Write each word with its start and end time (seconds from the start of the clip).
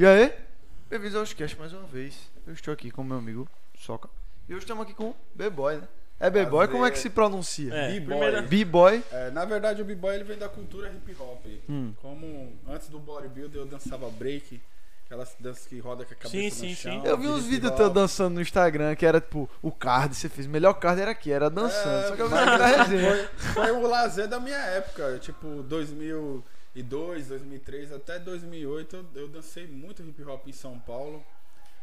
E 0.00 0.06
aí? 0.06 0.32
Bem-vindos 0.88 1.14
ao 1.14 1.36
Cast 1.36 1.58
mais 1.58 1.74
uma 1.74 1.82
vez. 1.82 2.16
Eu 2.46 2.54
estou 2.54 2.72
aqui 2.72 2.90
com 2.90 3.04
meu 3.04 3.18
amigo 3.18 3.46
Soca. 3.78 4.08
E 4.48 4.54
hoje 4.54 4.64
estamos 4.64 4.82
aqui 4.84 4.94
com 4.94 5.10
o 5.10 5.16
B-Boy, 5.34 5.76
né? 5.76 5.82
É 6.18 6.30
B-Boy? 6.30 6.68
Como 6.68 6.86
é 6.86 6.90
que 6.90 6.98
se 6.98 7.10
pronuncia? 7.10 7.70
É, 7.74 7.88
B-boy. 7.92 8.06
primeira- 8.06 8.40
B-Boy. 8.40 9.04
É, 9.12 9.30
na 9.30 9.44
verdade, 9.44 9.82
o 9.82 9.84
b-boy 9.84 10.14
ele 10.14 10.24
vem 10.24 10.38
da 10.38 10.48
cultura 10.48 10.88
hip 10.90 11.14
hop. 11.20 11.44
Hum. 11.68 11.92
Como 12.00 12.50
antes 12.66 12.88
do 12.88 12.98
bodybuilder 12.98 13.60
eu 13.60 13.66
dançava 13.66 14.08
break, 14.08 14.58
aquelas 15.04 15.36
danças 15.38 15.66
que 15.66 15.78
roda 15.80 16.06
com 16.06 16.14
a 16.14 16.16
cabeça 16.16 16.30
Sim, 16.56 16.70
no 16.70 16.70
sim, 16.70 16.74
chão. 16.74 17.02
sim. 17.02 17.06
Eu 17.06 17.18
vi 17.18 17.26
de 17.26 17.28
uns 17.34 17.40
hip 17.44 17.50
vídeos 17.50 17.70
hop. 17.72 17.76
teus 17.76 17.92
dançando 17.92 18.36
no 18.36 18.40
Instagram 18.40 18.96
que 18.96 19.04
era 19.04 19.20
tipo 19.20 19.50
o 19.60 19.70
card, 19.70 20.14
você 20.16 20.30
fez. 20.30 20.46
O 20.46 20.48
melhor 20.48 20.72
card 20.72 20.98
era 21.02 21.10
aqui, 21.10 21.30
era 21.30 21.50
dançando. 21.50 22.04
É, 22.06 22.08
Só 22.08 22.16
que 22.16 22.22
eu 22.22 22.28
vi 22.30 22.34
mas 22.36 22.46
na 22.58 22.66
resenha. 22.84 23.28
foi, 23.36 23.52
foi 23.52 23.70
o 23.72 23.82
lazer 23.86 24.26
da 24.28 24.40
minha 24.40 24.56
época, 24.56 25.18
tipo 25.18 25.62
2002, 26.74 27.28
2003 27.28 27.92
até 27.92 28.18
2008 28.18 28.96
eu, 29.14 29.22
eu 29.22 29.28
dancei 29.28 29.66
muito 29.66 30.02
hip 30.02 30.22
hop 30.24 30.46
em 30.46 30.52
São 30.52 30.78
Paulo. 30.78 31.24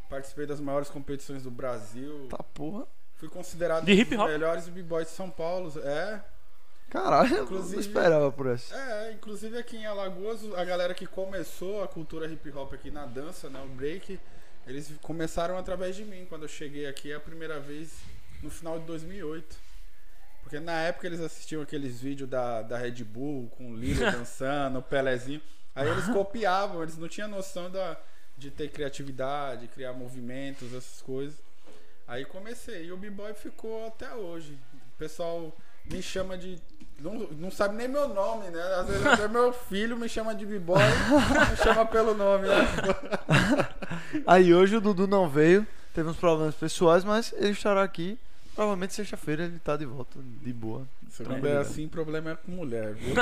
Participei 0.10 0.46
das 0.46 0.60
maiores 0.62 0.90
competições 0.90 1.44
do 1.44 1.52
Brasil. 1.52 2.28
Tá 2.30 2.42
porra. 2.54 2.88
Fui 3.18 3.28
considerado 3.28 3.84
De 3.86 3.92
hip 3.92 4.14
um 4.14 4.18
dos 4.18 4.26
hop? 4.26 4.32
melhores 4.32 4.68
b-boys 4.70 5.08
de 5.08 5.14
São 5.14 5.30
Paulo. 5.30 5.74
É, 5.84 6.22
Caralho, 6.90 7.30
eu 7.32 7.38
não 7.40 7.44
Inclusive- 7.44 7.82
esperava 7.82 8.32
por 8.32 8.48
essa. 8.48 8.74
É, 8.74 9.12
inclusive 9.12 9.58
aqui 9.58 9.76
em 9.76 9.86
Alagoas, 9.86 10.40
a 10.56 10.64
galera 10.64 10.94
que 10.94 11.06
começou 11.06 11.84
a 11.84 11.88
cultura 11.88 12.26
hip 12.28 12.50
hop 12.52 12.74
aqui 12.74 12.90
na 12.90 13.06
dança, 13.06 13.50
né, 13.50 13.62
o 13.62 13.68
break, 13.68 14.18
eles 14.66 14.90
começaram 15.02 15.58
através 15.58 15.98
de 15.98 16.06
mim. 16.06 16.26
Quando 16.30 16.44
eu 16.44 16.48
cheguei 16.48 16.86
aqui 16.86 17.12
a 17.12 17.20
primeira 17.20 17.60
vez 17.60 17.92
no 18.42 18.50
final 18.50 18.80
de 18.80 18.86
2008. 18.86 19.67
Porque 20.48 20.62
na 20.62 20.80
época 20.80 21.06
eles 21.06 21.20
assistiam 21.20 21.62
aqueles 21.62 22.00
vídeos 22.00 22.30
da, 22.30 22.62
da 22.62 22.78
Red 22.78 23.04
Bull 23.04 23.50
com 23.58 23.72
o 23.72 23.76
Lila 23.76 24.12
dançando, 24.16 24.80
o 24.80 24.82
Pelezinho. 24.82 25.42
Aí 25.76 25.90
eles 25.90 26.06
copiavam, 26.06 26.82
eles 26.82 26.98
não 26.98 27.10
tinham 27.10 27.28
noção 27.28 27.70
da, 27.70 27.98
de 28.38 28.50
ter 28.50 28.72
criatividade, 28.72 29.68
criar 29.68 29.92
movimentos, 29.92 30.74
essas 30.74 31.02
coisas. 31.02 31.36
Aí 32.08 32.24
comecei. 32.24 32.86
E 32.86 32.94
o 32.94 32.98
B-Boy 32.98 33.34
ficou 33.34 33.88
até 33.88 34.14
hoje. 34.14 34.58
O 34.74 34.98
pessoal 34.98 35.54
me 35.84 36.02
chama 36.02 36.38
de. 36.38 36.62
Não, 36.98 37.14
não 37.32 37.52
sabe 37.52 37.76
nem 37.76 37.90
meu 37.90 38.08
nome, 38.08 38.48
né? 38.50 38.62
Às 38.80 38.88
vezes 38.88 39.06
até 39.06 39.28
meu 39.28 39.52
filho 39.52 39.98
me 39.98 40.08
chama 40.08 40.34
de 40.34 40.46
B-Boy, 40.46 40.80
me 41.52 41.58
chama 41.58 41.86
pelo 41.86 42.14
nome, 42.14 42.48
né? 42.48 42.56
Aí 44.26 44.54
hoje 44.54 44.78
o 44.78 44.82
Dudu 44.82 45.08
não 45.08 45.28
veio, 45.28 45.68
teve 45.94 46.08
uns 46.08 46.16
problemas 46.16 46.56
pessoais, 46.56 47.04
mas 47.04 47.34
ele 47.34 47.52
estará 47.52 47.84
aqui. 47.84 48.18
Provavelmente 48.58 48.96
sexta-feira 48.96 49.44
ele 49.44 49.60
tá 49.60 49.78
de 49.78 49.86
volta, 49.86 50.18
de 50.42 50.52
boa. 50.52 50.88
Se 51.12 51.22
não 51.22 51.36
é 51.46 51.58
assim, 51.58 51.88
problema 51.88 52.32
é 52.32 52.36
com 52.36 52.52
mulher, 52.52 52.96
viu? 52.96 53.14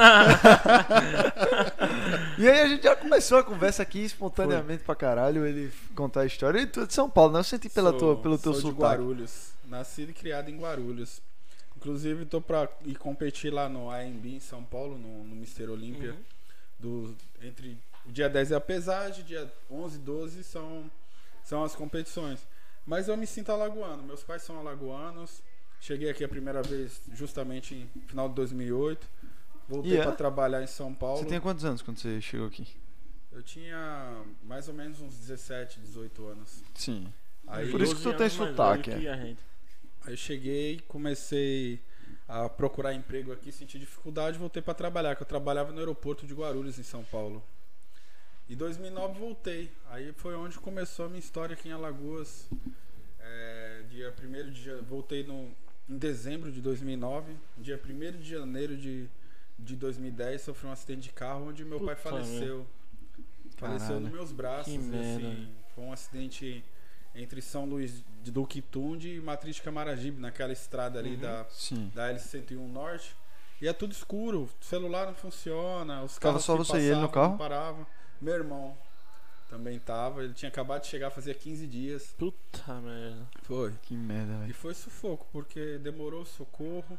E 2.40 2.48
aí 2.48 2.62
a 2.62 2.68
gente 2.70 2.84
já 2.84 2.96
começou 2.96 3.38
a 3.40 3.44
conversa 3.44 3.84
aqui 3.84 4.00
espontaneamente 4.00 4.84
pra 4.86 4.96
caralho, 4.96 5.46
ele 5.46 5.74
contar 5.94 6.22
a 6.22 6.26
história. 6.26 6.60
E 6.62 6.66
tu 6.66 6.80
é 6.82 6.86
de 6.86 6.94
São 6.94 7.10
Paulo, 7.10 7.34
né? 7.34 7.40
Eu 7.40 7.44
senti 7.44 7.68
pela 7.68 7.90
Sou- 7.92 8.00
tua, 8.00 8.18
pelo 8.22 8.38
teu 8.38 8.54
sou 8.54 8.62
de 8.62 8.68
sotaque. 8.78 9.02
Guarulhos. 9.02 9.52
Nascido 9.68 10.12
e 10.12 10.14
criado 10.14 10.50
em 10.50 10.58
Guarulhos. 10.58 11.22
Inclusive, 11.76 12.26
tô 12.26 12.40
pra 12.40 12.70
ir 12.86 12.96
competir 12.98 13.52
lá 13.52 13.68
no 13.68 13.92
AMB 13.92 14.26
em 14.36 14.40
São 14.40 14.64
Paulo, 14.64 14.98
no, 14.98 15.26
no 15.26 15.36
Mister 15.36 15.70
Olímpia. 15.70 16.12
Uhum. 16.12 16.18
Do, 16.80 17.16
entre 17.42 17.78
o 18.06 18.12
dia 18.12 18.30
10 18.30 18.52
é 18.54 18.56
a 18.56 18.62
pesagem, 18.62 19.26
dia 19.26 19.52
11 19.70 19.98
e 19.98 20.00
12 20.00 20.44
são, 20.46 20.90
são 21.44 21.62
as 21.62 21.76
competições. 21.76 22.40
Mas 22.86 23.08
eu 23.08 23.18
me 23.18 23.26
sinto 23.26 23.52
alagoano. 23.52 24.04
Meus 24.04 24.24
pais 24.24 24.44
são 24.44 24.60
alagoanos. 24.60 25.42
Cheguei 25.80 26.10
aqui 26.10 26.24
a 26.24 26.28
primeira 26.30 26.62
vez 26.62 27.02
justamente 27.14 27.76
em 27.76 28.02
final 28.08 28.30
de 28.30 28.36
2008. 28.36 29.08
Voltei 29.68 29.98
é? 29.98 30.04
para 30.04 30.12
trabalhar 30.12 30.62
em 30.62 30.68
São 30.68 30.94
Paulo. 30.94 31.20
Você 31.20 31.26
tinha 31.26 31.42
quantos 31.42 31.66
anos 31.66 31.82
quando 31.82 31.98
você 31.98 32.22
chegou 32.22 32.48
aqui? 32.48 32.68
Eu 33.32 33.42
tinha 33.42 34.24
mais 34.44 34.68
ou 34.68 34.74
menos 34.74 35.02
uns 35.02 35.18
17, 35.18 35.80
18 35.80 36.28
anos. 36.28 36.64
Sim. 36.74 37.12
Aí, 37.48 37.70
Por 37.70 37.82
isso 37.82 37.96
que 37.96 38.02
tu 38.02 38.14
12 38.14 38.18
tem 38.18 38.30
sotaque, 38.30 38.92
é. 38.92 39.36
Aí 40.06 40.14
eu 40.14 40.18
cheguei, 40.18 40.80
comecei 40.88 41.82
a 42.28 42.48
procurar 42.48 42.94
emprego 42.94 43.32
aqui, 43.32 43.52
senti 43.52 43.78
dificuldade, 43.78 44.38
voltei 44.38 44.62
para 44.62 44.74
trabalhar, 44.74 45.16
que 45.16 45.24
eu 45.24 45.28
trabalhava 45.28 45.72
no 45.72 45.80
aeroporto 45.80 46.26
de 46.26 46.34
Guarulhos, 46.34 46.80
em 46.80 46.84
São 46.84 47.04
Paulo. 47.04 47.44
Em 48.50 48.56
2009 48.56 49.20
voltei. 49.20 49.72
Aí 49.90 50.12
foi 50.14 50.36
onde 50.36 50.58
começou 50.60 51.06
a 51.06 51.08
minha 51.10 51.20
história 51.20 51.54
aqui 51.54 51.70
em 51.70 51.72
Alagoas. 51.72 52.48
É, 53.20 53.82
dia 53.90 54.14
1 54.22 54.52
de 54.52 54.64
ja- 54.64 54.82
voltei 54.88 55.24
no, 55.24 55.50
em 55.90 55.98
dezembro 55.98 56.52
de 56.52 56.62
2009. 56.62 57.34
Dia 57.58 57.80
1 57.84 58.12
de 58.20 58.30
janeiro 58.30 58.78
de, 58.78 59.08
de 59.58 59.76
2010 59.76 60.42
sofri 60.42 60.68
um 60.68 60.72
acidente 60.72 61.02
de 61.04 61.10
carro 61.12 61.48
onde 61.50 61.66
meu 61.66 61.80
pai 61.80 61.96
Puta 61.96 62.10
faleceu. 62.10 62.68
Faleceu 63.58 63.88
Caralho. 63.88 64.00
nos 64.02 64.12
meus 64.12 64.32
braços. 64.32 64.72
Que 64.72 64.78
merda, 64.78 65.28
assim, 65.28 65.50
foi 65.74 65.84
um 65.84 65.92
acidente 65.94 66.64
entre 67.16 67.42
São 67.42 67.66
Luís 67.66 68.04
do 68.26 68.46
Quitunde 68.46 69.16
e 69.16 69.22
Matriz 69.22 69.56
de 69.56 69.62
Camaragibe, 69.62 70.20
naquela 70.20 70.52
estrada 70.52 71.00
ali 71.00 71.12
Uhum. 71.16 71.22
da, 71.22 71.46
Sim. 71.50 71.92
da 71.96 72.12
L101 72.14 72.68
Norte. 72.72 73.16
E 73.62 73.68
é 73.70 73.74
tudo 73.74 73.94
escuro, 73.94 74.50
o 74.62 74.66
celular 74.66 75.08
não 75.08 75.16
funciona, 75.16 76.04
os 76.04 76.18
Tava 76.18 76.34
carros 76.34 76.44
só 76.44 76.58
que 76.58 76.66
você 76.66 76.78
e 76.78 76.82
ele 76.82 76.96
no 76.96 77.08
passavam 77.08 77.12
carro? 77.14 77.30
não 77.32 77.38
paravam. 77.38 77.88
Meu 78.22 78.34
irmão 78.36 78.78
também 79.50 79.78
tava, 79.80 80.24
ele 80.24 80.34
tinha 80.34 80.50
acabado 80.50 80.82
de 80.82 80.88
chegar 80.88 81.12
fazia 81.12 81.34
15 81.34 81.68
dias. 81.68 82.14
Puta 82.18 82.74
merda. 82.82 83.28
Foi. 83.44 83.74
Que 83.84 83.94
merda, 83.96 84.34
E 84.34 84.38
velho. 84.40 84.54
foi 84.56 84.74
sufoco, 84.74 85.28
porque 85.32 85.78
demorou 85.78 86.22
o 86.24 86.26
socorro. 86.26 86.98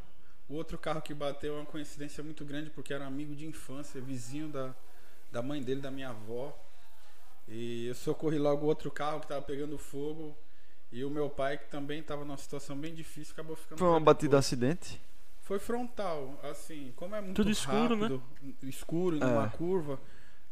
O 0.49 0.55
outro 0.55 0.79
carro 0.79 1.03
que 1.03 1.13
bateu 1.13 1.55
é 1.55 1.57
uma 1.61 1.67
coincidência 1.67 2.23
muito 2.23 2.45
grande, 2.45 2.71
porque 2.71 2.95
era 2.95 3.03
um 3.05 3.09
amigo 3.09 3.35
de 3.35 3.47
infância, 3.47 4.01
vizinho 4.01 4.49
da, 4.49 4.73
da 5.33 5.43
mãe 5.43 5.61
dele, 5.63 5.81
da 5.81 5.91
minha 5.91 6.11
avó. 6.11 6.57
E 7.49 7.87
eu 7.89 7.95
socorri 7.95 8.39
logo 8.39 8.65
o 8.65 8.69
outro 8.69 8.91
carro 8.91 9.21
que 9.21 9.27
tava 9.27 9.43
pegando 9.43 9.77
fogo. 9.77 10.37
E 10.93 11.05
o 11.05 11.11
meu 11.11 11.29
pai, 11.29 11.59
que 11.59 11.69
também 11.69 12.01
tava 12.01 12.25
numa 12.25 12.37
situação 12.39 12.77
bem 12.79 12.95
difícil, 12.95 13.33
acabou 13.33 13.57
ficando. 13.57 13.79
Foi 13.79 13.89
uma 13.89 13.99
batida 14.01 14.31
depois. 14.31 14.47
acidente? 14.47 15.01
Foi 15.43 15.59
frontal, 15.59 16.39
assim, 16.45 16.93
como 16.97 17.15
é 17.15 17.21
muito 17.21 17.37
Tudo 17.37 17.51
escuro, 17.51 17.97
né? 17.97 18.03
rápido, 18.09 18.23
escuro, 18.63 19.17
numa 19.17 19.47
É. 19.47 19.49
curva, 19.51 20.01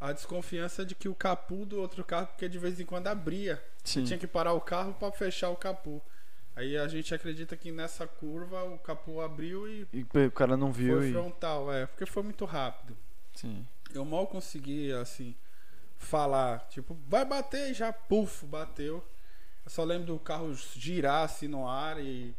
a 0.00 0.12
desconfiança 0.12 0.84
de 0.84 0.94
que 0.94 1.08
o 1.08 1.14
capu 1.14 1.64
do 1.64 1.80
outro 1.80 2.04
carro, 2.04 2.26
porque 2.28 2.48
de 2.48 2.58
vez 2.58 2.78
em 2.78 2.84
quando 2.84 3.06
abria, 3.06 3.62
Sim. 3.82 4.04
tinha 4.04 4.18
que 4.18 4.26
parar 4.26 4.52
o 4.52 4.60
carro 4.60 4.94
para 4.94 5.12
fechar 5.12 5.50
o 5.50 5.56
capu. 5.56 6.02
Aí 6.56 6.76
a 6.76 6.86
gente 6.86 7.12
acredita 7.14 7.56
que 7.56 7.72
nessa 7.72 8.06
curva 8.06 8.62
o 8.64 8.78
capu 8.78 9.20
abriu 9.20 9.66
e 9.66 9.86
E 9.92 10.06
o 10.26 10.30
cara 10.30 10.56
não 10.56 10.70
viu 10.70 10.98
foi 10.98 11.08
e. 11.08 11.12
frontal, 11.12 11.72
é, 11.72 11.86
porque 11.86 12.06
foi 12.06 12.22
muito 12.22 12.44
rápido. 12.44 12.96
Sim. 13.34 13.66
Eu 13.92 14.04
mal 14.04 14.26
consegui, 14.26 14.92
assim, 14.92 15.34
falar, 15.96 16.60
tipo, 16.68 16.96
vai 17.08 17.24
bater 17.24 17.70
e 17.70 17.74
já, 17.74 17.92
puf, 17.92 18.44
bateu. 18.46 19.04
Eu 19.64 19.70
só 19.70 19.82
lembro 19.82 20.06
do 20.06 20.18
carro 20.18 20.54
girar 20.54 21.24
assim 21.24 21.48
no 21.48 21.66
ar 21.66 21.98
e 21.98 22.34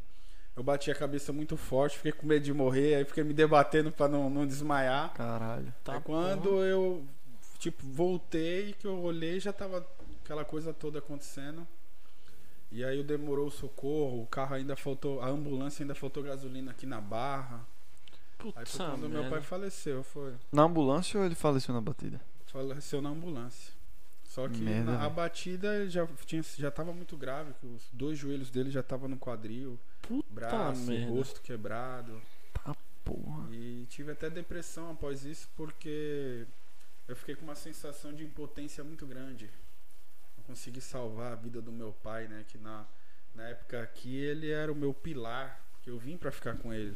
eu 0.55 0.63
bati 0.63 0.89
a 0.89 0.95
cabeça 0.95 1.33
muito 1.33 1.57
forte, 1.57 1.97
fiquei 1.97 2.11
com 2.13 2.25
medo 2.25 2.45
de 2.45 2.53
morrer, 2.53 2.95
aí 2.95 3.05
fiquei 3.05 3.23
me 3.23 3.33
debatendo 3.33 3.91
para 3.91 4.07
não, 4.07 4.29
não 4.29 4.47
desmaiar. 4.47 5.13
Caralho. 5.13 5.73
Tá 5.83 5.95
aí 5.95 6.01
quando 6.01 6.63
eu, 6.63 7.05
tipo, 7.71 7.83
voltei, 7.87 8.73
que 8.73 8.85
eu 8.85 8.99
olhei, 9.01 9.39
já 9.39 9.51
tava 9.51 9.85
aquela 10.23 10.45
coisa 10.45 10.71
toda 10.73 10.99
acontecendo. 10.99 11.65
E 12.71 12.83
aí 12.83 13.03
demorou 13.03 13.47
o 13.47 13.51
socorro, 13.51 14.21
o 14.23 14.27
carro 14.27 14.55
ainda 14.55 14.75
faltou, 14.75 15.21
a 15.21 15.27
ambulância 15.27 15.83
ainda 15.83 15.95
faltou 15.95 16.21
gasolina 16.23 16.71
aqui 16.71 16.85
na 16.85 16.99
barra. 17.01 17.65
Puta 18.37 18.59
Aí 18.59 18.65
foi 18.65 18.85
quando 18.85 19.01
meu 19.09 19.21
merda. 19.21 19.29
pai 19.29 19.41
faleceu, 19.41 20.03
foi. 20.03 20.33
Na 20.51 20.63
ambulância 20.63 21.19
ou 21.19 21.25
ele 21.25 21.35
faleceu 21.35 21.73
na 21.73 21.81
batida? 21.81 22.19
faleceu 22.47 23.01
na 23.01 23.09
ambulância. 23.09 23.73
Só 24.23 24.47
que 24.47 24.59
Merda, 24.59 24.91
na- 24.93 25.05
a 25.05 25.09
batida 25.09 25.89
já 25.89 26.07
tinha 26.25 26.41
já 26.57 26.69
tava 26.71 26.93
muito 26.93 27.17
grave, 27.17 27.53
que 27.59 27.65
os 27.65 27.83
dois 27.91 28.17
joelhos 28.17 28.49
dele 28.49 28.69
já 28.69 28.79
estavam 28.81 29.09
no 29.09 29.17
quadril, 29.17 29.77
Puta 30.01 30.27
braço, 30.33 30.81
merda. 30.83 31.11
rosto 31.11 31.41
quebrado. 31.41 32.21
Porra. 33.03 33.47
E 33.51 33.85
tive 33.89 34.11
até 34.11 34.29
depressão 34.29 34.91
após 34.91 35.23
isso 35.25 35.47
porque 35.55 36.45
eu 37.07 37.15
fiquei 37.15 37.35
com 37.35 37.43
uma 37.43 37.55
sensação 37.55 38.13
de 38.13 38.23
impotência 38.23 38.83
muito 38.83 39.05
grande. 39.05 39.49
Não 40.37 40.43
consegui 40.45 40.81
salvar 40.81 41.33
a 41.33 41.35
vida 41.35 41.61
do 41.61 41.71
meu 41.71 41.93
pai, 42.03 42.27
né, 42.27 42.43
que 42.47 42.57
na 42.57 42.85
na 43.33 43.49
época 43.49 43.81
aqui 43.81 44.15
ele 44.15 44.49
era 44.49 44.71
o 44.71 44.75
meu 44.75 44.93
pilar, 44.93 45.61
que 45.81 45.89
eu 45.89 45.97
vim 45.99 46.15
para 46.15 46.31
ficar 46.31 46.55
com 46.55 46.73
ele, 46.73 46.95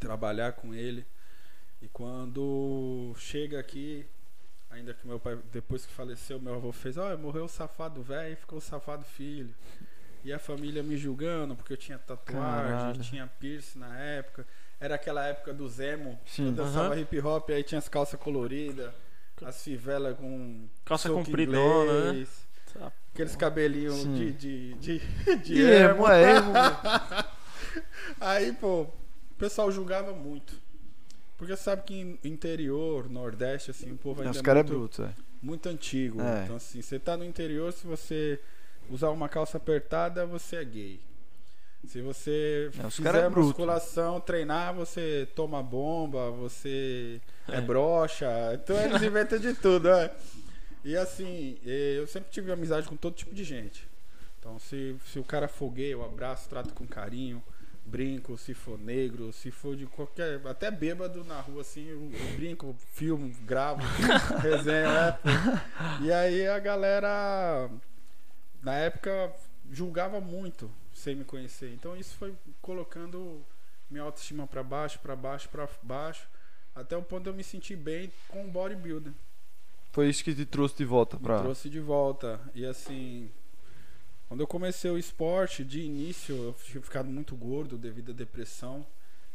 trabalhar 0.00 0.52
com 0.54 0.74
ele. 0.74 1.06
E 1.80 1.86
quando 1.88 3.14
chega 3.16 3.60
aqui, 3.60 4.04
ainda 4.68 4.92
que 4.92 5.06
meu 5.06 5.20
pai, 5.20 5.38
depois 5.52 5.86
que 5.86 5.92
faleceu, 5.92 6.40
meu 6.40 6.54
avô 6.54 6.72
fez, 6.72 6.96
olha, 6.96 7.16
morreu 7.16 7.44
o 7.44 7.48
safado 7.48 8.02
velho 8.02 8.32
e 8.32 8.36
ficou 8.36 8.58
o 8.58 8.60
safado 8.60 9.04
filho. 9.04 9.54
E 10.24 10.32
a 10.32 10.38
família 10.40 10.82
me 10.82 10.96
julgando 10.96 11.54
porque 11.54 11.74
eu 11.74 11.76
tinha 11.76 11.96
tatuagem, 11.98 12.72
Caralho. 12.72 13.00
tinha 13.04 13.28
piercing 13.38 13.78
na 13.78 13.96
época. 13.96 14.44
Era 14.80 14.96
aquela 14.96 15.24
época 15.24 15.54
do 15.54 15.68
Zemo. 15.68 16.18
Sim. 16.26 16.46
Eu 16.46 16.52
dançava 16.52 16.94
Aham. 16.94 17.00
hip 17.00 17.20
hop, 17.20 17.50
aí 17.50 17.62
tinha 17.62 17.78
as 17.78 17.88
calças 17.88 18.18
coloridas, 18.18 18.92
as 19.44 19.62
fivelas 19.62 20.16
com 20.16 20.68
Calça 20.84 21.08
compridona, 21.08 22.12
né? 22.12 22.26
Tá, 22.72 22.92
Aqueles 23.12 23.36
cabelinhos 23.36 23.96
Sim. 23.96 24.14
de, 24.14 24.32
de, 24.32 24.74
de, 24.74 25.36
de 25.42 25.60
emo. 25.62 26.06
emo, 26.06 26.08
é 26.08 26.36
emo. 26.36 26.52
Aí, 28.20 28.52
pô, 28.52 28.82
o 28.82 28.92
pessoal 29.38 29.70
julgava 29.70 30.12
muito. 30.12 30.60
Porque 31.36 31.54
sabe 31.56 31.82
que 31.82 32.18
interior, 32.24 33.10
nordeste, 33.10 33.70
assim, 33.70 33.92
o 33.92 33.96
povo 33.96 34.20
ainda 34.20 34.32
Os 34.32 34.38
é 34.38 34.42
caras 34.42 34.60
é 34.60 34.64
muito, 34.64 34.78
bruto, 34.78 35.02
é. 35.02 35.14
muito 35.42 35.68
antigo. 35.68 36.20
É. 36.20 36.44
Então, 36.44 36.56
assim, 36.56 36.80
você 36.80 36.98
tá 36.98 37.16
no 37.16 37.24
interior, 37.24 37.72
se 37.72 37.86
você 37.86 38.40
usar 38.88 39.10
uma 39.10 39.28
calça 39.28 39.58
apertada, 39.58 40.24
você 40.24 40.56
é 40.56 40.64
gay. 40.64 41.00
Se 41.86 42.00
você 42.00 42.70
É, 42.78 42.90
fizer 42.90 43.14
é 43.14 43.28
musculação, 43.28 44.20
treinar, 44.20 44.74
você 44.74 45.28
toma 45.34 45.62
bomba, 45.62 46.30
você 46.30 47.20
é, 47.48 47.56
É. 47.56 47.60
broxa. 47.60 48.26
Então 48.54 48.76
eles 48.80 49.02
inventam 49.02 49.38
de 49.38 49.54
tudo, 49.54 49.88
é. 49.88 50.12
E 50.84 50.96
assim, 50.96 51.58
eh, 51.66 51.94
eu 51.98 52.06
sempre 52.06 52.30
tive 52.30 52.52
amizade 52.52 52.86
com 52.88 52.96
todo 52.96 53.14
tipo 53.14 53.34
de 53.34 53.42
gente. 53.44 53.88
Então, 54.38 54.58
se, 54.58 54.96
se 55.06 55.18
o 55.18 55.24
cara 55.24 55.48
for 55.48 55.70
gay, 55.70 55.92
eu 55.92 56.04
abraço, 56.04 56.48
trato 56.48 56.72
com 56.72 56.86
carinho, 56.86 57.42
brinco, 57.84 58.36
se 58.38 58.54
for 58.54 58.78
negro, 58.78 59.32
se 59.32 59.50
for 59.50 59.74
de 59.76 59.86
qualquer. 59.86 60.40
Até 60.46 60.70
bêbado 60.70 61.24
na 61.24 61.40
rua, 61.40 61.62
assim, 61.62 61.88
eu, 61.88 62.10
eu 62.12 62.36
brinco, 62.36 62.76
filmo, 62.92 63.32
gravo, 63.44 63.80
resenho, 64.40 64.88
é. 64.88 65.12
pô. 65.12 66.04
E 66.04 66.12
aí 66.12 66.46
a 66.46 66.58
galera, 66.60 67.68
na 68.62 68.74
época, 68.74 69.32
julgava 69.70 70.20
muito 70.20 70.70
sem 70.96 71.14
me 71.14 71.24
conhecer. 71.24 71.72
Então, 71.72 71.96
isso 71.96 72.14
foi 72.16 72.34
colocando 72.60 73.44
minha 73.90 74.02
autoestima 74.02 74.46
pra 74.46 74.62
baixo, 74.62 74.98
pra 74.98 75.14
baixo, 75.14 75.48
pra 75.48 75.68
baixo, 75.82 76.28
até 76.74 76.96
o 76.96 77.02
ponto 77.02 77.24
de 77.24 77.30
eu 77.30 77.34
me 77.34 77.44
sentir 77.44 77.76
bem 77.76 78.12
com 78.28 78.44
o 78.44 78.50
bodybuilder. 78.50 79.12
Foi 79.92 80.08
isso 80.08 80.22
que 80.22 80.34
te 80.34 80.44
trouxe 80.44 80.76
de 80.76 80.84
volta 80.84 81.16
pra. 81.16 81.40
trouxe 81.40 81.70
de 81.70 81.80
volta. 81.80 82.40
E 82.54 82.66
assim, 82.66 83.30
quando 84.28 84.40
eu 84.40 84.46
comecei 84.46 84.90
o 84.90 84.98
esporte, 84.98 85.64
de 85.64 85.80
início 85.80 86.34
eu 86.34 86.54
tinha 86.64 86.82
ficado 86.82 87.08
muito 87.08 87.34
gordo 87.36 87.78
devido 87.78 88.10
à 88.12 88.14
depressão. 88.14 88.86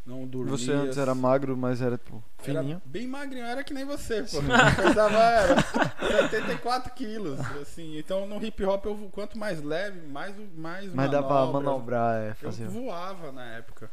Não 0.06 0.26
dormia. 0.28 0.52
Você 0.58 0.72
antes 0.72 0.98
era 0.98 1.14
magro, 1.14 1.56
mas 1.56 1.80
era 1.82 1.98
tipo, 1.98 2.24
Era 2.44 2.60
fininho. 2.62 2.82
bem 2.84 3.08
magrinho, 3.08 3.46
era 3.46 3.64
que 3.64 3.74
nem 3.74 3.86
você, 3.86 4.24
pô. 4.24 4.38
Eu 4.38 4.84
pesava 4.84 5.18
era 5.20 5.62
74 6.30 6.94
quilos, 6.94 7.40
assim. 7.62 7.98
Então 8.00 8.26
no 8.28 8.44
hip 8.44 8.64
hop, 8.66 8.86
eu, 8.86 9.10
quanto 9.12 9.38
mais 9.38 9.62
leve, 9.62 10.02
mais, 10.08 10.36
mais 10.56 10.92
Mas 10.94 11.12
dá 11.12 11.22
pra 11.22 11.30
manobra. 11.46 11.62
manobrar, 11.62 12.22
é, 12.24 12.32
Eu 12.32 12.36
fazer. 12.36 12.68
voava 12.68 13.32
na 13.32 13.46
época. 13.58 13.92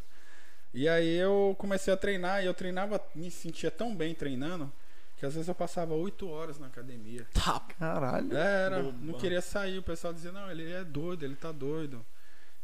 E 0.73 0.89
aí 0.89 1.17
eu 1.17 1.55
comecei 1.59 1.93
a 1.93 1.97
treinar 1.97 2.43
e 2.43 2.47
eu 2.47 2.55
treinava, 2.55 3.01
me 3.15 3.31
sentia 3.31 3.71
tão 3.71 3.95
bem 3.95 4.15
treinando 4.15 4.73
que 5.17 5.27
às 5.27 5.35
vezes 5.35 5.49
eu 5.49 5.55
passava 5.55 5.93
8 5.95 6.29
horas 6.29 6.59
na 6.59 6.69
academia. 6.69 7.27
Tá. 7.35 7.61
Caralho. 7.79 8.35
Era, 8.37 8.83
Boba. 8.83 8.97
não 9.01 9.15
queria 9.19 9.41
sair. 9.43 9.77
O 9.79 9.83
pessoal 9.83 10.13
dizia, 10.15 10.31
não, 10.33 10.51
ele 10.51 10.71
é 10.73 10.85
doido, 10.85 11.25
ele 11.25 11.35
tá 11.37 11.51
doido. 11.53 12.05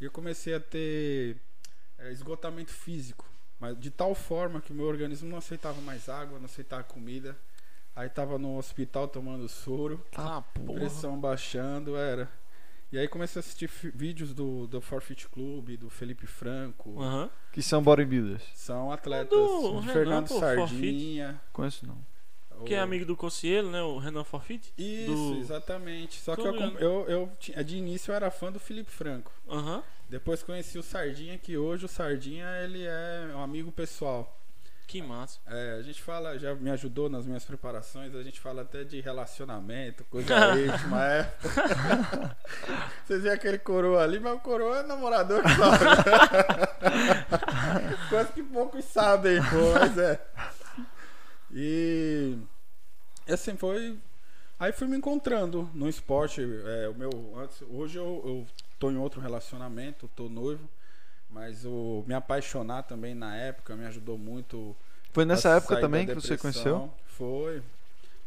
E 0.00 0.04
eu 0.04 0.10
comecei 0.10 0.54
a 0.54 0.60
ter 0.60 1.36
é, 1.98 2.10
esgotamento 2.12 2.70
físico. 2.70 3.26
Mas 3.64 3.80
de 3.80 3.90
tal 3.90 4.14
forma 4.14 4.60
que 4.60 4.72
o 4.72 4.74
meu 4.74 4.84
organismo 4.84 5.26
não 5.30 5.38
aceitava 5.38 5.80
mais 5.80 6.06
água, 6.10 6.38
não 6.38 6.44
aceitava 6.44 6.82
comida. 6.84 7.34
Aí 7.96 8.10
tava 8.10 8.36
no 8.36 8.58
hospital 8.58 9.08
tomando 9.08 9.48
soro, 9.48 10.04
Tá, 10.12 10.42
porra. 10.42 10.74
pressão 10.80 11.18
baixando, 11.18 11.96
era. 11.96 12.30
E 12.92 12.98
aí 12.98 13.08
comecei 13.08 13.38
a 13.38 13.40
assistir 13.40 13.70
vídeos 13.94 14.34
do, 14.34 14.66
do 14.66 14.82
Forfeit 14.82 15.26
Club, 15.30 15.78
do 15.78 15.88
Felipe 15.88 16.26
Franco. 16.26 16.96
Que 17.52 17.62
são 17.62 17.82
bodybuilders. 17.82 18.42
São 18.54 18.92
atletas. 18.92 19.30
do 19.30 19.80
de 19.80 19.86
Renan, 19.86 19.92
Fernando 19.94 20.28
pô, 20.28 20.38
Sardinha. 20.40 21.40
Conheço 21.50 21.86
não. 21.86 21.96
Que 22.66 22.74
é 22.74 22.80
o- 22.80 22.82
amigo 22.84 23.04
do 23.06 23.16
Cossielo, 23.16 23.70
né? 23.70 23.82
O 23.82 23.96
Renan 23.98 24.24
Forfit. 24.24 24.72
Isso, 24.76 25.10
do- 25.34 25.38
exatamente. 25.38 26.20
Só 26.20 26.36
Tô 26.36 26.42
que 26.42 26.48
eu, 26.48 26.78
eu, 26.78 27.04
eu, 27.08 27.32
tinha- 27.40 27.64
de 27.64 27.78
início 27.78 28.12
eu 28.12 28.14
era 28.16 28.30
fã 28.30 28.52
do 28.52 28.60
Felipe 28.60 28.90
Franco. 28.90 29.32
Aham. 29.48 29.82
Depois 30.14 30.44
conheci 30.44 30.78
o 30.78 30.82
Sardinha, 30.82 31.36
que 31.36 31.56
hoje 31.56 31.86
o 31.86 31.88
Sardinha 31.88 32.46
ele 32.62 32.84
é 32.84 33.32
um 33.34 33.42
amigo 33.42 33.72
pessoal. 33.72 34.40
Que 34.86 35.02
massa. 35.02 35.40
É, 35.44 35.72
a 35.72 35.82
gente 35.82 36.00
fala, 36.00 36.38
já 36.38 36.54
me 36.54 36.70
ajudou 36.70 37.10
nas 37.10 37.26
minhas 37.26 37.44
preparações, 37.44 38.14
a 38.14 38.22
gente 38.22 38.38
fala 38.38 38.62
até 38.62 38.84
de 38.84 39.00
relacionamento, 39.00 40.04
coisa 40.04 40.32
íntima, 40.56 41.04
é. 41.04 41.34
Vocês 43.04 43.24
veem 43.24 43.34
aquele 43.34 43.58
coroa 43.58 44.04
ali, 44.04 44.20
mas 44.20 44.34
o 44.34 44.38
coroa 44.38 44.78
é 44.78 44.82
namorador 44.84 45.42
que 45.42 45.48
sabe. 45.48 45.84
Coisa 48.08 48.32
que 48.32 48.42
poucos 48.44 48.84
sabem, 48.84 49.40
pô, 49.42 49.80
mas 49.80 49.98
é. 49.98 50.24
E 51.50 52.38
e 53.26 53.32
assim 53.32 53.56
foi. 53.56 53.98
Aí 54.60 54.70
fui 54.70 54.86
me 54.86 54.96
encontrando 54.96 55.68
no 55.74 55.88
esporte. 55.88 56.40
É, 56.40 56.88
o 56.88 56.94
meu, 56.94 57.10
antes, 57.36 57.60
hoje 57.68 57.98
eu, 57.98 58.22
eu 58.24 58.46
tô 58.84 58.90
em 58.90 58.96
outro 58.98 59.20
relacionamento, 59.20 60.10
tô 60.14 60.28
noivo. 60.28 60.68
Mas 61.30 61.64
o 61.64 62.04
me 62.06 62.12
apaixonar 62.14 62.82
também 62.82 63.14
na 63.14 63.34
época 63.34 63.74
me 63.74 63.86
ajudou 63.86 64.18
muito. 64.18 64.76
Foi 65.12 65.24
nessa 65.24 65.54
a 65.54 65.56
época 65.56 65.80
também 65.80 66.06
que 66.06 66.14
você 66.14 66.36
conheceu? 66.36 66.92
Foi. 67.06 67.62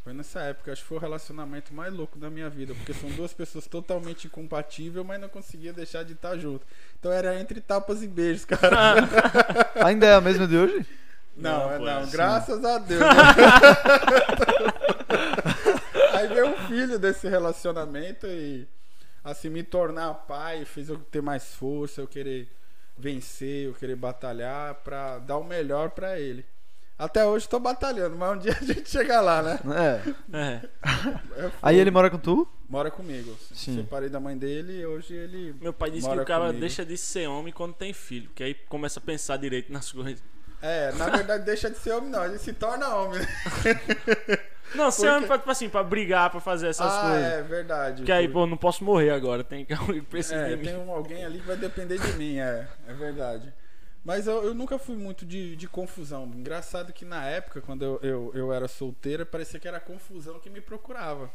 Foi 0.03 0.13
nessa 0.13 0.39
época. 0.41 0.71
Acho 0.71 0.81
que 0.81 0.87
foi 0.87 0.97
o 0.97 1.01
relacionamento 1.01 1.73
mais 1.73 1.93
louco 1.93 2.17
da 2.17 2.29
minha 2.29 2.49
vida. 2.49 2.73
Porque 2.73 2.93
são 2.93 3.09
duas 3.11 3.33
pessoas 3.33 3.67
totalmente 3.67 4.25
incompatíveis, 4.27 5.05
mas 5.05 5.21
não 5.21 5.29
conseguia 5.29 5.71
deixar 5.71 6.03
de 6.03 6.13
estar 6.13 6.37
junto. 6.37 6.65
Então 6.99 7.11
era 7.11 7.39
entre 7.39 7.61
tapas 7.61 8.01
e 8.01 8.07
beijos, 8.07 8.43
cara. 8.45 8.95
Ainda 9.85 10.05
é 10.07 10.15
a 10.15 10.21
mesma 10.21 10.47
de 10.47 10.57
hoje? 10.57 10.85
Não, 11.35 11.59
Não, 11.59 11.71
é 11.71 11.79
não. 11.79 11.99
assim. 11.99 12.11
Graças 12.11 12.65
a 12.65 12.79
Deus. 12.79 13.03
Aí 16.13 16.27
veio 16.29 16.47
um 16.47 16.57
filho 16.67 16.97
desse 16.97 17.27
relacionamento 17.29 18.25
e 18.25 18.67
assim 19.29 19.49
me 19.49 19.63
tornar 19.63 20.13
pai 20.13 20.63
fez 20.65 20.89
eu 20.89 20.97
ter 20.97 21.21
mais 21.21 21.43
força, 21.53 22.01
eu 22.01 22.07
querer 22.07 22.47
vencer, 22.97 23.67
eu 23.67 23.73
querer 23.73 23.95
batalhar 23.95 24.75
pra 24.75 25.19
dar 25.19 25.37
o 25.37 25.43
melhor 25.43 25.91
pra 25.91 26.19
ele. 26.19 26.45
Até 26.97 27.23
hoje 27.23 27.47
tô 27.47 27.59
batalhando, 27.59 28.15
mas 28.17 28.35
um 28.35 28.39
dia 28.41 28.57
a 28.59 28.63
gente 28.63 28.89
chega 28.89 29.21
lá, 29.21 29.43
né? 29.43 29.59
É. 30.33 30.37
É. 30.37 30.69
É 31.45 31.51
Aí 31.61 31.77
ele 31.77 31.91
mora 31.91 32.09
com 32.09 32.17
tu? 32.17 32.47
mora 32.67 32.89
comigo. 32.89 33.37
Sim. 33.53 33.75
Separei 33.77 34.09
da 34.09 34.19
mãe 34.19 34.35
dele 34.37 34.79
e 34.81 34.85
hoje 34.85 35.13
ele 35.13 35.55
Meu 35.61 35.71
pai 35.71 35.91
disse 35.91 36.07
Mora 36.07 36.17
que 36.17 36.23
o 36.23 36.27
cara 36.27 36.45
comigo. 36.47 36.59
deixa 36.59 36.83
de 36.85 36.97
ser 36.97 37.27
homem 37.27 37.53
quando 37.53 37.73
tem 37.75 37.93
filho. 37.93 38.29
Que 38.33 38.43
aí 38.43 38.53
começa 38.53 38.99
a 38.99 39.03
pensar 39.03 39.37
direito 39.37 39.71
nas 39.71 39.91
coisas. 39.91 40.23
é, 40.61 40.91
na 40.93 41.09
verdade 41.09 41.43
deixa 41.45 41.69
de 41.69 41.77
ser 41.77 41.91
homem 41.91 42.09
não, 42.09 42.25
ele 42.25 42.39
se 42.39 42.51
torna 42.53 42.87
homem. 42.95 43.21
Não, 44.75 44.91
ser 44.91 45.01
Porque- 45.03 45.15
homem 45.15 45.27
pra, 45.27 45.37
tipo 45.37 45.51
assim, 45.51 45.69
pra 45.69 45.83
brigar, 45.83 46.29
pra 46.29 46.39
fazer 46.39 46.67
essas 46.67 46.91
ah, 46.93 47.01
coisas. 47.01 47.23
é 47.33 47.41
verdade. 47.43 47.95
Porque 47.97 48.11
aí, 48.11 48.27
pô, 48.27 48.45
não 48.45 48.57
posso 48.57 48.83
morrer 48.83 49.11
agora. 49.11 49.43
Tem 49.43 49.63
que 49.65 49.73
alguém 49.73 50.01
que 50.01 50.07
precisa 50.07 50.35
É, 50.35 50.49
de 50.49 50.57
mim. 50.57 50.63
tem 50.65 50.75
um- 50.77 50.91
alguém 50.91 51.23
ali 51.25 51.39
que 51.39 51.47
vai 51.47 51.55
depender 51.57 51.97
de 51.99 52.13
mim, 52.13 52.37
é, 52.37 52.67
é 52.87 52.93
verdade. 52.93 53.53
Mas 54.03 54.25
eu, 54.27 54.43
eu 54.43 54.53
nunca 54.53 54.77
fui 54.79 54.95
muito 54.95 55.25
de, 55.25 55.55
de 55.55 55.67
confusão. 55.67 56.25
Engraçado 56.33 56.93
que 56.93 57.03
na 57.05 57.25
época, 57.25 57.59
quando 57.61 57.83
eu, 57.83 57.99
eu, 58.01 58.31
eu 58.33 58.53
era 58.53 58.67
solteira, 58.67 59.25
parecia 59.25 59.59
que 59.59 59.67
era 59.67 59.77
a 59.77 59.81
confusão 59.81 60.39
que 60.39 60.49
me 60.49 60.61
procurava. 60.61 61.29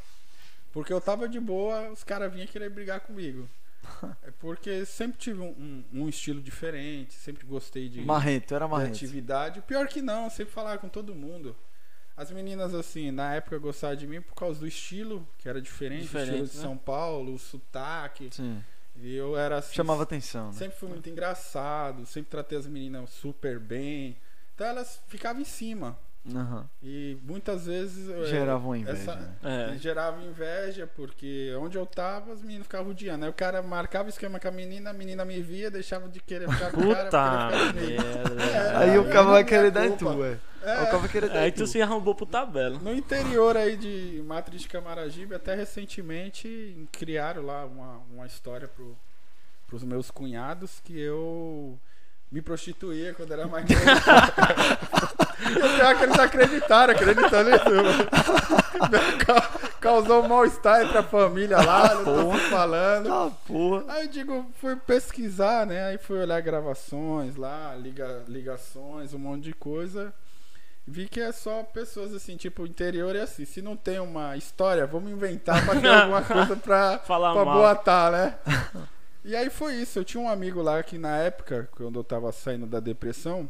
Porque 0.72 0.90
eu 0.92 1.00
tava 1.00 1.28
de 1.28 1.38
boa, 1.38 1.90
os 1.90 2.02
caras 2.02 2.32
vinham 2.32 2.46
querer 2.46 2.70
brigar 2.70 3.00
comigo. 3.00 3.48
É 4.22 4.30
porque 4.38 4.84
sempre 4.86 5.18
tive 5.18 5.40
um, 5.40 5.48
um- 5.92 6.02
um 6.04 6.08
estilo 6.08 6.40
diferente, 6.40 7.14
sempre 7.14 7.44
gostei 7.44 7.88
de, 7.88 8.00
Marrento, 8.02 8.54
era 8.54 8.64
de 8.64 8.70
marrento. 8.70 8.92
atividade. 8.94 9.60
Pior 9.62 9.86
que 9.88 10.00
não, 10.00 10.24
eu 10.24 10.30
sempre 10.30 10.52
falava 10.52 10.78
com 10.78 10.88
todo 10.88 11.14
mundo. 11.14 11.54
As 12.16 12.30
meninas, 12.30 12.74
assim, 12.74 13.10
na 13.10 13.34
época 13.34 13.58
gostavam 13.58 13.96
de 13.96 14.06
mim 14.06 14.20
por 14.20 14.34
causa 14.34 14.60
do 14.60 14.66
estilo, 14.66 15.26
que 15.38 15.48
era 15.48 15.60
diferente, 15.60 16.02
Diferente, 16.02 16.30
o 16.30 16.44
estilo 16.44 16.48
de 16.48 16.56
né? 16.56 16.62
São 16.62 16.76
Paulo, 16.76 17.34
o 17.34 17.38
sotaque. 17.38 18.28
Sim. 18.30 18.62
E 18.96 19.14
eu 19.14 19.36
era 19.36 19.58
assim. 19.58 19.74
Chamava 19.74 20.02
atenção, 20.02 20.48
né? 20.48 20.52
Sempre 20.52 20.78
fui 20.78 20.88
muito 20.88 21.08
engraçado, 21.08 22.04
sempre 22.04 22.30
tratei 22.30 22.58
as 22.58 22.66
meninas 22.66 23.08
super 23.10 23.58
bem. 23.58 24.16
Então 24.54 24.66
elas 24.66 25.00
ficavam 25.08 25.40
em 25.40 25.46
cima. 25.46 25.98
Aham. 26.34 26.68
E 26.80 27.18
muitas 27.24 27.66
vezes. 27.66 28.08
eh, 28.08 28.26
Gerava 28.26 28.64
uma 28.64 28.78
inveja. 28.78 28.96
essa- 28.96 29.16
né? 29.16 29.74
É. 29.74 29.76
Gerava 29.78 30.22
inveja, 30.22 30.86
porque 30.94 31.52
onde 31.58 31.76
eu 31.76 31.84
tava, 31.84 32.32
as 32.32 32.40
meninas 32.42 32.62
ficavam 32.66 32.86
rodeando. 32.86 33.24
Aí 33.24 33.30
o 33.30 33.34
cara 33.34 33.60
marcava 33.60 34.08
esquema 34.08 34.38
com 34.38 34.46
a 34.46 34.52
menina, 34.52 34.90
a 34.90 34.92
menina 34.92 35.24
me 35.24 35.42
via, 35.42 35.68
deixava 35.68 36.08
de 36.08 36.20
querer 36.20 36.48
ficar 36.48 36.70
com 36.70 36.80
o 36.80 36.94
cara. 36.94 37.04
Puta 37.06 37.72
merda. 37.74 38.42
É, 38.44 38.76
Aí 38.76 38.98
o 38.98 39.04
cara 39.10 39.22
vai 39.24 39.40
é 39.40 39.44
querer 39.44 39.70
dar 39.72 39.84
em 39.86 39.96
tu, 39.96 40.24
é. 40.24 40.38
É. 40.62 40.70
Aí 40.70 40.82
o 40.82 40.86
cara 40.86 40.98
vai 40.98 41.08
querer 41.08 41.28
dar 41.28 41.40
Aí 41.40 41.48
em 41.48 41.52
tu 41.52 41.58
tu. 41.64 41.66
se 41.66 41.82
arrombou 41.82 42.14
pro 42.14 42.24
tabela. 42.24 42.78
No 42.78 42.94
interior 42.94 43.56
aí 43.56 43.76
de 43.76 44.22
Matriz 44.24 44.62
de 44.62 44.68
Camaragibe, 44.68 45.34
até 45.34 45.56
recentemente 45.56 46.86
criaram 46.92 47.44
lá 47.44 47.64
uma, 47.66 48.00
uma 48.14 48.26
história 48.26 48.68
pro, 48.68 48.96
pros 49.66 49.82
meus 49.82 50.08
cunhados 50.08 50.80
que 50.84 50.96
eu 51.00 51.76
me 52.32 52.40
prostituía 52.42 53.12
quando 53.14 53.30
era 53.32 53.46
mais 53.46 53.64
novo. 53.68 53.82
e 55.50 55.76
pior 55.76 55.96
que 55.98 56.02
eles 56.04 56.18
acreditaram, 56.18 56.94
acreditando 56.94 57.50
nisso. 57.50 57.64
Ca- 59.26 59.60
Causou 59.80 60.24
um 60.24 60.28
mal-estar 60.28 60.82
entre 60.82 60.96
a 60.98 61.02
família 61.02 61.56
lá, 61.60 61.94
não 61.96 62.04
tô 62.30 62.38
falando. 62.50 63.12
Ah, 63.12 63.30
porra. 63.46 63.84
Aí 63.88 64.04
eu 64.04 64.08
digo, 64.08 64.46
fui 64.60 64.76
pesquisar, 64.76 65.66
né? 65.66 65.86
Aí 65.86 65.98
fui 65.98 66.18
olhar 66.20 66.40
gravações 66.40 67.34
lá, 67.36 67.74
liga, 67.76 68.22
ligações, 68.28 69.12
um 69.12 69.18
monte 69.18 69.42
de 69.42 69.52
coisa. 69.52 70.14
Vi 70.86 71.08
que 71.08 71.20
é 71.20 71.32
só 71.32 71.62
pessoas 71.64 72.14
assim, 72.14 72.36
tipo, 72.36 72.62
o 72.62 72.66
interior 72.66 73.14
é 73.16 73.22
assim. 73.22 73.44
Se 73.44 73.60
não 73.60 73.76
tem 73.76 73.98
uma 73.98 74.36
história, 74.36 74.86
vamos 74.86 75.10
inventar 75.10 75.64
pra 75.64 75.74
ter 75.80 75.88
alguma 75.90 76.22
coisa 76.22 76.54
pra, 76.56 76.98
Falar 77.00 77.32
pra 77.32 77.44
mal. 77.44 77.54
boatar, 77.58 78.12
né? 78.12 78.34
E 79.24 79.34
aí 79.36 79.48
foi 79.50 79.74
isso. 79.76 79.98
Eu 79.98 80.04
tinha 80.04 80.20
um 80.22 80.28
amigo 80.28 80.60
lá 80.62 80.82
que 80.82 80.98
na 80.98 81.16
época, 81.18 81.68
quando 81.72 81.98
eu 81.98 82.04
tava 82.04 82.30
saindo 82.32 82.66
da 82.66 82.80
depressão, 82.80 83.48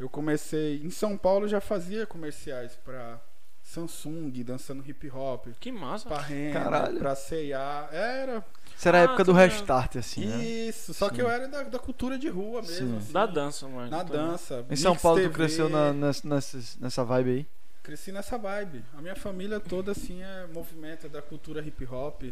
Eu 0.00 0.08
comecei 0.08 0.80
em 0.84 0.90
São 0.90 1.16
Paulo 1.18 1.44
eu 1.46 1.48
já 1.48 1.60
fazia 1.60 2.06
comerciais 2.06 2.76
pra 2.84 3.20
Samsung, 3.64 4.30
dançando 4.44 4.82
hip 4.88 5.10
hop, 5.10 5.46
Que 5.58 5.72
massa. 5.72 6.08
pra 6.08 6.18
Renner, 6.20 6.52
Caralho. 6.52 6.98
pra 7.00 7.14
C&A. 7.16 7.88
Era 7.90 8.44
Isso 8.76 8.88
era 8.88 8.98
a 8.98 9.00
Ah, 9.00 9.04
época 9.04 9.24
do 9.24 9.32
ligado. 9.32 9.50
restart, 9.50 9.96
assim, 9.96 10.24
né? 10.26 10.36
isso, 10.44 10.94
só 10.94 11.08
que 11.10 11.16
Sim. 11.16 11.22
eu 11.22 11.28
era 11.28 11.48
da, 11.48 11.64
da 11.64 11.78
cultura 11.80 12.16
de 12.16 12.28
rua 12.28 12.62
mesmo. 12.62 12.76
Sim. 12.92 12.96
assim, 12.96 13.12
Da 13.12 13.26
dança, 13.26 13.66
mano. 13.68 13.90
Na 13.90 14.04
dança. 14.04 14.64
Em 14.70 14.76
São 14.76 14.92
Mix 14.92 15.02
Paulo 15.02 15.18
tu 15.18 15.22
TV, 15.24 15.34
cresceu 15.34 15.68
na, 15.68 15.92
nessa, 15.92 16.28
nessa, 16.28 16.58
nessa 16.80 17.04
vibe 17.04 17.30
aí? 17.30 17.46
Cresci 17.82 18.12
nessa 18.12 18.38
vibe. 18.38 18.84
A 18.96 19.02
minha 19.02 19.16
família 19.16 19.58
toda, 19.58 19.90
assim, 19.92 20.22
é 20.22 20.46
movimento 20.46 21.06
é 21.06 21.08
da 21.08 21.20
cultura 21.20 21.60
hip 21.60 21.84
hop. 21.86 22.22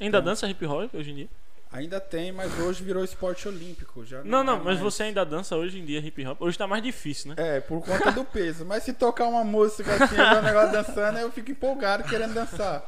Ainda 0.00 0.20
dança 0.20 0.46
hip 0.48 0.64
hop 0.66 0.94
hoje 0.94 1.10
em 1.12 1.14
dia? 1.14 1.28
Ainda 1.72 2.00
tem, 2.00 2.32
mas 2.32 2.58
hoje 2.58 2.82
virou 2.82 3.04
esporte 3.04 3.46
olímpico. 3.46 4.04
Já 4.04 4.24
Não, 4.24 4.42
não, 4.42 4.54
é 4.54 4.56
mas 4.56 4.64
mais- 4.64 4.80
você 4.80 5.04
ainda 5.04 5.24
dança 5.24 5.56
hoje 5.56 5.78
em 5.78 5.84
dia 5.84 6.00
hip 6.00 6.26
hop. 6.26 6.40
Hoje 6.42 6.58
tá 6.58 6.66
mais 6.66 6.82
difícil, 6.82 7.28
né? 7.28 7.34
É, 7.38 7.60
por 7.60 7.80
conta 7.84 8.10
do 8.10 8.24
peso. 8.24 8.64
Mas 8.64 8.82
se 8.82 8.92
tocar 8.92 9.26
uma 9.26 9.44
música 9.44 9.94
assim, 9.94 10.16
eu 10.16 10.38
um 10.38 10.42
negócio 10.42 10.72
dançando, 10.72 11.18
eu 11.18 11.30
fico 11.30 11.52
empolgado 11.52 12.02
querendo 12.04 12.34
dançar. 12.34 12.82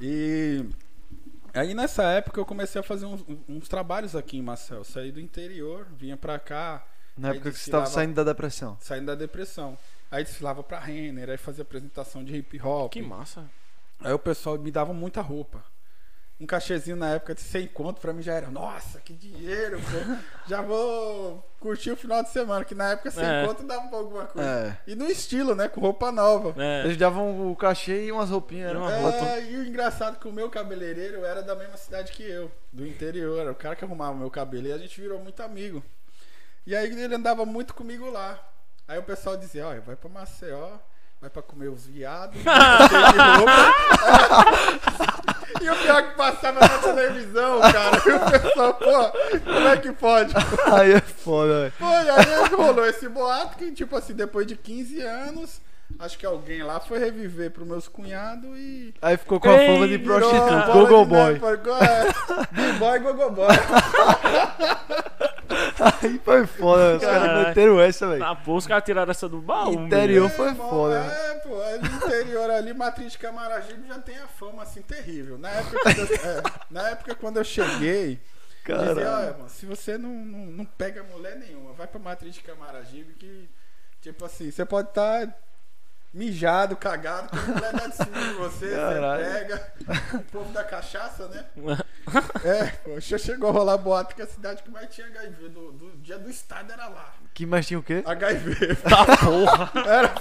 E 0.00 0.64
aí 1.52 1.74
nessa 1.74 2.04
época 2.04 2.38
eu 2.40 2.44
comecei 2.46 2.80
a 2.80 2.84
fazer 2.84 3.04
uns, 3.06 3.24
uns 3.48 3.68
trabalhos 3.68 4.14
aqui 4.14 4.38
em 4.38 4.42
Marcel. 4.42 4.84
Saí 4.84 5.10
do 5.10 5.20
interior, 5.20 5.86
vinha 5.96 6.16
pra 6.16 6.38
cá, 6.38 6.86
Na 7.16 7.30
época 7.30 7.50
que 7.50 7.58
você 7.58 7.70
tava 7.70 7.82
desfilava- 7.82 7.90
saindo 7.90 8.14
da 8.14 8.22
depressão. 8.24 8.76
saindo 8.80 9.06
da 9.06 9.14
depressão. 9.16 9.76
Aí 10.10 10.22
desfilava 10.22 10.62
pra 10.62 10.78
Renner, 10.78 11.28
aí 11.30 11.36
fazia 11.36 11.62
apresentação 11.62 12.22
de 12.24 12.34
hip 12.36 12.60
hop. 12.62 12.92
Que 12.92 13.02
massa. 13.02 13.44
Aí 14.00 14.12
o 14.12 14.18
pessoal 14.20 14.56
me 14.56 14.70
dava 14.70 14.94
muita 14.94 15.20
roupa. 15.20 15.62
Um 16.40 16.46
cachezinho 16.46 16.96
na 16.96 17.14
época 17.14 17.34
de 17.34 17.40
100 17.40 17.66
conto 17.68 18.00
pra 18.00 18.12
mim 18.12 18.22
já 18.22 18.32
era, 18.34 18.48
nossa, 18.48 19.00
que 19.00 19.12
dinheiro, 19.12 19.80
pô. 19.80 20.16
Já 20.48 20.62
vou 20.62 21.44
curtir 21.58 21.90
o 21.90 21.96
final 21.96 22.22
de 22.22 22.30
semana, 22.30 22.64
que 22.64 22.76
na 22.76 22.90
época 22.92 23.10
100 23.10 23.24
É. 23.24 23.46
conto 23.46 23.64
dava 23.64 23.88
pra 23.88 23.98
alguma 23.98 24.24
coisa. 24.24 24.48
É. 24.86 24.90
E 24.90 24.94
no 24.94 25.06
estilo, 25.10 25.56
né, 25.56 25.66
com 25.68 25.80
roupa 25.80 26.12
nova. 26.12 26.54
É. 26.62 26.84
Eles 26.84 26.96
davam 26.96 27.50
o 27.50 27.56
cachê 27.56 28.04
e 28.04 28.12
umas 28.12 28.30
roupinhas. 28.30 28.68
E 28.68 28.70
Era 28.70 28.78
uma 28.78 28.96
roupa. 28.96 29.18
É, 29.26 29.50
e 29.50 29.56
o 29.56 29.66
engraçado 29.66 30.16
é 30.16 30.20
que 30.20 30.28
o 30.28 30.32
meu 30.32 30.48
cabeleireiro 30.48 31.24
era 31.24 31.42
da 31.42 31.56
mesma 31.56 31.76
cidade 31.76 32.12
que 32.12 32.22
eu, 32.22 32.48
do 32.72 32.86
interior. 32.86 33.40
Era 33.40 33.50
o 33.50 33.54
cara 33.56 33.74
que 33.74 33.84
arrumava 33.84 34.12
o 34.12 34.18
meu 34.18 34.30
cabelo 34.30 34.68
e 34.68 34.72
a 34.72 34.78
gente 34.78 35.00
virou 35.00 35.18
muito 35.18 35.42
amigo. 35.42 35.82
E 36.64 36.76
aí 36.76 36.86
ele 37.02 37.14
andava 37.16 37.44
muito 37.44 37.74
comigo 37.74 38.08
lá. 38.10 38.38
Aí 38.86 38.96
o 38.98 39.02
pessoal 39.02 39.36
dizia, 39.36 39.66
olha, 39.66 39.80
vai 39.80 39.96
pra 39.96 40.08
Maceió, 40.08 40.78
vai 41.20 41.28
pra 41.30 41.42
comer 41.42 41.68
os 41.68 41.86
viados, 41.86 42.40
e 45.60 45.68
o 45.70 45.76
pior 45.76 46.02
que 46.02 46.16
passava 46.16 46.60
na 46.60 46.78
televisão, 46.78 47.60
cara. 47.60 48.00
E 48.06 48.12
o 48.12 48.20
pessoal, 48.30 48.74
pô, 48.74 49.10
como 49.44 49.68
é 49.68 49.76
que 49.76 49.92
pode? 49.92 50.32
Aí 50.72 50.92
é 50.92 51.00
foda, 51.00 51.62
velho. 51.62 51.72
Pô, 51.78 51.90
e 51.90 52.10
aí 52.10 52.48
rolou 52.54 52.86
esse 52.86 53.08
boato 53.08 53.56
que, 53.56 53.72
tipo 53.72 53.96
assim, 53.96 54.14
depois 54.14 54.46
de 54.46 54.54
15 54.54 55.00
anos, 55.02 55.60
acho 55.98 56.16
que 56.16 56.24
alguém 56.24 56.62
lá 56.62 56.78
foi 56.78 57.00
reviver 57.00 57.50
pros 57.50 57.66
meus 57.66 57.88
cunhados 57.88 58.56
e. 58.56 58.94
Aí 59.02 59.16
ficou 59.16 59.40
com 59.40 59.50
a 59.50 59.60
Ei, 59.60 59.74
fama 59.74 59.88
de 59.88 59.98
bola 59.98 60.72
Google 60.72 61.04
Boy. 61.04 61.34
É, 61.34 61.38
B-boy, 62.52 62.98
Gogo 63.00 63.30
Boy. 63.30 63.48
Aí 65.80 66.18
foi 66.24 66.46
foda, 66.46 66.96
os 66.96 67.02
caras 67.02 67.46
meteram 67.46 67.80
essa, 67.80 68.08
velho. 68.08 68.24
Ah, 68.24 68.34
pô, 68.34 68.56
os 68.56 68.66
caras 68.66 68.84
tiraram 68.84 69.10
essa 69.10 69.28
do 69.28 69.40
baú. 69.40 69.72
Interior. 69.72 70.28
foi 70.30 70.48
irmão, 70.48 70.68
foda, 70.68 70.96
É, 70.96 71.34
pô, 71.36 71.60
ali 71.62 71.88
no 71.88 71.96
interior 71.96 72.50
ali, 72.50 72.74
Matriz 72.74 73.12
de 73.12 73.18
Camaragibe 73.18 73.86
já 73.86 73.98
tem 73.98 74.18
a 74.18 74.26
fama 74.26 74.62
assim 74.62 74.82
terrível. 74.82 75.38
Na 75.38 75.50
época, 75.50 75.78
quando 75.82 75.98
eu, 75.98 76.16
é, 76.16 76.42
na 76.70 76.88
época 76.90 77.14
quando 77.14 77.36
eu 77.38 77.44
cheguei, 77.44 78.20
dizia, 78.66 79.10
olha, 79.10 79.32
mano, 79.32 79.48
se 79.48 79.66
você 79.66 79.96
não, 79.96 80.10
não, 80.10 80.46
não 80.46 80.64
pega 80.64 81.02
mulher 81.04 81.36
nenhuma, 81.36 81.72
vai 81.72 81.86
pra 81.86 82.00
Matriz 82.00 82.34
de 82.34 82.42
Camaragibe 82.42 83.14
que, 83.14 83.48
tipo 84.00 84.24
assim, 84.24 84.50
você 84.50 84.64
pode 84.64 84.88
estar 84.88 85.32
mijado, 86.18 86.74
cagado, 86.76 87.28
que 87.28 87.38
a 87.38 87.54
mulher 87.54 87.72
dá 87.72 87.86
de 87.86 87.94
cima 87.94 88.20
de 88.20 88.34
você, 88.34 88.70
Caralho. 88.74 89.24
você 89.24 89.30
pega. 89.30 89.72
O 90.14 90.22
povo 90.24 90.52
da 90.52 90.64
cachaça, 90.64 91.28
né? 91.28 91.44
É, 92.42 92.64
poxa, 92.84 93.18
chegou 93.18 93.50
a 93.50 93.52
rolar 93.52 93.76
boato 93.76 94.14
que 94.14 94.22
a 94.22 94.26
cidade 94.26 94.62
que 94.62 94.70
mais 94.70 94.88
tinha 94.88 95.06
HIV 95.08 95.50
do, 95.50 95.72
do 95.72 95.96
dia 95.98 96.18
do 96.18 96.30
estado 96.30 96.72
era 96.72 96.88
lá. 96.88 97.12
Que 97.34 97.44
mais 97.44 97.66
tinha 97.66 97.78
o 97.78 97.82
quê? 97.82 98.02
HIV. 98.04 98.76
Tá 98.76 99.04
porra. 99.20 99.70
Era... 99.86 100.14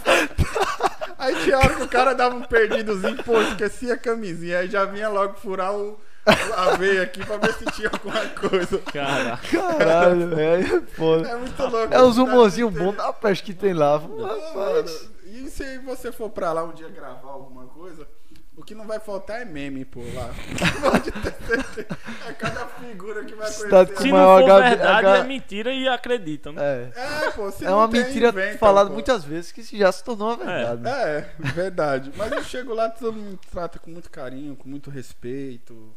Aí 1.18 1.34
tinha 1.46 1.58
hora 1.58 1.76
que 1.76 1.84
o 1.84 1.88
cara 1.88 2.14
dava 2.14 2.36
um 2.36 2.44
perdidozinho, 2.44 3.24
pô, 3.24 3.42
esquecia 3.42 3.94
a 3.94 3.98
camisinha. 3.98 4.60
Aí 4.60 4.70
já 4.70 4.84
vinha 4.84 5.08
logo 5.08 5.36
furar 5.36 5.74
o, 5.74 5.98
a 6.26 6.76
veia 6.76 7.04
aqui 7.04 7.26
pra 7.26 7.38
ver 7.38 7.54
se 7.54 7.66
tinha 7.68 7.90
alguma 7.90 8.26
coisa. 8.28 8.80
Cara. 8.92 9.40
Caralho, 9.50 10.36
velho. 10.36 10.78
É 10.78 10.82
foda. 10.94 11.30
É 11.30 11.36
muito 11.38 11.64
louco. 11.64 11.94
É 11.94 12.02
os 12.02 12.18
humorzinhos 12.18 12.74
bons 12.74 12.98
da 12.98 13.14
peste 13.14 13.46
que 13.46 13.54
tem 13.54 13.74
lá. 13.74 13.98
Rapaz. 13.98 15.10
E 15.48 15.50
se 15.50 15.78
você 15.80 16.12
for 16.12 16.30
pra 16.30 16.52
lá 16.52 16.64
um 16.66 16.74
dia 16.74 16.90
gravar 16.90 17.30
alguma 17.32 17.64
coisa, 17.68 18.06
o 18.58 18.64
que 18.64 18.76
não 18.76 18.86
vai 18.86 19.00
faltar 19.00 19.42
é 19.42 19.46
meme 19.46 19.86
por 19.86 20.04
lá. 20.14 20.30
Pode 20.82 21.10
ter 21.12 21.34
certeza. 21.46 21.88
É 22.28 22.34
cada 22.34 22.66
figura 22.68 23.24
que 23.24 23.34
vai 23.34 23.48
conhecer. 23.54 23.94
com 23.96 24.02
Se 24.02 24.12
maior 24.12 24.42
não 24.42 24.48
for 24.48 24.62
HB, 24.62 24.70
verdade, 24.70 25.06
H- 25.08 25.18
é 25.18 25.24
mentira 25.24 25.72
e 25.74 25.88
acreditam, 25.88 26.52
né? 26.52 26.92
É. 26.94 27.26
É, 27.28 27.32
pô, 27.32 27.50
se 27.52 27.64
É 27.64 27.70
não 27.70 27.78
uma 27.78 27.88
tem, 27.88 28.04
mentira 28.04 28.30
inventa, 28.30 28.58
falada 28.58 28.90
pô. 28.90 28.94
muitas 28.96 29.24
vezes 29.24 29.52
que 29.54 29.62
já 29.78 29.90
se 29.92 30.04
tornou 30.04 30.30
uma 30.34 30.38
verdade. 30.46 30.82
né? 30.82 30.92
É, 30.92 31.30
verdade. 31.54 32.12
Mas 32.18 32.32
eu 32.32 32.44
chego 32.44 32.74
lá, 32.74 32.90
todo 32.90 33.14
mundo 33.14 33.32
me 33.32 33.40
trata 33.50 33.80
com 33.80 33.90
muito 33.90 34.10
carinho, 34.12 34.56
com 34.56 34.68
muito 34.68 34.90
respeito. 34.90 35.96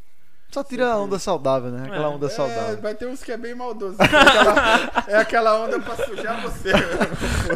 Só 0.53 0.63
tira 0.65 0.93
a 0.93 0.99
onda 0.99 1.19
saudável, 1.19 1.71
né? 1.71 1.85
Aquela 1.87 2.07
É. 2.07 2.09
onda 2.09 2.27
É, 2.27 2.31
saudável. 2.31 2.77
vai 2.81 2.95
ter 2.95 3.07
uns 3.07 3.23
que 3.23 3.31
é 3.33 3.37
bem 3.37 3.55
maldoso. 3.55 3.97
É 4.01 4.05
aquela, 4.05 5.05
é 5.09 5.17
aquela 5.17 5.61
onda 5.61 5.81
pra 5.81 5.97
sujar 6.05 6.41
você. 6.43 6.71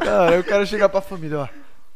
Cara, 0.05 0.35
eu 0.37 0.43
quero 0.45 0.65
chegar 0.67 0.89
pra 0.89 1.01
família, 1.01 1.39
ó. 1.41 1.49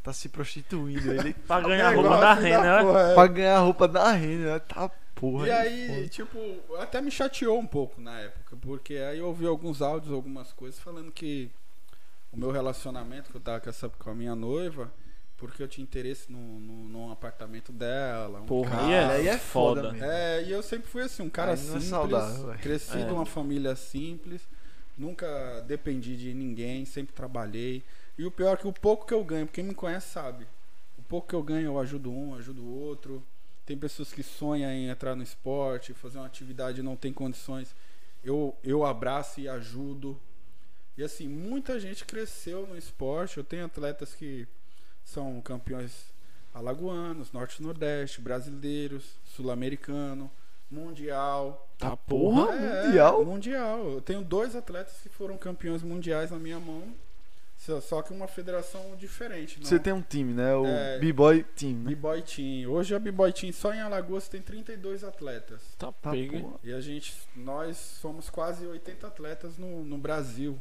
Tá 0.08 0.12
se 0.14 0.28
prostituindo 0.30 1.12
ele. 1.12 1.34
Pra 1.46 1.60
ganhar 1.60 1.90
Negócio 1.90 2.10
roupa 2.10 2.20
da 2.24 2.34
da 2.34 2.40
renda, 2.40 2.62
né? 2.76 2.82
porra, 2.82 3.00
é. 3.00 3.14
pra 3.14 3.26
ganhar 3.26 3.56
a 3.56 3.60
roupa 3.60 3.88
da 3.88 4.12
renda? 4.12 4.60
Tá 4.60 4.88
porra. 5.14 5.46
E 5.46 5.50
é 5.50 5.60
aí, 5.60 5.86
foda. 5.88 6.08
tipo, 6.08 6.76
até 6.78 7.00
me 7.02 7.10
chateou 7.10 7.58
um 7.58 7.66
pouco 7.66 8.00
na 8.00 8.18
época, 8.20 8.56
porque 8.56 8.94
aí 8.94 9.18
eu 9.18 9.26
ouvi 9.26 9.44
alguns 9.46 9.82
áudios, 9.82 10.10
algumas 10.12 10.50
coisas 10.54 10.80
falando 10.80 11.12
que 11.12 11.50
o 12.32 12.38
meu 12.38 12.50
relacionamento 12.50 13.30
que 13.30 13.36
eu 13.36 13.40
tava 13.40 13.60
com, 13.60 13.68
essa, 13.68 13.88
com 13.90 14.10
a 14.10 14.14
minha 14.14 14.34
noiva, 14.34 14.90
porque 15.36 15.62
eu 15.62 15.68
tinha 15.68 15.82
interesse 15.82 16.32
no, 16.32 16.38
no, 16.58 16.88
num 16.88 17.12
apartamento 17.12 17.70
dela. 17.70 18.40
Um 18.40 18.46
Porra, 18.46 18.70
carro. 18.70 18.90
aí 19.12 19.28
é, 19.28 19.34
é 19.34 19.38
foda 19.38 19.82
foda. 19.82 19.92
mesmo. 19.92 20.06
É, 20.06 20.42
e 20.42 20.50
eu 20.50 20.62
sempre 20.62 20.88
fui 20.88 21.02
assim, 21.02 21.22
um 21.22 21.28
cara 21.28 21.50
Aí 21.50 21.54
é 21.54 21.56
simples, 21.58 21.84
saudável, 21.84 22.46
velho. 22.46 22.58
cresci 22.60 22.96
É. 22.96 23.04
de 23.04 23.12
uma 23.12 23.26
família 23.26 23.76
simples, 23.76 24.40
nunca 24.96 25.60
dependi 25.66 26.16
de 26.16 26.32
ninguém, 26.32 26.86
sempre 26.86 27.12
trabalhei. 27.14 27.84
E 28.18 28.26
o 28.26 28.30
pior 28.32 28.54
é 28.54 28.56
que 28.56 28.66
o 28.66 28.72
pouco 28.72 29.06
que 29.06 29.14
eu 29.14 29.22
ganho, 29.22 29.46
quem 29.46 29.62
me 29.62 29.74
conhece 29.74 30.08
sabe, 30.08 30.44
o 30.98 31.02
pouco 31.02 31.28
que 31.28 31.34
eu 31.34 31.42
ganho 31.42 31.66
eu 31.66 31.78
ajudo 31.78 32.10
um, 32.10 32.34
ajudo 32.34 32.62
o 32.62 32.80
outro. 32.80 33.22
Tem 33.64 33.78
pessoas 33.78 34.12
que 34.12 34.24
sonham 34.24 34.70
em 34.70 34.88
entrar 34.88 35.14
no 35.14 35.22
esporte, 35.22 35.94
fazer 35.94 36.18
uma 36.18 36.26
atividade 36.26 36.80
e 36.80 36.82
não 36.82 36.96
tem 36.96 37.12
condições. 37.12 37.76
Eu, 38.24 38.56
eu 38.64 38.84
abraço 38.84 39.40
e 39.40 39.48
ajudo. 39.48 40.18
E 40.96 41.04
assim, 41.04 41.28
muita 41.28 41.78
gente 41.78 42.04
cresceu 42.04 42.66
no 42.66 42.76
esporte. 42.76 43.38
Eu 43.38 43.44
tenho 43.44 43.66
atletas 43.66 44.14
que 44.14 44.48
são 45.04 45.40
campeões 45.40 46.12
alagoanos, 46.52 47.30
norte 47.30 47.62
nordeste, 47.62 48.20
brasileiros, 48.20 49.04
sul-americano, 49.24 50.28
mundial. 50.68 51.68
Tá 51.78 51.96
porra. 51.96 52.54
É, 52.54 52.86
mundial? 52.86 53.24
Mundial. 53.24 53.90
Eu 53.90 54.00
tenho 54.00 54.22
dois 54.22 54.56
atletas 54.56 54.94
que 55.02 55.08
foram 55.08 55.38
campeões 55.38 55.82
mundiais 55.82 56.32
na 56.32 56.38
minha 56.38 56.58
mão. 56.58 56.92
Só- 57.80 58.02
que 58.02 58.12
uma 58.12 58.26
federação 58.28 58.96
diferente. 58.96 59.58
Você 59.62 59.74
não- 59.76 59.82
tem 59.82 59.92
um 59.92 60.02
time, 60.02 60.32
né? 60.32 60.54
O 60.54 60.64
É. 60.66 60.98
B-Boy 60.98 61.42
Team, 61.42 61.74
né? 61.74 61.90
B-Boy 61.90 62.22
Team. 62.22 62.70
Hoje 62.70 62.94
a 62.94 62.98
B-Boy 62.98 63.32
Team 63.32 63.52
só 63.52 63.72
em 63.72 63.80
Alagoas 63.80 64.28
tem 64.28 64.40
32 64.40 65.04
atletas. 65.04 65.60
Tá 65.78 65.92
Tá, 65.92 66.10
pega. 66.10 66.44
E 66.64 66.72
a 66.72 66.80
gente, 66.80 67.14
nós 67.36 67.76
somos 67.76 68.28
quase 68.30 68.66
80 68.66 69.06
atletas 69.06 69.58
no, 69.58 69.84
no 69.84 69.98
Brasil. 69.98 70.58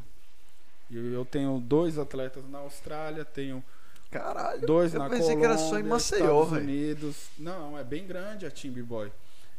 E 0.89 0.95
eu 1.13 1.25
tenho 1.25 1.59
dois 1.59 1.97
atletas 1.97 2.47
na 2.49 2.59
Austrália, 2.59 3.25
tenho 3.25 3.63
Caralho. 4.09 4.65
dois 4.65 4.93
eu 4.93 4.99
na 4.99 5.09
pensei 5.09 5.35
Colômbia, 5.35 5.47
que 5.49 5.53
era 5.53 5.57
só 5.57 5.77
em 5.79 5.83
Maceió, 5.83 6.43
Estados 6.43 6.49
velho. 6.51 6.63
Unidos. 6.63 7.29
Não, 7.37 7.77
é 7.77 7.83
bem 7.83 8.07
grande 8.07 8.45
a 8.45 8.51
Team 8.51 8.73
B-Boy. 8.73 9.11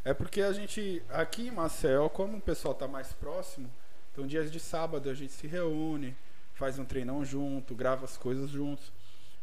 É 0.05 0.14
porque 0.14 0.40
a 0.40 0.52
gente, 0.52 1.02
aqui 1.11 1.49
em 1.49 1.50
Maceió, 1.50 2.09
como 2.09 2.38
o 2.38 2.40
pessoal 2.40 2.73
tá 2.75 2.88
mais 2.88 3.12
próximo, 3.12 3.71
então 4.12 4.26
dias 4.26 4.50
de 4.50 4.59
sábado 4.59 5.11
a 5.11 5.14
gente 5.14 5.33
se 5.33 5.47
reúne, 5.47 6.17
faz 6.59 6.79
um 6.79 6.85
treinão 6.85 7.25
junto, 7.25 7.75
grava 7.75 8.05
as 8.05 8.17
coisas 8.17 8.50
juntos. 8.50 8.91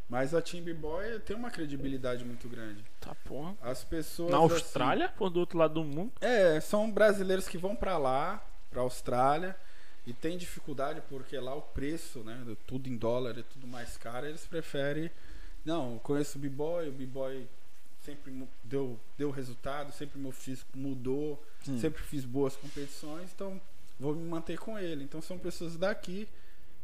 Mas 0.08 0.36
a 0.36 0.42
Team 0.42 0.64
B-Boy 0.64 1.20
tem 1.22 1.36
uma 1.36 1.50
credibilidade 1.50 2.24
muito 2.24 2.48
grande. 2.48 2.84
Tá 3.00 3.16
porra. 3.24 3.56
As 3.62 3.84
pessoas. 3.84 4.30
Na 4.30 4.38
assim, 4.38 4.54
Austrália, 4.54 5.10
pô, 5.18 5.30
do 5.30 5.40
outro 5.40 5.58
lado 5.58 5.74
do 5.76 5.84
mundo. 5.84 6.12
é, 6.22 6.60
são 6.60 6.92
brasileiros 6.92 7.48
que 7.48 7.58
vão 7.58 7.76
pra 7.76 7.98
lá, 7.98 8.46
pra 8.70 8.82
Austrália, 8.82 9.56
e 10.06 10.14
tem 10.14 10.38
dificuldade 10.38 11.02
porque 11.10 11.40
lá 11.40 11.56
o 11.56 11.62
preço, 11.62 12.20
né, 12.20 12.36
do- 12.46 12.56
tudo 12.68 12.88
em 12.88 12.96
dólar, 12.98 13.40
é 13.40 13.44
tudo 13.44 13.66
mais 13.66 13.98
caro, 13.98 14.28
eles 14.28 14.46
preferem. 14.46 15.10
Não, 15.64 15.94
eu 15.94 16.00
conheço 16.02 16.38
o 16.38 16.42
B-Boy, 16.42 16.90
o 16.90 16.92
B-Boy 16.92 17.48
sempre 18.04 18.48
deu, 18.64 19.00
deu 19.18 19.32
resultado, 19.32 19.92
sempre 19.92 20.20
meu 20.20 20.32
físico 20.32 20.78
mudou, 20.78 21.44
Sim. 21.64 21.80
sempre 21.80 22.04
fiz 22.04 22.24
boas 22.24 22.56
competições, 22.56 23.32
então 23.34 23.60
vou 24.00 24.14
me 24.14 24.24
manter 24.30 24.60
com 24.60 24.78
ele. 24.78 25.04
Então 25.04 25.20
são 25.20 25.40
pessoas 25.40 25.76
daqui 25.78 26.28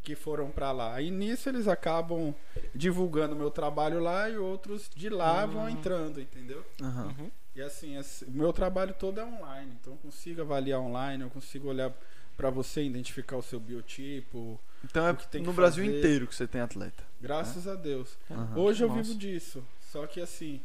que 0.04 0.16
foram 0.16 0.50
pra 0.50 0.72
lá. 0.72 0.96
Aí 0.96 1.12
nisso 1.12 1.48
eles 1.50 1.68
acabam 1.68 2.34
divulgando 2.74 3.36
meu 3.36 3.52
trabalho 3.52 4.00
lá 4.00 4.30
e 4.30 4.38
outros 4.38 4.90
de 4.96 5.10
lá 5.10 5.46
vão 5.46 5.70
entrando, 5.70 6.20
entendeu? 6.20 6.66
Aham. 6.82 7.16
Uhum. 7.20 7.32
E 7.56 7.62
assim, 7.62 7.98
o 8.00 8.32
meu 8.32 8.54
trabalho 8.54 8.94
todo 8.98 9.20
é 9.20 9.26
online, 9.26 9.76
então 9.80 9.94
eu 9.94 10.00
consigo 10.00 10.42
avaliar 10.42 10.80
online, 10.80 11.24
eu 11.24 11.30
consigo 11.30 11.68
olhar 11.68 11.92
pra 12.38 12.50
você, 12.50 12.82
identificar 12.82 13.36
o 13.36 13.42
seu 13.44 13.60
biotipo, 13.60 14.58
Então 14.86 15.06
é 15.06 15.12
O 15.12 15.16
que 15.18 15.28
tem 15.28 15.42
que 15.42 15.48
no 15.48 15.54
Brasil 15.54 15.84
fazer- 15.86 15.98
inteiro 15.98 16.26
que 16.28 16.34
você 16.34 16.48
tem 16.48 16.62
atleta. 16.62 17.04
graças 17.22 17.68
a 17.68 17.76
Deus. 17.76 18.18
Hoje 18.56 18.84
eu 18.84 18.88
Nossa. 18.88 19.04
vivo 19.04 19.16
disso. 19.20 19.64
Só 19.92 20.08
que 20.08 20.20
assim, 20.22 20.60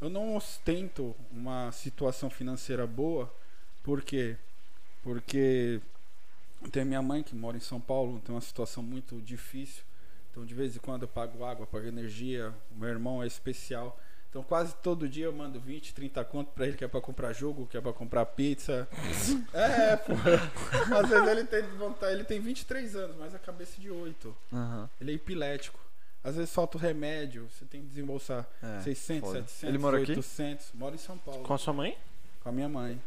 eu 0.00 0.08
não 0.10 0.34
ostento 0.34 1.14
uma 1.30 1.70
situação 1.72 2.28
financeira 2.30 2.86
boa. 2.86 3.32
Por 3.84 4.00
quê? 4.02 4.36
Porque 5.02 5.80
tem 6.68 6.84
minha 6.84 7.00
mãe 7.02 7.22
que 7.22 7.34
mora 7.34 7.56
em 7.56 7.60
São 7.60 7.80
Paulo, 7.80 8.20
tem 8.20 8.34
uma 8.34 8.40
situação 8.40 8.82
muito 8.82 9.20
difícil. 9.20 9.82
Então 10.30 10.44
de 10.44 10.54
vez 10.54 10.76
em 10.76 10.78
quando 10.78 11.02
eu 11.02 11.08
pago 11.08 11.44
água, 11.44 11.66
pago 11.66 11.86
energia. 11.86 12.52
O 12.70 12.78
meu 12.78 12.88
irmão 12.88 13.22
é 13.22 13.26
especial. 13.26 13.98
Então 14.28 14.44
quase 14.44 14.74
todo 14.76 15.08
dia 15.08 15.24
eu 15.24 15.32
mando 15.32 15.58
20, 15.58 15.92
30 15.92 16.24
conto 16.24 16.52
pra 16.52 16.64
ele 16.66 16.76
que 16.76 16.84
é 16.84 16.88
pra 16.88 17.00
comprar 17.00 17.32
jogo, 17.32 17.66
que 17.66 17.76
é 17.76 17.80
pra 17.80 17.92
comprar 17.92 18.24
pizza. 18.26 18.86
é, 19.52 19.96
pô. 19.96 20.12
Às 20.96 21.08
vezes 21.08 21.28
ele 21.28 21.44
tem 21.44 21.62
vontade, 21.76 22.12
ele 22.12 22.24
tem 22.24 22.40
23 22.40 22.94
anos, 22.94 23.16
mas 23.18 23.34
a 23.34 23.38
cabeça 23.40 23.80
de 23.80 23.90
8. 23.90 24.36
Aham. 24.52 24.88
Ele 25.00 25.12
é 25.12 25.14
epilético. 25.14 25.80
Às 26.22 26.36
vezes 26.36 26.52
falta 26.52 26.76
o 26.76 26.80
remédio, 26.80 27.48
você 27.50 27.64
tem 27.64 27.80
que 27.80 27.88
desembolsar 27.88 28.46
É, 28.62 28.80
600, 28.82 29.20
foda. 29.28 29.40
700, 29.40 29.62
Ele 29.64 29.78
mora 29.78 29.96
aqui? 30.00 30.10
800. 30.12 30.66
Mora 30.74 30.94
em 30.94 30.98
São 30.98 31.16
Paulo, 31.18 31.42
Com 31.42 31.54
a 31.54 31.58
sua 31.58 31.72
mãe? 31.72 31.96
com 32.42 32.48
a 32.50 32.52
minha 32.52 32.68
mãe. 32.68 33.00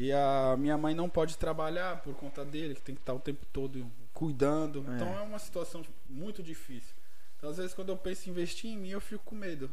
E 0.00 0.10
a 0.12 0.56
minha 0.58 0.78
mãe 0.78 0.94
não 0.94 1.10
pode 1.10 1.36
trabalhar 1.36 2.00
por 2.00 2.14
conta 2.14 2.42
dele, 2.42 2.74
que 2.74 2.80
tem 2.80 2.94
que 2.94 3.02
estar 3.02 3.12
o 3.12 3.20
tempo 3.20 3.44
todo 3.52 3.86
cuidando. 4.14 4.82
É. 4.88 4.94
Então 4.94 5.18
é 5.18 5.20
uma 5.20 5.38
situação 5.38 5.84
muito 6.08 6.42
difícil. 6.42 6.94
Então 7.36 7.50
às 7.50 7.58
vezes 7.58 7.74
quando 7.74 7.90
eu 7.90 7.98
penso 7.98 8.26
em 8.26 8.32
investir 8.32 8.70
em 8.70 8.78
mim, 8.78 8.88
eu 8.88 9.00
fico 9.00 9.22
com 9.22 9.34
medo. 9.34 9.70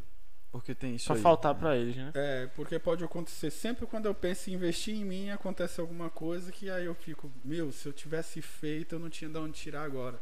Porque 0.51 0.75
tem 0.75 0.95
isso 0.95 1.05
Só 1.05 1.13
aí. 1.13 1.21
faltar 1.21 1.55
pra 1.55 1.77
eles, 1.77 1.95
né? 1.95 2.11
É, 2.13 2.47
porque 2.47 2.77
pode 2.77 3.05
acontecer. 3.05 3.49
Sempre 3.51 3.85
quando 3.85 4.07
eu 4.07 4.13
penso 4.13 4.49
em 4.49 4.53
investir 4.53 4.95
em 4.95 5.05
mim, 5.05 5.29
acontece 5.29 5.79
alguma 5.79 6.09
coisa 6.09 6.51
que 6.51 6.69
aí 6.69 6.83
eu 6.83 6.95
fico, 6.95 7.31
meu, 7.41 7.71
se 7.71 7.87
eu 7.87 7.93
tivesse 7.93 8.41
feito, 8.41 8.95
eu 8.95 8.99
não 8.99 9.09
tinha 9.09 9.29
de 9.29 9.37
onde 9.37 9.53
tirar 9.53 9.83
agora. 9.83 10.19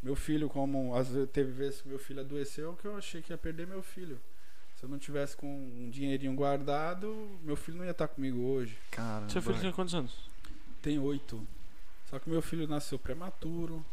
Meu 0.00 0.14
filho, 0.14 0.48
como 0.48 0.94
às 0.94 1.08
vezes 1.08 1.28
teve 1.30 1.50
vezes 1.50 1.80
que 1.80 1.88
meu 1.88 1.98
filho 1.98 2.20
adoeceu, 2.20 2.76
que 2.76 2.84
eu 2.84 2.96
achei 2.96 3.20
que 3.20 3.32
ia 3.32 3.38
perder 3.38 3.66
meu 3.66 3.82
filho. 3.82 4.20
Se 4.82 4.86
eu 4.86 4.90
não 4.90 4.98
tivesse 4.98 5.36
com 5.36 5.46
um 5.46 5.88
dinheirinho 5.90 6.34
guardado, 6.34 7.38
meu 7.44 7.54
filho 7.54 7.78
não 7.78 7.84
ia 7.84 7.92
estar 7.92 8.08
comigo 8.08 8.40
hoje. 8.40 8.76
Caramba. 8.90 9.30
Seu 9.30 9.40
filho 9.40 9.60
tem 9.60 9.70
quantos 9.70 9.94
anos? 9.94 10.28
Tem 10.82 10.98
oito. 10.98 11.46
Só 12.10 12.18
que 12.18 12.28
meu 12.28 12.42
filho 12.42 12.66
nasceu 12.66 12.98
prematuro. 12.98 13.86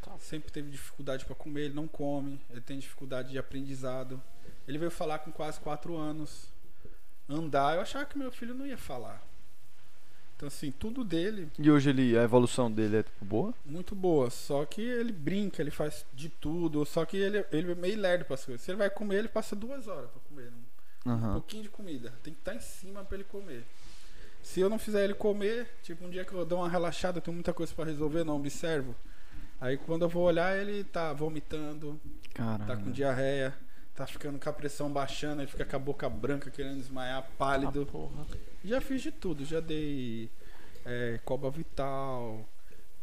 Tá. 0.00 0.16
Sempre 0.18 0.50
teve 0.50 0.70
dificuldade 0.70 1.26
para 1.26 1.34
comer, 1.34 1.64
ele 1.64 1.74
não 1.74 1.86
come. 1.86 2.40
Ele 2.48 2.62
tem 2.62 2.78
dificuldade 2.78 3.32
de 3.32 3.38
aprendizado. 3.38 4.18
Ele 4.66 4.78
veio 4.78 4.90
falar 4.90 5.18
com 5.18 5.30
quase 5.30 5.60
quatro 5.60 5.94
anos. 5.94 6.48
Andar, 7.28 7.74
eu 7.74 7.82
achava 7.82 8.06
que 8.06 8.16
meu 8.16 8.32
filho 8.32 8.54
não 8.54 8.66
ia 8.66 8.78
falar. 8.78 9.22
Então, 10.36 10.48
assim, 10.48 10.72
tudo 10.72 11.04
dele, 11.04 11.48
E 11.58 11.70
hoje 11.70 11.90
ele, 11.90 12.18
a 12.18 12.22
evolução 12.24 12.70
dele 12.70 12.96
é 12.98 13.02
tipo 13.04 13.24
boa? 13.24 13.54
muito 13.64 13.94
boa. 13.94 14.30
Só 14.30 14.64
que 14.64 14.80
ele 14.82 15.12
brinca, 15.12 15.62
ele 15.62 15.70
faz 15.70 16.04
de 16.12 16.28
tudo. 16.28 16.84
Só 16.84 17.04
que 17.04 17.16
ele, 17.16 17.44
ele 17.52 17.72
é 17.72 17.74
meio 17.74 17.98
lerdo 17.98 18.24
para 18.24 18.34
as 18.34 18.44
coisas. 18.44 18.60
Se 18.60 18.70
ele 18.70 18.78
vai 18.78 18.90
comer, 18.90 19.18
ele 19.20 19.28
passa 19.28 19.54
duas 19.54 19.86
horas 19.86 20.10
para 20.10 20.20
comer. 20.28 20.50
Um 21.06 21.10
Aham. 21.12 21.32
pouquinho 21.34 21.62
de 21.62 21.68
comida. 21.68 22.12
Tem 22.22 22.32
que 22.32 22.40
estar 22.40 22.54
em 22.54 22.60
cima 22.60 23.04
para 23.04 23.16
ele 23.16 23.24
comer. 23.24 23.64
Se 24.42 24.60
eu 24.60 24.68
não 24.68 24.78
fizer 24.78 25.04
ele 25.04 25.14
comer, 25.14 25.68
tipo 25.82 26.04
um 26.04 26.10
dia 26.10 26.24
que 26.24 26.32
eu 26.32 26.44
dou 26.44 26.58
uma 26.58 26.68
relaxada, 26.68 27.20
tenho 27.20 27.34
muita 27.34 27.52
coisa 27.54 27.72
para 27.74 27.84
resolver, 27.86 28.24
não 28.24 28.36
observo. 28.36 28.94
Aí 29.60 29.78
quando 29.78 30.02
eu 30.02 30.08
vou 30.08 30.24
olhar, 30.24 30.54
ele 30.58 30.84
tá 30.84 31.12
vomitando, 31.14 31.98
Caramba. 32.34 32.66
tá 32.66 32.76
com 32.76 32.90
diarreia, 32.90 33.54
tá 33.94 34.06
ficando 34.06 34.38
com 34.38 34.50
a 34.50 34.52
pressão 34.52 34.90
baixando, 34.92 35.40
ele 35.40 35.50
fica 35.50 35.64
com 35.64 35.76
a 35.76 35.78
boca 35.78 36.08
branca 36.10 36.50
querendo 36.50 36.76
desmaiar, 36.76 37.26
pálido. 37.38 37.86
Ah, 37.88 37.92
porra. 37.92 38.26
Já 38.64 38.80
fiz 38.80 39.02
de 39.02 39.12
tudo, 39.12 39.44
já 39.44 39.60
dei 39.60 40.30
é, 40.86 41.20
coba 41.24 41.50
vital, 41.50 42.40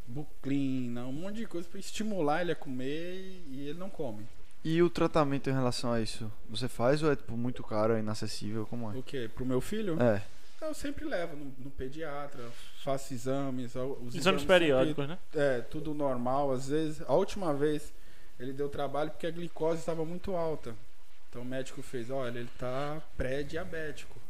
buclina, 0.08 1.06
um 1.06 1.12
monte 1.14 1.38
de 1.38 1.46
coisa 1.46 1.68
para 1.70 1.80
estimular 1.80 2.42
ele 2.42 2.52
a 2.52 2.56
comer 2.56 3.42
e 3.48 3.68
ele 3.70 3.80
não 3.80 3.90
come. 3.90 4.26
E 4.64 4.82
o 4.82 4.90
tratamento 4.90 5.50
em 5.50 5.54
relação 5.54 5.92
a 5.92 6.02
isso? 6.02 6.32
Você 6.50 6.68
faz 6.68 7.02
ou 7.02 7.12
é 7.12 7.16
tipo 7.16 7.36
muito 7.36 7.64
caro, 7.64 7.94
é 7.94 8.00
inacessível? 8.00 8.66
Como 8.68 8.92
é? 8.92 8.98
O 8.98 9.04
que? 9.04 9.28
Pro 9.30 9.46
meu 9.46 9.60
filho? 9.62 10.02
É. 10.02 10.22
Eu 10.62 10.76
sempre 10.76 11.06
levo 11.06 11.36
no, 11.36 11.52
no 11.58 11.72
pediatra, 11.72 12.44
faço 12.84 13.12
exames. 13.14 13.74
Os 13.76 14.14
Exames 14.14 14.42
sempre- 14.42 14.60
periódicos, 14.60 15.08
né? 15.08 15.18
É, 15.34 15.62
tudo 15.62 15.92
normal. 15.96 16.52
Às 16.52 16.68
vezes, 16.68 17.02
a 17.08 17.14
última 17.16 17.52
vez 17.56 17.92
ele 18.40 18.54
deu 18.54 18.70
trabalho 18.70 19.10
porque 19.10 19.26
a 19.26 19.32
glicose 19.32 19.80
estava 19.80 20.06
muito 20.06 20.36
alta. 20.36 20.76
Então 21.30 21.42
o 21.42 21.46
médico 21.46 21.82
fez, 21.82 22.12
olha, 22.12 22.38
ele 22.38 22.50
tá 22.60 23.02
pré-diabético. 23.18 24.21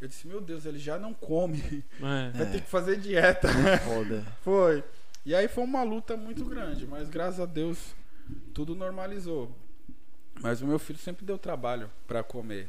Eu 0.00 0.08
disse, 0.08 0.26
meu 0.26 0.40
Deus, 0.40 0.66
ele 0.66 0.78
já 0.78 0.98
não 0.98 1.14
come. 1.14 1.84
É. 2.00 2.30
Vai 2.36 2.50
ter 2.52 2.60
que 2.62 2.68
fazer 2.68 2.98
dieta. 2.98 3.48
Foda. 3.84 4.22
foi. 4.42 4.84
E 5.24 5.34
aí 5.34 5.48
foi 5.48 5.64
uma 5.64 5.82
luta 5.82 6.16
muito 6.16 6.44
grande, 6.44 6.86
mas 6.86 7.08
graças 7.08 7.40
a 7.40 7.46
Deus 7.46 7.94
tudo 8.52 8.74
normalizou. 8.74 9.54
Mas 10.42 10.60
o 10.60 10.66
meu 10.66 10.78
filho 10.78 10.98
sempre 10.98 11.24
deu 11.24 11.38
trabalho 11.38 11.90
para 12.06 12.22
comer. 12.22 12.68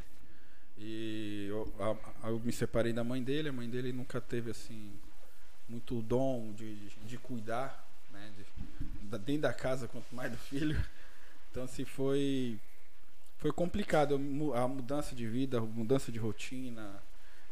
E 0.77 1.47
eu, 1.49 1.73
a- 1.79 2.27
a- 2.27 2.29
eu 2.29 2.39
me 2.39 2.51
separei 2.51 2.93
da 2.93 3.03
mãe 3.03 3.21
dele, 3.23 3.49
a 3.49 3.53
mãe 3.53 3.69
dele 3.69 3.91
nunca 3.91 4.19
teve 4.21 4.51
assim 4.51 4.91
muito 5.67 6.01
dom 6.01 6.53
de, 6.53 6.75
de, 6.75 6.89
de 7.07 7.17
cuidar, 7.17 7.85
né? 8.11 8.31
de- 8.37 9.07
da- 9.09 9.17
dentro 9.17 9.41
da 9.43 9.53
casa, 9.53 9.87
quanto 9.87 10.13
mais 10.15 10.31
do 10.31 10.37
filho. 10.37 10.79
Então 11.51 11.63
assim 11.63 11.85
foi 11.85 12.57
foi 13.37 13.51
complicado 13.51 14.15
a 14.55 14.67
mudança 14.67 15.13
de 15.15 15.27
vida, 15.27 15.57
a 15.57 15.61
mudança 15.61 16.11
de 16.11 16.19
rotina. 16.19 17.01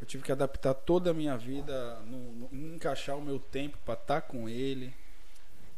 Eu 0.00 0.06
tive 0.06 0.22
que 0.22 0.32
adaptar 0.32 0.74
toda 0.74 1.10
a 1.10 1.14
minha 1.14 1.36
vida, 1.36 2.00
no, 2.06 2.32
no- 2.50 2.74
encaixar 2.74 3.16
o 3.16 3.22
meu 3.22 3.38
tempo 3.38 3.78
para 3.84 3.94
estar 3.94 4.20
com 4.22 4.48
ele. 4.48 4.92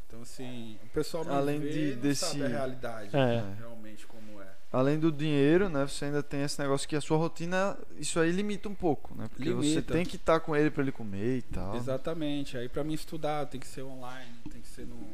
Então 0.09 0.23
assim, 0.23 0.79
o 0.85 0.89
pessoal 0.89 1.25
me 1.25 1.31
Além 1.33 1.61
vê, 1.61 1.71
de- 1.71 1.95
não 1.95 2.01
desse- 2.03 2.25
sabe 2.27 2.45
a 2.45 2.49
realidade, 2.49 3.17
É. 3.17 3.45
realmente 3.59 4.07
como 4.07 4.41
é. 4.41 4.47
Além 4.73 4.99
do 4.99 5.13
dinheiro, 5.13 5.69
né? 5.69 5.87
Você 5.87 6.07
ainda 6.07 6.23
tem 6.23 6.43
esse 6.43 6.61
negócio 6.61 6.89
que 6.89 6.97
a 6.97 7.01
sua 7.01 7.17
rotina, 7.17 7.79
isso 7.99 8.19
aí 8.19 8.31
limita 8.33 8.69
um 8.69 8.75
pouco, 8.75 9.15
né? 9.15 9.29
Porque 9.29 9.51
você 9.53 9.69
Limita. 9.69 9.93
tem 9.95 10.05
que 10.05 10.17
estar 10.17 10.41
com 10.41 10.55
ele 10.57 10.71
pra 10.71 10.83
ele 10.83 10.93
comer 10.93 11.39
e 11.39 11.43
tal. 11.43 11.77
Exatamente. 11.77 12.57
Aí 12.59 12.69
para 12.69 12.83
mim 12.85 12.95
estudar 12.95 13.47
tem 13.47 13.61
que 13.61 13.67
ser 13.67 13.83
online, 13.83 14.35
tem 14.51 14.61
que 14.61 14.69
ser 14.69 14.87
no, 14.87 14.97
no 14.97 15.07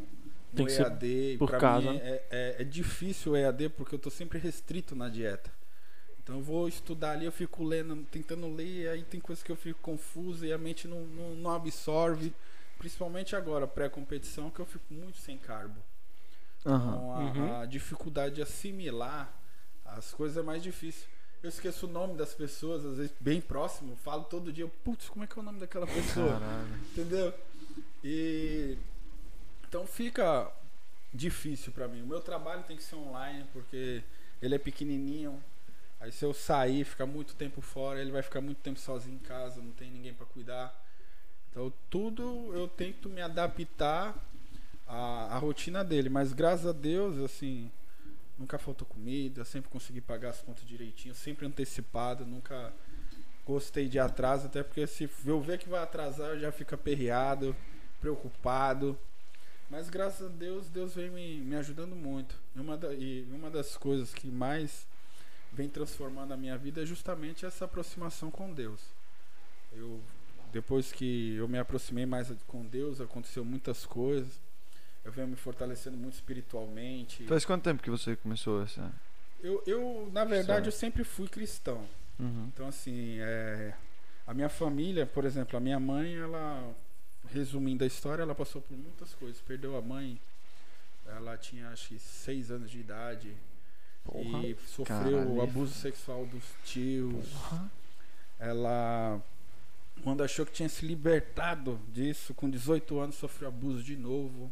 Tem 0.56 0.66
que 0.66 0.72
ser 0.72 0.82
EAD. 0.82 1.36
por 1.38 1.50
Pra 1.50 1.58
casa, 1.58 1.90
mim 1.92 1.98
é, 2.02 2.22
é, 2.30 2.56
é 2.60 2.64
difícil 2.64 3.32
o 3.32 3.36
EAD 3.36 3.68
porque 3.70 3.94
eu 3.94 3.98
tô 3.98 4.10
sempre 4.10 4.38
restrito 4.38 4.94
na 4.96 5.08
dieta. 5.08 5.50
Então 6.22 6.36
eu 6.36 6.42
vou 6.42 6.68
estudar 6.68 7.12
ali, 7.12 7.24
eu 7.24 7.32
fico 7.32 7.64
lendo, 7.64 7.96
tentando 8.10 8.46
ler, 8.54 8.88
aí 8.90 9.02
tem 9.02 9.20
coisas 9.20 9.42
que 9.42 9.50
eu 9.50 9.56
fico 9.56 9.80
confuso 9.80 10.46
e 10.46 10.52
a 10.52 10.58
mente 10.58 10.86
não, 10.86 11.00
não, 11.00 11.34
não 11.34 11.50
absorve. 11.50 12.32
Principalmente 12.78 13.34
agora, 13.36 13.66
pré-competição, 13.66 14.50
que 14.50 14.60
eu 14.60 14.66
fico 14.66 14.92
muito 14.92 15.18
sem 15.18 15.36
carbo. 15.38 15.80
Aham. 16.64 16.90
Então 16.92 17.12
a, 17.12 17.18
Uhum. 17.18 17.60
a 17.62 17.66
dificuldade 17.66 18.36
de 18.36 18.42
assimilar 18.42 19.32
as 19.84 20.12
coisas 20.14 20.36
é 20.38 20.42
mais 20.42 20.62
difícil. 20.62 21.06
Eu 21.42 21.48
esqueço 21.48 21.86
o 21.86 21.90
nome 21.90 22.14
das 22.16 22.32
pessoas, 22.34 22.84
às 22.84 22.96
vezes 22.98 23.12
bem 23.18 23.40
próximo, 23.40 23.96
falo 23.96 24.22
todo 24.24 24.52
dia, 24.52 24.68
putz, 24.84 25.08
como 25.08 25.24
é 25.24 25.26
que 25.26 25.36
é 25.36 25.42
o 25.42 25.44
nome 25.44 25.58
daquela 25.58 25.86
pessoa? 25.88 26.38
Caralho. 26.38 26.74
Entendeu? 26.92 27.34
E 28.04 28.78
então 29.68 29.86
fica 29.86 30.50
difícil 31.12 31.72
pra 31.72 31.88
mim. 31.88 32.02
O 32.02 32.06
meu 32.06 32.20
trabalho 32.20 32.62
tem 32.62 32.76
que 32.76 32.82
ser 32.82 32.94
online 32.96 33.44
porque 33.52 34.02
ele 34.40 34.54
é 34.54 34.58
pequenininho. 34.58 35.42
Aí 36.02 36.10
se 36.12 36.24
eu 36.24 36.34
sair, 36.34 36.84
ficar 36.84 37.06
muito 37.06 37.34
tempo 37.36 37.62
fora, 37.62 38.00
ele 38.00 38.10
vai 38.10 38.22
ficar 38.22 38.40
muito 38.42 38.58
tempo 38.58 38.80
sozinho 38.80 39.14
em 39.16 39.20
casa, 39.20 39.62
não 39.62 39.70
tem 39.72 39.90
ninguém 39.90 40.12
pra 40.12 40.26
cuidar. 40.26 40.74
Então 41.50 41.72
tudo 41.88 42.52
eu 42.54 42.66
tento 42.68 43.08
me 43.08 43.22
adaptar 43.22 44.16
à, 44.86 45.36
à 45.36 45.38
rotina 45.38 45.84
dele, 45.84 46.08
mas 46.08 46.32
graças 46.32 46.66
a 46.66 46.72
Deus, 46.72 47.18
assim, 47.18 47.70
nunca 48.38 48.58
faltou 48.58 48.86
comida, 48.88 49.44
sempre 49.44 49.70
consegui 49.70 50.00
pagar 50.00 50.30
as 50.30 50.42
contas 50.42 50.64
direitinho, 50.66 51.14
sempre 51.14 51.46
antecipado, 51.46 52.26
nunca 52.26 52.72
gostei 53.46 53.88
de 53.88 53.98
atraso, 54.00 54.46
até 54.46 54.62
porque 54.64 54.86
se 54.88 55.08
eu 55.26 55.40
ver 55.40 55.58
que 55.58 55.68
vai 55.68 55.82
atrasar, 55.82 56.30
eu 56.30 56.40
já 56.40 56.52
fico 56.52 56.74
aperreado, 56.74 57.54
preocupado. 58.00 58.98
Mas 59.70 59.88
graças 59.90 60.26
a 60.26 60.30
Deus, 60.30 60.68
Deus 60.68 60.94
vem 60.96 61.10
me, 61.10 61.38
me 61.42 61.56
ajudando 61.56 61.96
muito. 61.96 62.36
E 62.56 62.60
uma, 62.60 62.76
da- 62.76 62.94
e 62.94 63.24
uma 63.32 63.50
das 63.50 63.76
coisas 63.76 64.12
que 64.14 64.28
mais 64.28 64.86
vem 65.52 65.68
transformando 65.68 66.32
a 66.32 66.36
minha 66.36 66.56
vida 66.56 66.82
é 66.82 66.86
justamente 66.86 67.44
essa 67.44 67.64
aproximação 67.66 68.30
com 68.30 68.52
Deus. 68.52 68.80
Eu, 69.72 70.00
depois 70.52 70.92
que 70.92 71.34
eu 71.36 71.46
me 71.46 71.58
aproximei 71.58 72.06
mais 72.06 72.32
com 72.46 72.64
Deus, 72.64 73.00
aconteceu 73.00 73.44
muitas 73.44 73.84
coisas. 73.84 74.40
Eu 75.04 75.12
venho 75.12 75.28
me 75.28 75.36
fortalecendo 75.36 75.96
muito 75.96 76.14
espiritualmente. 76.14 77.24
Faz 77.24 77.44
quanto 77.44 77.64
tempo 77.64 77.82
que 77.82 77.90
você 77.90 78.16
começou 78.16 78.62
essa? 78.62 78.92
Eu, 79.42 79.62
eu 79.66 80.08
na 80.12 80.24
verdade, 80.24 80.46
Certo. 80.46 80.66
eu 80.66 80.72
sempre 80.72 81.04
fui 81.04 81.28
cristão. 81.28 81.84
Uhum. 82.18 82.50
Então, 82.54 82.68
assim, 82.68 83.18
é, 83.18 83.74
a 84.26 84.32
minha 84.32 84.48
família, 84.48 85.04
por 85.04 85.24
exemplo, 85.24 85.56
a 85.56 85.60
minha 85.60 85.80
mãe, 85.80 86.14
ela, 86.14 86.72
resumindo 87.30 87.82
a 87.82 87.86
história, 87.86 88.22
ela 88.22 88.34
passou 88.34 88.62
por 88.62 88.76
muitas 88.76 89.14
coisas. 89.14 89.40
Perdeu 89.40 89.76
a 89.76 89.82
mãe 89.82 90.20
Ela 91.04 91.36
tinha 91.36 91.68
acho 91.70 91.88
que 91.88 91.98
seis 91.98 92.50
anos 92.50 92.70
de 92.70 92.78
idade. 92.78 93.34
Porra. 94.04 94.46
E 94.46 94.56
sofreu 94.66 94.86
Caralho. 94.86 95.40
abuso 95.42 95.74
sexual 95.74 96.26
dos 96.26 96.44
tios. 96.64 97.26
Ela, 98.38 99.20
quando 100.02 100.22
achou 100.24 100.44
que 100.44 100.52
tinha 100.52 100.68
se 100.68 100.84
libertado 100.84 101.80
disso, 101.92 102.34
com 102.34 102.50
18 102.50 102.98
anos 102.98 103.14
sofreu 103.16 103.48
abuso 103.48 103.82
de 103.82 103.96
novo. 103.96 104.50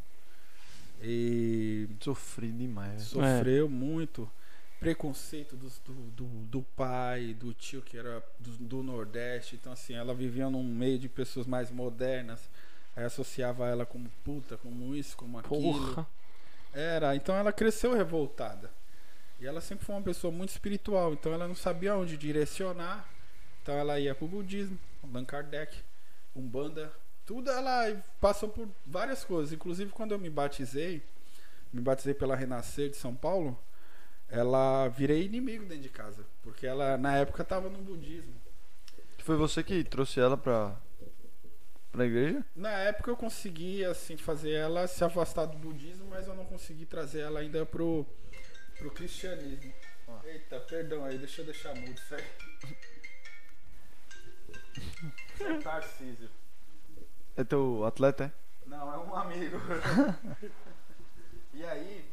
E 1.02 1.88
Sofri 2.00 2.52
demais. 2.52 3.02
sofreu 3.04 3.68
muito 3.68 4.30
preconceito 4.78 5.56
do, 5.56 5.68
do, 6.14 6.24
do 6.24 6.62
pai, 6.76 7.34
do 7.34 7.52
tio 7.52 7.82
que 7.82 7.96
era 7.98 8.22
do, 8.38 8.50
do 8.52 8.82
Nordeste. 8.82 9.56
Então, 9.56 9.72
assim, 9.72 9.94
ela 9.94 10.14
vivia 10.14 10.48
num 10.48 10.62
meio 10.62 10.98
de 10.98 11.08
pessoas 11.08 11.46
mais 11.46 11.70
modernas. 11.70 12.48
Aí 12.94 13.04
associava 13.04 13.66
ela 13.68 13.86
como 13.86 14.10
puta, 14.24 14.56
como 14.56 14.94
isso, 14.94 15.16
como 15.16 15.38
aquilo. 15.38 15.60
Porra. 15.60 16.06
Era, 16.72 17.16
então 17.16 17.34
ela 17.34 17.52
cresceu 17.52 17.94
revoltada. 17.94 18.70
E 19.40 19.46
ela 19.46 19.60
sempre 19.60 19.86
foi 19.86 19.94
uma 19.94 20.02
pessoa 20.02 20.30
muito 20.30 20.50
espiritual, 20.50 21.14
então 21.14 21.32
ela 21.32 21.48
não 21.48 21.54
sabia 21.54 21.96
onde 21.96 22.16
direcionar. 22.16 23.08
Então 23.62 23.74
ela 23.74 23.98
ia 23.98 24.14
pro 24.14 24.28
budismo, 24.28 24.78
Allan 25.02 25.24
Kardec, 25.24 25.78
Umbanda, 26.36 26.92
tudo 27.24 27.50
ela 27.50 28.02
passou 28.20 28.48
por 28.48 28.68
várias 28.86 29.24
coisas. 29.24 29.52
Inclusive 29.52 29.90
quando 29.92 30.12
eu 30.12 30.18
me 30.18 30.28
batizei, 30.28 31.02
me 31.72 31.80
batizei 31.80 32.12
pela 32.12 32.36
Renascer 32.36 32.90
de 32.90 32.96
São 32.96 33.14
Paulo, 33.14 33.58
ela 34.28 34.88
virei 34.88 35.24
inimigo 35.24 35.64
dentro 35.64 35.82
de 35.82 35.88
casa, 35.88 36.24
porque 36.42 36.66
ela 36.66 36.98
na 36.98 37.16
época 37.16 37.42
estava 37.42 37.68
no 37.68 37.78
budismo. 37.78 38.34
Foi 39.18 39.36
você 39.36 39.62
que 39.62 39.84
trouxe 39.84 40.20
ela 40.20 40.36
pra, 40.36 40.76
pra 41.92 42.06
igreja? 42.06 42.44
Na 42.54 42.70
época 42.70 43.10
eu 43.10 43.16
consegui 43.16 43.84
assim 43.84 44.16
fazer 44.16 44.52
ela 44.52 44.86
se 44.86 45.02
afastar 45.02 45.46
do 45.46 45.56
budismo, 45.56 46.06
mas 46.10 46.26
eu 46.26 46.34
não 46.34 46.44
consegui 46.44 46.84
trazer 46.86 47.20
ela 47.20 47.40
ainda 47.40 47.66
pro, 47.66 48.06
pro 48.80 48.90
cristianismo. 48.90 49.72
Eita, 50.24 50.58
perdão 50.60 51.04
aí, 51.04 51.18
deixa 51.18 51.42
eu 51.42 51.44
deixar 51.44 51.74
mudo 51.74 52.00
aí. 52.10 52.24
É 55.40 55.58
Tarcísio. 55.58 56.28
É 57.34 57.42
teu 57.42 57.84
atleta, 57.86 58.24
é? 58.24 58.32
Não, 58.68 58.92
é 58.92 58.98
um 58.98 59.16
amigo. 59.16 59.56
e 61.54 61.64
aí, 61.64 62.04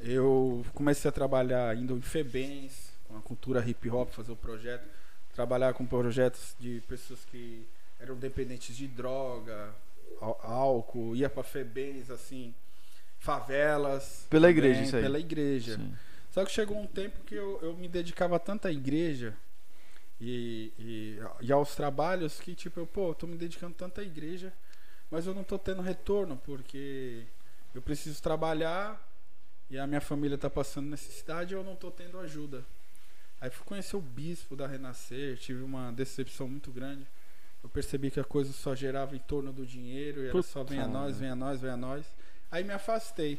eu 0.00 0.66
comecei 0.74 1.08
a 1.08 1.12
trabalhar 1.12 1.76
indo 1.76 1.96
em 1.96 2.00
Febens, 2.00 2.92
com 3.06 3.16
a 3.16 3.22
cultura 3.22 3.64
hip 3.64 3.88
hop, 3.88 4.10
fazer 4.10 4.32
o 4.32 4.36
projeto. 4.36 4.84
Trabalhar 5.32 5.72
com 5.74 5.86
projetos 5.86 6.56
de 6.58 6.82
pessoas 6.88 7.24
que 7.24 7.66
eram 8.00 8.16
dependentes 8.16 8.76
de 8.76 8.88
droga, 8.88 9.72
álcool, 10.20 11.14
ia 11.14 11.30
pra 11.30 11.44
Febens, 11.44 12.10
assim, 12.10 12.52
favelas. 13.22 14.26
Pela 14.28 14.48
também, 14.48 14.58
igreja, 14.58 14.82
isso 14.82 14.96
aí. 14.96 15.02
Pela 15.02 15.18
igreja. 15.18 15.76
Sim. 15.76 15.94
Só 16.30 16.44
que 16.44 16.50
chegou 16.50 16.78
um 16.78 16.86
tempo 16.86 17.22
que 17.24 17.34
eu, 17.34 17.60
eu 17.62 17.76
me 17.76 17.88
dedicava 17.88 18.38
tanto 18.38 18.66
à 18.66 18.72
igreja 18.72 19.36
e, 20.20 20.72
e, 20.78 21.18
e 21.40 21.52
aos 21.52 21.76
trabalhos 21.76 22.40
que, 22.40 22.54
tipo, 22.54 22.80
eu, 22.80 22.86
pô, 22.86 23.10
eu 23.10 23.14
tô 23.14 23.26
me 23.26 23.36
dedicando 23.36 23.74
tanto 23.74 24.00
à 24.00 24.04
igreja, 24.04 24.52
mas 25.10 25.26
eu 25.26 25.34
não 25.34 25.44
tô 25.44 25.58
tendo 25.58 25.82
retorno, 25.82 26.36
porque 26.44 27.24
eu 27.74 27.80
preciso 27.80 28.20
trabalhar 28.20 29.00
e 29.70 29.78
a 29.78 29.86
minha 29.86 30.00
família 30.00 30.36
tá 30.36 30.50
passando 30.50 30.88
necessidade 30.88 31.54
e 31.54 31.56
eu 31.56 31.62
não 31.62 31.76
tô 31.76 31.90
tendo 31.90 32.18
ajuda. 32.18 32.64
Aí 33.40 33.50
fui 33.50 33.64
conhecer 33.64 33.96
o 33.96 34.00
bispo 34.00 34.56
da 34.56 34.66
Renascer, 34.66 35.36
tive 35.36 35.62
uma 35.62 35.92
decepção 35.92 36.48
muito 36.48 36.70
grande. 36.70 37.06
Eu 37.62 37.68
percebi 37.68 38.10
que 38.10 38.18
a 38.18 38.24
coisa 38.24 38.52
só 38.52 38.74
girava 38.74 39.14
em 39.14 39.20
torno 39.20 39.52
do 39.52 39.64
dinheiro 39.64 40.20
e 40.20 40.24
era 40.24 40.32
Puta 40.32 40.48
só 40.48 40.64
vem 40.64 40.80
a 40.80 40.88
nós, 40.88 41.18
vem 41.18 41.28
a 41.28 41.36
nós, 41.36 41.60
vem 41.60 41.70
a 41.70 41.76
nós. 41.76 42.04
Aí 42.52 42.62
me 42.62 42.72
afastei 42.72 43.38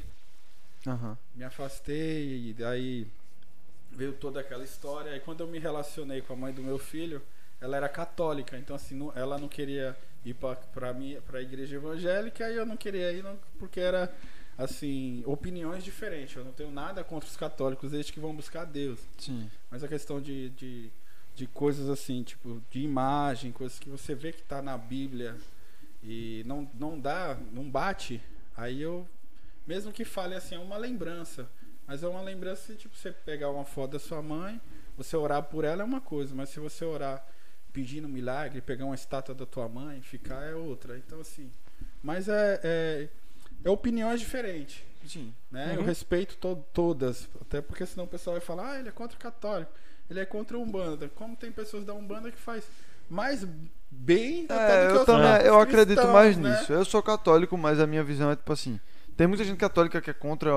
Aham. 0.86 1.18
me 1.34 1.44
afastei 1.46 2.50
e 2.50 2.54
daí 2.54 3.08
veio 3.92 4.14
toda 4.14 4.40
aquela 4.42 4.64
história. 4.64 5.12
Aí 5.14 5.20
quando 5.22 5.42
eu 5.42 5.48
me 5.48 5.60
relacionei 5.60 6.22
com 6.22 6.34
a 6.34 6.36
mãe 6.36 6.52
do 6.54 6.62
meu 6.62 6.78
filho, 6.78 7.22
ela 7.62 7.78
era 7.78 7.88
católica, 7.88 8.58
então 8.58 8.76
assim, 8.76 8.96
não- 8.96 9.14
ela 9.16 9.38
não 9.38 9.48
queria 9.48 9.96
ir 10.26 10.34
para 10.34 10.56
para 10.56 11.38
a 11.40 11.42
igreja 11.42 11.76
evangélica 11.76 12.50
e 12.50 12.56
eu 12.56 12.66
não 12.66 12.76
queria 12.76 13.12
ir 13.14 13.24
não, 13.24 13.38
porque 13.60 13.80
era 13.80 14.14
assim, 14.58 15.24
opiniões 15.26 15.84
diferentes. 15.84 16.36
Eu 16.36 16.44
não 16.44 16.52
tenho 16.52 16.72
nada 16.72 17.04
contra 17.04 17.30
os 17.30 17.38
católicos 17.38 17.92
desde 17.92 18.12
que 18.12 18.20
vão 18.20 18.36
buscar 18.36 18.66
Deus. 18.66 19.00
Sim. 19.18 19.50
Mas 19.72 19.84
a 19.84 19.88
questão 19.88 20.20
de, 20.22 20.50
de, 20.50 20.92
de 21.36 21.48
coisas 21.48 21.90
assim, 21.90 22.24
tipo, 22.24 22.62
de 22.70 22.80
imagem, 22.82 23.52
coisas 23.52 23.80
que 23.80 23.90
você 23.90 24.14
vê 24.16 24.32
que 24.34 24.42
tá 24.44 24.62
na 24.62 24.78
Bíblia 24.78 25.36
e 26.04 26.44
não, 26.46 26.70
não 26.74 27.00
dá, 27.00 27.38
não 27.52 27.70
bate, 27.70 28.22
aí 28.56 28.82
eu, 28.82 29.08
mesmo 29.68 29.92
que 29.92 30.04
fale 30.06 30.36
assim, 30.36 30.56
é 30.56 30.60
uma 30.60 30.78
lembrança. 30.78 31.50
Mas 31.86 32.02
é 32.02 32.08
uma 32.08 32.22
lembrança, 32.22 32.74
tipo, 32.76 32.96
você 32.96 33.12
pegar 33.12 33.50
uma 33.50 33.66
foto 33.66 33.92
da 33.92 34.00
sua 34.00 34.22
mãe, 34.22 34.60
você 34.96 35.18
orar 35.18 35.44
por 35.44 35.66
ela 35.66 35.82
é 35.82 35.86
uma 35.86 36.00
coisa, 36.00 36.34
mas 36.34 36.50
se 36.50 36.60
você 36.60 36.86
orar 36.86 37.26
pedindo 37.74 38.08
um 38.08 38.12
milagre, 38.12 38.62
pegar 38.62 38.86
uma 38.86 38.96
estátua 38.96 39.36
da 39.36 39.46
tua 39.46 39.68
mãe, 39.68 40.02
ficar 40.02 40.44
é 40.44 40.56
outra. 40.56 40.98
Então, 40.98 41.20
assim, 41.20 41.52
mas 42.02 42.30
é, 42.30 42.60
é, 42.64 43.10
é 43.66 43.70
opiniões 43.70 44.20
diferentes 44.22 44.82
Sim. 45.06 45.34
né? 45.52 45.74
Eu 45.76 45.80
Uhum. 45.82 45.86
respeito 45.86 46.38
to- 46.38 46.64
todas, 46.72 47.28
até 47.42 47.62
porque 47.62 47.86
senão 47.86 48.06
o 48.06 48.08
pessoal 48.08 48.38
vai 48.38 48.46
falar, 48.46 48.72
ah, 48.74 48.80
ele 48.80 48.88
é 48.88 48.92
contra 48.92 49.18
o 49.18 49.20
católico, 49.20 49.72
ele 50.10 50.20
é 50.22 50.26
contra 50.26 50.56
a 50.56 50.60
Umbanda. 50.62 51.10
Como 51.10 51.36
tem 51.36 51.52
pessoas 51.52 51.84
da 51.84 51.94
Umbanda 51.94 52.32
que 52.32 52.38
faz 52.40 52.64
mais 53.10 53.46
bem 53.94 54.46
até 54.46 54.84
É, 54.84 54.88
do 54.88 54.94
que 54.94 55.00
eu 55.00 55.06
também, 55.06 55.46
eu 55.46 55.60
acredito 55.60 55.96
cristãos, 55.96 56.14
mais 56.14 56.38
né? 56.38 56.50
nisso. 56.60 56.74
Eu 56.74 56.84
sou 56.86 57.02
católico, 57.02 57.58
mas 57.58 57.80
a 57.80 57.88
minha 57.88 58.04
visão 58.04 58.30
é 58.32 58.36
tipo 58.36 58.52
assim. 58.52 58.80
Tem 59.16 59.28
muita 59.28 59.44
gente 59.44 59.58
católica 59.58 60.02
que 60.02 60.10
é 60.10 60.14
contra 60.14 60.50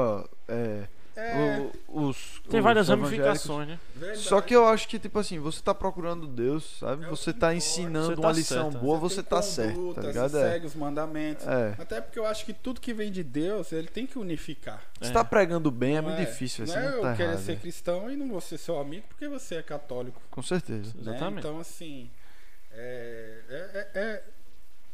é, 0.48 0.84
É, 1.14 1.60
o- 1.88 2.08
os. 2.08 2.42
Tem 2.50 2.60
os 2.60 2.64
várias 2.64 2.88
ramificações, 2.88 3.68
né? 3.68 3.78
verdade. 3.94 4.20
Só 4.22 4.40
que 4.40 4.54
eu 4.54 4.66
acho 4.66 4.86
que, 4.88 4.98
tipo 4.98 5.18
assim, 5.18 5.38
você 5.38 5.62
tá 5.62 5.74
procurando 5.74 6.26
Deus, 6.26 6.76
sabe? 6.78 7.04
É 7.04 7.08
o 7.08 7.10
você 7.16 7.32
que 7.32 7.38
tá 7.40 7.54
ensinando 7.54 8.08
Você 8.08 8.14
tá 8.16 8.20
uma 8.20 8.32
lição 8.32 8.70
certo, 8.70 8.82
boa, 8.82 8.98
tem 8.98 9.08
você 9.08 9.22
tá 9.22 9.42
certo, 9.42 9.74
conduta, 9.76 9.94
tá 9.94 10.00
você 10.02 10.06
ligado? 10.08 10.36
É. 10.38 10.50
segue 10.52 10.66
os 10.66 10.74
mandamentos. 10.74 11.46
É. 11.46 11.74
Até 11.78 12.00
porque 12.02 12.18
eu 12.18 12.26
acho 12.26 12.44
que 12.44 12.52
tudo 12.52 12.80
que 12.82 12.92
vem 12.92 13.10
de 13.10 13.22
Deus, 13.22 13.72
ele 13.72 13.88
tem 13.88 14.06
que 14.06 14.18
unificar. 14.18 14.82
Você 15.00 15.10
É. 15.10 15.12
tá 15.12 15.24
pregando 15.24 15.70
bem, 15.70 15.96
é 15.96 16.00
Não 16.02 16.10
muito 16.10 16.20
difícil, 16.26 16.66
Não 16.66 16.74
assim, 16.74 16.82
é 16.82 16.90
não 16.90 16.96
eu 16.96 17.02
tá 17.02 17.14
querer 17.14 17.28
errado. 17.30 17.44
ser 17.44 17.52
é. 17.52 17.56
cristão 17.56 18.10
e 18.10 18.16
não 18.16 18.28
vou 18.28 18.40
ser 18.40 18.58
seu 18.58 18.78
amigo 18.78 19.04
porque 19.08 19.26
você 19.28 19.56
é 19.56 19.62
católico. 19.62 20.20
Com 20.30 20.42
certeza. 20.42 20.92
né? 20.96 21.00
Exatamente. 21.12 21.38
Então, 21.46 21.58
assim, 21.60 22.10
é, 22.76 23.40
é- 23.48 23.88
é- 23.94 24.00
é 24.00 24.22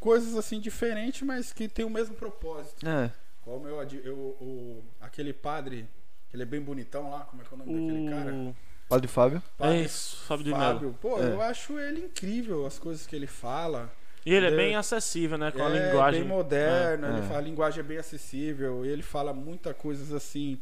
coisas 0.00 0.36
assim 0.36 0.58
diferentes, 0.60 1.22
mas 1.22 1.52
que 1.52 1.68
tem 1.68 1.84
o 1.84 1.90
mesmo 1.90 2.14
propósito. 2.14 2.86
É. 2.88 3.10
Como 3.42 3.66
eu, 3.66 3.82
eu, 4.04 4.14
o, 4.40 4.84
aquele 5.00 5.32
padre, 5.32 5.86
que 6.30 6.36
ele 6.36 6.42
é 6.44 6.46
bem 6.46 6.60
bonitão 6.60 7.10
lá, 7.10 7.20
como 7.20 7.42
é 7.42 7.44
que 7.44 7.52
é 7.52 7.54
o 7.54 7.58
nome 7.58 7.72
daquele 7.88 8.10
cara? 8.10 8.32
O... 8.34 8.56
Padre 8.88 9.08
Fábio? 9.08 9.38
É 9.38 9.58
Padre 9.58 9.82
isso, 9.84 10.16
Fábio 10.24 10.44
de. 10.44 10.50
Fábio. 10.50 10.98
Pô, 11.00 11.18
É. 11.20 11.26
eu 11.32 11.40
acho 11.42 11.78
ele 11.78 12.00
incrível, 12.04 12.66
as 12.66 12.78
coisas 12.78 13.06
que 13.06 13.16
ele 13.16 13.26
fala. 13.26 13.92
E 14.24 14.32
ele 14.32 14.46
é 14.46 14.48
Entendeu? 14.50 14.66
bem 14.66 14.76
acessível, 14.76 15.36
né? 15.36 15.50
Com 15.50 15.64
a 15.64 15.70
é 15.74 15.88
linguagem. 15.88 16.20
bem 16.20 16.28
moderno, 16.28 17.06
É. 17.06 17.10
ele 17.10 17.18
É. 17.18 17.22
fala 17.22 17.38
a 17.38 17.42
linguagem 17.42 17.80
é 17.80 17.82
bem 17.82 17.98
acessível, 17.98 18.84
e 18.86 18.88
ele 18.88 19.02
fala 19.02 19.32
muita 19.32 19.74
coisas 19.74 20.12
assim, 20.12 20.60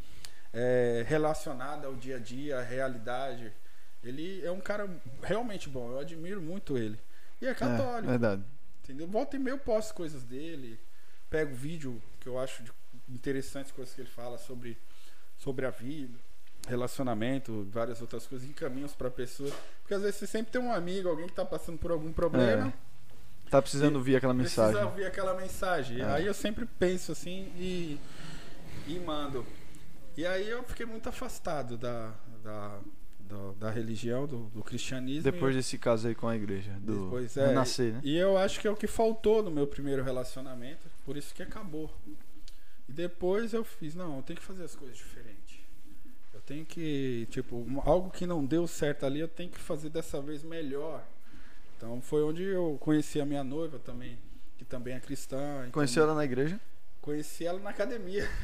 é, 0.52 1.04
relacionada 1.06 1.86
ao 1.86 1.94
dia 1.94 2.16
a 2.16 2.18
dia, 2.18 2.58
à 2.58 2.62
realidade. 2.62 3.52
Ele 4.02 4.40
é 4.44 4.50
um 4.50 4.60
cara 4.60 4.88
realmente 5.22 5.68
bom, 5.68 5.90
eu 5.92 5.98
admiro 5.98 6.40
muito 6.40 6.78
ele. 6.78 6.98
E 7.40 7.46
é 7.46 7.50
É, 7.50 7.54
católico. 7.54 8.08
verdade. 8.08 8.42
Entendeu? 8.84 9.06
Volta 9.06 9.36
e 9.36 9.38
meia 9.38 9.54
eu 9.54 9.58
posto 9.58 9.94
coisas 9.94 10.22
dele, 10.24 10.78
pego 11.28 11.54
vídeo 11.54 12.02
que 12.20 12.28
eu 12.28 12.38
acho 12.38 12.62
interessantes, 13.08 13.70
coisas 13.72 13.94
que 13.94 14.00
ele 14.00 14.08
fala 14.10 14.36
sobre, 14.38 14.76
sobre 15.38 15.64
a 15.66 15.70
vida, 15.70 16.18
relacionamento, 16.68 17.66
várias 17.70 18.00
outras 18.00 18.26
coisas, 18.26 18.48
encaminhos 18.48 18.92
pra 18.94 19.10
pessoa. 19.10 19.50
Porque 19.82 19.94
às 19.94 20.02
vezes 20.02 20.16
você 20.16 20.26
sempre 20.26 20.52
tem 20.52 20.60
um 20.60 20.72
amigo, 20.72 21.08
alguém 21.08 21.26
que 21.26 21.32
tá 21.34 21.44
passando 21.44 21.78
por 21.78 21.90
algum 21.90 22.12
problema, 22.12 22.72
Tá 23.50 23.60
precisando 23.60 23.96
ouvir 23.96 24.14
aquela 24.14 24.32
precisa 24.32 24.66
mensagem. 24.68 24.86
ouvir 24.88 25.04
aquela 25.06 25.34
mensagem. 25.34 26.00
É. 26.00 26.04
Aí 26.04 26.24
eu 26.26 26.32
sempre 26.34 26.64
penso 26.64 27.10
assim 27.10 27.52
e, 27.56 27.98
e 28.86 28.96
mando. 29.00 29.44
E 30.16 30.24
aí 30.24 30.48
eu 30.48 30.62
fiquei 30.62 30.86
muito 30.86 31.08
afastado 31.08 31.76
da, 31.76 32.12
da, 32.44 32.78
da, 33.30 33.66
da 33.66 33.70
religião, 33.70 34.26
do, 34.26 34.44
do 34.50 34.62
cristianismo. 34.62 35.22
Depois 35.22 35.54
desse 35.54 35.78
caso 35.78 36.08
aí 36.08 36.14
com 36.14 36.26
a 36.26 36.34
igreja, 36.34 36.72
do 36.80 37.04
Depois, 37.04 37.36
é, 37.36 37.46
Renascer, 37.46 37.92
né? 37.94 38.00
E 38.02 38.16
eu 38.16 38.36
acho 38.36 38.60
que 38.60 38.66
é 38.66 38.70
o 38.70 38.76
que 38.76 38.86
faltou 38.86 39.42
no 39.42 39.50
meu 39.50 39.66
primeiro 39.66 40.02
relacionamento, 40.02 40.88
por 41.04 41.16
isso 41.16 41.34
que 41.34 41.42
acabou. 41.42 41.90
E 42.88 42.92
depois 42.92 43.52
eu 43.52 43.62
fiz, 43.62 43.94
não, 43.94 44.16
eu 44.16 44.22
tenho 44.22 44.38
que 44.38 44.44
fazer 44.44 44.64
as 44.64 44.74
coisas 44.74 44.96
diferentes. 44.96 45.60
Eu 46.34 46.40
tenho 46.40 46.66
que, 46.66 47.28
tipo, 47.30 47.64
algo 47.84 48.10
que 48.10 48.26
não 48.26 48.44
deu 48.44 48.66
certo 48.66 49.06
ali, 49.06 49.20
eu 49.20 49.28
tenho 49.28 49.50
que 49.50 49.60
fazer 49.60 49.90
dessa 49.90 50.20
vez 50.20 50.42
melhor. 50.42 51.06
Então 51.76 52.00
foi 52.00 52.22
onde 52.24 52.42
eu 52.42 52.76
conheci 52.80 53.20
a 53.20 53.24
minha 53.24 53.44
noiva 53.44 53.78
também, 53.78 54.18
que 54.58 54.64
também 54.64 54.94
é 54.94 55.00
cristã. 55.00 55.68
Conheceu 55.70 56.02
ela 56.02 56.14
na 56.14 56.24
igreja? 56.24 56.60
Conheci 57.00 57.46
ela 57.46 57.58
na 57.60 57.70
academia. 57.70 58.28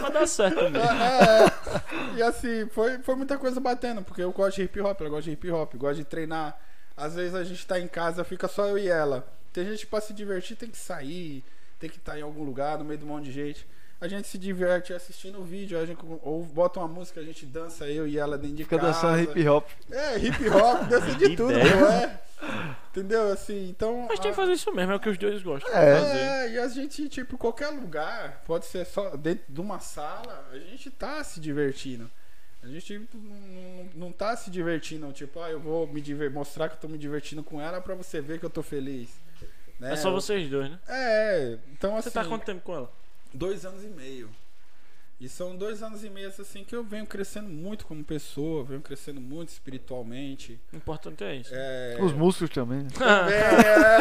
Vai 0.00 0.12
dar 0.12 0.26
certo 0.26 0.56
também. 0.56 0.82
É, 0.82 2.16
e 2.16 2.22
assim, 2.22 2.66
foi, 2.70 2.98
foi 2.98 3.14
muita 3.14 3.38
coisa 3.38 3.60
batendo, 3.60 4.02
porque 4.02 4.22
eu 4.22 4.32
gosto 4.32 4.56
de 4.56 4.62
hip 4.64 4.80
hop, 4.80 5.00
ela 5.00 5.10
gosta 5.10 5.24
de 5.24 5.30
hip 5.32 5.50
hop, 5.50 5.74
gosto 5.76 5.98
de 5.98 6.04
treinar. 6.04 6.58
Às 6.96 7.14
vezes 7.14 7.34
a 7.34 7.44
gente 7.44 7.64
tá 7.64 7.78
em 7.78 7.86
casa, 7.86 8.24
fica 8.24 8.48
só 8.48 8.66
eu 8.66 8.76
e 8.76 8.88
ela. 8.88 9.24
Tem 9.52 9.64
gente 9.64 9.86
pra 9.86 10.00
se 10.00 10.12
divertir 10.12 10.56
tem 10.56 10.68
que 10.68 10.76
sair, 10.76 11.44
tem 11.78 11.88
que 11.88 11.96
estar 11.96 12.18
em 12.18 12.22
algum 12.22 12.42
lugar, 12.42 12.76
no 12.76 12.84
meio 12.84 12.98
de 12.98 13.04
um 13.04 13.08
monte 13.08 13.26
de 13.26 13.32
gente. 13.32 13.64
A 14.00 14.08
gente 14.08 14.26
se 14.26 14.36
diverte 14.38 14.92
assistindo 14.92 15.38
o 15.40 15.44
vídeo, 15.44 15.78
a 15.78 15.86
gente 15.86 15.98
ou 16.22 16.44
bota 16.44 16.80
uma 16.80 16.88
música, 16.88 17.20
a 17.20 17.24
gente 17.24 17.46
dança, 17.46 17.86
eu 17.86 18.06
e 18.06 18.18
ela 18.18 18.36
dentro 18.36 18.56
de 18.56 18.64
Fica 18.64 18.78
casa. 18.78 18.92
dançando 18.92 19.22
hip 19.22 19.48
hop. 19.48 19.68
É, 19.90 20.18
hip 20.18 20.48
hop, 20.48 20.88
dança 20.88 21.14
de 21.14 21.36
tudo, 21.36 21.52
não 21.52 21.86
é? 21.92 22.20
Entendeu? 22.90 23.32
Assim, 23.32 23.68
então. 23.68 24.06
Mas 24.08 24.18
tem 24.20 24.30
que 24.30 24.36
fazer 24.36 24.52
isso 24.52 24.72
mesmo, 24.72 24.92
é 24.92 24.96
o 24.96 25.00
que 25.00 25.08
os 25.08 25.18
dois 25.18 25.42
gostam 25.42 25.72
É. 25.72 26.46
é, 26.46 26.52
e 26.52 26.58
a 26.58 26.68
gente, 26.68 27.08
tipo, 27.08 27.36
qualquer 27.36 27.68
lugar, 27.68 28.42
pode 28.46 28.66
ser 28.66 28.84
só 28.86 29.16
dentro 29.16 29.44
de 29.48 29.60
uma 29.60 29.78
sala, 29.80 30.48
a 30.52 30.58
gente 30.58 30.90
tá 30.90 31.22
se 31.22 31.40
divertindo. 31.40 32.10
A 32.62 32.66
gente 32.66 32.98
tipo, 32.98 33.16
não, 33.16 33.36
não, 33.36 33.90
não 33.94 34.12
tá 34.12 34.36
se 34.36 34.50
divertindo, 34.50 35.12
tipo, 35.12 35.40
ah, 35.40 35.50
eu 35.50 35.60
vou 35.60 35.86
me 35.86 36.00
diver 36.00 36.30
mostrar 36.30 36.68
que 36.68 36.74
eu 36.74 36.80
tô 36.80 36.88
me 36.88 36.98
divertindo 36.98 37.42
com 37.42 37.60
ela 37.60 37.80
pra 37.80 37.94
você 37.94 38.20
ver 38.20 38.38
que 38.38 38.44
eu 38.44 38.50
tô 38.50 38.62
feliz. 38.62 39.10
Né? 39.78 39.92
É 39.92 39.96
só 39.96 40.10
vocês 40.10 40.50
dois, 40.50 40.68
né? 40.68 40.78
É, 40.88 41.58
então 41.72 41.96
assim. 41.96 42.10
Você 42.10 42.14
tá 42.14 42.22
há 42.22 42.26
quanto 42.26 42.44
tempo 42.44 42.60
com 42.62 42.74
ela? 42.74 42.92
Dois 43.32 43.64
anos 43.64 43.84
e 43.84 43.86
meio. 43.86 44.28
E 45.20 45.28
são 45.28 45.56
dois 45.56 45.82
anos 45.82 46.04
e 46.04 46.10
meio 46.10 46.28
assim 46.28 46.62
que 46.62 46.74
eu 46.76 46.84
venho 46.84 47.04
crescendo 47.04 47.48
muito 47.48 47.84
como 47.86 48.04
pessoa, 48.04 48.62
venho 48.62 48.80
crescendo 48.80 49.20
muito 49.20 49.48
espiritualmente. 49.48 50.60
O 50.72 50.76
importante 50.76 51.24
é 51.24 51.34
isso. 51.36 51.50
É, 51.52 51.96
Os 52.00 52.12
músculos 52.12 52.50
também. 52.50 52.86
também, 52.86 53.34
é, 53.34 53.98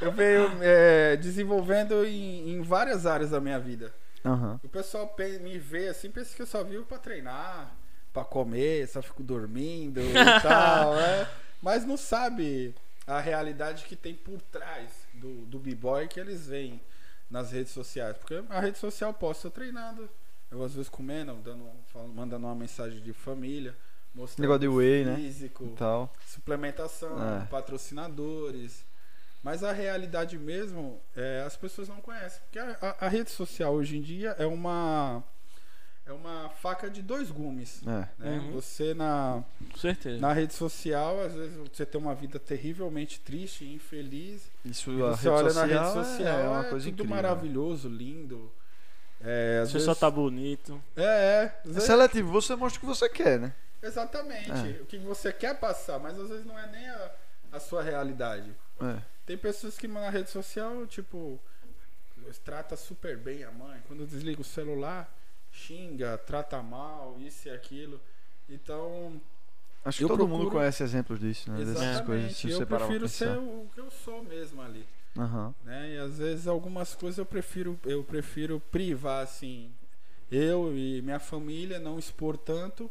eu 0.04 0.12
venho 0.12 0.50
é, 0.62 1.16
desenvolvendo 1.16 2.04
em, 2.04 2.50
em 2.52 2.62
várias 2.62 3.04
áreas 3.04 3.30
da 3.30 3.40
minha 3.40 3.58
vida. 3.58 3.92
Aham. 4.24 4.60
O 4.62 4.68
pessoal 4.68 5.08
pe- 5.08 5.40
me 5.40 5.58
vê 5.58 5.88
assim, 5.88 6.08
pensa 6.08 6.34
que 6.36 6.42
eu 6.42 6.46
só 6.46 6.62
vivo 6.62 6.84
pra 6.84 6.98
treinar, 6.98 7.74
pra 8.12 8.22
comer, 8.24 8.86
só 8.86 9.02
fico 9.02 9.24
dormindo 9.24 10.00
e 10.00 10.12
tal, 10.40 10.94
né? 10.94 11.26
Mas 11.60 11.84
não 11.84 11.96
sabe 11.96 12.72
a 13.08 13.18
realidade 13.20 13.84
que 13.86 13.96
tem 13.96 14.14
por 14.14 14.40
trás 14.42 14.88
do, 15.14 15.44
do 15.46 15.58
b-boy 15.58 16.06
que 16.06 16.20
eles 16.20 16.46
veem 16.46 16.80
nas 17.32 17.50
redes 17.50 17.72
sociais. 17.72 18.16
Porque 18.18 18.40
a 18.48 18.60
rede 18.60 18.78
social 18.78 19.12
posta 19.12 19.46
eu 19.48 19.50
treinando, 19.50 20.08
eu 20.50 20.62
às 20.62 20.74
vezes 20.74 20.88
comendo, 20.88 21.34
dando, 21.42 21.64
falando- 21.92 22.12
mandando 22.14 22.46
uma 22.46 22.54
mensagem 22.54 23.00
de 23.00 23.12
família, 23.12 23.74
mostrando 24.14 24.42
Negócio 24.42 24.60
de 24.60 24.68
whey, 24.68 25.04
né? 25.04 25.16
físico, 25.16 25.64
E 25.64 25.68
tal. 25.70 26.12
suplementação, 26.26 27.16
É. 27.42 27.46
patrocinadores. 27.46 28.84
Mas 29.42 29.64
a 29.64 29.72
realidade 29.72 30.38
mesmo, 30.38 31.00
é, 31.16 31.42
as 31.44 31.56
pessoas 31.56 31.88
não 31.88 32.00
conhecem. 32.00 32.40
Porque 32.42 32.58
a, 32.60 32.76
a- 32.80 33.06
a 33.06 33.08
rede 33.08 33.30
social 33.30 33.74
hoje 33.74 33.96
em 33.96 34.02
dia 34.02 34.36
é 34.38 34.46
uma 34.46 35.24
é 36.12 36.14
uma 36.14 36.48
faca 36.50 36.90
de 36.90 37.02
dois 37.02 37.30
gumes. 37.30 37.80
É. 37.86 38.08
né? 38.18 38.38
Uhum. 38.38 38.52
Você 38.52 38.94
na, 38.94 39.42
na 40.20 40.32
rede 40.32 40.52
social, 40.54 41.20
às 41.20 41.34
vezes 41.34 41.56
você 41.56 41.86
tem 41.86 42.00
uma 42.00 42.14
vida 42.14 42.38
terrivelmente 42.38 43.18
triste, 43.20 43.64
infeliz. 43.64 44.50
Isso 44.64 44.90
E 44.92 45.02
a 45.02 45.06
você 45.10 45.28
rede 45.28 45.28
olha 45.28 45.50
social 45.50 45.66
na 45.66 45.74
rede 45.74 45.92
social, 45.92 46.38
é 46.38 46.48
uma 46.48 46.66
é 46.66 46.70
coisa 46.70 46.84
tudo 46.86 46.94
incrível. 46.94 47.16
maravilhoso, 47.16 47.88
lindo. 47.88 48.52
É, 49.20 49.60
às 49.62 49.68
Você 49.68 49.74
vezes, 49.74 49.86
só 49.86 49.94
tá 49.94 50.10
bonito. 50.10 50.82
É, 50.96 51.02
é. 51.04 51.60
É 51.76 51.80
seletivo, 51.80 52.30
você 52.30 52.56
mostra 52.56 52.78
o 52.78 52.80
que 52.80 52.86
você 52.86 53.08
quer, 53.08 53.38
né? 53.38 53.54
Exatamente. 53.80 54.50
É. 54.50 54.82
O 54.82 54.86
que 54.86 54.98
você 54.98 55.32
quer 55.32 55.58
passar, 55.58 55.98
mas 55.98 56.18
às 56.18 56.28
vezes 56.28 56.44
não 56.44 56.58
é 56.58 56.66
nem 56.70 56.88
a, 56.88 57.10
a 57.52 57.60
sua 57.60 57.82
realidade. 57.82 58.52
É. 58.80 58.98
Tem 59.24 59.38
pessoas 59.38 59.78
que 59.78 59.86
na 59.86 60.10
rede 60.10 60.30
social, 60.30 60.84
tipo, 60.86 61.40
trata 62.44 62.76
super 62.76 63.16
bem 63.16 63.44
a 63.44 63.50
mãe. 63.52 63.80
Quando 63.86 64.06
desliga 64.06 64.40
o 64.40 64.44
celular, 64.44 65.12
xinga, 65.52 66.18
trata 66.18 66.62
mal, 66.62 67.16
isso 67.20 67.46
e 67.48 67.50
aquilo. 67.50 68.00
Então, 68.48 69.20
Acho 69.84 69.98
que 69.98 70.06
todo 70.08 70.26
mundo 70.26 70.40
procuro- 70.42 70.58
conhece 70.60 70.82
exemplos 70.82 71.20
disso, 71.20 71.50
né? 71.50 71.58
Dessas 71.58 71.74
coisas. 71.74 71.92
exatamente, 72.30 72.34
Se 72.34 72.50
eu 72.50 72.66
prefiro 72.66 73.08
ser 73.08 73.36
o 73.38 73.68
que 73.74 73.80
eu 73.80 73.90
sou 73.90 74.22
mesmo 74.24 74.60
ali. 74.62 74.86
Aham. 75.16 75.54
Né? 75.64 75.94
E 75.94 75.98
às 75.98 76.18
vezes 76.18 76.46
algumas 76.46 76.94
coisas 76.94 77.18
eu 77.18 77.26
prefiro, 77.26 77.78
eu 77.84 78.02
prefiro 78.02 78.58
privar, 78.70 79.22
assim, 79.22 79.70
eu 80.30 80.74
e 80.76 81.02
minha 81.02 81.18
família, 81.20 81.78
não 81.78 81.98
expor 81.98 82.36
tanto, 82.38 82.90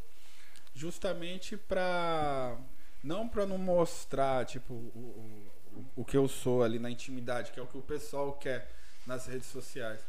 justamente 0.75 1.57
pra. 1.57 2.57
Não 3.03 3.27
pra 3.27 3.47
não 3.47 3.57
mostrar, 3.57 4.45
tipo, 4.45 4.73
o, 4.75 5.49
o, 5.75 5.85
o 6.01 6.05
que 6.05 6.15
eu 6.15 6.27
sou 6.27 6.61
ali 6.61 6.77
na 6.77 6.91
intimidade, 6.91 7.51
que 7.51 7.59
é 7.59 7.63
o 7.63 7.65
que 7.67 7.77
o 7.77 7.81
pessoal 7.81 8.33
quer 8.33 8.71
nas 9.07 9.25
redes 9.25 9.47
sociais. 9.47 9.99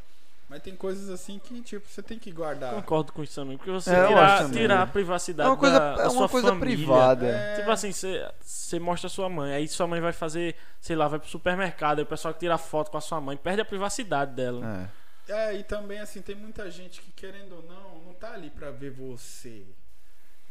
Mas 0.53 0.61
tem 0.61 0.75
coisas 0.75 1.09
assim 1.09 1.39
que, 1.39 1.61
tipo, 1.63 1.87
você 1.89 2.03
tem 2.03 2.19
que 2.19 2.31
guardar. 2.31 2.75
Concordo 2.75 3.11
com 3.11 3.23
isso 3.23 3.33
também. 3.33 3.57
Porque 3.57 3.71
você 3.71 3.89
É, 3.89 4.07
tirar, 4.07 4.51
tirar 4.51 4.75
né? 4.77 4.81
a 4.83 4.85
privacidade 4.85 5.47
É 5.47 5.51
uma 5.51 5.57
coisa, 5.57 5.79
da, 5.79 6.03
é 6.03 6.07
uma 6.09 6.29
coisa 6.29 6.47
família. 6.49 6.75
privada. 6.77 7.25
É, 7.27 7.55
Tipo 7.55 7.71
assim, 7.71 7.91
você, 7.91 8.31
você 8.39 8.79
mostra 8.79 9.07
a 9.07 9.09
sua 9.09 9.27
mãe, 9.27 9.51
aí 9.51 9.67
sua 9.67 9.87
mãe 9.87 9.99
vai 9.99 10.13
fazer, 10.13 10.55
sei 10.79 10.95
lá, 10.95 11.07
vai 11.07 11.17
pro 11.17 11.27
supermercado, 11.27 11.97
aí 11.97 12.03
o 12.03 12.05
pessoal 12.05 12.35
que 12.35 12.39
tira 12.39 12.55
foto 12.59 12.91
com 12.91 12.97
a 12.97 13.01
sua 13.01 13.19
mãe 13.19 13.35
perde 13.35 13.61
a 13.61 13.65
privacidade 13.65 14.35
dela. 14.35 14.89
É. 15.27 15.33
É, 15.33 15.55
e 15.55 15.63
também 15.63 15.97
assim, 15.99 16.21
tem 16.21 16.35
muita 16.35 16.69
gente 16.69 17.01
que 17.01 17.11
querendo 17.13 17.55
ou 17.55 17.63
não, 17.63 18.03
não 18.05 18.13
tá 18.13 18.33
ali 18.33 18.51
pra 18.51 18.69
ver 18.69 18.91
você. 18.91 19.63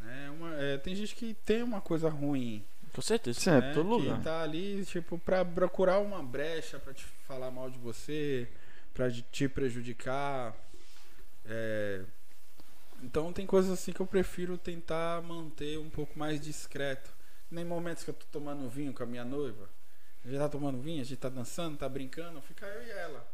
Né? 0.01 0.29
Uma- 0.37 0.55
é, 0.61 0.77
tem 0.79 0.93
gente 0.95 1.15
que 1.15 1.33
tem 1.45 1.63
uma 1.63 1.79
coisa 1.79 2.09
ruim. 2.09 2.61
Com 2.93 3.01
certeza. 3.01 3.39
Em 3.49 3.53
né? 3.61 3.71
todo 3.73 3.87
lugar. 3.87 4.17
Que 4.17 4.23
tá 4.25 4.41
ali, 4.41 4.83
tipo, 4.85 5.17
pra 5.17 5.45
procurar 5.45 5.99
uma 5.99 6.21
brecha 6.21 6.77
pra 6.77 6.93
te 6.93 7.05
falar 7.25 7.49
mal 7.51 7.69
de 7.69 7.79
você, 7.79 8.49
pra 8.93 9.09
de- 9.09 9.21
te 9.23 9.47
prejudicar. 9.47 10.55
É, 11.45 12.01
Então 13.01 13.33
tem 13.33 13.45
coisas 13.45 13.69
assim 13.71 13.91
que 13.91 13.99
eu 13.99 14.07
prefiro 14.07 14.57
tentar 14.57 15.21
manter 15.21 15.77
um 15.77 15.89
pouco 15.89 16.17
mais 16.17 16.39
discreto. 16.39 17.09
Nem 17.51 17.65
momentos 17.65 18.03
que 18.03 18.09
eu 18.09 18.13
tô 18.13 18.25
tomando 18.31 18.69
vinho 18.69 18.93
com 18.93 19.03
a 19.03 19.05
minha 19.05 19.25
noiva. 19.25 19.67
A 20.23 20.27
gente 20.29 20.39
tá 20.39 20.47
tomando 20.47 20.79
vinho, 20.79 21.01
a 21.01 21.03
gente 21.05 21.19
tá 21.19 21.27
dançando, 21.27 21.75
tá 21.77 21.89
brincando, 21.89 22.41
fica 22.41 22.65
eu 22.65 22.81
e 22.81 22.89
ela. 22.91 23.27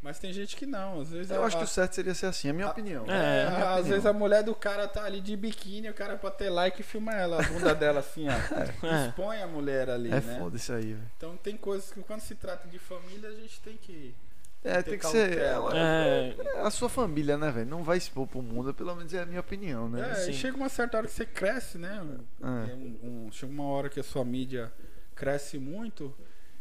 Mas 0.00 0.18
tem 0.20 0.32
gente 0.32 0.54
que 0.56 0.64
não, 0.64 1.00
às 1.00 1.10
vezes 1.10 1.30
Eu 1.30 1.42
a- 1.42 1.46
acho 1.46 1.58
que 1.58 1.64
o 1.64 1.66
certo 1.66 1.94
seria 1.94 2.14
ser 2.14 2.26
assim, 2.26 2.46
é 2.48 2.52
a 2.52 2.54
minha 2.54 2.68
a- 2.68 2.70
opinião. 2.70 3.04
É, 3.10 3.42
É 3.42 3.46
minha 3.50 3.58
às 3.58 3.64
opinião. 3.72 3.84
vezes 3.90 4.06
a 4.06 4.12
mulher 4.12 4.42
do 4.44 4.54
cara 4.54 4.86
tá 4.86 5.02
ali 5.04 5.20
de 5.20 5.36
biquíni, 5.36 5.90
o 5.90 5.94
cara 5.94 6.16
pra 6.16 6.30
ter 6.30 6.48
like 6.48 6.80
filma 6.84 7.12
ela, 7.12 7.40
a 7.40 7.48
bunda 7.48 7.74
dela 7.74 7.98
assim, 8.00 8.26
ó. 8.28 8.30
É. 8.86 9.08
Expõe 9.08 9.42
a 9.42 9.46
mulher 9.48 9.90
ali, 9.90 10.08
É 10.10 10.20
né? 10.20 10.38
foda 10.38 10.56
isso 10.56 10.72
aí, 10.72 10.94
velho. 10.94 11.10
Então 11.16 11.36
tem 11.36 11.56
coisas 11.56 11.90
que 11.92 12.00
quando 12.04 12.20
se 12.20 12.36
trata 12.36 12.68
de 12.68 12.78
família 12.78 13.28
a 13.28 13.34
gente 13.34 13.60
tem 13.60 13.76
que. 13.76 14.14
É, 14.62 14.82
tem 14.82 14.98
que 14.98 15.06
ser. 15.06 15.36
cautela. 15.38 15.78
É, 15.78 16.36
É 16.38 16.60
a 16.60 16.70
sua 16.70 16.88
família, 16.88 17.38
né, 17.38 17.50
velho? 17.50 17.68
Não 17.68 17.82
vai 17.82 17.96
expor 17.96 18.26
pro 18.26 18.42
mundo, 18.42 18.74
pelo 18.74 18.94
menos 18.94 19.12
é 19.14 19.22
a 19.22 19.26
minha 19.26 19.40
opinião, 19.40 19.88
né? 19.88 20.10
É, 20.10 20.14
sim. 20.16 20.30
e 20.30 20.34
chega 20.34 20.56
uma 20.56 20.68
certa 20.68 20.98
hora 20.98 21.06
que 21.06 21.12
você 21.14 21.24
cresce, 21.24 21.78
né? 21.78 22.00
É. 22.42 22.70
É 22.72 22.74
um- 22.74 22.98
um- 23.26 23.32
chega 23.32 23.50
uma 23.52 23.64
hora 23.64 23.88
que 23.88 23.98
a 23.98 24.02
sua 24.02 24.24
mídia 24.24 24.70
cresce 25.14 25.58
muito 25.58 26.14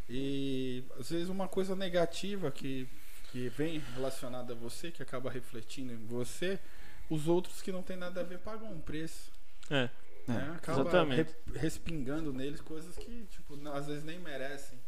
e 0.09 0.83
às 0.99 1.09
vezes 1.09 1.29
uma 1.29 1.47
coisa 1.47 1.75
negativa 1.75 2.49
que, 2.51 2.87
que 3.31 3.49
vem 3.49 3.79
relacionada 3.95 4.53
a 4.53 4.55
você, 4.55 4.91
que 4.91 5.03
acaba 5.03 5.29
refletindo 5.29 5.93
em 5.93 5.97
você, 6.05 6.57
os 7.09 7.27
outros 7.27 7.61
que 7.61 7.71
não 7.71 7.81
tem 7.83 7.97
nada 7.97 8.21
a 8.21 8.23
ver 8.23 8.39
pagam 8.39 8.71
um 8.71 8.79
preço. 8.79 9.31
é. 9.69 9.89
né? 10.27 10.53
Acaba 10.55 10.81
exatamente. 10.81 11.35
re- 11.51 11.59
respingando 11.59 12.31
neles 12.31 12.61
coisas 12.61 12.95
que 12.95 13.25
tipo, 13.31 13.57
às 13.73 13.87
vezes 13.87 14.03
nem 14.03 14.19
merecem. 14.19 14.79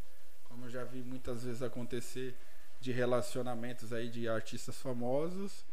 Como 0.46 0.66
eu 0.66 0.70
já 0.70 0.84
vi 0.84 1.00
muitas 1.02 1.44
vezes 1.44 1.62
acontecer 1.62 2.36
de 2.82 2.92
relacionamentos 2.92 3.94
aí 3.94 4.10
de 4.10 4.28
artistas 4.28 4.78
famosos. 4.82 5.64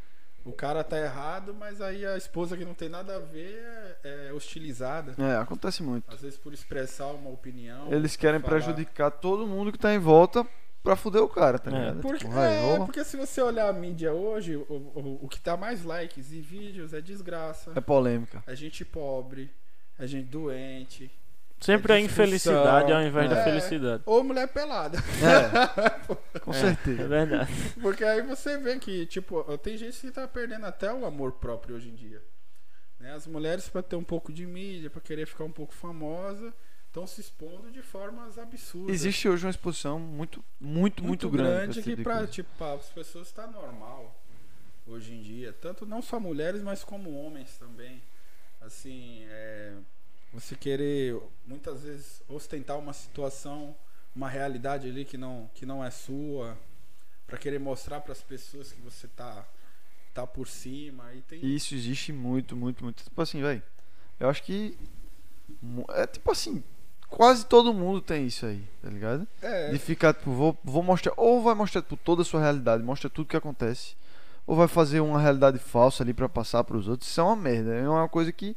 O 0.44 0.52
cara 0.52 0.84
tá 0.84 0.98
errado, 0.98 1.52
mas 1.52 1.80
aí 1.80 2.06
a 2.06 2.16
esposa 2.16 2.56
que 2.56 2.64
não 2.64 2.72
tem 2.74 2.88
nada 2.88 3.16
a 3.16 3.18
ver 3.18 3.60
é, 4.04 4.28
é 4.28 4.32
hostilizada. 4.32 5.14
É, 5.22 5.36
acontece 5.36 5.82
muito. 5.82 6.10
Às 6.12 6.20
vezes 6.20 6.38
por 6.38 6.52
expressar 6.54 7.08
uma 7.08 7.28
opinião. 7.30 7.92
Eles 7.92 8.14
querem 8.16 8.40
falar. 8.40 8.52
prejudicar 8.52 9.10
todo 9.10 9.46
mundo 9.46 9.72
que 9.72 9.78
tá 9.78 9.92
em 9.92 9.98
volta 9.98 10.46
pra 10.82 10.96
fuder 10.96 11.22
o 11.22 11.28
cara, 11.28 11.58
tá 11.58 11.70
É. 11.70 11.74
ligado? 11.78 12.00
Porque, 12.00 12.18
Tipo, 12.20 12.38
é, 12.38 12.76
porque 12.78 13.04
se 13.04 13.16
você 13.16 13.42
olhar 13.42 13.68
a 13.68 13.72
mídia 13.72 14.12
hoje, 14.14 14.56
o, 14.56 14.62
o, 14.72 15.18
o 15.24 15.28
que 15.28 15.40
dá 15.40 15.56
mais 15.56 15.82
likes 15.84 16.30
e 16.32 16.40
vídeos 16.40 16.94
é 16.94 17.00
desgraça. 17.00 17.72
é 17.74 17.80
polêmica. 17.80 18.42
É 18.46 18.54
gente 18.54 18.84
pobre, 18.84 19.50
é 19.98 20.06
gente 20.06 20.28
doente. 20.28 21.10
Sempre 21.60 21.92
É 21.92 21.96
a 21.96 22.00
infelicidade 22.00 22.92
ao 22.92 23.02
invés 23.02 23.28
da 23.28 23.38
É. 23.40 23.44
felicidade. 23.44 24.02
Ou 24.06 24.22
mulher 24.22 24.46
pelada. 24.48 24.98
É, 24.98 26.38
com 26.40 26.50
É 26.52 26.54
certeza. 26.54 27.08
verdade. 27.08 27.50
Porque 27.80 28.04
aí 28.04 28.22
você 28.22 28.56
vê 28.58 28.78
que, 28.78 29.06
tipo, 29.06 29.42
tem 29.58 29.76
gente 29.76 29.98
que 30.00 30.10
tá 30.10 30.26
perdendo 30.28 30.66
até 30.66 30.92
o 30.92 31.04
amor 31.04 31.32
próprio 31.32 31.76
hoje 31.76 31.88
em 31.88 31.94
dia. 31.94 32.22
Né? 33.00 33.12
As 33.12 33.26
mulheres, 33.26 33.68
pra 33.68 33.82
ter 33.82 33.96
um 33.96 34.04
pouco 34.04 34.32
de 34.32 34.46
mídia, 34.46 34.88
pra 34.90 35.00
querer 35.00 35.26
ficar 35.26 35.44
um 35.44 35.52
pouco 35.52 35.72
famosa, 35.74 36.52
estão 36.86 37.06
se 37.06 37.20
expondo 37.20 37.70
de 37.70 37.82
formas 37.82 38.38
absurdas. 38.38 38.94
Existe 38.94 39.28
hoje 39.28 39.44
uma 39.44 39.50
exposição 39.50 39.98
muito, 39.98 40.42
muito, 40.60 41.02
muito, 41.04 41.28
grande. 41.28 41.50
pra 41.54 41.64
esse 41.70 41.82
que 41.82 41.96
tipo 41.96 42.04
coisa. 42.10 42.26
tipo, 42.28 42.48
pra 42.56 42.72
as 42.74 42.86
pessoas 42.90 43.30
tá 43.32 43.46
normal 43.46 44.16
hoje 44.86 45.12
em 45.12 45.20
dia. 45.22 45.52
Tanto 45.52 45.84
não 45.84 46.00
só 46.00 46.18
mulheres, 46.20 46.62
mas 46.62 46.82
como 46.84 47.12
homens 47.20 47.56
também. 47.58 48.00
Assim, 48.60 49.24
é, 49.28 49.74
você 50.32 50.54
querer 50.54 51.20
muitas 51.46 51.82
vezes 51.82 52.22
ostentar 52.28 52.78
uma 52.78 52.92
situação, 52.92 53.74
uma 54.14 54.28
realidade 54.28 54.88
ali 54.88 55.04
que 55.04 55.16
não, 55.16 55.50
que 55.54 55.64
não 55.64 55.84
é 55.84 55.90
sua, 55.90 56.56
pra 57.26 57.38
querer 57.38 57.58
mostrar 57.58 58.00
para 58.00 58.12
as 58.12 58.22
pessoas 58.22 58.72
que 58.72 58.80
você 58.80 59.06
tá 59.08 59.46
tá 60.14 60.26
por 60.26 60.48
cima 60.48 61.12
e 61.14 61.20
tem 61.22 61.44
isso 61.44 61.74
existe 61.74 62.12
muito, 62.12 62.56
muito, 62.56 62.82
muito. 62.82 63.04
Tipo 63.04 63.22
assim, 63.22 63.40
velho. 63.40 63.62
Eu 64.18 64.28
acho 64.28 64.42
que. 64.42 64.76
É 65.90 66.06
tipo 66.06 66.30
assim. 66.30 66.62
quase 67.08 67.46
todo 67.46 67.72
mundo 67.72 68.00
tem 68.00 68.26
isso 68.26 68.44
aí, 68.44 68.62
tá 68.82 68.90
ligado? 68.90 69.26
É, 69.40 69.70
De 69.70 69.78
ficar, 69.78 70.12
tipo, 70.14 70.32
vou, 70.32 70.58
vou 70.64 70.82
mostrar. 70.82 71.12
Ou 71.16 71.42
vai 71.42 71.54
mostrar 71.54 71.82
tipo, 71.82 71.96
toda 71.96 72.22
a 72.22 72.24
sua 72.24 72.40
realidade, 72.40 72.82
mostra 72.82 73.08
tudo 73.08 73.28
que 73.28 73.36
acontece. 73.36 73.96
Ou 74.46 74.56
vai 74.56 74.66
fazer 74.66 75.00
uma 75.00 75.20
realidade 75.20 75.58
falsa 75.58 76.02
ali 76.02 76.12
pra 76.12 76.28
passar 76.28 76.64
pros 76.64 76.88
outros. 76.88 77.08
Isso 77.08 77.20
é 77.20 77.24
uma 77.24 77.36
merda. 77.36 77.74
É 77.74 77.88
uma 77.88 78.08
coisa 78.08 78.32
que. 78.32 78.56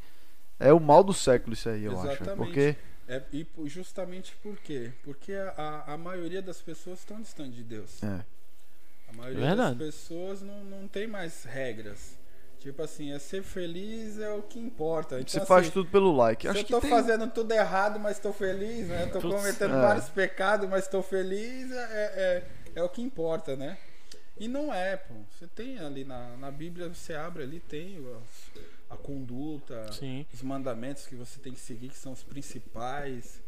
É 0.62 0.74
o 0.74 0.80
mal 0.80 1.04
do 1.04 1.14
século, 1.14 1.54
isso 1.54 1.70
aí, 1.70 1.84
eu 1.84 2.00
acho. 2.00 2.08
Exatamente. 2.24 2.38
Porque. 2.38 2.76
é, 3.08 3.22
e 3.34 3.46
justamente 3.66 4.36
por 4.44 4.58
quê? 4.58 4.92
Porque 5.04 5.34
a, 5.34 5.54
a, 5.58 5.94
a 5.94 5.98
maioria 5.98 6.42
das 6.42 6.62
pessoas 6.62 7.00
estão 7.00 7.22
distantes 7.22 7.56
de 7.56 7.64
Deus. 7.64 8.02
É. 8.04 8.26
A 9.10 9.14
maioria 9.14 9.48
Verdade. 9.48 9.78
das 9.78 9.88
pessoas 9.88 10.42
não, 10.42 10.64
não 10.64 10.88
tem 10.88 11.08
mais 11.08 11.44
regras. 11.44 12.18
Tipo 12.60 12.84
assim, 12.84 13.12
é 13.12 13.18
ser 13.18 13.42
feliz 13.42 14.20
é 14.20 14.32
o 14.32 14.44
que 14.44 14.60
importa. 14.60 15.16
Então, 15.16 15.28
Você 15.28 15.40
assim, 15.40 15.48
faz 15.48 15.70
tudo 15.72 15.90
pelo 15.90 16.16
like. 16.16 16.44
Se 16.44 16.48
Acho 16.50 16.60
eu 16.60 16.64
que 16.66 16.72
tô 16.72 16.80
tem... 16.80 16.92
fazendo 16.92 17.28
tudo 17.28 17.52
errado, 17.52 18.00
mas 18.00 18.20
tô 18.20 18.32
feliz, 18.32 18.88
né? 18.88 19.08
Tô 19.08 19.20
cometendo 19.20 19.76
é. 19.76 19.82
vários 19.82 20.10
pecados, 20.10 20.70
mas 20.70 20.88
tô 20.88 21.02
feliz, 21.02 21.72
é, 21.72 21.76
é, 21.76 22.44
é 22.76 22.84
o 22.84 22.88
que 22.88 23.02
importa, 23.02 23.56
né? 23.56 23.80
E 24.38 24.48
não 24.48 24.72
é, 24.72 24.96
pô. 24.96 25.16
Você 25.32 25.48
tem 25.48 25.80
ali 25.80 26.04
na, 26.04 26.38
na 26.38 26.52
Bíblia, 26.52 26.88
você 26.90 27.16
abre 27.16 27.42
ali, 27.42 27.60
tem 27.60 28.00
os- 28.00 28.62
a 28.92 28.98
conduta, 28.98 29.92
Sim. 29.94 30.26
os 30.34 30.42
mandamentos 30.42 31.08
que 31.08 31.16
você 31.16 31.40
tem 31.40 31.54
que 31.54 31.60
seguir, 31.60 31.90
que 31.90 31.98
são 31.98 32.12
os 32.12 32.24
principais. 32.24 33.42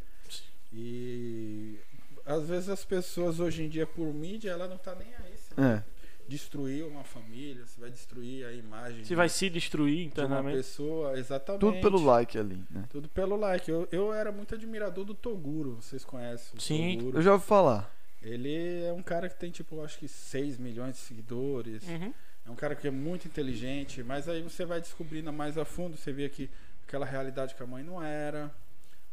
E 0.72 1.78
às 2.26 2.48
vezes 2.48 2.70
as 2.70 2.84
pessoas 2.86 3.40
hoje 3.40 3.64
em 3.64 3.70
dia, 3.70 3.86
por 3.86 4.14
mídia, 4.14 4.52
ela 4.52 4.68
não 4.68 4.78
tá 4.78 4.96
nem 4.96 5.08
aí. 5.16 5.34
Você 5.38 5.54
vai 5.56 5.72
É. 5.76 5.84
destruir 6.28 6.86
uma 6.86 7.04
família, 7.04 7.66
você 7.66 7.80
vai 7.80 7.92
destruir 7.92 8.46
a 8.46 8.54
imagem 8.54 9.04
Se 9.04 9.14
vai 9.14 9.28
se 9.30 9.50
destruir 9.50 9.96
de 9.98 10.02
uma 10.04 10.08
internamente. 10.26 10.58
pessoa, 10.58 11.20
exatamente. 11.20 11.60
Tudo 11.60 11.82
pelo 11.82 12.04
like 12.04 12.38
ali, 12.38 12.64
né? 12.72 12.86
Tudo 12.90 13.10
pelo 13.10 13.36
like. 13.36 13.70
Eu, 13.70 13.88
eu 13.92 14.14
era 14.14 14.32
muito 14.32 14.56
admirador 14.56 15.04
do 15.06 15.14
Toguro, 15.14 15.76
vocês 15.82 16.04
conhecem 16.06 16.58
o 16.58 16.62
Sim. 16.62 16.98
Toguro. 16.98 17.18
Eu 17.18 17.22
já 17.22 17.34
ouvi 17.34 17.46
falar. 17.46 17.94
Ele 18.22 18.82
é 18.86 18.94
um 18.94 19.04
cara 19.04 19.28
que 19.28 19.36
tem, 19.38 19.52
tipo, 19.52 19.82
acho 19.84 20.00
que 20.00 20.08
6 20.08 20.58
milhões 20.58 20.94
de 20.96 21.02
seguidores. 21.02 21.86
Uhum. 21.86 22.14
É 22.46 22.52
um 22.52 22.56
cara 22.56 22.76
que 22.76 22.88
é 22.88 22.92
muito 22.92 23.28
inteligente, 23.28 24.04
mas 24.04 24.28
aí 24.28 24.42
você 24.42 24.66
vai 24.66 24.82
descobrindo 24.82 25.32
mais 25.32 25.58
a 25.58 25.64
fundo, 25.66 25.96
você 25.98 26.12
vê 26.12 26.28
que 26.30 26.50
aquela 26.88 27.06
realidade 27.06 27.56
que 27.56 27.64
a 27.64 27.66
mãe 27.66 27.84
não 27.84 28.04
era, 28.04 28.52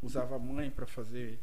usava 0.03 0.37
a 0.37 0.39
mãe 0.39 0.69
para 0.71 0.87
fazer 0.87 1.39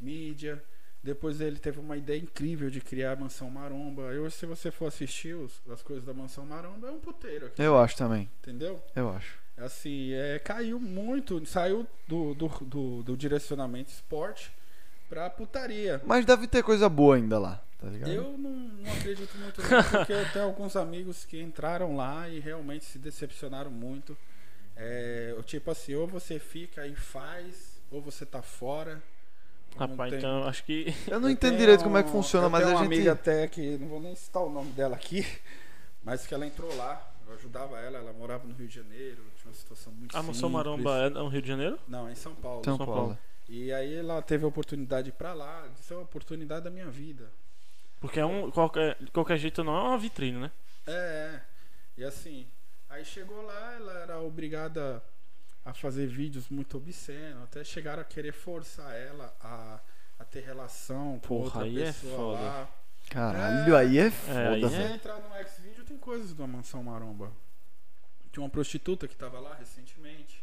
mídia. 0.00 0.62
Depois 1.02 1.40
ele 1.40 1.58
teve 1.58 1.80
uma 1.80 1.96
ideia 1.96 2.18
incrível 2.20 2.70
de 2.70 2.80
criar 2.80 3.12
a 3.12 3.16
Mansão 3.16 3.50
Maromba. 3.50 4.02
Eu, 4.12 4.30
se 4.30 4.46
você 4.46 4.70
for 4.70 4.86
assistir 4.86 5.34
os- 5.34 5.60
as 5.68 5.82
coisas 5.82 6.04
da 6.04 6.14
Mansão 6.14 6.46
Maromba, 6.46 6.86
é 6.88 6.90
um 6.92 7.00
puteiro 7.00 7.46
aqui, 7.46 7.60
Eu 7.60 7.76
acho 7.76 7.96
também. 7.96 8.30
entendeu? 8.40 8.80
Eu 8.94 9.08
acho. 9.10 9.36
Assim, 9.58 10.12
é, 10.12 10.38
caiu 10.38 10.78
muito, 10.78 11.44
saiu 11.44 11.86
do, 12.06 12.34
do, 12.34 12.48
do, 12.48 13.02
do 13.02 13.16
direcionamento 13.16 13.90
esporte 13.90 14.52
pra 15.08 15.28
putaria. 15.28 16.00
Mas 16.06 16.24
deve 16.24 16.46
ter 16.46 16.62
coisa 16.62 16.88
boa 16.88 17.16
ainda 17.16 17.38
lá, 17.38 17.60
tá 17.82 17.88
ligado? 17.90 18.10
Eu 18.12 18.38
não, 18.38 18.50
não 18.50 18.92
acredito 18.92 19.36
muito 19.38 19.60
nisso, 19.60 19.90
porque 19.90 20.12
eu 20.12 20.32
tenho 20.32 20.44
alguns 20.44 20.76
amigos 20.76 21.24
que 21.24 21.40
entraram 21.40 21.96
lá 21.96 22.28
e 22.28 22.38
realmente 22.40 22.84
se 22.84 22.98
decepcionaram 22.98 23.70
muito. 23.70 24.16
É, 24.76 25.34
o 25.38 25.42
tipo 25.42 25.70
assim, 25.70 25.94
ou 25.94 26.06
você 26.06 26.38
fica 26.38 26.86
e 26.86 26.94
faz, 26.94 27.80
ou 27.90 28.00
você 28.00 28.24
tá 28.24 28.40
fora. 28.40 29.02
Rapaz, 29.76 30.10
tem- 30.10 30.18
então 30.18 30.44
acho 30.44 30.64
que. 30.64 30.94
Eu 31.08 31.18
não 31.20 31.28
Eu 31.28 31.32
entendo 31.32 31.56
direito 31.58 31.82
como 31.84 31.96
é 31.98 32.02
que 32.02 32.10
funciona, 32.10 32.46
eu 32.46 32.50
mas 32.50 32.62
tenho 32.64 32.76
a 32.76 32.78
uma 32.80 32.84
gente. 32.84 32.94
amiga 32.94 33.12
até 33.12 33.48
que, 33.48 33.76
não 33.78 33.88
vou 33.88 34.00
nem 34.00 34.14
citar 34.14 34.42
o 34.42 34.50
nome 34.50 34.70
dela 34.72 34.94
aqui, 34.96 35.26
mas 36.04 36.26
que 36.26 36.32
ela 36.34 36.46
entrou 36.46 36.74
lá, 36.76 37.12
eu 37.26 37.34
ajudava 37.34 37.78
ela, 37.80 37.98
ela 37.98 38.12
morava 38.12 38.46
no 38.46 38.54
Rio 38.54 38.68
de 38.68 38.74
Janeiro, 38.74 39.22
tinha 39.36 39.50
uma 39.50 39.54
situação 39.54 39.92
muito 39.92 40.14
A 40.16 40.22
Mansão 40.22 40.34
simples. 40.34 40.52
Maromba 40.52 40.96
é 41.06 41.10
no 41.10 41.28
Rio 41.28 41.42
de 41.42 41.48
Janeiro? 41.48 41.78
Não, 41.88 42.08
é 42.08 42.12
em 42.12 42.16
São 42.16 42.34
Paulo. 42.34 42.62
São 42.64 42.76
São 42.76 42.86
Paulo. 42.86 43.00
Paulo. 43.02 43.18
E 43.48 43.72
aí 43.72 43.96
ela 43.96 44.20
teve 44.22 44.44
a 44.44 44.48
oportunidade 44.48 45.04
de 45.04 45.08
ir 45.10 45.12
pra 45.18 45.34
lá, 45.34 45.66
isso 45.80 45.92
é 45.92 45.96
uma 45.96 46.02
oportunidade 46.04 46.64
da 46.64 46.70
minha 46.70 46.88
vida. 46.88 47.30
Porque 48.02 48.18
é 48.18 48.26
um, 48.26 48.50
qualquer, 48.50 48.96
de 49.00 49.12
qualquer 49.12 49.38
jeito 49.38 49.62
não 49.62 49.76
é 49.76 49.80
uma 49.80 49.96
vitrine, 49.96 50.36
né? 50.36 50.50
É, 50.88 50.92
é. 50.92 51.42
E 51.96 52.02
assim, 52.02 52.48
aí 52.90 53.04
chegou 53.04 53.40
lá, 53.42 53.74
ela 53.74 53.92
era 54.00 54.20
obrigada 54.20 55.00
a 55.64 55.72
fazer 55.72 56.08
vídeos 56.08 56.48
muito 56.48 56.76
obscenos, 56.76 57.44
até 57.44 57.62
chegaram 57.62 58.02
a 58.02 58.04
querer 58.04 58.32
forçar 58.32 58.92
ela 58.92 59.32
a, 59.40 59.78
a 60.18 60.24
ter 60.24 60.40
relação 60.40 61.20
com 61.20 61.28
Porra, 61.28 61.44
outra 61.44 61.62
aí 61.62 61.80
é 61.80 61.84
pessoa 61.86 62.16
foda. 62.16 62.42
lá. 62.42 62.68
Caralho, 63.08 63.76
aí 63.76 63.98
é 63.98 64.02
aí 64.02 64.10
foda. 64.10 64.68
Se 64.68 64.74
é. 64.74 64.88
você 64.88 64.94
entrar 64.94 65.20
no 65.20 65.34
X-Video, 65.36 65.84
tem 65.84 65.96
coisas 65.96 66.34
da 66.34 66.44
Mansão 66.44 66.82
Maromba. 66.82 67.30
Tinha 68.32 68.42
uma 68.42 68.50
prostituta 68.50 69.06
que 69.06 69.14
tava 69.14 69.38
lá 69.38 69.54
recentemente, 69.54 70.42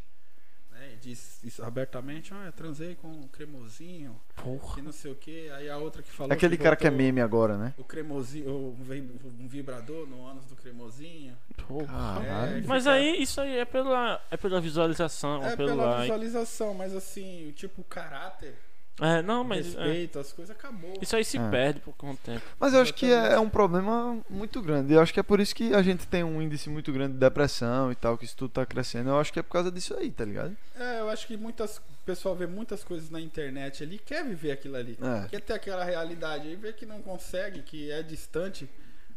né? 0.80 0.93
E 0.93 0.97
disse 0.97 1.45
isso 1.45 1.63
abertamente, 1.63 2.34
ah, 2.34 2.45
eu 2.45 2.51
transei 2.53 2.95
com 2.95 3.07
um 3.07 3.27
cremosinho, 3.27 4.19
Porra. 4.36 4.75
que 4.75 4.82
não 4.82 4.91
sei 4.91 5.11
o 5.11 5.15
que. 5.15 5.49
Aí 5.51 5.69
a 5.69 5.77
outra 5.77 6.01
que 6.01 6.09
falou. 6.11 6.32
Aquele 6.34 6.57
cara 6.57 6.75
que 6.75 6.88
é 6.88 6.91
meme 6.91 7.19
agora, 7.21 7.57
né? 7.57 7.73
O 7.77 7.84
cremosinho, 7.84 8.49
um 8.80 8.84
vi- 8.84 9.01
vibrador 9.47 10.07
no 10.07 10.25
ânus 10.25 10.45
do 10.45 10.55
cremosinho. 10.55 11.38
Porra. 11.67 12.21
É, 12.25 12.61
Mas 12.65 12.84
fica- 12.84 12.93
aí, 12.95 13.21
isso 13.21 13.39
aí 13.41 13.57
é 13.57 13.65
pela, 13.65 14.21
é 14.32 14.38
pela 14.38 14.59
visualização, 14.61 15.45
É 15.45 15.55
pelo 15.55 15.69
pela 15.69 15.86
like. 15.86 16.01
visualização, 16.03 16.73
mas 16.73 16.95
assim, 16.95 17.51
tipo, 17.55 17.82
o 17.82 17.84
caráter, 17.84 18.55
É, 19.02 19.22
não, 19.22 19.43
mas 19.43 19.76
é, 19.76 19.80
respeito, 19.84 20.20
as 20.20 20.34
coisas 20.34 20.56
acabou. 20.56 20.93
isso 21.02 21.16
aí 21.16 21.24
se 21.24 21.38
É. 21.38 21.50
perde 21.50 21.80
por 21.80 21.93
com 21.95 22.12
o 22.12 22.18
tempo. 22.18 22.41
Mas 22.60 22.74
eu 22.74 22.82
acho 22.82 22.93
que 22.93 23.06
é, 23.06 23.34
é 23.34 23.39
um 23.39 23.50
problema 23.50 24.18
muito 24.30 24.62
grande. 24.62 24.93
Eu 24.93 25.02
acho 25.02 25.14
que 25.14 25.20
é 25.20 25.24
por 25.24 25.39
isso 25.39 25.56
que 25.56 25.74
a 25.74 25.82
gente 25.82 26.06
tem 26.08 26.24
um 26.24 26.41
índice 26.41 26.70
muito 26.70 26.91
grande 26.91 27.14
de 27.14 27.20
depressão 27.20 27.91
e 27.91 27.95
tal, 27.95 28.18
que 28.18 28.26
isso 28.26 28.36
tudo 28.36 28.52
tá 28.52 28.66
crescendo. 28.66 29.10
Eu 29.10 29.20
acho 29.20 29.32
que 29.32 29.39
é 29.39 29.43
por 29.43 29.52
causa 29.52 29.72
disso 29.72 29.95
aí, 29.95 30.12
tá 30.12 30.26
ligado? 30.26 30.56
É, 30.78 31.00
eu 31.00 31.10
acho 31.10 31.28
que 31.28 31.38
muitas, 31.38 31.78
o 31.78 31.82
pessoal 32.06 32.36
vê 32.36 32.45
muitas 32.47 32.84
coisas 32.84 33.10
na 33.10 33.20
internet 33.20 33.84
ali, 33.84 33.97
quer 34.00 34.24
viver 34.26 34.52
aquilo 34.52 34.76
ali. 34.76 34.97
É. 35.02 35.28
Quer 35.30 35.41
ter 35.41 35.54
aquela 35.54 35.84
realidade 35.84 36.47
aí, 36.47 36.56
vê 36.56 36.74
que 36.74 36.86
não 36.86 37.02
consegue, 37.02 37.62
que 37.62 37.91
é 37.91 38.02
distante 38.04 38.70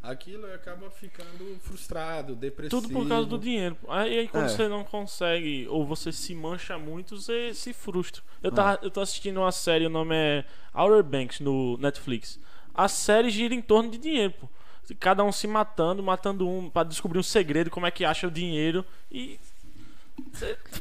aquilo 0.03 0.49
e 0.49 0.53
acaba 0.53 0.91
ficando 0.91 1.59
frustrado, 1.61 2.35
depressivo. 2.35 2.83
Tudo 2.83 2.93
por 2.93 3.09
causa 3.09 3.27
do 3.29 3.39
dinheiro. 3.39 3.77
Aí, 3.89 4.19
aí 4.21 4.29
quando 4.29 4.47
É. 4.47 4.49
você 4.49 4.67
não 4.69 4.83
consegue, 4.85 5.67
ou 5.69 5.87
você 5.87 6.11
se 6.13 6.35
mancha 6.35 6.79
muito, 6.79 7.17
você 7.21 7.55
se 7.55 7.73
frustra. 7.73 8.23
Eu, 8.43 8.51
tava, 8.51 8.79
eu 8.83 8.91
tô 8.91 9.01
assistindo 9.01 9.39
uma 9.39 9.53
série, 9.53 9.87
o 9.87 9.91
nome 9.91 10.15
é 10.15 10.45
Outer 10.75 11.03
Banks 11.05 11.41
no 11.41 11.77
Netflix. 11.79 12.39
A 12.75 12.89
série 12.89 13.31
gira 13.31 13.55
em 13.55 13.63
torno 13.63 13.91
de 13.91 13.99
dinheiro, 13.99 14.33
pô. 14.41 14.49
Cada 14.99 15.23
um 15.23 15.31
se 15.31 15.47
matando, 15.47 16.03
matando 16.03 16.49
um 16.49 16.69
pra 16.69 16.83
descobrir 16.83 17.19
um 17.19 17.23
segredo, 17.23 17.71
como 17.71 17.87
é 17.87 17.91
que 17.91 18.05
acha 18.05 18.27
o 18.27 18.31
dinheiro. 18.31 18.85
E. 19.11 19.39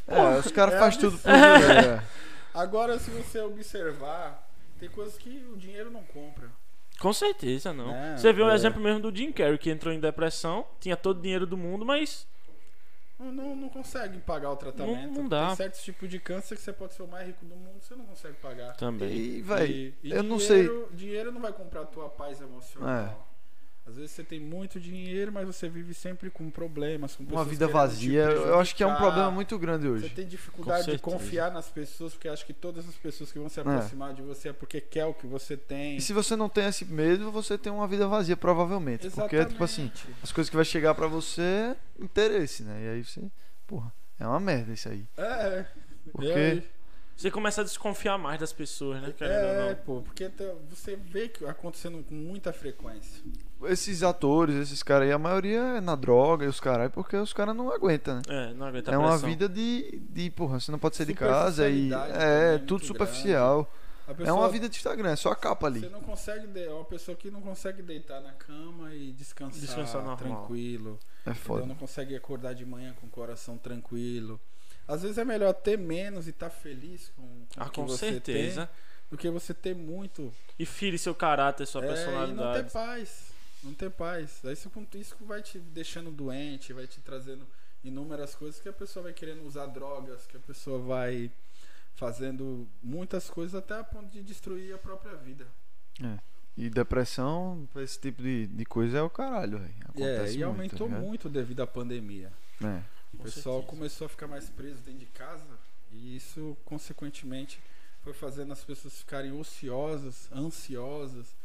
É, 0.08 0.38
os 0.38 0.50
caras 0.50 0.74
é 0.74 0.78
fazem 0.78 1.00
tudo 1.00 1.18
por 1.18 1.30
dinheiro. 1.30 1.88
é. 1.90 2.02
Agora, 2.54 2.98
se 2.98 3.10
você 3.10 3.40
observar, 3.40 4.46
tem 4.78 4.88
coisas 4.88 5.16
que 5.16 5.42
o 5.52 5.56
dinheiro 5.56 5.90
não 5.90 6.02
compra. 6.02 6.50
Com 7.02 7.12
certeza, 7.12 7.72
não. 7.72 7.92
É, 7.94 8.16
você 8.16 8.32
viu 8.32 8.46
o 8.46 8.50
é. 8.50 8.54
exemplo 8.54 8.80
mesmo 8.80 9.00
do 9.00 9.14
Jim 9.16 9.32
Carrey, 9.32 9.58
que 9.58 9.68
entrou 9.70 9.92
em 9.92 9.98
depressão, 9.98 10.64
tinha 10.78 10.96
todo 10.96 11.18
o 11.18 11.20
dinheiro 11.20 11.46
do 11.46 11.56
mundo, 11.56 11.84
mas. 11.84 12.28
Não, 13.18 13.54
não, 13.56 13.68
consegue 13.68 14.18
pagar 14.20 14.50
o 14.50 14.56
tratamento. 14.56 15.12
Não- 15.12 15.22
não 15.22 15.28
dá. 15.28 15.48
Tem 15.48 15.56
certos 15.56 15.82
tipos 15.82 16.08
de 16.08 16.18
câncer 16.18 16.56
que 16.56 16.62
você 16.62 16.72
pode 16.72 16.94
ser 16.94 17.02
o 17.02 17.08
mais 17.08 17.26
rico 17.26 17.44
do 17.44 17.54
mundo, 17.54 17.80
você 17.80 17.94
não 17.94 18.04
consegue 18.04 18.34
pagar. 18.36 18.76
Também. 18.76 19.10
E, 19.12 19.40
E- 19.42 19.94
e 20.02 20.10
eu 20.12 20.22
não 20.22 20.38
sei. 20.40 20.62
dinheiro- 20.62 20.88
Dinheiro 20.92 21.32
não 21.32 21.40
vai 21.40 21.52
comprar 21.52 21.82
a 21.82 21.86
tua 21.86 22.08
paz 22.08 22.40
emocional. 22.40 23.28
Às 23.84 23.96
vezes 23.96 24.12
você 24.12 24.22
tem 24.22 24.38
muito 24.38 24.78
dinheiro, 24.78 25.32
mas 25.32 25.44
você 25.44 25.68
vive 25.68 25.92
sempre 25.92 26.30
com 26.30 26.48
problemas, 26.50 27.16
com 27.16 27.24
Uma 27.24 27.44
vida 27.44 27.66
vazia, 27.66 28.22
eu 28.22 28.60
acho 28.60 28.76
que 28.76 28.82
é 28.82 28.86
um 28.86 28.94
problema 28.94 29.30
muito 29.30 29.58
grande 29.58 29.86
Você 29.88 29.90
hoje. 29.92 30.08
tem 30.10 30.24
Com 30.24 30.30
dificuldade 30.30 30.92
de 30.92 30.98
confiar 31.00 31.50
nas 31.50 31.68
pessoas, 31.68 32.12
porque 32.14 32.28
acho 32.28 32.46
que 32.46 32.52
todas 32.52 32.88
as 32.88 32.94
pessoas 32.94 33.32
que 33.32 33.40
vão 33.40 33.48
se 33.48 33.58
aproximar 33.58 34.14
de 34.14 34.22
você 34.22 34.50
é 34.50 34.52
porque 34.52 34.80
quer 34.80 35.04
o 35.06 35.12
que 35.12 35.26
você 35.26 35.56
tem. 35.56 35.96
E 35.96 36.00
se 36.00 36.12
você 36.12 36.36
não 36.36 36.48
tem 36.48 36.66
esse 36.66 36.84
medo, 36.84 37.32
você 37.32 37.58
tem 37.58 37.72
uma 37.72 37.88
vida 37.88 38.06
vazia, 38.06 38.36
provavelmente. 38.36 39.10
Porque, 39.10 39.44
tipo 39.46 39.64
assim, 39.64 39.82
Exatamente. 39.86 40.22
as 40.22 40.30
coisas 40.30 40.48
que 40.48 40.54
vai 40.56 40.64
chegar 40.64 40.94
pra 40.94 41.08
você 41.08 41.42
é 41.42 41.76
interesse, 41.98 42.62
né? 42.62 42.84
E 42.84 42.88
aí 42.90 43.04
você. 43.04 43.20
Porra, 43.66 43.92
é 44.20 44.26
uma 44.26 44.38
merda 44.38 44.72
isso 44.72 44.88
aí. 44.88 45.04
É. 45.16 45.64
Porque- 46.12 46.28
E 46.28 46.32
aí- 46.32 46.68
Você 47.16 47.30
começa 47.30 47.60
a 47.60 47.64
desconfiar 47.64 48.18
mais 48.18 48.40
das 48.40 48.52
pessoas, 48.52 49.00
né? 49.00 49.14
É, 49.20 49.68
não. 49.70 49.76
pô, 49.84 50.02
porque 50.02 50.28
tá- 50.28 50.54
você 50.68 50.96
vê 50.96 51.28
que 51.28 51.44
acontecendo 51.44 52.02
com 52.02 52.14
muita 52.14 52.52
frequência. 52.52 53.22
Esses 53.64 54.02
atores, 54.02 54.56
esses 54.56 54.82
caras 54.82 55.06
aí, 55.06 55.12
a 55.12 55.18
maioria 55.18 55.60
é 55.76 55.80
na 55.80 55.94
droga 55.94 56.44
e 56.44 56.48
os 56.48 56.58
caras, 56.58 56.90
porque 56.90 57.16
os 57.16 57.32
caras 57.32 57.54
não 57.54 57.70
aguentam, 57.70 58.16
né? 58.16 58.22
É, 58.28 58.54
não 58.54 58.66
aguenta 58.66 58.90
a 58.90 58.94
É 58.94 58.98
uma 58.98 59.16
vida 59.18 59.48
de, 59.48 60.00
de, 60.10 60.30
porra, 60.30 60.58
você 60.58 60.72
não 60.72 60.80
pode 60.80 60.96
sair 60.96 61.06
de 61.06 61.14
casa 61.14 61.68
e. 61.68 61.92
É, 61.92 62.54
é 62.54 62.58
tudo 62.58 62.84
superficial. 62.84 63.72
A 64.08 64.10
É 64.10 64.14
pessoa- 64.14 64.36
uma 64.40 64.48
vida 64.48 64.68
de 64.68 64.76
Instagram, 64.76 65.10
é 65.10 65.16
só 65.16 65.30
a 65.30 65.36
capa 65.36 65.68
ali. 65.68 65.78
Você 65.78 65.88
não 65.88 66.00
consegue, 66.00 66.48
de- 66.48 66.64
é 66.64 66.72
uma 66.72 66.84
pessoa 66.84 67.16
que 67.16 67.30
não 67.30 67.40
consegue 67.40 67.82
deitar 67.82 68.20
na 68.20 68.32
cama 68.32 68.92
e 68.92 69.12
descansar, 69.12 69.60
Descansar 69.60 70.02
normal. 70.02 70.16
tranquilo. 70.16 70.98
É 71.24 71.30
entendeu? 71.30 71.42
foda. 71.44 71.66
Não 71.66 71.76
consegue 71.76 72.16
acordar 72.16 72.52
de 72.54 72.66
manhã 72.66 72.92
com 73.00 73.06
o 73.06 73.10
coração 73.10 73.56
tranquilo. 73.56 74.40
Às 74.86 75.02
vezes 75.02 75.18
é 75.18 75.24
melhor 75.24 75.52
ter 75.54 75.78
menos 75.78 76.26
e 76.26 76.30
estar 76.30 76.50
feliz 76.50 77.10
com, 77.16 77.22
com 77.22 77.46
Ah, 77.56 77.66
o 77.66 77.70
que 77.70 77.80
com 77.80 77.86
você 77.86 78.10
certeza. 78.10 78.66
tem 78.66 78.74
do 79.10 79.16
que 79.18 79.28
você 79.30 79.52
ter 79.54 79.74
muito 79.74 80.32
E 80.58 80.64
fire 80.64 80.98
seu 80.98 81.14
caráter, 81.14 81.66
sua 81.66 81.82
é, 81.82 81.84
e 81.84 81.88
não 81.88 81.94
personalidade. 81.94 82.64
ter 82.64 82.70
paz. 82.72 83.32
Não 83.62 83.74
ter 83.74 83.90
paz. 83.90 84.40
Aí 84.44 84.52
isso, 84.54 84.70
isso 84.94 85.16
vai 85.20 85.42
te 85.42 85.58
deixando 85.58 86.10
doente, 86.10 86.72
vai 86.72 86.86
te 86.86 87.00
trazendo 87.00 87.46
inúmeras 87.84 88.34
coisas 88.34 88.60
que 88.60 88.68
a 88.68 88.72
pessoa 88.72 89.04
vai 89.04 89.12
querendo 89.12 89.44
usar 89.46 89.66
drogas, 89.66 90.26
que 90.26 90.36
a 90.36 90.40
pessoa 90.40 90.78
vai 90.78 91.30
fazendo 91.94 92.66
muitas 92.82 93.28
coisas 93.30 93.54
até 93.54 93.78
a 93.78 93.84
ponto 93.84 94.10
de 94.10 94.22
destruir 94.22 94.74
a 94.74 94.78
própria 94.78 95.14
vida. 95.16 95.46
É. 96.02 96.18
E 96.56 96.68
depressão, 96.68 97.66
esse 97.76 97.98
tipo 97.98 98.22
de, 98.22 98.46
de 98.46 98.64
coisa 98.64 98.98
é 98.98 99.02
o 99.02 99.08
caralho, 99.08 99.58
velho. 99.58 99.74
É, 99.96 100.24
e 100.32 100.38
muito, 100.38 100.44
aumentou 100.44 100.78
tá 100.88 100.94
ligado? 100.94 101.06
muito 101.06 101.28
devido 101.28 101.60
à 101.60 101.66
pandemia. 101.66 102.32
É. 102.62 102.82
O 103.14 103.18
pessoal 103.18 103.56
certeza. 103.56 103.76
começou 103.76 104.06
a 104.06 104.08
ficar 104.08 104.26
mais 104.26 104.48
preso 104.48 104.80
dentro 104.82 105.00
de 105.00 105.06
casa 105.06 105.58
e 105.90 106.16
isso, 106.16 106.56
consequentemente, 106.64 107.60
foi 108.02 108.12
fazendo 108.12 108.52
as 108.52 108.64
pessoas 108.64 108.98
ficarem 108.98 109.32
ociosas, 109.32 110.30
ansiosas 110.32 111.36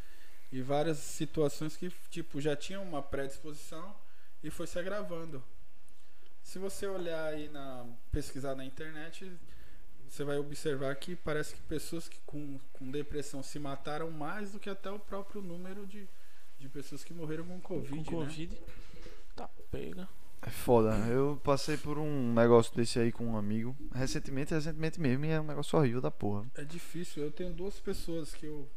e 0.51 0.61
várias 0.61 0.97
situações 0.97 1.75
que, 1.75 1.91
tipo, 2.09 2.39
já 2.39 2.55
tinham 2.55 2.83
uma 2.83 3.03
predisposição 3.03 3.95
e 4.43 4.49
foi 4.49 4.65
se 4.65 4.79
agravando. 4.79 5.43
Se 6.41 6.57
você 6.57 6.87
olhar 6.87 7.33
aí 7.33 7.49
na 7.49 7.85
pesquisar 8.11 8.55
na 8.55 8.63
internet, 8.63 9.29
você 10.07 10.23
vai 10.23 10.37
observar 10.37 10.95
que 10.95 11.15
parece 11.15 11.53
que 11.53 11.61
pessoas 11.63 12.07
que 12.07 12.19
com, 12.25 12.59
com 12.71 12.89
depressão 12.89 13.43
se 13.43 13.59
mataram 13.59 14.09
mais 14.09 14.53
do 14.53 14.59
que 14.59 14.69
até 14.69 14.89
o 14.89 14.97
próprio 14.97 15.41
número 15.41 15.85
de, 15.85 16.07
de 16.57 16.69
pessoas 16.69 17.03
que 17.03 17.13
morreram 17.13 17.45
com 17.45 17.59
Covid, 17.59 18.09
com 18.09 18.19
né? 18.21 18.25
Covid. 18.25 18.61
Tá, 19.35 19.49
pega. 19.69 20.07
É 20.41 20.49
foda. 20.49 20.95
Eu 21.07 21.39
passei 21.43 21.77
por 21.77 21.97
um 21.97 22.33
negócio 22.33 22.75
desse 22.75 22.99
aí 22.99 23.11
com 23.11 23.25
um 23.25 23.37
amigo. 23.37 23.75
Recentemente, 23.93 24.53
recentemente 24.53 24.99
mesmo, 24.99 25.25
e 25.25 25.29
é 25.29 25.41
um 25.41 25.45
negócio 25.45 25.77
horrível 25.77 26.01
da 26.01 26.11
porra. 26.11 26.45
É 26.55 26.63
difícil. 26.63 27.23
Eu 27.23 27.31
tenho 27.31 27.51
duas 27.53 27.79
pessoas 27.79 28.33
que 28.33 28.45
eu, 28.45 28.69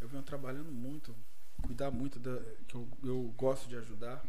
eu 0.00 0.08
venho 0.08 0.22
trabalhando 0.22 0.70
muito, 0.70 1.14
cuidar 1.62 1.90
muito, 1.90 2.18
da, 2.18 2.38
que 2.66 2.74
eu, 2.74 2.88
eu 3.04 3.34
gosto 3.36 3.68
de 3.68 3.76
ajudar. 3.76 4.24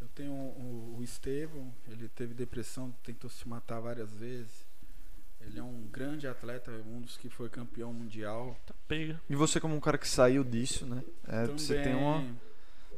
Eu 0.00 0.08
tenho 0.08 0.32
o, 0.32 0.96
o 0.98 1.02
Estevão, 1.02 1.72
ele 1.88 2.08
teve 2.08 2.34
depressão, 2.34 2.94
tentou 3.02 3.30
se 3.30 3.48
matar 3.48 3.80
várias 3.80 4.12
vezes. 4.14 4.66
Ele 5.40 5.58
é 5.58 5.62
um 5.62 5.86
grande 5.90 6.26
atleta, 6.26 6.70
um 6.86 7.00
dos 7.00 7.16
que 7.16 7.28
foi 7.28 7.48
campeão 7.48 7.92
mundial. 7.92 8.56
Tá, 8.66 8.74
pega. 8.88 9.20
E 9.28 9.36
você, 9.36 9.60
como 9.60 9.74
um 9.74 9.80
cara 9.80 9.98
que 9.98 10.08
saiu 10.08 10.42
disso, 10.42 10.86
né? 10.86 11.02
É, 11.26 11.46
você 11.46 11.80
tem 11.82 11.94
uma. 11.94 12.24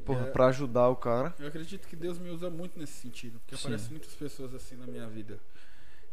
Porra, 0.06 0.26
é- 0.28 0.30
pra 0.30 0.46
ajudar 0.46 0.88
o 0.88 0.96
cara. 0.96 1.34
Eu 1.38 1.48
acredito 1.48 1.86
que 1.88 1.96
Deus 1.96 2.18
me 2.18 2.30
usa 2.30 2.48
muito 2.48 2.78
nesse 2.78 2.94
sentido, 2.94 3.38
porque 3.40 3.56
Sim. 3.56 3.62
aparecem 3.68 3.90
muitas 3.90 4.14
pessoas 4.14 4.54
assim 4.54 4.76
na 4.76 4.86
minha 4.86 5.06
vida. 5.08 5.38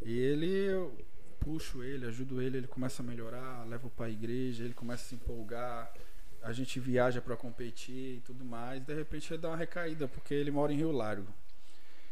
E 0.02 0.18
ele, 0.18 0.50
eu 0.50 0.98
puxo 1.40 1.84
ele, 1.84 2.06
ajudo 2.06 2.42
ele, 2.42 2.58
ele 2.58 2.68
começa 2.68 3.02
a 3.02 3.06
melhorar, 3.06 3.66
levo 3.68 3.90
para 3.90 4.08
a 4.08 4.10
igreja, 4.10 4.64
ele 4.64 4.74
começa 4.74 5.04
a 5.04 5.08
se 5.10 5.16
empolgar, 5.16 5.94
a 6.42 6.52
gente 6.52 6.80
viaja 6.80 7.22
para 7.22 7.38
competir 7.38 8.18
e 8.18 8.22
tudo 8.26 8.44
mais. 8.44 8.82
De 8.84 8.94
repente 8.94 9.32
ele 9.34 9.42
dá 9.42 9.50
uma 9.50 9.58
recaída, 9.58 10.08
porque 10.08 10.34
ele 10.34 10.52
mora 10.52 10.74
em 10.74 10.78
Rio 10.78 10.92
Largo. 10.92 11.34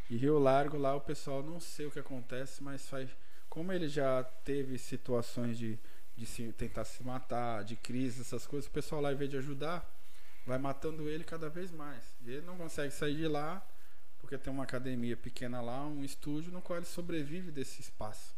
E 0.08 0.16
Rio 0.16 0.38
Largo 0.38 0.76
lá 0.76 0.94
o 0.94 1.00
pessoal 1.00 1.42
não 1.42 1.58
sei 1.60 1.86
o 1.86 1.90
que 1.90 1.98
acontece, 1.98 2.62
mas 2.62 2.88
faz 2.88 3.08
como 3.48 3.72
ele 3.72 3.88
já 3.88 4.24
teve 4.44 4.78
situações 4.78 5.58
de, 5.58 5.78
de 6.16 6.24
se, 6.24 6.52
tentar 6.52 6.84
se 6.84 7.02
matar, 7.04 7.64
de 7.64 7.76
crise, 7.76 8.22
essas 8.22 8.46
coisas, 8.46 8.68
o 8.68 8.72
pessoal 8.72 9.00
lá, 9.02 9.12
em 9.12 9.16
vez 9.16 9.30
de 9.30 9.36
ajudar, 9.36 9.86
vai 10.46 10.58
matando 10.58 11.08
ele 11.08 11.24
cada 11.24 11.48
vez 11.48 11.70
mais. 11.70 12.02
E 12.24 12.30
ele 12.30 12.46
não 12.46 12.56
consegue 12.56 12.92
sair 12.92 13.16
de 13.16 13.28
lá, 13.28 13.64
porque 14.18 14.38
tem 14.38 14.52
uma 14.52 14.64
academia 14.64 15.16
pequena 15.16 15.60
lá, 15.60 15.86
um 15.86 16.04
estúdio 16.04 16.52
no 16.52 16.62
qual 16.62 16.78
ele 16.78 16.86
sobrevive 16.86 17.50
desse 17.50 17.80
espaço. 17.80 18.34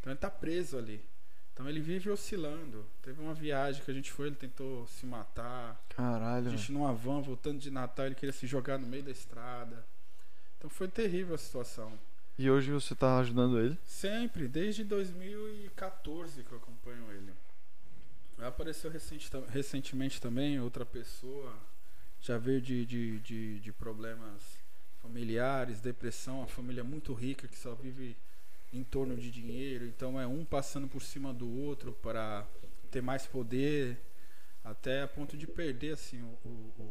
Então 0.00 0.10
ele 0.10 0.18
está 0.18 0.30
preso 0.30 0.76
ali. 0.76 1.04
Então 1.52 1.68
ele 1.68 1.80
vive 1.80 2.10
oscilando. 2.10 2.86
Teve 3.02 3.20
uma 3.20 3.34
viagem 3.34 3.84
que 3.84 3.90
a 3.90 3.94
gente 3.94 4.10
foi, 4.10 4.28
ele 4.28 4.36
tentou 4.36 4.86
se 4.86 5.04
matar. 5.04 5.80
A 5.90 5.94
Caralho. 5.94 6.50
gente 6.50 6.72
numa 6.72 6.92
van 6.92 7.20
voltando 7.20 7.58
de 7.58 7.70
Natal, 7.70 8.06
ele 8.06 8.14
queria 8.14 8.32
se 8.32 8.46
jogar 8.46 8.78
no 8.78 8.86
meio 8.86 9.02
da 9.02 9.10
estrada. 9.10 9.84
Então 10.58 10.70
foi 10.70 10.88
terrível 10.88 11.34
a 11.34 11.38
situação. 11.38 11.92
E 12.38 12.50
hoje 12.50 12.72
você 12.72 12.94
tá 12.94 13.18
ajudando 13.18 13.60
ele? 13.60 13.78
Sempre, 13.84 14.48
desde 14.48 14.82
2014 14.84 16.42
que 16.42 16.52
eu 16.52 16.58
acompanho 16.58 17.10
ele. 17.12 17.32
Apareceu 18.46 18.90
recente- 18.90 19.30
recentemente 19.48 20.20
também 20.20 20.58
outra 20.60 20.84
pessoa, 20.84 21.54
já 22.20 22.38
veio 22.38 22.60
de, 22.60 22.84
de, 22.86 23.18
de, 23.20 23.60
de 23.60 23.72
problemas 23.72 24.58
familiares, 25.00 25.80
depressão, 25.80 26.38
uma 26.38 26.46
família 26.46 26.84
muito 26.84 27.12
rica 27.12 27.48
que 27.48 27.58
só 27.58 27.74
vive 27.74 28.16
em 28.72 28.82
torno 28.82 29.16
de 29.16 29.30
dinheiro, 29.30 29.84
então 29.86 30.18
é 30.20 30.26
um 30.26 30.44
passando 30.44 30.88
por 30.88 31.02
cima 31.02 31.32
do 31.32 31.48
outro 31.48 31.92
para 31.92 32.46
ter 32.90 33.02
mais 33.02 33.26
poder, 33.26 33.98
até 34.64 35.02
a 35.02 35.08
ponto 35.08 35.36
de 35.36 35.46
perder 35.46 35.92
assim 35.94 36.22
o, 36.22 36.38
o- 36.48 36.82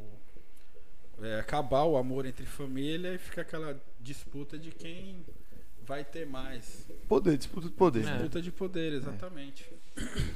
o- 1.18 1.26
é, 1.26 1.40
acabar 1.40 1.84
o 1.86 1.98
amor 1.98 2.26
entre 2.26 2.46
família 2.46 3.14
e 3.14 3.18
fica 3.18 3.42
aquela 3.42 3.80
disputa 4.00 4.58
de 4.58 4.72
quem 4.72 5.26
vai 5.86 6.04
ter 6.04 6.26
mais. 6.26 6.86
Poder, 7.08 7.38
disputa 7.38 7.68
de 7.68 7.74
poder. 7.74 8.08
É. 8.08 8.12
Disputa 8.14 8.42
de 8.42 8.52
poder, 8.52 8.94
exatamente. 8.94 9.66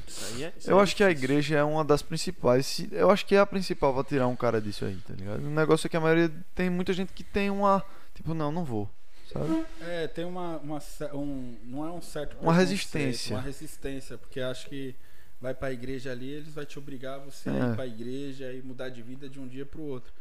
Isso 0.07 0.25
aí 0.35 0.43
é. 0.43 0.53
isso 0.57 0.69
Eu 0.69 0.79
acho 0.79 0.95
que 0.95 1.03
a 1.03 1.09
igreja 1.09 1.57
é 1.57 1.63
uma 1.63 1.83
das 1.83 2.01
principais. 2.01 2.85
Eu 2.91 3.09
acho 3.09 3.25
que 3.25 3.35
é 3.35 3.39
a 3.39 3.45
principal 3.45 3.93
pra 3.93 4.03
tirar 4.03 4.27
um 4.27 4.35
cara 4.35 4.61
disso 4.61 4.83
aí, 4.85 4.95
tá 5.07 5.13
ligado? 5.13 5.39
O 5.45 5.49
negócio 5.49 5.87
é 5.87 5.89
que 5.89 5.97
a 5.97 6.01
maioria. 6.01 6.31
Tem 6.53 6.69
muita 6.69 6.91
gente 6.93 7.13
que 7.13 7.23
tem 7.23 7.49
uma. 7.49 7.83
Tipo, 8.13 8.33
não, 8.33 8.51
não 8.51 8.63
vou. 8.65 8.89
Sabe? 9.31 9.65
É, 9.81 10.07
tem 10.07 10.23
uma, 10.25 10.57
uma 10.57 10.79
um, 11.13 11.55
não 11.63 11.85
é 11.85 11.91
um 11.91 12.01
certo 12.01 12.37
Uma 12.39 12.53
resistência. 12.53 13.35
uma 13.35 13.41
resistência, 13.41 14.17
porque 14.17 14.39
acho 14.39 14.67
que 14.67 14.95
vai 15.41 15.53
pra 15.53 15.71
igreja 15.73 16.11
ali, 16.11 16.29
eles 16.29 16.53
vai 16.53 16.65
te 16.65 16.77
obrigar 16.77 17.19
você 17.19 17.49
a 17.49 17.53
É. 17.53 17.71
ir 17.71 17.75
pra 17.75 17.87
igreja 17.87 18.53
e 18.53 18.61
mudar 18.61 18.89
de 18.89 19.01
vida 19.01 19.27
de 19.27 19.39
um 19.39 19.47
dia 19.47 19.65
pro 19.65 19.81
outro. 19.81 20.13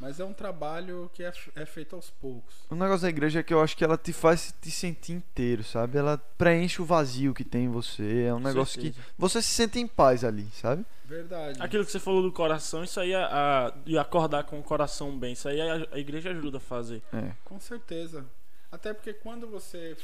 Mas 0.00 0.20
é 0.20 0.24
um 0.24 0.32
trabalho 0.32 1.10
que 1.12 1.24
é, 1.24 1.32
é 1.56 1.66
feito 1.66 1.96
aos 1.96 2.08
poucos. 2.08 2.54
O 2.70 2.76
negócio 2.76 3.02
da 3.02 3.08
igreja 3.08 3.40
é 3.40 3.42
que 3.42 3.52
eu 3.52 3.60
acho 3.60 3.76
que 3.76 3.82
ela 3.82 3.98
te 3.98 4.12
faz 4.12 4.54
te 4.60 4.70
sentir 4.70 5.12
inteiro, 5.12 5.64
sabe? 5.64 5.98
Ela 5.98 6.18
preenche 6.36 6.80
o 6.80 6.84
vazio 6.84 7.34
que 7.34 7.44
tem 7.44 7.64
em 7.64 7.68
você. 7.68 8.22
É 8.22 8.32
um 8.32 8.36
Com 8.36 8.44
negócio 8.44 8.80
que. 8.80 8.94
Você 9.18 9.42
se 9.42 9.48
sente 9.48 9.80
em 9.80 9.88
paz 9.88 10.22
ali, 10.22 10.48
sabe? 10.52 10.86
Verdade. 11.04 11.60
Aquilo 11.60 11.84
que 11.84 11.90
você 11.90 11.98
falou 11.98 12.22
do 12.22 12.30
coração, 12.30 12.84
isso 12.84 13.00
aí 13.00 13.12
é 13.12 13.16
a, 13.16 13.72
de 13.84 13.98
acordar 13.98 14.44
com 14.44 14.60
o 14.60 14.62
coração 14.62 15.18
bem. 15.18 15.32
Isso 15.32 15.48
aí 15.48 15.60
a, 15.60 15.88
a 15.90 15.98
igreja 15.98 16.30
ajuda 16.30 16.58
a 16.58 16.60
fazer. 16.60 17.02
É. 17.12 17.32
Com 17.44 17.58
certeza. 17.58 18.24
Até 18.70 18.94
porque 18.94 19.12
quando 19.12 19.48
você 19.48 19.96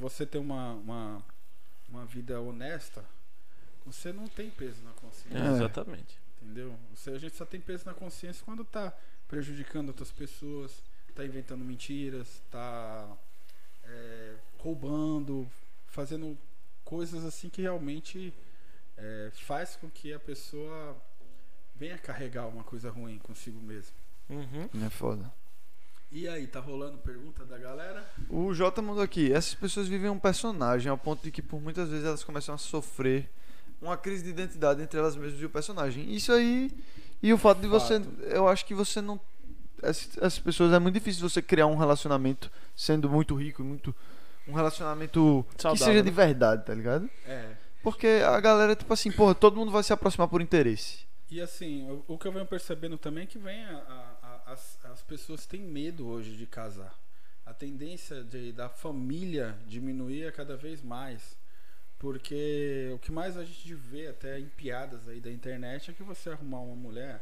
você 0.00 0.26
tem 0.26 0.40
uma, 0.40 0.72
uma, 0.72 1.22
uma 1.88 2.04
vida 2.04 2.40
honesta, 2.40 3.04
você 3.86 4.12
não 4.12 4.26
tem 4.26 4.50
peso 4.50 4.82
na 4.82 4.92
consciência. 4.92 5.38
É, 5.38 5.48
É. 5.48 5.50
Exatamente. 5.52 6.18
Entendeu? 6.42 6.74
Você, 6.94 7.10
a 7.10 7.18
gente 7.18 7.36
só 7.36 7.44
tem 7.44 7.60
peso 7.60 7.84
na 7.84 7.94
consciência 7.94 8.42
quando 8.44 8.64
tá 8.64 8.96
prejudicando 9.28 9.88
outras 9.88 10.10
pessoas, 10.10 10.82
tá 11.14 11.24
inventando 11.24 11.64
mentiras, 11.64 12.42
tá 12.50 13.16
é, 13.84 14.34
roubando, 14.58 15.48
fazendo 15.86 16.36
coisas 16.84 17.24
assim 17.24 17.48
que 17.48 17.62
realmente 17.62 18.32
é, 18.96 19.30
faz 19.32 19.76
com 19.76 19.88
que 19.90 20.12
a 20.12 20.18
pessoa 20.18 20.96
venha 21.76 21.98
carregar 21.98 22.46
uma 22.46 22.64
coisa 22.64 22.90
ruim 22.90 23.18
consigo 23.18 23.60
mesmo. 23.60 23.94
Uhum. 24.28 24.68
É 24.86 24.90
foda. 24.90 25.32
E 26.10 26.26
aí, 26.26 26.46
tá 26.46 26.58
rolando 26.58 26.96
pergunta 26.98 27.44
da 27.44 27.58
galera? 27.58 28.08
O 28.30 28.54
Jota 28.54 28.80
mandou 28.80 29.02
aqui. 29.02 29.30
Essas 29.30 29.54
pessoas 29.54 29.88
vivem 29.88 30.08
um 30.08 30.18
personagem 30.18 30.90
ao 30.90 30.96
ponto 30.96 31.22
de 31.22 31.30
que 31.30 31.42
por 31.42 31.60
muitas 31.60 31.90
vezes 31.90 32.06
elas 32.06 32.24
começam 32.24 32.54
a 32.54 32.58
sofrer 32.58 33.30
uma 33.80 33.96
crise 33.96 34.24
de 34.24 34.30
identidade 34.30 34.82
entre 34.82 34.98
elas 34.98 35.16
mesmas 35.16 35.40
e 35.40 35.44
o 35.44 35.50
personagem. 35.50 36.14
Isso 36.14 36.32
aí. 36.32 36.70
E 37.22 37.32
o 37.32 37.38
fato 37.38 37.60
de 37.60 37.66
você. 37.66 38.00
Fato. 38.00 38.22
Eu 38.22 38.48
acho 38.48 38.64
que 38.64 38.74
você 38.74 39.00
não. 39.00 39.18
Essas 39.82 40.38
pessoas 40.38 40.72
é 40.72 40.78
muito 40.78 40.94
difícil 40.94 41.28
você 41.28 41.40
criar 41.40 41.66
um 41.66 41.76
relacionamento 41.76 42.50
sendo 42.76 43.08
muito 43.08 43.34
rico 43.34 43.62
e 43.62 43.64
muito. 43.64 43.94
Um 44.46 44.52
relacionamento 44.52 45.44
que 45.56 45.62
Saudável, 45.62 45.86
seja 45.86 46.02
de 46.02 46.10
né? 46.10 46.16
verdade, 46.16 46.64
tá 46.64 46.74
ligado? 46.74 47.08
É. 47.26 47.50
Porque 47.82 48.06
a 48.26 48.40
galera, 48.40 48.74
tipo 48.74 48.92
assim, 48.92 49.10
porra, 49.12 49.34
todo 49.34 49.56
mundo 49.56 49.70
vai 49.70 49.82
se 49.82 49.92
aproximar 49.92 50.26
por 50.28 50.40
interesse. 50.40 51.06
E 51.30 51.40
assim, 51.40 51.88
o, 51.90 52.14
o 52.14 52.18
que 52.18 52.26
eu 52.26 52.32
venho 52.32 52.46
percebendo 52.46 52.96
também 52.96 53.24
é 53.24 53.26
que 53.26 53.38
vem 53.38 53.62
a- 53.66 53.76
a- 54.22 54.26
a- 54.46 54.52
as, 54.52 54.78
as 54.84 55.02
pessoas 55.02 55.44
têm 55.46 55.60
medo 55.60 56.08
hoje 56.08 56.34
de 56.34 56.46
casar. 56.46 56.94
A 57.44 57.52
tendência 57.52 58.24
de, 58.24 58.50
da 58.52 58.68
família 58.68 59.54
diminuir 59.66 60.24
é 60.24 60.32
cada 60.32 60.56
vez 60.56 60.82
mais. 60.82 61.36
Porque 61.98 62.90
o 62.94 62.98
que 62.98 63.10
mais 63.10 63.36
a 63.36 63.44
gente 63.44 63.74
vê 63.74 64.06
até 64.06 64.38
em 64.38 64.46
piadas 64.48 65.08
aí 65.08 65.20
da 65.20 65.30
internet 65.30 65.90
é 65.90 65.94
que 65.94 66.02
você 66.02 66.30
arrumar 66.30 66.60
uma 66.60 66.76
mulher, 66.76 67.20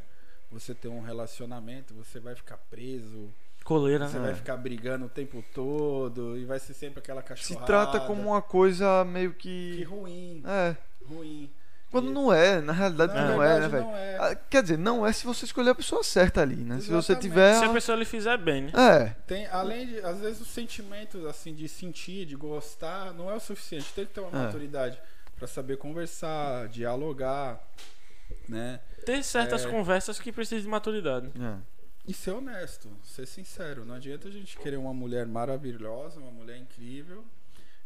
você 0.50 0.74
ter 0.74 0.88
um 0.88 1.00
relacionamento, 1.00 1.94
você 1.94 2.20
vai 2.20 2.34
ficar 2.34 2.58
preso, 2.70 3.32
Coleira, 3.64 4.06
você 4.06 4.18
né? 4.18 4.26
vai 4.26 4.34
ficar 4.34 4.56
brigando 4.58 5.06
o 5.06 5.08
tempo 5.08 5.42
todo 5.52 6.38
e 6.38 6.44
vai 6.44 6.60
ser 6.60 6.72
sempre 6.74 7.00
aquela 7.00 7.20
Se 7.22 7.26
cachorrada. 7.28 7.66
trata 7.66 8.00
como 8.00 8.22
uma 8.22 8.40
coisa 8.42 9.04
meio 9.04 9.32
Que 9.34 9.78
que. 9.78 9.82
ruim, 9.84 10.42
É. 10.46 10.76
ruim. 11.04 11.50
Quando 11.90 12.10
E- 12.10 12.12
não 12.12 12.32
é, 12.32 12.60
na 12.60 12.72
realidade 12.72 13.14
Na 13.14 13.28
não 13.28 13.42
é, 13.42 13.48
né, 13.48 13.60
verdade, 13.68 13.72
velho? 13.72 13.84
não 13.84 13.96
é. 13.96 14.16
Ah, 14.18 14.34
Quer 14.34 14.62
dizer, 14.62 14.76
não 14.78 15.06
é 15.06 15.12
se 15.12 15.24
você 15.24 15.44
escolher 15.44 15.70
a 15.70 15.74
pessoa 15.74 16.02
certa 16.02 16.42
ali, 16.42 16.56
né? 16.56 16.80
Se 16.80 16.88
você 16.88 17.12
Exatamente. 17.12 17.22
tiver. 17.22 17.58
Se 17.58 17.64
a 17.64 17.72
pessoa 17.72 17.96
lhe 17.96 18.04
fizer 18.04 18.36
bem, 18.38 18.62
né? 18.64 18.72
É, 18.74 19.04
Tem, 19.26 19.46
além 19.46 19.86
de, 19.86 20.00
às 20.00 20.18
vezes, 20.20 20.40
os 20.40 20.48
sentimentos 20.48 21.24
assim 21.24 21.54
de 21.54 21.68
sentir, 21.68 22.26
de 22.26 22.34
gostar, 22.36 23.14
não 23.14 23.30
é 23.30 23.34
o 23.34 23.40
suficiente. 23.40 23.92
Tem 23.94 24.04
que 24.04 24.12
ter 24.14 24.20
uma 24.20 24.30
É. 24.30 24.44
maturidade 24.46 24.98
para 25.36 25.46
saber 25.46 25.76
conversar, 25.78 26.68
dialogar, 26.68 27.60
né? 28.48 28.80
Ter 29.04 29.22
certas 29.22 29.64
É. 29.64 29.68
conversas 29.70 30.18
que 30.18 30.32
precisam 30.32 30.62
de 30.62 30.68
maturidade. 30.68 31.30
é. 31.40 31.76
E 32.08 32.12
ser 32.14 32.30
honesto, 32.30 32.88
ser 33.02 33.26
sincero. 33.26 33.84
Não 33.84 33.96
adianta 33.96 34.28
a 34.28 34.30
gente 34.30 34.56
querer 34.58 34.76
uma 34.76 34.94
mulher 34.94 35.26
maravilhosa, 35.26 36.20
uma 36.20 36.30
mulher 36.30 36.56
incrível, 36.56 37.24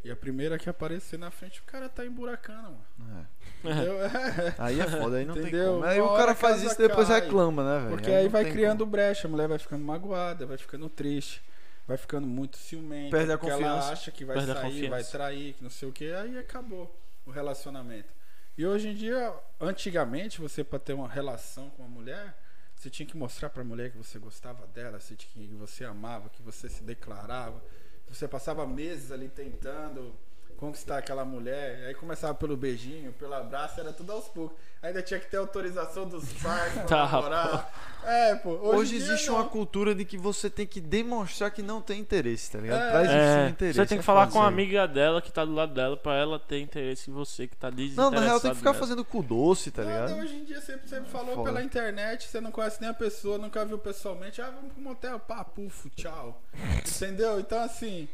E 0.03 0.11
a 0.11 0.17
primeira 0.17 0.59
que 0.59 0.69
aparecer 0.69 1.19
na 1.19 1.31
frente, 1.31 1.61
o 1.61 1.65
cara 1.65 1.89
tá 1.89 2.07
emburacando, 2.07 2.79
mano. 2.97 3.27
É. 3.65 3.69
Entendeu? 3.69 4.03
É. 4.05 4.55
Aí 4.59 4.81
é 4.81 4.87
foda, 4.87 5.17
aí 5.19 5.25
não 5.27 5.35
tem 5.35 5.43
Entendeu? 5.43 5.73
como. 5.75 5.85
Aí 5.85 6.01
Uma 6.01 6.13
o 6.13 6.17
cara 6.17 6.35
faz 6.35 6.63
isso 6.63 6.75
e 6.75 6.89
depois 6.89 7.09
cai. 7.09 7.21
reclama, 7.21 7.63
né, 7.63 7.79
velho? 7.85 7.91
Porque 7.91 8.11
aí 8.11 8.25
não 8.25 8.31
vai 8.31 8.45
tem 8.45 8.53
criando 8.53 8.79
como. 8.79 8.91
brecha, 8.93 9.29
a 9.29 9.31
mulher 9.31 9.47
vai 9.49 9.59
ficando 9.59 9.85
magoada, 9.85 10.47
vai 10.47 10.57
ficando 10.57 10.89
triste, 10.89 11.43
vai 11.87 11.99
ficando 11.99 12.27
muito 12.27 12.57
ciumenta. 12.57 13.15
Perde 13.17 13.33
a 13.33 13.39
porque 13.39 13.53
confiança. 13.53 13.85
ela 13.85 13.93
acha 13.93 14.11
que 14.11 14.25
vai 14.25 14.37
Perde 14.37 14.51
a 14.53 14.55
sair, 14.55 14.89
vai 14.89 15.05
trair, 15.05 15.53
que 15.55 15.63
não 15.63 15.71
sei 15.71 15.89
o 15.89 15.93
que, 15.93 16.11
aí 16.13 16.39
acabou 16.39 16.99
o 17.27 17.31
relacionamento. 17.31 18.09
E 18.57 18.67
hoje 18.67 18.89
em 18.89 18.95
dia, 18.95 19.35
antigamente, 19.61 20.41
você 20.41 20.65
para 20.65 20.79
ter 20.79 20.95
uma 20.95 21.09
relação 21.09 21.69
com 21.71 21.83
uma 21.83 21.89
mulher, 21.89 22.35
você 22.75 22.89
tinha 22.89 23.07
que 23.07 23.17
mostrar 23.17 23.51
pra 23.51 23.63
mulher 23.63 23.91
que 23.91 23.99
você 23.99 24.19
gostava 24.19 24.67
dela, 24.69 24.99
que 24.99 25.55
você 25.55 25.85
amava, 25.85 26.31
que 26.31 26.43
você 26.43 26.69
se 26.69 26.83
declarava. 26.83 27.63
Você 28.11 28.27
passava 28.27 28.67
meses 28.67 29.13
ali 29.13 29.29
tentando 29.29 30.13
conquistar 30.61 30.99
aquela 30.99 31.25
mulher, 31.25 31.87
aí 31.89 31.95
começava 31.95 32.35
pelo 32.35 32.55
beijinho, 32.57 33.13
pelo 33.15 33.33
abraço, 33.35 33.81
era 33.81 33.93
tudo 33.93 34.13
aos 34.13 34.29
poucos. 34.29 34.57
Ainda 34.83 35.03
tinha 35.03 35.19
que 35.21 35.27
ter 35.31 35.37
autorização 35.39 36.07
dos 36.09 36.25
pais 36.35 36.73
pra 36.75 36.83
Tá, 36.89 37.05
namorar. 37.07 37.73
É, 38.05 38.35
pô. 38.37 38.51
Hoje, 38.51 38.77
Hoje 38.79 38.97
existe 38.97 39.29
não. 39.29 39.35
uma 39.37 39.45
cultura 39.45 39.95
de 39.95 40.05
que 40.07 40.17
você 40.17 40.49
tem 40.49 40.67
que 40.67 40.81
demonstrar 40.81 41.51
que 41.51 41.61
não 41.63 41.83
tem 41.83 42.01
interesse, 42.01 42.51
tá 42.51 42.59
ligado? 42.59 42.83
É. 42.83 42.91
pra 42.91 43.01
existir 43.05 43.17
um 43.19 43.21
É, 43.47 43.49
interesse. 43.51 43.79
você 43.79 43.87
tem 43.87 43.99
que 43.99 44.03
é 44.03 44.05
falar 44.05 44.21
foda 44.27 44.33
com 44.33 44.43
a 44.43 44.47
amiga 44.47 44.87
dela 44.89 45.21
que 45.21 45.31
tá 45.31 45.45
do 45.45 45.53
lado 45.55 45.75
dela 45.75 45.97
pra 45.99 46.15
ela 46.15 46.39
ter 46.39 46.61
interesse 46.61 47.11
em 47.11 47.15
você 47.15 47.47
que 47.47 47.57
tá 47.57 47.69
Não, 47.71 47.77
desinteressado. 47.77 48.15
na 48.17 48.21
real 48.23 48.41
tem 48.41 48.51
que 48.53 48.57
ficar 48.59 48.71
nela. 48.73 48.81
fazendo 48.81 49.05
cu 49.05 49.23
doce, 49.23 49.71
tá 49.71 49.83
ligado? 49.83 50.15
hoje 50.19 50.35
em 50.37 50.45
dia 50.45 50.61
você, 50.61 50.77
você 50.79 51.01
falou 51.03 51.35
Foda. 51.37 51.45
pela 51.53 51.63
internet, 51.63 52.27
você 52.29 52.41
não 52.41 52.51
conhece 52.51 52.81
nem 52.81 52.89
a 52.89 52.95
pessoa, 52.95 53.37
nunca 53.37 53.65
viu 53.67 53.79
pessoalmente, 53.79 54.41
ah, 54.41 54.51
vamos 54.51 54.73
pro 54.73 54.83
motel, 54.83 55.19
pá, 55.21 55.45
pufo, 55.45 55.91
tchau. 55.91 56.41
Entendeu? 56.89 57.39
Então 57.39 57.63
assim, 57.63 58.09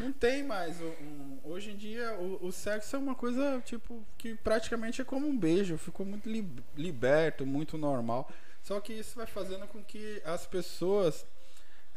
não 0.00 0.12
tem 0.12 0.42
mais. 0.42 0.80
um- 0.80 1.38
hoje 1.44 1.70
em 1.70 1.76
dia 1.76 2.14
o, 2.14 2.46
o 2.46 2.52
sexo 2.52 2.96
é 2.96 2.98
uma 2.98 3.14
coisa, 3.14 3.60
tipo, 3.64 4.04
que 4.18 4.34
praticamente 4.34 5.00
é 5.00 5.04
como 5.04 5.26
um 5.28 5.36
beijo, 5.38 5.76
ficou 5.78 6.04
muito 6.04 6.28
li- 6.28 6.48
liberto, 6.76 7.46
muito 7.46 7.78
normal. 7.78 8.30
Só 8.62 8.80
que 8.80 8.92
isso 8.92 9.16
vai 9.16 9.26
fazendo 9.26 9.66
com 9.68 9.82
que 9.82 10.20
as 10.24 10.46
pessoas 10.46 11.24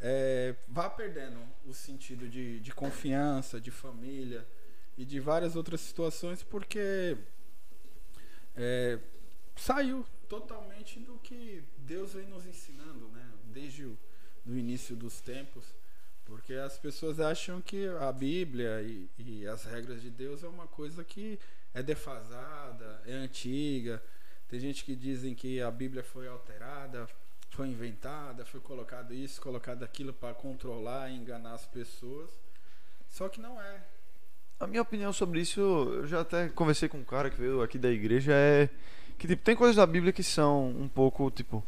é, 0.02 0.56
vá 0.68 0.90
perdendo 0.90 1.40
o 1.66 1.74
sentido 1.74 2.28
de, 2.30 2.60
de 2.60 2.72
confiança, 2.74 3.60
de 3.60 3.72
família 3.72 4.46
e 4.98 5.04
de 5.06 5.20
várias 5.20 5.56
outras 5.56 5.82
situações, 5.82 6.44
porque 6.44 7.18
é, 8.56 9.00
saiu 9.56 10.06
totalmente 10.30 11.00
do 11.00 11.18
que 11.20 11.64
Deus 11.78 12.14
vem 12.14 12.26
nos 12.28 12.46
ensinando, 12.46 13.08
né? 13.10 13.26
Desde 13.46 13.86
o 13.86 13.98
do 14.46 14.58
início 14.58 14.96
dos 14.96 15.22
tempos. 15.22 15.64
Porque 16.34 16.56
as 16.56 16.80
pessoas 16.80 17.20
acham 17.20 17.62
que 17.62 17.88
a 18.02 18.12
Bíblia 18.12 18.82
e, 18.82 19.08
e 19.20 19.48
as 19.48 19.66
regras 19.66 20.02
de 20.02 20.10
Deus 20.10 20.44
é 20.44 20.48
uma 20.48 20.66
coisa 20.66 21.04
que 21.04 21.38
é 21.76 21.84
defasada, 21.84 23.04
é 23.06 23.14
antiga. 23.14 24.02
Tem 24.50 24.60
gente 24.60 24.84
que 24.84 24.96
dizem 24.96 25.36
que 25.36 25.62
a 25.62 25.70
Bíblia 25.70 26.04
foi 26.04 26.28
alterada, 26.28 27.08
foi 27.52 27.68
inventada, 27.68 28.44
foi 28.46 28.60
colocado 28.60 29.14
isso, 29.14 29.40
colocado 29.40 29.84
aquilo 29.84 30.12
para 30.12 30.34
controlar 30.34 31.08
e 31.12 31.18
enganar 31.18 31.54
as 31.54 31.68
pessoas. 31.68 32.32
Só 33.08 33.30
que 33.30 33.40
não 33.40 33.62
é. 33.62 33.84
A 34.60 34.66
minha 34.66 34.82
opinião 34.82 35.14
sobre 35.14 35.40
isso, 35.40 35.62
eu 35.62 36.08
já 36.08 36.22
até 36.22 36.50
conversei 36.50 36.90
com 36.90 36.98
um 36.98 37.06
cara 37.06 37.30
que 37.30 37.38
veio 37.38 37.62
aqui 37.62 37.78
da 37.78 37.92
igreja, 37.92 38.34
é 38.34 38.72
que 39.20 39.28
tipo, 39.28 39.44
tem 39.44 39.56
coisas 39.56 39.76
da 39.76 39.86
Bíblia 39.86 40.12
que 40.12 40.24
são 40.24 40.68
um 40.70 40.90
pouco, 40.90 41.30
tipo, 41.30 41.64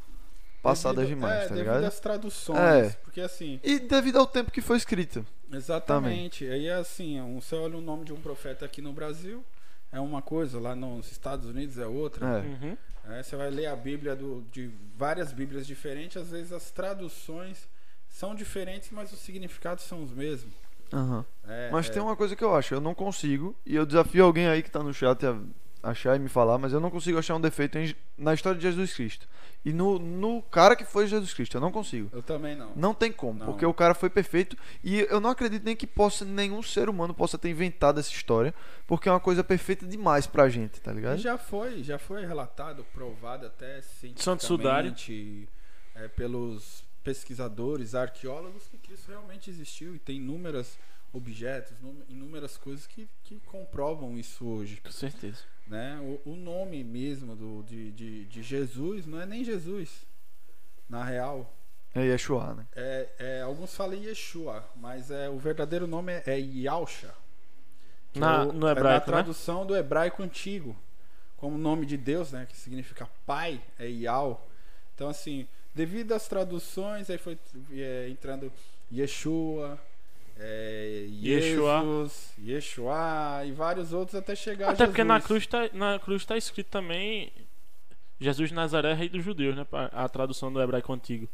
passadas 0.69 0.97
Devido- 1.07 1.15
demais, 1.17 1.33
é, 1.33 1.47
tá 1.47 1.55
devido 1.55 1.57
ligado? 1.73 1.83
às 1.85 1.99
traduções. 1.99 2.59
É. 2.59 2.89
Porque 3.03 3.21
assim, 3.21 3.59
E 3.63 3.79
devido 3.79 4.17
ao 4.19 4.25
tempo 4.27 4.51
que 4.51 4.61
foi 4.61 4.77
escrito. 4.77 5.25
Exatamente. 5.51 6.45
Aí 6.47 6.69
assim, 6.69 7.19
um- 7.21 7.39
você 7.39 7.55
olha 7.55 7.77
o 7.77 7.81
nome 7.81 8.05
de 8.05 8.13
um 8.13 8.19
profeta 8.19 8.65
aqui 8.65 8.81
no 8.81 8.91
Brasil, 8.93 9.43
é 9.91 9.99
uma 9.99 10.21
coisa, 10.21 10.59
lá 10.59 10.75
nos 10.75 11.11
Estados 11.11 11.47
Unidos 11.49 11.77
é 11.77 11.85
outra. 11.85 12.25
É. 12.25 12.39
Uhum. 12.41 12.77
Aí 13.05 13.23
você 13.23 13.35
vai 13.35 13.49
ler 13.51 13.67
a 13.67 13.75
Bíblia 13.75 14.15
do- 14.15 14.43
de 14.51 14.71
várias 14.97 15.31
Bíblias 15.31 15.67
diferentes, 15.67 16.17
às 16.17 16.29
vezes 16.31 16.51
as 16.51 16.71
traduções 16.71 17.67
são 18.09 18.33
diferentes, 18.33 18.89
mas 18.91 19.11
os 19.11 19.19
significados 19.19 19.83
são 19.83 20.01
os 20.01 20.11
mesmos. 20.11 20.53
Aham. 20.93 21.25
É, 21.47 21.69
Mas 21.71 21.87
é, 21.89 21.91
tem 21.91 22.01
uma 22.01 22.15
coisa 22.15 22.35
que 22.35 22.43
eu 22.43 22.55
acho, 22.55 22.73
eu 22.73 22.79
não 22.81 22.95
consigo, 22.95 23.55
e 23.65 23.75
eu 23.75 23.85
desafio 23.85 24.23
alguém 24.23 24.47
aí 24.47 24.63
que 24.63 24.71
tá 24.71 24.81
no 24.81 24.93
chat 24.93 25.25
a 25.25 25.37
achar 25.85 26.15
e 26.15 26.19
me 26.19 26.27
falar, 26.29 26.57
mas 26.57 26.73
eu 26.73 26.79
não 26.79 26.89
consigo 26.91 27.17
achar 27.19 27.35
um 27.35 27.41
defeito 27.41 27.77
em- 27.77 27.95
na 28.17 28.33
história 28.33 28.57
de 28.57 28.63
Jesus 28.63 28.93
Cristo. 28.93 29.27
E 29.63 29.73
no, 29.73 29.97
no 29.97 30.41
cara 30.43 30.75
que 30.75 30.85
foi 30.85 31.07
Jesus 31.07 31.33
Cristo, 31.33 31.57
eu 31.57 31.61
não 31.61 31.71
consigo. 31.71 32.09
Eu 32.13 32.21
também 32.21 32.55
não. 32.55 32.71
Não 32.75 32.93
tem 32.93 33.11
como, 33.11 33.39
Não. 33.39 33.45
porque 33.47 33.65
o 33.65 33.73
cara 33.73 33.95
foi 33.95 34.09
perfeito 34.09 34.55
e 34.83 34.99
eu 35.09 35.19
não 35.19 35.29
acredito 35.31 35.63
nem 35.63 35.75
que 35.75 35.87
possa 35.87 36.23
nenhum 36.23 36.61
ser 36.61 36.87
humano 36.87 37.13
possa 37.13 37.37
ter 37.37 37.49
inventado 37.49 37.99
essa 37.99 38.11
história, 38.11 38.53
porque 38.85 39.09
é 39.09 39.11
uma 39.11 39.19
coisa 39.19 39.43
perfeita 39.43 39.85
demais 39.85 40.27
pra 40.27 40.47
gente, 40.49 40.79
tá 40.81 40.91
E 40.91 40.95
ligado? 40.95 41.17
já 41.17 41.37
foi, 41.37 41.81
já 41.83 41.97
foi 41.97 42.25
relatado, 42.25 42.85
provado 42.93 43.45
até 43.47 43.81
cientificamente 43.81 45.47
é, 45.95 46.07
pelos 46.09 46.83
pesquisadores, 47.03 47.95
arqueólogos, 47.95 48.67
que 48.67 48.77
Cristo 48.77 49.09
realmente 49.09 49.49
existiu 49.49 49.95
e 49.95 49.99
tem 49.99 50.17
inúmeros 50.17 50.77
objetos, 51.13 51.79
nú- 51.81 52.03
inúmeras 52.09 52.57
coisas 52.57 52.85
que, 52.87 53.07
que 53.23 53.39
comprovam 53.45 54.17
isso 54.17 54.45
hoje. 54.45 54.81
Com 54.83 54.91
certeza. 54.91 55.39
Né? 55.67 55.97
O, 56.25 56.31
o 56.31 56.35
nome 56.35 56.83
mesmo 56.83 57.35
do, 57.35 57.63
de, 57.63 57.91
de, 57.91 58.25
de 58.25 58.43
Jesus 58.43 59.05
não 59.05 59.19
é 59.21 59.25
nem 59.25 59.43
Jesus, 59.43 60.05
na 60.89 61.03
real. 61.03 61.51
É 61.93 62.01
Yeshua, 62.01 62.53
né? 62.53 62.65
É, 62.75 63.09
é, 63.19 63.41
alguns 63.41 63.73
falam 63.75 63.95
Yeshua, 63.97 64.67
mas 64.75 65.09
é, 65.11 65.29
o 65.29 65.37
verdadeiro 65.37 65.87
nome 65.87 66.11
é, 66.11 66.23
é 66.27 66.39
Na- 68.19 68.43
é 68.43 68.45
o- 68.47 68.53
no 68.53 68.67
é 68.67 68.71
hebraico, 68.71 69.09
na 69.11 69.17
né? 69.17 69.23
tradução 69.23 69.65
do 69.65 69.75
hebraico 69.75 70.21
antigo. 70.23 70.75
Como 71.37 71.57
nome 71.57 71.85
de 71.85 71.97
Deus, 71.97 72.31
né? 72.31 72.45
Que 72.47 72.55
significa 72.57 73.07
pai, 73.25 73.61
é 73.77 73.87
Yal. 73.89 74.47
Então, 74.93 75.09
assim, 75.09 75.47
devido 75.73 76.13
às 76.13 76.27
traduções, 76.27 77.09
aí 77.09 77.17
foi 77.17 77.37
é, 77.71 78.07
entrando 78.09 78.51
Yeshua, 78.91 79.79
é, 80.37 81.05
Yeshua. 81.09 81.79
Jesus, 81.81 82.33
Yeshua 82.39 83.43
e 83.45 83.51
vários 83.51 83.93
outros 83.93 84.15
até 84.15 84.35
chegar 84.35 84.69
a 84.69 84.71
Até 84.71 84.85
porque 84.85 85.03
na 85.03 85.15
Jesus. 85.19 85.27
cruz, 85.27 85.47
tá, 85.47 85.69
na 85.73 85.99
cruz 85.99 86.25
tá 86.25 86.37
escrito 86.37 86.67
também 86.67 87.31
Jesus 88.19 88.49
de 88.49 88.55
Nazaré, 88.55 88.93
rei 88.93 89.09
dos 89.09 89.23
judeus, 89.23 89.55
né? 89.55 89.65
A 89.91 90.07
tradução 90.09 90.51
do 90.51 90.61
hebraico 90.61 90.91
antigo. 90.93 91.27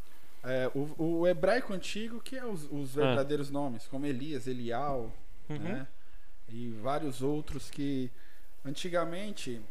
É, 0.44 0.70
o, 0.74 1.20
o 1.22 1.28
hebraico 1.28 1.74
antigo, 1.74 2.20
que 2.20 2.36
é 2.36 2.46
os, 2.46 2.68
os 2.72 2.98
É. 2.98 3.02
verdadeiros 3.06 3.50
nomes, 3.52 3.88
como 3.88 4.06
Elias, 4.06 4.48
Elial, 4.48 5.12
Uhum. 5.50 5.58
né? 5.60 5.88
E 6.50 6.70
vários 6.82 7.22
outros 7.22 7.70
que 7.70 8.12
antigamente 8.66 9.62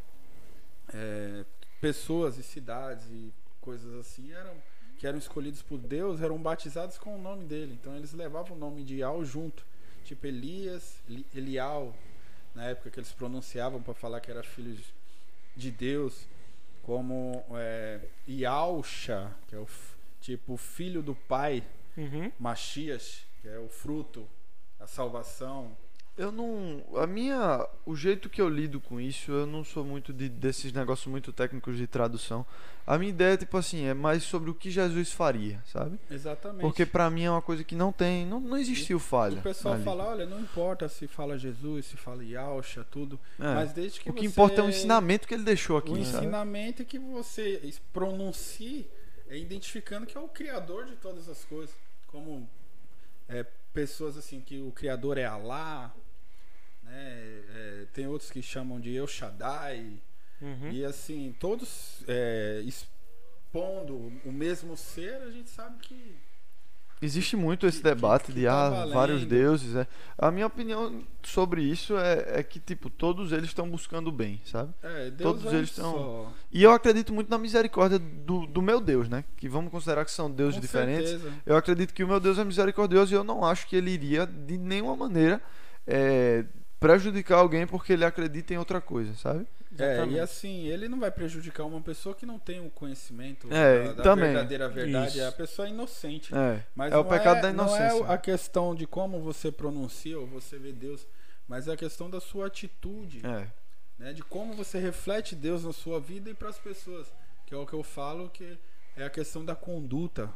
é, 0.93 1.45
pessoas 1.81 2.37
e 2.39 2.43
cidades 2.43 3.05
e 3.11 3.33
coisas 3.61 3.93
assim 3.95 4.33
eram 4.33 4.53
que 5.01 5.07
eram 5.07 5.17
escolhidos 5.19 5.63
por 5.63 5.79
Deus 5.79 6.21
eram 6.21 6.37
batizados 6.37 6.99
com 6.99 7.17
o 7.17 7.19
nome 7.19 7.47
dele. 7.47 7.73
Então 7.81 7.97
eles 7.97 8.13
levavam 8.13 8.55
o 8.55 8.61
nome 8.61 8.85
de 8.85 8.97
Ial 8.97 9.25
junto, 9.25 9.65
tipo 10.05 10.27
Elias, 10.27 11.01
Eli- 11.09 11.27
Elial, 11.35 11.97
na 12.55 12.67
época 12.67 12.91
que 12.91 13.01
eles 13.01 13.11
pronunciavam 13.11 13.83
para 13.83 13.95
falar 13.95 14.21
que 14.21 14.31
era 14.31 14.43
filho 14.43 14.75
de- 14.75 14.85
de 15.57 15.71
Deus, 15.71 16.27
como 16.83 17.43
é, 17.53 18.01
Ialcha, 18.29 19.35
que 19.49 19.55
é 19.55 19.59
o 19.59 19.67
tipo 20.21 20.57
filho 20.59 21.03
do 21.03 21.15
pai, 21.15 21.65
Uhum. 21.97 22.31
Machias, 22.39 23.23
que 23.41 23.49
é 23.49 23.59
o 23.59 23.69
fruto, 23.71 24.29
a 24.79 24.87
salvação. 24.87 25.75
Eu 26.21 26.31
não. 26.31 26.83
A 26.97 27.07
minha. 27.07 27.66
O 27.87 27.97
jeito 27.97 28.29
que 28.29 28.43
eu 28.43 28.49
lido 28.49 28.79
com 28.79 29.01
isso, 29.01 29.33
eu 29.33 29.47
não 29.47 29.64
sou 29.64 29.83
muito 29.83 30.12
de, 30.12 30.29
desses 30.29 30.71
negócios 30.71 31.07
muito 31.07 31.33
técnicos 31.33 31.79
de 31.79 31.87
tradução. 31.87 32.45
A 32.87 32.99
minha 32.99 33.09
ideia, 33.09 33.39
tipo 33.39 33.57
assim, 33.57 33.87
é 33.87 33.95
mais 33.95 34.23
sobre 34.23 34.51
o 34.51 34.55
que 34.55 34.71
Jesus 34.71 35.12
faria, 35.12 35.62
sabe? 35.64 35.99
Exatamente. 36.11 36.61
Porque 36.61 36.85
pra 36.85 37.09
mim 37.09 37.25
é 37.25 37.31
uma 37.31 37.41
coisa 37.41 37.64
que 37.64 37.75
não 37.75 37.91
tem. 37.91 38.27
Não, 38.27 38.39
não 38.39 38.59
existiu 38.59 38.99
falha. 38.99 39.39
o 39.39 39.43
pessoal 39.43 39.79
fala, 39.79 40.05
olha, 40.09 40.27
não 40.27 40.41
importa 40.41 40.89
se 40.91 41.07
fala 41.07 41.39
Jesus, 41.39 41.87
se 41.87 41.97
fala 41.97 42.23
Yalcha, 42.23 42.85
tudo, 42.91 43.18
É. 43.39 43.55
mas 43.55 43.73
desde 43.73 44.01
que 44.01 44.11
o 44.11 44.12
que 44.12 44.21
você- 44.21 44.27
importa 44.27 44.61
é 44.61 44.64
o 44.64 44.68
ensinamento 44.68 45.27
que 45.27 45.33
ele 45.33 45.45
deixou 45.45 45.79
aqui. 45.79 45.91
O 45.91 46.05
sabe? 46.05 46.18
ensinamento 46.18 46.83
é 46.83 46.85
que 46.85 46.99
você 46.99 47.73
pronuncie 47.95 48.87
é 49.31 49.39
identificando 49.39 50.05
que 50.07 50.18
é 50.18 50.21
o 50.21 50.29
criador 50.29 50.85
de 50.87 50.97
todas 50.97 51.29
as 51.29 51.45
coisas, 51.45 51.75
como 52.09 52.47
é, 53.29 53.47
pessoas 53.73 54.16
assim 54.16 54.41
que 54.41 54.61
o 54.61 54.73
criador 54.73 55.16
é 55.16 55.25
Alá, 55.25 55.95
né? 56.91 57.43
É, 57.55 57.86
tem 57.93 58.07
outros 58.07 58.30
que 58.30 58.43
chamam 58.43 58.80
de 58.80 58.95
El 58.97 59.07
Shaddai, 59.07 60.01
Uhum. 60.43 60.70
E 60.72 60.82
assim, 60.86 61.34
todos 61.38 62.03
é, 62.09 62.62
expondo 62.64 63.95
o 64.24 64.32
mesmo 64.32 64.74
ser, 64.74 65.16
a 65.22 65.30
gente 65.30 65.51
sabe 65.51 65.76
que. 65.82 66.14
Existe 67.03 67.34
muito 67.36 67.66
esse 67.66 67.78
que- 67.78 67.84
debate 67.84 68.26
que 68.26 68.32
de 68.32 68.45
tá 68.47 68.66
ah, 68.66 68.70
valendo. 68.70 68.95
vários 68.95 69.24
deuses. 69.26 69.74
É. 69.76 69.86
A 70.18 70.30
minha 70.30 70.47
opinião 70.47 71.03
sobre 71.22 71.62
isso 71.62 71.97
é, 71.99 72.41
é 72.41 72.43
que, 72.43 72.59
tipo, 72.59 72.88
todos 72.88 73.32
eles 73.32 73.47
estão 73.47 73.68
buscando 73.70 74.09
o 74.09 74.12
bem, 74.12 74.41
sabe? 74.47 74.72
É, 74.82 75.11
Deus 75.11 75.30
Todos 75.30 75.53
é 75.53 75.57
eles 75.59 75.74
tão- 75.74 75.93
só. 75.93 76.32
E 76.51 76.62
eu 76.62 76.72
acredito 76.72 77.12
muito 77.12 77.28
na 77.30 77.36
misericórdia 77.38 77.99
do, 77.99 78.47
do 78.47 78.62
meu 78.62 78.80
Deus, 78.80 79.09
né? 79.11 79.24
Que 79.36 79.47
vamos 79.49 79.70
considerar 79.70 80.05
que 80.07 80.11
são 80.11 80.30
deuses 80.30 80.55
Com 80.57 80.61
diferentes. 80.62 81.11
certeza. 81.11 81.32
Eu 81.45 81.57
acredito 81.57 81.93
que 81.93 82.03
o 82.05 82.09
meu 82.09 82.20
Deus 82.20 82.38
é 82.38 82.45
misericordioso 82.45 83.12
e 83.12 83.16
eu 83.16 83.24
não 83.24 83.45
acho 83.45 83.66
que 83.66 83.76
ele 83.76 83.91
iria 83.91 84.26
de 84.26 84.57
nenhuma 84.59 84.95
maneira 84.97 85.41
é, 85.86 86.45
prejudicar 86.81 87.39
alguém 87.39 87.66
porque 87.66 87.93
ele 87.93 88.05
acredita 88.05 88.55
em 88.55 88.57
outra 88.59 88.81
coisa, 88.81 89.14
sabe? 89.14 89.47
É, 89.78 89.93
Exatamente. 89.93 90.14
e 90.16 90.20
assim, 90.20 90.66
ele 90.66 90.89
não 90.89 90.99
vai 90.99 91.11
prejudicar 91.11 91.64
uma 91.64 91.81
pessoa 91.81 92.14
que 92.14 92.26
não 92.26 92.39
tem 92.39 92.64
o 92.66 92.70
conhecimento 92.70 93.47
É, 93.53 93.85
da, 93.85 93.93
da 93.93 94.03
também. 94.03 94.24
verdadeira 94.33 94.68
verdade. 94.68 95.11
Isso. 95.12 95.20
É 95.20 95.26
a 95.28 95.33
pessoa 95.33 95.68
inocente. 95.68 96.35
É, 96.35 96.64
Mas 96.74 96.93
é 96.93 96.97
o 96.97 97.03
não 97.05 97.09
pecado 97.09 97.43
da 97.43 97.53
Não 97.53 97.64
inocência. 97.66 98.05
é 98.05 98.12
a 98.12 98.18
questão 98.18 98.74
de 98.74 98.87
como 98.87 99.20
você 99.20 99.53
pronuncia 99.53 100.18
ou 100.18 100.26
você 100.26 100.59
vê 100.59 100.72
Deus, 100.72 101.07
mas 101.47 101.68
é 101.68 101.72
a 101.72 101.76
questão 101.76 102.11
da 102.11 102.20
sua 102.20 102.47
atitude, 102.47 103.20
é. 103.24 103.47
né? 103.99 104.12
De 104.12 104.22
como 104.24 104.55
você 104.55 104.78
reflete 104.78 105.37
Deus 105.37 105.64
na 105.64 105.72
sua 105.72 106.01
vida 106.01 106.31
e 106.31 106.35
para 106.35 106.49
as 106.49 106.59
pessoas, 106.59 107.07
que 107.47 107.55
é 107.55 107.57
o 107.57 107.66
que 107.66 107.74
eu 107.74 107.83
falo 107.85 108.28
que 108.31 108.59
é 108.97 109.05
a 109.05 109.11
questão 109.11 109.45
da 109.45 109.55
conduta. 109.55 110.31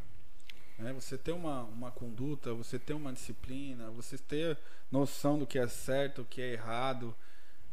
Né? 0.78 0.92
Você 0.94 1.16
ter 1.16 1.32
uma, 1.32 1.62
uma 1.64 1.90
conduta, 1.90 2.52
você 2.52 2.78
ter 2.78 2.94
uma 2.94 3.12
disciplina, 3.12 3.90
você 3.90 4.18
ter 4.18 4.58
noção 4.90 5.38
do 5.38 5.46
que 5.46 5.58
é 5.58 5.66
certo, 5.68 6.22
o 6.22 6.24
que 6.24 6.40
é 6.42 6.52
errado. 6.52 7.14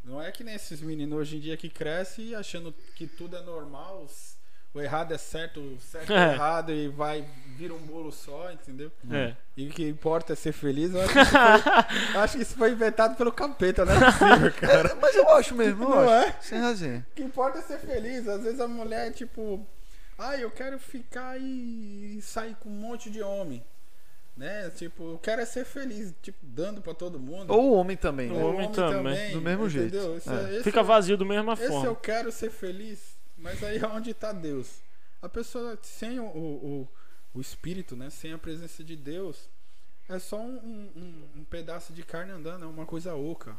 Não 0.03 0.21
é 0.21 0.31
que 0.31 0.43
nem 0.43 0.55
esses 0.55 0.81
meninos 0.81 1.17
hoje 1.19 1.37
em 1.37 1.39
dia 1.39 1.57
que 1.57 1.69
crescem 1.69 2.33
achando 2.35 2.73
que 2.95 3.05
tudo 3.05 3.35
é 3.37 3.41
normal, 3.41 4.07
o 4.73 4.79
errado 4.81 5.13
é 5.13 5.17
certo, 5.17 5.59
o 5.59 5.79
certo 5.81 6.11
é, 6.13 6.15
É. 6.29 6.33
errado 6.33 6.71
e 6.71 6.87
vai 6.87 7.27
vir 7.57 7.71
um 7.71 7.77
bolo 7.79 8.11
só, 8.11 8.51
entendeu? 8.51 8.91
É. 9.11 9.35
E 9.57 9.67
o 9.67 9.69
que 9.69 9.85
importa 9.87 10.33
é 10.33 10.35
ser 10.35 10.53
feliz. 10.53 10.93
Eu 10.93 11.01
acho 11.01 11.13
que 11.13 11.19
isso 11.19 11.31
foi, 12.11 12.21
acho 12.21 12.37
que 12.37 12.43
isso 12.43 12.55
foi 12.55 12.71
inventado 12.71 13.15
pelo 13.17 13.31
capeta, 13.31 13.83
não 13.85 13.93
é 13.93 13.99
possível, 14.11 14.53
cara. 14.53 14.89
É, 14.89 14.95
mas 14.95 15.15
eu 15.15 15.29
acho 15.35 15.53
mesmo, 15.55 15.83
eu 15.83 15.89
Não 15.89 15.99
acho. 16.09 16.27
é? 16.29 16.37
Sem 16.41 16.61
resenha. 16.61 17.05
O 17.11 17.15
que 17.15 17.21
importa 17.23 17.59
é 17.59 17.61
ser 17.61 17.79
feliz. 17.79 18.27
Às 18.27 18.41
vezes 18.43 18.59
a 18.61 18.67
mulher, 18.67 19.11
tipo, 19.11 19.63
ah, 20.29 20.37
eu 20.37 20.51
quero 20.51 20.77
ficar 20.79 21.37
e 21.39 22.19
sair 22.21 22.55
com 22.55 22.69
um 22.69 22.73
monte 22.73 23.09
de 23.09 23.21
homem. 23.21 23.63
Né? 24.37 24.69
Tipo, 24.71 25.11
eu 25.11 25.19
quero 25.19 25.41
é 25.41 25.45
ser 25.45 25.65
feliz, 25.65 26.13
tipo, 26.21 26.37
dando 26.41 26.81
pra 26.81 26.93
todo 26.93 27.19
mundo. 27.19 27.51
Ou 27.53 27.71
o 27.71 27.73
homem 27.73 27.97
também, 27.97 28.31
O 28.31 28.35
né? 28.35 28.43
homem 28.43 28.71
também. 28.71 29.31
Do 29.33 29.41
mesmo 29.41 29.69
jeito. 29.69 29.95
entendeu? 29.95 30.17
Esse, 30.17 30.29
É. 30.29 30.53
esse- 30.55 30.63
Fica 30.63 30.81
vazio 30.81 31.17
da 31.17 31.25
mesma 31.25 31.53
esse 31.53 31.67
forma. 31.67 31.85
eu 31.85 31.95
quero 31.95 32.31
ser 32.31 32.49
feliz, 32.49 33.17
mas 33.37 33.61
aí 33.63 33.83
onde 33.83 34.13
tá 34.13 34.31
Deus? 34.31 34.79
A 35.21 35.27
pessoa 35.29 35.77
sem 35.83 36.19
o, 36.19 36.25
o, 36.25 36.81
o, 36.81 36.87
o 37.35 37.41
espírito, 37.41 37.95
né? 37.95 38.09
Sem 38.09 38.31
a 38.33 38.37
presença 38.37 38.83
de 38.83 38.95
Deus, 38.95 39.49
é 40.09 40.17
só 40.17 40.37
um, 40.39 40.55
um, 40.95 41.39
um 41.41 41.43
pedaço 41.43 41.91
de 41.93 42.01
carne 42.03 42.31
andando, 42.31 42.63
é 42.63 42.67
uma 42.67 42.85
coisa 42.85 43.13
oca. 43.13 43.55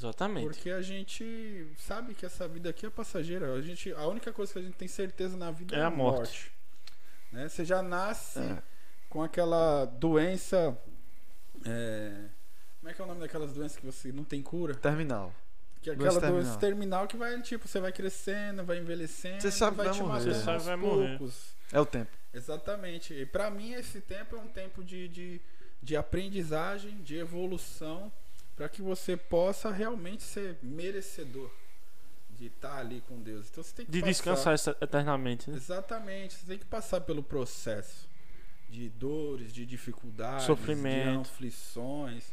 Exatamente. 0.00 0.46
Porque 0.46 0.70
a 0.70 0.80
gente 0.80 1.66
sabe 1.78 2.14
que 2.14 2.24
essa 2.24 2.48
vida 2.48 2.70
aqui 2.70 2.86
é 2.86 2.90
passageira. 2.90 3.52
A, 3.52 3.60
gente, 3.60 3.92
a 3.92 4.06
única 4.06 4.32
coisa 4.32 4.52
que 4.52 4.58
a 4.58 4.62
gente 4.62 4.74
tem 4.76 4.88
certeza 4.88 5.36
na 5.36 5.50
vida 5.50 5.76
é, 5.76 5.80
É 5.80 5.82
a 5.82 5.90
morte. 5.90 6.18
morte. 6.18 6.52
Né? 7.32 7.48
Você 7.48 7.64
já 7.64 7.82
nasce 7.82 8.38
É. 8.40 8.62
com 9.10 9.22
aquela 9.22 9.84
doença. 9.84 10.76
é, 11.66 12.28
Como 12.80 12.90
é 12.90 12.94
que 12.94 13.00
é 13.00 13.04
o 13.04 13.06
nome 13.08 13.20
daquelas 13.20 13.52
doenças 13.52 13.76
que 13.76 13.84
você 13.84 14.10
não 14.10 14.24
tem 14.24 14.42
cura? 14.42 14.74
Terminal. 14.74 15.34
Que 15.82 15.90
é 15.90 15.92
aquela 15.92 16.12
doença 16.20 16.28
terminal. 16.30 16.58
terminal 16.58 17.06
que 17.06 17.16
vai, 17.16 17.40
tipo, 17.42 17.68
você 17.68 17.78
vai 17.80 17.92
crescendo, 17.92 18.64
vai 18.64 18.78
envelhecendo, 18.78 19.40
Você 19.42 19.50
sabe 19.50 19.76
vai 19.76 19.86
vai 19.86 19.94
te 19.94 20.00
morrer. 20.02 20.12
matando 20.14 20.34
Você 20.34 20.44
sabe 20.44 20.64
vai 20.64 20.76
morrer. 20.76 21.18
poucos. 21.18 21.54
É 21.72 21.78
o 21.80 21.84
tempo. 21.86 22.10
Exatamente. 22.32 23.12
E 23.14 23.26
pra 23.26 23.50
mim 23.50 23.72
esse 23.74 24.00
tempo 24.00 24.36
é 24.36 24.38
um 24.38 24.48
tempo 24.48 24.82
de, 24.84 25.08
de, 25.08 25.40
de 25.82 25.96
aprendizagem, 25.96 27.00
de 27.02 27.16
evolução, 27.16 28.10
para 28.60 28.68
que 28.68 28.82
você 28.82 29.16
possa 29.16 29.70
realmente 29.70 30.22
ser 30.22 30.58
merecedor 30.62 31.50
de 32.38 32.48
estar 32.48 32.76
ali 32.76 33.02
com 33.08 33.18
Deus. 33.18 33.48
Então 33.50 33.64
você 33.64 33.72
tem 33.74 33.86
que 33.86 33.90
De 33.90 34.00
passar- 34.00 34.10
descansar 34.10 34.76
eternamente, 34.82 35.48
né? 35.48 35.56
Exatamente. 35.56 36.34
Você 36.34 36.44
tem 36.46 36.58
que 36.58 36.66
passar 36.66 37.00
pelo 37.00 37.22
processo 37.22 38.06
de 38.68 38.90
dores, 38.90 39.50
de 39.50 39.64
dificuldades, 39.64 40.44
Sofrimento. 40.44 41.22
de 41.24 41.30
aflições. 41.30 42.24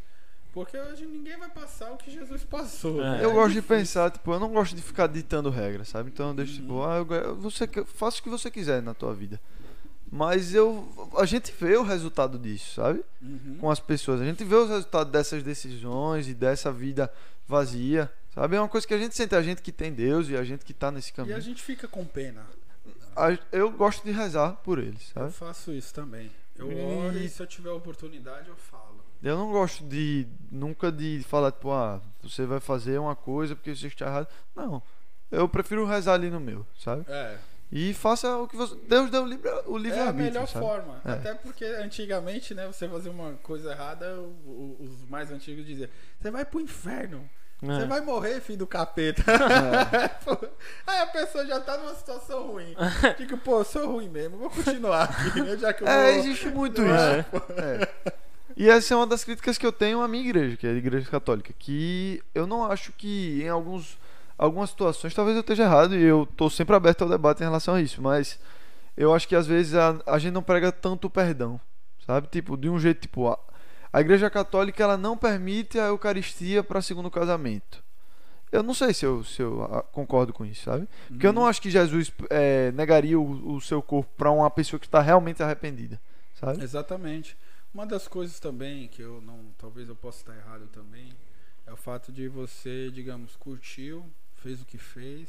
Porque 0.51 0.77
hoje 0.77 1.05
ninguém 1.05 1.37
vai 1.37 1.49
passar 1.49 1.93
o 1.93 1.97
que 1.97 2.11
Jesus 2.11 2.43
passou. 2.43 3.01
É. 3.01 3.19
né? 3.19 3.23
Eu 3.23 3.31
gosto 3.31 3.53
de 3.53 3.61
pensar, 3.61 4.11
tipo, 4.11 4.29
eu 4.33 4.39
não 4.41 4.49
gosto 4.51 4.75
de 4.75 4.81
ficar 4.81 5.07
ditando 5.07 5.49
regras, 5.49 5.87
sabe? 5.87 6.09
Então 6.09 6.27
eu 6.27 6.33
deixo, 6.33 6.55
tipo, 6.55 6.73
Uhum. 6.73 6.83
ah, 6.83 6.97
eu, 6.97 7.37
você, 7.37 7.65
faça 7.85 8.19
o 8.19 8.23
que 8.23 8.29
você 8.29 8.51
quiser 8.51 8.81
na 8.81 8.93
tua 8.93 9.13
vida. 9.15 9.39
Mas 10.11 10.53
eu. 10.53 10.87
A 11.17 11.25
gente 11.25 11.51
vê 11.59 11.75
o 11.77 11.83
resultado 11.83 12.39
disso, 12.39 12.75
sabe? 12.75 13.03
Uhum. 13.21 13.57
Com 13.59 13.69
as 13.71 13.79
pessoas. 13.79 14.21
A 14.21 14.25
gente 14.25 14.43
vê 14.43 14.55
os 14.55 14.69
resultados 14.69 15.11
dessas 15.11 15.43
decisões 15.43 16.27
e 16.27 16.33
dessa 16.33 16.71
vida 16.71 17.11
vazia. 17.47 18.11
Sabe? 18.33 18.55
É 18.55 18.59
uma 18.61 18.69
coisa 18.69 18.87
que 18.87 18.93
a 18.93 18.97
gente 18.97 19.15
sente, 19.15 19.35
a 19.35 19.41
gente 19.41 19.61
que 19.61 19.71
tem 19.71 19.91
Deus 19.91 20.29
e 20.29 20.37
a 20.37 20.43
gente 20.43 20.63
que 20.63 20.73
tá 20.73 20.91
nesse 20.91 21.09
E 21.09 21.13
caminho. 21.13 21.35
a 21.35 21.39
gente 21.39 21.61
fica 21.61 21.87
com 21.87 22.05
pena. 22.05 22.45
Eu 23.51 23.71
gosto 23.71 24.03
de 24.05 24.11
rezar 24.11 24.51
por 24.63 24.77
eles, 24.77 25.11
Eu 25.15 25.21
sabe? 25.23 25.33
faço 25.33 25.71
isso 25.73 25.91
também. 25.93 26.29
Eu 26.55 26.71
E- 26.71 26.75
oro 27.07 27.17
e 27.17 27.27
se 27.29 27.41
eu 27.41 27.47
tiver 27.47 27.71
oportunidade 27.71 28.47
eu 28.47 28.55
falo. 28.55 28.97
Eu 29.23 29.35
não 29.37 29.51
gosto 29.51 29.83
de. 29.83 30.27
Nunca 30.51 30.91
de 30.91 31.23
falar, 31.27 31.51
tipo, 31.51 31.71
ah, 31.71 31.99
você 32.21 32.45
vai 32.45 32.59
fazer 32.59 32.99
uma 32.99 33.15
coisa 33.15 33.55
porque 33.55 33.75
você 33.75 33.87
está 33.87 34.05
errado. 34.05 34.27
Não. 34.55 34.81
Eu 35.31 35.49
prefiro 35.49 35.85
rezar 35.85 36.13
ali 36.13 36.29
no 36.29 36.39
meu, 36.39 36.65
sabe? 36.79 37.03
É. 37.07 37.37
E 37.71 37.93
faça 37.93 38.37
o 38.37 38.47
que 38.47 38.55
você. 38.55 38.75
Deus 38.87 39.09
deu 39.09 39.23
o 39.23 39.25
livre, 39.27 39.49
o 39.65 39.77
livre 39.77 39.99
É 39.99 40.07
a 40.07 40.13
melhor 40.13 40.47
sabe? 40.47 40.65
forma. 40.65 41.01
É. 41.03 41.11
Até 41.11 41.33
porque 41.33 41.65
antigamente, 41.65 42.53
né, 42.53 42.65
você 42.67 42.87
fazia 42.87 43.11
uma 43.11 43.33
coisa 43.43 43.71
errada, 43.71 44.15
o- 44.21 44.77
o- 44.79 44.83
os 44.83 45.09
mais 45.09 45.31
antigos 45.31 45.65
diziam: 45.65 45.89
Você 46.19 46.31
vai 46.31 46.45
pro 46.45 46.61
inferno. 46.61 47.29
Você 47.61 47.81
É. 47.81 47.85
vai 47.87 48.01
morrer, 48.01 48.39
filho 48.39 48.59
do 48.59 48.67
capeta. 48.67 49.23
Pô, 50.23 50.37
Aí 50.85 50.99
a 50.99 51.07
pessoa 51.07 51.45
já 51.45 51.59
tá 51.59 51.75
numa 51.77 51.95
situação 51.95 52.47
ruim. 52.47 52.75
Fica, 53.17 53.35
pô, 53.35 53.59
eu 53.61 53.63
sou 53.65 53.87
ruim 53.93 54.07
mesmo, 54.09 54.37
vou 54.37 54.49
continuar 54.49 55.05
aqui, 55.05 55.41
né? 55.41 55.57
Já 55.57 55.73
que 55.73 55.83
eu 55.83 55.87
É, 55.87 56.11
vou... 56.13 56.19
existe 56.21 56.49
muito 56.49 56.81
É. 56.85 57.19
isso. 57.19 57.43
É. 57.59 58.13
E 58.55 58.69
essa 58.69 58.93
é 58.93 58.97
uma 58.97 59.07
das 59.07 59.23
críticas 59.23 59.57
que 59.57 59.65
eu 59.65 59.71
tenho 59.71 60.01
à 60.01 60.07
minha 60.07 60.23
igreja, 60.23 60.55
que 60.55 60.65
é 60.67 60.69
a 60.69 60.73
igreja 60.73 61.09
católica, 61.09 61.51
que 61.57 62.21
eu 62.33 62.45
não 62.47 62.63
acho 62.63 62.91
que 62.93 63.41
em 63.43 63.49
alguns 63.49 63.97
algumas 64.37 64.69
situações, 64.69 65.13
talvez 65.13 65.35
eu 65.35 65.41
esteja 65.41 65.63
errado 65.63 65.95
e 65.95 66.01
eu 66.03 66.27
tô 66.37 66.49
sempre 66.49 66.75
aberto 66.75 67.03
ao 67.03 67.09
debate 67.09 67.41
em 67.41 67.45
relação 67.45 67.75
a 67.75 67.81
isso, 67.81 68.01
mas 68.01 68.39
eu 68.95 69.13
acho 69.13 69.27
que 69.27 69.35
às 69.35 69.47
vezes 69.47 69.75
a, 69.75 69.99
a 70.05 70.19
gente 70.19 70.33
não 70.33 70.43
prega 70.43 70.71
tanto 70.71 71.07
o 71.07 71.09
perdão, 71.09 71.59
sabe? 72.05 72.27
Tipo, 72.27 72.57
de 72.57 72.69
um 72.69 72.79
jeito 72.79 73.01
tipo 73.01 73.27
a, 73.27 73.37
a 73.93 74.01
igreja 74.01 74.29
católica 74.29 74.83
ela 74.83 74.97
não 74.97 75.17
permite 75.17 75.79
a 75.79 75.87
eucaristia 75.87 76.63
para 76.63 76.81
segundo 76.81 77.09
casamento. 77.11 77.83
Eu 78.51 78.63
não 78.63 78.73
sei 78.73 78.93
se 78.93 79.05
eu, 79.05 79.23
se 79.25 79.41
eu 79.41 79.63
ah, 79.65 79.83
concordo 79.83 80.31
com 80.33 80.45
isso, 80.45 80.63
sabe? 80.63 80.87
Porque 81.11 81.27
eu 81.27 81.33
não 81.33 81.43
Uhum. 81.43 81.47
acho 81.47 81.61
que 81.61 81.69
Jesus 81.69 82.11
eh, 82.29 82.71
negaria 82.73 83.19
o, 83.19 83.55
o 83.55 83.61
seu 83.61 83.81
corpo 83.81 84.09
para 84.17 84.31
uma 84.31 84.49
pessoa 84.49 84.79
que 84.79 84.85
está 84.87 85.01
realmente 85.01 85.43
arrependida, 85.43 85.99
sabe? 86.33 86.63
Exatamente. 86.63 87.37
Uma 87.73 87.85
das 87.85 88.07
coisas 88.07 88.39
também 88.39 88.87
que 88.87 89.01
eu 89.01 89.21
não, 89.21 89.51
talvez 89.57 89.87
eu 89.89 89.95
possa 89.95 90.19
estar 90.19 90.35
errado 90.35 90.67
também, 90.67 91.09
é 91.65 91.71
o 91.73 91.77
fato 91.77 92.11
de 92.11 92.27
você, 92.27 92.89
digamos, 92.91 93.35
curtiu, 93.35 94.05
fez 94.47 94.61
o 94.61 94.65
que 94.65 94.77
fez, 94.77 95.27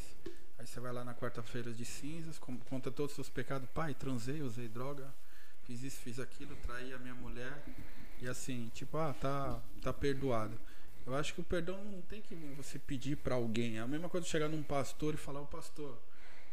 aí 0.57 0.65
você 0.65 0.79
vai 0.79 0.93
lá 0.93 1.03
na 1.03 1.13
quarta-feira 1.13 1.73
de 1.73 1.85
cinzas, 1.85 2.39
conta 2.39 2.89
todos 2.89 3.11
os 3.11 3.17
seus 3.17 3.29
pecados, 3.29 3.69
pai, 3.71 3.93
transei, 3.93 4.43
usei 4.43 4.69
droga, 4.69 5.13
fiz 5.65 5.83
isso, 5.83 5.99
fiz 6.03 6.21
aquilo, 6.21 6.55
traí 6.63 6.93
a 6.95 6.99
minha 7.01 7.17
mulher, 7.17 7.65
e 8.23 8.29
assim, 8.29 8.71
tipo, 8.73 8.97
ah, 8.97 9.13
tá, 9.13 9.61
tá 9.83 9.93
perdoado. 9.93 10.57
Eu 11.05 11.17
acho 11.17 11.35
que 11.35 11.41
o 11.41 11.45
perdão 11.45 11.83
não 11.85 12.01
tem 12.03 12.23
que 12.23 12.33
você 12.57 12.79
pedir 12.79 13.17
pra 13.17 13.35
alguém. 13.35 13.79
É 13.79 13.81
a 13.81 13.89
mesma 13.89 14.09
coisa 14.09 14.25
chegar 14.25 14.49
num 14.49 14.63
pastor 14.63 15.15
e 15.15 15.17
falar, 15.17 15.41
ô 15.41 15.47
pastor, 15.47 16.01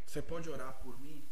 você 0.04 0.20
pode 0.20 0.50
orar 0.50 0.74
por 0.82 1.00
mim? 1.00 1.24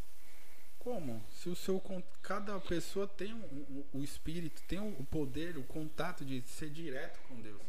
Como? 0.78 1.20
Se 1.32 1.48
o 1.48 1.56
seu 1.56 1.82
cada 2.22 2.60
pessoa 2.60 3.08
tem 3.08 3.32
o, 3.32 3.36
o, 3.36 3.86
o 3.94 4.04
espírito, 4.04 4.62
tem 4.68 4.78
o 4.78 5.00
o 5.00 5.04
poder, 5.04 5.58
o 5.58 5.64
contato 5.64 6.24
de 6.24 6.42
ser 6.42 6.70
direto 6.70 7.18
com 7.26 7.40
Deus. 7.40 7.60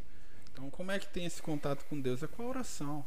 Então, 0.52 0.70
como 0.70 0.92
é 0.92 1.00
que 1.00 1.08
tem 1.08 1.26
esse 1.26 1.42
contato 1.42 1.84
com 1.86 2.00
Deus? 2.00 2.22
É 2.22 2.28
com 2.28 2.44
a 2.44 2.46
oração. 2.46 3.04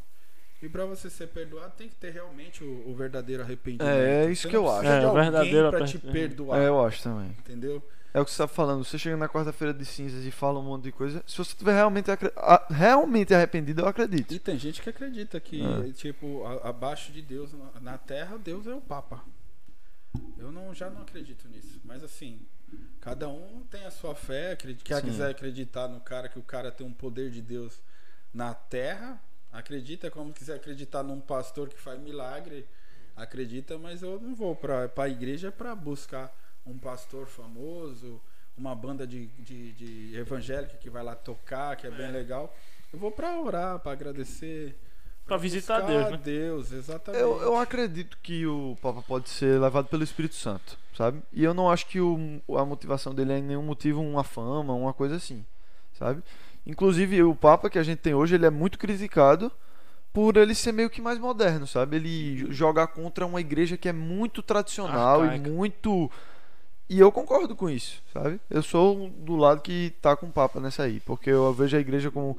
E 0.60 0.68
para 0.68 0.84
você 0.84 1.08
ser 1.08 1.28
perdoado, 1.28 1.72
tem 1.76 1.88
que 1.88 1.94
ter 1.94 2.10
realmente 2.12 2.64
o, 2.64 2.88
o 2.88 2.94
verdadeiro 2.94 3.42
arrependimento. 3.42 3.88
É, 3.88 4.24
é 4.26 4.30
isso 4.30 4.42
Você 4.42 4.48
que 4.48 4.56
eu 4.56 4.68
acho. 4.68 4.82
de 4.82 4.88
É, 4.88 5.06
o 5.06 5.12
verdadeiro 5.14 5.70
pra 5.70 5.86
te 5.86 5.98
perdoar, 5.98 6.60
É, 6.60 6.66
eu 6.68 6.84
acho 6.84 7.02
também. 7.02 7.28
entendeu? 7.38 7.82
É 8.12 8.20
o 8.20 8.24
que 8.24 8.30
você 8.30 8.38
tá 8.38 8.48
falando. 8.48 8.82
Você 8.84 8.98
chega 8.98 9.16
na 9.16 9.28
quarta-feira 9.28 9.72
de 9.72 9.84
cinzas 9.84 10.24
e 10.24 10.30
fala 10.30 10.58
um 10.58 10.62
monte 10.62 10.84
de 10.84 10.92
coisa. 10.92 11.22
Se 11.26 11.36
você 11.38 11.54
tiver 11.54 11.74
realmente, 11.74 12.10
realmente 12.70 13.34
arrependido, 13.34 13.82
eu 13.82 13.86
acredito. 13.86 14.32
E 14.34 14.38
tem 14.38 14.58
gente 14.58 14.80
que 14.82 14.88
acredita 14.90 15.38
que, 15.38 15.62
É. 15.62 15.92
tipo, 15.92 16.44
a- 16.44 16.68
abaixo 16.70 17.12
de 17.12 17.22
Deus, 17.22 17.52
na, 17.52 17.80
na 17.80 17.98
terra, 17.98 18.36
Deus 18.38 18.66
é 18.66 18.74
o 18.74 18.80
Papa. 18.80 19.22
Eu 20.38 20.50
não, 20.50 20.74
já 20.74 20.88
não 20.90 21.02
acredito 21.02 21.46
nisso. 21.48 21.80
Mas 21.84 22.02
assim, 22.02 22.40
cada 23.00 23.28
um 23.28 23.62
tem 23.70 23.84
a 23.84 23.90
sua 23.90 24.14
fé. 24.14 24.52
acredita- 24.52 24.84
Quem 24.84 24.96
Sim. 24.96 25.02
quiser 25.02 25.30
acreditar 25.30 25.86
no 25.86 26.00
cara, 26.00 26.28
que 26.28 26.38
o 26.38 26.42
cara 26.42 26.70
tem 26.72 26.86
um 26.86 26.92
poder 26.92 27.30
de 27.30 27.42
Deus 27.42 27.80
na 28.32 28.54
terra, 28.54 29.20
acredita. 29.52 30.10
Como 30.10 30.32
quiser 30.32 30.56
acreditar 30.56 31.02
num 31.02 31.20
pastor 31.20 31.68
que 31.68 31.78
faz 31.78 32.00
milagre, 32.00 32.66
acredita. 33.16 33.78
Mas 33.78 34.02
eu 34.02 34.20
não 34.20 34.34
vou 34.34 34.54
pra, 34.54 34.88
pra 34.88 35.08
igreja 35.08 35.50
pra 35.50 35.74
buscar 35.74 36.34
um 36.66 36.78
pastor 36.78 37.26
famoso, 37.26 38.20
uma 38.56 38.74
banda 38.74 39.06
de, 39.06 39.26
de, 39.26 39.72
de 39.72 40.16
evangélica 40.16 40.76
que 40.76 40.90
vai 40.90 41.02
lá 41.02 41.14
tocar, 41.14 41.76
que 41.76 41.86
é 41.86 41.90
bem 41.90 42.10
legal. 42.10 42.54
Eu 42.92 42.98
vou 42.98 43.10
pra 43.10 43.40
orar, 43.40 43.78
pra 43.78 43.92
agradecer. 43.92 44.76
Pra 45.26 45.36
visitar 45.36 45.80
Deus, 45.80 46.10
né? 46.10 46.20
Deus, 46.22 46.72
exatamente. 46.72 47.22
Eu, 47.22 47.40
eu 47.42 47.56
acredito 47.56 48.16
que 48.22 48.46
o 48.46 48.76
Papa 48.80 49.02
pode 49.02 49.28
ser 49.28 49.60
levado 49.60 49.86
pelo 49.86 50.02
Espírito 50.02 50.34
Santo, 50.34 50.78
sabe? 50.96 51.22
E 51.32 51.44
eu 51.44 51.52
não 51.52 51.70
acho 51.70 51.86
que 51.86 52.00
o, 52.00 52.40
a 52.56 52.64
motivação 52.64 53.14
dele 53.14 53.34
é 53.34 53.40
nenhum 53.40 53.62
motivo 53.62 54.00
uma 54.00 54.24
fama, 54.24 54.72
uma 54.72 54.94
coisa 54.94 55.16
assim, 55.16 55.44
sabe? 55.98 56.22
Inclusive, 56.68 57.22
o 57.22 57.34
Papa 57.34 57.70
que 57.70 57.78
a 57.78 57.82
gente 57.82 57.98
tem 57.98 58.14
hoje, 58.14 58.34
ele 58.34 58.44
é 58.44 58.50
muito 58.50 58.78
criticado 58.78 59.50
por 60.12 60.36
ele 60.36 60.54
ser 60.54 60.72
meio 60.72 60.90
que 60.90 61.00
mais 61.00 61.18
moderno, 61.18 61.66
sabe? 61.66 61.96
Ele 61.96 62.52
jogar 62.52 62.88
contra 62.88 63.24
uma 63.24 63.40
igreja 63.40 63.78
que 63.78 63.88
é 63.88 63.92
muito 63.92 64.42
tradicional 64.42 65.22
Arcaica. 65.22 65.48
e 65.48 65.50
muito. 65.50 66.10
E 66.90 66.98
eu 67.00 67.10
concordo 67.10 67.56
com 67.56 67.70
isso, 67.70 68.02
sabe? 68.12 68.38
Eu 68.50 68.62
sou 68.62 69.08
do 69.08 69.36
lado 69.36 69.62
que 69.62 69.94
tá 70.02 70.14
com 70.14 70.26
o 70.26 70.32
Papa 70.32 70.60
nessa 70.60 70.82
aí, 70.82 71.00
porque 71.00 71.30
eu 71.30 71.52
vejo 71.54 71.76
a 71.76 71.80
igreja 71.80 72.10
como 72.10 72.36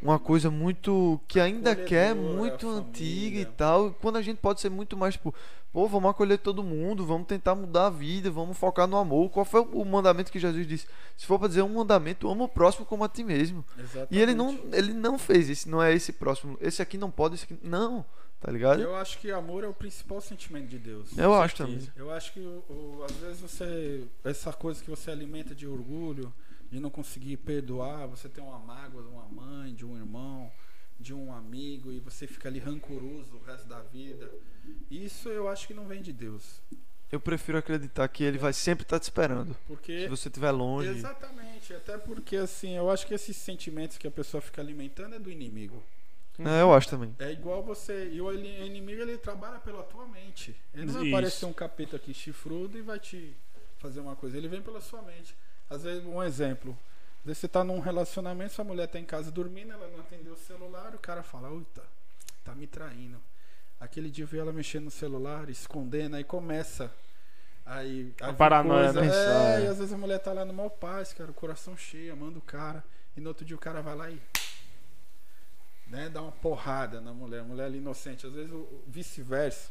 uma 0.00 0.18
coisa 0.18 0.50
muito. 0.50 1.20
que 1.26 1.40
ainda 1.40 1.74
quer, 1.74 2.14
muito 2.14 2.68
antiga 2.68 3.40
e 3.40 3.44
tal. 3.44 3.90
Quando 4.00 4.16
a 4.16 4.22
gente 4.22 4.38
pode 4.38 4.60
ser 4.60 4.70
muito 4.70 4.96
mais, 4.96 5.14
tipo, 5.14 5.34
pô, 5.72 5.86
vamos 5.86 6.10
acolher 6.10 6.38
todo 6.38 6.62
mundo, 6.62 7.04
vamos 7.04 7.26
tentar 7.26 7.54
mudar 7.54 7.86
a 7.86 7.90
vida, 7.90 8.30
vamos 8.30 8.56
focar 8.56 8.86
no 8.86 8.96
amor. 8.96 9.30
Qual 9.30 9.44
foi 9.44 9.60
o 9.72 9.84
mandamento 9.84 10.30
que 10.32 10.38
Jesus 10.38 10.66
disse? 10.66 10.86
Se 11.16 11.26
for 11.26 11.38
pra 11.38 11.48
dizer 11.48 11.62
um 11.62 11.68
mandamento, 11.74 12.28
ama 12.30 12.44
o 12.44 12.48
próximo 12.48 12.84
como 12.86 13.04
a 13.04 13.08
ti 13.08 13.22
mesmo. 13.24 13.64
Exatamente. 13.78 14.14
E 14.14 14.20
ele 14.20 14.34
não, 14.34 14.58
ele 14.72 14.92
não 14.92 15.18
fez 15.18 15.48
esse, 15.50 15.68
não 15.68 15.82
é 15.82 15.92
esse 15.94 16.12
próximo. 16.12 16.56
Esse 16.60 16.80
aqui 16.82 16.96
não 16.98 17.10
pode, 17.10 17.34
esse 17.36 17.44
aqui. 17.44 17.58
Não, 17.62 18.04
tá 18.40 18.50
ligado? 18.50 18.80
Eu 18.80 18.96
acho 18.96 19.18
que 19.18 19.30
amor 19.30 19.64
é 19.64 19.68
o 19.68 19.74
principal 19.74 20.20
sentimento 20.20 20.68
de 20.68 20.78
Deus. 20.78 21.16
Eu 21.16 21.34
acho 21.34 21.56
também. 21.56 21.80
Eu 21.96 22.10
acho 22.10 22.32
que 22.32 22.40
o- 22.40 22.64
o- 22.68 23.04
às 23.04 23.12
vezes 23.16 23.40
você. 23.40 24.04
Essa 24.24 24.52
coisa 24.52 24.82
que 24.82 24.90
você 24.90 25.10
alimenta 25.10 25.54
de 25.54 25.66
orgulho, 25.66 26.32
de 26.70 26.78
não 26.80 26.90
conseguir 26.90 27.36
perdoar, 27.38 28.06
você 28.06 28.28
tem 28.28 28.44
uma 28.44 28.58
mágoa 28.58 29.02
de 29.02 29.08
uma 29.08 29.24
mãe, 29.26 29.74
de 29.74 29.84
um 29.86 29.96
irmão, 29.96 30.50
de 30.98 31.14
um 31.14 31.32
amigo, 31.32 31.92
e 31.92 32.00
você 32.00 32.26
fica 32.26 32.48
ali 32.48 32.58
rancoroso 32.58 33.36
o 33.36 33.42
resto 33.44 33.68
da 33.68 33.80
vida. 33.80 34.30
Isso 34.90 35.28
eu 35.28 35.48
acho 35.48 35.66
que 35.66 35.74
não 35.74 35.86
vem 35.86 36.02
de 36.02 36.12
Deus. 36.12 36.60
Eu 37.10 37.18
prefiro 37.20 37.56
acreditar 37.56 38.06
que 38.08 38.22
ele 38.22 38.36
vai 38.36 38.52
sempre 38.52 38.82
estar 38.82 38.98
te 38.98 39.04
esperando. 39.04 39.56
Porque. 39.66 40.02
Se 40.02 40.08
você 40.08 40.28
estiver 40.28 40.50
longe. 40.50 40.88
Exatamente, 40.90 41.72
até 41.72 41.96
porque 41.96 42.36
assim, 42.36 42.76
eu 42.76 42.90
acho 42.90 43.06
que 43.06 43.14
esses 43.14 43.36
sentimentos 43.36 43.96
que 43.96 44.06
a 44.06 44.10
pessoa 44.10 44.40
fica 44.42 44.60
alimentando 44.60 45.14
é 45.14 45.18
do 45.18 45.30
inimigo. 45.30 45.82
É, 46.40 46.62
eu 46.62 46.72
acho 46.72 46.88
também. 46.88 47.16
É 47.18 47.32
igual 47.32 47.62
você. 47.64 48.10
E 48.12 48.20
o 48.20 48.32
ini- 48.32 48.64
inimigo 48.66 49.00
ele 49.00 49.16
trabalha 49.18 49.58
pela 49.58 49.82
tua 49.82 50.06
mente. 50.06 50.54
Ele 50.72 50.84
não 50.86 50.92
vai 50.94 51.02
Isso. 51.06 51.14
aparecer 51.16 51.46
um 51.46 51.52
capeta 51.52 51.96
aqui 51.96 52.14
chifrudo 52.14 52.78
e 52.78 52.82
vai 52.82 53.00
te 53.00 53.34
fazer 53.78 53.98
uma 54.00 54.14
coisa. 54.14 54.36
Ele 54.36 54.46
vem 54.46 54.62
pela 54.62 54.80
sua 54.80 55.02
mente. 55.02 55.34
Às 55.68 55.82
vezes, 55.82 56.04
um 56.04 56.22
exemplo. 56.22 56.78
Às 57.20 57.24
vezes 57.24 57.38
você 57.38 57.48
tá 57.48 57.62
num 57.64 57.80
relacionamento, 57.80 58.52
sua 58.54 58.64
mulher 58.64 58.86
tá 58.88 58.98
em 58.98 59.04
casa 59.04 59.30
dormindo, 59.30 59.72
ela 59.72 59.88
não 59.88 60.00
atendeu 60.00 60.32
o 60.32 60.36
celular, 60.36 60.94
o 60.94 60.98
cara 60.98 61.22
fala, 61.22 61.50
uita, 61.50 61.82
tá 62.44 62.54
me 62.54 62.66
traindo. 62.66 63.20
Aquele 63.80 64.10
dia 64.10 64.24
eu 64.24 64.28
vi 64.28 64.38
ela 64.38 64.52
mexendo 64.52 64.84
no 64.84 64.90
celular, 64.90 65.48
escondendo, 65.50 66.16
aí 66.16 66.24
começa. 66.24 66.90
Aí, 67.66 68.14
A 68.20 68.32
paranoia, 68.32 68.92
coisa, 68.92 69.00
né? 69.02 69.08
É, 69.08 69.60
É. 69.60 69.64
e 69.64 69.66
às 69.66 69.78
vezes 69.78 69.92
a 69.92 69.98
mulher 69.98 70.18
tá 70.20 70.32
lá 70.32 70.44
no 70.44 70.54
mau 70.54 70.70
paz, 70.70 71.12
cara, 71.12 71.30
o 71.30 71.34
coração 71.34 71.76
cheio, 71.76 72.12
amando 72.12 72.38
o 72.38 72.42
cara. 72.42 72.82
E 73.16 73.20
no 73.20 73.28
outro 73.28 73.44
dia 73.44 73.54
o 73.56 73.58
cara 73.58 73.82
vai 73.82 73.94
lá 73.94 74.10
e 74.10 74.18
né, 75.86 76.08
dá 76.08 76.22
uma 76.22 76.32
porrada 76.32 77.00
na 77.00 77.12
mulher, 77.12 77.40
a 77.40 77.44
mulher 77.44 77.64
ali 77.64 77.78
inocente. 77.78 78.26
Às 78.26 78.32
vezes 78.32 78.52
o 78.52 78.56
o 78.58 78.84
vice-versa. 78.86 79.70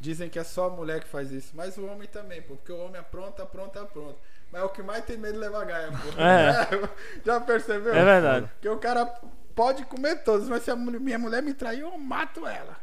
Dizem 0.00 0.30
que 0.30 0.38
é 0.38 0.44
só 0.44 0.66
a 0.66 0.70
mulher 0.70 1.00
que 1.02 1.08
faz 1.08 1.32
isso, 1.32 1.50
mas 1.56 1.76
o 1.76 1.84
homem 1.86 2.06
também, 2.06 2.40
pô, 2.40 2.54
porque 2.54 2.70
o 2.70 2.78
homem 2.78 3.00
apronta, 3.00 3.42
apronta, 3.42 3.82
apronta. 3.82 4.18
Mas 4.52 4.62
é 4.62 4.64
o 4.64 4.68
que 4.70 4.82
mais 4.82 5.04
tem 5.04 5.16
medo 5.18 5.34
de 5.34 5.38
levar 5.40 5.64
gaia, 5.66 5.88
pô. 5.90 6.20
É. 6.20 6.88
Já 7.24 7.40
percebeu? 7.40 7.94
É 7.94 8.04
verdade. 8.04 8.46
Porque 8.54 8.68
o 8.68 8.78
cara 8.78 9.06
pode 9.54 9.84
comer 9.84 10.22
todos, 10.22 10.48
mas 10.48 10.62
se 10.62 10.70
a 10.70 10.76
minha 10.76 11.18
mulher 11.18 11.42
me 11.42 11.52
trair, 11.54 11.80
eu 11.80 11.96
mato 11.98 12.46
ela. 12.46 12.76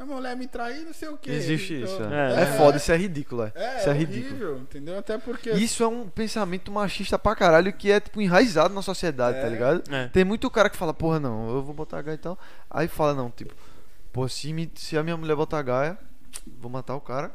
A 0.00 0.04
mulher 0.04 0.34
me 0.36 0.48
trair, 0.48 0.84
não 0.84 0.92
sei 0.92 1.06
o 1.08 1.16
que. 1.16 1.30
Existe 1.30 1.80
isso. 1.80 2.02
É. 2.02 2.40
É, 2.40 2.42
é 2.42 2.46
foda, 2.58 2.76
isso 2.76 2.90
é 2.90 2.96
ridículo, 2.96 3.44
é. 3.44 3.52
É, 3.54 3.78
isso 3.78 3.88
é 3.88 3.92
é 3.92 3.94
ridículo. 3.94 4.30
horrível, 4.30 4.58
entendeu? 4.58 4.98
Até 4.98 5.16
porque. 5.16 5.50
Isso 5.52 5.84
é 5.84 5.86
um 5.86 6.08
pensamento 6.08 6.72
machista 6.72 7.16
pra 7.16 7.36
caralho 7.36 7.72
que 7.72 7.88
é, 7.92 8.00
tipo, 8.00 8.20
enraizado 8.20 8.74
na 8.74 8.82
sociedade, 8.82 9.38
É. 9.38 9.42
tá 9.42 9.48
ligado? 9.48 9.84
É. 9.94 10.08
Tem 10.08 10.24
muito 10.24 10.50
cara 10.50 10.68
que 10.68 10.76
fala, 10.76 10.92
porra, 10.92 11.20
não, 11.20 11.48
eu 11.54 11.62
vou 11.62 11.72
botar 11.72 11.98
H 12.00 12.14
e 12.14 12.18
tal. 12.18 12.36
Aí 12.68 12.88
fala, 12.88 13.14
não, 13.14 13.30
tipo, 13.30 13.54
pô, 14.12 14.28
se, 14.28 14.52
me- 14.52 14.72
se 14.74 14.98
a 14.98 15.04
minha 15.04 15.16
mulher 15.16 15.36
botar 15.36 15.62
Gaia, 15.62 15.96
vou 16.58 16.68
matar 16.68 16.96
o 16.96 17.00
cara. 17.00 17.30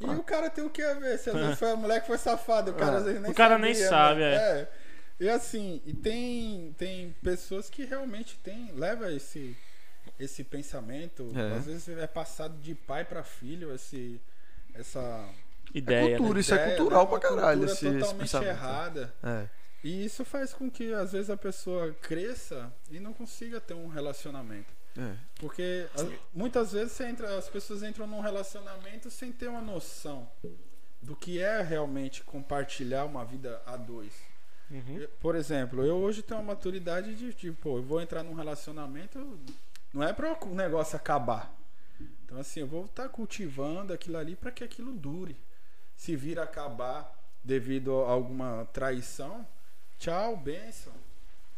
E 0.00 0.04
o 0.04 0.22
cara 0.22 0.48
tem 0.48 0.64
o 0.64 0.70
que 0.70 0.80
a 0.82 0.94
ver? 0.94 1.18
Se 1.18 1.30
às 1.30 1.36
vezes 1.36 1.58
foi 1.58 1.70
a 1.72 1.76
mulher 1.76 2.00
que 2.00 2.06
foi 2.06 2.18
safada, 2.18 2.70
o 2.70 2.74
cara 2.74 2.94
É. 2.94 2.96
às 2.98 3.04
vezes 3.04 3.20
nem 3.20 3.30
O 3.30 3.34
cara 3.34 3.54
sabia, 3.56 3.64
nem 3.64 3.74
sabe, 3.74 4.20
né? 4.20 4.34
é. 4.34 4.68
E 5.20 5.28
assim, 5.28 5.82
e 5.84 5.92
tem, 5.92 6.72
tem 6.78 7.14
pessoas 7.22 7.68
que 7.68 7.84
realmente 7.84 8.38
tem, 8.38 8.70
leva 8.76 9.12
esse, 9.12 9.56
esse 10.18 10.44
pensamento, 10.44 11.32
É. 11.34 11.56
às 11.56 11.66
vezes 11.66 11.88
é 11.88 12.06
passado 12.06 12.56
de 12.60 12.74
pai 12.74 13.04
para 13.04 13.24
filho, 13.24 13.74
esse, 13.74 14.20
essa 14.74 15.28
Ideia. 15.74 16.16
cultura, 16.16 16.34
né? 16.34 16.40
isso 16.40 16.54
é 16.54 16.56
ideia, 16.56 16.76
cultural 16.76 17.02
né? 17.04 17.10
Pra 17.10 17.18
caralho, 17.18 17.58
cultura 17.66 17.72
esse- 17.72 17.98
totalmente 17.98 18.18
pensamento. 18.20 18.48
errada. 18.50 19.14
É. 19.24 19.46
E 19.82 20.04
isso 20.04 20.24
faz 20.24 20.52
com 20.52 20.70
que 20.70 20.92
às 20.94 21.12
vezes 21.12 21.30
a 21.30 21.36
pessoa 21.36 21.92
cresça 22.00 22.72
e 22.90 23.00
não 23.00 23.12
consiga 23.12 23.60
ter 23.60 23.74
um 23.74 23.88
relacionamento. 23.88 24.72
É. 24.96 25.14
Porque 25.36 25.86
muitas 26.34 26.72
vezes 26.72 26.98
entra, 27.00 27.36
as 27.38 27.48
pessoas 27.48 27.82
entram 27.82 28.06
num 28.06 28.20
relacionamento 28.20 29.10
sem 29.10 29.30
ter 29.32 29.48
uma 29.48 29.60
noção 29.60 30.28
do 31.00 31.14
que 31.14 31.38
é 31.40 31.62
realmente 31.62 32.24
compartilhar 32.24 33.04
uma 33.04 33.24
vida 33.24 33.62
a 33.64 33.76
dois. 33.76 34.12
Uhum. 34.70 34.98
Eu- 34.98 35.08
Por 35.20 35.36
exemplo, 35.36 35.84
eu 35.84 35.96
hoje 35.96 36.22
tenho 36.22 36.40
uma 36.40 36.54
maturidade 36.54 37.14
de, 37.32 37.52
pô, 37.52 37.78
eu 37.78 37.82
vou 37.82 38.00
entrar 38.00 38.22
num 38.22 38.34
relacionamento, 38.34 39.38
não 39.94 40.02
é 40.02 40.12
para 40.12 40.36
o 40.44 40.54
negócio 40.54 40.96
acabar. 40.96 41.54
Então 42.24 42.38
assim, 42.38 42.60
eu 42.60 42.66
vou 42.66 42.84
estar 42.84 43.08
cultivando 43.08 43.92
aquilo 43.92 44.16
ali 44.18 44.34
para 44.36 44.50
que 44.50 44.62
aquilo 44.64 44.92
dure. 44.92 45.36
Se 45.96 46.14
vir 46.16 46.38
acabar 46.38 47.16
devido 47.42 48.02
a 48.04 48.10
alguma 48.10 48.66
traição, 48.72 49.46
tchau, 49.98 50.36
benção. 50.36 50.92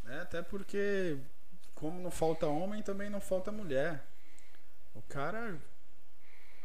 Né? 0.04 0.20
Até 0.20 0.42
porque 0.42 1.16
como 1.80 2.00
não 2.00 2.10
falta 2.10 2.46
homem, 2.46 2.82
também 2.82 3.08
não 3.10 3.20
falta 3.20 3.50
mulher. 3.50 4.04
O 4.94 5.02
cara 5.02 5.58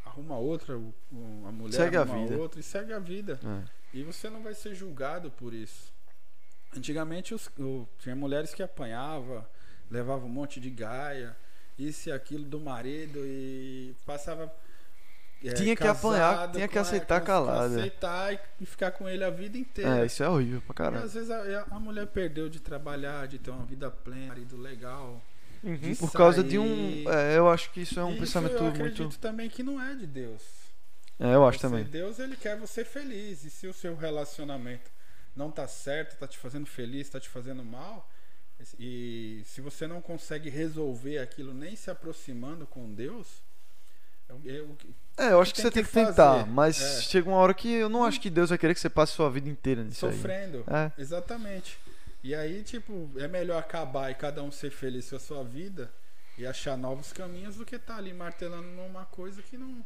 arruma 0.05 0.37
outra, 0.37 0.75
a 0.75 1.51
mulher 1.51 1.73
Segue 1.77 1.97
a 1.97 2.01
arruma 2.01 2.27
vida. 2.27 2.37
outra 2.37 2.59
e 2.59 2.63
segue 2.63 2.93
a 2.93 2.99
vida. 2.99 3.39
É. 3.43 3.97
E 3.97 4.03
você 4.03 4.29
não 4.29 4.43
vai 4.43 4.53
ser 4.53 4.75
julgado 4.75 5.31
por 5.31 5.53
isso. 5.53 5.93
Antigamente 6.75 7.33
os, 7.33 7.47
o- 7.57 7.87
tinha 7.99 8.15
mulheres 8.15 8.53
que 8.53 8.61
apanhavam, 8.61 9.45
levavam 9.89 10.25
um 10.27 10.31
monte 10.31 10.59
de 10.59 10.69
gaia, 10.69 11.35
isso 11.79 12.09
e 12.09 12.11
aquilo 12.11 12.43
do 12.45 12.59
marido 12.59 13.19
e 13.25 13.95
passava. 14.05 14.53
É, 15.43 15.53
Tinha 15.53 15.75
que 15.75 15.85
apanhar, 15.87 16.51
tinha 16.51 16.67
que 16.67 16.77
aceitar 16.77 17.21
calada. 17.21 17.77
Aceitar 17.79 18.33
e, 18.33 18.39
e 18.61 18.65
ficar 18.65 18.91
com 18.91 19.07
ele 19.07 19.23
a 19.23 19.29
vida 19.29 19.57
inteira. 19.57 20.01
É, 20.01 20.05
isso 20.05 20.23
é 20.23 20.29
horrível 20.29 20.61
pra 20.61 20.73
E 20.73 20.75
caralho. 20.77 21.05
às 21.05 21.13
vezes 21.13 21.29
a, 21.29 21.65
a 21.71 21.79
mulher 21.79 22.07
perdeu 22.07 22.49
de 22.49 22.59
trabalhar, 22.59 23.27
de 23.27 23.37
ter 23.39 23.51
uma 23.51 23.65
vida 23.65 23.89
plena, 23.91 24.27
marido 24.27 24.57
legal. 24.57 25.21
Uhum. 25.63 25.95
Por 25.95 26.11
causa 26.11 26.43
de 26.43 26.59
um. 26.59 27.03
É, 27.11 27.37
eu 27.37 27.49
acho 27.49 27.71
que 27.71 27.81
isso 27.81 27.99
é 27.99 28.03
um 28.03 28.11
Isso 28.11 28.19
pensamento 28.19 28.55
eu 28.55 28.67
acredito 28.67 29.01
muito. 29.01 29.19
também 29.19 29.49
que 29.49 29.63
não 29.63 29.81
é 29.81 29.95
de 29.95 30.05
Deus. 30.05 30.41
É, 31.19 31.33
eu 31.33 31.45
acho 31.47 31.57
Você- 31.59 31.67
também. 31.67 31.83
Deus 31.85 32.19
ele 32.19 32.35
quer 32.35 32.57
você 32.57 32.83
feliz. 32.85 33.43
E 33.43 33.49
se 33.49 33.65
o 33.67 33.73
seu 33.73 33.95
relacionamento 33.95 34.91
não 35.35 35.49
tá 35.49 35.67
certo, 35.67 36.17
tá 36.17 36.27
te 36.27 36.37
fazendo 36.37 36.65
feliz, 36.65 37.09
tá 37.09 37.19
te 37.19 37.29
fazendo 37.29 37.63
mal, 37.63 38.09
e 38.79 39.41
se 39.45 39.59
você 39.59 39.85
não 39.87 40.01
consegue 40.01 40.49
resolver 40.49 41.17
aquilo 41.19 41.53
nem 41.53 41.75
se 41.75 41.89
aproximando 41.91 42.65
com 42.65 42.93
Deus, 42.93 43.27
eu, 43.27 43.33
eu, 43.33 43.44
É, 45.17 45.31
eu 45.31 45.41
acho 45.41 45.53
que 45.53 45.61
você 45.61 45.71
tem 45.71 45.83
que 45.83 45.89
que 45.89 45.95
tentar, 45.95 46.39
fazer. 46.39 46.49
mas 46.49 46.81
É. 46.81 47.01
chega 47.01 47.29
uma 47.29 47.37
hora 47.37 47.53
que 47.53 47.71
eu 47.71 47.87
não 47.89 48.03
acho 48.03 48.19
que 48.19 48.29
Deus 48.29 48.49
vai 48.49 48.57
querer 48.57 48.73
que 48.73 48.79
você 48.79 48.89
passe 48.89 49.13
sua 49.13 49.29
vida 49.29 49.47
inteira 49.47 49.83
nisso 49.83 50.05
aí. 50.05 50.13
sofrendo. 50.13 50.63
É. 50.67 50.91
Exatamente. 51.01 51.77
E 52.23 52.33
aí, 52.35 52.63
tipo, 52.63 53.09
é 53.17 53.27
melhor 53.27 53.57
acabar 53.59 54.09
e 54.11 54.15
cada 54.15 54.41
um 54.43 54.51
ser 54.51 54.71
feliz 54.71 55.09
com 55.09 55.15
a 55.15 55.19
sua 55.19 55.43
vida 55.43 55.91
e 56.37 56.45
achar 56.45 56.75
novos 56.77 57.13
caminhos 57.13 57.55
do 57.55 57.63
que 57.65 57.75
estar 57.75 57.97
ali 57.97 58.13
martelando 58.13 58.67
numa 58.67 59.05
coisa 59.05 59.41
que 59.41 59.57
não, 59.57 59.85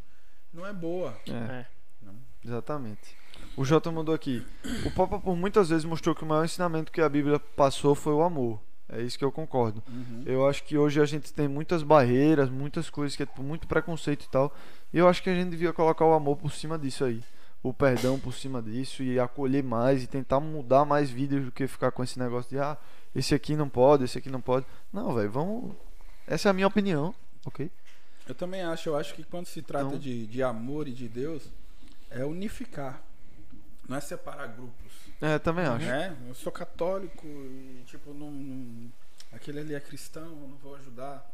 não 0.54 0.66
é 0.66 0.74
boa. 0.74 1.16
É, 1.28 1.32
É. 1.32 1.66
Não. 2.02 2.16
exatamente. 2.44 3.16
O 3.58 3.64
Jota 3.66 3.92
mandou 3.92 4.16
aqui. 4.16 4.46
O 4.86 4.92
Papa 4.92 5.20
por 5.20 5.36
muitas 5.36 5.70
vezes 5.70 5.84
mostrou 5.86 6.16
que 6.16 6.24
o 6.24 6.26
maior 6.26 6.46
ensinamento 6.46 6.92
que 6.92 7.02
a 7.02 7.10
Bíblia 7.10 7.38
passou 7.40 7.94
foi 7.94 8.14
o 8.14 8.22
amor. 8.24 8.60
É 8.92 9.02
isso 9.02 9.18
que 9.20 9.24
eu 9.24 9.32
concordo. 9.32 9.84
Uhum. 9.88 10.24
Eu 10.26 10.48
acho 10.48 10.64
que 10.64 10.78
hoje 10.78 11.00
a 11.00 11.06
gente 11.06 11.32
tem 11.32 11.48
muitas 11.48 11.84
barreiras, 11.84 12.50
muitas 12.50 12.90
coisas 12.90 13.16
que 13.16 13.22
é 13.24 13.26
tipo, 13.26 13.44
muito 13.44 13.68
preconceito 13.68 14.26
e 14.26 14.30
tal. 14.30 14.54
E 14.92 14.98
eu 14.98 15.08
acho 15.08 15.22
que 15.22 15.30
a 15.30 15.36
gente 15.36 15.52
devia 15.52 15.72
colocar 15.72 16.06
o 16.06 16.14
amor 16.14 16.38
por 16.38 16.52
cima 16.52 16.78
disso 16.78 17.06
aí. 17.06 17.24
O 17.62 17.72
perdão 17.74 18.18
por 18.18 18.34
cima 18.34 18.62
disso 18.62 19.04
e 19.04 19.20
acolher 19.20 19.64
mais 19.64 20.02
e 20.04 20.08
tentar 20.08 20.40
mudar 20.40 20.86
mais 20.86 21.10
vidas 21.12 21.44
do 21.46 21.52
que 21.52 21.68
ficar 21.68 21.92
com 21.92 22.02
esse 22.04 22.18
negócio 22.18 22.50
de 22.50 22.58
ah, 22.58 22.78
esse 23.14 23.36
aqui 23.36 23.56
não 23.56 23.68
pode, 23.70 24.06
esse 24.06 24.18
aqui 24.18 24.30
não 24.30 24.42
pode. 24.42 24.66
Não, 24.92 25.14
velho, 25.14 25.30
vamos. 25.30 25.76
Essa 26.26 26.48
é 26.48 26.52
a 26.52 26.54
minha 26.54 26.68
opinião, 26.68 27.14
ok? 27.46 27.70
Eu 28.28 28.34
também 28.34 28.62
acho, 28.62 28.90
eu 28.90 28.96
acho 28.96 29.14
que 29.14 29.24
quando 29.24 29.46
se 29.46 29.62
trata 29.62 29.88
Então- 29.88 30.00
de, 30.00 30.26
de 30.26 30.42
amor 30.42 30.88
e 30.88 30.92
de 30.94 31.08
Deus, 31.08 31.44
é 32.10 32.24
unificar. 32.26 33.02
Não 33.88 33.98
é 33.98 34.02
separar 34.02 34.48
grupos. 34.48 34.89
É, 35.22 35.38
também 35.38 35.65
acho. 35.65 35.86
Né? 35.86 36.15
Eu 36.28 36.34
sou 36.36 36.51
católico 36.51 37.26
e 37.28 37.84
tipo, 37.86 38.13
não, 38.13 38.32
não- 38.32 38.91
aquele 39.34 39.59
ali 39.59 39.74
é 39.76 39.80
cristão, 39.80 40.30
não 40.30 40.55
vou 40.57 40.76
ajudar. 40.76 41.30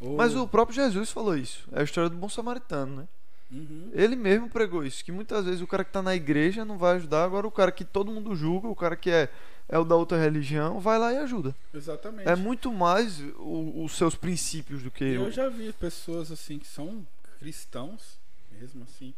Ou- 0.00 0.16
Mas 0.16 0.34
o 0.34 0.46
próprio 0.48 0.74
Jesus 0.74 1.10
falou 1.10 1.36
isso. 1.36 1.66
É 1.72 1.80
a 1.80 1.84
história 1.84 2.10
do 2.10 2.16
bom 2.16 2.28
samaritano, 2.28 2.96
né? 2.96 3.08
Uhum. 3.50 3.90
Ele 3.92 4.16
mesmo 4.16 4.50
pregou 4.50 4.84
isso, 4.84 5.04
que 5.04 5.12
muitas 5.12 5.44
vezes 5.44 5.60
o 5.60 5.66
cara 5.68 5.84
que 5.84 5.92
tá 5.92 6.02
na 6.02 6.16
igreja 6.16 6.64
não 6.64 6.76
vai 6.76 6.96
ajudar, 6.96 7.24
agora 7.24 7.46
o 7.46 7.50
cara 7.52 7.70
que 7.70 7.84
todo 7.84 8.10
mundo 8.10 8.34
julga, 8.34 8.66
o 8.66 8.74
cara 8.74 8.96
que 8.96 9.08
é, 9.08 9.28
é 9.68 9.78
o 9.78 9.84
da 9.84 9.94
outra 9.94 10.18
religião, 10.18 10.80
vai 10.80 10.98
lá 10.98 11.12
e 11.12 11.18
ajuda. 11.18 11.54
Exatamente. 11.72 12.28
É 12.28 12.34
muito 12.34 12.72
mais 12.72 13.20
o- 13.38 13.84
os 13.84 13.96
seus 13.96 14.16
princípios 14.16 14.82
do 14.82 14.90
que 14.90 15.04
Eu 15.04 15.26
eu. 15.26 15.30
já 15.30 15.48
vi 15.48 15.72
pessoas 15.72 16.32
assim 16.32 16.58
que 16.58 16.66
são 16.66 17.06
cristãos, 17.38 18.18
mesmo 18.50 18.82
assim. 18.82 19.14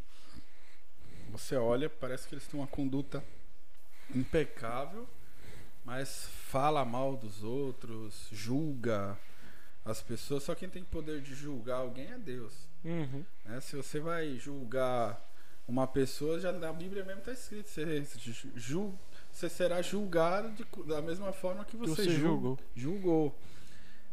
Você 1.31 1.55
olha, 1.55 1.89
parece 1.89 2.27
que 2.27 2.35
eles 2.35 2.45
têm 2.45 2.59
uma 2.59 2.67
conduta 2.67 3.23
impecável, 4.15 5.07
mas 5.85 6.27
fala 6.49 6.83
mal 6.85 7.15
dos 7.15 7.43
outros, 7.43 8.27
julga 8.31 9.17
as 9.85 10.01
pessoas. 10.01 10.43
Só 10.43 10.53
quem 10.55 10.69
tem 10.69 10.83
poder 10.83 11.21
de 11.21 11.33
julgar 11.35 11.77
alguém 11.77 12.11
é 12.11 12.17
Deus. 12.17 12.53
Uhum. 12.83 13.25
né? 13.45 13.59
Se 13.59 13.75
você 13.75 13.99
vai 13.99 14.37
julgar 14.37 15.19
uma 15.67 15.85
pessoa, 15.85 16.39
já 16.39 16.51
na 16.51 16.71
Bíblia 16.71 17.03
mesmo 17.03 17.19
está 17.19 17.31
escrito: 17.33 17.69
você, 17.69 18.03
ju- 18.55 18.93
você 19.31 19.49
será 19.49 19.81
julgado 19.81 20.51
de- 20.51 20.65
da 20.87 21.01
mesma 21.01 21.31
forma 21.33 21.63
que 21.65 21.75
você, 21.77 22.03
você 22.03 22.09
julgou. 22.09 22.57
julgou. 22.75 23.35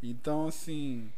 Então, 0.03 0.47
assim, 0.49 1.11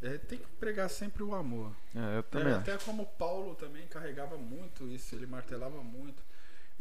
é, 0.00 0.16
tem 0.16 0.38
que 0.38 0.46
pregar 0.58 0.88
sempre 0.88 1.22
o 1.22 1.34
amor. 1.34 1.74
É, 1.94 2.16
eu 2.16 2.18
É, 2.20 2.22
também 2.22 2.52
acho. 2.52 2.60
até 2.70 2.78
como 2.84 3.04
Paulo 3.04 3.54
também 3.56 3.86
carregava 3.88 4.36
muito 4.38 4.86
isso, 4.88 5.14
ele 5.14 5.26
martelava 5.26 5.82
muito. 5.82 6.22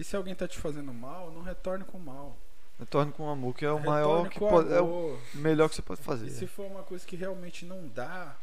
E 0.02 0.04
se 0.04 0.16
alguém 0.16 0.34
tá 0.34 0.47
te 0.47 0.58
fazendo 0.58 0.91
mal, 0.91 1.30
não 1.30 1.43
retorne 1.43 1.86
com 1.86 1.99
mal. 1.99 2.36
Retorne 2.80 3.12
com 3.12 3.30
amor, 3.30 3.54
que 3.54 3.64
é 3.64 3.70
o 3.70 3.76
Retorne 3.76 4.02
maior 4.02 4.30
que 4.30 4.39
pode, 4.39 4.74
é 4.74 4.82
o 4.82 5.16
melhor 5.36 5.70
que 5.70 5.76
você 5.76 5.84
pode 5.84 6.02
fazer. 6.02 6.26
E 6.26 6.32
se 6.32 6.47
for 6.47 6.66
uma 6.66 6.82
coisa 6.82 7.06
que 7.06 7.16
realmente 7.16 7.68
não 7.68 7.88
dá, 7.88 8.36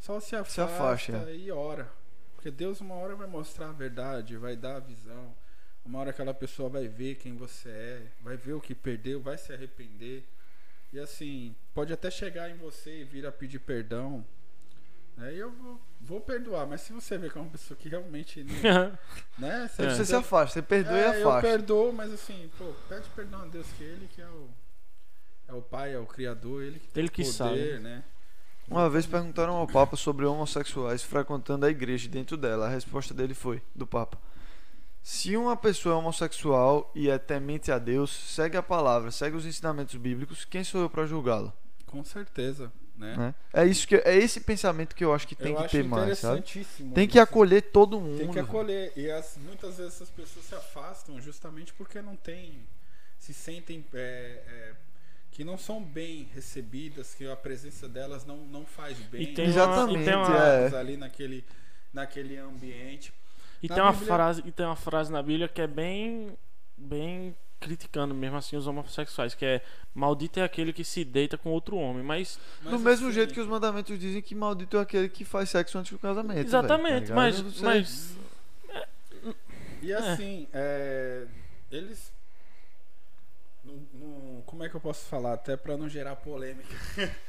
só 0.00 0.18
se 0.18 0.34
afasta, 0.34 0.64
afaste, 0.64 1.12
é. 1.12 1.36
e 1.36 1.52
ora. 1.52 1.88
Porque 2.34 2.50
Deus 2.50 2.80
uma 2.80 2.96
hora 2.96 3.14
vai 3.14 3.28
mostrar 3.28 3.68
a 3.68 3.72
verdade, 3.72 4.36
vai 4.36 4.56
dar 4.56 4.78
a 4.78 4.80
visão. 4.80 5.32
Uma 5.84 6.00
hora 6.00 6.10
aquela 6.10 6.34
pessoa 6.34 6.68
vai 6.68 6.88
ver 6.88 7.14
quem 7.14 7.36
você 7.36 7.68
é, 7.68 8.06
vai 8.20 8.36
ver 8.36 8.54
o 8.54 8.60
que 8.60 8.74
perdeu, 8.74 9.20
vai 9.20 9.38
se 9.38 9.52
arrepender. 9.52 10.26
E 10.92 10.98
assim, 10.98 11.54
pode 11.72 11.92
até 11.92 12.10
chegar 12.10 12.50
em 12.50 12.56
você 12.56 13.02
e 13.02 13.04
vir 13.04 13.24
a 13.24 13.30
pedir 13.30 13.60
perdão. 13.60 14.26
E 15.28 15.38
eu 15.38 15.50
vou, 15.50 15.80
vou 16.00 16.20
perdoar, 16.20 16.66
mas 16.66 16.80
se 16.82 16.92
você 16.92 17.18
ver 17.18 17.30
que 17.32 17.38
é 17.38 17.40
uma 17.40 17.50
pessoa 17.50 17.76
que 17.78 17.88
realmente 17.88 18.42
não, 18.44 18.98
né? 19.38 19.68
Você, 19.68 19.90
Você 19.90 20.04
se 20.04 20.14
afasta, 20.14 20.54
você 20.54 20.62
perdoa 20.62 20.96
é, 20.98 21.18
e 21.18 21.22
eu 21.22 21.28
afasta. 21.28 21.48
perdoo, 21.48 21.92
mas 21.92 22.12
assim, 22.12 22.50
pô, 22.56 22.72
pede 22.88 23.08
perdão 23.10 23.42
a 23.42 23.46
Deus 23.46 23.66
que 23.76 23.82
ele 23.84 24.08
que 24.08 24.22
é 24.22 24.28
o 24.28 24.48
é 25.48 25.52
o 25.52 25.60
pai, 25.60 25.92
é 25.94 25.98
o 25.98 26.06
criador, 26.06 26.62
ele 26.62 26.78
que 26.78 26.86
tem 26.88 27.00
Ele 27.02 27.10
que 27.10 27.22
poder, 27.24 27.32
sabe. 27.32 27.78
né? 27.80 28.04
Uma 28.68 28.88
vez 28.88 29.04
perguntaram 29.04 29.56
ao 29.56 29.66
Papa 29.66 29.96
sobre 29.96 30.24
homossexuais 30.24 31.02
frequentando 31.02 31.66
a 31.66 31.70
igreja 31.70 32.08
dentro 32.08 32.36
dela. 32.36 32.66
A 32.66 32.68
resposta 32.68 33.12
dele 33.12 33.34
foi, 33.34 33.60
do 33.74 33.84
Papa: 33.84 34.16
Se 35.02 35.36
uma 35.36 35.56
pessoa 35.56 35.96
é 35.96 35.98
homossexual 35.98 36.88
e 36.94 37.10
é 37.10 37.18
temente 37.18 37.72
a 37.72 37.78
Deus, 37.80 38.10
segue 38.12 38.56
a 38.56 38.62
palavra, 38.62 39.10
segue 39.10 39.36
os 39.36 39.44
ensinamentos 39.44 39.96
bíblicos, 39.96 40.44
quem 40.44 40.62
sou 40.62 40.82
eu 40.82 40.88
para 40.88 41.04
julgá-lo? 41.04 41.52
Com 41.84 42.04
certeza, 42.04 42.70
né? 43.00 43.16
Né? 43.16 43.34
É 43.52 43.64
isso 43.66 43.86
que 43.88 43.96
é 43.96 44.16
esse 44.16 44.40
pensamento 44.40 44.94
que 44.94 45.04
eu 45.04 45.12
acho 45.12 45.26
que 45.26 45.34
tem 45.34 45.52
eu 45.52 45.58
que 45.58 45.64
acho 45.64 45.76
ter 45.76 45.84
mais, 45.84 46.18
sabe? 46.18 46.42
Tem 46.94 47.08
que 47.08 47.18
isso. 47.18 47.20
acolher 47.20 47.62
todo 47.62 48.00
mundo. 48.00 48.18
Tem 48.18 48.30
que 48.30 48.38
acolher. 48.38 48.92
E 48.96 49.10
as, 49.10 49.36
muitas 49.38 49.78
vezes 49.78 49.94
essas 49.94 50.10
pessoas 50.10 50.44
se 50.44 50.54
afastam 50.54 51.20
justamente 51.20 51.72
porque 51.74 52.00
não 52.00 52.14
tem. 52.14 52.62
Se 53.18 53.34
sentem. 53.34 53.84
é, 53.94 54.42
é, 54.46 54.72
que 55.32 55.44
não 55.44 55.56
são 55.56 55.80
bem 55.82 56.28
recebidas, 56.34 57.14
que 57.14 57.26
a 57.26 57.36
presença 57.36 57.88
delas 57.88 58.26
não, 58.26 58.38
não 58.38 58.66
faz 58.66 58.98
bem. 58.98 59.22
E 59.22 59.26
tem 59.34 59.46
Exatamente, 59.46 59.96
uma, 59.96 60.02
e 60.02 60.04
tem 60.04 60.14
uma, 60.16 60.36
é. 60.36 60.76
ali 60.76 60.96
naquele, 60.96 61.44
naquele 61.92 62.36
ambiente. 62.36 63.12
E 63.62 63.68
Na 63.68 63.74
tem 63.74 63.84
uma 63.84 63.92
Bíblia- 63.92 64.06
frase, 64.14 64.42
e 64.44 64.50
tem 64.50 64.66
uma 64.66 64.76
frase 64.76 65.12
na 65.12 65.22
Bíblia 65.22 65.48
que 65.48 65.60
é 65.60 65.66
bem 65.66 66.36
bem 66.76 67.34
criticando 67.60 68.14
mesmo 68.14 68.36
assim 68.38 68.56
os 68.56 68.66
homossexuais, 68.66 69.34
que 69.34 69.44
é 69.44 69.60
maldito 69.94 70.40
é 70.40 70.42
aquele 70.42 70.72
que 70.72 70.82
se 70.82 71.04
deita 71.04 71.36
com 71.36 71.50
outro 71.50 71.76
homem, 71.76 72.02
mas 72.02 72.38
Mas, 72.62 72.72
Do 72.72 72.78
mesmo 72.80 73.06
assim, 73.08 73.14
jeito 73.14 73.34
que 73.34 73.40
os 73.40 73.46
mandamentos 73.46 73.98
dizem 73.98 74.22
que 74.22 74.34
maldito 74.34 74.76
é 74.78 74.80
aquele 74.80 75.08
que 75.08 75.24
faz 75.24 75.50
sexo 75.50 75.78
antes 75.78 75.92
do 75.92 75.98
casamento. 75.98 76.36
tá 76.36 76.40
exatamente, 76.42 77.00
ligado? 77.08 77.16
mas 77.16 77.40
Você- 77.40 77.64
mas 77.64 78.16
E 79.82 79.92
assim, 79.92 80.46
é, 80.52 81.26
eles. 81.70 82.12
não- 83.64 83.86
não- 83.94 84.42
como 84.46 84.62
é 84.64 84.68
que 84.68 84.74
eu 84.74 84.80
posso 84.80 85.04
falar? 85.06 85.34
Até 85.34 85.56
pra 85.56 85.76
não 85.76 85.88
gerar 85.88 86.16
polêmica. 86.16 86.68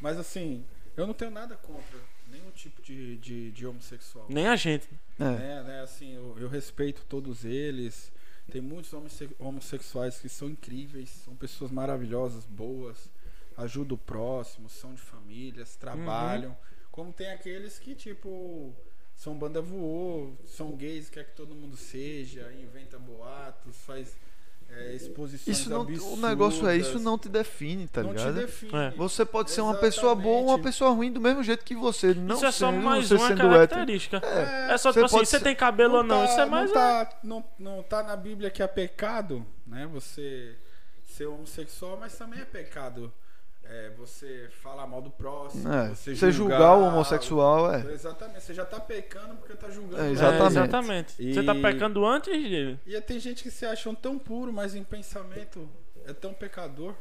Mas 0.00 0.18
assim, 0.18 0.64
eu 0.96 1.06
não 1.06 1.14
tenho 1.14 1.30
nada 1.30 1.54
contra 1.56 1.96
nenhum 2.28 2.50
tipo 2.50 2.82
de, 2.82 3.16
de, 3.18 3.50
de 3.52 3.66
homossexual. 3.66 4.26
nem 4.28 4.48
a 4.48 4.56
gente. 4.56 4.88
É. 5.20 5.24
né, 5.24 5.62
né, 5.62 5.80
assim, 5.82 6.12
eu, 6.14 6.36
eu 6.40 6.48
respeito 6.48 7.04
todos 7.08 7.44
eles. 7.44 8.10
Tem 8.50 8.60
muitos 8.60 8.92
homosse- 8.92 9.34
homossexuais 9.38 10.18
que 10.18 10.28
são 10.28 10.48
incríveis, 10.48 11.08
são 11.10 11.34
pessoas 11.34 11.70
maravilhosas, 11.70 12.44
boas, 12.44 13.10
ajudam 13.56 13.94
o 13.96 13.98
próximo, 13.98 14.68
são 14.68 14.94
de 14.94 15.00
famílias, 15.00 15.76
trabalham. 15.76 16.56
Como 16.90 17.12
tem 17.12 17.30
aqueles 17.30 17.78
que, 17.78 17.94
tipo, 17.94 18.74
são 19.14 19.38
banda 19.38 19.62
voou, 19.62 20.36
são 20.44 20.76
gays, 20.76 21.08
quer 21.08 21.24
que 21.24 21.36
todo 21.36 21.54
mundo 21.54 21.76
seja, 21.76 22.52
inventa 22.52 22.98
boatos, 22.98 23.76
faz 23.84 24.16
é, 24.76 24.94
exposições 24.94 25.58
Isso 25.58 25.70
não, 25.70 25.82
absurdas. 25.82 26.18
o 26.18 26.26
negócio 26.26 26.66
é 26.68 26.76
isso 26.76 26.98
não 26.98 27.18
te 27.18 27.28
define, 27.28 27.86
tá 27.88 28.02
não 28.02 28.10
ligado? 28.12 28.34
te 28.34 28.40
define. 28.40 28.74
É. 28.74 28.90
Você 28.92 29.24
pode 29.24 29.50
ser 29.50 29.60
uma 29.60 29.74
pessoa 29.74 30.14
boa 30.14 30.38
ou 30.38 30.48
uma 30.48 30.58
pessoa 30.58 30.90
ruim 30.90 31.12
do 31.12 31.20
mesmo 31.20 31.42
jeito 31.42 31.64
que 31.64 31.74
você. 31.74 32.14
Não 32.14 32.36
isso 32.36 32.46
é 32.46 32.50
só 32.50 32.70
sendo, 32.70 32.82
mais 32.82 33.08
você 33.08 33.14
uma 33.16 33.34
característica. 33.34 34.20
É, 34.24 34.72
É, 34.74 34.78
só 34.78 34.90
você 34.92 34.98
tipo 35.00 35.06
assim, 35.06 35.16
pode 35.16 35.28
você 35.28 35.38
ser- 35.38 35.44
tem 35.44 35.54
cabelo 35.54 35.96
ou 35.98 36.02
não, 36.02 36.24
tá- 36.24 36.32
isso 36.32 36.40
é 36.40 36.46
mais 36.46 36.70
não 36.72 36.80
é- 36.80 37.04
tá, 37.04 37.18
não, 37.22 37.44
não 37.58 37.82
tá 37.82 38.02
na 38.02 38.16
Bíblia 38.16 38.50
que 38.50 38.62
é 38.62 38.66
pecado, 38.66 39.46
né? 39.66 39.86
Você 39.92 40.56
ser 41.04 41.26
homossexual, 41.26 41.98
mas 42.00 42.16
também 42.16 42.40
é 42.40 42.44
pecado. 42.44 43.12
É, 43.64 43.90
você 43.96 44.50
falar 44.60 44.86
mal 44.86 45.00
do 45.00 45.10
próximo, 45.10 45.72
É, 45.72 45.88
você, 45.94 46.14
você 46.14 46.30
julgar 46.32 46.76
o 46.76 46.82
homossexual 46.82 47.72
é. 47.72 47.92
Exatamente, 47.92 48.42
você 48.42 48.52
já 48.54 48.64
tá 48.66 48.78
pecando 48.80 49.36
porque 49.36 49.54
tá 49.54 49.70
julgando. 49.70 50.02
É, 50.02 50.06
o 50.06 50.06
É, 50.08 50.10
Exatamente. 50.10 50.52
exatamente. 50.52 51.14
E- 51.22 51.34
Você 51.34 51.42
tá 51.42 51.54
pecando 51.54 52.04
antes 52.04 52.32
dele. 52.32 52.78
E 52.84 53.00
tem 53.00 53.18
gente 53.18 53.42
que 53.42 53.50
se 53.50 53.64
acham 53.64 53.94
tão 53.94 54.18
puro, 54.18 54.52
mas 54.52 54.74
em 54.74 54.82
pensamento 54.84 55.68
é 56.04 56.12
tão 56.12 56.34
pecador. 56.34 56.94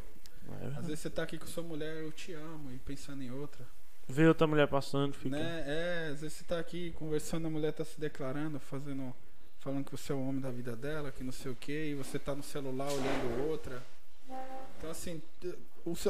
Às 0.77 0.85
vezes 0.85 0.99
você 0.99 1.09
tá 1.09 1.23
aqui 1.23 1.37
com 1.37 1.45
sua 1.47 1.63
mulher, 1.63 1.95
eu 2.03 2.11
te 2.11 2.33
amo, 2.33 2.71
e 2.71 2.77
pensando 2.77 3.21
em 3.23 3.31
outra. 3.31 3.65
Vê 4.07 4.27
outra 4.27 4.45
mulher 4.45 4.67
passando, 4.67 5.13
fica. 5.13 5.35
Né? 5.37 5.63
É, 5.65 6.09
às 6.11 6.21
vezes 6.21 6.37
você 6.37 6.43
tá 6.43 6.59
aqui 6.59 6.91
conversando, 6.91 7.47
a 7.47 7.49
mulher 7.49 7.71
tá 7.73 7.83
se 7.85 7.99
declarando, 7.99 8.59
fazendo. 8.59 9.13
Falando 9.59 9.85
que 9.85 9.91
você 9.91 10.11
é 10.11 10.15
o 10.15 10.21
homem 10.27 10.41
da 10.41 10.49
vida 10.49 10.75
dela, 10.75 11.11
que 11.11 11.23
não 11.23 11.31
sei 11.31 11.51
o 11.51 11.55
que, 11.55 11.71
e 11.91 11.93
você 11.95 12.17
tá 12.17 12.33
no 12.35 12.41
celular 12.43 12.87
olhando 12.91 13.47
outra. 13.49 13.81
Então 14.77 14.89
assim, 14.89 15.21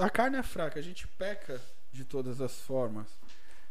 a 0.01 0.09
carne 0.09 0.38
é 0.38 0.43
fraca, 0.43 0.80
a 0.80 0.84
gente 0.84 1.07
peca 1.07 1.59
de 1.91 2.03
todas 2.05 2.39
as 2.41 2.59
formas. 2.61 3.07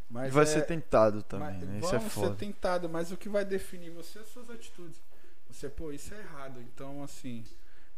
Mas 0.08 0.32
vai 0.32 0.42
é- 0.42 0.46
ser 0.46 0.66
tentado 0.66 1.22
também, 1.22 1.58
mas 1.60 1.68
né? 1.68 1.78
Isso 1.78 1.94
é 1.94 2.00
foda. 2.00 2.28
ser 2.28 2.36
tentado, 2.36 2.88
mas 2.88 3.12
o 3.12 3.16
que 3.16 3.28
vai 3.28 3.44
definir 3.44 3.90
você 3.90 4.18
é 4.18 4.22
as 4.22 4.28
suas 4.28 4.50
atitudes. 4.50 5.00
Você, 5.48 5.68
pô, 5.68 5.92
isso 5.92 6.12
é 6.14 6.18
errado. 6.18 6.60
Então, 6.60 7.02
assim, 7.02 7.44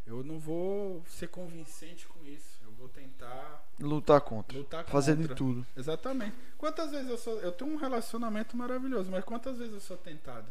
eu 0.06 0.22
não 0.22 0.38
vou 0.38 1.02
ser 1.08 1.28
convincente 1.28 2.06
com 2.06 2.22
isso. 2.26 2.58
Eu 2.64 2.70
vou 2.72 2.88
tentar 2.88 3.64
Lutar 3.80 4.20
contra. 4.20 4.56
lutar 4.58 4.84
Fazer 4.86 5.16
contra. 5.16 5.28
de 5.28 5.34
tudo. 5.34 5.66
Exatamente. 5.76 6.34
Quantas 6.58 6.90
vezes 6.90 7.08
eu 7.08 7.16
sou. 7.18 7.38
Eu 7.40 7.50
tenho 7.52 7.72
um 7.72 7.76
relacionamento 7.76 8.56
maravilhoso, 8.56 9.10
mas 9.10 9.24
quantas 9.24 9.58
vezes 9.58 9.72
eu 9.74 9.80
sou 9.80 9.96
tentado? 9.96 10.48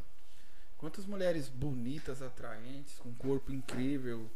Quantas 0.78 1.06
mulheres 1.06 1.47
bonitas, 1.47 2.22
atraentes, 2.24 2.95
com 2.97 3.10
um 3.10 3.14
corpo 3.16 3.52
incrível, 3.52 4.28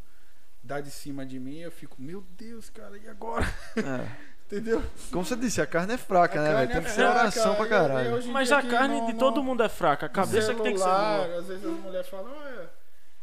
dá 0.65 0.81
de 0.81 0.89
cima 0.91 1.25
de 1.25 1.39
mim, 1.39 1.59
eu 1.59 1.71
fico, 1.71 1.95
meu 2.01 2.23
Deus, 2.37 2.69
cara, 2.69 2.97
e 2.97 3.07
agora? 3.07 3.45
É. 3.77 4.25
Entendeu? 4.45 4.83
Como 5.11 5.25
você 5.25 5.35
disse, 5.35 5.59
a 5.59 5.65
carne 5.65 5.93
é 5.95 5.97
fraca, 5.97 6.39
A 6.39 6.43
né? 6.43 6.53
velho? 6.53 6.67
Tem 6.67 6.77
é 6.77 6.81
que 6.81 6.91
ser 6.91 7.01
oração 7.03 7.55
fraca, 7.55 7.55
pra 7.55 7.63
e- 7.63 7.67
e 7.67 7.69
caralho. 7.89 8.21
em 8.21 8.27
Mas 8.31 8.51
a 8.51 8.61
carne 8.61 8.97
não- 8.99 9.05
de 9.07 9.13
todo 9.15 9.41
mundo 9.43 9.63
é 9.63 9.69
fraca. 9.69 10.05
A 10.05 10.09
cabeça 10.09 10.53
que 10.53 10.61
tem 10.61 10.73
que 10.73 10.77
ser 10.77 10.83
celular, 10.85 11.25
boa. 11.27 11.39
Às 11.39 11.47
vezes 11.47 11.65
as 11.65 11.79
mulheres 11.79 12.07
falam, 12.07 12.31
olha, 12.31 12.69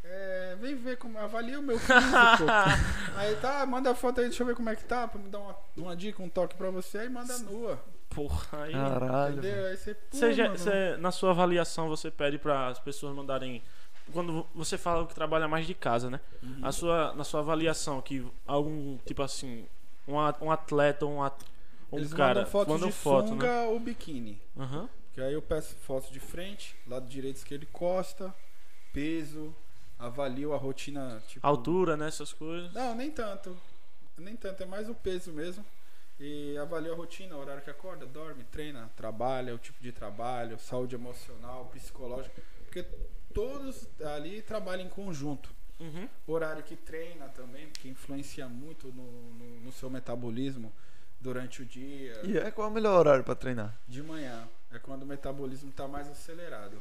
é, 0.03 0.57
vem 0.61 0.75
ver 0.75 0.97
como 0.99 1.17
avalia 1.19 1.61
o 1.61 1.63
meu 1.63 1.79
físico. 1.79 1.95
aí 3.17 3.37
tá, 3.37 3.65
manda 3.67 3.91
a 3.93 3.95
foto 3.95 4.21
aí, 4.21 4.27
deixa 4.27 4.43
eu 4.43 4.47
ver 4.49 4.57
como 4.57 4.69
é 4.69 4.75
que 4.75 4.83
tá, 4.85 5.07
pra 5.07 5.21
me 5.21 5.29
dar 5.29 5.39
uma, 5.39 5.57
uma 5.77 5.97
dica, 5.97 6.21
um 6.21 6.29
toque 6.29 6.57
pra 6.57 6.71
você, 6.71 6.99
aí 6.99 7.09
manda 7.09 7.39
nua. 7.39 7.81
Porra, 8.11 8.65
aí. 8.65 8.73
Caralho. 8.73 9.39
Entendeu? 9.39 9.67
Aí 9.67 9.77
você, 9.77 9.95
pô, 9.95 10.33
já- 10.33 10.49
você- 10.49 10.97
na 10.99 11.11
sua 11.13 11.31
avaliação, 11.31 11.89
você 11.89 12.11
pede 12.11 12.37
para 12.37 12.67
as 12.67 12.81
pessoas 12.81 13.15
mandarem. 13.15 13.63
Quando 14.13 14.47
você 14.55 14.77
fala 14.79 15.07
que 15.07 15.15
trabalha 15.15 15.47
mais 15.47 15.67
de 15.67 15.75
casa, 15.75 16.09
né? 16.11 16.21
Uhum. 16.43 16.59
A 16.63 16.73
sua, 16.73 17.13
na 17.15 17.25
sua 17.25 17.41
avaliação, 17.41 18.01
que 18.01 18.27
algum, 18.47 18.99
tipo 19.07 19.23
assim, 19.23 19.67
um, 20.09 20.15
um 20.45 20.51
atleta 20.51 21.05
ou 21.07 21.13
um, 21.13 21.23
at- 21.23 21.45
um 21.93 21.99
eles 21.99 22.13
cara 22.13 22.41
mandam 22.41 22.51
fotos 22.51 22.73
mandam 22.75 22.89
de 22.89 22.95
foto, 22.95 23.29
sunga 23.29 23.47
né? 23.47 23.67
ou 23.67 23.79
biquíni. 23.79 24.41
Aham. 24.59 24.89
Que 25.15 25.21
aí 25.21 25.35
eu 25.35 25.43
peço 25.43 25.77
foto 25.77 26.11
de 26.11 26.19
frente, 26.19 26.75
lado 26.87 27.07
direito, 27.07 27.37
esquerdo, 27.37 27.67
costa, 27.67 28.35
peso, 28.93 29.55
avalio 29.99 30.53
a 30.55 30.57
rotina, 30.57 31.23
tipo... 31.29 31.47
Altura, 31.47 31.97
né? 31.97 32.09
Essas 32.09 32.33
coisas. 32.33 32.73
Não, 32.73 32.95
nem 32.95 33.11
tanto. 33.11 33.57
Nem 34.19 34.35
tanto, 34.37 34.63
é 34.63 34.67
mais 34.67 34.89
o 34.89 34.95
peso 34.95 35.31
mesmo. 35.33 35.65
e 36.21 36.57
avalia 36.59 36.93
a 36.93 36.95
rotina, 36.97 37.37
o 37.37 37.41
horário 37.41 37.63
que 37.63 37.71
acorda, 37.71 38.07
dorme, 38.07 38.45
treina, 38.45 38.91
trabalha, 38.97 39.55
o 39.55 39.59
tipo 39.59 39.83
de 39.83 39.91
trabalho, 39.93 40.59
saúde 40.59 40.95
emocional, 40.95 41.67
psicológica, 41.73 42.41
porque 42.65 42.85
todos 43.33 43.87
ali 44.05 44.43
trabalham 44.43 44.87
em 44.87 44.89
conjunto. 44.89 45.51
Uhum. 45.81 46.09
Horário 46.27 46.63
que 46.63 46.77
treina 46.77 47.29
também, 47.29 47.69
que 47.71 47.89
influencia 47.89 48.49
muito 48.49 48.89
no, 48.89 49.33
no, 49.35 49.61
no 49.61 49.73
seu 49.73 49.91
metabolismo 49.91 50.73
durante 51.21 51.63
o 51.63 51.65
dia. 51.65 52.21
E 52.25 52.37
é 52.37 52.51
qual 52.51 52.69
é 52.69 52.71
o 52.71 52.75
melhor 52.75 52.99
horário 52.99 53.25
pra 53.25 53.35
treinar? 53.35 53.77
De 53.89 54.03
manhã 54.03 54.49
é 54.71 54.79
quando 54.79 55.03
o 55.03 55.07
metabolismo 55.07 55.71
está 55.71 55.89
mais 55.89 56.09
acelerado. 56.09 56.79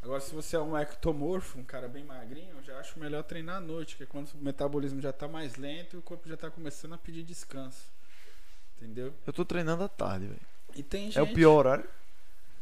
Agora, 0.00 0.20
se 0.20 0.32
você 0.34 0.56
é 0.56 0.60
um 0.60 0.78
ectomorfo, 0.78 1.58
um 1.58 1.64
cara 1.64 1.88
bem 1.88 2.04
magrinho, 2.04 2.54
eu 2.56 2.62
já 2.62 2.78
acho 2.78 2.98
melhor 3.00 3.24
treinar 3.24 3.56
à 3.56 3.60
noite, 3.60 3.96
que 3.96 4.04
é 4.04 4.06
quando 4.06 4.30
o 4.32 4.38
metabolismo 4.38 5.00
já 5.00 5.10
está 5.10 5.26
mais 5.26 5.56
lento 5.56 5.96
e 5.96 5.98
o 5.98 6.02
corpo 6.02 6.28
já 6.28 6.34
está 6.34 6.50
começando 6.50 6.94
a 6.94 6.98
pedir 6.98 7.24
descanso. 7.24 7.90
Entendeu? 8.76 9.12
Eu 9.26 9.32
tô 9.32 9.44
treinando 9.44 9.82
à 9.82 9.88
tarde, 9.88 10.26
velho. 10.26 10.40
E 10.76 10.82
tem 10.82 11.06
gente. 11.06 11.18
É 11.18 11.22
o 11.22 11.34
pior 11.34 11.56
horário? 11.56 11.88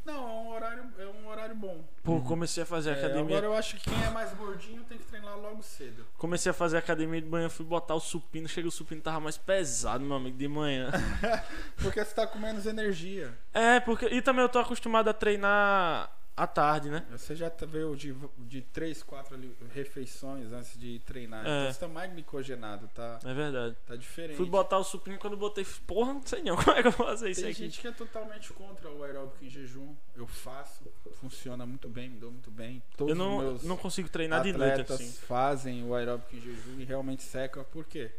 Não, 0.06 0.14
é 0.28 0.30
um 0.32 0.48
horário, 0.54 0.84
é 0.98 1.06
um 1.06 1.28
horário 1.28 1.54
bom. 1.56 1.84
Pô, 2.04 2.20
comecei 2.22 2.62
a 2.62 2.66
fazer 2.66 2.90
É, 2.90 2.92
academia. 2.92 3.22
agora 3.36 3.46
eu 3.46 3.54
acho 3.56 3.76
que 3.76 3.90
quem 3.90 4.04
é 4.04 4.10
mais 4.10 4.32
gordinho 4.34 4.84
tem 4.84 4.96
que 4.96 5.04
treinar 5.04 5.36
logo 5.36 5.62
cedo. 5.62 6.06
Comecei 6.16 6.48
a 6.50 6.54
fazer 6.54 6.76
academia 6.78 7.20
de 7.20 7.28
manhã, 7.28 7.48
fui 7.48 7.66
botar 7.66 7.94
o 7.96 8.00
supino, 8.00 8.46
chega 8.48 8.68
o 8.68 8.70
supino 8.70 9.00
tava 9.02 9.18
mais 9.18 9.36
pesado, 9.36 10.04
meu 10.04 10.16
amigo, 10.16 10.38
de 10.38 10.46
manhã. 10.48 10.90
Porque 11.82 12.04
você 12.04 12.14
tá 12.14 12.26
com 12.26 12.38
menos 12.38 12.66
energia. 12.66 13.36
é, 13.52 13.80
porque. 13.80 14.06
E 14.06 14.22
também 14.22 14.42
eu 14.42 14.48
tô 14.48 14.58
acostumado 14.60 15.08
a 15.08 15.12
treinar 15.12 16.10
à 16.36 16.46
tarde, 16.46 16.90
né? 16.90 17.06
Você 17.12 17.34
já 17.34 17.50
veio 17.66 17.96
de, 17.96 18.14
de 18.38 18.60
3, 18.60 19.02
4 19.02 19.38
refeições 19.72 20.52
antes 20.52 20.78
de 20.78 20.98
treinar. 21.00 21.46
É. 21.46 21.48
Então 21.62 21.72
você 21.72 21.80
tá 21.80 21.88
mais 21.88 22.12
glicogenado, 22.12 22.88
tá, 22.88 23.18
É 23.24 23.32
verdade. 23.32 23.76
tá 23.86 23.96
diferente. 23.96 24.36
Fui 24.36 24.46
botar 24.46 24.78
o 24.78 24.84
supino 24.84 25.18
quando 25.18 25.36
botei. 25.36 25.64
Porra, 25.86 26.12
não 26.12 26.22
sei 26.26 26.42
não 26.42 26.56
como 26.62 26.76
é 26.76 26.82
que 26.82 26.88
eu 26.88 26.92
vou 26.92 27.06
fazer 27.06 27.30
isso 27.30 27.40
Tem 27.40 27.50
aqui. 27.50 27.62
gente 27.64 27.80
que 27.80 27.88
é 27.88 27.92
totalmente 27.92 28.52
contra 28.52 28.90
o 28.90 29.02
aeróbico 29.02 29.42
em 29.44 29.48
jejum. 29.48 29.94
Eu 30.14 30.26
faço, 30.26 30.84
funciona 31.14 31.64
muito 31.64 31.88
bem, 31.88 32.10
me 32.10 32.18
dou 32.18 32.30
muito 32.30 32.50
bem. 32.50 32.82
Todos 32.96 33.10
Eu 33.10 33.16
não, 33.16 33.36
os 33.38 33.42
meus 33.44 33.62
não 33.64 33.76
consigo 33.76 34.08
treinar 34.08 34.42
de 34.42 34.52
noite 34.52 34.92
assim. 34.92 35.10
fazem 35.12 35.84
o 35.84 35.94
aeróbico 35.94 36.36
em 36.36 36.40
jejum 36.40 36.78
e 36.80 36.84
realmente 36.84 37.22
seca. 37.22 37.64
Por 37.64 37.84
quê? 37.86 38.10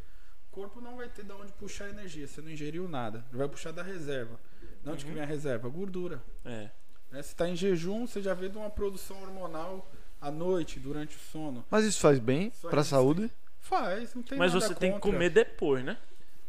O 0.52 0.56
corpo 0.60 0.82
não 0.82 0.98
vai 0.98 1.08
ter 1.08 1.24
de 1.24 1.32
onde 1.34 1.52
puxar 1.54 1.88
energia. 1.90 2.28
Você 2.28 2.42
não 2.42 2.50
ingeriu 2.50 2.88
nada. 2.90 3.24
Ele 3.30 3.38
vai 3.38 3.48
puxar 3.48 3.72
da 3.72 3.84
reserva. 3.84 4.40
De 4.84 4.90
onde 4.90 5.04
que 5.06 5.10
Uhum. 5.12 5.16
vem 5.16 5.24
a 5.24 5.28
reserva? 5.28 5.70
Gordura. 5.70 6.20
É. 6.44 6.72
Né? 7.12 7.22
Se 7.22 7.30
está 7.30 7.48
em 7.48 7.56
jejum, 7.56 8.06
você 8.08 8.22
já 8.22 8.34
vê 8.34 8.50
de 8.50 8.58
uma 8.58 8.70
produção 8.70 9.22
hormonal 9.22 9.90
à 10.20 10.30
noite, 10.32 10.80
durante 10.80 11.16
o 11.16 11.20
sono. 11.20 11.66
Mas 11.70 11.86
isso 11.86 12.00
faz 12.00 12.20
bem 12.20 12.52
pra 12.62 12.82
isso. 12.82 12.90
saúde? 12.90 13.32
Faz, 13.60 14.14
não 14.14 14.24
tem 14.24 14.38
Mas 14.38 14.54
nada 14.54 14.66
você 14.66 14.76
tem 14.76 14.92
que 14.94 15.00
contra. 15.00 15.12
comer 15.12 15.30
depois, 15.30 15.84
né? 15.84 15.98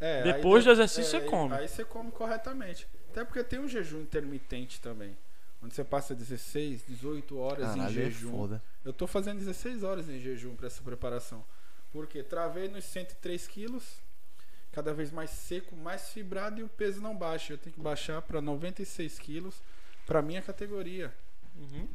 É, 0.01 0.23
Depois 0.23 0.65
aí 0.65 0.67
do 0.67 0.71
exercício 0.81 1.17
é, 1.17 1.21
você 1.21 1.27
come. 1.27 1.55
Aí 1.55 1.67
você 1.67 1.85
come 1.85 2.11
corretamente. 2.13 2.87
Até 3.11 3.25
porque 3.25 3.43
tem 3.43 3.59
um 3.59 3.67
jejum 3.69 4.01
intermitente 4.01 4.81
também. 4.81 5.17
Onde 5.61 5.75
você 5.75 5.83
passa 5.83 6.15
16, 6.15 6.85
18 6.87 7.37
horas 7.37 7.75
em 7.75 7.79
Caralho, 7.79 8.01
é 8.01 8.05
jejum. 8.05 8.31
foda. 8.31 8.63
Eu 8.85 8.93
tô 8.93 9.09
fazendo 9.09 9.39
16 9.41 9.83
horas 9.83 10.09
em 10.09 10.21
jejum 10.21 10.55
para 10.55 10.69
essa 10.69 10.81
preparação. 10.83 11.45
Porque 11.91 12.23
travei 12.23 12.69
nos 12.69 12.85
103 12.85 13.49
quilos, 13.49 13.97
cada 14.71 14.95
vez 14.95 15.11
mais 15.11 15.31
seco, 15.31 15.75
mais 15.75 16.11
fibrado 16.11 16.61
e 16.61 16.63
o 16.63 16.69
peso 16.69 17.01
não 17.01 17.17
baixa. 17.17 17.55
Eu 17.55 17.59
tenho 17.59 17.75
que 17.75 17.81
baixar 17.81 18.23
para 18.23 18.41
96 18.41 19.19
quilos 19.19 19.61
para 20.09 20.23
minha 20.23 20.41
categoria. 20.41 21.15
Uhum. 21.55 21.87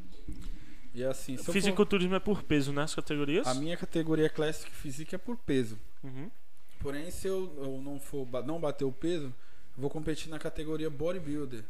E 0.94 1.02
assim, 1.02 1.34
se 1.34 1.40
eu 1.40 1.44
for- 1.46 1.52
Fisiculturismo 1.52 2.14
é 2.14 2.20
por 2.20 2.44
peso, 2.44 2.72
né? 2.72 2.82
As 2.82 2.94
categorias? 2.94 3.44
a 3.48 3.54
minha 3.54 3.76
categoria 3.76 4.30
Classic 4.30 4.70
Physique 4.70 5.16
é 5.16 5.18
por 5.18 5.36
peso. 5.36 5.76
Uhum. 6.04 6.30
Porém, 6.78 7.10
se 7.10 7.26
eu, 7.26 7.52
eu 7.58 7.80
não 7.82 7.98
for 7.98 8.24
não 8.46 8.60
bater 8.60 8.84
o 8.84 8.92
peso, 8.92 9.26
eu 9.26 9.80
vou 9.80 9.90
competir 9.90 10.30
na 10.30 10.38
categoria 10.38 10.88
bodybuilder. 10.88 11.64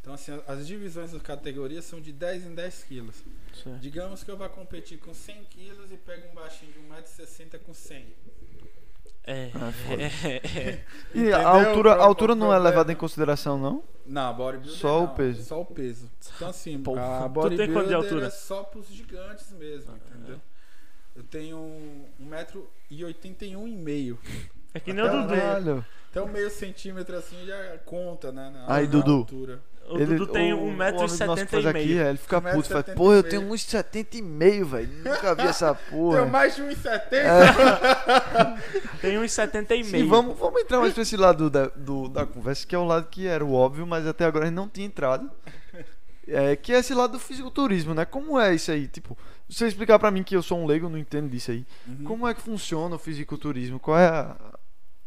Então, 0.00 0.14
assim, 0.14 0.32
as 0.48 0.66
divisões 0.66 1.12
das 1.12 1.20
categorias 1.20 1.84
são 1.84 2.00
de 2.00 2.10
10 2.12 2.46
em 2.46 2.54
10 2.54 2.84
quilos. 2.84 3.16
Certo. 3.62 3.78
Digamos 3.80 4.24
que 4.24 4.30
eu 4.30 4.36
vá 4.38 4.48
competir 4.48 4.98
com 4.98 5.12
100 5.12 5.44
quilos 5.44 5.92
e 5.92 5.98
pego 5.98 6.26
um 6.30 6.34
baixinho 6.34 6.72
de 6.72 6.78
1,60m 6.78 7.58
com 7.58 7.74
100. 7.74 8.06
É, 9.30 9.50
Ah, 9.54 9.72
é, 10.26 10.58
é. 10.58 10.84
E 11.14 11.32
a 11.32 11.46
altura, 11.48 11.92
a 11.92 12.02
altura 12.04 12.34
não 12.34 12.52
é 12.52 12.58
levada 12.58 12.92
em 12.92 12.96
consideração, 12.96 13.56
não? 13.56 13.82
Não, 14.04 14.34
bodybuilder 14.34 14.76
Só 14.76 14.98
o 15.04 15.06
não, 15.06 15.14
peso. 15.14 15.44
Só 15.44 15.60
o 15.60 15.64
peso. 15.64 16.10
Então, 16.34 16.48
assim, 16.48 16.82
Porra. 16.82 17.00
a 17.00 17.18
Tu 17.20 17.22
tem 17.22 17.32
bodybuilder 17.32 17.72
quanto 17.72 17.88
de 17.88 17.94
altura? 17.94 18.26
é 18.26 18.30
só 18.30 18.64
pros 18.64 18.88
gigantes 18.88 19.52
mesmo, 19.52 19.94
entendeu? 19.96 20.40
Eu 21.14 21.22
tenho 21.24 21.58
1,81m 22.20 23.68
e 23.68 23.76
meio. 23.76 24.18
É 24.74 24.80
que 24.80 24.92
nem 24.92 25.04
o 25.04 25.08
Dudu. 25.10 25.34
Caralho. 25.34 25.84
Então 26.10 26.26
meio 26.26 26.50
centímetro 26.50 27.16
assim 27.16 27.36
já 27.46 27.78
conta, 27.84 28.32
né? 28.32 28.50
Na, 28.52 28.74
Aí, 28.74 28.84
na 28.86 28.90
Dudu. 28.90 29.12
altura. 29.18 29.60
O 29.88 29.98
Dudu 29.98 30.26
tem 30.28 30.52
o- 30.52 30.56
o 30.58 30.68
amigo 30.68 31.00
nosso 31.00 31.18
que 31.18 31.24
faz 31.26 31.40
1,70m. 31.64 31.68
aqui, 31.70 31.98
é, 31.98 32.08
ele 32.10 32.18
fica 32.18 32.40
1,70 32.40 32.54
puto, 32.54 32.68
fala, 32.68 32.82
pô, 32.96 33.12
eu 33.12 33.22
tenho 33.24 33.42
1,70 33.42 34.14
e 34.18 34.22
meio, 34.22 34.64
velho. 34.66 34.88
Nunca 34.88 35.34
vi 35.34 35.42
essa 35.42 35.74
porra. 35.90 36.18
Tenho 36.18 36.30
mais 36.30 36.54
de 36.54 36.62
1,70m. 36.62 37.20
Tem 39.00 39.18
uns 39.18 39.32
70 39.32 39.74
e 39.74 39.84
Sim, 39.84 39.92
meio. 39.92 40.08
vamos, 40.08 40.38
vamos 40.38 40.60
entrar 40.60 40.78
mais 40.80 40.92
pra 40.92 41.02
esse 41.02 41.16
lado 41.16 41.50
da, 41.50 41.66
do- 41.68 42.08
da 42.08 42.24
conversa, 42.26 42.66
que 42.66 42.74
é 42.74 42.78
o 42.78 42.84
lado 42.84 43.08
que 43.10 43.26
era 43.26 43.44
o 43.44 43.52
óbvio, 43.52 43.86
mas 43.86 44.06
até 44.06 44.24
agora 44.24 44.44
a 44.44 44.48
gente 44.48 44.56
não 44.56 44.68
tinha 44.68 44.86
entrado. 44.86 45.28
É, 46.28 46.54
que 46.54 46.72
é 46.72 46.78
esse 46.78 46.94
lado 46.94 47.12
do 47.14 47.18
fisiculturismo, 47.18 47.92
né? 47.92 48.04
Como 48.04 48.38
é 48.38 48.54
isso 48.54 48.70
aí? 48.70 48.86
Tipo, 48.86 49.18
se 49.48 49.58
você 49.58 49.66
explicar 49.66 49.98
pra 49.98 50.12
mim 50.12 50.22
que 50.22 50.36
eu 50.36 50.42
sou 50.42 50.58
um 50.58 50.66
leigo, 50.66 50.86
eu 50.86 50.90
não 50.90 50.98
entendo 50.98 51.28
disso 51.28 51.50
aí. 51.50 51.66
Uhum. 51.88 52.04
Como 52.04 52.28
é 52.28 52.34
que 52.34 52.40
funciona 52.40 52.94
o 52.94 52.98
fisiculturismo? 52.98 53.80
Qual 53.80 53.98
é 53.98 54.06
a- 54.06 54.36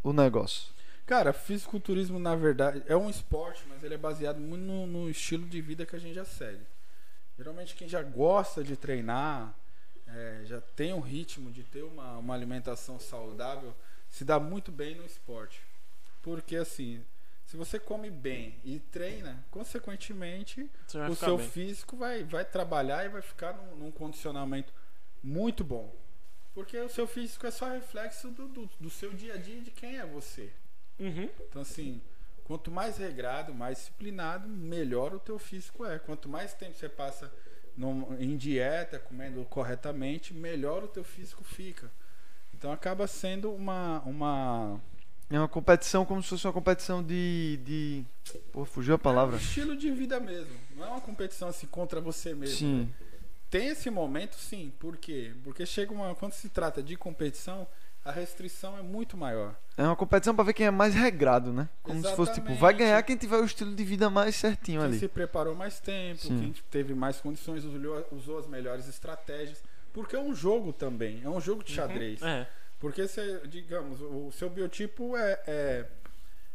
o 0.03 0.11
negócio? 0.11 0.73
Cara, 1.05 1.33
fisiculturismo 1.33 2.19
na 2.19 2.35
verdade 2.35 2.83
é 2.87 2.95
um 2.95 3.09
esporte, 3.09 3.63
mas 3.67 3.83
ele 3.83 3.95
é 3.95 3.97
baseado 3.97 4.39
muito 4.39 4.63
no, 4.63 4.87
no 4.87 5.09
estilo 5.09 5.45
de 5.47 5.61
vida 5.61 5.85
que 5.85 5.95
a 5.95 5.99
gente 5.99 6.13
já 6.13 6.25
segue. 6.25 6.65
Geralmente 7.37 7.75
quem 7.75 7.87
já 7.87 8.01
gosta 8.01 8.63
de 8.63 8.77
treinar, 8.77 9.53
é, 10.07 10.41
já 10.45 10.61
tem 10.61 10.93
um 10.93 10.99
ritmo 10.99 11.51
de 11.51 11.63
ter 11.63 11.83
uma, 11.83 12.17
uma 12.17 12.33
alimentação 12.33 12.99
saudável, 12.99 13.75
se 14.09 14.23
dá 14.23 14.39
muito 14.39 14.71
bem 14.71 14.95
no 14.95 15.05
esporte. 15.05 15.61
Porque 16.21 16.55
assim, 16.55 17.03
se 17.45 17.57
você 17.57 17.79
come 17.79 18.09
bem 18.09 18.59
e 18.63 18.79
treina, 18.79 19.43
consequentemente 19.51 20.69
o 21.09 21.15
seu 21.15 21.37
bem. 21.37 21.47
físico 21.49 21.97
vai, 21.97 22.23
vai 22.23 22.45
trabalhar 22.45 23.05
e 23.05 23.09
vai 23.09 23.21
ficar 23.21 23.53
num, 23.53 23.75
num 23.75 23.91
condicionamento 23.91 24.73
muito 25.21 25.63
bom. 25.63 25.93
Porque 26.53 26.77
o 26.79 26.89
seu 26.89 27.07
físico 27.07 27.47
é 27.47 27.51
só 27.51 27.67
reflexo 27.67 28.29
do, 28.29 28.47
do, 28.47 28.69
do 28.79 28.89
seu 28.89 29.11
dia 29.11 29.33
a 29.33 29.37
dia 29.37 29.57
e 29.57 29.61
de 29.61 29.71
quem 29.71 29.97
é 29.97 30.05
você. 30.05 30.51
Uhum. 30.99 31.27
Então, 31.49 31.61
assim, 31.63 31.99
quanto 32.43 32.69
mais 32.69 32.97
regrado, 32.97 33.53
mais 33.53 33.77
disciplinado, 33.79 34.47
melhor 34.47 35.13
o 35.15 35.19
teu 35.19 35.39
físico 35.39 35.83
é. 35.85 35.97
Quanto 35.97 36.29
mais 36.29 36.53
tempo 36.53 36.75
você 36.77 36.87
passa 36.87 37.33
num- 37.75 38.15
em 38.19 38.37
dieta, 38.37 38.99
comendo 38.99 39.43
corretamente, 39.45 40.33
melhor 40.33 40.83
o 40.83 40.87
teu 40.87 41.03
físico 41.03 41.43
fica. 41.43 41.91
Então, 42.53 42.71
acaba 42.71 43.07
sendo 43.07 43.51
uma... 43.51 44.01
uma 44.05 44.79
É 45.31 45.39
uma 45.39 45.47
competição 45.49 46.05
como 46.05 46.21
se 46.21 46.29
fosse 46.29 46.45
uma 46.45 46.53
competição 46.53 47.01
de. 47.03 47.57
de... 47.65 48.05
Pô, 48.51 48.63
fugiu 48.63 48.93
a 48.93 48.95
é 48.95 48.99
palavra. 48.99 49.35
um 49.35 49.39
estilo 49.39 49.75
de 49.75 49.89
vida 49.89 50.19
mesmo. 50.19 50.53
Não 50.75 50.85
é 50.85 50.89
uma 50.89 51.01
competição 51.01 51.47
assim 51.47 51.65
contra 51.65 51.99
você 51.99 52.35
mesmo. 52.35 52.55
Sim. 52.57 52.81
né? 52.83 53.07
Tem 53.53 53.67
esse 53.67 53.91
momento, 53.91 54.35
sim. 54.35 54.73
Por 54.79 54.97
quê? 54.97 55.31
Porque 55.43 55.63
chega 55.63 55.93
uma. 55.93 56.15
Quando 56.15 56.33
se 56.33 56.49
trata 56.49 56.81
de 56.81 56.95
competição, 56.97 57.67
a 58.03 58.11
restrição 58.11 58.75
é 58.79 58.81
muito 58.81 59.15
maior. 59.15 59.55
É 59.77 59.83
uma 59.83 59.95
competição 59.95 60.33
pra 60.33 60.43
ver 60.43 60.53
quem 60.53 60.65
é 60.65 60.71
mais 60.71 60.95
regrado, 60.95 61.53
né? 61.53 61.69
Como 61.83 62.03
se 62.03 62.15
fosse 62.15 62.33
tipo, 62.33 62.51
vai 62.55 62.73
ganhar 62.73 63.03
quem 63.03 63.15
tiver 63.15 63.37
o 63.37 63.45
estilo 63.45 63.75
de 63.75 63.83
vida 63.83 64.09
mais 64.09 64.35
certinho 64.37 64.79
Quem 64.81 64.89
ali. 64.89 64.97
se 64.97 65.07
preparou 65.07 65.53
mais 65.53 65.79
tempo, 65.79 66.19
Sim. 66.19 66.39
quem 66.39 66.55
teve 66.71 66.95
mais 66.95 67.21
condições, 67.21 67.63
usou, 67.63 68.07
usou 68.11 68.39
as 68.39 68.47
melhores 68.47 68.87
estratégias. 68.87 69.63
Porque 69.93 70.15
é 70.15 70.19
um 70.19 70.33
jogo 70.33 70.73
também, 70.73 71.21
é 71.23 71.29
um 71.29 71.39
jogo 71.39 71.63
de 71.63 71.73
xadrez. 71.73 72.23
É. 72.23 72.47
Porque, 72.79 73.07
você, 73.07 73.39
digamos, 73.45 74.01
o 74.01 74.31
seu 74.31 74.49
biotipo 74.49 75.15
é, 75.15 75.39
é, 75.45 75.85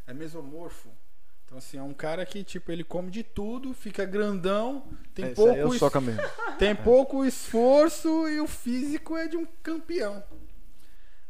é 0.09 0.12
mesomorfo. 0.12 0.88
Então, 1.49 1.57
assim, 1.57 1.78
é 1.78 1.82
um 1.82 1.94
cara 1.94 2.26
que, 2.26 2.44
tipo, 2.44 2.70
ele 2.70 2.84
come 2.84 3.11
de 3.11 3.22
tudo, 3.22 3.72
fica 3.72 4.05
grandão, 4.05 4.86
tem, 5.14 5.24
É, 5.24 5.32
isso 5.32 5.40
aí 5.46 5.49
é 5.61 5.62
pouco, 5.62 5.70
o 5.70 5.74
es- 5.74 5.80
tem 6.59 6.76
pouco 6.76 7.24
esforço 7.24 8.28
e 8.28 8.38
o 8.38 8.46
físico 8.46 9.16
é 9.16 9.26
de 9.26 9.36
um 9.38 9.46
campeão. 9.62 10.22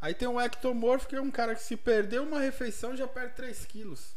Aí 0.01 0.13
tem 0.15 0.27
um 0.27 0.41
ectomorfo, 0.41 1.07
que 1.07 1.15
é 1.15 1.21
um 1.21 1.31
cara 1.31 1.55
que 1.55 1.63
se 1.63 1.77
perder 1.77 2.21
uma 2.21 2.41
refeição 2.41 2.97
já 2.97 3.07
perde 3.07 3.35
3 3.37 3.65
quilos. 3.65 4.17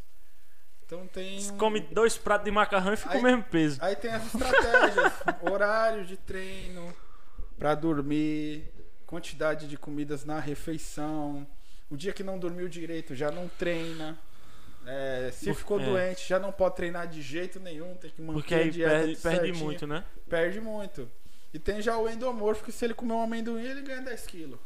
Então 0.85 1.05
tem. 1.07 1.39
Um- 1.51 1.57
come 1.57 1.79
dois 1.79 2.17
pratos 2.17 2.45
de 2.45 2.51
macarrão 2.51 2.93
e 2.93 2.97
fica 2.97 3.13
Aí- 3.13 3.19
o 3.19 3.23
mesmo 3.23 3.43
peso. 3.43 3.77
Aí 3.81 3.95
tem 3.95 4.11
as 4.11 4.25
estratégias, 4.25 5.13
horário 5.41 6.03
de 6.05 6.17
treino 6.17 6.91
pra 7.59 7.75
dormir, 7.75 8.71
quantidade 9.05 9.67
de 9.67 9.77
comidas 9.77 10.25
na 10.25 10.39
refeição. 10.39 11.45
O 11.91 11.95
dia 11.95 12.11
que 12.11 12.23
não 12.23 12.39
dormiu 12.39 12.67
direito 12.67 13.13
já 13.13 13.29
não 13.29 13.47
treina. 13.47 14.17
É, 14.85 15.29
se 15.31 15.45
Por- 15.45 15.55
ficou 15.55 15.79
é. 15.79 15.85
doente 15.85 16.27
já 16.27 16.39
não 16.39 16.51
pode 16.51 16.75
treinar 16.75 17.07
de 17.07 17.21
jeito 17.21 17.59
nenhum, 17.59 17.93
tem 17.95 18.09
que 18.09 18.21
manter 18.21 18.33
Porque 18.39 18.55
a 18.55 18.57
aí 18.57 18.71
dieta 18.71 18.91
perde, 18.91 19.15
perde 19.17 19.53
muito, 19.53 19.85
né? 19.87 20.03
Perde 20.29 20.59
muito. 20.61 21.09
E 21.53 21.59
tem 21.59 21.81
já 21.81 21.97
o 21.97 22.09
endomorfo, 22.09 22.63
que 22.63 22.71
se 22.71 22.85
ele 22.85 22.93
comer 22.93 23.11
um 23.13 23.21
amendoim, 23.21 23.61
ele 23.63 23.81
ganha 23.81 24.01
10 24.01 24.25
quilos. 24.25 24.57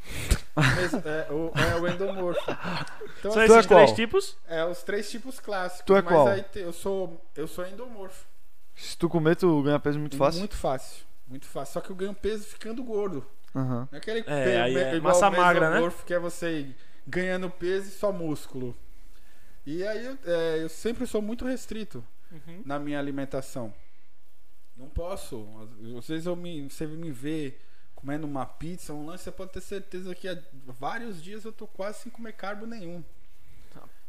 É, 1.03 1.32
o, 1.34 1.51
é 1.59 1.76
o 1.82 1.88
endomorfo. 1.88 2.39
Então, 3.20 3.32
São 3.32 3.41
é 3.41 3.45
esses 3.45 3.66
três 3.66 3.86
qual? 3.88 3.95
tipos? 3.95 4.38
é 4.47 4.63
os 4.66 4.84
três 4.84 5.09
tipos 5.09 5.39
clássicos. 5.39 5.86
Tu 5.86 5.95
é 5.95 6.01
mas 6.01 6.13
qual? 6.13 6.39
te- 6.43 6.59
eu 6.59 6.72
sou 6.72 7.26
eu 7.36 7.47
sou 7.47 7.66
endomorfo. 7.68 8.26
Se 8.76 8.97
tu 8.97 9.09
comer, 9.09 9.36
tu 9.36 9.63
ganha 9.63 9.80
peso 9.80 9.97
muito 9.99 10.16
fácil. 10.16 10.39
Muito 10.39 10.55
fácil. 10.55 11.03
Muito 11.28 11.47
fácil. 11.47 11.74
Só 11.74 11.82
que 11.82 11.89
eu 11.89 11.95
ganho 11.95 12.13
peso 12.13 12.45
ficando 12.45 12.84
gordo. 12.84 13.26
Aham. 13.55 13.88
Não 13.89 13.89
é 13.91 13.97
aquele 13.97 14.20
É, 14.20 14.24
pe- 14.24 14.57
aí 14.57 14.74
me- 14.76 14.82
é 14.82 14.95
igual 14.95 15.13
massa 15.13 15.32
magra, 15.32 15.70
né? 15.72 15.91
que 16.05 16.13
é 16.13 16.20
você 16.20 16.68
ganhando 17.07 17.49
peso 17.49 17.88
e 17.88 17.91
só 17.91 18.11
músculo. 18.11 18.76
E 19.66 19.86
aí 19.86 20.05
eu, 20.05 20.18
é, 20.26 20.63
eu 20.63 20.70
sempre 20.70 21.05
sou 21.07 21.22
muito 21.22 21.45
restrito 21.45 22.03
Uhum. 22.32 22.61
na 22.66 22.78
minha 22.80 22.99
alimentação. 22.99 23.74
Não 24.76 24.89
posso. 24.89 25.47
Às- 25.97 26.07
vezes 26.07 26.26
eu 26.26 26.36
me, 26.36 26.70
você 26.70 26.86
me 26.86 27.11
vê 27.11 27.55
comendo 27.95 28.28
uma 28.28 28.45
pizza, 28.45 28.93
um 28.93 29.05
lanche, 29.05 29.24
você 29.24 29.32
pode 29.32 29.51
ter 29.51 29.61
certeza 29.61 30.13
que 30.13 30.28
há 30.28 30.38
vários 30.80 31.22
dias 31.24 31.45
eu 31.45 31.51
tô 31.51 31.66
quase 31.66 31.99
sem 31.99 32.11
comer 32.11 32.34
carbo 32.34 32.66
nenhum. 32.66 33.03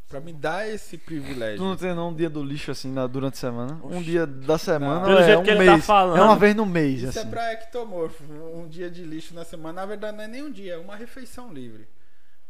Pra 0.09 0.21
me 0.21 0.33
dar 0.33 0.69
esse 0.69 0.97
Tu 0.99 1.05
privilégio. 1.05 1.65
não 1.65 1.77
tem 1.77 1.93
não 1.93 2.11
um 2.11 2.15
dia 2.15 2.31
do 2.31 2.41
lixo 2.43 2.71
assim 2.71 2.93
na, 2.93 3.09
durante 3.09 3.35
a 3.35 3.37
semana? 3.39 3.75
Um 3.83 3.97
Oxi. 3.97 4.05
dia 4.05 4.25
da 4.25 4.57
semana 4.57 5.01
Não. 5.01 5.07
Pelo 5.07 5.19
é 5.19 5.25
jeito 5.25 5.41
um 5.41 5.43
que 5.43 5.51
ele 5.51 5.59
mês. 5.59 5.71
tá 5.73 5.79
falando. 5.83 6.19
É 6.19 6.23
uma 6.23 6.37
vez 6.37 6.55
no 6.55 6.65
mês, 6.65 7.01
Isso 7.03 7.19
assim. 7.19 7.27
é 7.27 7.31
pra 7.31 7.53
ectomorfo. 7.55 8.23
Um 8.23 8.69
dia 8.69 8.89
de 8.89 9.03
lixo 9.03 9.35
na 9.35 9.45
semana. 9.45 9.81
Na 9.81 9.87
verdade, 9.87 10.17
não 10.17 10.23
é 10.23 10.29
nem 10.29 10.45
um 10.45 10.51
dia, 10.53 10.75
é 10.75 10.79
uma 10.79 10.95
refeição 10.95 11.53
livre. 11.53 11.89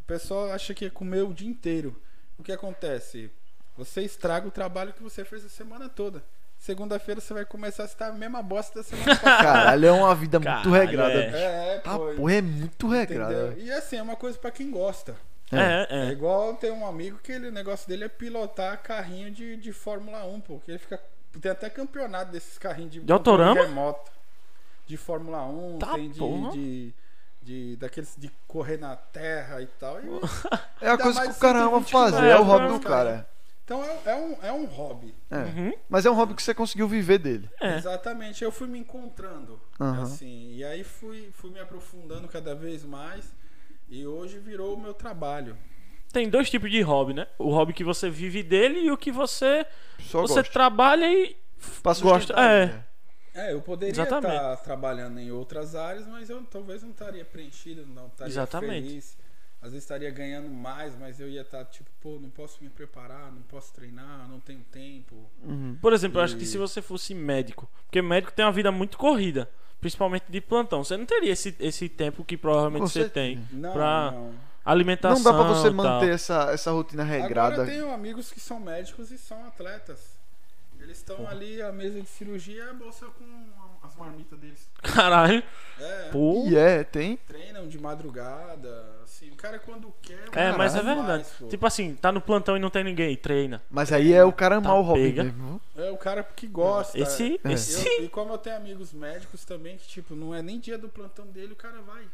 O 0.02 0.04
pessoal 0.06 0.52
acha 0.52 0.74
que 0.74 0.84
é 0.84 0.90
comer 0.90 1.22
o 1.22 1.32
dia 1.32 1.48
inteiro. 1.48 1.98
O 2.38 2.42
que 2.42 2.52
acontece? 2.52 3.30
Você 3.76 4.02
estraga 4.02 4.46
o 4.48 4.50
trabalho 4.50 4.92
que 4.92 5.02
você 5.02 5.24
fez 5.24 5.44
a 5.44 5.48
semana 5.48 5.88
toda. 5.88 6.22
Segunda-feira 6.58 7.20
você 7.20 7.34
vai 7.34 7.44
começar 7.44 7.82
a 7.82 7.86
estar 7.86 8.06
a 8.08 8.12
mesma 8.12 8.42
bosta 8.42 8.76
da 8.78 8.82
semana 8.82 9.14
passada. 9.20 9.42
Caralho, 9.42 9.86
é 9.86 9.92
uma 9.92 10.14
vida 10.14 10.38
muito 10.38 10.50
Caralho, 10.50 10.72
regrada. 10.72 11.12
é. 11.12 11.26
bicho. 11.26 11.36
é, 11.36 11.82
Ah, 11.84 11.98
pô. 11.98 12.14
porra, 12.14 12.34
é 12.34 12.42
muito 12.42 12.88
regrada. 12.88 13.32
entendeu? 13.48 13.64
E 13.66 13.70
assim, 13.72 13.96
é 13.96 14.02
uma 14.02 14.16
coisa 14.16 14.38
pra 14.38 14.50
quem 14.50 14.70
gosta. 14.70 15.14
É, 15.52 15.86
É 15.90 16.08
é. 16.08 16.12
igual 16.12 16.54
tem 16.56 16.72
um 16.72 16.86
amigo 16.86 17.18
que 17.22 17.30
ele, 17.30 17.48
o 17.48 17.52
negócio 17.52 17.86
dele 17.88 18.04
é 18.04 18.08
pilotar 18.08 18.82
carrinho 18.82 19.30
de, 19.30 19.56
de 19.58 19.72
Fórmula 19.72 20.24
1, 20.24 20.40
pô. 20.40 20.58
Que 20.60 20.72
ele 20.72 20.78
fica. 20.78 20.98
Tem 21.40 21.50
até 21.52 21.68
campeonato 21.68 22.32
desses 22.32 22.56
carrinhos 22.56 22.92
de, 22.92 23.00
De 23.00 23.12
autorama? 23.12 23.50
controle 23.50 23.68
remoto. 23.68 24.10
De 24.86 24.96
Fórmula 24.96 25.44
1, 25.46 25.78
Tá, 25.78 25.92
tem 25.94 26.08
de, 26.10 26.50
de, 26.52 26.94
de- 27.46 27.76
daqueles 27.76 28.14
de 28.18 28.30
correr 28.48 28.76
na 28.76 28.96
terra 28.96 29.62
e 29.62 29.66
tal. 29.66 30.00
E- 30.00 30.06
É 30.84 30.90
a 30.90 30.98
coisa 30.98 31.22
que 31.22 31.30
o 31.30 31.34
cara 31.36 31.60
ama 31.60 31.82
120 31.82 31.90
fazer, 31.92 32.26
é, 32.26 32.36
o 32.38 32.42
hobby 32.42 32.66
do 32.68 32.80
cara? 32.80 33.04
cara. 33.10 33.28
então 33.64 33.82
é, 33.82 33.98
é 34.06 34.14
um, 34.14 34.36
é 34.42 34.52
um 34.52 34.64
hobby. 34.66 35.14
É. 35.30 35.36
Uhum. 35.38 35.72
Mas 35.88 36.04
é 36.04 36.10
um 36.10 36.14
hobby 36.14 36.34
que 36.34 36.42
você 36.42 36.52
conseguiu 36.52 36.86
viver 36.88 37.18
dele. 37.18 37.48
É. 37.60 37.76
Exatamente. 37.78 38.42
Eu 38.44 38.52
fui 38.52 38.66
me 38.68 38.78
encontrando. 38.78 39.60
Aham. 39.80 40.02
Assim, 40.02 40.52
e 40.54 40.64
aí 40.64 40.82
fui, 40.84 41.30
fui 41.32 41.50
me 41.50 41.60
aprofundando 41.60 42.28
cada 42.28 42.54
vez 42.54 42.84
mais. 42.84 43.34
E 43.88 44.04
hoje 44.06 44.38
virou 44.38 44.74
o 44.74 44.80
meu 44.80 44.92
trabalho. 44.92 45.56
Tem 46.12 46.28
dois 46.28 46.50
tipos 46.50 46.70
de 46.70 46.80
hobby, 46.82 47.14
né? 47.14 47.26
O 47.38 47.50
hobby 47.50 47.72
que 47.72 47.84
você 47.84 48.10
vive 48.10 48.42
dele 48.42 48.80
e 48.80 48.90
o 48.90 48.96
que 48.96 49.10
você 49.12 49.64
Só 50.00 50.20
você 50.22 50.34
gosta. 50.36 50.52
trabalha 50.52 51.06
e 51.12 51.36
Pra 51.82 51.94
gosta. 51.94 52.32
É. 52.34 52.66
né? 52.66 52.84
É, 53.36 53.52
eu 53.52 53.60
poderia 53.60 53.92
Exatamente. 53.92 54.34
estar 54.34 54.56
trabalhando 54.58 55.18
em 55.20 55.30
outras 55.30 55.74
áreas, 55.74 56.06
mas 56.06 56.30
eu 56.30 56.42
talvez 56.44 56.82
não 56.82 56.90
estaria 56.90 57.24
preenchido, 57.24 57.86
não 57.86 58.06
estaria 58.06 58.32
Exatamente. 58.32 58.86
feliz. 58.88 59.16
Às 59.62 59.72
vezes 59.72 59.84
estaria 59.84 60.10
ganhando 60.10 60.48
mais, 60.48 60.96
mas 60.98 61.18
eu 61.18 61.28
ia 61.28 61.40
estar 61.42 61.64
tipo, 61.64 61.90
pô, 62.00 62.18
não 62.20 62.30
posso 62.30 62.62
me 62.62 62.68
preparar, 62.70 63.32
não 63.32 63.42
posso 63.42 63.72
treinar, 63.72 64.28
não 64.28 64.38
tenho 64.38 64.60
tempo. 64.70 65.28
Uhum. 65.42 65.76
Por 65.80 65.92
exemplo, 65.92 66.20
eu 66.20 66.24
acho 66.24 66.36
que 66.36 66.44
E- 66.44 66.46
se 66.46 66.56
você 66.58 66.80
fosse 66.80 67.14
médico, 67.14 67.68
porque 67.86 68.00
médico 68.02 68.32
tem 68.32 68.44
uma 68.44 68.52
vida 68.52 68.70
muito 68.70 68.96
corrida, 68.98 69.50
principalmente 69.80 70.24
de 70.28 70.40
plantão, 70.40 70.84
você 70.84 70.96
não 70.96 71.06
teria 71.06 71.32
esse, 71.32 71.54
esse 71.58 71.88
tempo 71.88 72.24
que 72.24 72.36
provavelmente 72.36 72.82
você 72.82 73.00
certeza. 73.04 73.12
tem. 73.14 73.48
Não, 73.58 73.72
Pra 73.72 74.10
não. 74.12 74.34
Alimentação. 74.64 75.16
Não 75.22 75.24
dá 75.24 75.32
pra 75.44 75.52
você 75.54 75.68
e 75.68 75.70
manter 75.70 76.10
essa, 76.12 76.50
essa 76.52 76.70
rotina 76.72 77.04
regrada. 77.04 77.54
Agora 77.62 77.68
eu 77.70 77.72
tenho 77.82 77.92
amigos 77.94 78.32
que 78.32 78.40
são 78.40 78.58
médicos 78.60 79.10
e 79.12 79.18
são 79.18 79.44
atletas. 79.46 80.15
Eles 80.86 80.98
estão 80.98 81.26
ali 81.28 81.60
à 81.60 81.72
mesa 81.72 82.00
de 82.00 82.06
cirurgia 82.08 82.64
e 82.64 82.68
a 82.70 82.72
bolsa 82.72 83.06
com 83.06 83.26
as 83.82 83.96
marmitas 83.96 84.38
deles. 84.38 84.70
Caralho. 84.82 85.42
É, 85.80 86.08
Pô. 86.12 86.44
E 86.46 86.56
é, 86.56 86.84
tem. 86.84 87.16
treinam 87.26 87.66
de 87.66 87.76
madrugada, 87.78 88.84
assim, 89.02 89.30
o 89.30 89.34
cara 89.34 89.58
quando 89.58 89.92
quer. 90.00 90.28
o 90.32 90.38
É, 90.38 90.52
mas 90.56 90.76
é 90.76 90.82
verdade. 90.82 91.26
pô. 91.38 91.48
Tipo 91.48 91.66
assim, 91.66 91.94
tá 91.96 92.12
no 92.12 92.20
plantão 92.20 92.56
e 92.56 92.60
não 92.60 92.70
tem 92.70 92.84
ninguém, 92.84 93.12
e 93.12 93.16
treina. 93.16 93.60
Mas 93.68 93.92
aí 93.92 94.12
é 94.12 94.24
o 94.24 94.32
cara 94.32 94.56
amar 94.56 94.72
Tá 94.72 94.78
o 94.78 94.82
hobby 94.82 95.02
pega. 95.10 95.24
mesmo. 95.24 95.60
É 95.76 95.90
o 95.90 95.96
cara 95.96 96.22
que 96.22 96.46
gosta. 96.46 96.96
Esse, 96.98 97.40
É. 97.44 97.52
esse 97.52 97.84
Eu- 97.98 98.04
e 98.04 98.08
como 98.08 98.32
eu 98.32 98.38
tenho 98.38 98.56
amigos 98.56 98.92
médicos 98.92 99.44
também, 99.44 99.76
que 99.76 99.88
tipo, 99.88 100.14
não 100.14 100.32
é 100.34 100.40
nem 100.40 100.60
dia 100.60 100.78
do 100.78 100.88
plantão 100.88 101.26
dele, 101.26 101.52
o 101.52 101.56
cara 101.56 101.80
vai. 101.82 102.04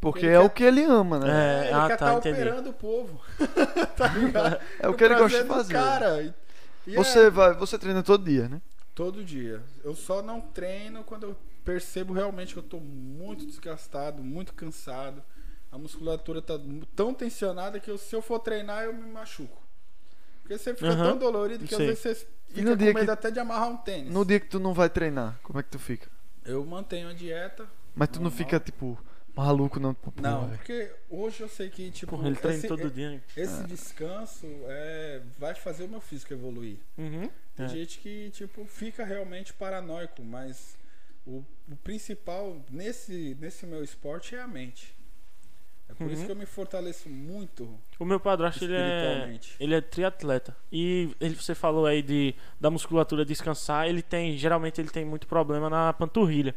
Porque 0.00 0.26
Ele 0.26 0.34
é 0.34 0.38
quer- 0.38 0.44
o 0.44 0.50
que 0.50 0.62
ele 0.64 0.84
ama, 0.84 1.18
né? 1.18 1.28
É, 1.64 1.64
ele 1.68 1.74
ah, 1.74 1.86
quer 1.88 1.96
tá, 1.96 2.06
tá 2.12 2.14
entendi. 2.18 2.40
operando 2.40 2.70
o 2.70 2.72
povo. 2.74 3.20
tá 3.96 4.08
ligado? 4.08 4.60
É 4.78 4.88
o 4.88 4.94
que 4.94 5.02
ele 5.04 5.14
gosta 5.14 5.38
de 5.38 5.44
do 5.44 5.54
fazer. 5.54 5.72
Cara. 5.72 6.34
E- 6.86 6.92
e 6.92 6.94
Você 6.96 7.26
é 7.26 7.30
vai, 7.30 7.54
você 7.54 7.78
treina 7.78 8.02
todo 8.02 8.24
dia, 8.24 8.48
né? 8.48 8.60
todo 8.94 9.24
dia. 9.24 9.62
Eu 9.82 9.94
só 9.96 10.22
não 10.22 10.40
treino 10.40 11.02
quando 11.02 11.24
eu 11.24 11.36
percebo 11.64 12.12
realmente 12.12 12.52
que 12.52 12.58
eu 12.58 12.62
tô 12.62 12.78
muito 12.78 13.44
desgastado, 13.46 14.22
muito 14.22 14.52
cansado. 14.54 15.22
A 15.72 15.76
musculatura 15.78 16.40
tá 16.40 16.54
tão 16.94 17.12
tensionada 17.12 17.80
que 17.80 17.90
eu- 17.90 17.98
se 17.98 18.14
eu 18.14 18.22
for 18.22 18.38
treinar 18.38 18.84
eu 18.84 18.92
me 18.94 19.10
machuco. 19.10 19.60
Porque 20.42 20.56
você 20.58 20.74
fica 20.74 20.90
Aham, 20.90 21.08
tão 21.10 21.18
dolorido 21.18 21.64
que 21.66 21.74
sei. 21.74 21.90
às 21.90 21.98
vezes 22.02 22.18
você 22.20 22.28
E 22.50 22.54
fica 22.54 22.62
no 22.66 22.70
com 22.72 22.76
dia 22.76 22.94
medo 22.94 23.04
que- 23.06 23.10
até 23.10 23.30
de 23.32 23.40
amarrar 23.40 23.68
um 23.70 23.76
tênis. 23.78 24.12
No 24.12 24.24
dia 24.24 24.38
que 24.38 24.46
tu 24.46 24.60
não 24.60 24.72
vai 24.74 24.88
treinar, 24.88 25.40
como 25.42 25.58
é 25.58 25.62
que 25.62 25.70
tu 25.70 25.78
fica? 25.78 26.08
Eu 26.44 26.64
mantenho 26.64 27.08
a 27.08 27.12
dieta. 27.14 27.66
Mas 27.96 28.08
tu 28.10 28.16
não 28.16 28.24
Normal. 28.24 28.38
fica, 28.38 28.60
tipo, 28.60 28.96
maluco, 29.36 29.80
não? 29.80 29.96
Não, 30.16 30.48
porque 30.50 30.90
hoje 31.10 31.40
eu 31.42 31.48
sei 31.48 31.68
que 31.70 31.90
tipo 31.90 32.16
Porra, 32.16 32.28
ele 32.28 32.36
treina 32.36 32.58
esse, 32.58 32.68
todo 32.68 32.90
dia. 32.90 33.22
esse 33.36 33.62
descanso 33.64 34.46
é, 34.66 35.20
vai 35.38 35.54
fazer 35.54 35.84
o 35.84 35.88
meu 35.88 36.00
físico 36.00 36.32
evoluir. 36.32 36.76
Uhum. 36.98 37.28
Tem 37.56 37.66
É. 37.66 37.68
gente 37.68 37.98
que 37.98 38.30
tipo 38.30 38.64
fica 38.66 39.04
realmente 39.04 39.52
paranoico, 39.52 40.22
mas 40.22 40.76
o, 41.26 41.44
o 41.70 41.76
principal 41.82 42.56
nesse 42.70 43.36
nesse 43.40 43.66
meu 43.66 43.82
esporte 43.82 44.34
é 44.36 44.40
a 44.40 44.46
mente. 44.46 44.94
É 45.88 45.92
por 45.92 46.10
isso 46.10 46.20
Uhum. 46.22 46.26
que 46.26 46.32
eu 46.32 46.36
me 46.36 46.46
fortaleço 46.46 47.10
muito 47.10 47.68
O 48.00 48.06
meu 48.06 48.18
padrasto, 48.18 48.64
ele 48.64 48.74
é, 48.74 49.38
ele 49.60 49.74
é 49.74 49.80
triatleta. 49.82 50.56
E 50.72 51.14
ele, 51.20 51.34
você 51.34 51.54
falou 51.54 51.84
aí 51.84 52.00
de, 52.02 52.34
da 52.58 52.70
musculatura 52.70 53.22
descansar, 53.24 53.86
ele 53.86 54.00
tem, 54.02 54.34
geralmente 54.38 54.80
ele 54.80 54.88
tem 54.88 55.04
muito 55.04 55.26
problema 55.26 55.68
na 55.68 55.92
panturrilha. 55.92 56.54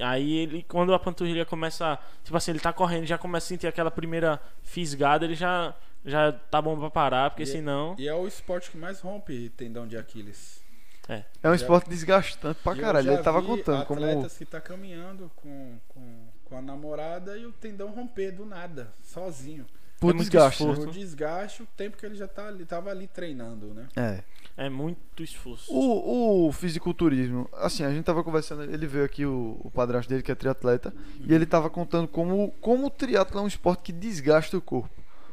Aí 0.00 0.32
ele, 0.38 0.62
quando 0.68 0.92
a 0.94 0.98
panturrilha 0.98 1.44
começa, 1.44 1.98
tipo 2.24 2.36
assim, 2.36 2.50
ele 2.52 2.60
tá 2.60 2.72
correndo, 2.72 3.06
já 3.06 3.18
começa 3.18 3.46
a 3.46 3.48
sentir 3.48 3.66
aquela 3.66 3.90
primeira 3.90 4.40
fisgada, 4.62 5.24
ele 5.24 5.34
já 5.34 5.74
já 6.04 6.32
tá 6.32 6.62
bom 6.62 6.78
pra 6.78 6.88
parar, 6.90 7.30
porque 7.30 7.42
E- 7.42 7.46
senão 7.46 7.94
E 7.98 8.06
é 8.08 8.14
o 8.14 8.26
esporte 8.26 8.70
que 8.70 8.76
mais 8.78 9.00
rompe 9.00 9.50
tendão 9.56 9.86
de 9.86 9.96
Aquiles. 9.96 10.62
É 11.08 11.22
um 11.48 11.50
Já- 11.50 11.54
esporte 11.56 11.88
desgastante 11.88 12.60
pra 12.62 12.76
caralho. 12.76 13.10
Ele 13.12 13.22
tava 13.22 13.42
contando 13.42 13.84
como. 13.86 14.00
atletas 14.00 14.36
que 14.36 14.44
tá 14.44 14.60
caminhando 14.60 15.30
com, 15.36 15.78
com, 15.88 16.26
com 16.44 16.56
a 16.58 16.60
namorada 16.62 17.36
e 17.38 17.46
o 17.46 17.52
tendão 17.52 17.88
romper 17.90 18.30
do 18.30 18.44
nada, 18.44 18.92
sozinho. 19.02 19.64
Por 19.98 20.14
É 20.14 20.18
desgaste. 20.18 20.64
né? 20.64 20.74
Por 20.74 20.90
desgaste, 20.90 21.62
o 21.62 21.66
tempo 21.76 21.96
que 21.96 22.04
ele 22.06 22.14
já 22.14 22.28
tá 22.28 22.46
ali, 22.46 22.64
tava 22.66 22.90
ali 22.90 23.08
treinando, 23.08 23.72
né? 23.74 23.88
É. 23.96 24.22
é 24.58 24.68
muito 24.68 25.22
esforço. 25.22 25.72
O, 25.72 26.48
o 26.48 26.52
fisiculturismo, 26.52 27.48
assim, 27.54 27.84
a 27.84 27.90
gente 27.90 28.04
tava 28.04 28.22
conversando, 28.22 28.64
ele 28.64 28.86
veio 28.86 29.04
aqui, 29.04 29.24
o, 29.24 29.58
o 29.64 29.70
padrasto 29.70 30.10
dele, 30.10 30.22
que 30.22 30.30
é 30.32 30.34
triatleta, 30.34 30.92
e 31.26 31.32
ele 31.32 31.46
tava 31.46 31.70
contando 31.70 32.06
como, 32.08 32.52
como 32.60 32.86
o 32.86 32.90
triatlo 32.90 33.38
é 33.38 33.42
um 33.42 33.46
esporte 33.46 33.84
que 33.84 33.92
desgasta 33.92 34.56
o 34.58 34.60
corpo. 34.60 34.90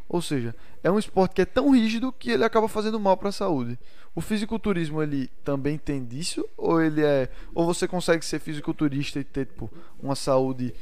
Ou 0.08 0.22
seja, 0.22 0.56
é 0.84 0.92
um 0.92 1.00
esporte 1.00 1.34
que 1.34 1.42
é 1.42 1.46
tão 1.46 1.72
rígido 1.72 2.12
que 2.12 2.30
ele 2.30 2.44
acaba 2.46 2.68
fazendo 2.68 3.00
mal 3.00 3.18
para 3.18 3.30
a 3.30 3.32
saúde. 3.32 3.78
O 4.14 4.22
fisiculturismo, 4.22 5.02
ele 5.02 5.28
também 5.44 5.78
tem 5.80 6.06
disso? 6.06 6.48
Ou 6.56 6.80
ele 6.80 7.04
é. 7.04 7.28
Ou 7.56 7.66
você 7.66 7.88
consegue 7.88 8.24
ser 8.24 8.40
fisiculturista 8.40 9.20
e 9.20 9.24
ter, 9.24 9.48
tipo, 9.48 9.70
uma 10.00 10.16
saúde 10.16 10.74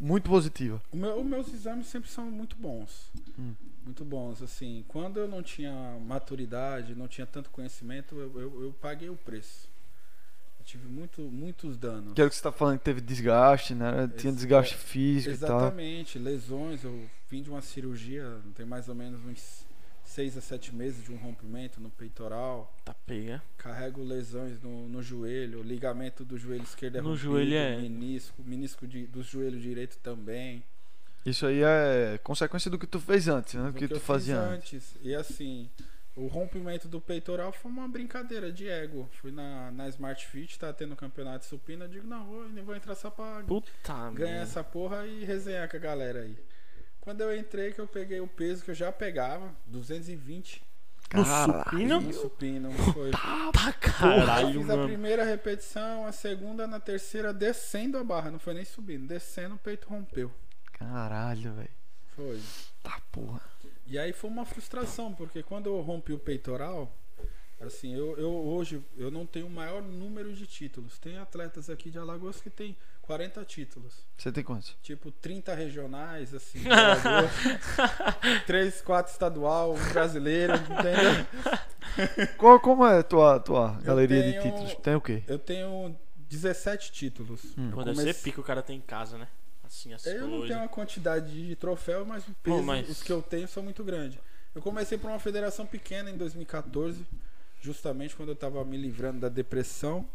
muito 0.00 0.28
positiva? 0.30 0.82
Meu- 0.92 1.20
os 1.20 1.24
meus 1.26 1.52
exames 1.52 1.86
sempre 1.86 2.10
são 2.10 2.24
muito 2.30 2.56
bons. 2.56 3.12
Hum. 3.38 3.52
Muito 3.84 4.04
bons, 4.04 4.42
assim. 4.42 4.84
Quando 4.88 5.18
eu 5.18 5.26
não 5.28 5.42
tinha 5.42 5.72
maturidade, 6.00 6.94
não 6.94 7.08
tinha 7.08 7.26
tanto 7.26 7.50
conhecimento, 7.50 8.16
eu, 8.16 8.40
eu, 8.40 8.62
eu 8.64 8.72
paguei 8.80 9.10
o 9.10 9.16
preço. 9.16 9.68
Eu 10.58 10.64
tive 10.64 10.86
muito, 10.88 11.22
muitos 11.22 11.76
danos. 11.76 12.12
Que 12.14 12.20
era 12.20 12.28
o 12.28 12.30
que 12.30 12.36
você 12.36 12.42
tá 12.42 12.52
falando 12.52 12.78
que 12.78 12.84
teve 12.84 13.00
desgaste, 13.00 13.74
né? 13.74 14.08
Tinha 14.16 14.32
desgaste 14.32 14.74
é, 14.74 14.78
físico 14.78 15.34
e 15.34 15.38
tal. 15.38 15.58
Exatamente, 15.58 16.18
lesões. 16.18 16.84
Eu 16.84 17.08
vim 17.28 17.42
de 17.42 17.50
uma 17.50 17.60
cirurgia, 17.60 18.38
tem 18.54 18.64
mais 18.64 18.88
ou 18.88 18.94
menos 18.94 19.20
uns 19.24 19.66
seis 20.04 20.36
a 20.36 20.40
sete 20.40 20.74
meses 20.74 21.02
de 21.04 21.10
um 21.10 21.16
rompimento 21.16 21.80
no 21.80 21.90
peitoral. 21.90 22.72
Tá 22.84 22.94
pega. 23.06 23.42
Carrego 23.56 24.02
lesões 24.04 24.60
no, 24.60 24.88
no 24.88 25.02
joelho, 25.02 25.60
o 25.60 25.62
ligamento 25.62 26.24
do 26.24 26.36
joelho 26.36 26.62
esquerdo 26.62 26.96
é 26.96 27.00
No 27.00 27.08
rompido, 27.08 27.24
joelho 27.24 27.54
é- 27.56 27.80
menisco, 27.80 28.42
menisco 28.44 28.86
de, 28.86 29.06
do 29.06 29.22
joelho 29.22 29.58
direito 29.58 29.98
também. 29.98 30.62
Isso 31.24 31.46
aí 31.46 31.62
é 31.62 32.18
consequência 32.22 32.70
do 32.70 32.78
que 32.78 32.86
tu 32.86 32.98
fez 32.98 33.28
antes, 33.28 33.54
né? 33.54 33.66
Do 33.66 33.72
do 33.72 33.78
que, 33.78 33.88
tu 33.88 33.94
eu 33.94 34.00
fazia 34.00 34.36
fiz 34.36 34.44
antes. 34.50 34.74
antes. 34.74 34.94
E 35.02 35.14
assim, 35.14 35.70
O 36.16 36.26
rompimento 36.26 36.88
do 36.88 37.00
peitoral 37.00 37.52
foi 37.52 37.70
uma 37.70 37.88
brincadeira 37.88 38.52
de 38.52 38.68
ego. 38.68 39.08
Fui 39.12 39.30
na, 39.32 39.70
na 39.70 39.88
Smart 39.88 40.26
Fit, 40.26 40.58
tá 40.58 40.72
tendo 40.72 40.94
campeonato 40.96 41.40
de 41.40 41.46
supina. 41.46 41.84
Eu 41.86 41.88
digo, 41.88 42.06
não, 42.06 42.26
vou, 42.26 42.44
eu 42.54 42.64
vou 42.64 42.74
entrar 42.76 42.94
só 42.94 43.08
pra 43.08 43.42
Puta 43.46 43.70
ganhar 43.86 44.10
merda. 44.12 44.42
essa 44.42 44.62
porra 44.64 45.06
e 45.06 45.24
resenhar 45.24 45.70
com 45.70 45.76
a 45.76 45.80
galera 45.80 46.20
aí. 46.20 46.36
Quando 47.00 47.20
eu 47.22 47.34
entrei, 47.36 47.72
que 47.72 47.80
eu 47.80 47.86
peguei 47.86 48.20
o 48.20 48.26
peso 48.28 48.62
que 48.64 48.70
eu 48.70 48.74
já 48.74 48.92
pegava, 48.92 49.50
220 49.66 50.62
No 51.14 51.24
Caralho. 51.24 51.64
supino? 51.64 52.00
no 52.00 52.12
supino. 52.12 52.72
Foi. 52.92 53.10
Tá 53.12 53.72
caralho, 53.80 54.60
Fiz 54.60 54.70
a 54.70 54.76
mano. 54.76 54.86
primeira 54.88 55.24
repetição, 55.24 56.04
a 56.06 56.12
segunda, 56.12 56.66
na 56.66 56.78
terceira, 56.80 57.32
descendo 57.32 57.96
a 57.96 58.04
barra. 58.04 58.30
Não 58.30 58.38
foi 58.38 58.54
nem 58.54 58.64
subindo, 58.64 59.06
descendo, 59.06 59.54
o 59.54 59.58
peito 59.58 59.88
rompeu. 59.88 60.30
Caralho, 60.82 61.52
velho. 61.54 61.68
Foi. 62.16 62.40
Tá 62.82 63.00
porra. 63.10 63.40
E 63.86 63.98
aí 63.98 64.12
foi 64.12 64.30
uma 64.30 64.44
frustração, 64.44 65.12
porque 65.14 65.42
quando 65.42 65.66
eu 65.66 65.80
rompi 65.80 66.12
o 66.12 66.18
peitoral, 66.18 66.90
assim, 67.60 67.94
eu, 67.94 68.16
eu 68.18 68.30
hoje 68.30 68.82
eu 68.96 69.10
não 69.10 69.26
tenho 69.26 69.46
o 69.46 69.50
maior 69.50 69.82
número 69.82 70.32
de 70.34 70.46
títulos. 70.46 70.98
Tem 70.98 71.18
atletas 71.18 71.68
aqui 71.70 71.90
de 71.90 71.98
Alagoas 71.98 72.40
que 72.40 72.48
tem 72.50 72.76
40 73.02 73.44
títulos. 73.44 73.94
Você 74.16 74.30
tem 74.32 74.42
quantos? 74.44 74.76
Tipo, 74.82 75.10
30 75.10 75.54
regionais, 75.54 76.32
assim, 76.34 76.60
de 76.60 76.68
Alagoas, 76.70 77.32
3, 78.46 78.80
4 78.82 79.12
estadual, 79.12 79.74
um 79.74 79.88
brasileiro, 79.92 80.54
entendeu? 80.54 81.26
Qual, 82.38 82.58
como 82.60 82.86
é 82.86 82.98
a 83.00 83.02
tua, 83.02 83.38
tua 83.40 83.72
galeria 83.82 84.22
de 84.22 84.30
tenho- 84.32 84.42
títulos? 84.42 84.74
Tem 84.76 84.94
o 84.94 85.00
quê? 85.00 85.22
Eu 85.26 85.38
tenho 85.38 85.94
17 86.16 86.90
títulos. 86.92 87.44
Hum. 87.58 87.68
Deve 87.70 87.72
comecei- 87.72 88.12
ser 88.14 88.22
pico 88.22 88.40
o 88.40 88.44
cara 88.44 88.62
tem 88.62 88.78
em 88.78 88.80
casa, 88.80 89.18
né? 89.18 89.28
Assim, 89.72 89.92
as 89.94 90.04
Eu 90.06 90.22
não 90.22 90.28
coisas. 90.30 90.48
tenho 90.48 90.60
uma 90.60 90.68
quantidade 90.68 91.46
de 91.48 91.56
troféu, 91.56 92.04
mas 92.04 92.28
o 92.28 92.34
peso, 92.42 92.62
mas- 92.62 92.88
os 92.90 93.02
que 93.02 93.10
eu 93.10 93.22
tenho 93.22 93.48
são 93.48 93.62
muito 93.62 93.82
grandes. 93.82 94.18
Eu 94.54 94.60
comecei 94.60 94.98
por 94.98 95.08
uma 95.08 95.18
federação 95.18 95.64
pequena 95.64 96.10
em 96.10 96.16
2014, 96.18 97.06
justamente 97.60 98.14
quando 98.14 98.28
eu 98.28 98.34
estava 98.34 98.62
me 98.66 98.76
livrando 98.76 99.20
da 99.20 99.30
depressão. 99.30 100.06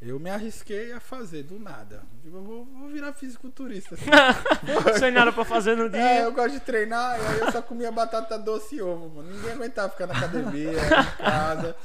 Eu 0.00 0.18
me 0.18 0.30
arrisquei 0.30 0.92
a 0.92 1.00
fazer 1.00 1.42
do 1.42 1.58
nada. 1.58 2.02
Digo, 2.22 2.38
eu 2.38 2.42
vou, 2.42 2.64
vou 2.64 2.88
virar 2.88 3.12
fisiculturista. 3.12 3.94
assim. 3.96 4.98
Sem 4.98 5.10
nada 5.10 5.30
pra 5.30 5.44
fazer 5.44 5.76
no 5.76 5.90
dia. 5.90 6.00
É, 6.00 6.24
eu 6.24 6.32
gosto 6.32 6.52
de 6.52 6.60
treinar, 6.60 7.20
e 7.20 7.26
aí 7.26 7.40
eu 7.40 7.52
só 7.52 7.60
comia 7.60 7.92
batata 7.92 8.38
doce 8.38 8.76
e 8.76 8.82
ovo, 8.82 9.10
mano. 9.16 9.30
Ninguém 9.30 9.52
aguentava 9.52 9.90
ficar 9.92 10.06
na 10.06 10.16
academia, 10.16 10.70
em 10.72 11.16
casa. 11.22 11.76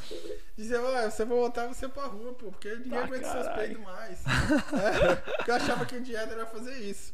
Dizia, 0.58 0.82
"Ué, 0.82 1.10
você 1.10 1.26
vai 1.26 1.38
voltar 1.38 1.68
você 1.68 1.90
pra 1.90 2.06
rua, 2.06 2.32
pô, 2.34 2.46
porque 2.52 2.74
ninguém 2.76 2.98
Ah, 3.00 3.04
aguenta 3.04 3.30
seus 3.30 3.48
peitos 3.50 3.84
mais. 3.84 4.20
É, 4.26 5.16
porque 5.16 5.52
eu 5.52 5.56
achava 5.56 5.86
que 5.86 5.98
o 5.98 6.02
dieta 6.02 6.34
era 6.34 6.46
fazer 6.46 6.78
isso. 6.78 7.14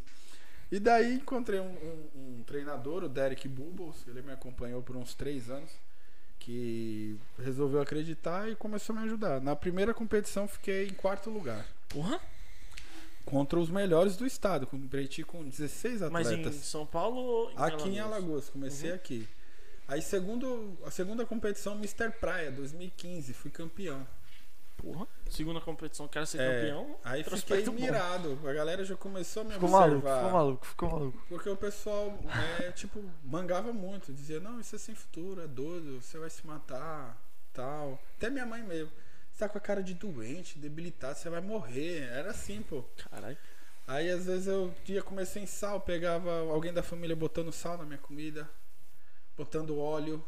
E 0.71 0.79
daí 0.79 1.15
encontrei 1.15 1.59
um, 1.59 1.65
um- 1.65 2.09
um 2.39 2.43
treinador, 2.43 3.03
o 3.03 3.09
Derek 3.09 3.47
Bubbles, 3.47 4.05
ele 4.07 4.21
me 4.21 4.31
acompanhou 4.33 4.83
por 4.83 4.95
uns 4.95 5.15
três 5.15 5.49
anos, 5.49 5.71
que 6.41 7.15
resolveu 7.39 7.79
acreditar 7.81 8.49
e 8.49 8.55
começou 8.55 8.95
a 8.95 8.99
me 8.99 9.05
ajudar. 9.05 9.39
Na 9.39 9.55
primeira 9.55 9.93
competição 9.93 10.47
fiquei 10.47 10.87
em 10.87 10.93
quarto 10.93 11.29
lugar. 11.29 11.65
Porra. 11.87 12.19
Contra 13.23 13.59
os 13.59 13.69
melhores 13.69 14.17
do 14.17 14.25
estado. 14.25 14.65
Competi 14.65 15.23
com 15.23 15.43
16 15.43 16.01
Mas 16.09 16.27
atletas. 16.27 16.55
em 16.55 16.59
São 16.59 16.85
Paulo 16.85 17.17
ou 17.21 17.51
em 17.51 17.53
Aqui 17.57 17.89
em 17.89 17.99
Alagoas, 17.99 18.49
comecei 18.49 18.89
Uhum. 18.89 18.95
aqui. 18.95 19.27
Aí 19.87 20.01
segundo, 20.01 20.75
a 20.85 20.89
segunda 20.91 21.25
competição 21.25 21.73
Mr. 21.75 22.09
Praia 22.19 22.51
2015, 22.51 23.33
fui 23.33 23.51
campeão. 23.51 24.05
Porra. 24.81 25.07
Segunda 25.29 25.61
competição, 25.61 26.07
quero 26.07 26.25
ser 26.25 26.41
É, 26.41 26.59
campeão. 26.61 26.97
aí 27.03 27.23
fiquei 27.23 27.63
bom. 27.63 27.71
mirado. 27.73 28.39
A 28.47 28.51
galera 28.53 28.83
já 28.83 28.95
começou 28.97 29.41
a 29.41 29.45
me 29.45 29.53
Ficou 29.53 29.69
observar. 29.69 29.91
maluco, 29.91 30.05
ficou 30.25 30.31
maluco, 30.31 30.65
ficou 30.65 30.89
maluco. 30.89 31.25
Porque 31.29 31.49
o 31.49 31.55
pessoal, 31.55 32.17
é, 32.59 32.71
tipo, 32.71 33.03
mangava 33.23 33.71
muito. 33.71 34.11
Dizia, 34.11 34.39
não, 34.39 34.59
isso 34.59 34.75
é 34.75 34.79
sem 34.79 34.95
futuro, 34.95 35.41
é 35.41 35.47
doido, 35.47 36.01
você 36.01 36.17
vai 36.17 36.29
se 36.29 36.45
matar, 36.47 37.15
tal. 37.53 38.01
Até 38.17 38.29
minha 38.29 38.45
mãe 38.45 38.63
mesmo. 38.63 38.91
Você 39.31 39.39
tá 39.39 39.49
com 39.49 39.57
a 39.57 39.61
cara 39.61 39.81
de 39.83 39.93
doente, 39.93 40.57
debilitado, 40.59 41.17
você 41.17 41.29
vai 41.29 41.41
morrer. 41.41 42.01
Era 42.11 42.31
assim, 42.31 42.61
pô. 42.63 42.83
Caralho. 43.09 43.37
Aí 43.87 44.09
às 44.09 44.25
vezes 44.25 44.47
eu 44.47 44.73
ia 44.87 45.01
comer 45.03 45.25
sem 45.25 45.45
sal, 45.45 45.79
pegava 45.81 46.31
alguém 46.51 46.73
da 46.73 46.81
família 46.83 47.15
botando 47.15 47.51
sal 47.51 47.77
na 47.77 47.83
minha 47.85 47.97
comida, 47.97 48.49
botando 49.37 49.77
óleo. 49.79 50.23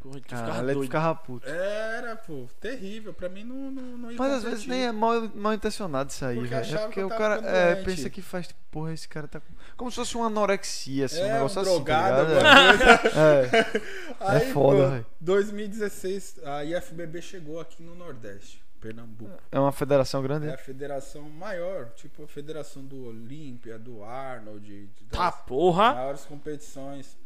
Porra, 0.00 0.14
tu 0.20 0.22
ficava 0.34 0.58
ele 0.62 0.72
doido. 0.72 0.82
ficava 0.84 1.14
puto. 1.14 1.46
Era, 1.48 2.16
pô, 2.16 2.46
terrível. 2.58 3.12
Pra 3.12 3.28
mim 3.28 3.44
não, 3.44 3.70
não, 3.70 3.98
não 3.98 4.10
ia 4.10 4.16
Mas 4.18 4.32
às 4.32 4.42
vezes 4.42 4.66
nem 4.66 4.86
é 4.86 4.92
mal, 4.92 5.28
mal 5.34 5.52
intencionado 5.52 6.08
isso 6.10 6.24
aí, 6.24 6.36
Porque 6.36 6.48
velho. 6.48 6.60
É 6.60 6.66
achava 6.66 6.82
porque 6.84 6.94
que 6.94 7.00
eu 7.00 7.06
o 7.06 7.10
tava 7.10 7.20
cara 7.20 7.46
é, 7.46 7.74
doente. 7.74 7.84
pensa 7.84 8.08
que 8.10 8.22
faz, 8.22 8.46
tipo, 8.48 8.60
porra, 8.70 8.94
esse 8.94 9.06
cara 9.06 9.28
tá 9.28 9.40
com. 9.40 9.46
Como 9.76 9.90
se 9.90 9.96
fosse 9.96 10.16
uma 10.16 10.26
anorexia, 10.28 11.04
assim, 11.04 11.20
um 11.20 11.26
É, 11.26 11.32
negócio 11.34 11.58
um 11.58 11.62
assim. 11.62 11.70
drogado, 11.70 12.16
tá 12.16 12.34
ligado? 12.34 12.78
alguma 12.78 12.98
coisa. 12.98 13.80
É, 14.20 14.26
Aí, 14.36 14.52
foda, 14.52 14.82
pô, 14.84 14.90
velho. 14.90 15.06
2016, 15.20 16.40
a 16.44 16.64
IFBB 16.64 17.20
chegou 17.22 17.60
aqui 17.60 17.82
no 17.82 17.94
Nordeste, 17.94 18.62
Pernambuco. 18.80 19.30
é 19.52 19.60
uma 19.60 19.72
federação 19.72 20.22
grande. 20.22 20.46
É 20.48 20.54
a 20.54 20.58
federação 20.58 21.22
maior, 21.28 21.90
tipo 21.94 22.22
a 22.24 22.26
federação 22.26 22.82
do 22.84 23.06
Olímpia, 23.06 23.78
do 23.78 24.02
Arnold, 24.02 24.66
de- 24.66 25.04
das 25.10 25.18
Tá, 25.18 25.30
porra. 25.32 25.94
maiores 25.94 26.22
competições. 26.24 27.16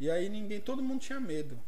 E 0.00 0.08
aí 0.10 0.28
ninguém, 0.28 0.60
todo 0.60 0.82
mundo 0.82 1.00
tinha 1.00 1.18
medo. 1.20 1.58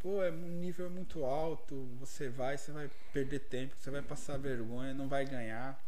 Pô, 0.00 0.22
é 0.22 0.30
um 0.30 0.34
nível 0.60 0.88
muito 0.90 1.24
alto, 1.24 1.74
você 1.98 2.28
vai, 2.28 2.56
você 2.56 2.70
vai 2.70 2.88
perder 3.12 3.40
tempo, 3.40 3.74
você 3.78 3.90
vai 3.90 4.00
passar 4.02 4.38
vergonha, 4.38 4.94
não 4.94 5.08
vai 5.08 5.24
ganhar. 5.26 5.78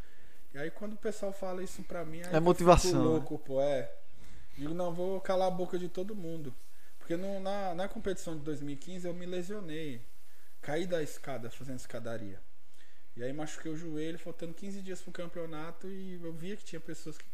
E 0.53 0.59
aí 0.59 0.71
quando 0.71 0.95
o 0.95 0.97
pessoal 0.97 1.33
fala 1.33 1.63
isso 1.63 1.83
pra 1.85 2.05
mim, 2.05 2.21
É 2.23 2.41
motivação, 2.41 2.93
né? 2.93 2.99
louco, 3.05 3.39
pô, 3.39 3.61
é. 3.61 3.93
Digo, 4.59 4.75
não, 4.75 4.93
vou 4.93 5.21
calar 5.21 5.49
a 5.49 5.51
boca 5.51 5.79
de 5.79 5.89
todo 5.89 6.15
mundo. 6.15 6.55
Porque 6.99 7.17
no- 7.17 7.41
na, 7.41 7.75
na 7.75 7.89
competição 7.89 8.37
de 8.37 8.43
2015 8.45 9.07
eu 9.07 9.15
me 9.15 9.27
lesionei. 9.27 10.03
Caí 10.63 10.87
da 10.87 11.03
escada 11.03 11.51
fazendo 11.51 11.79
escadaria. 11.79 12.41
E 13.17 13.23
aí 13.23 13.33
machuquei 13.33 13.73
o 13.73 13.77
joelho, 13.77 14.19
faltando 14.19 14.55
15 14.55 14.81
dias 14.83 15.01
pro 15.03 15.13
campeonato 15.13 15.89
e 15.89 16.15
eu 16.23 16.33
via 16.33 16.57
que 16.57 16.65
tinha 16.65 16.81
pessoas 16.81 17.19
que 17.19 17.25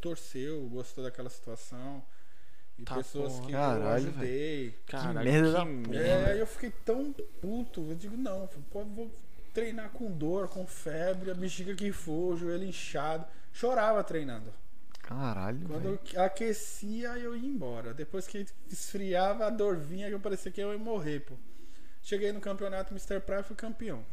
torceu, 0.00 0.68
gostou 0.68 1.04
daquela 1.04 1.30
situação. 1.30 2.04
E 2.78 2.82
Tá 2.84 2.96
pessoas 2.96 3.34
porra. 3.34 3.46
que 3.46 3.52
Caralho, 3.52 3.82
eu 3.82 3.88
ajudei. 3.88 4.74
Caralho, 4.86 5.30
merda 5.30 5.52
da 5.52 5.66
que 5.66 5.72
porra. 5.82 5.96
É, 5.96 6.02
merda. 6.02 6.30
aí 6.32 6.38
eu 6.40 6.46
fiquei 6.46 6.70
tão 6.84 7.12
puto. 7.12 7.86
Eu 7.88 7.94
digo, 7.94 8.16
não, 8.16 8.48
pô, 8.70 8.84
vou 8.84 9.10
treinar 9.52 9.90
com 9.90 10.10
dor, 10.10 10.48
com 10.48 10.66
febre, 10.66 11.30
a 11.30 11.34
bexiga 11.34 11.74
que 11.74 11.92
for, 11.92 12.34
o 12.34 12.36
joelho 12.36 12.64
inchado. 12.64 13.24
Chorava 13.52 14.02
treinando. 14.02 14.52
Caralho, 15.00 15.68
Quando 15.68 16.00
eu 16.14 16.22
aquecia, 16.22 17.10
eu 17.18 17.36
ia 17.36 17.46
embora. 17.46 17.92
Depois 17.94 18.26
que 18.26 18.46
esfriava, 18.70 19.46
a 19.46 19.50
dor 19.50 19.76
vinha 19.76 20.08
que 20.08 20.14
eu 20.14 20.20
parecia 20.20 20.50
que 20.50 20.60
eu 20.60 20.72
ia 20.72 20.78
morrer, 20.78 21.20
pô. 21.20 21.34
Cheguei 22.02 22.32
no 22.32 22.40
campeonato 22.40 22.92
Mr. 22.92 23.20
Praia 23.20 23.40
e 23.40 23.44
fui 23.44 23.54
campeão. 23.54 24.04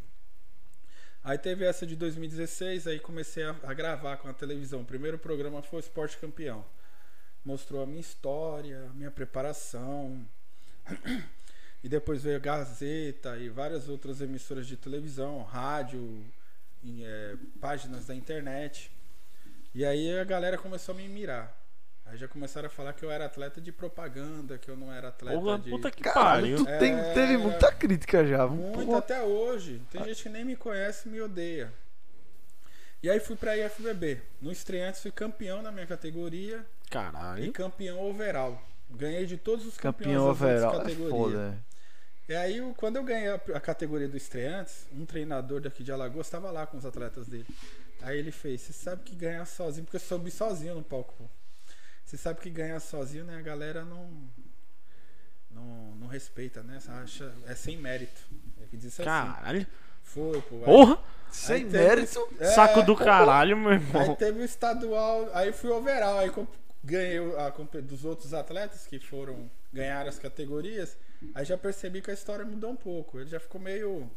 Aí 1.24 1.38
teve 1.38 1.66
essa 1.66 1.86
de 1.86 1.96
2016, 1.96 2.88
aí 2.88 3.00
comecei 3.00 3.44
a, 3.44 3.56
a 3.64 3.74
gravar 3.74 4.18
com 4.18 4.28
a 4.28 4.34
televisão. 4.34 4.82
O 4.82 4.86
primeiro 4.86 5.18
programa 5.18 5.62
foi 5.62 5.80
o 5.80 5.82
Esporte 5.82 6.18
Campeão. 6.18 6.66
Mostrou 7.44 7.82
a 7.82 7.86
minha 7.86 8.00
história, 8.02 8.88
a 8.90 8.94
minha 8.94 9.10
preparação. 9.12 10.24
E 11.84 11.90
depois 11.90 12.22
veio 12.24 12.36
a 12.36 12.40
Gazeta 12.40 13.38
e 13.38 13.50
várias 13.50 13.90
outras 13.90 14.22
emissoras 14.22 14.68
de 14.68 14.78
televisão, 14.78 15.42
rádio, 15.44 16.24
em, 16.84 17.04
eh, 17.04 17.36
páginas 17.60 18.06
da 18.06 18.14
internet. 18.14 18.92
E 19.74 19.84
aí 19.84 20.20
a 20.20 20.24
galera 20.24 20.58
começou 20.58 20.94
a 20.94 20.98
me 20.98 21.08
mirar. 21.08 21.58
Aí 22.06 22.18
já 22.18 22.28
começaram 22.28 22.68
a 22.68 22.70
falar 22.70 22.94
que 22.94 23.04
eu 23.04 23.10
era 23.10 23.26
atleta 23.26 23.60
de 23.62 23.72
propaganda, 23.72 24.58
que 24.58 24.70
eu 24.70 24.76
não 24.76 24.92
era 24.94 25.08
atleta 25.08 25.40
Porra, 25.40 25.58
de. 25.58 25.70
puta 25.72 25.90
que 25.90 26.04
pariu. 26.04 26.58
tu 26.58 26.66
tem, 26.66 26.94
É, 26.94 27.14
teve 27.14 27.38
muita 27.38 27.72
crítica 27.72 28.26
já. 28.28 28.46
Muito 28.48 28.86
Porra. 28.86 29.00
até 29.00 29.24
hoje. 29.24 29.82
Tem 29.90 30.04
gente 30.04 30.22
que 30.22 30.30
nem 30.30 30.44
me 30.46 30.56
conhece 30.56 31.08
e 31.08 31.12
me 31.12 31.22
odeia. 31.22 31.74
E 33.02 33.10
aí 33.10 33.20
fui 33.20 33.36
pra 33.36 33.58
IFBB. 33.58 34.22
No 34.42 34.52
estreantes 34.52 35.02
fui 35.02 35.12
campeão 35.12 35.62
na 35.64 35.72
minha 35.72 35.88
categoria 35.88 36.64
e 36.92 37.12
Caralho. 37.12 37.54
campeão 37.54 38.00
overall. 38.02 38.62
Ganhei 38.90 39.26
de 39.26 39.38
todos 39.38 39.66
os 39.66 39.78
campeões 39.78 40.16
Campeão 40.18 40.28
das 40.34 40.42
outras 40.42 40.64
overall. 40.64 40.74
É 40.74 40.84
categorias. 40.84 41.12
foda. 41.18 41.58
é. 41.68 41.72
E 42.32 42.36
aí, 42.36 42.74
quando 42.78 42.96
eu 42.98 43.04
ganhei 43.04 43.30
a, 43.30 43.36
a 43.56 43.60
categoria 43.60 44.08
do 44.08 44.16
estreantes, 44.18 44.86
um 44.94 45.06
treinador 45.06 45.60
daqui 45.62 45.84
de 45.84 45.92
Alagoas 45.92 46.28
estava 46.28 46.50
lá 46.52 46.66
com 46.68 46.78
os 46.78 46.86
atletas 46.86 47.28
dele. 47.28 47.46
Aí 48.02 48.18
ele 48.18 48.32
fez: 48.32 48.62
Você 48.62 48.74
sabe 48.74 49.04
que 49.04 49.16
ganhar 49.16 49.46
sozinho, 49.46 49.86
porque 49.86 49.98
eu 49.98 50.02
subi 50.02 50.30
sozinho 50.32 50.76
no 50.76 50.84
palco. 50.84 51.14
pô. 51.18 51.26
Você 52.06 52.18
sabe 52.18 52.40
que 52.42 52.50
ganhar 52.50 52.80
sozinho, 52.80 53.24
né? 53.26 53.38
A 53.38 53.42
galera 53.42 53.84
não. 53.86 54.10
Não, 55.50 55.96
não 56.00 56.08
respeita, 56.08 56.64
né? 56.64 56.80
Acha, 56.88 57.34
é 57.48 57.56
sem 57.56 57.78
mérito. 57.78 58.22
Ele 58.58 58.70
disse 58.74 59.02
assim: 59.02 59.10
Caralho. 59.10 59.68
Foi, 60.04 60.42
pô. 60.42 60.56
Aí- 60.58 60.64
Porra. 60.66 61.00
Sem 61.32 61.64
teve- 61.66 61.78
mérito. 61.78 62.28
É, 62.40 62.46
Saco 62.48 62.82
do 62.84 62.94
caralho, 62.96 63.56
meu 63.56 63.70
Aí 63.72 63.76
irmão. 63.78 64.16
teve 64.16 64.42
o 64.42 64.44
estadual, 64.44 65.30
aí 65.34 65.54
fui 65.54 65.70
overall, 65.70 66.20
aí 66.20 66.30
ganhei 66.84 67.20
a 67.38 67.50
dos 67.82 68.06
outros 68.06 68.34
atletas 68.34 68.86
que 68.88 69.00
foram 69.00 69.50
ganhar 69.72 70.08
as 70.08 70.18
categorias. 70.20 70.98
Aí 71.36 71.46
já 71.46 71.58
percebi 71.58 72.02
que 72.02 72.12
a 72.12 72.14
história 72.14 72.44
mudou 72.46 72.72
um 72.72 72.76
pouco. 72.76 73.20
Ele 73.20 73.30
já 73.30 73.40
ficou 73.40 73.60
meio. 73.62 74.10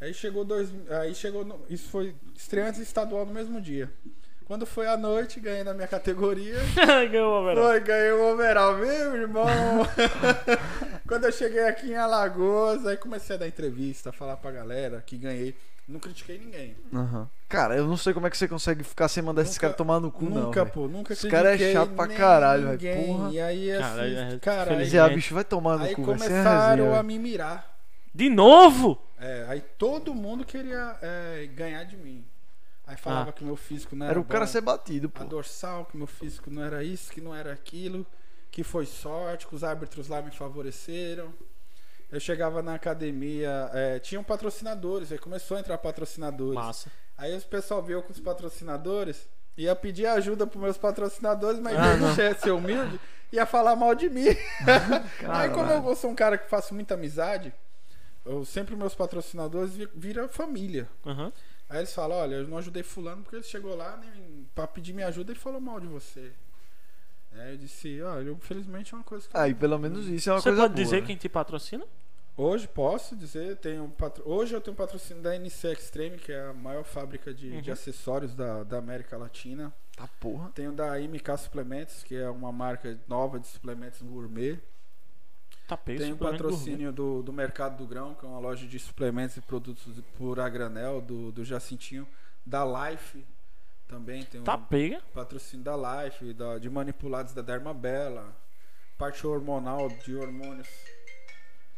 Aí 0.00 0.12
chegou 0.12 0.44
dois, 0.44 0.68
aí 1.00 1.14
chegou, 1.14 1.44
no- 1.44 1.64
isso 1.70 1.88
foi 1.88 2.14
estreantes 2.36 2.80
estadual 2.80 3.24
no 3.24 3.32
mesmo 3.32 3.60
dia. 3.60 3.90
Quando 4.44 4.66
foi 4.66 4.86
à 4.88 4.96
noite, 4.96 5.38
ganhei 5.40 5.62
na 5.64 5.72
minha 5.72 5.86
categoria. 5.86 6.56
Ganhou 7.10 7.32
o 7.32 7.40
overall. 7.40 7.68
Foi, 7.68 7.80
ganhei 7.80 8.10
o 8.12 8.32
overall, 8.32 8.76
viu, 8.76 9.16
irmão? 9.16 9.46
Quando 11.06 11.24
eu 11.24 11.32
cheguei 11.32 11.62
aqui 11.64 11.90
em 11.90 11.94
Alagoas, 11.96 12.84
aí 12.86 12.96
comecei 12.96 13.36
a 13.36 13.38
dar 13.38 13.46
entrevista, 13.48 14.12
falar 14.12 14.36
pra 14.36 14.50
galera 14.50 15.02
que 15.06 15.16
ganhei. 15.16 15.54
Não 15.88 15.98
critiquei 15.98 16.38
ninguém. 16.38 16.76
Aham. 16.94 17.28
Cara, 17.48 17.76
eu 17.76 17.86
não 17.86 17.96
sei 17.96 18.14
como 18.14 18.26
é 18.26 18.30
que 18.30 18.38
você 18.38 18.46
consegue 18.48 18.82
ficar 18.84 19.08
sem 19.08 19.22
mandar 19.22 19.42
esses 19.42 19.54
Nunca- 19.56 19.60
caras 19.62 19.76
tomar 19.76 20.00
no 20.00 20.10
cu, 20.10 20.24
não. 20.24 20.44
nunca, 20.44 20.64
pô, 20.64 20.86
nunca 20.88 21.12
Esse 21.12 21.28
cara 21.28 21.54
é 21.54 21.72
chato 21.72 21.90
pra 21.90 22.06
caralho, 22.08 22.78
velho. 22.78 23.06
Porra. 23.06 23.30
E 23.32 23.40
aí, 23.40 23.70
assim, 23.72 23.80
Caralho, 23.82 24.18
é- 24.18 24.74
felizmente. 24.76 24.98
Ah, 24.98 25.08
bicho, 25.08 25.34
vai 25.34 25.44
tomar 25.44 25.76
no 25.78 25.84
aí 25.84 25.94
cu, 25.94 26.00
ser 26.02 26.06
começaram 26.06 26.84
resenha. 26.84 27.00
a 27.00 27.02
me 27.02 27.18
mirar. 27.18 27.78
De 28.14 28.30
novo? 28.30 28.98
É, 29.18 29.44
aí 29.48 29.60
todo 29.60 30.14
mundo 30.14 30.44
queria 30.44 30.96
é, 31.02 31.46
ganhar 31.54 31.84
de 31.84 31.96
mim. 31.96 32.24
Aí 32.86 32.96
falava 32.96 33.30
Ah. 33.30 33.32
que 33.32 33.44
meu 33.44 33.56
físico 33.56 33.94
não 33.96 34.06
era 34.06 34.12
Era 34.14 34.20
o 34.20 34.24
cara 34.24 34.44
bom. 34.44 34.50
ser 34.50 34.60
batido, 34.60 35.10
a 35.14 35.18
pô. 35.20 35.24
dorsal, 35.24 35.84
que 35.86 35.96
meu 35.96 36.06
físico 36.06 36.50
não 36.50 36.62
era 36.62 36.82
isso, 36.82 37.10
que 37.12 37.20
não 37.20 37.34
era 37.34 37.52
aquilo, 37.52 38.06
que 38.50 38.62
foi 38.64 38.86
sorte, 38.86 39.46
que 39.46 39.54
os 39.54 39.62
árbitros 39.64 40.08
lá 40.08 40.20
me 40.22 40.30
favoreceram. 40.30 41.32
Eu 42.12 42.20
chegava 42.20 42.62
na 42.62 42.74
academia, 42.74 43.70
é, 43.72 43.98
tinham 43.98 44.22
patrocinadores, 44.22 45.10
aí 45.10 45.18
começou 45.18 45.56
a 45.56 45.60
entrar 45.60 45.78
patrocinadores. 45.78 46.54
Massa. 46.54 46.92
Aí 47.16 47.34
os 47.34 47.42
pessoal 47.44 47.82
viu 47.82 48.02
com 48.02 48.12
os 48.12 48.20
patrocinadores, 48.20 49.26
ia 49.56 49.74
pedir 49.74 50.06
ajuda 50.06 50.46
pros 50.46 50.62
meus 50.62 50.76
patrocinadores, 50.76 51.58
mas 51.58 51.74
Ah, 51.76 51.94
em 51.94 51.98
vez 52.14 52.34
de 52.36 52.40
ser 52.42 52.50
humilde, 52.50 53.00
ia 53.32 53.46
falar 53.46 53.74
mal 53.76 53.94
de 53.94 54.10
mim. 54.10 54.26
Aí 55.28 55.48
como 55.50 55.72
eu 55.72 55.96
sou 55.96 56.10
um 56.10 56.14
cara 56.14 56.36
que 56.36 56.48
faço 56.50 56.74
muita 56.74 56.94
amizade, 56.94 57.50
eu 58.26 58.44
sempre 58.44 58.76
meus 58.76 58.94
patrocinadores 58.94 59.72
vi- 59.74 59.88
viram 59.94 60.28
família. 60.28 60.86
Aham. 61.06 61.32
Aí 61.68 61.78
eles 61.78 61.94
falam, 61.94 62.18
olha, 62.18 62.34
eu 62.36 62.46
não 62.48 62.58
ajudei 62.58 62.82
fulano 62.82 63.22
porque 63.22 63.36
ele 63.36 63.42
chegou 63.44 63.74
lá 63.74 63.96
nem 63.96 64.46
pra 64.54 64.66
pedir 64.66 64.92
minha 64.92 65.06
ajuda 65.08 65.32
e 65.32 65.34
falou 65.34 65.58
mal 65.62 65.80
de 65.80 65.86
você. 65.86 66.30
Aí 67.32 67.52
eu 67.52 67.56
disse, 67.56 68.02
olha, 68.02 68.30
infelizmente 68.30 68.92
é 68.92 68.96
uma 68.98 69.02
coisa 69.04 69.26
que 69.26 69.34
eu- 69.34 69.40
Aí, 69.40 69.54
pelo 69.54 69.78
menos 69.78 70.06
isso 70.08 70.28
é 70.28 70.32
uma 70.34 70.40
Você 70.42 70.50
coisa 70.50 70.62
pode 70.64 70.74
boa, 70.74 70.84
dizer 70.84 71.00
né? 71.00 71.06
quem 71.06 71.16
te 71.16 71.30
patrocina? 71.30 71.86
Hoje 72.36 72.66
posso 72.66 73.14
dizer, 73.14 73.56
tenho 73.56 73.88
patro... 73.90 74.22
hoje 74.26 74.54
eu 74.54 74.60
tenho 74.60 74.74
patrocínio 74.76 75.22
da 75.22 75.36
NC 75.36 75.72
Extreme, 75.72 76.16
que 76.18 76.32
é 76.32 76.46
a 76.46 76.52
maior 76.54 76.82
fábrica 76.84 77.32
de, 77.34 77.60
de 77.60 77.68
Uhum. 77.68 77.72
acessórios 77.74 78.34
da, 78.34 78.64
da 78.64 78.78
América 78.78 79.16
Latina. 79.18 79.72
Tá 79.96 80.08
porra. 80.18 80.50
Tenho 80.54 80.72
da 80.72 80.98
MK 80.98 81.36
Suplementos, 81.38 82.02
que 82.02 82.16
é 82.16 82.28
uma 82.30 82.50
marca 82.50 82.98
nova 83.06 83.38
de 83.38 83.46
suplementos 83.46 84.00
gourmet. 84.00 84.58
Tá 85.68 85.76
peso. 85.76 86.02
Tenho 86.04 86.16
patrocínio 86.16 86.90
do, 86.90 87.22
do 87.22 87.32
Mercado 87.32 87.76
do 87.76 87.86
Grão, 87.86 88.14
que 88.14 88.24
é 88.24 88.28
uma 88.28 88.38
loja 88.38 88.66
de 88.66 88.78
suplementos 88.78 89.36
e 89.36 89.40
produtos 89.42 90.00
por 90.16 90.40
a 90.40 90.48
granel, 90.48 91.00
do, 91.02 91.30
do 91.30 91.44
Jacintinho. 91.44 92.08
Da 92.44 92.64
Life 92.64 93.24
também 93.86 94.24
tem 94.24 94.40
um 94.40 94.44
gourmet. 94.44 94.58
Tá 94.62 94.66
pega. 94.66 95.02
patrocínio 95.12 95.62
da 95.64 95.76
Life, 96.04 96.32
da, 96.32 96.58
de 96.58 96.70
manipulados 96.70 97.34
da 97.34 97.42
Dermabella. 97.42 98.34
Parte 98.96 99.26
hormonal 99.26 99.88
de 99.88 100.16
hormônios. 100.16 100.68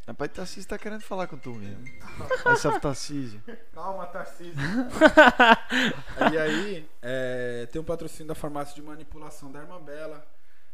Rapaz, 0.06 0.30
Tarcísio 0.32 0.68
tá 0.68 0.76
querendo 0.76 1.00
falar 1.00 1.26
com 1.26 1.38
tu 1.38 1.54
mesmo. 1.54 1.82
Aí, 2.44 2.56
salve 2.58 2.78
Tarcísio. 2.78 3.42
Calma, 3.72 4.06
Tarcísio. 4.06 4.52
e 6.30 6.38
aí, 6.38 6.88
é, 7.00 7.66
tem 7.72 7.80
um 7.80 7.84
patrocínio 7.84 8.28
da 8.28 8.34
farmácia 8.34 8.74
de 8.74 8.82
manipulação 8.82 9.50
da 9.50 9.60
Armabella. 9.60 10.26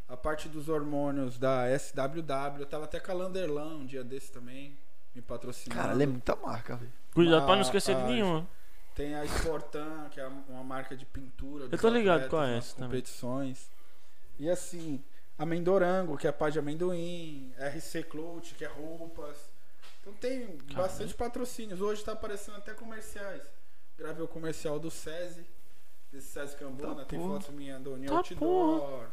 A 0.09 0.17
parte 0.17 0.49
dos 0.49 0.67
hormônios 0.67 1.37
da 1.37 1.63
SWW. 1.79 2.59
Eu 2.59 2.65
tava 2.65 2.83
até 2.83 2.99
com 2.99 3.11
a 3.11 3.15
Landerlan 3.15 3.77
um 3.77 3.85
dia 3.85 4.03
desse 4.03 4.29
também. 4.29 4.77
Me 5.15 5.21
patrocinando. 5.21 5.81
Cara, 5.81 6.03
é 6.03 6.05
muita 6.05 6.35
marca, 6.35 6.75
velho. 6.75 6.91
Cuidado 7.13 7.45
pra 7.45 7.55
não 7.55 7.61
esquecer 7.61 7.95
de 7.95 8.01
ah, 8.01 8.07
nenhuma. 8.07 8.47
Tem 8.93 9.15
a 9.15 9.23
Sportan, 9.23 10.09
que 10.11 10.19
é 10.19 10.27
uma 10.49 10.63
marca 10.63 10.95
de 10.95 11.05
pintura. 11.05 11.69
dos 11.69 11.79
tô 11.79 11.87
ligado 11.87 12.25
atletas 12.25 12.29
qual 12.29 12.43
é 12.43 12.57
essa 12.57 12.75
também. 12.75 12.89
competições. 12.89 13.71
E 14.37 14.49
assim, 14.49 15.01
Amendorango, 15.41 16.17
que 16.17 16.27
é 16.27 16.29
a 16.29 16.33
pá 16.33 16.49
de 16.49 16.59
amendoim. 16.59 17.51
RC 17.57 18.03
Clout, 18.03 18.53
que 18.55 18.63
é 18.63 18.67
roupas. 18.67 19.37
Então 20.01 20.13
tem 20.13 20.57
bastante 20.73 21.13
patrocínios. 21.13 21.81
Hoje 21.81 22.03
tá 22.03 22.11
aparecendo 22.11 22.57
até 22.57 22.73
comerciais. 22.73 23.41
Gravei 23.97 24.23
o 24.23 24.27
comercial 24.27 24.79
do 24.79 24.89
SESI, 24.91 25.45
desse 26.11 26.27
SESI 26.27 26.55
Cambona. 26.57 26.95
Tá 26.97 27.05
tem 27.05 27.19
porra. 27.19 27.39
fotos 27.39 27.55
minha 27.55 27.79
do 27.79 27.97
New 27.97 28.09
Tá 28.09 28.17
Outdoor, 28.17 29.07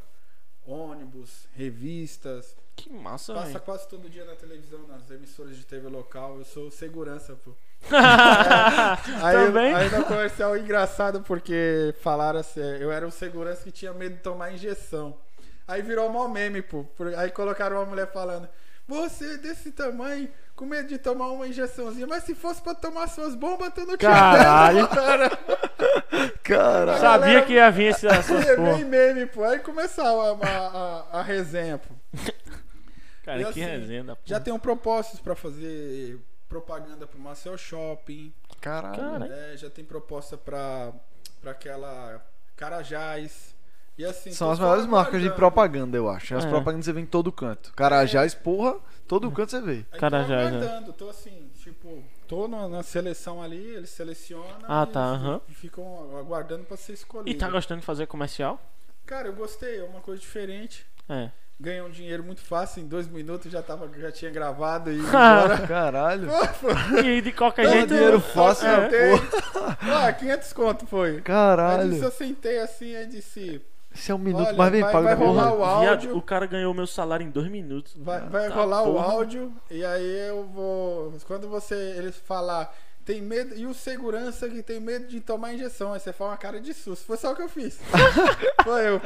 ônibus, 0.66 1.46
revistas. 1.54 2.56
Que 2.76 2.90
massa, 2.92 3.34
Passa 3.34 3.46
velho. 3.48 3.60
quase 3.60 3.88
todo 3.88 4.08
dia 4.08 4.24
na 4.24 4.36
televisão, 4.36 4.86
nas 4.86 5.10
emissoras 5.10 5.56
de 5.56 5.64
TV 5.64 5.88
local. 5.88 6.38
Eu 6.38 6.44
sou 6.44 6.70
segurança, 6.70 7.34
pô. 7.36 7.52
Aí, 9.22 9.46
Também? 9.46 9.72
aí 9.74 9.90
no 9.90 10.04
comercial 10.04 10.56
engraçado 10.56 11.22
porque 11.22 11.94
falaram 12.00 12.40
assim, 12.40 12.60
eu 12.60 12.90
era 12.92 13.06
um 13.06 13.10
segurança 13.10 13.62
que 13.62 13.70
tinha 13.72 13.92
medo 13.92 14.16
de 14.16 14.22
tomar 14.22 14.52
injeção. 14.52 15.16
Aí 15.68 15.82
virou 15.82 16.08
mó 16.10 16.26
meme, 16.26 16.62
pô. 16.62 16.82
Por- 16.96 17.14
Aí 17.14 17.30
colocaram 17.30 17.76
uma 17.76 17.84
mulher 17.86 18.10
falando, 18.10 18.48
você 18.86 19.34
é 19.34 19.36
desse 19.36 19.70
tamanho, 19.70 20.28
com 20.56 20.64
medo 20.64 20.88
de 20.88 20.96
tomar 20.98 21.28
uma 21.28 21.46
injeçãozinha, 21.46 22.06
mas 22.06 22.24
se 22.24 22.34
fosse 22.34 22.60
pra 22.62 22.74
tomar 22.74 23.06
suas 23.08 23.34
bombas, 23.34 23.70
tu 23.74 23.80
não 23.82 23.96
tinha 23.96 24.10
Caralho. 24.10 24.88
cara. 24.88 25.30
Caralho. 26.42 26.98
Sabia 27.00 27.26
galera- 27.26 27.46
que 27.46 27.52
ia 27.52 27.70
vir 27.70 27.84
esse- 27.92 28.06
essas 28.06 28.46
É 28.46 28.56
porra. 28.56 28.74
bem 28.74 28.84
meme, 28.84 29.26
pô. 29.26 29.44
Aí 29.44 29.58
começava 29.58 30.32
a, 30.42 30.46
a, 30.48 30.66
a- 31.16 31.20
a 31.20 31.22
resenha, 31.22 31.78
pô. 31.78 31.94
Cara, 33.24 33.40
E 33.42 33.44
que 33.44 33.50
assim, 33.50 33.60
resenha 33.60 34.04
da 34.04 34.16
porra. 34.16 34.26
Já 34.26 34.40
tenho 34.40 34.58
propostas 34.58 35.20
pra 35.20 35.34
fazer 35.34 36.18
propaganda 36.48 37.06
pro 37.06 37.18
Marcel 37.20 37.58
Shopping. 37.58 38.32
Caralho. 38.60 38.96
Cara. 38.96 39.26
É, 39.52 39.56
já 39.56 39.68
tem 39.68 39.84
proposta 39.84 40.36
pra, 40.38 40.92
pra 41.42 41.50
aquela 41.50 42.24
Carajás. 42.56 43.54
E 43.98 44.04
assim, 44.04 44.30
São 44.30 44.50
as 44.50 44.58
maiores 44.60 44.86
marcas 44.86 45.20
de 45.20 45.28
propaganda, 45.30 45.96
eu 45.96 46.08
acho. 46.08 46.34
As 46.36 46.44
É. 46.44 46.48
propagandas 46.48 46.84
você 46.86 46.92
vê 46.92 47.00
em 47.00 47.06
todo 47.06 47.32
canto. 47.32 47.72
Carajás, 47.74 48.32
porra, 48.32 48.76
todo 49.08 49.28
canto 49.32 49.50
você 49.50 49.60
vê. 49.60 49.84
Aí 49.90 49.98
Carajás, 49.98 50.50
tô 50.52 50.56
né? 50.58 50.64
aguardando, 50.66 50.92
tô 50.92 51.08
assim, 51.10 51.50
tipo, 51.62 52.04
tô 52.28 52.46
na, 52.46 52.68
na 52.68 52.82
seleção 52.84 53.42
ali, 53.42 53.56
eles 53.74 53.90
selecionam 53.90 54.46
Ah, 54.68 54.86
e 54.88 54.92
tá, 54.92 55.08
eles 55.14 55.22
aham. 55.24 55.40
ficam 55.48 56.16
aguardando 56.16 56.62
pra 56.64 56.76
ser 56.76 56.92
escolhido. 56.92 57.28
E 57.30 57.34
tá 57.34 57.50
gostando 57.50 57.80
de 57.80 57.86
fazer 57.86 58.06
comercial? 58.06 58.60
Cara, 59.04 59.26
eu 59.26 59.32
gostei, 59.32 59.80
é 59.80 59.82
uma 59.84 60.00
coisa 60.00 60.20
diferente. 60.20 60.86
É. 61.08 61.30
Ganhei 61.60 61.82
um 61.82 61.90
dinheiro 61.90 62.22
muito 62.22 62.40
fácil, 62.40 62.84
em 62.84 62.86
dois 62.86 63.08
minutos 63.08 63.50
já, 63.50 63.60
tava, 63.60 63.90
já 63.98 64.12
tinha 64.12 64.30
gravado 64.30 64.92
e 64.92 65.00
Ah. 65.12 65.42
embora. 65.42 65.58
Caralho. 65.66 66.28
E 67.04 67.20
de 67.20 67.32
qualquer 67.32 67.64
Dá 67.66 67.72
jeito. 67.72 67.88
dinheiro 67.88 68.20
fácil, 68.20 68.68
é. 68.68 68.88
Ah, 69.92 70.12
500 70.12 70.52
conto 70.52 70.86
foi. 70.86 71.16
Aí 71.16 71.20
Caralho. 71.22 71.96
eu 71.96 72.10
sentei 72.12 72.60
assim, 72.60 72.94
aí 72.94 73.06
disse, 73.08 73.60
Esse 73.94 74.12
é 74.12 74.14
um 74.14 74.18
minuto 74.18 74.46
Olha, 74.46 74.56
mais 74.56 74.70
bem 74.72 74.82
vai- 74.82 74.92
pago 74.92 75.04
vai 75.04 75.16
da 75.16 75.24
rolar 75.24 75.52
o 75.52 75.56
Viado, 75.80 75.88
áudio. 75.88 76.16
o 76.16 76.22
cara 76.22 76.46
ganhou 76.46 76.72
meu 76.74 76.86
salário 76.86 77.26
em 77.26 77.30
dois 77.30 77.48
minutos. 77.50 77.94
vai, 77.96 78.20
vai 78.28 78.48
Tá, 78.48 78.54
rolar 78.54 78.82
o 78.82 78.92
porra. 78.94 79.12
áudio 79.12 79.52
e 79.70 79.84
aí 79.84 80.28
eu 80.28 80.44
vou. 80.46 81.12
Quando 81.26 81.48
você 81.48 81.74
eles 81.96 82.16
falar, 82.16 82.72
tem 83.08 83.22
medo. 83.22 83.54
E 83.56 83.64
o 83.64 83.72
segurança 83.72 84.46
que 84.50 84.62
tem 84.62 84.78
medo 84.78 85.06
de 85.06 85.18
tomar 85.18 85.54
injeção. 85.54 85.94
Aí 85.94 85.98
você 86.00 86.12
faz 86.12 86.30
uma 86.30 86.36
cara 86.36 86.60
de 86.60 86.74
susto. 86.74 87.06
Foi 87.06 87.16
só 87.16 87.32
o 87.32 87.34
que 87.34 87.40
eu 87.40 87.48
fiz. 87.48 87.78
Foi 88.62 88.86
eu. 88.86 89.00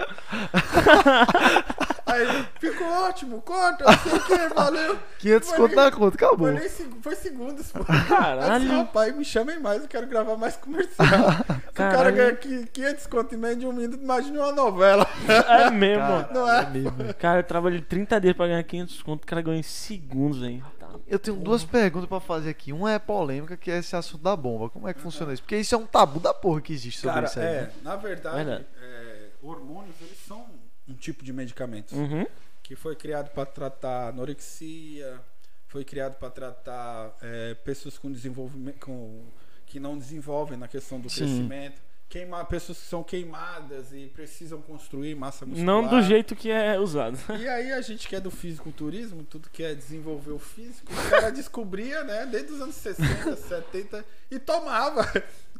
Aí 2.04 2.26
ficou 2.60 2.86
ótimo, 2.86 3.40
conta, 3.42 3.84
não 3.84 3.98
sei 3.98 4.12
o 4.12 4.20
que, 4.24 4.54
valeu. 4.54 4.98
500 5.20 5.48
Foi 5.48 5.58
conto 5.58 5.76
na 5.76 5.90
conta, 5.90 6.16
acabou. 6.16 6.48
Foi, 6.48 6.52
nem 6.58 6.68
seg- 6.68 6.92
foi 7.00 7.14
segundos, 7.14 7.70
pô. 7.72 7.84
Caralho. 7.84 8.64
Disse, 8.64 8.74
rapaz, 8.76 9.16
me 9.16 9.24
chamem 9.24 9.60
mais, 9.60 9.82
eu 9.82 9.88
quero 9.88 10.06
gravar 10.08 10.36
mais 10.36 10.56
comercial. 10.56 11.06
Se 11.06 11.52
o 11.70 11.72
cara 11.72 12.10
ganha 12.10 12.34
qui- 12.36 12.66
500 12.72 13.06
conto 13.06 13.34
e 13.34 13.38
meio 13.38 13.56
de 13.56 13.66
um 13.66 13.72
minuto, 13.72 14.02
imagina 14.02 14.40
uma 14.42 14.52
novela. 14.52 15.06
É 15.48 15.70
mesmo. 15.70 16.02
Cara, 16.04 16.28
Não 16.34 16.52
é? 16.52 16.66
mesmo. 16.66 17.14
Cara, 17.14 17.38
eu 17.38 17.44
trabalhei 17.44 17.80
30 17.80 18.20
dias 18.20 18.36
pra 18.36 18.48
ganhar 18.48 18.62
500 18.64 19.02
conto. 19.02 19.22
O 19.22 19.26
cara 19.26 19.40
ganhou 19.40 19.58
em 19.58 19.62
segundos, 19.62 20.42
hein? 20.42 20.62
Eu 21.06 21.18
tenho 21.18 21.36
duas 21.36 21.64
perguntas 21.64 22.08
pra 22.08 22.20
fazer 22.20 22.50
aqui. 22.50 22.72
Uma 22.72 22.92
é 22.92 22.98
polêmica, 22.98 23.56
que 23.56 23.70
é 23.70 23.78
esse 23.78 23.94
assunto 23.96 24.22
da 24.22 24.34
bomba. 24.36 24.68
Como 24.70 24.88
é 24.88 24.94
que 24.94 25.00
funciona 25.00 25.32
isso? 25.32 25.42
Porque 25.42 25.56
isso 25.56 25.74
é 25.74 25.78
um 25.78 25.86
tabu 25.86 26.18
da 26.20 26.32
porra 26.34 26.60
que 26.60 26.72
existe 26.72 27.00
sobre 27.00 27.14
Cara, 27.14 27.26
isso 27.26 27.38
aí. 27.40 27.46
é, 27.46 27.60
né? 27.62 27.72
na 27.82 27.96
verdade, 27.96 28.36
Verdade. 28.36 28.66
é, 28.80 29.28
hormônios 29.42 29.94
eles 30.00 30.18
são 30.26 30.46
um 30.88 30.94
tipo 30.94 31.24
de 31.24 31.32
medicamento 31.32 31.94
Uhum. 31.94 32.26
que 32.62 32.74
foi 32.76 32.96
criado 32.96 33.30
para 33.30 33.46
tratar 33.46 34.08
anorexia, 34.08 35.20
foi 35.68 35.84
criado 35.84 36.14
para 36.14 36.30
tratar 36.30 37.16
é, 37.22 37.54
pessoas 37.54 37.96
com 37.98 38.10
desenvolvimento 38.12 38.80
com, 38.84 39.24
que 39.66 39.80
não 39.80 39.96
desenvolvem 39.96 40.58
na 40.58 40.68
questão 40.68 41.00
do 41.00 41.08
Sim. 41.08 41.20
crescimento, 41.24 41.80
queimar 42.12 42.44
pessoas 42.44 42.76
que 42.78 42.84
são 42.84 43.02
queimadas 43.02 43.90
e 43.94 44.06
precisam 44.14 44.60
construir 44.60 45.14
massa 45.14 45.46
muscular. 45.46 45.64
Não 45.64 45.88
do 45.88 46.02
jeito 46.02 46.36
que 46.36 46.50
é 46.50 46.78
usado. 46.78 47.18
E 47.40 47.48
aí 47.48 47.72
a 47.72 47.80
gente 47.80 48.06
que 48.06 48.14
é 48.14 48.20
do 48.20 48.30
fisiculturismo, 48.30 49.24
tudo 49.24 49.48
que 49.48 49.62
é 49.62 49.74
desenvolver 49.74 50.32
o 50.32 50.38
físico, 50.38 50.92
o 50.92 51.10
cara 51.10 51.30
descobria, 51.32 52.04
né, 52.04 52.26
desde 52.26 52.52
os 52.52 52.60
anos 52.60 52.74
60, 52.74 53.34
70 53.36 54.04
e 54.30 54.38
tomava. 54.38 55.10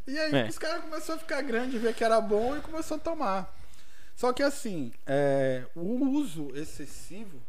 E 0.06 0.18
aí 0.18 0.34
É. 0.34 0.46
os 0.46 0.58
caras 0.58 0.82
começaram 0.84 1.14
a 1.14 1.18
ficar 1.22 1.40
grande, 1.40 1.78
ver 1.78 1.94
que 1.94 2.04
era 2.04 2.20
bom 2.20 2.54
e 2.54 2.60
começou 2.60 2.98
a 2.98 3.00
tomar. 3.00 3.56
Só 4.14 4.30
que 4.30 4.42
assim, 4.42 4.92
é, 5.06 5.64
o 5.74 5.80
uso 6.18 6.50
excessivo, 6.54 7.40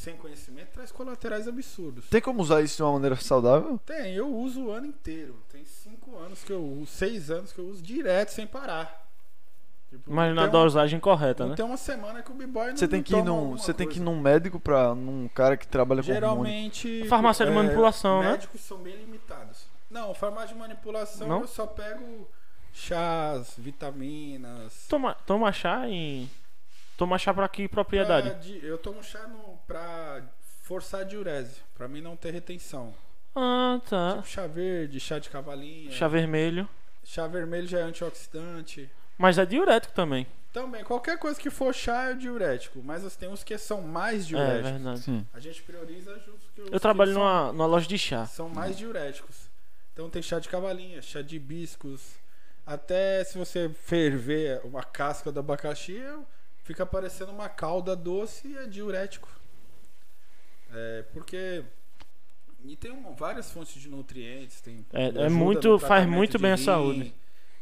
sem 0.00 0.16
conhecimento, 0.16 0.68
traz 0.72 0.90
colaterais 0.90 1.46
absurdos. 1.46 2.08
Tem 2.08 2.22
como 2.22 2.40
usar 2.40 2.62
isso 2.62 2.76
de 2.78 2.82
uma 2.82 2.92
maneira 2.92 3.16
saudável? 3.16 3.78
Tem, 3.84 4.14
eu 4.14 4.34
uso 4.34 4.64
o 4.64 4.70
ano 4.70 4.86
inteiro. 4.86 5.36
Tem 5.52 5.62
cinco 5.66 6.16
anos 6.16 6.42
que 6.42 6.50
eu 6.50 6.64
uso, 6.64 6.86
seis 6.86 7.30
anos 7.30 7.52
que 7.52 7.58
eu 7.58 7.66
uso 7.66 7.82
direto 7.82 8.30
sem 8.30 8.46
parar. 8.46 9.06
Tipo, 9.90 10.10
Mas 10.10 10.34
na 10.34 10.46
dosagem 10.46 10.98
correta, 10.98 11.42
Não 11.42 11.50
né? 11.50 11.56
tem 11.56 11.64
uma 11.66 11.76
semana 11.76 12.22
que 12.22 12.30
o 12.30 12.34
B-Boy 12.34 12.68
não 12.68 12.76
Você 12.78 12.88
tem 12.88 13.02
que 13.02 13.14
ir 13.14 13.22
num, 13.22 13.50
você 13.58 13.74
tem 13.74 13.86
que 13.86 13.98
ir 13.98 14.00
num 14.02 14.18
médico 14.18 14.58
para 14.58 14.94
num 14.94 15.28
cara 15.28 15.54
que 15.54 15.68
trabalha 15.68 16.02
com 16.02 16.10
hormônio. 16.10 16.30
Geralmente. 16.30 17.04
Farmácia 17.06 17.44
de 17.44 17.52
é, 17.52 17.54
manipulação, 17.54 18.22
né? 18.22 18.30
Médicos 18.32 18.62
são 18.62 18.78
bem 18.78 18.96
limitados. 18.96 19.66
Não, 19.90 20.14
farmácia 20.14 20.54
de 20.54 20.58
manipulação 20.58 21.28
Não? 21.28 21.40
eu 21.42 21.46
só 21.46 21.66
pego 21.66 22.26
chás, 22.72 23.52
vitaminas. 23.58 24.86
Toma, 24.88 25.14
toma 25.26 25.52
chá 25.52 25.86
em. 25.88 26.30
Toma 26.96 27.18
chá 27.18 27.34
pra 27.34 27.48
que 27.48 27.66
propriedade? 27.66 28.30
Pra 28.30 28.38
di- 28.38 28.60
eu 28.62 28.78
tomo 28.78 29.02
chá 29.02 29.26
no, 29.26 29.49
pra 29.70 30.22
forçar 30.62 31.02
a 31.02 31.04
diurese, 31.04 31.58
pra 31.76 31.86
mim 31.86 32.00
não 32.00 32.16
ter 32.16 32.32
retenção. 32.32 32.92
Ah, 33.36 33.80
tá. 33.88 34.14
Tipo 34.16 34.26
chá 34.26 34.46
verde, 34.48 34.98
chá 34.98 35.18
de 35.20 35.30
cavalinha. 35.30 35.92
Chá 35.92 36.08
vermelho. 36.08 36.68
Chá 37.04 37.26
vermelho 37.28 37.66
já 37.68 37.78
é 37.78 37.82
antioxidante. 37.82 38.90
Mas 39.16 39.38
é 39.38 39.46
diurético 39.46 39.94
também. 39.94 40.26
Também, 40.52 40.82
qualquer 40.82 41.16
coisa 41.18 41.40
que 41.40 41.48
for 41.50 41.72
chá 41.72 42.10
é 42.10 42.14
diurético, 42.14 42.82
mas 42.84 43.14
tem 43.14 43.28
uns 43.28 43.44
que 43.44 43.56
são 43.56 43.80
mais 43.82 44.24
É 44.24 44.26
diuréticos. 44.28 44.70
verdade. 44.72 45.00
Sim. 45.00 45.26
a 45.32 45.38
gente 45.38 45.62
prioriza 45.62 46.14
justo 46.18 46.50
que 46.52 46.60
os 46.62 46.66
Eu 46.66 46.72
que 46.72 46.80
trabalho 46.80 47.12
são- 47.12 47.22
numa, 47.22 47.52
numa 47.52 47.66
loja 47.66 47.86
de 47.86 47.96
chá. 47.96 48.26
são 48.26 48.48
mais 48.48 48.76
diuréticos. 48.76 49.48
Então 49.92 50.10
tem 50.10 50.20
chá 50.20 50.40
de 50.40 50.48
cavalinha, 50.48 51.00
chá 51.00 51.22
de 51.22 51.36
hibiscos. 51.36 52.14
Até 52.66 53.22
se 53.22 53.38
você 53.38 53.68
ferver 53.68 54.60
uma 54.64 54.82
casca 54.82 55.30
do 55.30 55.38
abacaxi, 55.38 56.02
fica 56.64 56.84
parecendo 56.84 57.30
uma 57.30 57.48
calda 57.48 57.94
doce 57.94 58.48
e 58.48 58.56
é 58.56 58.66
diurético. 58.66 59.28
É, 60.72 61.02
porque. 61.12 61.64
E 62.64 62.76
tem 62.76 62.90
um- 62.92 63.14
várias 63.14 63.50
fontes 63.50 63.80
de 63.80 63.88
nutrientes. 63.88 64.60
Tem, 64.60 64.84
É- 64.92 65.24
é 65.26 65.28
muito- 65.28 65.78
faz 65.78 66.06
muito 66.06 66.38
bem 66.38 66.52
à 66.52 66.56
rim, 66.56 66.62
saúde. 66.64 67.14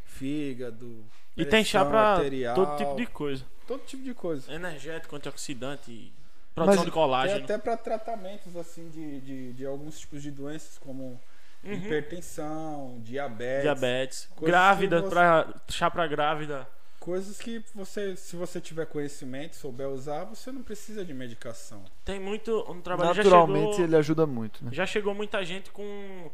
Fígado. 0.05 1.05
E 1.37 1.45
tem 1.45 1.63
chá 1.63 1.83
arterial, 1.83 2.55
todo 2.57 2.77
tipo 2.77 2.97
de 2.97 3.07
coisa. 3.07 3.45
todo 3.67 3.85
tipo 3.85 4.03
de 4.03 4.13
coisa. 4.15 4.53
Energético, 4.53 5.15
antioxidante, 5.15 6.13
produção 6.55 6.77
Mas- 6.79 6.85
de 6.87 6.91
Tem 6.91 7.01
colágeno. 7.01 7.45
até 7.45 7.57
para 7.59 7.77
tratamentos 7.77 8.57
assim 8.57 8.89
de, 8.91 9.21
de, 9.21 9.53
de 9.53 9.65
alguns 9.67 10.01
tipos 10.01 10.21
de 10.21 10.33
doenças 10.33 10.77
como 10.79 11.21
Uhum. 11.63 11.73
hipertensão, 11.73 13.01
diabetes, 13.05 13.63
Diabetes. 13.63 14.29
Coisas 14.35 14.47
Grávida, 14.49 14.97
que 14.97 15.03
você- 15.05 15.11
pra, 15.11 15.55
chá 15.69 15.89
pra 15.91 16.07
grávida. 16.09 16.67
Coisas 17.09 17.39
que 17.39 17.65
você, 17.75 18.15
se 18.17 18.37
você 18.37 18.61
tiver 18.61 18.85
conhecimento, 18.85 19.57
souber 19.57 19.89
usar, 19.89 20.25
você 20.25 20.53
não 20.53 20.63
precisa 20.63 21.03
de 21.03 21.15
medicação. 21.15 21.83
Tem 22.05 22.21
muito. 22.21 22.51
No 22.75 22.83
trabalho 22.83 23.15
já 23.15 23.23
Naturalmente 23.23 23.71
chegou, 23.71 23.85
ele 23.87 23.97
ajuda 23.97 24.27
muito, 24.27 24.63
né? 24.63 24.71
já 24.75 24.85
chegou 24.85 25.15
muita 25.15 25.43
gente 25.43 25.71
com 25.71 26.31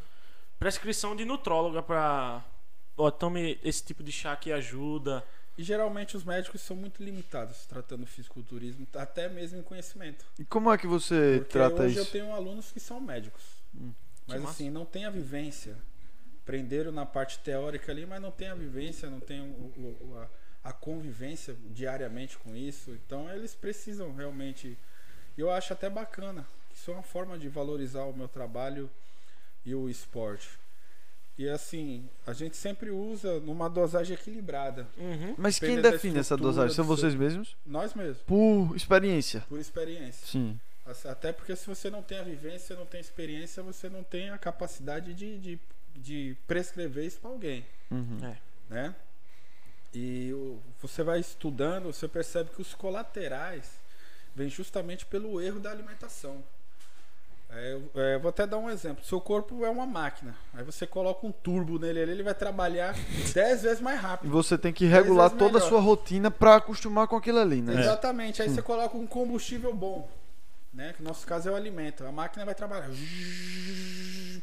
prescrição 0.58 1.14
de 1.14 1.24
nutróloga 1.24 1.80
pra. 1.80 2.44
Ó, 2.96 3.08
tome 3.08 3.56
esse 3.62 3.84
tipo 3.84 4.02
de 4.02 4.10
chá 4.10 4.34
que 4.34 4.50
ajuda. 4.50 5.24
E 5.56 5.62
geralmente 5.62 6.16
os 6.16 6.24
médicos 6.24 6.60
são 6.62 6.74
muito 6.76 7.00
limitados 7.04 7.64
tratando 7.66 8.04
fisiculturismo, 8.06 8.84
até 8.96 9.28
mesmo 9.28 9.60
em 9.60 9.62
conhecimento. 9.62 10.24
E 10.36 10.44
como 10.44 10.72
é 10.72 10.76
que 10.76 10.88
você 10.88 11.36
Porque 11.38 11.52
trata 11.52 11.84
hoje 11.84 11.96
eu 11.96 12.02
isso? 12.02 12.10
tenho 12.10 12.32
alunos 12.34 12.72
que 12.72 12.80
são 12.80 13.00
médicos. 13.00 13.42
Hum. 13.72 13.92
Mas 14.26 14.44
assim, 14.44 14.68
não 14.70 14.84
tem 14.84 15.04
a 15.04 15.10
vivência. 15.10 15.76
Prenderam 16.44 16.90
na 16.90 17.06
parte 17.06 17.38
teórica 17.38 17.92
ali, 17.92 18.04
mas 18.04 18.20
não 18.20 18.32
tem 18.32 18.48
a 18.48 18.54
vivência, 18.56 19.08
não 19.08 19.20
tem 19.20 19.40
o, 19.40 19.44
o- 19.44 19.96
o- 20.10 20.18
a, 20.18 20.26
a 20.64 20.72
convivência 20.72 21.54
diariamente 21.70 22.36
com 22.38 22.56
isso. 22.56 22.90
Então 23.06 23.30
eles 23.30 23.54
precisam 23.54 24.14
realmente. 24.14 24.76
Eu 25.36 25.50
acho 25.52 25.72
até 25.72 25.88
bacana. 25.90 26.46
Isso 26.74 26.90
é 26.90 26.94
uma 26.94 27.02
forma 27.02 27.38
de 27.38 27.48
valorizar 27.48 28.04
o 28.04 28.12
meu 28.16 28.26
trabalho 28.26 28.90
e 29.64 29.74
o 29.74 29.88
esporte. 29.88 30.48
E 31.36 31.48
assim, 31.48 32.08
a 32.26 32.32
gente 32.32 32.56
sempre 32.56 32.90
usa 32.90 33.40
numa 33.40 33.68
dosagem 33.68 34.14
equilibrada. 34.14 34.86
Uhum. 34.96 35.34
Mas 35.36 35.58
quem 35.58 35.80
define 35.82 36.18
essa 36.20 36.36
dosagem? 36.36 36.74
São 36.74 36.84
do 36.84 36.88
seu- 36.88 36.96
vocês 36.96 37.14
mesmos? 37.14 37.56
Nós 37.66 37.92
mesmos, 37.92 38.22
Por 38.22 38.72
experiência. 38.76 39.40
por 39.48 39.58
experiência. 39.58 40.26
Sim. 40.26 40.58
Até 41.10 41.32
porque 41.32 41.56
se 41.56 41.66
você 41.66 41.90
não 41.90 42.02
tem 42.02 42.18
a 42.18 42.22
vivência, 42.22 42.76
não 42.76 42.86
tem 42.86 43.00
experiência, 43.00 43.62
você 43.62 43.88
não 43.88 44.04
tem 44.04 44.30
a 44.30 44.38
capacidade 44.38 45.12
de, 45.14 45.38
de, 45.38 45.58
de 45.96 46.36
prescrever 46.46 47.04
isso 47.04 47.18
para 47.20 47.30
alguém, 47.30 47.64
Uhum. 47.90 48.18
É. 48.22 48.36
né? 48.72 48.94
E 49.94 50.34
você 50.82 51.02
vai 51.02 51.20
estudando, 51.20 51.92
você 51.92 52.08
percebe 52.08 52.50
que 52.50 52.60
os 52.60 52.74
colaterais 52.74 53.64
vêm 54.34 54.48
justamente 54.48 55.06
pelo 55.06 55.40
erro 55.40 55.60
da 55.60 55.70
alimentação. 55.70 56.42
É, 57.50 57.72
eu- 57.74 57.90
é, 58.02 58.18
vou 58.18 58.30
até 58.30 58.44
dar 58.46 58.58
um 58.58 58.68
exemplo. 58.68 59.04
Seu 59.04 59.20
corpo 59.20 59.64
é 59.64 59.70
uma 59.70 59.86
máquina. 59.86 60.34
Aí 60.52 60.64
você 60.64 60.84
coloca 60.88 61.24
um 61.24 61.30
turbo 61.30 61.78
nele 61.78 62.02
ali, 62.02 62.10
ele 62.10 62.22
vai 62.24 62.34
trabalhar 62.34 62.92
10 63.32 63.62
vezes 63.62 63.80
mais 63.80 64.00
E 64.00 64.02
rápido. 64.02 64.32
você 64.32 64.58
tem 64.58 64.72
que 64.72 64.86
regular 64.86 65.30
toda 65.30 65.58
a 65.58 65.60
sua 65.60 65.78
rotina 65.80 66.30
pra 66.32 66.56
acostumar 66.56 67.06
com 67.06 67.14
aquilo 67.16 67.38
ali, 67.38 67.62
né? 67.62 67.78
Exatamente. 67.80 68.42
Aí 68.42 68.48
você 68.48 68.60
coloca 68.60 68.96
um 68.96 69.06
combustível 69.06 69.72
bom, 69.72 70.08
né? 70.72 70.94
Que 70.96 71.02
no 71.02 71.08
nosso 71.10 71.24
caso 71.24 71.48
é 71.48 71.52
o 71.52 71.54
alimento. 71.54 72.04
A 72.04 72.10
máquina 72.10 72.44
vai 72.44 72.54
trabalhar 72.56 72.90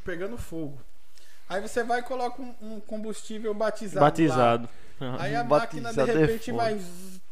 pegando 0.06 0.38
fogo. 0.38 0.80
Aí 1.52 1.62
você 1.62 1.84
vai 1.84 2.00
e 2.00 2.04
coloca 2.04 2.42
um, 2.42 2.56
um 2.62 2.80
combustível 2.80 3.54
batizado. 3.54 4.00
lá. 4.00 4.10
Batizado. 4.10 4.70
Aí 5.20 5.36
a 5.36 5.42
Um 5.44 5.48
máquina 5.48 5.90
de 5.90 5.96
batizado 5.98 6.12
é 6.12 6.26
repente 6.26 6.52
foda. 6.52 6.64
vai 6.64 6.82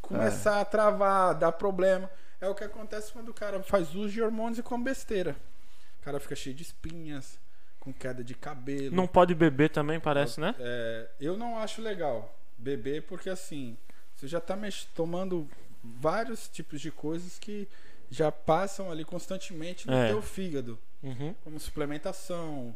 começar 0.02 0.60
a 0.60 0.66
travar, 0.66 1.36
dar 1.36 1.52
problema. 1.54 2.10
É 2.42 2.48
o 2.48 2.56
que 2.56 2.64
acontece 2.64 3.12
quando 3.14 3.30
o 3.30 3.34
cara 3.34 3.62
faz 3.64 3.94
uso 3.96 4.10
de 4.10 4.22
hormônios 4.22 4.58
e 4.60 4.64
come 4.64 4.84
besteira. 4.84 5.36
O 6.02 6.04
cara 6.04 6.20
fica 6.20 6.36
cheio 6.36 6.56
de 6.56 6.64
espinhas, 6.64 7.38
com 7.80 7.94
queda 7.94 8.24
de 8.24 8.34
cabelo. 8.34 8.96
Não 8.96 9.08
pode 9.08 9.34
beber 9.36 9.70
também, 9.70 10.00
parece, 10.00 10.40
né? 10.40 10.56
É, 10.60 11.08
eu 11.20 11.38
não 11.38 11.58
acho 11.60 11.82
legal 11.82 12.34
beber 12.58 13.04
porque 13.04 13.30
assim 13.30 13.78
você 14.16 14.28
já 14.28 14.42
tá 14.42 14.56
mex- 14.56 14.86
tomando 14.96 15.48
vários 15.82 16.50
tipos 16.50 16.82
de 16.82 16.92
coisas 16.92 17.40
que 17.40 17.68
já 18.12 18.32
passam 18.32 18.92
ali 18.92 19.06
constantemente 19.06 19.88
no 19.88 19.94
É. 19.94 20.08
teu 20.10 20.22
fígado, 20.22 20.78
Uhum. 21.04 21.34
como 21.44 21.58
suplementação. 21.60 22.76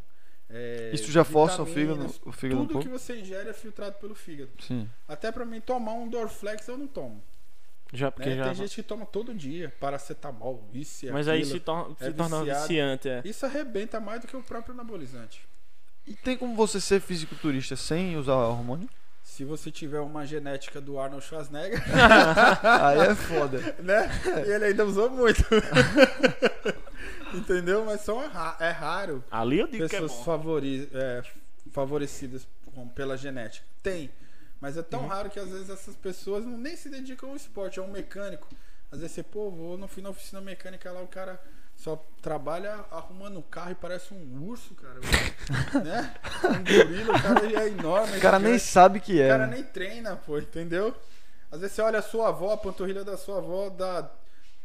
É, 0.49 0.91
Isso 0.93 1.11
já 1.11 1.23
força 1.23 1.61
o 1.61 1.65
fígado, 1.65 2.05
o 2.25 2.31
fígado 2.31 2.61
um 2.61 2.65
Tudo 2.67 2.73
pouco? 2.73 2.87
que 2.87 2.91
você 2.91 3.19
ingere 3.19 3.49
é 3.49 3.53
filtrado 3.53 3.95
pelo 3.97 4.13
fígado. 4.13 4.51
Sim. 4.59 4.89
Até 5.07 5.31
pra 5.31 5.45
mim 5.45 5.59
tomar 5.61 5.93
um 5.93 6.07
Dorflex 6.07 6.67
eu 6.67 6.77
não 6.77 6.87
tomo. 6.87 7.23
Já 7.91 8.11
porque 8.11 8.29
né? 8.29 8.37
já. 8.37 8.45
Tem 8.45 8.55
gente 8.55 8.75
que 8.75 8.83
toma 8.83 9.05
todo 9.05 9.33
dia, 9.35 9.73
paracetamol, 9.79 10.67
isso 10.73 11.05
e 11.05 11.11
Mas 11.11 11.27
aí 11.27 11.41
aquilo. 11.41 11.53
se, 11.53 11.59
tor 11.59 11.95
é 11.99 12.05
se 12.05 12.13
torna 12.13 12.39
viciado. 12.39 12.61
viciante, 12.61 13.09
é. 13.09 13.21
Isso 13.23 13.45
arrebenta 13.45 13.99
mais 13.99 14.21
do 14.21 14.27
que 14.27 14.35
o 14.35 14.41
próprio 14.41 14.73
anabolizante. 14.73 15.45
E 16.05 16.15
tem 16.15 16.35
como 16.35 16.55
você 16.55 16.81
ser 16.81 16.99
fisiculturista 16.99 17.75
sem 17.75 18.17
usar 18.17 18.35
hormônio? 18.35 18.89
Se 19.33 19.43
você 19.43 19.71
tiver 19.71 19.99
uma 19.99 20.27
genética 20.27 20.79
do 20.79 20.99
Arnold 20.99 21.25
Schwarzenegger, 21.25 21.81
Aí 22.83 22.99
é 22.99 23.15
foda. 23.15 23.57
né? 23.79 24.07
E 24.45 24.51
ele 24.51 24.65
ainda 24.65 24.85
usou 24.85 25.09
muito. 25.09 25.43
Entendeu? 27.33 27.83
Mas 27.83 28.01
são 28.01 28.27
ra- 28.27 28.57
é 28.59 28.69
raro 28.69 29.23
Ali 29.31 29.59
eu 29.59 29.67
digo 29.67 29.87
que 29.89 29.95
é 29.95 29.99
pessoas 29.99 30.11
bom. 30.19 30.23
favori 30.23 30.87
é, 30.93 31.23
favorecidas 31.71 32.47
com- 32.75 32.87
pela 32.89 33.17
genética. 33.17 33.65
Tem. 33.81 34.11
Mas 34.61 34.77
é 34.77 34.81
Uhum. 34.81 34.85
tão 34.85 35.07
raro 35.07 35.29
que 35.31 35.39
às 35.39 35.49
vezes 35.49 35.69
essas 35.69 35.95
pessoas 35.95 36.45
não, 36.45 36.57
nem 36.57 36.75
se 36.75 36.87
dedicam 36.89 37.31
ao 37.31 37.35
esporte, 37.35 37.79
é 37.79 37.81
um 37.81 37.91
mecânico. 37.91 38.47
Às 38.91 38.99
vezes 38.99 39.15
você, 39.15 39.23
pô, 39.23 39.49
vou 39.49 39.77
no 39.77 39.87
fim 39.87 40.01
na 40.01 40.09
oficina 40.11 40.41
mecânica 40.41 40.91
lá, 40.91 41.01
o 41.01 41.07
cara 41.07 41.41
só 41.75 41.95
trabalha 42.21 42.85
arrumando 42.91 43.39
o 43.39 43.43
carro 43.43 43.71
e 43.71 43.75
parece 43.75 44.13
um 44.13 44.47
urso, 44.47 44.73
cara. 44.75 44.99
né? 45.83 46.13
Um 46.45 46.63
gorila, 46.63 47.17
o 47.17 47.21
cara 47.21 47.63
é 47.63 47.67
enorme. 47.67 48.17
O 48.17 48.21
cara 48.21 48.39
nem 48.39 48.53
gigante. 48.53 48.71
sabe 48.71 48.99
que 48.99 49.19
O 49.19 49.21
é. 49.21 49.27
cara 49.27 49.47
né? 49.47 49.55
nem 49.55 49.63
treina, 49.63 50.15
pô, 50.15 50.37
entendeu? 50.37 50.95
Às 51.51 51.59
vezes 51.59 51.75
você 51.75 51.81
olha 51.81 51.99
a 51.99 52.03
sua 52.03 52.29
avó, 52.29 52.53
a 52.53 52.57
panturrilha 52.57 53.03
da 53.03 53.17
sua 53.17 53.37
avó, 53.37 53.69
da, 53.69 54.09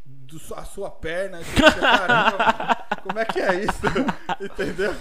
do, 0.04 0.40
a 0.56 0.64
sua 0.64 0.90
perna, 0.90 1.40
e 1.40 1.44
você 1.44 1.50
fica, 1.50 1.80
caramba, 1.80 2.86
como 3.02 3.18
é 3.18 3.24
que 3.24 3.40
é 3.40 3.54
isso? 3.62 3.80
entendeu? 4.40 4.94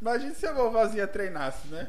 Imagina 0.00 0.34
se 0.34 0.46
a 0.46 0.52
vovozinha 0.52 1.06
treinasse, 1.06 1.66
né? 1.68 1.88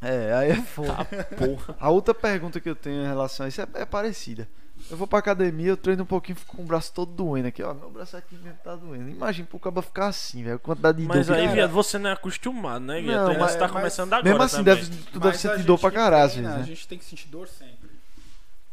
É, 0.00 0.34
aí 0.34 0.50
é 0.50 0.56
foda. 0.56 1.06
Porra. 1.38 1.76
A 1.78 1.88
outra 1.88 2.12
pergunta 2.12 2.60
que 2.60 2.68
eu 2.68 2.74
tenho 2.74 3.02
em 3.02 3.06
relação 3.06 3.46
a 3.46 3.48
isso 3.48 3.60
é, 3.62 3.66
é 3.74 3.84
parecida. 3.86 4.48
Eu 4.90 4.96
vou 4.96 5.06
pra 5.06 5.18
academia, 5.20 5.68
eu 5.68 5.76
treino 5.76 6.02
um 6.02 6.06
pouquinho, 6.06 6.36
fico 6.36 6.56
com 6.56 6.62
o 6.62 6.66
braço 6.66 6.92
todo 6.92 7.10
doendo 7.12 7.48
aqui, 7.48 7.62
ó. 7.62 7.72
Meu 7.72 7.90
braço 7.90 8.16
aqui 8.16 8.34
mesmo 8.36 8.58
tá 8.62 8.76
doendo. 8.76 9.08
Imagina 9.08 9.46
pro 9.48 9.58
cabo 9.58 9.80
ficar 9.80 10.08
assim, 10.08 10.42
velho. 10.44 10.58
Quantidade 10.58 10.98
de 10.98 11.06
Mas 11.06 11.26
dor 11.26 11.36
que 11.36 11.40
aí, 11.42 11.48
viado, 11.48 11.70
você 11.70 11.98
não 11.98 12.10
é 12.10 12.12
acostumado, 12.12 12.84
né, 12.84 13.00
Guia? 13.00 13.16
Não, 13.16 13.24
Treinar, 13.24 13.42
mas- 13.42 13.52
você 13.52 13.58
tá 13.58 13.64
mas- 13.64 13.72
começando 13.72 14.12
agora. 14.12 14.28
Mesmo 14.28 14.42
assim, 14.42 14.56
também. 14.56 14.74
deve, 14.76 14.86
tu 15.04 15.18
deve 15.18 15.26
Mas 15.32 15.40
sentir 15.40 15.62
dor 15.62 15.78
pra 15.78 15.90
caralho, 15.90 16.24
às 16.24 16.32
treina, 16.32 16.48
vezes, 16.50 16.64
A 16.64 16.68
né? 16.68 16.74
gente 16.74 16.88
tem 16.88 16.98
que 16.98 17.04
sentir 17.04 17.28
dor 17.28 17.48
sempre. 17.48 17.90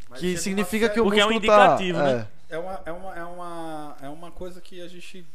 Vai 0.10 0.20
Que 0.20 0.38
significa 0.38 0.90
que 0.90 1.00
o 1.00 1.04
Porque 1.04 1.20
é 1.20 1.26
um 1.26 1.30
músculo 1.30 1.48
tá... 1.56 1.66
indicativo, 1.66 2.00
né? 2.00 2.28
é. 2.50 2.56
É 2.56 2.58
uma, 2.58 2.82
é, 2.86 2.92
uma, 2.92 3.16
é, 3.16 3.24
uma, 3.24 3.98
é 4.02 4.10
uma 4.10 4.32
coisa 4.32 4.60
que 4.60 4.82
a 4.82 4.88
gente. 4.88 5.26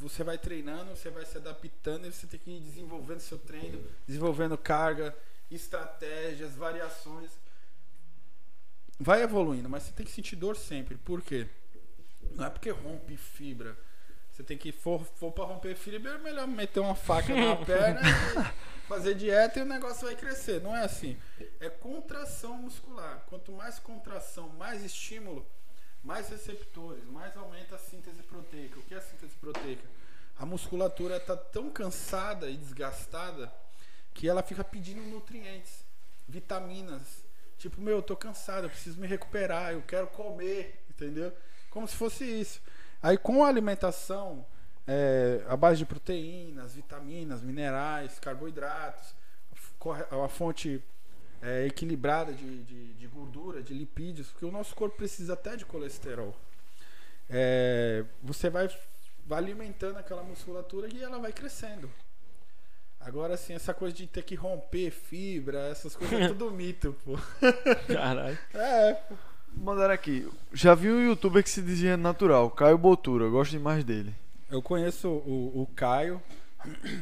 Você 0.00 0.22
vai 0.24 0.36
treinando, 0.36 0.90
você 0.94 1.08
vai 1.08 1.24
se 1.24 1.38
adaptando 1.38 2.06
e 2.06 2.12
você 2.12 2.26
tem 2.26 2.38
que 2.38 2.50
ir 2.50 2.60
desenvolvendo 2.60 3.20
seu 3.20 3.38
treino, 3.38 3.80
desenvolvendo 4.06 4.58
carga, 4.58 5.14
estratégias, 5.50 6.54
variações. 6.54 7.30
Vai 8.98 9.22
evoluindo, 9.22 9.68
mas 9.68 9.84
você 9.84 9.92
tem 9.92 10.04
que 10.04 10.12
sentir 10.12 10.36
dor 10.36 10.56
sempre. 10.56 10.96
Por 10.96 11.22
quê? 11.22 11.46
Não 12.34 12.46
é 12.46 12.50
porque 12.50 12.70
rompe 12.70 13.16
fibra. 13.16 13.76
Você 14.32 14.42
tem 14.42 14.56
que, 14.56 14.70
for, 14.70 15.04
for 15.16 15.32
pra 15.32 15.44
romper 15.44 15.74
fibra, 15.74 16.12
é 16.12 16.18
melhor 16.18 16.46
meter 16.46 16.80
uma 16.80 16.94
faca 16.94 17.34
na 17.34 17.56
perna 17.64 18.00
fazer 18.88 19.14
dieta 19.14 19.58
e 19.58 19.62
o 19.62 19.66
negócio 19.66 20.06
vai 20.06 20.16
crescer. 20.16 20.62
Não 20.62 20.74
é 20.74 20.84
assim. 20.84 21.16
É 21.60 21.68
contração 21.68 22.56
muscular. 22.56 23.24
Quanto 23.28 23.52
mais 23.52 23.78
contração, 23.78 24.48
mais 24.50 24.82
estímulo, 24.82 25.46
mais 26.02 26.28
receptores, 26.30 27.04
mais 27.04 27.36
aumenta 27.36 27.76
a 27.76 27.78
síntese 27.78 28.22
proteica. 28.22 28.80
O 28.80 28.82
que 28.82 28.94
é 28.94 28.98
a 28.98 29.02
síntese 29.02 29.34
proteica? 29.36 29.84
A 30.38 30.46
musculatura 30.46 31.16
está 31.18 31.36
tão 31.36 31.70
cansada 31.70 32.48
e 32.48 32.56
desgastada 32.56 33.52
que 34.14 34.28
ela 34.28 34.42
fica 34.42 34.64
pedindo 34.64 35.02
nutrientes, 35.02 35.84
vitaminas. 36.26 37.27
Tipo, 37.58 37.80
meu, 37.80 37.96
eu 37.96 38.02
tô 38.02 38.16
cansado, 38.16 38.64
eu 38.64 38.70
preciso 38.70 39.00
me 39.00 39.06
recuperar, 39.06 39.72
eu 39.72 39.82
quero 39.82 40.06
comer, 40.06 40.80
entendeu? 40.88 41.32
Como 41.70 41.86
se 41.88 41.96
fosse 41.96 42.24
isso. 42.24 42.62
Aí 43.02 43.18
com 43.18 43.44
a 43.44 43.48
alimentação, 43.48 44.46
é, 44.86 45.44
a 45.48 45.56
base 45.56 45.78
de 45.78 45.84
proteínas, 45.84 46.74
vitaminas, 46.74 47.42
minerais, 47.42 48.18
carboidratos, 48.18 49.14
a 50.10 50.28
fonte 50.28 50.82
é, 51.42 51.66
equilibrada 51.66 52.32
de, 52.32 52.62
de, 52.64 52.94
de, 52.94 53.06
gordura, 53.06 53.62
de 53.62 53.74
lipídios, 53.74 54.28
porque 54.28 54.46
o 54.46 54.50
nosso 54.50 54.74
corpo 54.74 54.96
precisa 54.96 55.34
até 55.34 55.56
de 55.56 55.66
colesterol. 55.66 56.34
É, 57.28 58.04
você 58.22 58.48
vai, 58.48 58.68
vai 59.26 59.38
alimentando 59.38 59.98
aquela 59.98 60.22
musculatura 60.22 60.88
e 60.92 61.02
ela 61.02 61.18
vai 61.18 61.32
crescendo. 61.32 61.90
Agora, 63.08 63.34
assim, 63.34 63.54
essa 63.54 63.72
coisa 63.72 63.96
de 63.96 64.06
ter 64.06 64.22
que 64.22 64.34
romper 64.34 64.90
fibra, 64.90 65.68
essas 65.68 65.96
coisas 65.96 66.20
é 66.20 66.28
tudo 66.28 66.50
mito, 66.50 66.94
pô. 67.04 67.18
Caralho. 67.90 68.38
É. 68.52 69.02
Mandaram 69.54 69.94
aqui. 69.94 70.28
Já 70.52 70.74
vi 70.74 70.90
um 70.90 71.00
youtuber 71.00 71.42
que 71.42 71.48
se 71.48 71.62
dizia 71.62 71.96
natural, 71.96 72.50
Caio 72.50 72.76
Botura. 72.76 73.24
Eu 73.24 73.30
gosto 73.30 73.52
demais 73.52 73.82
dele. 73.82 74.14
Eu 74.50 74.60
conheço 74.60 75.08
o, 75.08 75.62
o 75.62 75.66
Caio. 75.74 76.22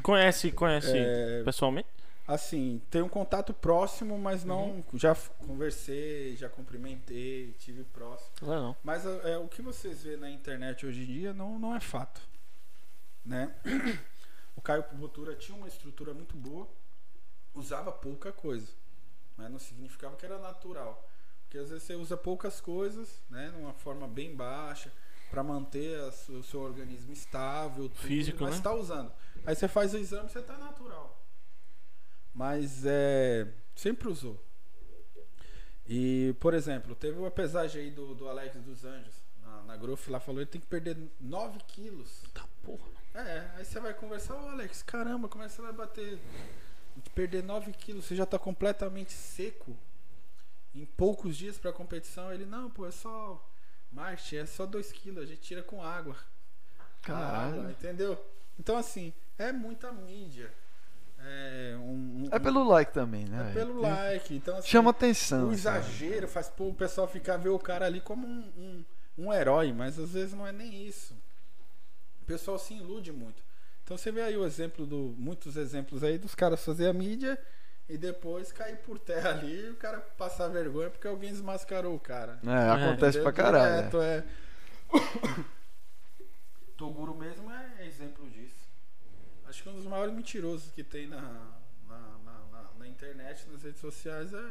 Conhece, 0.01 0.53
conhece 0.53 0.93
É. 0.97 1.43
pessoalmente? 1.45 1.89
Assim, 2.29 2.81
tem 2.89 3.03
um 3.03 3.09
contato 3.09 3.53
próximo, 3.53 4.17
mas 4.17 4.45
não. 4.45 4.65
Uhum. 4.65 4.85
Já 4.95 5.13
conversei, 5.45 6.37
já 6.37 6.49
cumprimentei, 6.49 7.53
tive 7.59 7.83
próximo. 7.83 8.31
Não. 8.43 8.77
Mas 8.85 9.05
é, 9.25 9.37
o 9.39 9.49
que 9.49 9.61
vocês 9.61 10.05
vê 10.05 10.17
na 10.17 10.31
internet 10.31 10.87
hoje 10.87 11.03
em 11.03 11.07
dia 11.07 11.33
não, 11.35 11.59
não 11.59 11.75
é 11.75 11.81
fato. 11.81 12.21
Né? 13.25 13.51
Caio 14.67 14.85
Botura 14.95 15.37
tinha 15.37 15.57
uma 15.57 15.69
estrutura 15.69 16.13
muito 16.13 16.37
boa, 16.37 16.69
usava 17.55 17.93
pouca 17.93 18.33
coisa. 18.33 18.67
Mas 19.37 19.49
não 19.49 19.61
significava 19.61 20.17
que 20.17 20.27
era 20.27 20.41
natural. 20.41 21.09
Porque 21.45 21.57
às 21.57 21.71
vezes 21.71 21.85
você 21.85 21.95
usa 21.95 22.17
poucas 22.17 22.61
coisas, 22.61 23.23
né? 23.31 23.53
Numa 23.53 23.73
forma 23.73 24.09
bem 24.09 24.35
baixa, 24.35 24.93
para 25.31 25.45
manter 25.45 26.01
o 26.31 26.43
seu 26.43 26.63
organismo 26.63 27.13
estável, 27.13 27.89
tudo, 27.89 28.09
Físico, 28.09 28.43
mas 28.43 28.55
né? 28.55 28.57
está 28.57 28.75
usando. 28.75 29.13
Aí 29.45 29.55
você 29.55 29.69
faz 29.69 29.95
o 29.95 29.99
exame 29.99 30.27
e 30.27 30.33
você 30.33 30.43
tá 30.43 30.59
natural. 30.59 31.17
Mas 32.35 32.85
é. 32.85 33.47
Sempre 33.77 34.09
usou. 34.09 34.45
E, 35.87 36.35
por 36.41 36.55
exemplo, 36.55 36.97
teve 36.97 37.17
uma 37.17 37.31
pesagem 37.31 37.83
aí 37.83 37.91
do, 37.93 38.17
do 38.17 38.29
Alex 38.29 38.57
dos 38.63 38.85
Anjos, 38.85 39.15
na, 39.41 39.63
na 39.63 39.77
Growth, 39.77 40.09
lá 40.09 40.19
falou 40.19 40.45
que 40.45 40.51
tem 40.51 40.61
que 40.61 40.67
perder 40.67 40.97
9 41.21 41.61
quilos. 41.69 42.25
Tá 42.35 42.46
porra. 42.67 42.89
É, 43.15 43.49
aí 43.57 43.65
você 43.65 43.81
vai 43.81 43.95
conversar, 43.95 44.35
ô 44.35 44.49
Alex, 44.51 44.83
caramba, 44.83 45.29
como 45.29 45.43
é 45.45 45.47
que 45.47 45.53
você 45.55 45.63
vai 45.63 45.73
bater? 45.73 46.19
Perder 47.15 47.43
9 47.43 47.73
quilos, 47.73 48.05
você 48.05 48.15
já 48.17 48.27
tá 48.27 48.39
completamente 48.39 49.13
seco 49.13 49.77
em 50.75 50.85
poucos 50.85 51.37
dias 51.37 51.57
pra 51.59 51.73
competição. 51.73 52.33
Ele, 52.33 52.45
não, 52.45 52.71
pô, 52.71 52.87
é 52.87 52.91
só 52.91 53.43
marcha, 53.93 54.37
é 54.37 54.47
só 54.47 54.67
2 54.67 54.93
quilos, 54.93 55.23
a 55.23 55.27
gente 55.27 55.41
tira 55.41 55.63
com 55.63 55.83
água. 55.83 56.17
Caralho. 57.03 57.61
Água, 57.61 57.71
entendeu? 57.71 58.23
Então, 58.59 58.77
assim, 58.77 59.13
é 59.39 59.53
muita 59.53 59.93
mídia. 59.93 60.53
É, 61.19 61.75
um, 61.79 62.25
um- 62.25 62.29
É 62.31 62.39
pelo 62.39 62.63
like 62.65 62.93
também, 62.93 63.25
é 63.25 63.29
né? 63.29 63.51
pelo 63.55 63.81
Tem- 63.81 63.91
like. 63.91 64.35
Então, 64.35 64.57
assim, 64.59 64.69
Chama 64.69 64.91
atenção. 64.91 65.49
o 65.49 65.57
sabe? 65.57 65.79
exagero 65.87 66.29
faz 66.29 66.49
pô, 66.49 66.69
o 66.69 66.75
pessoal 66.75 67.07
ficar 67.09 67.37
ver 67.39 67.49
o 67.51 67.59
cara 67.59 67.87
ali 67.87 68.01
como 68.01 68.27
um, 68.27 68.41
um, 68.57 68.85
um 69.27 69.33
herói, 69.33 69.73
mas 69.73 69.99
às 69.99 70.11
vezes 70.13 70.35
não 70.35 70.47
é 70.47 70.53
nem 70.53 70.87
isso. 70.87 71.15
O 72.27 72.33
pessoal 72.35 72.59
se 72.59 72.75
ilude 72.75 73.13
muito. 73.13 73.41
Então 73.85 73.97
você 73.97 74.11
vê 74.11 74.21
aí 74.23 74.37
o 74.37 74.45
exemplo 74.45 74.85
do. 74.85 75.15
Muitos 75.17 75.57
exemplos 75.57 76.03
aí 76.03 76.19
dos 76.19 76.35
caras 76.35 76.65
fazer 76.65 76.89
a 76.89 76.93
mídia 76.93 77.39
e 77.89 77.97
depois 77.97 78.51
cair 78.51 78.79
por 78.79 78.99
terra 78.99 79.31
ali 79.31 79.67
e 79.67 79.71
o 79.71 79.77
cara 79.77 80.01
passar 80.01 80.49
vergonha 80.49 80.91
porque 80.91 81.07
alguém 81.07 81.31
desmascarou 81.31 81.95
o 81.95 82.01
cara. 82.01 82.41
É, 82.45 82.71
acontece 82.71 83.19
Entendeu? 83.19 83.23
pra 83.23 83.33
caralho. 83.33 83.73
é. 83.75 83.77
Direto, 83.77 84.03
é. 84.03 84.25
Toguro 86.77 87.15
mesmo 87.15 87.49
é 87.51 87.87
exemplo 87.87 88.29
disso. 88.29 88.67
Acho 89.49 89.63
que 89.63 89.69
um 89.69 89.75
dos 89.77 89.87
maiores 89.87 90.13
mentirosos 90.13 90.73
que 90.73 90.83
tem 90.83 91.07
na, 91.07 91.21
na, 91.89 91.99
na, 92.25 92.39
na- 92.51 92.71
na 92.79 92.89
internet, 92.89 93.47
nas 93.51 93.63
redes 93.63 93.81
sociais, 93.81 94.35
é. 94.35 94.51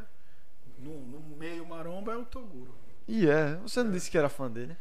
No, 0.80 1.00
no 1.06 1.20
meio 1.36 1.66
maromba 1.66 2.14
é 2.14 2.18
o 2.18 2.26
Toguro. 2.26 2.74
E 3.08 3.30
é, 3.30 3.56
você 3.58 3.84
não 3.84 3.92
disse 3.92 4.10
que 4.10 4.18
era 4.18 4.30
fã 4.30 4.50
dele? 4.50 4.76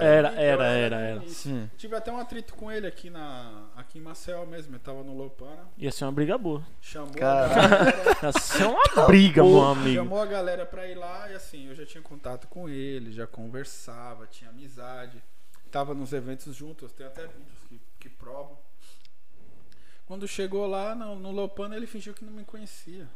Era, 0.00 0.30
era, 0.40 0.64
era, 0.64 0.96
era. 0.96 1.28
Sim. 1.28 1.70
Tive 1.76 1.94
até 1.96 2.10
um 2.10 2.18
atrito 2.18 2.54
com 2.54 2.72
ele 2.72 2.86
aqui, 2.86 3.10
na, 3.10 3.66
aqui 3.76 3.98
em 3.98 4.00
Maceió 4.00 4.46
mesmo. 4.46 4.74
Eu 4.74 4.80
tava 4.80 5.02
no 5.02 5.14
Lopana. 5.14 5.68
Ia 5.76 5.92
ser 5.92 6.04
uma 6.04 6.12
briga 6.12 6.38
boa. 6.38 6.64
Chamou 6.80 7.10
a 7.10 7.14
Caralho. 7.14 7.70
galera. 7.70 8.18
Ia 8.22 8.32
ser 8.32 8.64
uma 8.64 9.06
briga, 9.06 9.44
meu 9.44 9.62
amigo. 9.64 9.96
Chamou 9.96 10.20
a 10.20 10.26
galera 10.26 10.64
pra 10.64 10.86
ir 10.88 10.94
lá 10.94 11.30
e 11.30 11.34
assim, 11.34 11.66
eu 11.66 11.74
já 11.74 11.84
tinha 11.84 12.02
contato 12.02 12.48
com 12.48 12.68
ele, 12.68 13.12
já 13.12 13.26
conversava, 13.26 14.26
tinha 14.26 14.48
amizade. 14.48 15.22
Tava 15.70 15.92
nos 15.92 16.12
eventos 16.12 16.54
juntos, 16.54 16.92
tem 16.92 17.06
até 17.06 17.26
vídeos 17.26 17.58
que, 17.68 17.80
que 18.00 18.08
provam. 18.08 18.56
Quando 20.06 20.26
chegou 20.26 20.66
lá 20.66 20.94
no, 20.94 21.16
no 21.16 21.32
Lopana, 21.32 21.76
ele 21.76 21.86
fingiu 21.86 22.14
que 22.14 22.24
não 22.24 22.32
me 22.32 22.44
conhecia. 22.44 23.06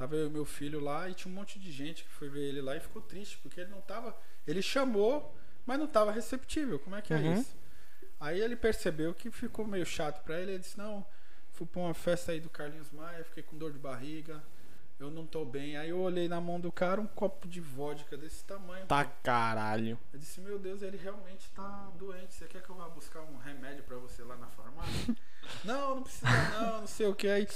Tava 0.00 0.16
eu 0.16 0.28
e 0.28 0.30
meu 0.30 0.46
filho 0.46 0.80
lá 0.80 1.10
e 1.10 1.12
tinha 1.14 1.30
um 1.30 1.34
monte 1.34 1.58
de 1.58 1.70
gente 1.70 2.04
que 2.04 2.08
foi 2.10 2.30
ver 2.30 2.40
ele 2.40 2.62
lá 2.62 2.74
e 2.74 2.80
ficou 2.80 3.02
triste, 3.02 3.36
porque 3.42 3.60
ele 3.60 3.68
não 3.70 3.82
tava. 3.82 4.16
Ele 4.46 4.62
chamou, 4.62 5.36
mas 5.66 5.78
não 5.78 5.86
tava 5.86 6.10
receptível. 6.10 6.78
Como 6.78 6.96
é 6.96 7.02
que 7.02 7.12
é 7.12 7.18
Uhum. 7.18 7.34
isso? 7.34 7.54
Aí 8.18 8.40
ele 8.40 8.56
percebeu 8.56 9.12
que 9.12 9.30
ficou 9.30 9.66
meio 9.66 9.84
chato 9.84 10.24
pra 10.24 10.40
ele. 10.40 10.52
Ele 10.52 10.58
disse: 10.60 10.78
Não, 10.78 11.04
fui 11.52 11.66
pra 11.66 11.82
uma 11.82 11.92
festa 11.92 12.32
aí 12.32 12.40
do 12.40 12.48
Carlinhos 12.48 12.90
Maia, 12.92 13.22
fiquei 13.24 13.42
com 13.42 13.58
dor 13.58 13.72
de 13.72 13.78
barriga, 13.78 14.42
eu 14.98 15.10
não 15.10 15.26
tô 15.26 15.44
bem. 15.44 15.76
Aí 15.76 15.90
eu 15.90 15.98
olhei 16.00 16.28
na 16.28 16.40
mão 16.40 16.58
do 16.58 16.72
cara 16.72 16.98
um 16.98 17.06
copo 17.06 17.46
de 17.46 17.60
vodka 17.60 18.16
desse 18.16 18.42
tamanho. 18.44 18.86
Tá 18.86 19.04
caralho. 19.04 19.98
Eu 20.14 20.18
disse: 20.18 20.40
Meu 20.40 20.58
Deus, 20.58 20.80
ele 20.80 20.96
realmente 20.96 21.50
tá 21.50 21.90
doente. 21.98 22.32
Você 22.32 22.46
quer 22.46 22.62
que 22.62 22.70
eu 22.70 22.74
vá 22.76 22.88
buscar 22.88 23.20
um 23.20 23.36
remédio 23.36 23.82
pra 23.84 23.98
você 23.98 24.22
lá 24.22 24.36
na 24.38 24.46
farmácia? 24.48 25.14
não, 25.62 25.96
não 25.96 26.02
precisa, 26.04 26.26
não, 26.58 26.80
não 26.80 26.86
sei 26.86 27.06
o 27.06 27.14
que. 27.14 27.28
Aí. 27.28 27.46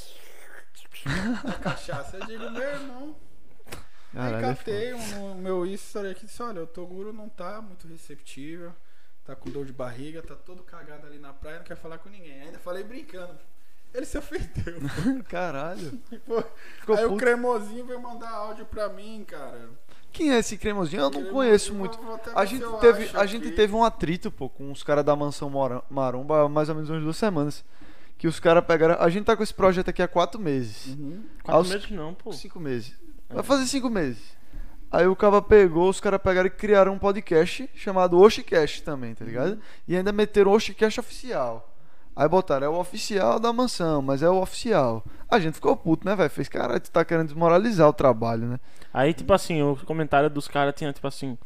A 1.48 1.52
cachaça. 1.55 2.16
Eu 2.16 2.26
digo: 2.26 2.51
Meu 2.51 2.62
irmão. 2.62 3.16
Caralho, 4.12 4.36
Aí 4.36 4.44
é 4.44 4.55
catei 4.55 4.94
um, 4.94 5.34
no 5.34 5.34
meu 5.34 5.66
history 5.66 6.09
aqui 6.10 6.24
e 6.24 6.26
disse: 6.26 6.42
Olha, 6.42 6.62
o 6.62 6.66
Toguro 6.66 7.12
não 7.12 7.28
tá 7.28 7.60
muito 7.60 7.86
receptível, 7.88 8.72
tá 9.24 9.34
com 9.34 9.51
dor 9.51 9.66
de 9.66 9.72
barriga, 9.72 10.22
tá 10.22 10.34
todo 10.34 10.62
cagado 10.62 11.06
ali 11.06 11.18
na 11.18 11.32
praia, 11.32 11.59
não 11.59 11.64
quer 11.64 11.76
falar 11.76 11.98
com 11.98 12.09
ninguém. 12.09 12.40
Ainda 12.42 12.59
falei 12.59 12.84
brincando. 12.84 13.38
Ele 13.92 14.06
se 14.06 14.18
ofendeu. 14.18 14.80
Caralho. 15.28 16.01
Pô, 16.26 16.38
Aí 16.94 17.05
o 17.05 17.10
puto. 17.10 17.16
cremosinho 17.16 17.86
veio 17.86 18.01
mandar 18.01 18.30
áudio 18.30 18.66
pra 18.66 18.88
mim, 18.88 19.24
cara. 19.26 19.70
Quem 20.12 20.32
é 20.32 20.38
esse 20.38 20.56
cremosinho? 20.56 20.98
Eu 21.01 21.05
não 21.05 21.10
Cremosinho, 21.10 21.34
conheço 21.34 21.74
muito. 21.74 21.98
A 22.34 22.44
gente, 22.44 22.64
teve, 22.80 23.16
a 23.16 23.26
gente 23.26 23.46
aqui. 23.48 23.56
teve 23.56 23.72
um 23.74 23.84
atrito, 23.84 24.32
pô, 24.32 24.48
com 24.48 24.70
os 24.72 24.82
caras 24.82 25.05
da 25.05 25.14
mansão 25.14 25.51
Maromba 25.88 26.42
há 26.44 26.48
mais 26.48 26.68
ou 26.68 26.74
menos 26.74 26.90
umas 26.90 27.02
duas 27.02 27.16
semanas. 27.16 27.64
Que 28.24 28.28
os 28.28 28.40
caras 28.40 28.64
pegaram. 28.64 28.96
A 28.98 29.10
gente 29.10 29.26
tá 29.26 29.36
com 29.36 29.42
esse 29.42 29.52
projeto 29.52 29.90
aqui 29.90 30.01
há 30.01 30.09
quatro 30.09 30.40
meses. 30.40 30.86
Uhum. 30.98 31.22
Quatro 31.42 31.59
Aos- 31.59 31.68
meses 31.68 31.90
não, 31.90 32.14
pô. 32.14 32.32
Cinco 32.32 32.59
meses. 32.59 32.94
Vai 33.28 33.42
fazer 33.42 33.66
cinco 33.66 33.90
meses. 33.90 34.34
Aí 34.90 35.06
o 35.06 35.14
cara 35.14 35.42
pegou, 35.42 35.90
os 35.90 36.01
caras 36.01 36.22
pegaram 36.22 36.46
e 36.46 36.51
criaram 36.51 36.94
um 36.94 36.98
podcast 36.98 37.68
chamado 37.74 38.18
Oshicast 38.18 38.82
também, 38.82 39.14
tá 39.14 39.26
ligado? 39.26 39.59
E 39.86 39.94
ainda 39.94 40.10
meteram 40.10 40.52
o 40.52 40.55
Oshicast 40.55 40.98
oficial. 41.01 41.70
Aí 42.16 42.26
botaram, 42.26 42.66
é 42.66 42.70
o 42.70 42.80
oficial 42.80 43.38
da 43.38 43.52
mansão, 43.52 44.01
mas 44.01 44.22
é 44.22 44.30
o 44.30 44.40
oficial. 44.40 45.05
A 45.30 45.38
gente 45.38 45.56
ficou 45.56 45.76
puto, 45.76 46.06
né, 46.06 46.16
velho? 46.16 46.30
Fez, 46.30 46.48
cara, 46.48 46.80
tu 46.80 46.90
tá 46.90 47.05
querendo 47.05 47.26
desmoralizar 47.26 47.86
o 47.86 47.92
trabalho, 47.92 48.46
né? 48.46 48.59
Aí, 48.90 49.12
tipo 49.12 49.34
assim, 49.34 49.60
o 49.62 49.76
comentário 49.84 50.30
dos 50.30 50.48
caras 50.48 50.74
tinha, 50.74 50.90
tipo 50.94 51.06
assim, 51.06 51.36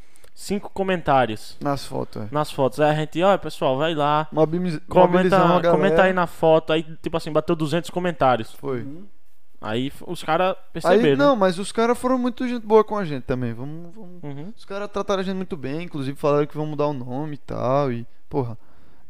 cinco 0.40 0.70
comentários 0.70 1.56
Nas 1.60 1.84
fotos, 1.84 2.22
é. 2.22 2.28
nas 2.30 2.50
fotos. 2.52 2.78
Aí 2.78 2.90
a 2.90 2.94
gente, 2.94 3.20
ó, 3.22 3.36
pessoal, 3.36 3.76
vai 3.76 3.92
lá. 3.92 4.28
Mobiliz... 4.30 4.78
Comenta, 4.88 5.36
comenta 5.68 6.02
aí 6.04 6.12
na 6.12 6.28
foto. 6.28 6.72
Aí, 6.72 6.84
tipo 7.02 7.16
assim, 7.16 7.32
bateu 7.32 7.56
200 7.56 7.90
comentários. 7.90 8.52
Foi. 8.54 8.82
Uhum. 8.82 9.04
Aí 9.60 9.92
os 10.06 10.22
caras 10.22 10.50
Aí, 10.50 10.56
perceberam. 10.74 11.16
não, 11.16 11.34
mas 11.34 11.58
os 11.58 11.72
caras 11.72 11.98
foram 11.98 12.16
muito 12.16 12.46
gente 12.46 12.64
boa 12.64 12.84
com 12.84 12.96
a 12.96 13.04
gente 13.04 13.24
também. 13.24 13.52
Vamos, 13.52 13.92
vamos... 13.92 14.22
Uhum. 14.22 14.52
Os 14.56 14.64
caras 14.64 14.88
trataram 14.92 15.20
a 15.20 15.24
gente 15.24 15.34
muito 15.34 15.56
bem, 15.56 15.82
inclusive 15.82 16.16
falaram 16.16 16.46
que 16.46 16.56
vão 16.56 16.66
mudar 16.66 16.86
o 16.86 16.92
nome 16.92 17.34
e 17.34 17.38
tal. 17.38 17.90
E, 17.90 18.06
porra, 18.28 18.56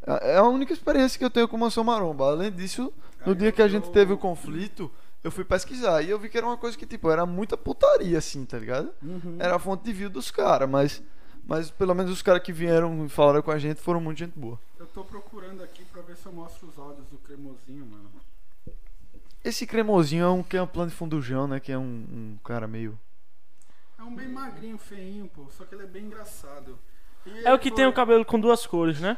é 0.07 0.33
é 0.33 0.37
a 0.37 0.43
única 0.43 0.73
experiência 0.73 1.19
que 1.19 1.23
eu 1.25 1.29
tenho 1.29 1.47
com 1.47 1.57
Mansão 1.57 1.83
Maromba. 1.83 2.25
Além 2.31 2.51
disso, 2.51 2.91
no 3.23 3.33
Aí 3.33 3.37
dia 3.37 3.51
que 3.51 3.61
a 3.61 3.67
gente 3.67 3.83
tô- 3.83 3.91
teve 3.91 4.11
o 4.11 4.17
conflito, 4.17 4.89
eu 5.23 5.29
fui 5.29 5.43
pesquisar 5.45 6.01
e 6.01 6.09
eu 6.09 6.17
vi 6.17 6.27
que 6.29 6.37
era 6.39 6.47
uma 6.47 6.57
coisa 6.57 6.75
que, 6.75 6.87
tipo, 6.87 7.11
era 7.11 7.23
muita 7.27 7.55
putaria, 7.55 8.17
assim, 8.17 8.43
tá 8.45 8.57
ligado? 8.57 8.89
Uhum. 9.03 9.35
Era 9.37 9.57
a 9.57 9.59
fonte 9.59 9.83
de 9.83 9.93
view 9.93 10.09
dos 10.09 10.31
caras, 10.31 10.67
mas, 10.67 11.03
mas 11.45 11.69
pelo 11.71 11.93
menos 11.93 12.11
os 12.11 12.21
caras 12.21 12.41
que 12.43 12.51
vieram 12.53 13.05
e 13.05 13.09
falaram 13.09 13.41
com 13.41 13.51
a 13.51 13.59
gente 13.59 13.81
foram 13.81 13.99
muito 13.99 14.17
gente 14.19 14.37
boa. 14.37 14.59
Eu 14.79 14.85
tô 14.87 15.03
procurando 15.03 15.63
aqui 15.63 15.83
pra 15.85 16.01
ver 16.01 16.15
se 16.15 16.25
eu 16.25 16.31
mostro 16.33 16.67
os 16.67 16.77
áudios 16.77 17.07
do 17.07 17.17
cremosinho, 17.17 17.85
mano. 17.85 18.09
Esse 19.43 19.65
cremosinho 19.65 20.23
é 20.25 20.29
um 20.29 20.43
que 20.43 20.57
é 20.57 20.61
um 20.61 20.67
plano 20.67 20.89
de 20.91 20.95
fundujão, 20.97 21.47
né? 21.47 21.59
Que 21.59 21.71
é 21.71 21.77
um, 21.77 21.81
um 21.83 22.37
cara 22.43 22.67
meio. 22.67 22.99
É 23.97 24.03
um 24.03 24.13
bem 24.15 24.27
magrinho, 24.29 24.77
feinho, 24.77 25.27
pô. 25.33 25.45
Só 25.57 25.65
que 25.65 25.75
ele 25.75 25.83
é 25.83 25.87
bem 25.87 26.05
engraçado. 26.05 26.77
E 27.25 27.45
É 27.45 27.53
o 27.53 27.59
que 27.59 27.69
tem 27.69 27.85
foi- 27.85 27.87
o 27.87 27.93
cabelo 27.93 28.25
com 28.25 28.39
duas 28.39 28.65
cores, 28.67 28.99
né? 28.99 29.17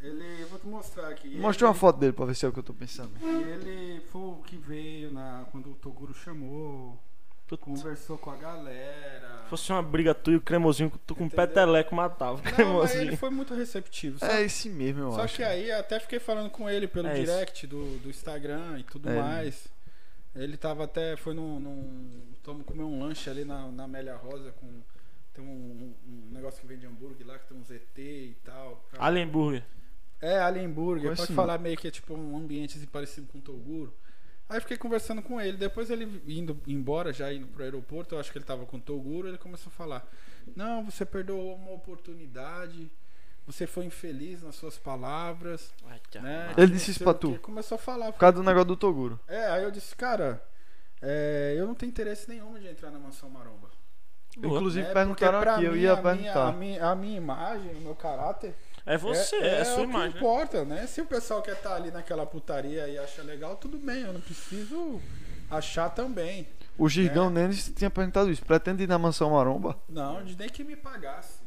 Ele, 0.00 0.42
eu 0.42 0.48
vou 0.48 0.58
te 0.58 0.66
mostrar 0.66 1.08
aqui. 1.08 1.34
Mostra 1.38 1.66
uma 1.66 1.72
Ele- 1.72 1.78
foto 1.80 1.98
dele 1.98 2.12
pra 2.12 2.26
ver 2.26 2.34
se 2.34 2.44
é 2.44 2.48
o 2.48 2.52
que 2.52 2.58
eu 2.58 2.62
tô 2.62 2.74
pensando. 2.74 3.10
E 3.22 3.24
ele 3.26 4.00
foi 4.12 4.20
o 4.20 4.42
que 4.44 4.56
veio 4.56 5.10
na, 5.10 5.46
quando 5.50 5.70
o 5.70 5.74
Toguro 5.76 6.12
chamou, 6.12 6.98
Puta, 7.46 7.62
conversou 7.64 8.16
com 8.16 8.30
a 8.30 8.36
galera. 8.36 9.40
Se 9.44 9.50
fosse 9.50 9.70
uma 9.70 9.82
briga 9.82 10.14
tu 10.14 10.30
e 10.32 10.36
o 10.36 10.40
cremosinho, 10.40 10.90
tu 11.06 11.14
com 11.14 11.24
um 11.24 11.26
Entendeu? 11.26 11.46
peteleco 11.46 11.94
matava 11.94 12.32
o 12.32 12.36
Não, 12.36 12.42
mas 12.42 12.54
ele 12.54 12.54
cremosinho. 12.54 13.16
foi 13.18 13.30
muito 13.30 13.54
receptivo. 13.54 14.18
Só, 14.18 14.26
É 14.26 14.42
esse 14.42 14.68
mesmo, 14.70 15.02
eu 15.02 15.12
só 15.12 15.22
acho. 15.22 15.36
que 15.36 15.42
aí 15.42 15.70
até 15.70 16.00
fiquei 16.00 16.18
falando 16.18 16.48
com 16.50 16.68
ele 16.70 16.88
pelo 16.88 17.06
É 17.08 17.14
direct 17.14 17.66
do, 17.66 17.98
do 17.98 18.08
Instagram 18.08 18.78
e 18.78 18.82
tudo 18.84 19.10
É. 19.10 19.20
mais. 19.20 19.68
Ele 20.34 20.56
tava 20.56 20.84
até, 20.84 21.16
foi 21.16 21.34
num. 21.34 21.60
num 21.60 22.62
comer 22.64 22.82
um 22.82 23.00
lanche 23.00 23.28
ali 23.30 23.44
na, 23.44 23.68
na 23.70 23.84
Amélia 23.84 24.16
Rosa 24.16 24.50
com. 24.52 24.66
Tem 25.32 25.44
um, 25.44 25.94
um 26.06 26.28
negócio 26.32 26.60
que 26.60 26.66
vende 26.66 26.86
hambúrguer 26.86 27.26
lá, 27.26 27.38
que 27.38 27.46
tem 27.48 27.56
um 27.58 27.64
ZT 27.64 28.00
e 28.00 28.36
tal. 28.44 28.84
Alien 28.98 29.26
Burger. 29.28 29.64
É, 30.20 30.38
Alien 30.38 30.70
Burger. 30.70 31.14
Pode 31.16 31.28
não. 31.30 31.36
falar 31.36 31.58
meio 31.58 31.76
que 31.76 31.86
é 31.88 31.90
tipo 31.90 32.14
um 32.14 32.36
ambiente 32.36 32.76
assim, 32.78 32.86
parecido 32.86 33.26
com 33.26 33.38
o 33.38 33.40
Toguro. 33.40 33.92
Aí 34.48 34.60
fiquei 34.60 34.76
conversando 34.76 35.22
com 35.22 35.40
ele. 35.40 35.56
Depois 35.56 35.90
ele 35.90 36.22
indo 36.26 36.60
embora, 36.66 37.12
já 37.12 37.32
indo 37.32 37.46
pro 37.46 37.62
aeroporto, 37.64 38.14
eu 38.14 38.20
acho 38.20 38.30
que 38.30 38.38
ele 38.38 38.44
tava 38.44 38.66
com 38.66 38.76
o 38.76 38.80
Toguro, 38.80 39.26
ele 39.28 39.38
começou 39.38 39.70
a 39.70 39.76
falar: 39.76 40.06
Não, 40.54 40.84
você 40.84 41.04
perdeu 41.04 41.38
uma 41.38 41.72
oportunidade. 41.72 42.90
Você 43.46 43.66
foi 43.66 43.84
infeliz 43.84 44.42
nas 44.42 44.54
suas 44.54 44.78
palavras. 44.78 45.70
Ai, 45.86 46.00
que 46.10 46.18
Né? 46.18 46.54
Ele 46.56 46.72
disse 46.72 46.92
isso 46.92 47.04
pra 47.04 47.12
tu? 47.12 47.38
Começou 47.40 47.76
a 47.76 47.78
falar. 47.78 48.10
Por 48.12 48.18
causa 48.18 48.36
do 48.36 48.42
negócio 48.42 48.68
do 48.68 48.76
Toguro. 48.76 49.20
É, 49.28 49.46
aí 49.48 49.62
eu 49.64 49.70
disse, 49.70 49.94
cara, 49.94 50.42
é, 51.02 51.54
eu 51.58 51.66
não 51.66 51.74
tenho 51.74 51.90
interesse 51.90 52.26
nenhum 52.28 52.58
de 52.58 52.66
entrar 52.68 52.90
na 52.90 52.98
mansão 52.98 53.28
maromba. 53.28 53.68
Boa. 54.38 54.56
Inclusive 54.56 54.86
É, 54.88 54.92
perguntaram 54.94 55.38
aqui, 55.40 55.64
eu 55.64 55.72
mim, 55.72 55.78
ia 55.78 55.92
a 55.92 55.96
minha- 55.96 56.02
perguntar. 56.14 56.48
a, 56.48 56.52
minha, 56.52 56.86
a 56.88 56.94
minha 56.94 57.16
imagem, 57.18 57.74
o 57.74 57.80
meu 57.82 57.94
caráter, 57.94 58.54
É 58.86 58.98
você, 58.98 59.36
é, 59.36 59.60
a 59.60 59.64
sua 59.64 59.80
o 59.80 59.84
imagem. 59.84 60.12
que 60.12 60.14
né? 60.14 60.20
importa, 60.20 60.64
né? 60.64 60.86
Se 60.86 61.00
o 61.00 61.06
pessoal 61.06 61.40
quer 61.42 61.54
estar 61.54 61.74
ali 61.74 61.90
naquela 61.90 62.26
putaria 62.26 62.86
e 62.88 62.98
acha 62.98 63.22
legal, 63.22 63.56
tudo 63.56 63.78
bem, 63.78 64.02
eu 64.02 64.12
não 64.12 64.20
preciso 64.20 65.00
achar 65.50 65.88
também. 65.90 66.46
O 66.76 66.88
Girgão 66.88 67.28
É. 67.28 67.30
Nenes 67.30 67.72
tinha 67.74 67.88
perguntado 67.88 68.30
isso. 68.30 68.44
Pretende 68.44 68.82
ir 68.82 68.88
na 68.88 68.98
mansão 68.98 69.30
maromba? 69.30 69.78
Não, 69.88 70.22
de 70.24 70.36
nem 70.36 70.48
que 70.48 70.62
me 70.64 70.76
pagasse. 70.76 71.38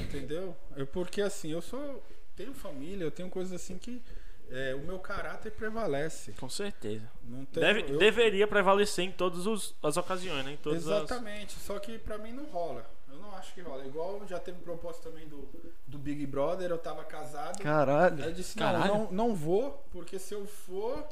Entendeu? 0.00 0.54
Eu, 0.76 0.86
porque 0.86 1.22
assim, 1.22 1.50
eu 1.50 1.62
sou. 1.62 2.02
Tenho 2.36 2.52
família, 2.52 3.04
eu 3.04 3.10
tenho 3.10 3.28
coisas 3.30 3.52
assim 3.52 3.78
que 3.78 4.02
é, 4.50 4.74
o 4.74 4.80
meu 4.80 4.98
caráter 4.98 5.52
prevalece. 5.52 6.32
Com 6.32 6.48
certeza. 6.48 7.08
Não 7.24 7.44
tenho, 7.46 7.64
Deve- 7.66 7.92
eu- 7.92 7.98
Deveria 7.98 8.46
prevalecer 8.46 9.04
em 9.04 9.12
todas 9.12 9.46
os- 9.46 9.74
as 9.82 9.96
ocasiões, 9.96 10.44
né? 10.44 10.52
Em 10.52 10.56
todas 10.56 10.86
as... 10.88 11.04
Exatamente, 11.04 11.52
só 11.58 11.78
que 11.78 11.98
pra 11.98 12.18
mim 12.18 12.32
não 12.32 12.44
rola. 12.46 12.84
Eu 13.12 13.18
não 13.20 13.34
acho 13.36 13.52
que 13.54 13.60
rola. 13.60 13.84
Igual 13.86 14.26
já 14.26 14.38
teve 14.38 14.58
proposta 14.60 15.08
também 15.10 15.28
do, 15.28 15.48
do 15.86 15.98
Big 15.98 16.24
Brother, 16.26 16.70
eu 16.70 16.78
tava 16.78 17.04
casado. 17.04 17.56
Aí 17.58 17.62
Caralho. 17.62 18.24
eu 18.24 18.32
disse, 18.32 18.56
Caralho. 18.56 18.86
não, 18.86 19.04
não, 19.04 19.12
não 19.28 19.34
vou, 19.34 19.84
porque 19.90 20.18
se 20.18 20.34
eu 20.34 20.46
for, 20.46 21.06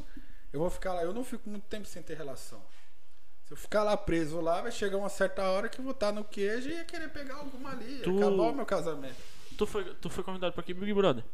eu 0.53 0.61
vou 0.61 0.71
ficar 0.71 0.95
lá. 0.95 1.03
Eu 1.03 1.13
não 1.13 1.23
fico 1.25 1.49
muito 1.49 1.65
tempo 1.65 1.87
sem 1.87 2.03
ter 2.03 2.17
relação. 2.17 2.61
Se 3.47 3.53
eu 3.53 3.57
ficar 3.57 3.83
lá 3.83 3.97
preso 3.97 4.41
lá, 4.41 4.63
vai 4.63 4.71
chegar 4.73 4.97
uma 4.97 5.09
certa 5.09 5.43
hora 5.51 5.69
que 5.69 5.79
eu 5.81 5.85
vou 5.85 5.93
estar 5.93 6.13
no 6.13 6.25
queijo 6.25 6.69
e 6.69 6.73
ia 6.75 6.85
querer 6.85 7.09
pegar 7.11 7.35
alguma 7.37 7.71
ali. 7.73 8.01
Tu- 8.03 8.17
Acabar 8.17 8.43
o 8.45 8.53
meu 8.55 8.65
casamento. 8.67 9.17
Tu, 9.59 9.67
foi, 9.67 9.85
tu 9.97 10.09
foi 10.09 10.23
convidado 10.25 10.53
pra 10.53 10.63
aqui, 10.63 10.73
Big 10.73 10.95
Brother? 10.95 11.25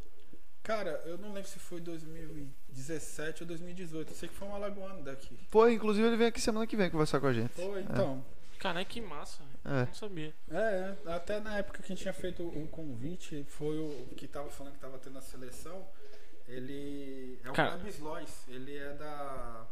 Cara, 0.63 1.01
eu 1.07 1.17
não 1.19 1.33
lembro 1.33 1.49
se 1.49 1.59
foi 1.61 1.81
2017 1.81 3.43
ou 3.43 3.47
2018. 3.47 4.11
Eu 4.13 4.17
sei 4.17 4.29
que 4.29 4.35
foi 4.35 4.49
um 4.49 4.55
alagoano 4.55 5.03
daqui. 5.03 5.39
Pô, 5.51 5.69
inclusive 5.69 6.07
ele 6.07 6.17
vem 6.17 6.27
aqui 6.27 6.41
semana 6.41 6.67
que 6.67 6.77
vem 6.77 6.91
conversar 6.91 7.21
com 7.21 7.27
a 7.29 7.33
gente. 7.33 7.53
Foi, 7.53 7.81
então. 7.83 8.25
Caralho, 8.59 8.87
que 8.87 9.01
massa. 9.01 9.43
É. 9.65 9.87
Não 9.87 9.95
sabia. 9.95 10.35
É, 10.51 10.95
até 11.07 11.41
na 11.41 11.59
época 11.59 11.79
que 11.83 11.85
a 11.85 11.89
gente 11.89 12.03
tinha 12.03 12.15
feito 12.15 12.43
o 12.43 12.67
convite, 12.69 13.45
foi 13.49 13.79
o 13.79 14.15
que 14.17 14.27
tava 14.27 14.49
falando 14.51 14.75
que 14.75 14.81
tava 14.81 14.99
tendo 14.99 15.19
a 15.19 15.23
seleção. 15.23 15.87
Ele 16.49 17.41
é 17.45 17.51
o 17.51 17.53
Cara. 17.53 17.77
Gabs 17.77 17.99
Lois, 17.99 18.45
ele 18.49 18.77
é 18.77 18.95
da. 18.95 19.67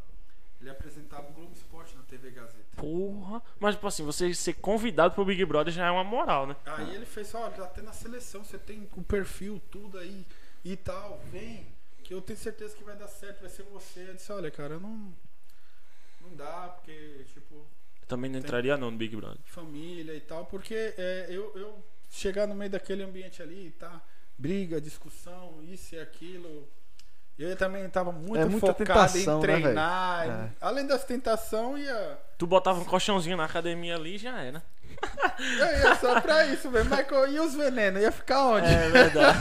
Ele 0.60 0.70
apresentava 0.70 1.28
o 1.28 1.32
Globo 1.32 1.52
Esporte 1.52 1.94
na 1.96 2.02
TV 2.04 2.30
Gazeta. 2.30 2.76
Porra. 2.76 3.42
Mas, 3.60 3.74
tipo 3.74 3.86
assim, 3.86 4.02
você 4.02 4.32
ser 4.32 4.54
convidado 4.54 5.14
pro 5.14 5.24
Big 5.24 5.44
Brother 5.44 5.72
já 5.72 5.86
é 5.86 5.90
uma 5.90 6.04
moral, 6.04 6.46
né? 6.46 6.56
Aí 6.64 6.94
ele 6.94 7.04
fez, 7.04 7.34
olha, 7.34 7.50
tá 7.50 7.66
tendo 7.66 7.90
a 7.90 7.92
seleção, 7.92 8.42
você 8.42 8.56
tem 8.58 8.88
o 8.96 9.02
perfil, 9.02 9.60
tudo 9.70 9.98
aí 9.98 10.24
e 10.64 10.74
tal, 10.74 11.20
vem, 11.30 11.66
que 12.02 12.14
eu 12.14 12.22
tenho 12.22 12.38
certeza 12.38 12.74
que 12.74 12.82
vai 12.82 12.96
dar 12.96 13.08
certo, 13.08 13.40
vai 13.40 13.50
ser 13.50 13.64
você. 13.64 14.08
Eu 14.08 14.14
disse, 14.14 14.32
olha, 14.32 14.50
cara, 14.50 14.78
não. 14.78 15.14
Não 16.22 16.34
dá, 16.34 16.68
porque, 16.68 17.26
tipo, 17.34 17.66
Eu 18.04 18.08
também 18.08 18.30
não 18.30 18.38
entraria 18.38 18.76
não 18.76 18.90
no 18.90 18.96
Big 18.98 19.16
Brother. 19.16 19.38
família 19.46 20.14
e 20.14 20.20
tal, 20.20 20.44
porque 20.44 20.74
é, 20.98 21.26
eu, 21.30 21.50
eu 21.56 21.82
chegar 22.10 22.46
no 22.46 22.54
meio 22.54 22.70
daquele 22.70 23.02
ambiente 23.02 23.42
ali, 23.42 23.70
tá? 23.78 24.00
Briga, 24.36 24.78
discussão, 24.80 25.54
isso 25.62 25.94
e 25.94 25.98
aquilo. 26.00 26.68
Eu 27.38 27.56
também 27.56 27.88
tava 27.88 28.12
muito 28.12 28.38
É 28.38 28.48
focado 28.60 28.74
tentação, 28.78 29.38
em 29.38 29.40
né, 29.40 29.46
velho? 29.46 29.62
treinar. 29.62 30.28
É. 30.28 30.50
Além 30.60 30.86
das 30.86 31.02
tentações, 31.04 31.84
ia. 31.84 32.18
Tu 32.38 32.46
botava 32.46 32.78
um 32.78 32.84
colchãozinho 32.84 33.36
na 33.36 33.44
academia 33.46 33.96
ali 33.96 34.16
e 34.16 34.18
já 34.18 34.38
era. 34.40 34.62
Eu 35.38 35.78
ia 35.78 35.96
só 35.96 36.20
pra 36.20 36.46
isso, 36.46 36.70
velho. 36.70 36.84
Michael, 36.88 37.32
e 37.32 37.40
os 37.40 37.54
venenos? 37.54 38.02
Ia 38.02 38.12
ficar 38.12 38.44
onde? 38.46 38.66
É 38.66 38.88
verdade. 38.90 39.38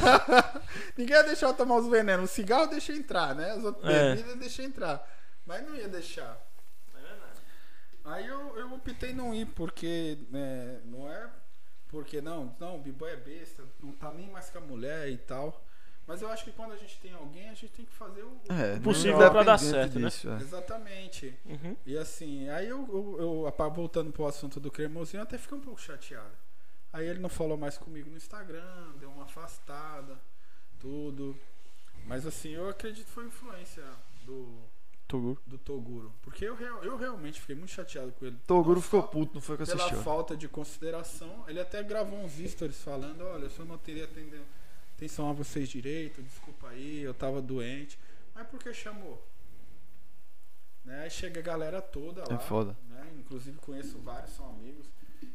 Ninguém 0.97 1.15
ia 1.17 1.23
deixar 1.23 1.47
eu 1.47 1.53
tomar 1.53 1.75
os 1.75 1.87
venenos. 1.87 2.31
O 2.31 2.33
cigarro 2.33 2.65
deixa 2.67 2.93
entrar, 2.93 3.35
né? 3.35 3.51
As 3.51 3.63
outras 3.63 3.93
É. 3.93 4.15
bebidas 4.15 4.37
deixa 4.39 4.63
entrar. 4.63 5.07
Mas 5.45 5.63
não 5.67 5.75
ia 5.75 5.87
deixar. 5.89 6.41
Aí 8.03 8.27
eu, 8.27 8.57
eu 8.57 8.73
optei 8.73 9.13
não 9.13 9.33
ir, 9.33 9.45
porque 9.47 10.17
né, 10.29 10.81
não 10.85 11.09
é 11.09 11.29
porque 11.93 12.19
não, 12.21 12.55
não, 12.59 12.77
o 12.77 12.79
b-boy 12.79 13.11
é 13.11 13.15
besta, 13.15 13.63
não 13.79 13.91
tá 13.91 14.11
nem 14.11 14.27
mais 14.31 14.49
com 14.49 14.57
a 14.57 14.61
mulher 14.61 15.09
e 15.09 15.17
tal. 15.17 15.63
Mas 16.07 16.21
eu 16.21 16.29
acho 16.29 16.43
que 16.43 16.51
quando 16.51 16.73
a 16.73 16.75
gente 16.75 16.99
tem 16.99 17.13
alguém, 17.13 17.47
a 17.49 17.53
gente 17.53 17.69
tem 17.69 17.85
que 17.85 17.93
fazer 17.93 18.23
o. 18.23 18.41
É, 18.49 18.79
Possível 18.79 19.29
pra 19.31 19.43
dar 19.43 19.57
certo, 19.57 19.99
né? 19.99 20.09
disso, 20.09 20.27
é. 20.27 20.37
Exatamente. 20.37 21.37
Uhum. 21.45 21.77
E 21.85 21.95
assim, 21.95 22.49
aí 22.49 22.67
eu, 22.67 22.79
eu, 23.19 23.47
eu 23.47 23.69
voltando 23.69 24.11
pro 24.11 24.25
assunto 24.25 24.59
do 24.59 24.71
cremosinho, 24.71 25.19
eu 25.21 25.23
até 25.23 25.37
fiquei 25.37 25.57
um 25.57 25.61
pouco 25.61 25.79
chateado. 25.79 26.35
Aí 26.91 27.07
ele 27.07 27.19
não 27.19 27.29
falou 27.29 27.57
mais 27.57 27.77
comigo 27.77 28.09
no 28.09 28.17
Instagram, 28.17 28.93
deu 28.99 29.09
uma 29.09 29.23
afastada, 29.23 30.19
tudo. 30.79 31.39
Mas 32.05 32.25
assim, 32.25 32.49
eu 32.49 32.67
acredito 32.67 33.05
que 33.05 33.11
foi 33.11 33.25
influência 33.25 33.83
do, 34.25 34.61
Toguro. 35.17 35.41
do 35.45 35.57
Toguro. 35.57 36.13
Porque 36.21 36.43
eu, 36.45 36.55
real- 36.55 36.83
eu 36.83 36.97
realmente 36.97 37.39
fiquei 37.39 37.55
muito 37.55 37.71
chateado 37.71 38.11
com 38.13 38.25
ele. 38.25 38.37
Toguro 38.47 38.81
ficou 38.81 39.03
puto, 39.03 39.35
não 39.35 39.41
foi 39.41 39.57
que 39.57 39.65
Pela 39.65 39.77
assistiu. 39.77 40.01
falta 40.03 40.35
de 40.35 40.47
consideração. 40.47 41.43
Ele 41.47 41.59
até 41.59 41.81
gravou 41.83 42.19
uns 42.19 42.33
stories 42.33 42.81
falando, 42.81 43.21
olha, 43.23 43.43
eu 43.45 43.49
só 43.49 43.63
não 43.63 43.77
teria 43.77 44.09
atenção 44.95 45.29
a 45.29 45.33
vocês 45.33 45.69
direito, 45.69 46.21
desculpa 46.21 46.69
aí, 46.69 47.01
eu 47.01 47.13
tava 47.13 47.41
doente. 47.41 47.97
Mas 48.33 48.47
por 48.47 48.59
que 48.59 48.73
chamou? 48.73 49.23
Né? 50.83 51.03
Aí 51.03 51.09
chega 51.09 51.39
a 51.39 51.43
galera 51.43 51.81
toda 51.81 52.21
lá. 52.27 52.35
É 52.35 52.39
foda. 52.39 52.75
né? 52.89 53.07
Inclusive 53.19 53.57
conheço 53.59 53.97
vários, 53.99 54.31
são 54.31 54.49
amigos. 54.49 54.87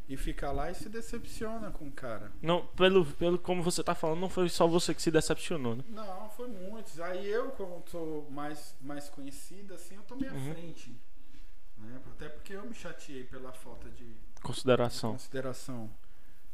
E 0.09 0.17
fica 0.17 0.51
lá 0.51 0.71
e 0.71 0.75
se 0.75 0.89
decepciona 0.89 1.71
com 1.71 1.87
o 1.87 1.93
cara. 1.93 2.33
Não, 2.41 2.65
pelo, 2.69 3.05
pelo 3.05 3.39
como 3.39 3.63
você 3.63 3.85
tá 3.85 3.95
falando, 3.95 4.21
não 4.21 4.31
foi 4.31 4.49
só 4.49 4.67
você 4.67 4.95
que 4.95 5.03
se 5.03 5.11
decepcionou, 5.11 5.77
né? 5.77 5.85
Não, 5.91 6.31
foi 6.31 6.49
muitos. 6.49 6.99
Aí 6.99 7.27
eu, 7.29 7.51
como 7.51 7.85
sou 7.89 8.27
mais, 8.31 8.75
mais 8.81 9.11
conhecido, 9.11 9.75
assim, 9.75 9.97
eu 9.97 10.03
tomei 10.05 10.29
à 10.29 10.33
Uhum. 10.33 10.55
frente. 10.55 10.97
Né? 11.77 12.01
Até 12.13 12.29
porque 12.29 12.55
eu 12.55 12.65
me 12.65 12.75
chateei 12.75 13.25
pela 13.25 13.53
falta 13.53 13.89
de, 13.91 14.17
Consideração. 14.43 15.13
consideração. 15.13 15.91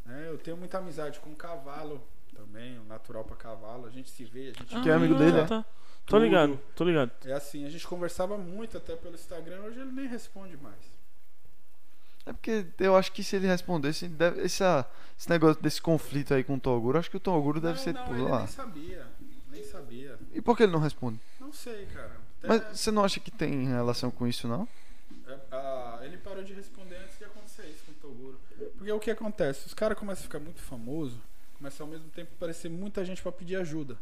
né? 0.05 0.28
eu 0.28 0.36
tenho 0.39 0.56
muita 0.56 0.78
amizade 0.78 1.20
com 1.20 1.31
o 1.31 1.36
cavalo 1.36 2.02
também, 2.35 2.78
o 2.81 2.85
natural 2.85 3.24
pra 3.24 3.36
cavalo. 3.36 3.86
A 3.86 3.90
gente 3.90 4.10
se 4.10 4.24
vê, 4.24 4.51
a 4.51 4.59
gente. 4.59 4.82
Que 4.82 4.90
é 4.90 4.93
amigo 4.94 5.14
dele, 5.14 5.39
é? 5.39 5.44
Tá. 5.47 5.62
Tô 6.05 6.16
Tudo. 6.16 6.24
ligado, 6.24 6.60
tô 6.74 6.85
ligado. 6.85 7.10
É 7.24 7.32
assim, 7.32 7.64
a 7.64 7.70
gente 7.70 7.86
conversava 7.86 8.36
muito 8.36 8.76
até 8.76 8.94
pelo 8.97 9.14
Instagram, 9.14 9.60
hoje 9.62 9.81
ele 9.81 9.93
nem 9.93 10.06
responde 10.09 10.56
mais. 10.56 10.94
É 12.26 12.32
porque 12.32 12.66
eu 12.78 12.96
acho 12.96 13.12
que 13.12 13.22
se 13.22 13.36
ele 13.36 13.46
respondesse, 13.46 14.09
deve, 14.09 14.42
essa, 14.42 14.88
esse 15.18 15.28
negócio 15.28 15.62
desse 15.62 15.80
conflito 15.80 16.32
aí 16.32 16.42
com 16.42 16.55
o 16.55 16.60
Toguro, 16.60 16.98
acho 16.98 17.10
que 17.10 17.16
o 17.16 17.20
Toguro 17.20 17.60
deve 17.60 17.76
não, 17.76 17.84
ser 17.84 17.94
não, 17.94 18.14
ele 18.14 18.32
ah, 18.32 18.38
nem 18.38 18.46
sabia. 18.46 19.06
Nem 19.51 19.64
sabia. 19.64 20.18
E 20.32 20.40
por 20.40 20.56
que 20.56 20.62
ele 20.62 20.72
não 20.72 20.80
responde? 20.80 21.20
Não 21.38 21.52
sei, 21.52 21.86
cara. 21.86 22.16
Até- 22.38 22.48
Mas 22.48 22.78
você 22.78 22.90
não 22.90 23.05
acha 23.05 23.20
que 23.20 23.30
tem 23.30 23.66
relação 23.66 24.10
com 24.10 24.26
isso, 24.26 24.48
não? 24.48 24.66
É, 25.26 25.38
ah, 25.52 26.01
ele 26.02 26.16
parou 26.16 26.42
de 26.42 26.55
responder 26.55 26.96
antes 26.96 27.18
de 27.18 27.24
acontecer 27.24 27.66
isso 27.66 27.84
com 27.86 27.92
o 27.92 27.94
Toguro. 28.10 28.40
Porque 28.76 28.92
o 28.92 29.01
que 29.01 29.10
acontece? 29.10 29.66
Os 29.66 29.74
caras 29.74 29.98
começam 29.98 30.22
a 30.22 30.24
ficar 30.24 30.38
muito 30.40 30.60
famosos, 30.60 31.18
começa 31.59 31.82
ao 31.82 31.88
mesmo 31.88 32.09
tempo 32.09 32.30
a 32.32 32.36
aparecer 32.36 32.70
muita 32.70 33.05
gente 33.05 33.22
pra 33.22 33.32
pedir 33.32 33.56
ajuda. 33.56 33.98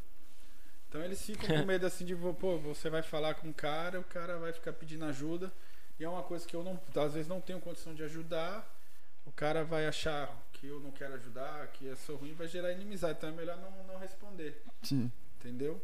Então 0.89 1.03
eles 1.03 1.21
ficam 1.25 1.49
com 1.49 1.65
medo 1.67 1.87
assim 1.87 2.05
de, 2.05 2.15
pô, 2.15 2.59
você 2.59 2.89
vai 2.89 3.03
falar 3.03 3.35
com 3.35 3.49
um 3.49 3.53
cara, 3.53 3.99
o 3.99 4.05
cara 4.05 4.39
vai 4.39 4.53
ficar 4.53 4.73
pedindo 4.73 5.05
ajuda. 5.07 5.53
E 5.99 6.05
é 6.05 6.09
uma 6.09 6.23
coisa 6.23 6.47
que 6.47 6.55
eu 6.57 6.63
não, 6.65 6.79
às 7.03 7.13
vezes 7.15 7.29
não 7.29 7.41
tenho 7.41 7.61
condição 7.61 7.95
de 7.95 8.03
ajudar. 8.03 8.69
O 9.25 9.31
cara 9.33 9.63
vai 9.65 9.87
achar 9.87 10.29
que 10.53 10.67
eu 10.67 10.81
não 10.81 10.91
quero 10.91 11.15
ajudar, 11.15 11.69
que 11.69 11.87
eu 11.87 11.97
sou 11.97 12.17
ruim, 12.17 12.35
vai 12.35 12.49
gerar 12.49 12.73
inimizade. 12.73 13.19
Então 13.19 13.29
é 13.31 13.33
melhor 13.33 13.57
não, 13.59 13.71
não 13.95 13.99
responder. 14.01 14.61
Sim. 14.83 15.11
Entendeu? 15.39 15.81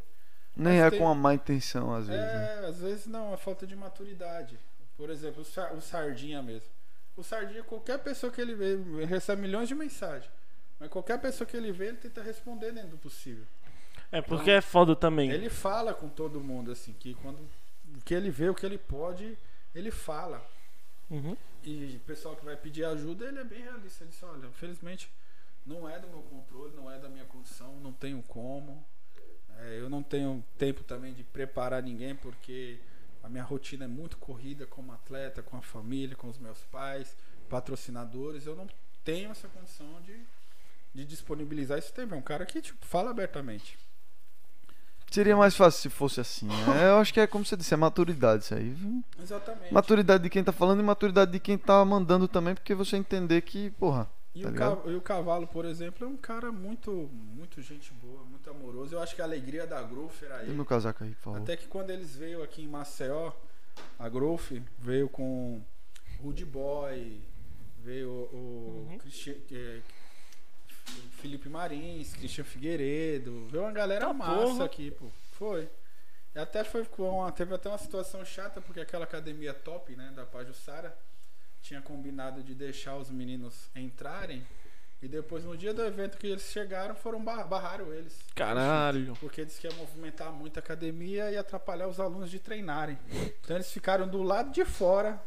Nem 0.56 0.74
Mas 0.78 0.86
é 0.86 0.90
tem- 0.90 0.98
com 0.98 1.08
a 1.08 1.14
má 1.14 1.34
intenção, 1.34 1.94
às 1.94 2.08
vezes. 2.08 2.22
né? 2.24 2.62
É, 2.64 2.66
às 2.66 2.78
vezes 2.80 3.06
não, 3.06 3.32
é 3.32 3.36
falta 3.36 3.66
de 3.66 3.76
maturidade. 3.76 4.58
Por 4.96 5.10
exemplo, 5.10 5.42
o, 5.42 5.44
Sa- 5.44 5.72
o 5.72 5.80
Sardinha 5.80 6.42
mesmo. 6.42 6.68
O 7.16 7.22
Sardinha, 7.22 7.62
qualquer 7.62 7.98
pessoa 8.00 8.32
que 8.32 8.40
ele 8.40 8.54
vê, 8.54 8.72
ele 8.72 9.04
recebe 9.04 9.40
milhões 9.42 9.68
de 9.68 9.74
mensagens. 9.74 10.30
Mas 10.80 10.88
qualquer 10.90 11.20
pessoa 11.20 11.46
que 11.46 11.56
ele 11.56 11.70
vê, 11.72 11.88
ele 11.88 11.96
tenta 11.98 12.22
responder 12.22 12.72
dentro 12.72 12.90
do 12.90 12.98
possível. 12.98 13.44
É 14.10 14.20
porque 14.22 14.50
é 14.50 14.60
foda 14.60 14.96
também. 14.96 15.30
Ele 15.30 15.48
fala 15.50 15.92
com 15.92 16.08
todo 16.08 16.40
mundo, 16.40 16.72
assim, 16.72 16.92
que 16.92 17.14
quando 17.14 17.38
o 17.96 18.00
que 18.04 18.14
ele 18.14 18.30
vê, 18.30 18.48
o 18.48 18.54
que 18.54 18.64
ele 18.64 18.78
pode, 18.78 19.36
ele 19.74 19.90
fala. 19.90 20.44
Uhum. 21.10 21.36
E 21.62 21.96
o 21.96 22.00
pessoal 22.00 22.36
que 22.36 22.44
vai 22.44 22.56
pedir 22.56 22.84
ajuda, 22.84 23.26
ele 23.26 23.38
é 23.38 23.44
bem 23.44 23.62
realista. 23.62 24.04
Ele 24.04 24.10
diz, 24.10 24.22
olha, 24.22 24.46
infelizmente 24.46 25.10
não 25.66 25.88
é 25.88 25.98
do 25.98 26.08
meu 26.08 26.22
controle, 26.22 26.74
não 26.74 26.90
é 26.90 26.98
da 26.98 27.08
minha 27.08 27.24
condição, 27.26 27.78
não 27.80 27.92
tenho 27.92 28.22
como. 28.22 28.84
É, 29.58 29.78
eu 29.80 29.90
não 29.90 30.02
tenho 30.02 30.44
tempo 30.56 30.82
também 30.84 31.12
de 31.12 31.22
preparar 31.22 31.82
ninguém, 31.82 32.14
porque 32.14 32.78
a 33.22 33.28
minha 33.28 33.42
rotina 33.42 33.84
é 33.84 33.88
muito 33.88 34.16
corrida 34.16 34.66
como 34.66 34.92
atleta, 34.92 35.42
com 35.42 35.56
a 35.56 35.62
família, 35.62 36.16
com 36.16 36.28
os 36.28 36.38
meus 36.38 36.62
pais, 36.64 37.16
patrocinadores. 37.48 38.46
Eu 38.46 38.56
não 38.56 38.66
tenho 39.04 39.30
essa 39.30 39.48
condição 39.48 40.00
de, 40.02 40.18
de 40.94 41.04
disponibilizar 41.04 41.78
esse 41.78 41.92
tempo. 41.92 42.14
É 42.14 42.16
um 42.16 42.22
cara 42.22 42.46
que 42.46 42.62
tipo, 42.62 42.84
fala 42.86 43.10
abertamente. 43.10 43.78
Seria 45.10 45.36
mais 45.36 45.56
fácil 45.56 45.80
se 45.82 45.88
fosse 45.88 46.20
assim. 46.20 46.46
né? 46.46 46.54
Eu 46.90 46.98
acho 46.98 47.12
que 47.14 47.20
é 47.20 47.26
como 47.26 47.44
você 47.44 47.56
disse, 47.56 47.72
é 47.72 47.76
maturidade 47.76 48.44
isso 48.44 48.54
aí. 48.54 48.70
viu? 48.70 49.02
Exatamente. 49.22 49.72
Maturidade 49.72 50.22
de 50.22 50.30
quem 50.30 50.44
tá 50.44 50.52
falando 50.52 50.80
e 50.80 50.82
maturidade 50.82 51.30
de 51.32 51.40
quem 51.40 51.56
tá 51.56 51.84
mandando 51.84 52.28
também, 52.28 52.54
porque 52.54 52.74
você 52.74 52.96
entender 52.96 53.40
que, 53.42 53.70
porra. 53.72 54.08
E, 54.34 54.42
tá 54.42 54.48
o 54.48 54.52
ligado? 54.52 54.76
ca- 54.82 54.90
e 54.90 54.94
o 54.94 55.00
Cavalo, 55.00 55.46
por 55.46 55.64
exemplo, 55.64 56.06
é 56.06 56.08
um 56.10 56.16
cara 56.16 56.52
muito, 56.52 57.10
muito 57.34 57.60
gente 57.62 57.92
boa, 57.94 58.22
muito 58.24 58.48
amoroso. 58.50 58.94
Eu 58.94 59.02
acho 59.02 59.14
que 59.16 59.22
a 59.22 59.24
alegria 59.24 59.66
da 59.66 59.82
Growth 59.82 60.22
era 60.22 60.42
ele. 60.42 60.52
meu 60.52 60.64
casaco 60.66 61.02
aí, 61.02 61.10
por 61.14 61.22
favor. 61.22 61.40
Até 61.40 61.56
que 61.56 61.66
quando 61.66 61.90
eles 61.90 62.14
veio 62.14 62.42
aqui 62.42 62.62
em 62.62 62.68
Maceió, 62.68 63.32
a 63.98 64.08
Growth 64.08 64.52
veio 64.78 65.08
com 65.08 65.60
Rude 66.22 66.44
Boy, 66.44 67.20
veio 67.82 68.10
o 68.10 68.86
Uhum. 68.90 68.98
Cristi- 68.98 69.42
eh, 69.50 69.80
Felipe 71.20 71.48
Marins, 71.48 72.14
Cristian 72.14 72.44
Figueiredo, 72.44 73.46
veio 73.48 73.64
uma 73.64 73.72
galera 73.72 74.06
Tá 74.06 74.12
massa 74.12 74.42
porra. 74.46 74.64
aqui, 74.64 74.90
pô. 74.90 75.06
Foi. 75.32 75.68
E 76.34 76.38
até 76.38 76.62
foi 76.62 76.84
com 76.84 77.08
uma, 77.20 77.32
teve 77.32 77.54
até 77.54 77.68
uma 77.68 77.78
situação 77.78 78.24
chata, 78.24 78.60
porque 78.60 78.80
aquela 78.80 79.04
academia 79.04 79.52
top, 79.52 79.96
né, 79.96 80.12
da 80.14 80.24
Pajussara, 80.24 80.96
tinha 81.62 81.80
combinado 81.82 82.42
de 82.42 82.54
deixar 82.54 82.96
os 82.96 83.10
meninos 83.10 83.68
entrarem. 83.74 84.46
E 85.00 85.06
depois, 85.06 85.44
no 85.44 85.56
dia 85.56 85.72
do 85.72 85.82
evento 85.84 86.18
que 86.18 86.26
eles 86.26 86.42
chegaram, 86.50 86.94
foram 86.94 87.22
bar 87.22 87.46
barraram 87.46 87.92
eles. 87.92 88.18
Caralho. 88.34 89.14
Porque 89.20 89.44
disse 89.44 89.60
que 89.60 89.68
ia 89.68 89.74
movimentar 89.74 90.32
muito 90.32 90.56
a 90.56 90.60
academia 90.60 91.30
e 91.30 91.36
atrapalhar 91.36 91.86
os 91.86 92.00
alunos 92.00 92.30
de 92.30 92.40
treinarem. 92.40 92.98
Então 93.40 93.56
eles 93.56 93.70
ficaram 93.70 94.08
do 94.08 94.22
lado 94.24 94.50
de 94.50 94.64
fora, 94.64 95.20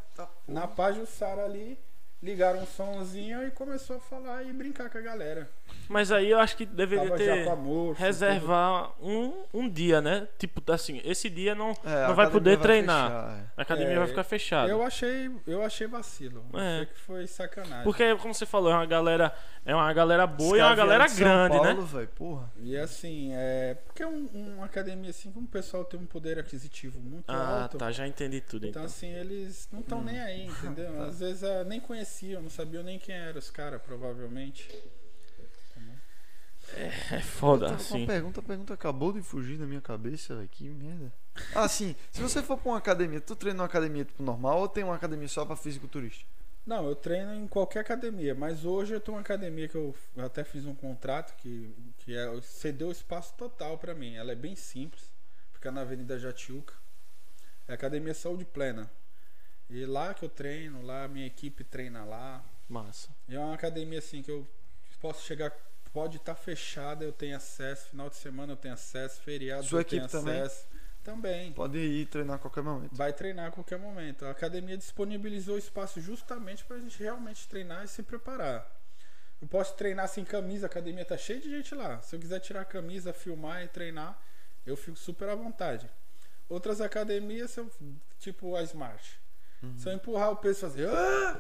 na 0.46 0.68
Pajussara 0.68 1.46
ali, 1.46 1.80
ligaram 2.22 2.62
um 2.62 2.66
somzinho 2.66 3.46
e 3.46 3.52
começou 3.52 3.98
a 3.98 4.00
falar 4.00 4.44
e 4.44 4.54
brincar 4.54 4.90
com 4.90 4.98
a 4.98 5.02
galera. 5.02 5.50
Mas 5.90 6.12
aí 6.12 6.30
eu 6.30 6.40
acho 6.40 6.56
que 6.56 6.66
deveria 6.66 7.06
Tava 7.06 7.18
ter. 7.18 7.48
amor. 7.50 7.96
Reservar 7.96 8.94
um, 9.02 9.44
um 9.54 9.70
dia, 9.70 10.00
né? 10.02 10.28
Tipo, 10.38 10.62
assim, 10.72 11.02
esse 11.04 11.30
dia 11.30 11.54
não, 11.54 11.72
É, 11.84 12.08
não 12.08 12.16
vai 12.16 12.30
poder 12.30 12.56
vai 12.56 12.64
treinar. 12.64 13.10
fechar, 13.10 13.38
é. 13.40 13.44
A 13.58 13.62
academia 13.62 13.94
É, 13.94 13.98
vai 14.00 14.08
ficar 14.08 14.24
fechada. 14.24 14.72
Eu 14.72 14.84
achei, 14.84 15.32
eu 15.46 15.64
achei 15.64 15.88
vacilo. 15.88 16.46
É. 16.54 16.58
Achei 16.76 16.86
que 16.86 17.00
foi 17.00 17.28
sacanagem. 17.28 17.84
Porque, 17.84 18.16
como 18.16 18.34
você 18.34 18.46
falou, 18.46 18.72
é 18.72 18.76
uma 18.76 18.86
galera, 18.86 19.34
é 19.66 19.76
uma 19.76 19.92
galera 19.94 20.26
boa 20.26 20.56
e 20.58 20.60
é 20.62 20.64
uma 20.64 20.76
galera 20.76 21.08
grande, 21.08 21.56
né? 21.60 21.74
Paulo, 21.74 21.86
véi, 21.86 22.08
porra. 22.08 22.52
E 22.58 22.78
assim, 22.78 23.32
é. 23.34 23.76
Porque 23.86 24.02
é 24.04 24.08
um, 24.08 24.26
uma 24.34 24.66
academia 24.66 25.10
assim, 25.10 25.32
como 25.32 25.46
o 25.46 25.50
pessoal 25.50 25.84
tem 25.84 26.00
um 26.00 26.06
poder 26.06 26.40
aquisitivo 26.40 27.00
muito 27.02 27.26
Ah, 27.30 27.64
alto. 27.64 27.78
tá, 27.78 27.92
já 27.92 28.08
entendi 28.08 28.40
tudo 28.40 28.66
Então, 28.68 28.82
então. 28.82 28.86
assim, 28.86 29.08
eles 29.14 29.68
não 29.72 29.82
estão 29.82 30.02
nem 30.02 30.20
aí, 30.22 30.46
entendeu? 30.46 30.92
Tá. 31.02 31.06
Às 31.06 31.20
vezes 31.20 31.44
ah, 31.44 31.64
nem 31.66 31.80
conheciam, 31.80 32.42
não 32.42 32.50
sabiam 32.50 32.84
nem 32.84 32.98
quem 32.98 33.14
eram 33.16 33.40
os 33.40 33.50
caras, 33.50 33.82
provavelmente. 33.82 34.68
É 37.12 37.20
foda, 37.22 37.68
Uma 37.68 37.76
assim. 37.76 38.06
pergunta, 38.06 38.40
a 38.40 38.44
pergunta 38.44 38.74
acabou 38.74 39.12
de 39.12 39.22
fugir 39.22 39.58
da 39.58 39.66
minha 39.66 39.82
cabeça, 39.82 40.36
velho. 40.36 40.48
Que 40.50 40.70
merda. 40.70 41.12
Ah, 41.54 41.68
sim. 41.68 41.96
Se 42.12 42.22
você 42.22 42.42
for 42.42 42.58
pra 42.58 42.72
uma 42.72 42.78
academia, 42.78 43.20
tu 43.22 43.36
treina 43.36 43.58
numa 43.58 43.66
academia 43.66 44.06
tipo 44.06 44.22
normal 44.24 44.60
ou 44.60 44.68
tem 44.68 44.84
uma 44.84 44.96
academia 44.96 45.28
só 45.28 45.46
pra 45.46 45.56
fisiculturista? 45.56 46.26
Não, 46.66 46.88
eu 46.88 46.96
treino 46.96 47.34
em 47.34 47.48
qualquer 47.48 47.80
academia, 47.80 48.36
mas 48.36 48.64
hoje 48.66 48.94
eu 48.94 49.02
tô 49.02 49.12
em 49.12 49.16
uma 49.16 49.22
academia 49.22 49.68
que 49.68 49.76
eu, 49.76 49.96
até 50.18 50.44
fiz 50.44 50.66
um 50.66 50.76
contrato 50.76 51.36
que, 51.38 51.74
que 52.00 52.16
é, 52.16 52.42
cedeu 52.42 52.92
espaço 52.92 53.34
total 53.36 53.78
pra 53.78 53.96
mim. 53.96 54.16
Ela 54.16 54.32
é 54.32 54.36
bem 54.36 54.56
simples, 54.56 55.12
fica 55.54 55.72
na 55.72 55.82
Avenida 55.82 56.20
Jatiuca. 56.20 56.76
É 57.68 57.72
a 57.72 57.76
Academia 57.76 58.14
Saúde 58.14 58.46
Plena. 58.46 58.90
E 59.70 59.86
lá 59.86 60.14
que 60.14 60.24
eu 60.24 60.30
treino, 60.30 60.84
lá 60.84 61.06
a 61.06 61.08
minha 61.08 61.26
equipe 61.26 61.64
treina 61.64 62.04
lá. 62.04 62.44
Massa. 62.70 63.10
E 63.28 63.36
é 63.36 63.40
uma 63.40 63.54
academia 63.56 64.00
assim 64.00 64.22
que 64.22 64.30
eu 64.30 64.48
posso 65.00 65.26
chegar, 65.26 65.52
pode 65.94 66.18
estar 66.18 66.36
fechada, 66.36 67.04
eu 67.04 67.12
tenho 67.12 67.36
acesso, 67.36 67.90
final 67.90 68.10
de 68.10 68.16
semana 68.16 68.54
eu 68.54 68.58
tenho 68.58 68.74
acesso, 68.74 69.22
feriado 69.22 69.64
Sua 69.64 69.82
eu 69.82 69.86
tenho 69.86 70.04
equipe 70.04 70.12
também? 70.12 70.42
acesso. 70.42 70.66
Também. 71.04 71.52
Pode 71.54 71.80
ir 71.80 72.06
treinar 72.06 72.36
a 72.36 72.40
qualquer 72.40 72.62
momento. 72.62 72.96
Vai 72.96 73.12
treinar 73.12 73.48
a 73.48 73.52
qualquer 73.52 73.80
momento. 73.80 74.24
A 74.26 74.30
academia 74.30 74.78
disponibilizou 74.78 75.58
espaço 75.58 76.00
justamente 76.00 76.64
para 76.64 76.78
a 76.78 76.80
gente 76.80 77.02
realmente 77.02 77.48
treinar 77.48 77.84
e 77.84 77.88
se 77.88 78.04
preparar. 78.04 78.70
Eu 79.42 79.48
posso 79.48 79.74
treinar 79.76 80.08
sem 80.08 80.24
camisa, 80.24 80.68
a 80.68 80.70
academia 80.70 81.04
tá 81.04 81.18
cheia 81.18 81.40
de 81.40 81.50
gente 81.50 81.74
lá. 81.74 82.00
Se 82.02 82.16
eu 82.16 82.20
quiser 82.20 82.40
tirar 82.40 82.62
a 82.62 82.66
camisa, 82.66 83.12
filmar 83.12 83.64
e 83.64 83.68
treinar, 83.68 84.22
eu 84.64 84.78
fico 84.78 84.96
super 84.96 85.28
à 85.30 85.34
vontade. 85.34 85.90
Outras 86.48 86.80
academias, 86.80 87.58
tipo 88.20 88.56
a 88.56 88.62
Smart. 88.62 89.20
Se 89.78 89.90
eu 89.90 89.94
empurrar 89.94 90.32
o 90.32 90.36
peso 90.36 90.58
e 90.58 90.62
fazer. 90.62 90.90
Ah! 90.90 91.36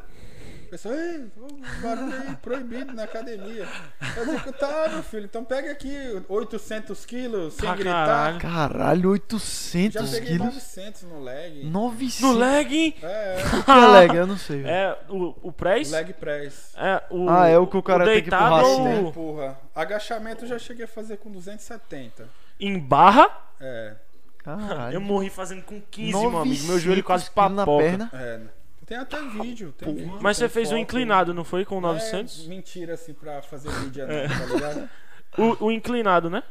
O 0.65 0.69
pessoal, 0.71 0.95
ei, 0.95 1.29
o 1.35 1.81
barulho 1.81 2.13
aí, 2.29 2.35
proibido 2.37 2.93
na 2.93 3.03
academia. 3.03 3.67
Eu 4.15 4.25
digo, 4.25 4.53
tá, 4.53 4.87
meu 4.89 5.03
filho, 5.03 5.25
então 5.25 5.43
pega 5.43 5.69
aqui 5.69 5.93
800 6.29 7.05
quilos 7.05 7.55
sem 7.55 7.67
Ah, 7.67 7.75
gritar. 7.75 8.05
caralho. 8.39 8.39
Caralho, 8.39 9.01
Já 9.01 9.09
800 9.09 10.09
peguei 10.11 10.29
quilos? 10.29 10.45
900 10.53 11.01
no 11.03 11.21
leg. 11.21 11.65
900. 11.65 12.21
No 12.21 12.31
leg, 12.39 12.95
É, 13.03 13.37
Que 13.65 13.71
é 13.71 13.87
leg? 13.87 14.15
Eu 14.15 14.25
não 14.27 14.37
sei, 14.37 14.63
é 14.63 14.97
o, 15.09 15.35
o 15.41 15.51
press? 15.51 15.91
leg 15.91 16.13
press. 16.13 16.73
É, 16.77 17.03
o, 17.09 17.29
Ah, 17.29 17.47
é 17.49 17.57
o 17.57 17.67
que 17.67 17.75
o 17.75 17.83
cara 17.83 18.05
tem 18.05 18.21
que 18.23 18.29
empurrar 18.29 18.61
assim, 18.61 18.83
né? 18.83 19.01
Empurra. 19.01 19.59
Agachamento 19.75 20.45
eu 20.45 20.49
já 20.49 20.57
cheguei 20.57 20.85
a 20.85 20.87
fazer 20.87 21.17
com 21.17 21.29
270. 21.31 22.29
Em 22.57 22.79
barra, 22.79 23.29
É. 23.59 23.95
Caralho. 24.43 24.95
eu 24.95 25.01
morri 25.01 25.29
fazendo 25.29 25.61
com 25.63 25.79
15, 25.81 26.09
meu 26.11 26.19
amigo. 26.21 26.37
900 26.39 26.67
Meu 26.67 26.79
joelho 26.79 27.03
quase 27.03 27.29
papoca. 27.31 27.83
perna. 27.83 28.09
é. 28.13 28.39
Tem 28.85 28.97
até 28.97 29.21
vídeo. 29.21 29.73
Tem 29.77 29.93
vídeo 29.95 30.17
Mas 30.21 30.37
tem 30.37 30.47
você 30.47 30.53
fez 30.53 30.67
um 30.67 30.71
foto. 30.71 30.81
inclinado, 30.81 31.33
não 31.33 31.45
foi? 31.45 31.63
Com 31.63 31.75
Não 31.79 31.93
900? 31.93 32.45
É 32.45 32.49
mentira 32.49 32.93
assim 32.95 33.13
pra 33.13 33.41
fazer 33.41 33.69
vídeo, 33.71 34.03
É. 34.03 34.27
não, 34.27 34.37
tá 34.37 34.45
ligado? 34.53 34.89
O, 35.37 35.65
o 35.67 35.71
inclinado, 35.71 36.29
né? 36.29 36.43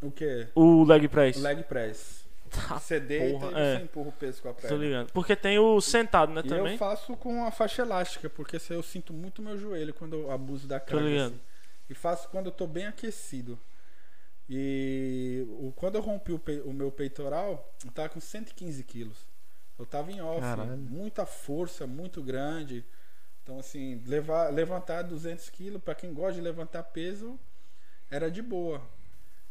O 0.00 0.10
quê? 0.10 0.48
O 0.54 0.82
leg 0.84 1.06
press. 1.08 1.36
O 1.36 1.40
leg 1.42 1.62
press. 1.64 2.22
Tá, 2.50 2.78
Você 2.78 2.98
deita 3.00 3.38
porra, 3.38 3.52
e 3.58 3.62
é. 3.62 3.76
você 3.78 3.82
empurra 3.84 4.08
o 4.08 4.12
peso 4.12 4.42
com 4.42 4.48
a 4.48 4.52
Tô 4.52 4.60
perna. 4.62 4.76
ligado. 4.78 5.12
Porque 5.12 5.34
tem 5.36 5.58
o 5.58 5.80
sentado, 5.80 6.32
né, 6.32 6.42
E 6.44 6.48
também? 6.48 6.72
eu 6.72 6.78
faço 6.78 7.14
com 7.16 7.44
a 7.44 7.50
faixa 7.50 7.82
elástica, 7.82 8.28
porque 8.30 8.58
se 8.58 8.72
eu 8.74 8.82
sinto 8.82 9.12
muito 9.12 9.40
meu 9.42 9.56
joelho 9.58 9.92
quando 9.94 10.14
eu 10.16 10.30
abuso 10.30 10.66
da 10.66 10.78
carga. 10.80 11.04
ligado. 11.06 11.26
assim. 11.28 11.40
E 11.90 11.94
faço 11.94 12.28
quando 12.30 12.46
eu 12.46 12.52
tô 12.52 12.66
bem 12.66 12.86
aquecido. 12.86 13.58
E 14.54 15.46
o, 15.48 15.72
quando 15.74 15.94
eu 15.94 16.02
rompi 16.02 16.30
o, 16.32 16.38
pe- 16.38 16.60
o 16.60 16.74
meu 16.74 16.92
peitoral, 16.92 17.74
eu 17.82 17.90
tava 17.90 18.10
com 18.10 18.20
115 18.20 18.84
quilos. 18.84 19.24
Eu 19.78 19.86
tava 19.86 20.12
em 20.12 20.20
off, 20.20 20.40
Caralho. 20.42 20.76
muita 20.76 21.24
força, 21.24 21.86
muito 21.86 22.22
grande. 22.22 22.84
Então, 23.42 23.58
assim, 23.58 24.02
levar, 24.06 24.52
levantar 24.52 25.02
200 25.02 25.48
quilos, 25.48 25.82
pra 25.82 25.94
quem 25.94 26.12
gosta 26.12 26.34
de 26.34 26.42
levantar 26.42 26.82
peso, 26.82 27.40
era 28.10 28.30
de 28.30 28.42
boa. 28.42 28.82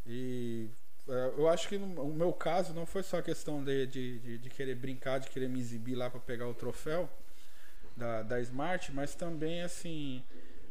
E 0.05 0.69
é, 1.09 1.33
eu 1.35 1.49
acho 1.49 1.67
que 1.67 1.79
no 1.79 2.01
o 2.03 2.13
meu 2.13 2.31
caso 2.31 2.71
não 2.73 2.85
foi 2.85 3.01
só 3.01 3.21
questão 3.23 3.63
de, 3.63 3.87
de, 3.87 4.19
de, 4.19 4.37
de 4.37 4.49
querer 4.51 4.75
brincar, 4.75 5.19
de 5.19 5.29
querer 5.29 5.49
me 5.49 5.59
exibir 5.59 5.95
lá 5.95 6.09
para 6.11 6.19
pegar 6.19 6.47
o 6.47 6.53
troféu 6.53 7.09
da, 7.97 8.21
da 8.23 8.39
Smart, 8.41 8.91
mas 8.93 9.15
também 9.15 9.63
assim, 9.63 10.23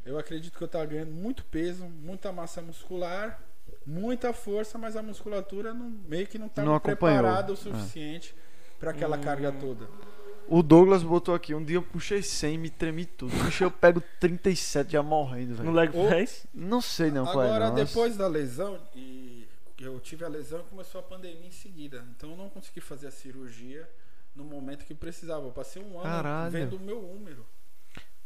eu 0.04 0.18
acredito 0.18 0.56
que 0.56 0.62
eu 0.64 0.68
tava 0.68 0.86
ganhando 0.86 1.12
muito 1.12 1.44
peso, 1.44 1.84
muita 1.84 2.32
massa 2.32 2.62
muscular, 2.62 3.42
muita 3.86 4.32
força, 4.32 4.76
mas 4.78 4.96
a 4.96 5.02
musculatura 5.02 5.72
não, 5.74 5.90
meio 6.08 6.26
que 6.26 6.38
não 6.38 6.46
estava 6.46 6.76
acompanhou. 6.76 6.96
preparada 6.96 7.52
o 7.52 7.54
É. 7.54 7.56
suficiente 7.56 8.34
para 8.78 8.90
aquela 8.90 9.16
Hum. 9.16 9.20
carga 9.20 9.52
toda. 9.52 9.88
O 10.48 10.62
Douglas 10.64 11.02
botou 11.04 11.32
aqui, 11.34 11.54
um 11.54 11.64
dia 11.64 11.76
eu 11.76 11.82
puxei 11.82 12.22
100 12.22 12.58
me 12.58 12.70
tremi 12.70 13.06
tudo. 13.06 13.30
Bicho, 13.44 13.62
eu 13.62 13.70
pego 13.70 14.02
37 14.18 14.92
já 14.92 15.02
morrendo, 15.02 15.50
No 15.50 15.56
velho. 15.56 15.70
leg 15.72 15.90
Ô, 15.96 16.08
press? 16.08 16.44
Não 16.52 16.80
sei 16.80 17.10
não 17.10 17.24
qual 17.24 17.42
é. 17.44 17.46
Agora, 17.46 17.70
depois 17.70 18.16
da 18.16 18.26
lesão, 18.26 18.76
e 18.96 19.46
eu 19.78 20.00
tive 20.00 20.24
a 20.24 20.28
lesão 20.28 20.60
e 20.60 20.64
começou 20.64 20.98
a 21.00 21.04
pandemia 21.04 21.46
em 21.46 21.52
seguida. 21.52 22.04
Então 22.16 22.30
eu 22.32 22.36
não 22.36 22.48
consegui 22.48 22.80
fazer 22.80 23.06
a 23.06 23.10
cirurgia 23.12 23.88
no 24.34 24.42
momento 24.42 24.84
que 24.84 24.94
precisava. 24.94 25.46
Eu 25.46 25.52
passei 25.52 25.82
um 25.82 25.94
ano 26.00 26.02
Caralho. 26.02 26.50
vendo 26.50 26.76
o 26.76 26.80
meu 26.80 26.98
úmero. 26.98 27.46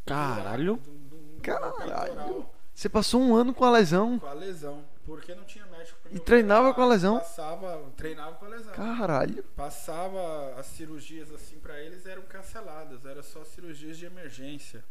Caralho. 0.06 0.76
Do- 0.76 0.90
do- 0.92 1.08
do 1.08 1.16
meu 1.16 1.40
Caralho. 1.42 2.46
Você 2.74 2.88
passou 2.88 3.20
um 3.20 3.34
ano 3.34 3.54
com 3.54 3.64
a 3.64 3.70
lesão. 3.70 4.18
Com 4.18 4.26
a 4.26 4.32
lesão. 4.32 4.84
Porque 5.06 5.34
não 5.34 5.44
tinha 5.44 5.66
médico 5.66 5.98
pra 6.02 6.12
E 6.12 6.18
treinava 6.18 6.70
operar, 6.70 6.74
com 6.74 6.82
a 6.82 6.86
lesão? 6.86 7.18
Passava, 7.18 7.92
treinava 7.96 8.36
com 8.36 8.46
a 8.46 8.48
lesão. 8.48 8.72
Caralho. 8.72 9.42
Passava 9.54 10.54
as 10.58 10.66
cirurgias 10.66 11.30
assim 11.30 11.58
pra 11.58 11.78
eles 11.78 12.06
eram 12.06 12.22
canceladas, 12.22 13.04
era 13.04 13.22
só 13.22 13.44
cirurgias 13.44 13.98
de 13.98 14.06
emergência 14.06 14.82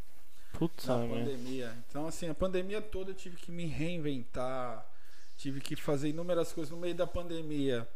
Putz, 0.54 0.86
na 0.86 0.98
mano. 0.98 1.16
pandemia. 1.16 1.76
Então 1.90 2.08
assim, 2.08 2.30
a 2.30 2.34
pandemia 2.34 2.80
toda 2.82 3.10
eu 3.12 3.16
tive 3.16 3.38
que 3.38 3.52
me 3.52 3.66
reinventar, 3.66 4.86
tive 5.36 5.60
que 5.60 5.76
fazer 5.76 6.10
inúmeras 6.10 6.54
coisas 6.54 6.72
no 6.72 6.78
meio 6.78 6.94
da 6.96 7.08
pandemia. 7.08 7.88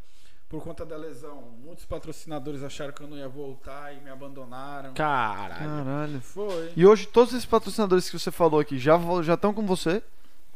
Por 0.50 0.64
conta 0.64 0.86
da 0.86 0.96
lesão, 0.96 1.42
muitos 1.62 1.84
patrocinadores 1.84 2.64
acharam 2.64 2.94
que 2.94 3.02
eu 3.02 3.08
não 3.08 3.18
ia 3.18 3.28
voltar 3.28 3.94
e 3.94 4.00
me 4.00 4.10
abandonaram. 4.10 4.94
Caralho. 4.94 5.56
Caralho. 5.84 6.22
Foi. 6.22 6.72
E 6.76 6.86
hoje 6.86 7.06
todos 7.08 7.34
esses 7.34 7.46
patrocinadores 7.46 8.10
que 8.10 8.18
você 8.18 8.32
falou 8.32 8.60
aqui 8.60 8.80
já 8.80 8.98
já 9.24 9.34
estão 9.34 9.54
com 9.54 9.66
você? 9.66 10.02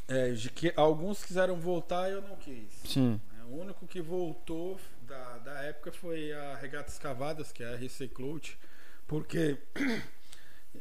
É, 0.08 0.30
de 0.32 0.50
que 0.50 0.72
alguns 0.78 1.24
quiseram 1.26 1.58
voltar 1.58 2.10
e 2.10 2.14
eu 2.14 2.22
não 2.22 2.36
quis. 2.38 2.72
Sim. 2.86 3.20
É, 3.40 3.44
O 3.44 3.60
único 3.62 3.86
que 3.86 4.02
voltou 4.02 4.80
da, 5.04 5.38
da 5.40 5.54
época 5.64 5.92
foi 5.92 6.32
a 6.32 6.56
Regatas 6.56 6.98
Cavadas, 6.98 7.52
que 7.52 7.62
é 7.62 7.68
a 7.68 7.76
RC 7.76 8.08
Clout, 8.08 8.58
porque 9.06 9.58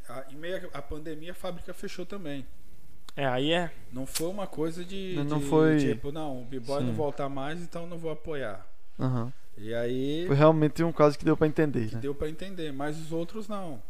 a- 0.09 0.25
em 0.31 0.37
meio 0.37 0.71
à 0.73 0.81
pandemia 0.81 1.33
a 1.33 1.35
fábrica 1.35 1.75
fechou 1.75 2.07
também. 2.07 2.47
É, 3.17 3.27
aí 3.27 3.53
é. 3.53 3.73
Não 3.93 4.07
foi 4.07 4.29
uma 4.29 4.47
coisa 4.47 4.85
de, 4.85 5.15
Não 5.29 5.41
de, 5.41 5.47
foi- 5.47 5.79
tipo, 5.79 6.13
não, 6.13 6.43
o 6.43 6.45
B-Boy 6.45 6.81
Sim. 6.81 6.87
não 6.87 6.95
voltar 6.95 7.29
mais, 7.29 7.61
então 7.61 7.87
não 7.89 7.99
vou 7.99 8.13
apoiar. 8.13 8.65
Aham. 9.01 9.33
E 9.57 9.75
aí 9.75 10.27
Foi 10.27 10.37
realmente 10.37 10.83
um 10.83 10.93
caso 10.93 11.19
que 11.19 11.25
deu 11.25 11.37
pra 11.37 11.47
entender, 11.47 11.93
né? 11.93 12.01
deu 12.01 12.15
pra 12.15 12.29
entender, 12.29 12.73
mas 12.73 12.99
os 12.99 13.13
outros 13.13 13.49
não. 13.49 13.83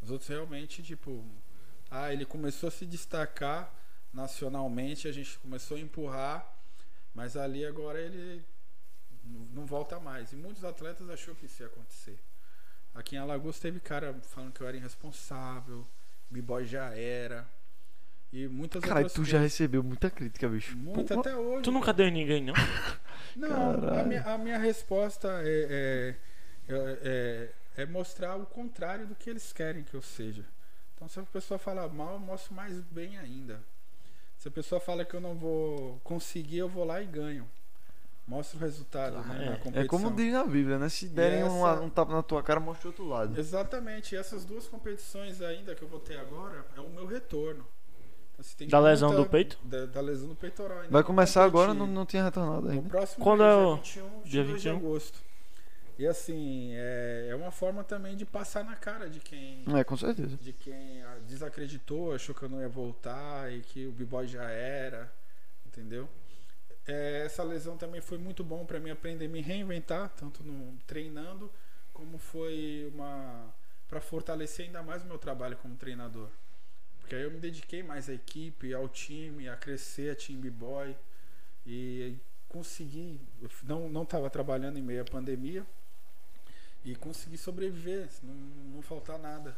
Os 0.00 0.10
outros 0.10 0.28
realmente, 0.28 0.82
tipo, 0.82 1.24
ah, 1.90 2.12
ele 2.12 2.24
começou 2.24 2.68
a 2.68 2.70
se 2.70 2.86
destacar 2.86 3.72
nacionalmente, 4.12 5.08
a 5.08 5.12
gente 5.12 5.38
começou 5.38 5.76
a 5.76 5.80
empurrar, 5.80 6.46
mas 7.14 7.36
ali 7.36 7.64
agora 7.64 8.00
ele 8.00 8.44
não 9.52 9.64
volta 9.64 9.98
mais. 10.00 10.32
E 10.32 10.36
muitos 10.36 10.64
atletas 10.64 11.08
achou 11.08 11.34
que 11.34 11.46
isso 11.46 11.62
ia 11.62 11.68
acontecer. 11.68 12.18
Aqui 12.94 13.16
em 13.16 13.18
Alagoas 13.18 13.58
teve 13.58 13.80
cara 13.80 14.14
falando 14.22 14.52
que 14.52 14.60
eu 14.60 14.68
era 14.68 14.76
irresponsável, 14.76 15.86
B-boy 16.30 16.64
já 16.64 16.94
era. 16.96 17.46
E 18.32 18.48
muitas 18.48 18.82
Cara, 18.82 19.08
tu 19.08 19.24
já 19.24 19.38
recebeu 19.38 19.82
muita 19.82 20.08
crítica, 20.10 20.48
bicho. 20.48 20.76
Muito 20.76 21.12
Pô, 21.14 21.20
até 21.20 21.36
hoje. 21.36 21.62
Tu 21.64 21.70
nunca 21.70 21.92
deu 21.92 22.06
em 22.06 22.12
ninguém, 22.12 22.42
não? 22.44 22.54
Não, 23.36 23.98
a 23.98 24.02
minha, 24.04 24.22
a 24.22 24.36
minha 24.38 24.58
resposta 24.58 25.28
é, 25.42 26.16
é, 26.68 26.74
é, 26.74 26.98
é- 27.76 27.82
é 27.82 27.86
mostrar 27.86 28.36
o 28.36 28.44
contrário 28.44 29.06
do 29.06 29.14
que 29.14 29.30
eles 29.30 29.52
querem 29.54 29.82
que 29.82 29.94
eu 29.94 30.02
seja. 30.02 30.44
Então, 30.94 31.08
se 31.08 31.18
a 31.18 31.22
pessoa 31.22 31.58
fala 31.58 31.88
mal, 31.88 32.14
eu 32.14 32.18
mostro 32.18 32.54
mais 32.54 32.78
bem 32.82 33.16
ainda. 33.18 33.62
Se 34.36 34.48
a 34.48 34.50
pessoa 34.50 34.78
fala 34.80 35.02
que 35.04 35.14
eu 35.14 35.20
não 35.20 35.34
vou 35.34 35.98
conseguir, 36.04 36.58
eu 36.58 36.68
vou 36.68 36.84
lá 36.84 37.00
e 37.00 37.06
ganho. 37.06 37.48
Mostro 38.28 38.58
o 38.58 38.60
resultado 38.60 39.16
Ah, 39.16 39.22
né, 39.22 39.34
é. 39.44 39.46
na 39.46 39.52
É 39.52 39.56
competição. 39.56 39.82
É 39.82 39.88
como 39.88 40.14
diz 40.14 40.32
na 40.32 40.44
Bíblia, 40.44 40.78
né? 40.78 40.88
Se 40.90 41.08
derem 41.08 41.40
essa- 41.40 41.50
uma- 41.50 41.80
um 41.80 41.88
tapa 41.90 42.12
na 42.12 42.22
tua 42.22 42.42
cara, 42.42 42.60
mostra 42.60 42.88
o 42.88 42.90
outro 42.90 43.08
lado. 43.08 43.38
Exatamente. 43.38 44.14
E 44.14 44.18
essas 44.18 44.44
duas 44.44 44.68
competições 44.68 45.40
ainda 45.40 45.74
que 45.74 45.82
eu 45.82 45.88
vou 45.88 46.00
ter 46.00 46.18
agora 46.18 46.64
é 46.76 46.80
o 46.80 46.90
meu 46.90 47.06
retorno. 47.06 47.66
Da 48.68 48.80
lesão 48.80 49.10
muita- 49.10 49.24
do 49.24 49.30
peito? 49.30 49.58
Da, 49.62 49.86
da 49.86 50.00
lesão 50.00 50.28
do 50.28 50.34
peitoral. 50.34 50.78
Ainda 50.80 50.90
Vai 50.90 51.02
começar 51.04 51.44
agora, 51.44 51.72
não, 51.72 51.86
não 51.86 52.04
tinha 52.06 52.24
retornado 52.24 52.66
O 52.66 52.70
ainda. 52.70 52.88
próximo 52.88 53.22
Quando 53.24 53.42
é 53.44 53.48
dia 53.50 53.56
o- 53.58 53.76
21, 53.76 54.22
dia 54.22 54.42
22 54.42 54.62
de 54.62 54.68
21? 54.70 54.76
agosto. 54.76 55.22
E 55.98 56.06
assim, 56.06 56.70
é, 56.74 57.28
é 57.30 57.34
uma 57.36 57.50
forma 57.52 57.84
também 57.84 58.16
de 58.16 58.24
passar 58.24 58.64
na 58.64 58.74
cara 58.74 59.08
de 59.08 59.20
quem 59.20 59.62
É, 59.78 59.84
com 59.84 59.96
certeza. 59.96 60.36
de 60.38 60.52
quem 60.52 61.02
ah, 61.02 61.18
desacreditou, 61.28 62.14
achou 62.14 62.34
que 62.34 62.42
eu 62.42 62.48
não 62.48 62.60
ia 62.60 62.68
voltar 62.68 63.52
e 63.52 63.60
que 63.60 63.86
o 63.86 63.92
b-boy 63.92 64.26
já 64.26 64.44
era, 64.50 65.12
entendeu? 65.66 66.08
É, 66.86 67.22
essa 67.26 67.44
lesão 67.44 67.76
também 67.76 68.00
foi 68.00 68.18
muito 68.18 68.42
bom 68.42 68.64
para 68.64 68.80
mim 68.80 68.90
aprender 68.90 69.26
a 69.26 69.28
me 69.28 69.40
reinventar, 69.40 70.08
tanto 70.16 70.42
no 70.42 70.76
treinando 70.86 71.48
como 71.92 72.18
foi 72.18 72.90
uma 72.92 73.54
para 73.88 74.00
fortalecer 74.00 74.66
ainda 74.66 74.82
mais 74.82 75.02
o 75.02 75.06
meu 75.06 75.18
trabalho 75.18 75.56
como 75.58 75.76
treinador. 75.76 76.28
Porque 77.12 77.20
aí 77.20 77.24
eu 77.24 77.30
me 77.30 77.40
dediquei 77.40 77.82
mais 77.82 78.08
à 78.08 78.14
equipe, 78.14 78.72
ao 78.72 78.88
time, 78.88 79.46
a 79.46 79.54
crescer 79.54 80.12
a 80.12 80.16
time 80.16 80.40
b-boy 80.40 80.96
e 81.66 82.16
consegui, 82.48 83.20
não 83.64 83.86
não 83.90 84.02
estava 84.02 84.30
trabalhando 84.30 84.78
em 84.78 84.82
meio 84.82 85.02
à 85.02 85.04
pandemia 85.04 85.66
e 86.82 86.96
consegui 86.96 87.36
sobreviver, 87.36 88.08
não, 88.22 88.34
não 88.76 88.80
faltar 88.80 89.18
nada. 89.18 89.54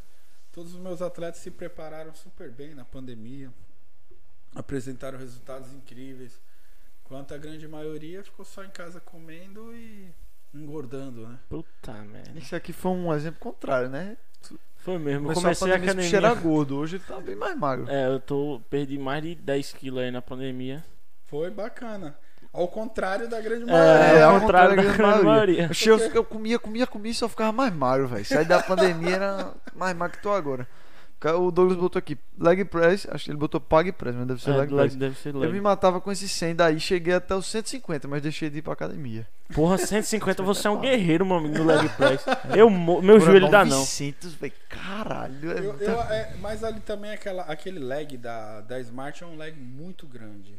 Todos 0.50 0.74
os 0.74 0.80
meus 0.80 1.00
atletas 1.00 1.42
se 1.42 1.50
prepararam 1.52 2.12
super 2.12 2.50
bem 2.50 2.74
na 2.74 2.84
pandemia, 2.84 3.54
apresentaram 4.52 5.16
resultados 5.16 5.72
incríveis. 5.72 6.40
Quanto 7.04 7.34
a 7.34 7.38
grande 7.38 7.68
maioria 7.68 8.24
ficou 8.24 8.44
só 8.44 8.64
em 8.64 8.70
casa 8.70 8.98
comendo 9.00 9.72
e 9.76 10.12
engordando, 10.54 11.26
né? 11.28 11.38
Puta 11.48 11.92
merda. 11.92 12.38
Isso 12.38 12.54
aqui 12.54 12.72
foi 12.72 12.92
um 12.92 13.12
exemplo 13.14 13.38
contrário, 13.40 13.88
né? 13.88 14.16
Foi 14.76 14.98
mesmo. 14.98 15.30
Eu 15.30 15.34
Começou 15.34 15.42
comecei 15.42 15.72
a 15.72 15.78
bicho 15.78 15.90
academia. 15.92 16.16
era 16.18 16.34
gordo, 16.34 16.76
hoje 16.76 16.96
ele 16.96 17.04
tá 17.06 17.18
bem 17.18 17.34
mais 17.34 17.56
magro. 17.56 17.90
É, 17.90 18.06
eu 18.06 18.20
tô. 18.20 18.60
Perdi 18.68 18.98
mais 18.98 19.22
de 19.22 19.34
10 19.34 19.72
quilos 19.72 20.00
aí 20.02 20.10
na 20.10 20.20
pandemia. 20.20 20.84
Foi 21.26 21.50
bacana. 21.50 22.14
Ao 22.52 22.68
contrário 22.68 23.26
da 23.28 23.40
grande 23.40 23.64
É, 23.64 23.72
maioria. 23.72 24.24
ao 24.26 24.34
ao 24.34 24.40
contrário 24.42 24.76
da 24.76 24.82
grande 24.82 24.98
grande 24.98 25.24
maioria. 25.24 25.66
Oxe, 25.70 25.88
Eu, 25.88 25.98
eu 25.98 26.22
comia, 26.24 26.58
comia, 26.58 26.86
comia 26.86 27.10
e 27.10 27.14
só 27.14 27.28
ficava 27.28 27.50
mais 27.50 27.72
magro, 27.74 28.06
velho. 28.06 28.24
Saí 28.24 28.44
da 28.44 28.62
pandemia 28.62 29.16
era 29.16 29.54
mais 29.74 29.96
magro 29.96 30.16
que 30.16 30.22
tô 30.22 30.32
agora. 30.32 30.68
O 31.32 31.50
Douglas 31.50 31.76
botou 31.78 31.98
aqui, 31.98 32.18
leg 32.38 32.64
press, 32.64 33.06
acho 33.10 33.24
que 33.24 33.30
ele 33.30 33.38
botou 33.38 33.60
pag 33.60 33.90
press, 33.92 34.14
mas 34.14 34.26
deve 34.26 34.42
ser 34.42 34.50
É, 34.50 34.56
leg 34.56 34.70
leg- 34.70 34.76
press. 34.88 34.94
deve 34.96 35.16
ser 35.18 35.28
Eu 35.34 35.40
me 35.40 35.46
leg. 35.46 35.60
matava 35.60 36.00
com 36.00 36.12
esse 36.12 36.28
100 36.28 36.54
daí, 36.54 36.78
cheguei 36.80 37.14
até 37.14 37.34
os 37.34 37.46
150, 37.46 38.06
mas 38.08 38.20
deixei 38.22 38.50
de 38.50 38.58
ir 38.58 38.62
pra 38.62 38.72
academia. 38.74 39.26
Porra, 39.54 39.78
150, 39.78 40.42
você 40.42 40.66
é 40.66 40.70
um 40.70 40.80
guerreiro, 40.80 41.24
meu 41.24 41.36
amigo, 41.36 41.58
no 41.58 41.64
leg 41.64 41.88
press. 41.96 42.24
Eu, 42.56 42.68
meu 42.68 43.00
Porra, 43.02 43.20
joelho 43.20 43.50
dá 43.50 43.64
não. 43.64 43.78
900, 43.78 44.34
velho, 44.34 44.52
caralho. 44.68 45.50
É 45.52 45.58
Eu- 45.58 45.64
muita- 45.64 45.84
eu- 45.84 46.00
é, 46.02 46.34
mas 46.40 46.62
ali 46.64 46.80
também 46.80 47.10
aquela, 47.12 47.42
aquele 47.44 47.78
leg 47.78 48.16
da, 48.16 48.60
da 48.60 48.78
Smart 48.80 49.22
é 49.22 49.26
um 49.26 49.36
leg 49.36 49.58
muito 49.58 50.06
grande. 50.06 50.54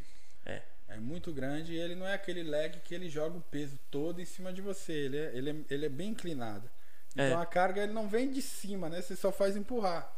É. 0.45 0.61
É 0.87 0.97
muito 0.97 1.31
grande 1.33 1.73
e 1.73 1.77
ele 1.77 1.95
não 1.95 2.07
é 2.07 2.13
aquele 2.13 2.43
leg 2.43 2.77
que 2.83 2.93
ele 2.95 3.09
joga 3.09 3.37
o 3.37 3.41
peso 3.41 3.77
todo 3.91 4.21
em 4.21 4.25
cima 4.25 4.53
de 4.53 4.61
você. 4.61 4.93
Ele 4.93 5.17
é, 5.17 5.31
ele 5.35 5.49
é, 5.49 5.55
ele 5.69 5.85
é 5.85 5.89
bem 5.89 6.09
inclinado. 6.09 6.69
Então 7.13 7.25
É. 7.25 7.33
a 7.33 7.45
carga 7.45 7.81
ele 7.83 7.93
não 7.93 8.07
vem 8.07 8.29
de 8.29 8.41
cima, 8.41 8.89
né? 8.89 9.01
Você 9.01 9.15
só 9.15 9.31
faz 9.31 9.55
empurrar. 9.57 10.11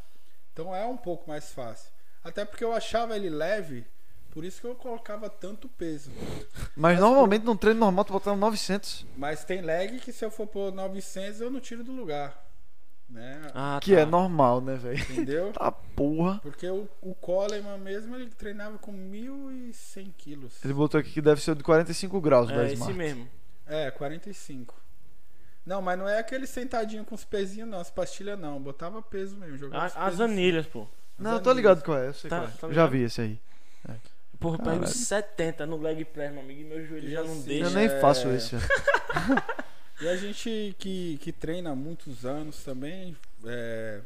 Então 0.58 0.76
é 0.76 0.84
um 0.88 0.98
pouco 0.98 1.30
mais 1.30 1.52
fácil. 1.52 1.92
Até 2.24 2.44
porque 2.44 2.64
eu 2.64 2.74
achava 2.74 3.16
ele 3.16 3.30
leve, 3.30 3.86
por 4.32 4.44
isso 4.44 4.60
que 4.60 4.66
eu 4.66 4.74
colocava 4.74 5.30
tanto 5.30 5.70
peso. 5.70 6.10
Mas 6.76 7.00
normalmente 7.00 7.46
num 7.46 7.56
treino 7.56 7.80
normal 7.80 8.04
tu 8.04 8.12
botava 8.12 8.36
900, 8.36 9.06
Mas 9.16 9.46
tem 9.46 9.62
leg 9.62 10.00
que 10.00 10.12
se 10.12 10.26
eu 10.26 10.32
for 10.32 10.48
pôr 10.48 10.74
900 10.74 11.42
eu 11.42 11.52
não 11.52 11.60
tiro 11.60 11.84
do 11.84 11.92
lugar. 11.92 12.44
Né? 13.08 13.40
Ah, 13.54 13.80
que 13.80 13.94
tá. 13.94 14.02
é 14.02 14.06
normal, 14.06 14.60
né, 14.60 14.78
velho? 14.78 15.00
Entendeu? 15.00 15.54
Tá 15.58 15.72
porra. 15.72 16.40
Porque 16.42 16.68
o, 16.68 16.90
o 17.02 17.14
Coleman 17.14 17.78
mesmo 17.78 18.16
ele 18.16 18.32
treinava 18.32 18.80
com 18.80 18.92
1.100 18.92 20.14
quilos. 20.18 20.66
Ele 20.66 20.74
botou 20.74 21.00
aqui 21.00 21.12
que 21.12 21.22
deve 21.22 21.40
ser 21.40 21.52
o 21.52 21.56
de 21.56 21.64
45 21.64 22.20
graus 22.20 22.48
da 22.50 22.64
É 22.64 22.74
esse 22.74 22.94
mesmo. 22.94 23.30
É, 23.68 23.92
45. 23.92 24.74
Não, 25.68 25.82
mas 25.82 26.00
não 26.00 26.08
é 26.08 26.18
aquele 26.20 26.48
sentadinho 26.48 27.04
com 27.04 27.14
os 27.14 27.26
pezinhos, 27.26 27.70
não. 27.70 27.80
As 27.80 27.90
pastilhas 27.92 28.40
não. 28.40 28.60
Botava 28.62 29.02
peso 29.02 29.36
mesmo. 29.36 29.58
Jogava 29.58 29.86
As 29.86 29.94
pesos 29.94 30.22
anilhas, 30.22 30.66
pô. 30.66 30.82
assim. 30.84 30.90
Não, 31.20 31.32
eu 31.32 31.38
As 31.38 31.44
tô 31.44 31.50
anilhas. 31.50 31.70
ligado 31.72 31.84
qual 31.86 31.98
é, 31.98 32.08
eu 32.08 32.14
sei 32.14 32.30
Tá- 32.30 32.40
qual 32.40 32.48
é. 32.50 32.52
tá 32.58 32.72
Já 32.72 32.88
vi 32.88 33.04
esse 33.04 33.20
aí. 33.22 33.40
Porra, 34.40 34.56
eu 34.56 34.60
pego 34.60 34.70
Caralho. 34.82 34.88
70 34.88 35.66
no 35.66 35.78
leg 35.78 36.06
press, 36.06 36.32
meu 36.32 36.42
amigo, 36.42 36.62
e 36.62 36.64
meu 36.64 36.86
joelho 36.86 37.08
E 37.08 37.12
já 37.12 37.24
não 37.24 37.32
assim, 37.34 37.44
deixa. 37.44 37.66
Eu 37.66 37.70
nem 37.72 37.86
É. 37.86 38.00
faço 38.00 38.28
esse. 38.30 38.56
E 40.00 40.08
a 40.08 40.16
gente 40.16 40.76
que, 40.78 41.18
que 41.18 41.32
treina 41.32 41.72
há 41.72 41.76
muitos 41.76 42.24
anos 42.24 42.64
também, 42.64 43.18
é, 43.46 44.00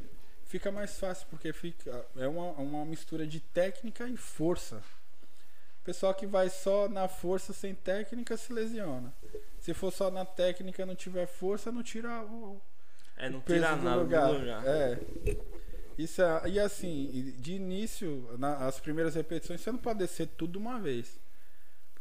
fica 0.46 0.72
mais 0.72 0.98
fácil, 0.98 1.28
porque 1.30 1.52
fica, 1.52 2.06
é 2.16 2.28
uma, 2.30 2.46
uma 2.54 2.86
mistura 2.86 3.28
de 3.28 3.42
técnica 3.42 4.08
e 4.08 4.16
força. 4.16 4.82
Pessoal 5.84 6.14
que 6.14 6.28
vai 6.28 6.50
só 6.50 6.88
na 6.88 7.08
força 7.08 7.54
sem 7.54 7.74
técnica 7.74 8.38
se 8.38 8.54
lesiona. 8.54 9.12
Se 9.60 9.74
for 9.74 9.92
só 9.92 10.12
na 10.12 10.26
técnica 10.26 10.84
e 10.84 10.86
não 10.86 10.96
tiver 10.96 11.26
força, 11.28 11.72
não 11.72 11.82
tira 11.84 12.22
o, 12.24 12.62
É, 13.18 13.30
não 13.30 13.42
tira 13.42 13.76
do 13.76 13.84
nada 13.84 14.02
lugar. 14.02 14.28
do 14.32 14.40
lugar. 14.40 14.64
É. 14.66 15.00
Isso 15.98 16.22
é, 16.22 16.50
e 16.50 16.60
assim, 16.60 17.34
de 17.38 17.54
início, 17.54 18.28
na- 18.38 18.68
as 18.68 18.80
primeiras 18.80 19.16
repetições, 19.16 19.62
você 19.62 19.72
não 19.72 19.80
pode 19.80 20.00
descer 20.00 20.28
tudo 20.38 20.54
de 20.54 20.58
uma 20.58 20.80
vez. 20.80 21.20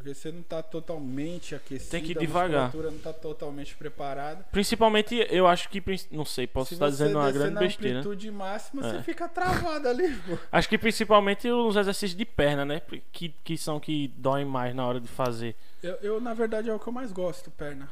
Porque 0.01 0.15
você 0.15 0.33
não 0.33 0.41
está 0.41 0.63
totalmente 0.63 1.55
aquecido, 1.55 1.91
Tem 1.91 2.03
que 2.03 2.13
ir 2.13 2.17
a 2.17 2.21
devagar. 2.21 2.63
musculatura 2.65 2.91
não 2.91 2.97
está 2.97 3.13
totalmente 3.13 3.75
preparada. 3.77 4.47
Principalmente, 4.51 5.15
eu 5.29 5.47
acho 5.47 5.69
que. 5.69 5.83
Não 6.11 6.25
sei, 6.25 6.47
posso 6.47 6.69
Se 6.71 6.75
estar 6.75 6.89
dizendo 6.89 7.19
uma 7.19 7.31
grande 7.31 7.53
na 7.53 7.61
besteira. 7.61 7.99
amplitude 7.99 8.31
máxima, 8.31 8.87
É. 8.87 8.91
você 8.93 9.03
fica 9.03 9.29
travado 9.29 9.87
ali, 9.87 10.09
pô. 10.27 10.39
Acho 10.51 10.69
que 10.71 10.79
principalmente 10.79 11.51
os 11.51 11.77
exercícios 11.77 12.17
de 12.17 12.25
perna, 12.25 12.65
né? 12.65 12.81
Que, 13.13 13.29
que 13.45 13.59
são 13.59 13.79
que 13.79 14.09
doem 14.17 14.47
mais 14.47 14.75
na 14.75 14.87
hora 14.87 14.99
de 14.99 15.09
fazer. 15.09 15.55
Eu, 15.83 15.97
eu, 15.97 16.19
na 16.21 16.33
verdade, 16.33 16.71
é 16.71 16.75
o 16.75 16.79
que 16.79 16.87
eu 16.89 16.93
mais 16.95 17.13
gosto, 17.13 17.51
perna. 17.51 17.87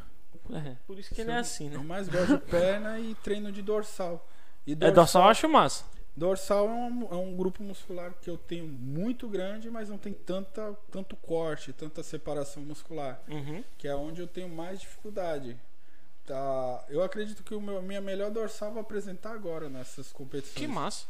É, 0.51 0.77
por 0.87 0.99
isso 0.99 1.15
que 1.15 1.21
ele 1.21 1.31
Eu- 1.31 1.35
é 1.35 1.39
assim, 1.41 1.67
Eu 1.71 1.81
né? 1.81 1.85
mais 1.87 2.09
gosto 2.09 2.39
de 2.39 2.51
perna 2.51 2.99
e 2.99 3.15
treino 3.17 3.53
de 3.53 3.61
dorsal. 3.61 4.27
E 4.67 4.73
É 4.73 4.91
dorsal 4.91 5.25
eu 5.25 5.29
acho 5.29 5.47
massa. 5.47 5.85
Dorsal 6.19 6.69
é 6.69 6.73
um, 6.73 7.09
é 7.11 7.15
um 7.15 7.37
grupo 7.37 7.63
muscular 7.63 8.13
que 8.21 8.29
eu 8.29 8.37
tenho 8.37 8.67
muito 8.67 9.29
grande, 9.29 9.71
mas 9.71 9.89
não 9.89 9.97
tem 9.97 10.13
tanta, 10.13 10.77
tanto 10.91 11.15
corte, 11.17 11.73
tanta 11.73 12.03
separação 12.03 12.63
muscular, 12.63 13.21
Uhum. 13.29 13.63
que 13.79 13.87
é 13.87 13.95
onde 13.95 14.21
eu 14.21 14.27
tenho 14.27 14.49
mais 14.49 14.81
dificuldade. 14.81 15.57
Tá, 16.27 16.85
eu 16.91 17.03
acredito 17.03 17.43
que 17.43 17.55
o 17.55 17.61
meu, 17.61 17.81
minha 17.81 18.01
melhor 18.03 18.31
dorsal 18.31 18.71
vou 18.73 18.83
apresentar 18.83 19.31
agora 19.33 19.71
nessas 19.71 20.13
competições. 20.13 20.57
Que 20.59 20.67
massa. 20.69 21.07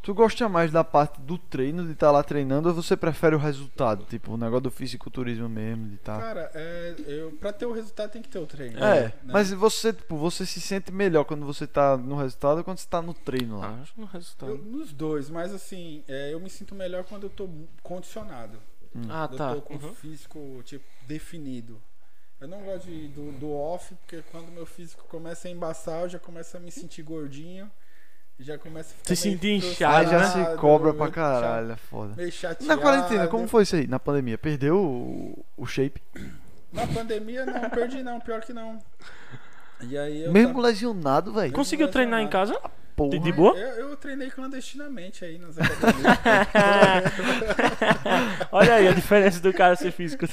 Tu 0.00 0.14
gosta 0.14 0.48
mais 0.48 0.70
da 0.72 0.82
parte 0.82 1.20
do 1.20 1.36
treino, 1.36 1.84
de 1.84 1.92
estar 1.92 2.10
lá 2.10 2.22
treinando, 2.22 2.68
ou 2.68 2.74
você 2.74 2.96
prefere 2.96 3.34
o 3.34 3.38
resultado? 3.38 4.04
Tipo, 4.06 4.32
o 4.32 4.36
negócio 4.38 4.62
do 4.62 4.70
fisiculturismo 4.70 5.48
mesmo, 5.48 5.88
de 5.88 5.96
estar. 5.96 6.18
Cara, 6.18 6.50
é, 6.54 6.94
eu, 7.06 7.32
pra 7.32 7.52
ter 7.52 7.66
o 7.66 7.72
resultado 7.72 8.10
tem 8.12 8.22
que 8.22 8.28
ter 8.28 8.38
o 8.38 8.46
treino. 8.46 8.78
É, 8.82 9.04
né? 9.08 9.12
mas 9.24 9.50
você, 9.52 9.92
tipo, 9.92 10.16
você 10.16 10.46
se 10.46 10.60
sente 10.60 10.90
melhor 10.92 11.24
quando 11.24 11.44
você 11.44 11.66
tá 11.66 11.96
no 11.96 12.16
resultado 12.16 12.58
ou 12.58 12.64
quando 12.64 12.78
você 12.78 12.88
tá 12.88 13.02
no 13.02 13.12
treino 13.12 13.58
lá? 13.58 13.80
Acho 13.82 13.92
que 13.92 14.00
no 14.00 14.06
Eu- 14.06 14.10
resultado. 14.10 14.56
nos 14.56 14.92
dois, 14.92 15.28
mas 15.28 15.52
assim, 15.52 16.02
é, 16.08 16.32
eu 16.32 16.40
me 16.40 16.48
sinto 16.48 16.74
melhor 16.74 17.04
quando 17.04 17.24
eu 17.24 17.30
tô 17.30 17.48
condicionado. 17.82 18.58
Ah, 19.10 19.28
eu 19.30 19.36
tá. 19.36 19.54
tô 19.56 19.60
com 19.62 19.74
Uhum. 19.74 19.90
o 19.90 19.94
físico, 19.94 20.62
tipo, 20.64 20.84
definido. 21.06 21.78
Eu 22.40 22.48
não 22.48 22.62
gosto 22.62 22.86
de- 22.86 23.08
do, 23.08 23.32
do 23.32 23.50
off, 23.52 23.94
porque 23.96 24.22
quando 24.30 24.50
meu 24.52 24.64
físico 24.64 25.04
começa 25.08 25.48
a 25.48 25.50
embaçar, 25.50 26.02
eu 26.02 26.08
já 26.08 26.18
começo 26.20 26.56
a 26.56 26.60
me 26.60 26.70
sentir 26.70 27.02
gordinho. 27.02 27.70
Já 28.40 28.56
começa 28.56 28.90
a 28.94 28.96
ficar 28.96 29.08
Se 29.08 29.16
sentir 29.16 29.48
Aí 29.48 29.56
inchado, 29.56 30.10
já 30.10 30.18
né? 30.20 30.26
se 30.50 30.56
cobra 30.58 30.94
pra 30.94 31.10
caralho, 31.10 31.72
é 31.72 31.76
foda. 31.76 32.14
Meio 32.16 32.30
chateado. 32.30 32.66
Na 32.66 32.76
quarentena, 32.76 33.26
como 33.26 33.48
foi 33.48 33.64
isso 33.64 33.74
aí? 33.74 33.86
Na 33.88 33.98
pandemia? 33.98 34.38
Perdeu 34.38 34.76
o, 34.78 35.44
o 35.56 35.66
shape? 35.66 36.00
Na 36.72 36.86
pandemia, 36.86 37.44
não, 37.44 37.68
perdi 37.70 38.00
não, 38.02 38.20
pior 38.20 38.40
que 38.40 38.52
não. 38.52 38.78
E 39.80 39.98
aí 39.98 40.22
eu 40.24 40.32
Mesmo 40.32 40.54
tava- 40.54 40.66
lesionado, 40.68 41.32
velho. 41.32 41.52
Conseguiu 41.52 41.88
treinar 41.88 42.20
em 42.20 42.28
casa? 42.28 42.56
Porra. 42.94 43.18
De, 43.18 43.32
boa? 43.32 43.56
Eu, 43.56 43.90
eu 43.90 43.96
treinei 43.96 44.30
clandestinamente 44.30 45.24
aí 45.24 45.38
nas 45.38 45.56
academias. 45.58 46.18
Olha 48.50 48.74
aí 48.74 48.88
a 48.88 48.92
diferença 48.92 49.40
do 49.40 49.52
cara 49.52 49.76
ser 49.76 49.92
físico. 49.92 50.24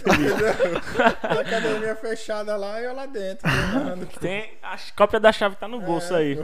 Na 1.24 1.42
academia 1.42 1.96
fechada 1.96 2.56
lá 2.56 2.82
e 2.82 2.86
eu 2.86 2.94
lá 2.96 3.06
dentro. 3.06 3.48
treinando. 3.50 4.06
Tem 4.20 4.54
a 4.64 4.78
cópia 4.96 5.20
da 5.20 5.32
chave 5.32 5.56
tá 5.56 5.68
no 5.68 5.80
bolso 5.82 6.14
É, 6.16 6.18
aí. 6.18 6.40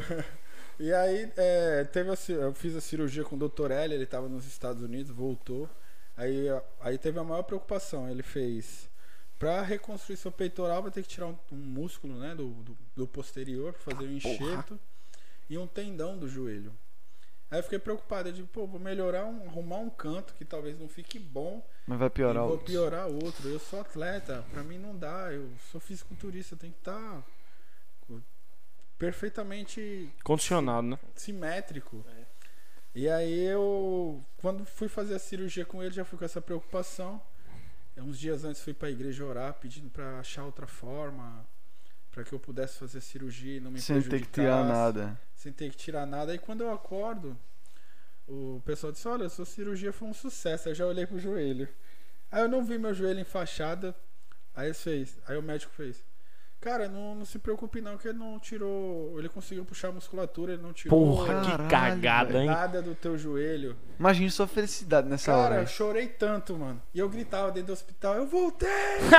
E 0.82 0.92
aí, 0.92 1.32
é, 1.38 1.84
teve 1.84 2.10
a 2.10 2.18
eu 2.34 2.56
fiz 2.56 2.76
a 2.76 2.82
cirurgia 2.82 3.24
com 3.24 3.36
o 3.36 3.48
Dr. 3.48 3.70
L, 3.70 3.94
ele 3.94 4.04
estava 4.04 4.28
nos 4.28 4.48
Estados 4.48 4.82
Unidos, 4.82 5.12
voltou. 5.12 5.70
Aí, 6.18 6.48
aí 6.80 6.98
teve 6.98 7.20
a 7.20 7.24
maior 7.24 7.44
preocupação. 7.44 8.10
Ele 8.10 8.24
fez. 8.24 8.90
Pra 9.38 9.62
reconstruir 9.62 10.18
seu 10.18 10.32
peitoral, 10.32 10.82
vai 10.82 10.90
ter 10.92 11.04
que 11.04 11.10
tirar 11.10 11.28
um, 11.28 11.38
um 11.52 11.56
músculo 11.56 12.16
né, 12.16 12.34
do, 12.34 12.50
do, 12.64 12.78
do 12.96 13.08
posterior, 13.08 13.74
fazer 13.74 14.06
um 14.06 14.12
enxerto 14.12 14.80
e 15.48 15.56
um 15.56 15.68
tendão 15.68 16.18
do 16.18 16.28
joelho. 16.28 16.74
Aí 17.52 17.60
eu 17.60 17.64
fiquei 17.64 17.78
preocupado. 17.78 18.30
Eu 18.30 18.34
digo, 18.34 18.48
pô, 18.48 18.66
vou 18.66 18.80
melhorar, 18.80 19.26
um, 19.28 19.48
arrumar 19.48 19.78
um 19.78 19.90
canto 19.90 20.34
que 20.34 20.44
talvez 20.44 20.80
não 20.80 20.88
fique 20.88 21.20
bom 21.20 21.64
Mas 21.86 22.00
vai 22.00 22.10
piorar 22.10 22.48
vou 22.48 22.56
o. 22.56 22.60
piorar 22.60 23.08
outro. 23.08 23.48
Eu 23.48 23.60
sou 23.60 23.82
atleta, 23.82 24.44
pra 24.52 24.64
mim 24.64 24.80
não 24.80 24.98
dá. 24.98 25.32
Eu 25.32 25.48
sou 25.72 25.80
fisiculturista, 25.80 26.56
eu 26.56 26.60
tenho 26.60 26.74
que 26.74 26.80
estar 26.80 27.24
perfeitamente 29.02 30.14
Condicionado, 30.24 30.88
né? 30.88 31.00
simétrico. 31.16 32.06
E 32.94 33.10
aí 33.10 33.46
eu, 33.46 34.24
quando 34.38 34.64
fui 34.64 34.88
fazer 34.88 35.16
a 35.16 35.20
cirurgia 35.20 35.66
com 35.66 35.82
ele, 35.82 35.92
já 35.92 36.06
fui 36.06 36.20
com 36.20 36.26
essa 36.26 36.40
preocupação. 36.40 37.20
E 37.98 38.02
Uns 38.02 38.20
dias 38.20 38.46
antes 38.46 38.62
fui 38.62 38.76
pra 38.76 38.92
igreja 38.92 39.26
orar, 39.26 39.56
pedindo 39.56 39.90
pra 39.90 40.20
achar 40.20 40.44
outra 40.44 40.68
forma, 40.68 41.44
pra 42.12 42.24
que 42.24 42.32
eu 42.32 42.40
pudesse 42.40 42.78
fazer 42.78 43.00
a 43.00 43.02
cirurgia 43.02 43.58
e 43.58 43.60
não 43.60 43.72
me 43.72 43.82
Sem 43.82 44.00
ter 44.04 44.22
que 44.22 44.28
tirar 44.28 44.64
nada. 44.64 45.20
Sem 45.36 45.52
ter 45.52 45.72
que 45.72 45.78
tirar 45.78 46.06
nada. 46.06 46.32
Aí 46.32 46.38
quando 46.38 46.62
eu 46.62 46.72
acordo, 46.72 47.36
o 48.28 48.62
pessoal 48.64 48.92
disse: 48.92 49.08
Olha, 49.08 49.28
sua 49.30 49.46
cirurgia 49.46 49.92
foi 49.92 50.08
um 50.08 50.14
sucesso. 50.14 50.70
Eu 50.70 50.76
já 50.76 50.86
olhei 50.86 51.08
pro 51.08 51.18
joelho. 51.18 51.68
Aí 52.32 52.44
eu 52.44 52.48
não 52.48 52.64
vi 52.64 52.78
meu 52.78 52.94
joelho 52.94 53.20
enfaixado. 53.20 53.96
Aí 54.54 54.68
ele 54.68 54.76
fez. 54.76 55.18
Aí 55.26 55.38
o 55.38 55.42
médico 55.42 55.74
fez. 55.74 56.04
Cara, 56.62 56.88
não, 56.88 57.16
não 57.16 57.26
se 57.26 57.40
preocupe 57.40 57.82
não, 57.82 57.98
que 57.98 58.08
ele 58.08 58.20
não 58.20 58.38
tirou. 58.38 59.18
Ele 59.18 59.28
conseguiu 59.28 59.66
puxar 59.66 59.88
a 59.88 59.92
musculatura, 59.94 60.54
ele 60.54 60.62
não 60.62 60.72
tirou 60.72 61.16
Porra, 61.16 61.42
que 61.42 61.50
Caralho, 61.50 61.70
cagada, 61.70 62.38
hein? 62.40 62.46
nada 62.46 62.84
do 62.84 62.94
teu 62.94 63.18
joelho. 63.18 63.76
Imagine 64.00 64.30
sua 64.30 64.46
felicidade 64.48 65.10
nessa 65.10 65.32
Cara, 65.32 65.42
hora. 65.44 65.56
eu 65.56 65.60
aí. 65.62 65.68
chorei 65.68 66.08
tanto, 66.08 66.56
mano. 66.56 66.80
E 66.94 67.00
eu 67.00 67.10
gritava 67.10 67.50
dentro 67.52 67.68
do 67.68 67.74
hospital, 67.74 68.14
eu 68.14 68.28
voltei! 68.28 68.70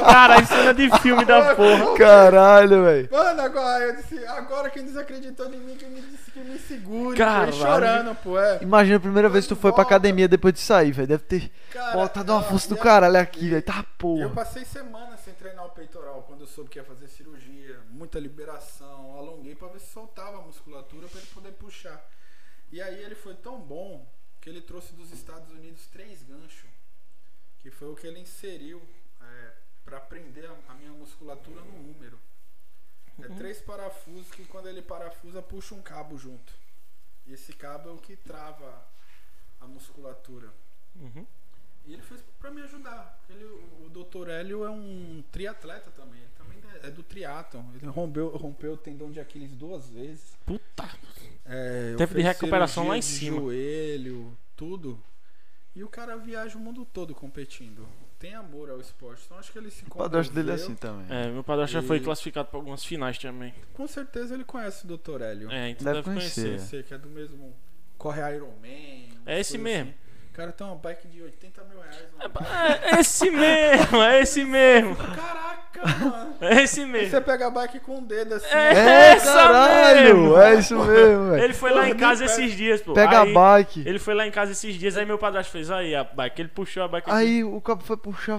Cara, 0.00 0.44
cena 0.44 0.74
de 0.74 0.90
filme 0.98 1.24
da 1.24 1.54
porra. 1.54 1.96
Caralho, 1.96 2.84
velho. 2.84 3.08
Mano, 3.10 3.42
agora 3.42 3.84
eu 3.84 3.96
disse, 3.96 4.24
agora 4.26 4.68
quem 4.70 4.84
desacreditou 4.84 5.46
em 5.52 5.58
mim 5.60 5.76
que 5.76 5.86
me 5.86 6.00
disse 6.00 6.25
que 6.36 6.44
me 6.50 6.58
segure. 6.58 7.16
Caralho. 7.16 7.58
Caralho. 7.58 7.86
chorando, 8.02 8.14
pô, 8.16 8.38
é. 8.38 8.62
Imagina 8.62 8.96
a 8.96 9.00
primeira 9.00 9.28
vez 9.28 9.44
que 9.46 9.54
tu 9.54 9.60
foi 9.60 9.70
pra 9.72 9.82
Volta. 9.82 9.94
academia 9.94 10.28
depois 10.28 10.52
de 10.52 10.60
sair, 10.60 10.92
velho. 10.92 11.08
Deve 11.08 11.24
ter 11.24 11.50
Cara, 11.70 11.92
botado 11.96 12.32
uma 12.32 12.42
força 12.42 12.68
do 12.68 12.74
e 12.76 12.78
caralho 12.78 13.16
aqui, 13.18 13.48
velho. 13.48 13.62
Tá 13.62 13.78
Eu 13.78 13.84
porra. 13.98 14.28
passei 14.30 14.64
semanas 14.64 15.20
sem 15.20 15.32
treinar 15.34 15.64
o 15.64 15.70
peitoral 15.70 16.22
quando 16.24 16.42
eu 16.42 16.46
soube 16.46 16.68
que 16.70 16.78
ia 16.78 16.84
fazer 16.84 17.08
cirurgia, 17.08 17.80
muita 17.90 18.18
liberação, 18.18 19.16
alonguei 19.16 19.54
pra 19.54 19.68
ver 19.68 19.80
se 19.80 19.90
soltava 19.92 20.38
a 20.38 20.42
musculatura 20.42 21.06
pra 21.08 21.18
ele 21.18 21.28
poder 21.32 21.52
puxar. 21.52 22.04
E 22.70 22.82
aí 22.82 23.02
ele 23.02 23.14
foi 23.14 23.34
tão 23.34 23.58
bom 23.58 24.06
que 24.40 24.50
ele 24.50 24.60
trouxe 24.60 24.92
dos 24.92 25.10
Estados 25.12 25.50
Unidos 25.52 25.86
três 25.86 26.22
ganchos, 26.22 26.68
que 27.60 27.70
foi 27.70 27.88
o 27.90 27.94
que 27.96 28.06
ele 28.06 28.20
inseriu 28.20 28.80
é, 29.20 29.50
para 29.84 29.98
prender 30.00 30.44
a, 30.46 30.72
a 30.72 30.74
minha 30.74 30.90
musculatura 30.92 31.60
no. 31.62 31.75
É 33.22 33.28
três 33.28 33.60
parafusos 33.60 34.30
que 34.30 34.44
quando 34.44 34.68
ele 34.68 34.82
parafusa 34.82 35.40
puxa 35.40 35.74
um 35.74 35.82
cabo 35.82 36.18
junto. 36.18 36.52
E 37.26 37.32
esse 37.32 37.52
cabo 37.52 37.88
é 37.88 37.92
o 37.92 37.98
que 37.98 38.16
trava 38.16 38.86
a 39.60 39.66
musculatura. 39.66 40.52
Uhum. 40.94 41.26
E 41.86 41.92
ele 41.92 42.02
fez 42.02 42.20
pra 42.38 42.50
me 42.50 42.60
ajudar. 42.62 43.18
Ele, 43.30 43.44
o, 43.44 43.88
Dr. 43.88 44.28
Hélio 44.28 44.64
é 44.64 44.70
um 44.70 45.22
triatleta 45.30 45.90
também. 45.92 46.20
Ele 46.20 46.30
também 46.36 46.58
é, 46.82 46.88
é 46.88 46.90
do 46.90 47.02
triatlon. 47.02 47.64
Ele 47.74 47.86
rompeu, 47.86 48.28
rompeu 48.36 48.72
o 48.72 48.76
tendão 48.76 49.10
de 49.10 49.20
Aquiles 49.20 49.52
duas 49.52 49.88
vezes. 49.88 50.36
Puta. 50.44 50.88
É, 51.44 51.94
Tempo 51.96 52.14
de 52.14 52.22
recuperação 52.22 52.88
lá 52.88 52.98
em 52.98 53.02
cima. 53.02 53.38
joelho, 53.38 54.36
tudo. 54.56 55.00
E 55.74 55.84
o 55.84 55.88
cara 55.88 56.16
viaja 56.16 56.58
o 56.58 56.60
mundo 56.60 56.84
todo 56.84 57.14
competindo. 57.14 57.86
Tem 58.18 58.34
amor 58.34 58.70
ao 58.70 58.80
esporte. 58.80 59.22
Então 59.26 59.38
acho 59.38 59.52
que 59.52 59.58
ele 59.58 59.70
se 59.70 59.84
O 59.84 59.94
padrasto 59.94 60.32
dele 60.34 60.50
é 60.50 60.54
assim 60.54 60.74
também. 60.74 61.06
É, 61.10 61.30
meu 61.30 61.44
padrasto 61.44 61.74
já 61.74 61.82
foi 61.82 61.98
E- 61.98 62.00
classificado 62.00 62.48
pra 62.48 62.58
algumas 62.58 62.82
finais 62.84 63.18
também. 63.18 63.52
Com 63.74 63.86
certeza 63.86 64.34
ele 64.34 64.44
conhece 64.44 64.86
o 64.86 64.96
Dr. 64.96 65.20
Hélio. 65.20 65.50
É, 65.50 65.68
então 65.70 65.84
Deve 65.84 65.96
deve, 66.02 66.04
conhecer. 66.16 66.46
conhecer. 66.46 66.84
Que 66.84 66.94
é 66.94 66.98
do 66.98 67.08
mesmo. 67.10 67.54
Corre 67.98 68.20
Ironman. 68.34 69.08
umas 69.16 69.26
É 69.26 69.40
esse 69.40 69.58
mesmo. 69.58 69.90
assim. 69.90 70.05
O 70.36 70.38
cara 70.38 70.52
tem 70.52 70.66
uma 70.66 70.76
bike 70.76 71.08
de 71.08 71.22
80 71.22 71.64
mil 71.64 71.80
reais. 71.80 71.96
Uma 72.12 72.98
É 72.98 73.00
esse 73.00 73.30
mesmo, 73.30 74.02
é 74.02 74.20
esse 74.20 74.44
mesmo. 74.44 74.94
Caraca, 74.94 75.86
mano. 75.98 76.36
É 76.42 76.62
esse 76.62 76.84
mesmo. 76.84 77.08
você 77.08 77.20
pega 77.22 77.46
a 77.46 77.50
bike 77.50 77.80
com 77.80 78.00
o 78.00 78.00
dedo 78.02 78.34
assim. 78.34 78.54
É. 78.54 78.74
É, 78.74 79.12
Essa 79.12 79.32
caralho! 79.32 80.14
mesmo. 80.18 80.36
É 80.36 80.54
isso 80.56 80.76
mesmo, 80.76 81.30
velho. 81.30 81.42
Ele 81.42 81.54
foi 81.54 81.72
lá 81.72 81.88
em 81.88 81.96
casa 81.96 82.26
nem 82.26 82.34
esses 82.34 82.54
dias, 82.54 82.82
pô. 82.82 82.92
Pega 82.92 83.22
aí, 83.22 83.30
a 83.30 83.34
bike. 83.34 83.82
Ele 83.88 83.98
foi 83.98 84.12
lá 84.12 84.26
em 84.26 84.30
casa 84.30 84.52
esses 84.52 84.74
dias, 84.74 84.98
aí 84.98 85.06
meu 85.06 85.16
padrasto 85.16 85.50
fez 85.50 85.70
aí 85.70 85.94
a 85.94 86.04
bike. 86.04 86.42
Ele 86.42 86.50
puxou 86.50 86.82
a 86.82 86.88
bike 86.88 87.08
aqui. 87.08 87.18
Aí 87.18 87.42
o 87.42 87.58
cabo 87.62 87.82
foi 87.82 87.96
puxar. 87.96 88.38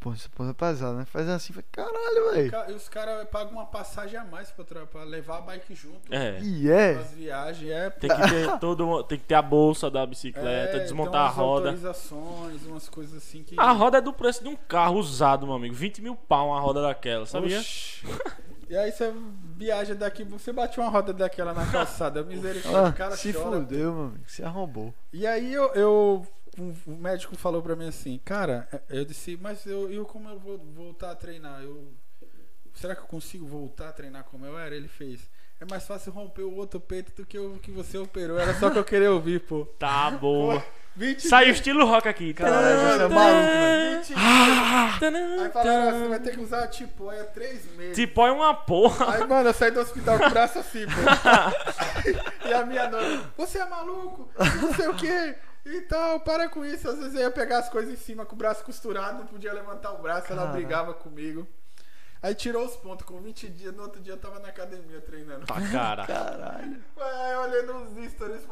Pô, 0.00 0.12
essa 0.12 0.28
porra 0.30 0.50
é 0.50 0.54
pesada, 0.54 0.98
né? 0.98 1.04
Faz 1.04 1.28
assim, 1.28 1.52
foi 1.52 1.64
caralho, 1.70 2.32
velho. 2.32 2.52
E 2.70 2.72
os 2.72 2.88
caras 2.88 3.28
pagam 3.28 3.52
uma 3.52 3.66
passagem 3.66 4.18
a 4.18 4.24
mais 4.24 4.50
pra, 4.50 4.86
pra 4.86 5.04
levar 5.04 5.38
a 5.38 5.42
bike 5.42 5.72
junto. 5.72 6.12
É. 6.12 6.40
E 6.42 6.68
é. 6.68 6.96
As 6.96 7.12
viagens, 7.12 7.70
é. 7.70 7.90
Tem 7.90 8.10
que 8.10 8.28
ter 8.28 8.50
todo, 8.58 9.04
tem 9.04 9.16
que 9.16 9.24
ter 9.24 9.36
a 9.36 9.42
bolsa 9.42 9.88
da 9.88 10.04
bicicleta, 10.04 10.78
é, 10.78 10.80
desmontar 10.80 11.27
a 11.28 11.30
roda. 11.30 11.68
autorizações, 11.68 12.62
umas 12.66 12.88
coisas 12.88 13.16
assim 13.16 13.42
que. 13.42 13.54
A 13.58 13.72
roda 13.72 13.98
é 13.98 14.00
do 14.00 14.12
preço 14.12 14.42
de 14.42 14.48
um 14.48 14.56
carro 14.56 14.96
usado, 14.98 15.46
meu 15.46 15.54
amigo. 15.56 15.74
20 15.74 16.02
mil 16.02 16.14
pau 16.16 16.48
uma 16.48 16.60
roda 16.60 16.82
daquela, 16.82 17.24
sabia? 17.26 17.60
E 18.68 18.76
aí 18.76 18.92
você 18.92 19.12
viaja 19.56 19.94
daqui, 19.94 20.24
você 20.24 20.52
bate 20.52 20.78
uma 20.78 20.90
roda 20.90 21.12
daquela 21.12 21.54
na 21.54 21.64
calçada, 21.70 22.22
misericórdia, 22.22 22.80
Ah, 22.86 22.88
o 22.90 22.92
cara 22.92 23.16
se 23.16 23.32
chora. 23.32 23.60
fudeu, 23.60 23.92
meu 23.94 24.04
amigo. 24.06 24.24
Se 24.26 24.42
arrombou. 24.42 24.92
E 25.10 25.26
aí 25.26 25.54
eu, 25.54 25.72
eu- 25.74 26.26
um- 26.58 26.74
o 26.86 26.96
médico 26.96 27.34
falou 27.36 27.62
pra 27.62 27.74
mim 27.74 27.88
assim, 27.88 28.20
cara, 28.24 28.68
eu 28.90 29.04
disse, 29.06 29.38
mas 29.40 29.64
eu, 29.64 29.90
eu 29.90 30.04
como 30.04 30.28
eu 30.28 30.38
vou 30.38 30.58
voltar 30.58 31.12
a 31.12 31.14
treinar? 31.14 31.62
Eu, 31.62 31.88
será 32.74 32.94
que 32.94 33.00
eu 33.00 33.06
consigo 33.06 33.46
voltar 33.46 33.88
a 33.88 33.92
treinar 33.92 34.24
como 34.24 34.44
eu 34.44 34.58
era? 34.58 34.74
Ele 34.76 34.88
fez. 34.88 35.30
É 35.60 35.64
mais 35.64 35.86
fácil 35.86 36.12
romper 36.12 36.42
o 36.42 36.54
outro 36.54 36.78
peito 36.78 37.10
do 37.16 37.26
que 37.26 37.38
o 37.38 37.58
que 37.58 37.70
você 37.70 37.96
operou. 37.96 38.38
Era 38.38 38.52
só 38.60 38.68
que 38.70 38.78
eu 38.78 38.84
queria 38.84 39.10
ouvir, 39.10 39.40
pô. 39.40 39.64
Tá 39.78 40.10
boa. 40.10 40.62
20 40.96 41.28
Saiu 41.28 41.52
estilo 41.52 41.86
rock 41.86 42.08
aqui. 42.08 42.34
Caralho, 42.34 42.76
você 42.76 43.02
é 43.04 43.08
maluco, 43.08 43.46
velho. 43.46 43.98
20 44.02 44.14
Ah, 44.16 44.98
Aí 45.44 45.50
falaram 45.50 45.88
assim, 45.88 46.08
vai 46.08 46.18
ter 46.20 46.30
que 46.32 46.40
usar 46.40 46.64
a 46.64 46.66
tipóia 46.66 47.24
três 47.24 47.64
meses. 47.76 47.94
Tipo, 47.96 48.26
é 48.26 48.32
uma 48.32 48.52
porra. 48.54 49.14
Aí, 49.14 49.26
mano, 49.26 49.48
eu 49.48 49.54
saí 49.54 49.70
do 49.70 49.80
hospital 49.80 50.18
com 50.18 50.26
o 50.26 50.30
braço 50.30 50.58
assim, 50.58 50.84
pô. 50.86 52.48
e 52.48 52.52
a 52.52 52.66
minha 52.66 52.88
noiva, 52.88 53.24
você 53.36 53.58
é 53.58 53.66
maluco? 53.66 54.28
Não 54.60 54.74
sei 54.74 54.88
o 54.88 54.94
quê. 54.94 55.36
E 55.66 55.82
tal, 55.82 56.20
para 56.20 56.48
com 56.48 56.64
isso. 56.64 56.88
Às 56.88 56.98
vezes 56.98 57.14
eu 57.14 57.20
ia 57.20 57.30
pegar 57.30 57.58
as 57.58 57.68
coisas 57.68 57.92
em 57.92 57.96
cima 57.96 58.24
com 58.24 58.34
o 58.34 58.38
braço 58.38 58.64
costurado, 58.64 59.18
não 59.18 59.26
podia 59.26 59.52
levantar 59.52 59.92
o 59.92 59.98
braço, 59.98 60.32
ela 60.32 60.42
Cara. 60.42 60.52
brigava 60.54 60.94
comigo. 60.94 61.46
Aí 62.20 62.34
tirou 62.34 62.64
os 62.66 62.76
pontos 62.76 63.06
com 63.06 63.20
20 63.20 63.48
dias, 63.48 63.74
no 63.74 63.82
outro 63.82 64.00
dia 64.00 64.14
eu 64.14 64.18
tava 64.18 64.40
na 64.40 64.48
academia 64.48 65.00
treinando. 65.00 65.46
Tá, 65.46 65.60
cara. 65.70 66.06
Caralho. 66.06 66.76
Aí 66.96 67.36
olhando 67.36 67.76
os 67.84 68.10
stories, 68.12 68.42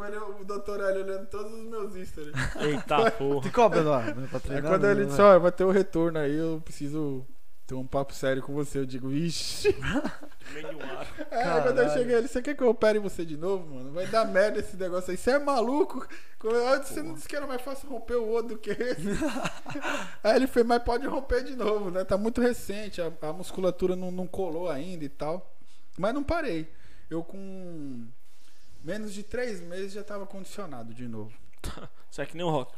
o 0.41 0.45
doutor 0.45 0.81
Hélio 0.81 1.03
olhando 1.05 1.27
todos 1.27 1.53
os 1.53 1.65
meus 1.65 2.09
stories. 2.09 2.35
Eita 2.61 3.11
porra. 3.11 3.41
Te 3.43 3.51
cobra, 3.51 3.81
Eduardo, 3.81 4.21
né? 4.21 4.29
Pra 4.29 4.39
Aí 4.39 4.43
treinar. 4.43 4.71
quando 4.73 4.83
não, 4.83 4.91
ele 4.91 5.01
né? 5.01 5.07
disse, 5.07 5.21
ó, 5.21 5.39
vai 5.39 5.53
ter 5.53 5.65
o 5.65 5.71
retorno 5.71 6.19
aí, 6.19 6.37
eu 6.37 6.61
preciso 6.65 7.27
ter 7.67 7.75
um 7.75 7.87
papo 7.87 8.15
sério 8.15 8.43
com 8.43 8.55
você. 8.55 8.79
Eu 8.79 8.87
digo, 8.87 9.11
ixi. 9.13 9.75
Ar. 9.83 10.25
Aí 10.53 10.63
quando 10.63 10.79
eu 10.79 11.75
Caralho. 11.75 11.91
cheguei, 11.91 12.15
ele, 12.15 12.29
você 12.29 12.41
quer 12.41 12.55
que 12.55 12.63
eu 12.63 12.69
opere 12.69 12.99
você 12.99 13.25
de 13.25 13.37
novo, 13.37 13.75
mano? 13.75 13.93
Vai 13.93 14.07
dar 14.07 14.25
merda 14.25 14.61
esse 14.61 14.77
negócio 14.77 15.11
aí. 15.11 15.17
Você 15.17 15.33
é 15.33 15.39
maluco? 15.39 16.07
Você 16.41 17.03
não 17.03 17.15
disse 17.15 17.29
que 17.29 17.35
era 17.35 17.47
mais 17.47 17.61
fácil 17.63 17.89
romper 17.89 18.15
o 18.15 18.29
outro 18.29 18.55
do 18.55 18.59
que 18.59 18.71
esse? 18.71 19.09
aí 20.23 20.37
ele 20.37 20.47
fez, 20.47 20.65
mas 20.65 20.83
pode 20.83 21.07
romper 21.07 21.43
de 21.43 21.57
novo, 21.57 21.91
né? 21.91 22.05
Tá 22.05 22.17
muito 22.17 22.41
recente, 22.41 23.03
a, 23.03 23.13
a 23.23 23.33
musculatura 23.33 23.97
não, 23.97 24.13
não 24.13 24.27
colou 24.27 24.71
ainda 24.71 25.05
e 25.05 25.09
tal. 25.09 25.53
Mas 25.99 26.15
não 26.15 26.23
parei. 26.23 26.71
Eu 27.11 27.25
com 27.25 28.07
menos 28.85 29.13
de 29.13 29.25
três 29.25 29.61
meses 29.61 29.93
já 29.93 30.05
tava 30.05 30.25
condicionado 30.25 30.95
de 30.95 31.09
novo. 31.09 31.33
Isso 32.11 32.23
é 32.23 32.27
que 32.27 32.37
nem 32.37 32.47
o 32.47 32.51
rock. 32.51 32.73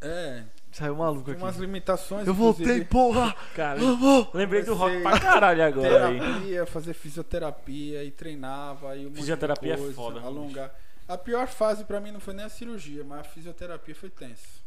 É, 0.00 0.44
Saiu 0.72 0.96
maluco 0.96 1.24
com 1.26 1.30
aqui. 1.32 1.42
umas 1.42 1.56
limitações. 1.56 2.26
Eu 2.26 2.32
voltei, 2.34 2.64
inclusive, 2.64 2.84
porra! 2.86 3.34
Cara, 3.54 3.78
Vamos! 3.78 4.28
lembrei 4.32 4.62
do 4.62 4.74
rock 4.74 5.00
pra 5.02 5.20
caralho 5.20 5.62
agora 5.64 6.08
aí. 6.08 6.18
terapia, 6.18 6.66
fazer 6.66 6.94
fisioterapia 6.94 8.02
e 8.04 8.10
treinava. 8.10 8.96
E 8.96 9.06
um 9.06 9.14
Fisioterapia 9.14 9.74
é 9.74 9.76
coisa, 9.76 9.94
foda. 9.94 10.20
Alongar. 10.20 10.74
A 11.06 11.18
pior 11.18 11.46
fase 11.48 11.84
pra 11.84 12.00
mim 12.00 12.10
não 12.10 12.20
foi 12.20 12.32
nem 12.32 12.44
a 12.44 12.48
cirurgia, 12.48 13.04
mas 13.04 13.20
a 13.20 13.24
fisioterapia 13.24 13.94
foi 13.94 14.08
tensa. 14.08 14.62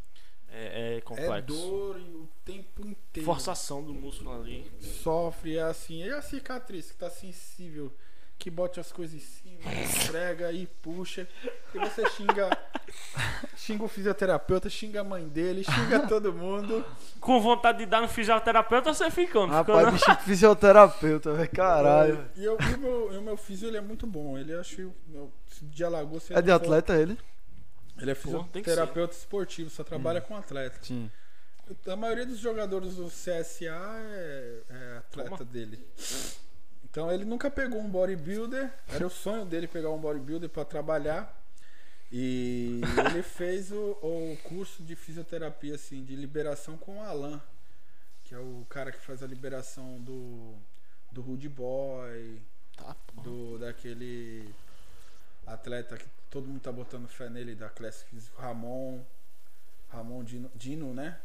É, 0.48 0.94
é 0.94 0.96
É 0.98 1.00
complexo. 1.00 1.42
dor 1.46 1.98
e 1.98 2.02
o 2.14 2.28
tempo 2.44 2.86
inteiro. 2.86 3.26
Forçação 3.26 3.82
do 3.82 3.92
músculo 3.92 4.32
ali. 4.40 4.70
Sofre, 4.80 5.56
é 5.56 5.62
assim. 5.62 6.04
E 6.04 6.10
a 6.10 6.22
cicatriz 6.22 6.90
que 6.92 6.96
tá 6.96 7.10
sensível, 7.10 7.92
que 8.38 8.50
bote 8.50 8.78
as 8.78 8.92
coisas 8.92 9.14
em 9.16 9.20
cima, 9.20 9.72
esfrega 9.82 10.52
e 10.52 10.66
puxa. 10.66 11.26
E 11.74 11.78
você 11.78 12.08
xinga. 12.10 12.50
Xinga 13.56 13.82
o 13.82 13.88
fisioterapeuta, 13.88 14.70
xinga 14.70 15.00
a 15.00 15.04
mãe 15.04 15.26
dele, 15.28 15.64
xinga 15.64 16.00
todo 16.06 16.32
mundo. 16.32 16.84
Com 17.20 17.40
vontade 17.40 17.78
de 17.78 17.86
dar 17.86 18.00
no 18.00 18.06
fisioterapeuta, 18.08 18.94
você 18.94 19.10
ficou, 19.10 19.44
não 19.46 19.54
Rapaz, 19.54 19.78
ficou, 19.80 19.92
bichinho 19.92 20.16
de 20.18 20.22
fisioterapeuta, 20.22 21.32
velho. 21.32 21.50
Caralho. 21.50 22.30
E, 22.36 22.44
eu, 22.44 22.56
e 22.60 22.74
o, 22.74 22.78
meu, 22.78 23.12
e 23.14 23.16
o 23.16 23.22
meu 23.22 23.36
físio 23.36 23.66
ele 23.66 23.76
é 23.76 23.80
muito 23.80 24.06
bom. 24.06 24.38
Ele 24.38 24.54
acho 24.54 24.92
meu, 25.08 25.32
de 25.62 25.82
Alagoas. 25.84 26.30
É 26.30 26.40
de 26.40 26.48
não 26.48 26.58
for- 26.58 26.64
atleta 26.64 26.94
ele? 26.96 27.18
Ele 27.98 28.10
é 28.10 28.14
Pô, 28.14 28.20
fisioterapeuta 28.20 29.14
esportivo, 29.14 29.68
só 29.68 29.82
trabalha 29.82 30.20
com 30.20 30.36
atleta. 30.36 30.78
Sim. 30.82 31.10
A 31.88 31.96
maioria 31.96 32.24
dos 32.26 32.38
jogadores 32.38 32.94
do 32.94 33.06
CSA 33.08 33.64
é, 33.64 34.60
é 34.70 34.96
atleta 34.98 35.30
Toma. 35.38 35.44
dele. 35.44 35.84
Então 36.96 37.12
ele 37.12 37.26
nunca 37.26 37.50
pegou 37.50 37.78
um 37.78 37.90
bodybuilder. 37.90 38.72
Era 38.88 39.06
o 39.06 39.10
sonho 39.10 39.44
dele 39.44 39.68
pegar 39.68 39.90
um 39.90 40.00
bodybuilder 40.00 40.48
para 40.48 40.64
trabalhar. 40.64 41.30
E 42.10 42.80
ele 43.10 43.22
fez 43.22 43.70
o, 43.70 43.98
o 44.00 44.38
curso 44.44 44.82
de 44.82 44.96
fisioterapia 44.96 45.74
assim, 45.74 46.02
de 46.02 46.16
liberação 46.16 46.78
com 46.78 46.96
o 46.96 47.02
Alan, 47.02 47.38
que 48.24 48.34
é 48.34 48.38
o 48.38 48.64
cara 48.70 48.90
que 48.90 48.98
faz 48.98 49.22
a 49.22 49.26
liberação 49.26 50.00
do 50.00 50.54
do 51.12 51.20
Rude 51.20 51.50
Boy, 51.50 52.40
Tá, 52.74 52.96
do 53.22 53.58
daquele 53.58 54.54
atleta 55.46 55.98
que 55.98 56.06
todo 56.30 56.48
mundo 56.48 56.60
tá 56.60 56.72
botando 56.72 57.08
fé 57.08 57.28
nele 57.28 57.54
da 57.54 57.68
Classic 57.68 58.08
Ramon 58.38 59.04
Ramon 59.90 60.24
Dino, 60.24 60.50
Dino, 60.54 60.94
né? 60.94 61.20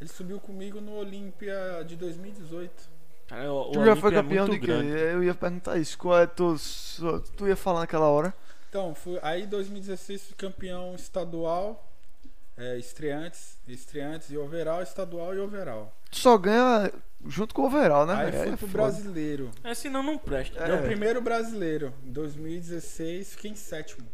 Ele 0.00 0.08
subiu 0.08 0.38
comigo 0.38 0.80
no 0.80 0.92
Olímpia 0.92 1.82
de 1.84 1.96
2018. 1.96 2.93
Cara, 3.28 3.52
o, 3.52 3.70
o 3.70 3.72
Tu 3.72 3.84
já 3.84 3.96
foi 3.96 4.12
é 4.12 4.14
campeão 4.14 4.46
muito 4.46 4.60
de 4.60 4.66
quê? 4.66 4.72
grande. 4.72 4.88
Eu 4.90 5.22
ia 5.24 5.34
perguntar 5.34 5.78
isso. 5.78 5.96
Qual 5.98 6.18
é 6.18 6.26
tu, 6.26 6.56
tu 7.36 7.46
ia 7.48 7.56
falar 7.56 7.80
naquela 7.80 8.06
hora? 8.08 8.34
Então, 8.68 8.94
fui, 8.94 9.18
aí 9.22 9.44
em 9.44 9.46
2016 9.48 10.26
fui 10.26 10.34
campeão 10.36 10.94
estadual, 10.94 11.88
é, 12.56 12.76
estreantes, 12.76 13.56
estreantes 13.68 14.30
e 14.30 14.36
overall, 14.36 14.82
estadual 14.82 15.34
e 15.34 15.38
overall. 15.38 15.92
Tu 16.10 16.18
só 16.18 16.36
ganha 16.36 16.92
junto 17.26 17.54
com 17.54 17.62
o 17.62 17.66
overall, 17.66 18.04
né? 18.04 18.14
Aí 18.14 18.30
velho? 18.30 18.42
fui 18.44 18.52
É 18.52 18.56
pro 18.56 18.66
foda. 18.68 18.82
brasileiro. 18.82 19.50
É, 19.62 19.74
senão 19.74 20.02
não 20.02 20.18
presta. 20.18 20.58
É. 20.58 20.68
Meu 20.68 20.82
primeiro 20.82 21.20
brasileiro, 21.22 21.94
em 22.04 22.12
2016, 22.12 23.30
fiquei 23.34 23.50
em 23.52 23.56
sétimo. 23.56 24.06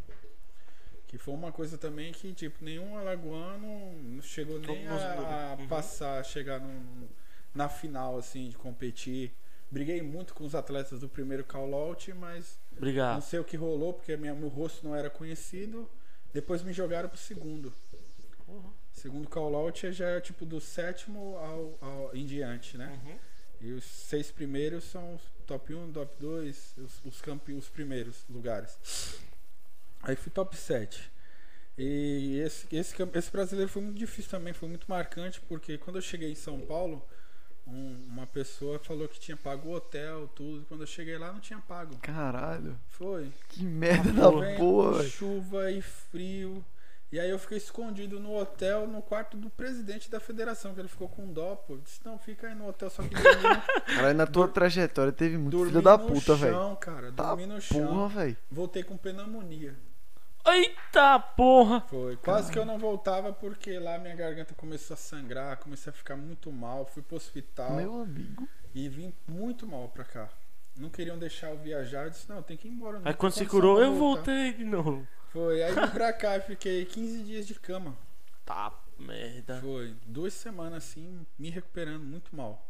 Que 1.08 1.18
foi 1.18 1.34
uma 1.34 1.50
coisa 1.50 1.76
também 1.76 2.12
que, 2.12 2.32
tipo, 2.32 2.64
nenhum 2.64 2.96
alagoano 2.96 3.92
não 4.04 4.22
chegou 4.22 4.60
nem 4.60 4.86
a, 4.86 4.94
a 4.94 5.56
Uhum. 5.60 5.66
passar, 5.66 6.20
a 6.20 6.22
chegar 6.22 6.60
no- 6.60 7.08
na 7.54 7.68
final, 7.68 8.16
assim, 8.18 8.48
de 8.48 8.56
competir. 8.56 9.32
Briguei 9.70 10.02
muito 10.02 10.34
com 10.34 10.44
os 10.44 10.54
atletas 10.54 11.00
do 11.00 11.08
primeiro 11.08 11.44
call-out, 11.44 12.12
mas 12.14 12.58
não 12.72 12.78
Obrigado. 12.78 13.22
sei 13.22 13.38
o 13.38 13.44
que 13.44 13.56
rolou, 13.56 13.92
porque 13.94 14.16
minha, 14.16 14.34
meu 14.34 14.48
rosto 14.48 14.86
não 14.86 14.94
era 14.96 15.08
conhecido. 15.08 15.88
Depois 16.32 16.62
me 16.62 16.72
jogaram 16.72 17.08
pro 17.08 17.18
segundo. 17.18 17.72
Uhum. 18.48 18.72
Segundo 18.92 19.28
call-out 19.28 19.92
já 19.92 20.08
é 20.08 20.20
tipo 20.20 20.44
do 20.44 20.60
sétimo 20.60 21.36
ao, 21.38 21.78
ao- 21.80 22.14
em 22.16 22.26
diante, 22.26 22.76
né? 22.76 22.98
Uhum. 23.04 23.18
E 23.60 23.72
os 23.72 23.84
seis 23.84 24.30
primeiros 24.30 24.84
são 24.84 25.14
os 25.14 25.22
top 25.46 25.74
1, 25.74 25.92
top 25.92 26.14
2, 26.18 26.74
os, 26.78 27.04
os, 27.04 27.20
campe... 27.20 27.52
os 27.52 27.68
primeiros 27.68 28.24
lugares. 28.28 29.20
Aí 30.02 30.16
fui 30.16 30.32
top 30.32 30.56
7. 30.56 31.10
E 31.76 32.38
esse, 32.44 32.66
esse, 32.74 32.94
esse 33.14 33.30
brasileiro 33.30 33.70
foi 33.70 33.82
muito 33.82 33.98
difícil 33.98 34.30
também, 34.30 34.52
foi 34.52 34.68
muito 34.68 34.86
marcante, 34.88 35.40
porque 35.42 35.78
quando 35.78 35.96
eu 35.96 36.02
cheguei 36.02 36.30
em 36.30 36.34
São 36.34 36.60
Paulo, 36.60 37.06
um- 37.66 38.06
uma 38.08 38.26
pessoa 38.26 38.78
falou 38.78 39.06
que 39.08 39.18
tinha 39.20 39.36
pago 39.36 39.68
o 39.68 39.72
hotel, 39.74 40.28
tudo. 40.34 40.64
Quando 40.66 40.82
eu 40.82 40.86
cheguei 40.86 41.16
lá, 41.18 41.32
não 41.32 41.40
tinha 41.40 41.58
pago. 41.60 41.96
Caralho. 42.02 42.78
Foi. 42.88 43.32
Que 43.48 43.62
merda 43.64 44.12
da 44.12 44.30
porra. 44.56 45.02
chuva 45.04 45.70
e 45.70 45.80
frio. 45.82 46.64
E 47.12 47.18
aí 47.18 47.28
eu 47.28 47.40
fiquei 47.40 47.58
escondido 47.58 48.20
no 48.20 48.36
hotel, 48.36 48.86
no 48.86 49.02
quarto 49.02 49.36
do 49.36 49.50
presidente 49.50 50.08
da 50.08 50.20
federação, 50.20 50.72
que 50.74 50.80
ele 50.80 50.86
ficou 50.88 51.08
com 51.08 51.26
dó, 51.32 51.56
pô. 51.56 51.76
Disse, 51.76 51.98
não, 52.04 52.16
fica 52.16 52.46
aí 52.46 52.54
no 52.54 52.68
hotel, 52.68 52.88
só 52.88 53.02
que 53.02 53.08
dormi, 53.08 53.20
Caralho, 53.86 54.16
na 54.16 54.26
tua 54.28 54.46
trajetória 54.46 55.12
teve 55.12 55.36
muito 55.36 55.50
dormi 55.56 55.70
filho 55.72 55.82
da 55.82 55.96
no 55.98 56.06
puta, 56.06 56.36
velho. 56.36 56.54
chão, 56.54 56.76
cara. 56.76 57.10
Tá 57.10 57.28
Dormi 57.30 57.46
no 57.46 57.60
chão. 57.60 57.84
porra, 57.84 58.08
velho. 58.08 58.36
Voltei 58.48 58.84
com 58.84 58.96
pneumonia. 58.96 59.76
Eita 60.46 61.18
porra! 61.18 61.80
Foi. 61.82 62.16
Quase 62.16 62.50
que 62.50 62.58
eu 62.58 62.64
não 62.64 62.78
voltava 62.78 63.32
porque 63.32 63.78
lá 63.78 63.98
minha 63.98 64.14
garganta 64.14 64.54
começou 64.54 64.94
a 64.94 64.96
sangrar, 64.96 65.58
comecei 65.58 65.90
a 65.90 65.94
ficar 65.94 66.16
muito 66.16 66.50
mal, 66.50 66.86
fui 66.86 67.02
pro 67.02 67.16
hospital 67.16 67.72
Meu 67.76 68.00
amigo. 68.02 68.48
e 68.74 68.88
vim 68.88 69.12
muito 69.28 69.66
mal 69.66 69.88
pra 69.88 70.04
cá. 70.04 70.28
Não 70.76 70.88
queriam 70.88 71.18
deixar 71.18 71.50
eu 71.50 71.58
viajar, 71.58 72.04
eu 72.04 72.10
disse, 72.10 72.28
não, 72.28 72.42
tem 72.42 72.56
que 72.56 72.66
ir 72.66 72.70
embora. 72.70 72.98
não 73.00 73.06
Aí 73.08 73.14
quando 73.14 73.32
se 73.32 73.44
curou, 73.46 73.80
eu 73.82 73.94
voltar." 73.94 74.24
voltei 74.24 74.52
de 74.54 74.64
novo. 74.64 75.06
Foi. 75.30 75.62
Aí 75.62 75.74
vim 75.74 75.86
pra 75.88 76.12
cá 76.14 76.36
e 76.38 76.40
fiquei 76.40 76.84
15 76.84 77.22
dias 77.22 77.46
de 77.46 77.54
cama. 77.54 77.96
Tá, 78.46 78.72
merda. 78.98 79.60
Foi 79.60 79.94
duas 80.06 80.32
semanas 80.32 80.84
assim, 80.84 81.24
me 81.38 81.50
recuperando 81.50 82.02
muito 82.02 82.34
mal. 82.34 82.66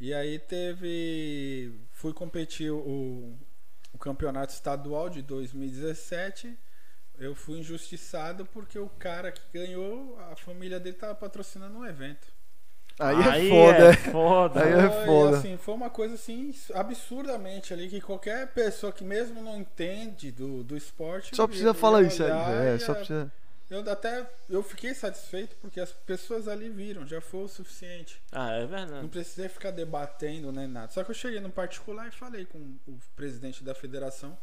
E 0.00 0.14
aí 0.14 0.38
teve. 0.38 1.72
Fui 1.92 2.12
competir 2.12 2.70
o, 2.70 3.36
o 3.92 3.98
campeonato 3.98 4.52
estadual 4.52 5.10
de 5.10 5.20
2017. 5.22 6.56
Eu 7.18 7.34
fui 7.34 7.58
injustiçado 7.58 8.46
porque 8.46 8.78
o 8.78 8.88
cara 8.88 9.32
que 9.32 9.40
ganhou, 9.52 10.18
a 10.30 10.36
família 10.36 10.78
dele 10.78 10.96
tava 10.96 11.14
patrocinando 11.14 11.78
um 11.78 11.84
evento. 11.86 12.26
Aí, 12.98 13.16
é 13.16 13.28
Aí 13.30 13.48
foda. 13.48 13.78
é 13.78 13.92
foda. 13.92 14.64
Aí 14.64 14.72
é 14.72 14.90
Foi, 14.90 15.06
foda. 15.06 15.38
assim, 15.38 15.56
foi 15.56 15.74
uma 15.74 15.90
coisa 15.90 16.14
assim, 16.14 16.52
absurdamente 16.74 17.72
ali, 17.72 17.88
que 17.88 18.00
qualquer 18.00 18.48
pessoa 18.48 18.92
que 18.92 19.04
mesmo 19.04 19.40
não 19.40 19.56
entende 19.56 20.32
do, 20.32 20.64
do 20.64 20.76
esporte. 20.76 21.34
Só 21.34 21.46
precisa 21.46 21.68
ia 21.68 21.74
falar 21.74 22.02
isso 22.02 22.22
aí. 22.24 22.30
É, 22.30 22.74
e 22.74 22.80
só 22.80 22.94
precisa. 22.94 23.32
Eu 23.70 23.88
até 23.90 24.26
eu 24.48 24.62
fiquei 24.62 24.94
satisfeito 24.94 25.54
porque 25.60 25.78
as 25.78 25.92
pessoas 25.92 26.48
ali 26.48 26.70
viram, 26.70 27.06
já 27.06 27.20
foi 27.20 27.44
o 27.44 27.48
suficiente. 27.48 28.20
Ah, 28.32 28.52
é 28.52 28.62
Não 28.62 28.68
verdade. 28.68 29.08
precisei 29.08 29.48
ficar 29.48 29.70
debatendo 29.70 30.50
nem 30.50 30.66
nada. 30.66 30.90
Só 30.90 31.04
que 31.04 31.10
eu 31.10 31.14
cheguei 31.14 31.38
no 31.38 31.50
particular 31.50 32.08
e 32.08 32.10
falei 32.10 32.46
com 32.46 32.58
o 32.58 32.98
presidente 33.14 33.62
da 33.62 33.74
federação 33.74 34.36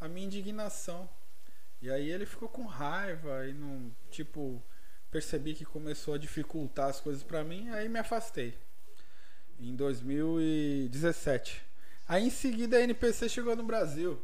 a 0.00 0.08
minha 0.08 0.26
indignação. 0.26 1.08
E 1.82 1.90
aí 1.90 2.08
ele 2.10 2.24
ficou 2.24 2.48
com 2.48 2.64
raiva 2.64 3.46
e 3.46 3.52
não, 3.52 3.90
tipo, 4.10 4.62
percebi 5.10 5.52
que 5.54 5.64
começou 5.64 6.14
a 6.14 6.18
dificultar 6.18 6.88
as 6.88 7.00
coisas 7.00 7.22
pra 7.24 7.42
mim, 7.42 7.68
aí 7.70 7.88
me 7.88 7.98
afastei. 7.98 8.56
Em 9.60 9.74
2017. 9.76 11.62
Aí 12.08 12.24
em 12.26 12.30
seguida 12.30 12.76
a 12.76 12.80
NPC 12.82 13.28
chegou 13.28 13.54
no 13.56 13.62
Brasil, 13.64 14.20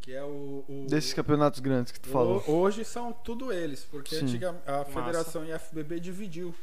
que 0.00 0.12
é 0.12 0.22
o, 0.22 0.64
o 0.68 0.86
Desses 0.88 1.12
campeonatos 1.12 1.60
grandes 1.60 1.92
que 1.92 2.00
tu 2.00 2.08
falou. 2.08 2.42
Ho- 2.46 2.52
Hoje 2.60 2.84
são 2.84 3.12
tudo 3.12 3.52
eles, 3.52 3.84
porque 3.84 4.16
antiga, 4.16 4.60
a 4.66 4.84
federação 4.84 5.44
IFBB 5.44 6.00
dividiu. 6.00 6.54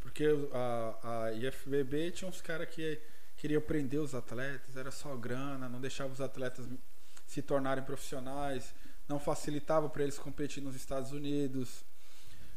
Porque 0.00 0.26
a, 0.52 1.24
a 1.26 1.32
IFBB 1.32 2.10
tinha 2.10 2.28
uns 2.28 2.40
caras 2.42 2.68
que 2.68 3.00
queriam 3.36 3.60
prender 3.62 4.00
os 4.00 4.14
atletas, 4.14 4.76
era 4.76 4.90
só 4.90 5.14
grana, 5.16 5.68
não 5.68 5.80
deixava 5.80 6.12
os 6.12 6.20
atletas 6.20 6.66
se 7.26 7.40
tornarem 7.42 7.82
profissionais, 7.82 8.74
não 9.08 9.18
facilitava 9.18 9.88
para 9.88 10.02
eles 10.02 10.18
competir 10.18 10.62
nos 10.62 10.74
Estados 10.74 11.12
Unidos. 11.12 11.84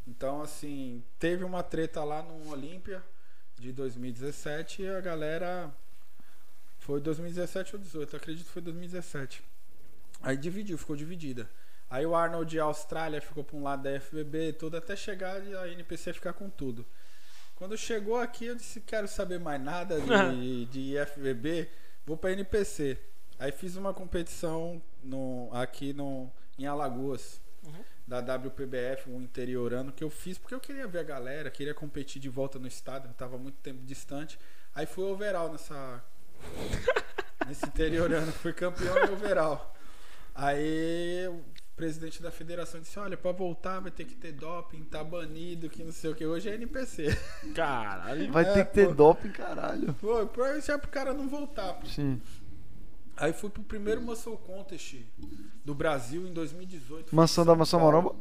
Então, 0.07 0.41
assim, 0.41 1.03
teve 1.19 1.43
uma 1.43 1.63
treta 1.63 2.03
lá 2.03 2.21
no 2.21 2.49
Olímpia 2.49 3.03
de 3.59 3.71
2017 3.71 4.83
e 4.83 4.87
a 4.89 5.01
galera 5.01 5.71
Foi 6.79 7.01
2017 7.01 7.75
ou 7.75 7.81
18, 7.81 8.15
acredito 8.15 8.45
que 8.45 8.51
foi 8.51 8.61
2017. 8.61 9.43
Aí 10.21 10.37
dividiu, 10.37 10.77
ficou 10.77 10.95
dividida. 10.95 11.49
Aí 11.89 12.05
o 12.05 12.15
Arnold 12.15 12.49
de 12.49 12.59
Austrália 12.59 13.21
ficou 13.21 13.43
para 13.43 13.57
um 13.57 13.63
lado 13.63 13.83
da 13.83 13.99
FBB, 13.99 14.53
tudo 14.53 14.77
até 14.77 14.95
chegar 14.95 15.45
e 15.45 15.55
a 15.55 15.67
NPC 15.67 16.13
ficar 16.13 16.33
com 16.33 16.49
tudo. 16.49 16.85
Quando 17.55 17.77
chegou 17.77 18.17
aqui, 18.17 18.45
eu 18.45 18.55
disse: 18.55 18.79
quero 18.81 19.07
saber 19.07 19.39
mais 19.39 19.61
nada 19.61 19.99
de, 19.99 20.65
de 20.71 20.95
FBB, 21.05 21.69
vou 22.05 22.15
para 22.15 22.31
NPC. 22.31 22.97
Aí 23.39 23.51
fiz 23.51 23.75
uma 23.75 23.93
competição 23.93 24.81
no, 25.03 25.49
aqui 25.53 25.93
no, 25.93 26.29
em 26.57 26.65
Alagoas, 26.65 27.39
Uhum. 27.65 27.83
da 28.07 28.19
WPBF, 28.21 29.09
um 29.09 29.21
interiorano, 29.21 29.91
que 29.91 30.03
eu 30.03 30.09
fiz 30.09 30.37
porque 30.37 30.55
eu 30.55 30.59
queria 30.59 30.87
ver 30.87 30.99
a 30.99 31.03
galera, 31.03 31.51
queria 31.51 31.73
competir 31.73 32.21
de 32.21 32.29
volta 32.29 32.57
no 32.57 32.67
estádio, 32.67 33.09
eu 33.09 33.13
tava 33.13 33.37
muito 33.37 33.57
tempo 33.57 33.83
distante. 33.83 34.39
Aí 34.73 34.85
fui 34.85 35.03
overall 35.03 35.51
nessa. 35.51 36.01
nesse 37.47 37.65
interiorano, 37.65 38.31
fui 38.31 38.53
campeão 38.53 38.95
em 39.05 39.11
overall. 39.11 39.75
Aí 40.33 41.27
o 41.27 41.43
presidente 41.75 42.21
da 42.21 42.31
federação 42.31 42.79
disse: 42.79 42.97
Olha, 42.99 43.17
pra 43.17 43.31
voltar 43.31 43.79
vai 43.79 43.91
ter 43.91 44.05
que 44.05 44.15
ter 44.15 44.31
doping, 44.33 44.83
tá 44.83 45.03
banido, 45.03 45.67
que 45.69 45.83
não 45.83 45.91
sei 45.91 46.11
o 46.11 46.15
que. 46.15 46.25
Hoje 46.25 46.47
é 46.49 46.53
NPC. 46.55 47.07
Caralho. 47.55 48.31
Vai 48.31 48.45
É, 48.45 48.53
ter 48.53 48.65
que 48.67 48.73
ter 48.73 48.87
pô. 48.87 48.93
doping, 48.93 49.31
caralho. 49.31 49.93
Foi, 49.95 50.61
já 50.61 50.77
pro 50.77 50.89
cara 50.89 51.13
não 51.13 51.27
voltar. 51.27 51.73
pô. 51.73 51.85
Sim. 51.87 52.21
Aí 53.17 53.33
fui 53.33 53.49
pro 53.49 53.63
primeiro 53.63 54.01
Muscle 54.01 54.37
Contest 54.37 55.03
do 55.65 55.73
Brasil 55.73 56.27
em 56.27 56.33
2018. 56.33 57.09
Foi 57.09 57.15
Mansão 57.15 57.43
da 57.43 57.51
São 57.51 57.57
Mansão. 57.57 57.79
Maromba? 57.81 58.15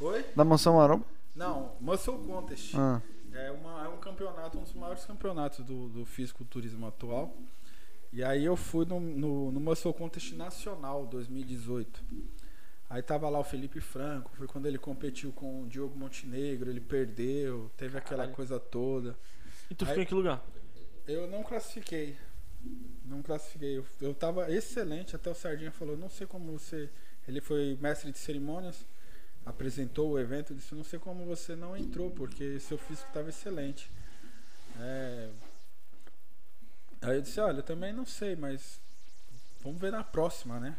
Oi? 0.00 0.24
Da 0.34 0.44
Mansão 0.44 0.76
Maromba? 0.76 1.04
Não, 1.34 1.76
Muscle 1.80 2.18
Contest. 2.26 2.74
Ah. 2.76 3.02
É, 3.32 3.50
uma, 3.50 3.84
é 3.84 3.88
um 3.88 3.98
campeonato, 3.98 4.56
um 4.58 4.62
dos 4.62 4.72
maiores 4.74 5.04
campeonatos 5.04 5.64
do, 5.64 5.88
do 5.88 6.06
fisiculturismo 6.06 6.86
atual. 6.86 7.36
E 8.12 8.22
aí 8.22 8.44
eu 8.44 8.56
fui 8.56 8.86
no, 8.86 9.00
no, 9.00 9.50
no 9.50 9.60
Muscle 9.60 9.92
Contest 9.92 10.32
Nacional 10.34 11.04
2018. 11.06 12.02
Aí 12.88 13.02
tava 13.02 13.28
lá 13.28 13.40
o 13.40 13.44
Felipe 13.44 13.80
Franco, 13.80 14.30
foi 14.36 14.46
quando 14.46 14.66
ele 14.66 14.78
competiu 14.78 15.32
com 15.32 15.62
o 15.62 15.66
Diogo 15.66 15.98
Montenegro, 15.98 16.70
ele 16.70 16.80
perdeu, 16.80 17.70
teve 17.76 17.98
aquela 17.98 18.18
Caralho. 18.18 18.36
coisa 18.36 18.60
toda. 18.60 19.18
E 19.68 19.74
tu 19.74 19.84
Aí- 19.84 19.88
ficou 19.88 20.02
em 20.02 20.06
que 20.06 20.14
lugar? 20.14 20.44
Eu 21.08 21.26
não 21.26 21.42
classifiquei. 21.42 22.16
Não 23.04 23.22
classifiquei. 23.22 23.78
Eu, 23.78 23.86
eu 24.00 24.14
tava 24.14 24.50
excelente, 24.52 25.14
até 25.16 25.30
o 25.30 25.34
Sardinha 25.34 25.70
falou, 25.70 25.96
não 25.96 26.08
sei 26.08 26.26
como 26.26 26.58
você. 26.58 26.90
Ele 27.26 27.40
foi 27.40 27.78
mestre 27.80 28.10
de 28.12 28.18
cerimônias, 28.18 28.86
apresentou 29.44 30.12
o 30.12 30.18
evento, 30.18 30.54
disse, 30.54 30.74
não 30.74 30.84
sei 30.84 30.98
como 30.98 31.24
você 31.24 31.54
não 31.56 31.76
entrou, 31.76 32.10
porque 32.10 32.58
seu 32.60 32.78
físico 32.78 33.08
estava 33.08 33.28
excelente. 33.28 33.90
É, 34.80 35.30
Aí 37.04 37.16
eu 37.16 37.20
disse, 37.22 37.38
olha, 37.38 37.58
eu 37.58 37.62
também 37.62 37.92
não 37.92 38.06
sei, 38.06 38.34
mas 38.34 38.80
vamos 39.60 39.78
ver 39.78 39.92
na 39.92 40.02
próxima, 40.02 40.58
né? 40.58 40.74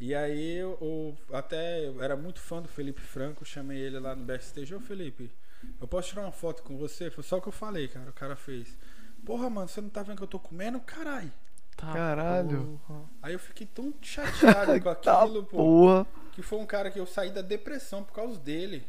E 0.00 0.14
aí 0.14 0.56
eu, 0.56 0.78
eu 0.80 1.36
até 1.36 1.86
eu 1.86 2.02
era 2.02 2.16
muito 2.16 2.40
fã 2.40 2.62
do 2.62 2.68
Felipe 2.68 3.02
Franco, 3.02 3.44
chamei 3.44 3.78
ele 3.78 3.98
lá 3.98 4.16
no 4.16 4.24
backstage, 4.24 4.74
ô 4.74 4.80
Felipe, 4.80 5.30
eu 5.78 5.86
posso 5.86 6.08
tirar 6.08 6.22
uma 6.22 6.32
foto 6.32 6.62
com 6.62 6.78
você? 6.78 7.10
Foi 7.10 7.22
só 7.22 7.36
o 7.36 7.42
que 7.42 7.48
eu 7.48 7.52
falei, 7.52 7.86
cara. 7.86 8.08
O 8.08 8.14
cara 8.14 8.34
fez. 8.34 8.76
Porra, 9.24 9.48
mano, 9.48 9.68
você 9.68 9.80
não 9.80 9.88
tá 9.88 10.02
vendo 10.02 10.16
que 10.16 10.22
eu 10.22 10.28
tô 10.28 10.38
comendo? 10.38 10.80
Caralho. 10.80 11.32
Tá, 11.76 11.92
Caralho. 11.92 12.80
porra. 12.86 13.00
Aí 13.22 13.32
eu 13.32 13.38
fiquei 13.38 13.66
tão 13.66 13.92
chateado 14.02 14.80
com 14.80 14.94
Tá 15.00 15.22
aquilo, 15.22 15.44
pô. 15.44 15.56
porra. 15.56 16.06
Que 16.32 16.42
foi 16.42 16.58
um 16.58 16.66
cara 16.66 16.90
que 16.90 16.98
eu 16.98 17.06
saí 17.06 17.30
da 17.30 17.42
depressão 17.42 18.02
por 18.02 18.12
causa 18.14 18.38
dele. 18.38 18.84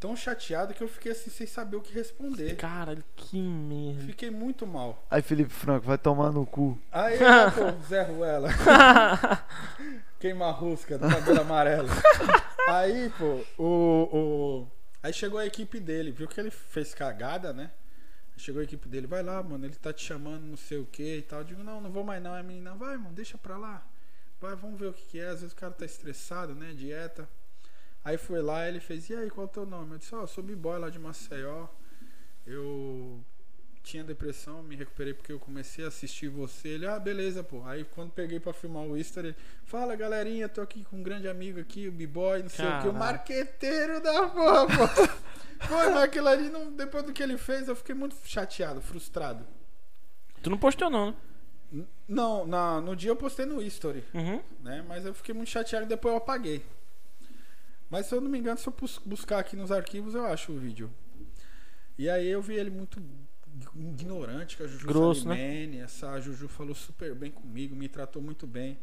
Tão 0.00 0.16
chateado 0.16 0.74
que 0.74 0.82
eu 0.82 0.88
fiquei 0.88 1.12
assim 1.12 1.30
sem 1.30 1.46
saber 1.46 1.76
o 1.76 1.80
que 1.80 1.94
responder. 1.94 2.56
Caralho, 2.56 3.04
que 3.14 3.40
merda. 3.40 4.02
Fiquei 4.02 4.30
muito 4.30 4.66
mal. 4.66 5.04
Aí, 5.08 5.22
Felipe 5.22 5.52
Franco, 5.52 5.86
vai 5.86 5.96
tomar 5.96 6.32
no 6.32 6.44
cu. 6.44 6.76
Aí, 6.90 7.18
pô, 7.54 7.86
Zé 7.86 8.02
Ruela. 8.02 8.48
Queima 10.18 10.46
a 10.46 10.50
rusca 10.50 10.98
do 10.98 11.08
cabelo 11.08 11.40
amarelo. 11.40 11.88
Aí, 12.68 13.12
pô, 13.18 13.44
o, 13.62 14.08
o. 14.12 14.68
Aí 15.02 15.12
chegou 15.12 15.38
a 15.38 15.46
equipe 15.46 15.78
dele, 15.80 16.10
viu 16.12 16.26
que 16.28 16.38
ele 16.40 16.50
fez 16.50 16.94
cagada, 16.94 17.52
né? 17.52 17.70
Chegou 18.42 18.60
a 18.60 18.64
equipe 18.64 18.88
dele, 18.88 19.06
vai 19.06 19.22
lá, 19.22 19.40
mano, 19.40 19.64
ele 19.64 19.76
tá 19.76 19.92
te 19.92 20.04
chamando, 20.04 20.42
não 20.42 20.56
sei 20.56 20.76
o 20.78 20.84
que 20.84 21.18
e 21.18 21.22
tal. 21.22 21.38
Eu 21.38 21.44
digo, 21.44 21.62
não, 21.62 21.80
não 21.80 21.92
vou 21.92 22.02
mais 22.02 22.20
não. 22.20 22.34
É 22.34 22.42
menina, 22.42 22.74
vai, 22.74 22.96
mano, 22.96 23.14
deixa 23.14 23.38
pra 23.38 23.56
lá. 23.56 23.86
Vai, 24.40 24.56
vamos 24.56 24.80
ver 24.80 24.88
o 24.88 24.92
que, 24.92 25.06
que 25.06 25.20
é. 25.20 25.28
Às 25.28 25.42
vezes 25.42 25.52
o 25.52 25.56
cara 25.56 25.72
tá 25.72 25.84
estressado, 25.84 26.52
né? 26.52 26.72
Dieta. 26.72 27.28
Aí 28.04 28.16
foi 28.18 28.42
lá, 28.42 28.68
ele 28.68 28.80
fez, 28.80 29.08
e 29.08 29.14
aí, 29.14 29.30
qual 29.30 29.46
é 29.46 29.48
o 29.48 29.52
teu 29.52 29.64
nome? 29.64 29.92
Eu 29.92 29.98
disse, 29.98 30.12
ó, 30.12 30.22
eu 30.22 30.26
sou 30.26 30.42
b-boy 30.42 30.76
lá 30.76 30.90
de 30.90 30.98
Maceió. 30.98 31.68
Eu 32.44 33.24
tinha 33.82 34.04
depressão, 34.04 34.62
me 34.62 34.76
recuperei 34.76 35.12
porque 35.12 35.32
eu 35.32 35.38
comecei 35.40 35.84
a 35.84 35.88
assistir 35.88 36.28
você. 36.28 36.68
Ele, 36.68 36.86
ah, 36.86 36.98
beleza, 36.98 37.42
pô. 37.42 37.62
Aí 37.64 37.84
quando 37.84 38.10
peguei 38.12 38.38
pra 38.38 38.52
filmar 38.52 38.84
o 38.84 38.96
Easter, 38.96 39.24
ele, 39.24 39.36
fala 39.64 39.96
galerinha, 39.96 40.48
tô 40.48 40.60
aqui 40.60 40.84
com 40.84 40.96
um 40.98 41.02
grande 41.02 41.28
amigo 41.28 41.58
aqui, 41.60 41.88
o 41.88 41.92
B-Boy, 41.92 42.42
não 42.42 42.48
sei 42.48 42.64
o 42.66 42.82
que, 42.82 42.88
o 42.88 42.92
marqueteiro 42.92 44.00
da 44.00 44.28
porra, 44.28 44.66
pô. 44.66 45.12
Foi, 45.66 45.90
mas 45.90 46.02
aquilo 46.02 46.28
ali, 46.28 46.48
não, 46.48 46.72
depois 46.72 47.04
do 47.04 47.12
que 47.12 47.22
ele 47.22 47.36
fez, 47.38 47.68
eu 47.68 47.76
fiquei 47.76 47.94
muito 47.94 48.16
chateado, 48.24 48.80
frustrado. 48.80 49.46
Tu 50.42 50.50
não 50.50 50.58
postou 50.58 50.90
não, 50.90 51.10
né? 51.70 51.84
Não, 52.08 52.46
na, 52.46 52.80
no 52.80 52.94
dia 52.96 53.10
eu 53.10 53.16
postei 53.16 53.46
no 53.46 53.62
History, 53.62 54.04
Uhum. 54.12 54.42
né? 54.60 54.84
Mas 54.88 55.06
eu 55.06 55.14
fiquei 55.14 55.32
muito 55.34 55.48
chateado 55.50 55.86
e 55.86 55.88
depois 55.88 56.12
eu 56.12 56.18
apaguei. 56.18 56.62
Mas 57.88 58.06
se 58.06 58.14
eu 58.14 58.20
não 58.20 58.28
me 58.30 58.38
engano, 58.38 58.58
se 58.58 58.66
eu 58.68 58.72
bus- 58.72 59.00
buscar 59.04 59.38
aqui 59.38 59.54
nos 59.54 59.70
arquivos, 59.70 60.14
eu 60.14 60.24
acho 60.26 60.50
o 60.52 60.58
vídeo. 60.58 60.90
E 61.96 62.10
aí 62.10 62.26
eu 62.26 62.42
vi 62.42 62.54
ele 62.56 62.70
muito 62.70 63.00
ignorante 63.76 64.56
com 64.56 64.64
a 64.64 64.66
Juju 64.66 64.86
Grosso, 64.86 65.28
né? 65.28 65.36
Salimene. 65.36 65.78
Essa 65.78 66.20
Juju 66.20 66.48
falou 66.48 66.74
super 66.74 67.14
bem 67.14 67.30
comigo, 67.30 67.74
me 67.76 67.88
tratou 67.88 68.22
muito 68.22 68.46
bem. 68.46 68.78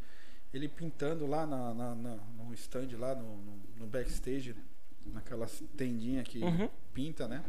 Ele 0.52 0.68
pintando 0.68 1.26
lá 1.26 1.46
na, 1.46 1.72
na- 1.74 1.94
na- 1.94 2.16
no 2.16 2.52
stand, 2.54 2.88
lá 2.98 3.14
no, 3.14 3.36
no- 3.36 3.60
no 3.78 3.86
backstage, 3.86 4.54
naquela 5.06 5.46
tendinha 5.76 6.22
que 6.22 6.38
Uhum. 6.42 6.68
pinta, 6.92 7.26
né? 7.28 7.44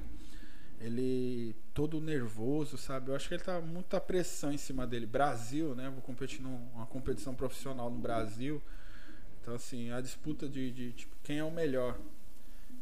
Ele 0.80 1.56
todo 1.74 2.02
nervoso, 2.02 2.78
sabe? 2.78 3.12
Eu 3.12 3.16
acho 3.16 3.28
que 3.28 3.36
ele 3.36 3.44
tá 3.44 3.62
muita 3.62 4.00
pressão 4.02 4.52
em 4.52 4.58
cima 4.58 4.88
dele. 4.88 5.06
Brasil, 5.06 5.76
né? 5.76 5.90
Vou 5.90 6.02
competir 6.02 6.42
numa 6.42 6.86
competição 6.88 7.36
profissional 7.36 7.90
no 7.90 8.00
Brasil. 8.00 8.62
Então, 9.42 9.54
assim, 9.56 9.92
a 9.92 10.02
disputa 10.02 10.50
de, 10.50 10.72
de, 10.72 10.92
tipo, 10.94 11.16
quem 11.24 11.38
é 11.38 11.44
o 11.44 11.52
melhor. 11.52 12.00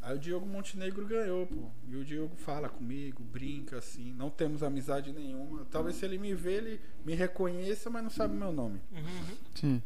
Aí 0.02 0.16
o 0.16 0.20
Diogo 0.20 0.46
Montenegro 0.46 1.06
ganhou, 1.06 1.46
pô. 1.46 1.70
E 1.88 1.96
o 1.96 2.06
Diogo 2.06 2.36
fala 2.38 2.70
comigo, 2.70 3.22
brinca, 3.24 3.78
assim. 3.78 4.14
Não 4.14 4.30
temos 4.30 4.64
amizade 4.64 5.12
nenhuma. 5.12 5.66
Talvez 5.70 5.98
se 5.98 6.06
ele 6.06 6.18
me 6.18 6.34
vê, 6.34 6.54
ele 6.54 6.82
me 7.06 7.14
reconheça, 7.14 7.90
mas 7.90 8.04
não 8.04 8.10
sabe 8.10 8.34
o 8.34 8.38
meu 8.38 8.52
nome. 8.54 8.82
Uhum. 8.94 9.36
Sim. 9.56 9.84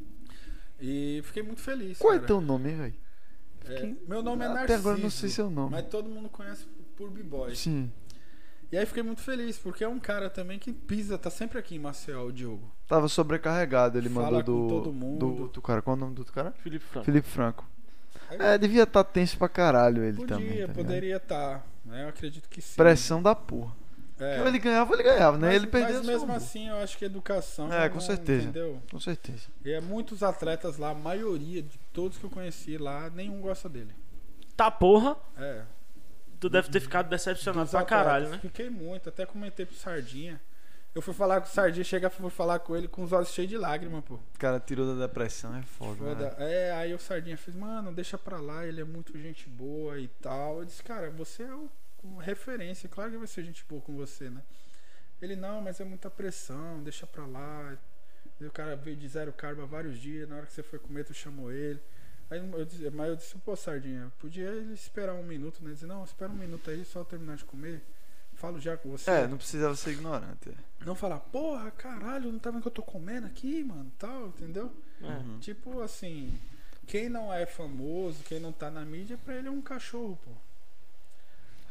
E 0.80 1.22
fiquei 1.26 1.41
muito 1.44 1.61
feliz. 1.61 1.98
Qual 1.98 2.14
é 2.14 2.18
cara. 2.18 2.27
teu 2.27 2.41
nome, 2.41 2.69
hein, 2.69 2.77
velho? 2.77 2.94
É, 3.65 3.76
Fiquei- 3.76 4.03
meu 4.07 4.22
nome 4.22 4.44
é 4.44 4.48
Até 4.48 4.53
Narciso. 4.60 4.80
agora 4.80 4.98
eu 4.98 5.03
não 5.03 5.10
sei 5.10 5.30
seu 5.30 5.49
nome. 5.49 5.72
Mas 5.72 5.88
todo 5.88 6.10
mundo 6.10 6.30
conhece 6.30 6.65
por 6.98 7.10
B-Boy. 7.10 7.56
Sim. 7.56 7.91
E 8.72 8.77
aí 8.77 8.85
fiquei 8.85 9.03
muito 9.03 9.22
feliz, 9.22 9.57
porque 9.57 9.84
é 9.84 9.88
um 9.88 9.99
cara 9.99 10.30
também 10.30 10.57
que 10.60 10.73
pisa, 10.73 11.18
tá 11.18 11.30
sempre 11.30 11.60
aqui 11.60 11.76
em 11.76 11.80
Maceió, 11.80 12.26
o 12.26 12.31
Diogo. 12.34 12.72
Tava 12.88 13.07
sobrecarregado, 13.07 13.98
ele 13.98 14.10
Fala 14.10 14.38
mandou 14.40 14.68
do. 14.68 14.68
todo 14.68 14.91
mundo. 14.94 15.35
Do, 15.35 15.48
do 15.48 15.61
cara. 15.61 15.81
Qual 15.81 15.95
é 15.95 15.98
o 15.98 15.99
nome 15.99 16.15
do 16.15 16.19
outro 16.19 16.34
cara? 16.34 16.52
Felipe 16.53 16.84
Franco. 16.85 17.06
Felipe 17.06 17.27
Franco. 17.27 17.65
É, 18.39 18.57
devia 18.57 18.84
estar 18.84 19.03
tenso 19.03 19.38
pra 19.38 19.49
caralho 19.49 20.03
ele 20.03 20.18
podia, 20.18 20.35
também. 20.38 20.68
tá 20.68 20.73
poderia 20.73 21.18
estar. 21.18 21.65
né? 21.85 22.03
Eu 22.03 22.10
acredito 22.10 22.47
que 22.49 22.61
sim. 22.61 22.76
Pressão 22.76 23.22
da 23.22 23.34
porra. 23.35 23.73
É. 24.19 24.35
Porque 24.35 24.49
ele 24.49 24.60
ganhava, 24.60 24.93
ele 24.93 25.03
ganhava, 25.03 25.38
né? 25.38 25.47
Mas, 25.47 25.55
ele 25.55 25.68
perdeu 25.68 25.97
mas 25.97 26.05
mesmo 26.07 26.31
assim, 26.34 26.69
eu 26.69 26.76
acho 26.77 26.97
que 26.97 27.03
educação. 27.05 27.73
É, 27.73 27.89
com 27.89 27.95
não- 27.95 28.01
certeza. 28.01 28.43
Entendeu? 28.43 28.81
Com 28.91 28.99
certeza. 28.99 29.47
E 29.65 29.72
é 29.72 29.81
muitos 29.81 30.22
atletas 30.23 30.77
lá, 30.77 30.91
a 30.91 30.93
maioria 30.93 31.61
de 31.61 31.77
todos 31.91 32.18
que 32.18 32.23
eu 32.23 32.30
conheci 32.30 32.77
lá, 32.77 33.10
nenhum 33.10 33.41
gosta 33.41 33.68
dele. 33.68 33.93
Tá 34.55 34.69
porra, 34.69 35.18
É. 35.38 35.64
tu 36.39 36.47
deve 36.47 36.69
ter 36.69 36.80
ficado 36.80 37.10
decepcionado 37.10 37.65
dos 37.65 37.72
pra 37.72 37.84
caralho, 37.84 38.26
atletas. 38.27 38.43
né? 38.43 38.49
Fiquei 38.49 38.69
muito, 38.69 39.10
até 39.10 39.26
comentei 39.26 39.65
pro 39.65 39.76
Sardinha. 39.76 40.39
Eu 40.95 41.01
fui 41.01 41.13
falar 41.13 41.41
com 41.41 41.47
o 41.47 41.49
Sardinha, 41.49 41.83
chegar 41.83 42.09
fui 42.11 42.29
falar 42.29 42.59
com 42.59 42.75
ele 42.75 42.87
com 42.87 43.01
os 43.03 43.11
olhos 43.11 43.29
cheios 43.29 43.49
de 43.49 43.57
lágrimas, 43.57 44.03
pô. 44.05 44.13
O 44.13 44.39
cara 44.39 44.59
tirou 44.59 44.95
da 44.95 45.07
depressão, 45.07 45.55
é 45.55 45.63
foda. 45.63 45.95
Foda. 45.95 46.35
né? 46.37 46.53
É, 46.53 46.71
aí 46.73 46.93
o 46.93 46.99
Sardinha 46.99 47.35
fez, 47.35 47.57
mano, 47.57 47.91
deixa 47.91 48.15
pra 48.15 48.39
lá, 48.39 48.65
ele 48.65 48.79
é 48.79 48.83
muito 48.83 49.17
gente 49.17 49.49
boa 49.49 49.99
e 49.99 50.07
tal. 50.07 50.59
Eu 50.59 50.65
disse, 50.65 50.83
cara, 50.83 51.09
você 51.09 51.43
é 51.43 51.53
o, 51.53 51.67
o 52.03 52.17
referência, 52.17 52.87
claro 52.87 53.09
que 53.09 53.17
vai 53.17 53.25
ser 53.25 53.43
gente 53.43 53.65
boa 53.67 53.81
com 53.81 53.95
você, 53.95 54.29
né? 54.29 54.43
Ele, 55.19 55.35
não, 55.35 55.61
mas 55.61 55.79
é 55.79 55.83
muita 55.83 56.11
pressão, 56.11 56.83
deixa 56.83 57.07
pra 57.07 57.25
lá. 57.25 57.75
E 58.39 58.45
o 58.45 58.51
cara 58.51 58.75
veio 58.75 58.95
de 58.95 59.07
zero 59.07 59.33
carbo 59.33 59.63
há 59.63 59.65
vários 59.65 59.97
dias, 59.97 60.29
na 60.29 60.35
hora 60.35 60.45
que 60.45 60.53
você 60.53 60.61
foi 60.61 60.77
comer, 60.77 61.05
tu 61.05 61.13
chamou 61.13 61.51
ele. 61.51 61.81
Aí 62.29 62.37
eu 62.39 62.65
disse, 62.65 62.89
mas 62.91 63.09
eu 63.09 63.15
disse, 63.15 63.35
pô, 63.39 63.55
Sardinha, 63.55 64.11
podia 64.19 64.49
ele 64.49 64.73
esperar 64.73 65.13
um 65.13 65.23
minuto, 65.23 65.63
né? 65.63 65.71
Dizer, 65.71 65.87
não, 65.87 66.03
espera 66.03 66.31
um 66.31 66.35
minuto 66.35 66.69
aí, 66.69 66.85
só 66.85 67.03
terminar 67.03 67.37
de 67.37 67.45
comer. 67.45 67.81
Falo 68.43 68.59
já 68.59 68.75
com 68.75 68.89
você. 68.89 69.09
É, 69.09 69.25
não 69.25 69.37
precisava 69.37 69.73
ser 69.73 69.91
ignorante. 69.91 70.51
Não 70.85 70.95
falar, 70.95 71.17
porra, 71.17 71.71
caralho, 71.71 72.29
não 72.29 72.37
tá 72.37 72.51
vendo 72.51 72.61
que 72.61 72.67
eu 72.67 72.73
tô 72.73 72.81
comendo 72.81 73.25
aqui, 73.25 73.63
mano, 73.63 73.89
tal, 73.97 74.27
entendeu? 74.27 74.69
É. 75.01 75.05
Uhum. 75.05 75.39
Tipo 75.39 75.81
assim, 75.81 76.37
quem 76.85 77.07
não 77.07 77.33
é 77.33 77.45
famoso, 77.45 78.21
quem 78.25 78.41
não 78.41 78.51
tá 78.51 78.69
na 78.69 78.83
mídia, 78.83 79.17
pra 79.17 79.37
ele 79.37 79.47
é 79.47 79.51
um 79.51 79.61
cachorro, 79.61 80.19
pô. 80.25 80.31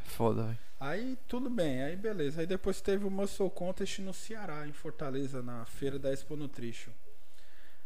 Foda, 0.05 0.45
velho. 0.45 0.57
Aí 0.79 1.15
tudo 1.27 1.47
bem, 1.47 1.83
aí 1.83 1.95
beleza. 1.95 2.41
Aí 2.41 2.47
depois 2.47 2.81
teve 2.81 3.05
o 3.05 3.11
Muscle 3.11 3.51
Contest 3.51 3.99
no 3.99 4.11
Ceará, 4.11 4.67
em 4.67 4.73
Fortaleza, 4.73 5.43
na 5.43 5.65
feira 5.65 5.99
da 5.99 6.11
Expo 6.11 6.35
Nutrition. 6.35 6.91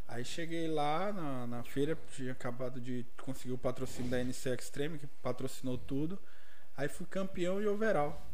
Aí 0.08 0.24
cheguei 0.24 0.70
lá 0.70 1.12
na, 1.12 1.46
na 1.46 1.62
feira, 1.62 1.98
tinha 2.16 2.32
acabado 2.32 2.80
de 2.80 3.06
conseguir 3.22 3.52
o 3.52 3.58
patrocínio 3.58 4.10
da 4.10 4.24
NC 4.24 4.56
Extreme, 4.56 4.98
que 4.98 5.08
patrocinou 5.22 5.78
tudo. 5.78 6.18
Aí 6.78 6.88
fui 6.88 7.06
campeão 7.06 7.62
e 7.62 7.68
overall 7.68 8.26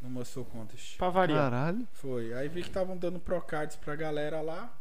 no 0.00 0.08
Muscle 0.10 0.44
Contest. 0.44 0.96
Pra 0.96 1.08
variar. 1.10 1.50
Caralho. 1.50 1.86
Foi. 1.92 2.32
Aí 2.34 2.48
vi 2.48 2.62
que 2.62 2.68
estavam 2.68 2.96
dando 2.96 3.18
procards 3.18 3.76
pra 3.76 3.94
galera 3.96 4.40
lá. 4.40 4.72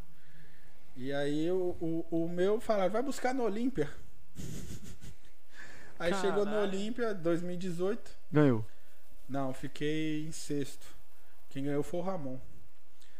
E 0.95 1.13
aí 1.13 1.49
o, 1.51 1.75
o, 1.79 2.07
o 2.25 2.29
meu 2.29 2.59
falaram, 2.59 2.91
vai 2.91 3.01
buscar 3.03 3.33
no 3.33 3.43
Olímpia. 3.43 3.89
aí 5.99 6.13
chegou 6.15 6.45
no 6.45 6.51
Caralho. 6.51 6.67
Olímpia 6.69 7.13
2018. 7.13 8.11
Ganhou. 8.31 8.65
Não, 9.27 9.53
fiquei 9.53 10.25
em 10.25 10.31
sexto. 10.31 10.85
Quem 11.49 11.63
ganhou 11.63 11.83
foi 11.83 11.99
o 11.99 12.03
Ramon. 12.03 12.39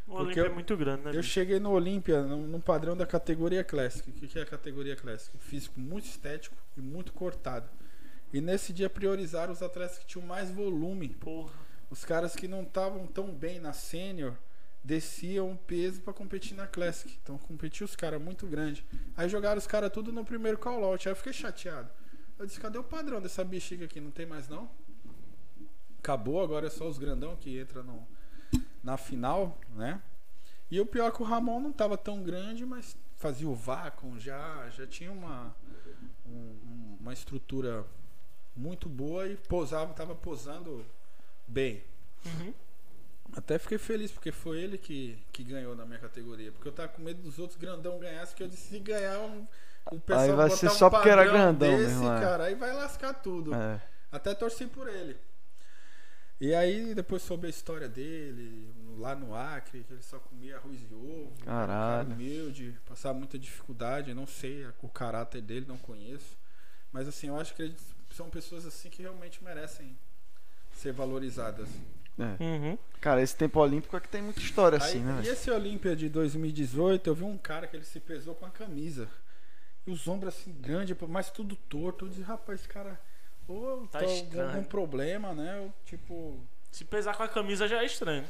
O 0.07 0.13
Olímpia 0.15 0.41
eu- 0.41 0.45
é 0.45 0.49
muito 0.49 0.75
grande, 0.77 1.03
né? 1.03 1.09
Eu 1.11 1.15
bicho? 1.17 1.29
cheguei 1.29 1.59
no 1.59 1.71
Olímpia 1.71 2.21
no, 2.23 2.47
no 2.47 2.61
padrão 2.61 2.95
da 2.95 3.05
categoria 3.05 3.63
Classic. 3.63 4.09
O 4.09 4.13
que, 4.13 4.27
que 4.27 4.39
é 4.39 4.41
a 4.41 4.45
categoria 4.45 4.95
Classic? 4.95 5.37
Físico 5.37 5.79
muito 5.79 6.05
estético 6.05 6.55
e 6.77 6.81
muito 6.81 7.11
cortado. 7.11 7.67
E 8.33 8.41
nesse 8.41 8.73
dia 8.73 8.89
priorizaram 8.89 9.53
os 9.53 9.61
atletas 9.61 9.97
que 9.97 10.05
tinham 10.05 10.25
mais 10.25 10.51
volume. 10.51 11.09
Porra. 11.09 11.53
Os 11.89 12.03
caras 12.03 12.35
que 12.35 12.47
não 12.47 12.63
estavam 12.63 13.07
tão 13.07 13.33
bem 13.33 13.59
na 13.59 13.71
sênior 13.73 14.35
desciam 14.83 15.51
o 15.51 15.57
peso 15.57 16.01
pra 16.01 16.13
competir 16.13 16.55
na 16.55 16.67
Classic. 16.67 17.17
Então 17.23 17.37
competia 17.37 17.85
os 17.85 17.95
caras 17.95 18.21
muito 18.21 18.45
grande. 18.47 18.85
Aí 19.15 19.27
jogaram 19.29 19.57
os 19.57 19.67
caras 19.67 19.91
tudo 19.91 20.11
no 20.11 20.25
primeiro 20.25 20.57
call 20.57 20.83
out. 20.83 21.07
Aí 21.07 21.11
eu 21.11 21.15
fiquei 21.15 21.33
chateado. 21.33 21.89
Eu 22.37 22.45
disse, 22.45 22.59
cadê 22.59 22.77
o 22.77 22.83
padrão 22.83 23.21
dessa 23.21 23.43
bexiga 23.43 23.85
aqui? 23.85 23.99
Não 23.99 24.11
tem 24.11 24.25
mais 24.25 24.47
não? 24.47 24.69
Acabou, 25.99 26.41
agora 26.41 26.67
é 26.67 26.69
só 26.69 26.87
os 26.87 26.97
grandão 26.97 27.35
que 27.35 27.57
entra 27.57 27.81
no, 27.83 28.07
na 28.83 28.95
final, 28.97 29.59
né? 29.75 30.01
E 30.69 30.79
o 30.79 30.85
pior 30.85 31.07
é 31.07 31.11
que 31.11 31.21
o 31.21 31.25
Ramon 31.25 31.59
não 31.59 31.71
tava 31.73 31.97
tão 31.97 32.21
grande, 32.23 32.65
mas 32.65 32.97
fazia 33.15 33.47
o 33.49 33.55
vácuo 33.55 34.19
já, 34.19 34.69
já 34.69 34.85
tinha 34.85 35.11
uma, 35.11 35.55
um- 36.25 36.29
um- 36.31 36.97
uma 37.01 37.13
estrutura 37.13 37.85
muito 38.57 38.89
boa 38.89 39.27
e 39.27 39.35
posava, 39.35 39.93
tava 39.93 40.15
posando 40.15 40.85
bem. 41.47 41.83
Uhum. 42.25 42.53
Até 43.35 43.59
fiquei 43.59 43.77
feliz, 43.77 44.11
porque 44.11 44.31
foi 44.31 44.59
ele 44.59 44.77
que, 44.77 45.17
que 45.31 45.43
ganhou 45.43 45.75
na 45.75 45.85
minha 45.85 45.99
categoria. 45.99 46.51
Porque 46.51 46.67
eu 46.67 46.71
tava 46.71 46.89
com 46.89 47.01
medo 47.01 47.21
dos 47.21 47.37
outros 47.39 47.59
grandão 47.59 47.99
ganhassem, 47.99 48.35
que 48.35 48.43
eu 48.43 48.47
disse, 48.47 48.69
se 48.69 48.79
ganhar, 48.79 49.19
um- 49.19 49.45
o 49.91 49.99
pessoal 49.99 50.25
Aí 50.25 50.31
vai 50.33 50.45
botar 50.49 50.57
ser 50.57 50.67
um 50.67 50.69
só 50.71 50.89
porque 50.89 51.09
era 51.09 51.23
grandão 51.23 51.77
desse, 51.77 51.91
mesmo, 51.93 52.11
é. 52.11 52.19
cara, 52.19 52.43
aí 52.45 52.55
vai 52.55 52.73
lascar 52.73 53.13
tudo. 53.13 53.53
É. 53.53 53.81
Até 54.11 54.33
torci 54.33 54.65
por 54.65 54.87
ele. 54.87 55.17
E 56.39 56.53
aí 56.53 56.93
depois 56.93 57.21
soube 57.23 57.47
a 57.47 57.49
história 57.49 57.89
dele, 57.89 58.69
lá 58.97 59.15
no 59.15 59.33
Acre, 59.35 59.83
que 59.83 59.93
ele 59.93 60.01
só 60.03 60.19
comia 60.19 60.57
arroz 60.57 60.79
e 60.81 60.93
ovo. 60.93 61.33
era 61.41 61.51
um 61.51 61.55
cara 61.55 61.67
Caralho. 61.67 62.11
humilde, 62.13 62.77
passava 62.85 63.17
muita 63.17 63.39
dificuldade, 63.39 64.13
não 64.13 64.27
sei 64.27 64.65
o 64.81 64.89
caráter 64.89 65.41
dele, 65.41 65.65
não 65.67 65.77
conheço. 65.77 66.37
Mas 66.91 67.07
assim, 67.07 67.27
eu 67.27 67.39
acho 67.39 67.55
que 67.55 67.61
eles 67.63 67.95
são 68.17 68.29
pessoas 68.29 68.65
assim 68.65 68.89
que 68.89 69.01
realmente 69.03 69.43
merecem 69.43 69.97
ser 70.73 70.91
valorizadas. 70.91 71.69
É. 72.19 72.43
Uhum. 72.43 72.77
Cara, 72.99 73.21
esse 73.21 73.35
tempo 73.35 73.59
olímpico 73.59 73.95
é 73.95 73.99
que 73.99 74.07
tem 74.09 74.23
muita 74.23 74.39
história 74.39 74.77
assim, 74.79 74.97
Aí, 74.97 75.03
né? 75.03 75.21
e 75.23 75.27
esse 75.27 75.51
Olímpia 75.51 75.95
de 75.95 76.09
2018, 76.09 77.07
eu 77.07 77.13
vi 77.15 77.23
um 77.23 77.37
cara 77.37 77.67
que 77.67 77.75
ele 77.75 77.85
se 77.85 77.99
pesou 77.99 78.33
com 78.33 78.45
a 78.45 78.49
camisa. 78.49 79.07
E 79.85 79.91
os 79.91 80.07
ombros 80.07 80.33
assim, 80.35 80.51
grande, 80.51 80.97
mas 81.07 81.29
tudo 81.29 81.55
torto. 81.55 82.05
Eu 82.05 82.09
disse, 82.09 82.21
rapaz, 82.23 82.59
esse 82.59 82.67
cara. 82.67 82.99
Ou 83.47 83.87
Tá 83.87 83.99
tá 83.99 84.05
estranho. 84.05 84.49
algum 84.49 84.63
problema, 84.63 85.33
né? 85.33 85.59
Ou, 85.59 85.73
tipo. 85.85 86.43
Se 86.71 86.83
pesar 86.83 87.15
com 87.15 87.23
a 87.23 87.27
camisa 87.29 87.67
já 87.67 87.81
é 87.81 87.85
estranho. 87.85 88.25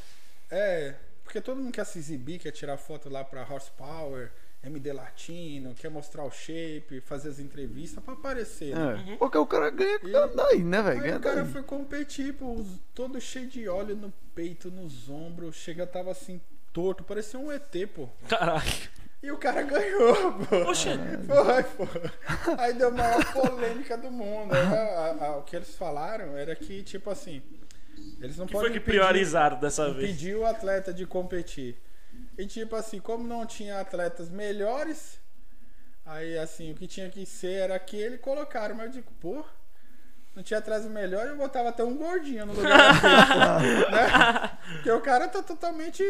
É, 0.52 0.96
porque 1.24 1.42
todo 1.42 1.58
mundo 1.58 1.72
quer 1.74 1.86
se 1.86 1.98
exibir, 1.98 2.40
quer 2.40 2.52
tirar 2.52 2.78
foto 2.78 3.10
lá 3.10 3.24
pra 3.24 3.42
Horsepower, 3.50 4.32
MD 4.68 4.94
Latino, 4.94 5.74
quer 5.74 5.90
mostrar 5.90 6.24
o 6.24 6.32
shape, 6.32 7.02
fazer 7.02 7.30
as 7.30 7.40
entrevistas 7.40 8.04
pra 8.04 8.14
aparecer. 8.14 8.76
Né? 8.76 9.06
É. 9.14 9.16
Porque 9.18 9.38
o 9.38 9.46
cara 9.46 9.70
ganha 9.70 10.00
E- 10.04 10.36
daí, 10.36 10.64
né, 10.64 10.82
velho? 10.82 11.18
O 11.18 11.20
cara 11.20 11.44
daí. 11.44 11.52
foi 11.52 11.64
competir, 11.64 12.34
pô, 12.34 12.54
os- 12.54 12.80
todo 12.94 13.20
cheio 13.20 13.48
de 13.48 13.68
óleo 13.68 13.96
no 13.96 14.14
peito, 14.36 14.70
nos 14.70 15.10
ombros, 15.10 15.56
chega, 15.56 15.86
tava 15.88 16.12
assim, 16.12 16.40
torto, 16.72 17.04
parecia 17.04 17.40
um 17.40 17.52
ET, 17.52 17.88
pô. 17.94 18.08
Caralho. 18.28 18.64
E 19.24 19.32
o 19.32 19.38
cara 19.38 19.64
ganhou, 19.64 20.34
pô. 20.46 20.70
Oxe, 20.70 20.90
Foi, 21.26 21.64
pô. 21.64 21.88
Aí 22.60 22.74
deu 22.74 22.90
a 22.90 22.92
maior 22.92 23.34
polêmica 23.34 23.98
do 23.98 24.12
mundo. 24.12 24.54
Aí, 24.54 24.62
a- 24.62 25.18
a- 25.26 25.38
o 25.38 25.44
que 25.44 25.56
eles 25.56 25.74
falaram 25.76 26.38
era 26.38 26.56
que, 26.56 26.84
tipo 26.84 27.10
assim, 27.10 27.42
eles 28.22 28.38
não 28.38 28.46
que 28.46 28.54
podem 28.54 28.70
foi 28.70 28.78
que 28.78 28.84
impedir- 28.84 29.00
priorizaram 29.00 29.60
dessa 29.60 29.92
vez? 29.92 30.10
impedir 30.12 30.36
o 30.36 30.46
atleta 30.46 30.94
de 30.94 31.06
competir. 31.08 31.76
E 32.38 32.46
tipo 32.46 32.76
assim, 32.76 33.00
como 33.00 33.28
não 33.28 33.46
tinha 33.46 33.80
atletas 33.80 34.30
melhores, 34.30 35.20
aí 36.06 36.38
assim, 36.38 36.72
o 36.72 36.76
que 36.76 36.88
tinha 36.88 37.10
que 37.10 37.26
ser 37.26 37.54
era 37.62 37.76
aquele, 37.76 38.18
colocaram. 38.18 38.76
Mas 38.76 38.88
eu 38.88 38.92
digo, 39.02 39.12
pô, 39.20 39.44
não 40.36 40.44
tinha 40.44 40.60
atleta 40.60 40.88
melhor, 40.88 41.26
eu 41.26 41.36
botava 41.36 41.70
até 41.70 41.84
um 41.84 41.98
gordinho 41.98 42.46
no 42.46 42.54
lugar 42.54 43.02
pô, 43.02 43.92
né? 43.92 44.58
Porque 44.76 44.92
o 44.92 45.02
cara 45.02 45.28
tá 45.28 45.42
totalmente 45.42 46.04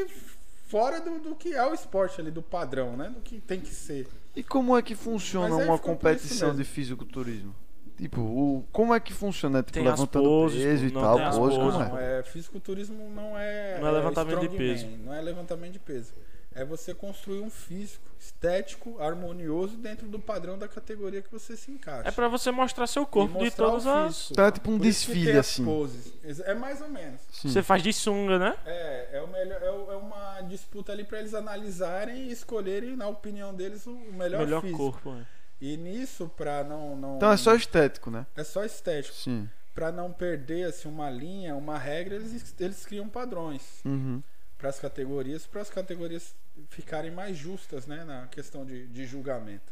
fora 0.68 1.00
do, 1.00 1.20
do 1.20 1.36
que 1.36 1.54
é 1.54 1.66
o 1.66 1.74
esporte 1.74 2.20
ali, 2.20 2.30
do 2.30 2.42
padrão, 2.42 2.98
né? 2.98 3.10
Do 3.10 3.22
que 3.22 3.40
tem 3.40 3.62
que 3.62 3.74
ser. 3.74 4.06
E 4.36 4.44
como 4.44 4.78
é 4.78 4.82
que 4.82 4.96
funciona 4.96 5.56
uma 5.56 5.80
competição 5.80 6.54
de 6.54 6.66
fisiculturismo? 6.66 7.56
Tipo, 7.98 8.22
o, 8.22 8.64
como 8.72 8.94
é 8.94 9.00
que 9.00 9.12
funciona? 9.12 9.64
Tipo, 9.64 9.74
Tem 9.74 9.84
levantando 9.84 10.24
poses, 10.24 10.64
peso 10.64 10.84
pô, 10.84 10.90
e 10.90 10.92
não 10.94 11.02
tal, 11.02 11.18
pose, 11.32 11.58
como 11.58 11.72
é? 11.72 11.90
Não, 11.90 11.98
é, 11.98 12.24
fisiculturismo 12.24 13.10
não 13.10 13.38
é. 13.38 13.80
Não 13.80 13.88
é 13.88 13.92
levantamento 13.92 14.40
de 14.42 14.50
peso. 14.50 14.88
Não 15.04 15.14
é 15.14 15.22
levantamento 15.22 15.74
de 15.74 15.80
peso. 15.80 16.14
É 16.54 16.66
você 16.66 16.92
construir 16.94 17.40
um 17.42 17.52
físico 17.52 18.04
estético, 18.20 19.00
harmonioso 19.00 19.78
dentro 19.78 20.08
do 20.08 20.18
padrão 20.20 20.58
da 20.58 20.68
categoria 20.68 21.22
que 21.22 21.32
você 21.32 21.56
se 21.56 21.70
encaixa. 21.70 22.08
É 22.10 22.12
pra 22.12 22.28
você 22.28 22.50
mostrar 22.50 22.88
seu 22.88 23.06
corpo 23.06 23.38
de 23.38 23.44
mostrar 23.46 23.66
todas 23.68 23.86
o 23.86 23.90
as. 23.90 24.08
físico. 24.16 24.34
Então 24.34 24.46
é 24.46 24.52
tipo 24.52 24.72
um 24.72 24.78
Por 24.80 24.86
isso 24.88 25.06
que 25.08 25.14
desfile, 25.14 25.38
assim. 25.38 25.64
Poses. 25.66 26.14
É 26.46 26.56
mais 26.56 26.82
ou 26.82 26.90
menos. 26.90 27.22
Sim. 27.32 27.50
Você 27.50 27.62
faz 27.62 27.84
de 27.84 27.94
sunga, 27.94 28.40
né? 28.40 28.56
É, 28.66 29.18
é, 29.18 29.22
o 29.22 29.28
melhor, 29.28 29.62
é, 29.62 29.68
é 29.94 29.98
uma 29.98 30.42
disputa 30.42 30.92
ali 30.92 31.04
para 31.04 31.20
eles 31.20 31.36
analisarem 31.36 32.24
e 32.28 32.32
escolherem, 32.32 32.96
na 32.96 33.08
opinião 33.08 33.54
deles, 33.54 33.86
o 33.86 33.92
o 33.92 34.14
melhor, 34.14 34.40
Melhor 34.40 34.62
físico. 34.62 34.78
corpo. 34.80 35.14
é. 35.16 35.37
E 35.60 35.76
nisso, 35.78 36.30
pra 36.38 36.64
não, 36.64 36.96
não. 36.96 37.16
Então 37.18 37.32
é 37.32 37.38
só 37.38 37.56
estético, 37.56 38.12
né? 38.12 38.26
É 38.36 38.44
só 38.44 38.64
estético. 38.64 39.16
Sim. 39.16 39.50
Pra 39.74 39.92
não 39.92 40.12
perder 40.12 40.66
assim, 40.68 40.88
uma 40.88 41.10
linha, 41.10 41.56
uma 41.56 41.78
regra, 41.78 42.16
eles, 42.16 42.56
eles 42.60 42.86
criam 42.86 43.08
padrões. 43.10 43.82
Uhum. 43.86 44.22
para 44.58 44.70
as 44.70 44.80
categorias, 44.80 45.46
para 45.46 45.62
as 45.62 45.70
categorias 45.70 46.36
ficarem 46.70 47.12
mais 47.12 47.38
justas, 47.38 47.86
né, 47.86 48.04
na 48.04 48.26
questão 48.28 48.66
de, 48.66 48.88
de 48.88 49.06
julgamento. 49.06 49.72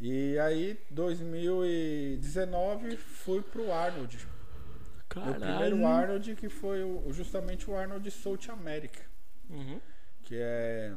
E 0.00 0.38
aí, 0.38 0.78
2019, 0.90 2.96
fui 2.96 3.42
pro 3.42 3.70
Arnold. 3.72 4.16
O 4.16 5.08
primeiro 5.08 5.40
Caralho. 5.40 5.86
Arnold 5.86 6.34
que 6.36 6.48
foi 6.48 6.82
o- 6.82 7.04
justamente 7.12 7.70
o 7.70 7.76
Arnold 7.76 8.10
South 8.10 8.50
America, 8.50 9.00
Uhum. 9.48 9.80
que 10.22 10.36
é 10.38 10.92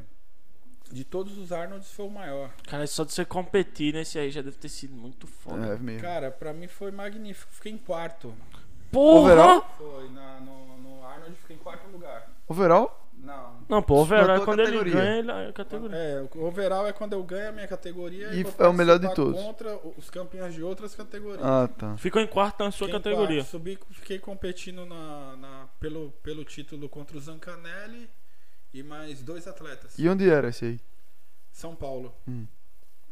de 0.91 1.03
todos 1.03 1.37
os 1.37 1.51
Arnolds 1.51 1.91
foi 1.91 2.05
o 2.05 2.09
maior. 2.09 2.49
Cara, 2.67 2.85
só 2.87 3.03
de 3.03 3.11
você 3.13 3.23
competir 3.25 3.93
nesse 3.93 4.17
aí 4.19 4.31
já 4.31 4.41
deve 4.41 4.57
ter 4.57 4.69
sido 4.69 4.93
muito 4.95 5.27
foda. 5.27 5.65
É 5.73 5.77
mesmo. 5.77 6.01
Cara, 6.01 6.31
pra 6.31 6.53
mim 6.53 6.67
foi 6.67 6.91
magnífico. 6.91 7.51
Fiquei 7.53 7.71
em 7.71 7.77
quarto. 7.77 8.33
Porra! 8.91 9.19
Overall? 9.33 9.65
Foi 9.77 10.09
na- 10.09 10.39
no, 10.39 10.77
no 10.77 11.05
Arnold 11.05 11.35
fiquei 11.35 11.55
em 11.55 11.59
quarto 11.59 11.87
lugar. 11.89 12.27
Overall? 12.47 13.05
Não. 13.21 13.59
Não, 13.67 13.83
pô, 13.83 13.95
overall 13.95 14.37
é 14.37 14.45
quando 14.45 14.61
ele 14.61 14.67
categoria. 14.77 14.93
ganha, 14.93 15.19
ele 15.19 15.29
é 15.31 15.47
a 15.49 15.53
categoria. 15.53 15.97
É, 15.97 16.27
o 16.35 16.45
overall 16.45 16.87
é 16.87 16.93
quando 16.93 17.11
eu 17.13 17.21
ganho 17.21 17.49
a 17.49 17.51
minha 17.51 17.67
categoria 17.67 18.33
E 18.33 18.43
vou 18.43 18.53
é 18.57 18.67
o 18.69 18.73
melhor 18.73 18.97
de 18.97 19.13
todos. 19.13 19.39
contra 19.43 19.77
os 19.97 20.09
campeões 20.09 20.53
de 20.55 20.63
outras 20.63 20.95
categorias. 20.95 21.45
Ah, 21.45 21.67
tá. 21.67 21.97
Ficou 21.97 22.21
em 22.21 22.27
quarto 22.27 22.63
na 22.63 22.71
sua 22.71 22.87
Fiquei 22.87 22.97
em 22.99 23.03
categoria. 23.03 23.39
quarto, 23.41 23.49
subi, 23.51 23.77
fiquei 23.91 24.19
competindo 24.19 24.85
na, 24.85 25.35
na- 25.35 25.67
pelo, 25.81 26.11
pelo 26.23 26.45
título 26.45 26.87
contra 26.87 27.17
o 27.17 27.19
Zancanelli 27.19 28.09
e 28.73 28.83
mais 28.83 29.21
dois 29.21 29.47
atletas. 29.47 29.97
E 29.97 30.07
onde 30.07 30.29
era 30.29 30.49
esse 30.49 30.65
aí? 30.65 30.79
São 31.51 31.75
Paulo. 31.75 32.15
Hum. 32.27 32.45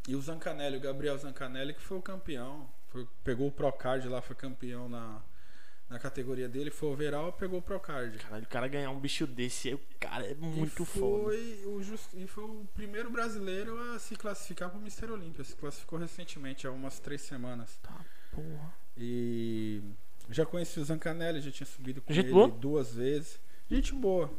E 0.07 0.15
o 0.15 0.21
Zancanelli, 0.21 0.77
o 0.77 0.81
Gabriel 0.81 1.17
Zancanelli, 1.17 1.73
que 1.73 1.81
foi 1.81 1.97
o 1.97 2.01
campeão. 2.01 2.69
Foi- 2.87 3.07
pegou 3.23 3.47
o 3.47 3.51
Procard 3.51 4.07
lá, 4.07 4.21
foi 4.21 4.35
campeão 4.35 4.87
na, 4.87 5.21
na 5.89 5.99
categoria 5.99 6.47
dele. 6.47 6.71
Foi 6.71 6.89
overall, 6.89 7.33
pegou 7.33 7.59
o 7.59 7.61
Procard. 7.61 8.17
Caralho, 8.19 8.43
o 8.45 8.47
cara 8.47 8.67
ganhar 8.69 8.89
um 8.91 8.99
bicho 8.99 9.27
desse 9.27 9.67
aí, 9.69 9.73
o 9.73 9.81
cara 9.99 10.25
é 10.25 10.33
muito 10.35 10.83
e 10.83 10.85
foda. 10.85 11.23
foi 11.25 11.63
o 11.65 11.83
jus- 11.83 12.07
E 12.13 12.25
foi 12.27 12.43
o 12.45 12.65
primeiro 12.73 13.09
brasileiro 13.09 13.77
a 13.93 13.99
se 13.99 14.15
classificar 14.15 14.69
para 14.69 14.77
o 14.77 14.81
Mr. 14.81 15.11
Olímpia. 15.11 15.43
Se 15.43 15.55
classificou 15.55 15.99
recentemente, 15.99 16.65
há 16.65 16.71
umas 16.71 16.99
três 16.99 17.21
semanas. 17.21 17.77
Tá, 17.83 17.99
porra. 18.31 18.73
E 18.95 19.81
já 20.29 20.45
conheci 20.45 20.79
o 20.79 20.85
Zancanelli, 20.85 21.41
já 21.41 21.51
tinha 21.51 21.67
subido 21.67 22.01
com 22.01 22.13
Gente 22.13 22.27
ele 22.27 22.33
boa? 22.33 22.47
duas 22.47 22.93
vezes. 22.93 23.39
Gente 23.69 23.93
boa. 23.93 24.31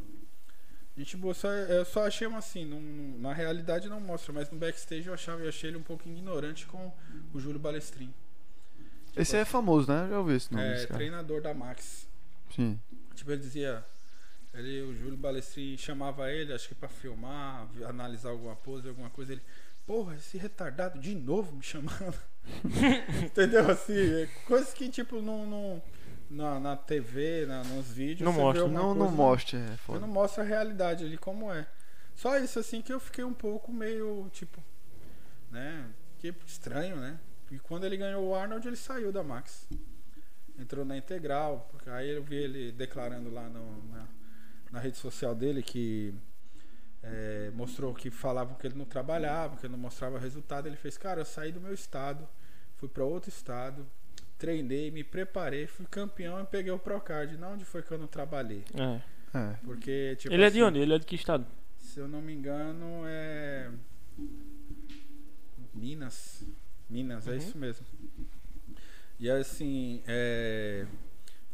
Gente 0.99 1.17
boa, 1.17 1.33
só, 1.33 1.49
eu 1.49 1.85
só 1.85 2.07
achei 2.07 2.27
uma 2.27 2.39
assim, 2.39 2.65
não- 2.65 2.81
não- 2.81 3.19
na 3.21 3.33
realidade 3.33 3.89
não 3.89 4.01
mostra, 4.01 4.33
mas 4.33 4.51
no 4.51 4.59
backstage 4.59 5.07
eu 5.07 5.15
achava, 5.15 5.41
eu 5.43 5.49
achei 5.49 5.71
ele 5.71 5.77
um 5.77 5.83
pouco 5.83 6.09
ignorante 6.09 6.67
com 6.67 6.93
o 7.33 7.39
Júlio 7.39 7.61
Balestrin. 7.61 8.13
Esse 9.17 9.37
é 9.37 9.45
famoso, 9.45 9.91
né? 9.93 10.05
Eu 10.07 10.09
já 10.11 10.19
ouvi 10.19 10.35
esse 10.35 10.53
nome. 10.53 10.65
é 10.65 10.87
treinador 10.87 11.41
da 11.41 11.55
Max. 11.55 12.07
Sim. 12.55 12.79
Tipo, 13.15 13.31
ele 13.33 13.41
dizia. 13.41 13.85
Ele, 14.55 14.83
o 14.83 14.95
Júlio 14.97 15.17
Balestrin 15.17 15.77
chamava 15.77 16.33
ele, 16.33 16.53
acho 16.53 16.67
que 16.69 16.75
pra 16.75 16.89
filmar, 16.89 17.69
analisar 17.87 18.31
alguma 18.31 18.57
pose, 18.57 18.89
alguma 18.89 19.11
coisa. 19.11 19.33
Ele, 19.33 19.43
porra, 19.87 20.17
esse 20.17 20.37
retardado 20.37 20.99
de 20.99 21.15
novo 21.15 21.55
me 21.55 21.63
chamando. 21.63 22.15
Entendeu? 23.25 23.71
Assim, 23.71 23.95
é 23.95 24.27
coisas 24.47 24.73
que, 24.75 24.89
tipo, 24.89 25.21
não. 25.23 25.47
não 25.47 25.83
na, 26.31 26.59
na 26.61 26.77
TV, 26.77 27.47
na, 27.47 27.63
nos 27.65 27.91
vídeos. 27.91 28.21
Não 28.21 28.33
mostra. 28.33 28.67
Não, 28.69 28.95
não 28.95 29.07
coisa, 29.07 29.13
mostra, 29.17 29.59
é 29.59 29.77
foda. 29.79 30.01
não 30.01 30.09
mostra 30.09 30.43
a 30.43 30.47
realidade 30.47 31.05
ali 31.05 31.17
como 31.19 31.53
é. 31.53 31.67
Só 32.15 32.37
isso 32.39 32.59
assim 32.59 32.83
que 32.83 32.93
eu 32.93 32.99
fiquei 33.01 33.25
um 33.25 33.33
pouco 33.35 33.73
meio 33.73 34.29
tipo, 34.33 34.63
né? 35.51 35.89
Que 36.19 36.35
estranho, 36.47 36.97
né? 36.97 37.19
E 37.51 37.59
quando 37.59 37.85
ele 37.85 37.97
ganhou 37.97 38.27
o 38.29 38.35
Arnold, 38.35 38.67
ele 38.67 38.77
saiu 38.77 39.11
da 39.13 39.23
Max. 39.23 39.67
Entrou 40.59 40.85
na 40.85 40.97
integral, 40.97 41.69
porque 41.71 41.89
aí 41.89 42.11
eu 42.11 42.23
vi 42.23 42.35
ele 42.37 42.73
declarando 42.73 43.31
lá 43.31 43.49
no- 43.49 43.83
na, 43.93 44.07
na 44.73 44.81
rede 44.81 44.97
social 44.99 45.35
dele 45.35 45.63
que 45.63 46.13
é, 47.03 47.51
mostrou 47.55 47.95
que 47.95 48.11
falavam 48.11 48.57
que 48.57 48.67
ele 48.67 48.75
não 48.77 48.85
trabalhava, 48.85 49.57
que 49.57 49.65
ele 49.65 49.73
não 49.73 49.79
mostrava 49.79 50.19
resultado. 50.19 50.67
Ele 50.67 50.77
fez, 50.77 50.99
cara, 50.99 51.21
eu 51.21 51.25
saí 51.25 51.53
do 51.53 51.61
meu 51.61 51.73
estado, 51.73 52.29
fui 52.77 52.89
para 52.89 53.05
outro 53.05 53.29
estado, 53.31 53.87
treinei, 54.39 54.91
me 54.91 55.03
preparei, 55.05 55.67
fui 55.67 55.87
campeão 55.91 56.41
e 56.41 56.45
peguei 56.47 56.71
o 56.73 56.79
Procard. 56.79 57.37
Não 57.37 57.55
onde 57.55 57.65
foi 57.65 57.83
que 57.83 57.91
eu 57.91 57.99
não 57.99 58.07
trabalhei. 58.07 58.65
É. 58.75 59.01
É. 59.39 59.55
Porque, 59.65 60.17
tipo 60.17 60.33
Ele 60.33 60.45
é 60.45 60.51
de 60.51 60.59
assim, 60.59 60.63
onde? 60.69 60.79
Ele 60.79 60.95
é 60.95 60.99
de 60.99 61.05
que 61.07 61.17
estado? 61.17 61.47
Se 61.79 62.01
eu 62.01 62.09
não 62.09 62.23
me 62.23 62.33
engano, 62.33 63.03
é. 63.07 63.71
Minas. 65.75 66.43
Minas, 66.89 67.27
é 67.27 67.33
Uhum. 67.33 67.37
isso 67.37 67.59
mesmo. 67.59 67.87
E 69.19 69.29
assim, 69.31 70.03
é. 70.07 70.87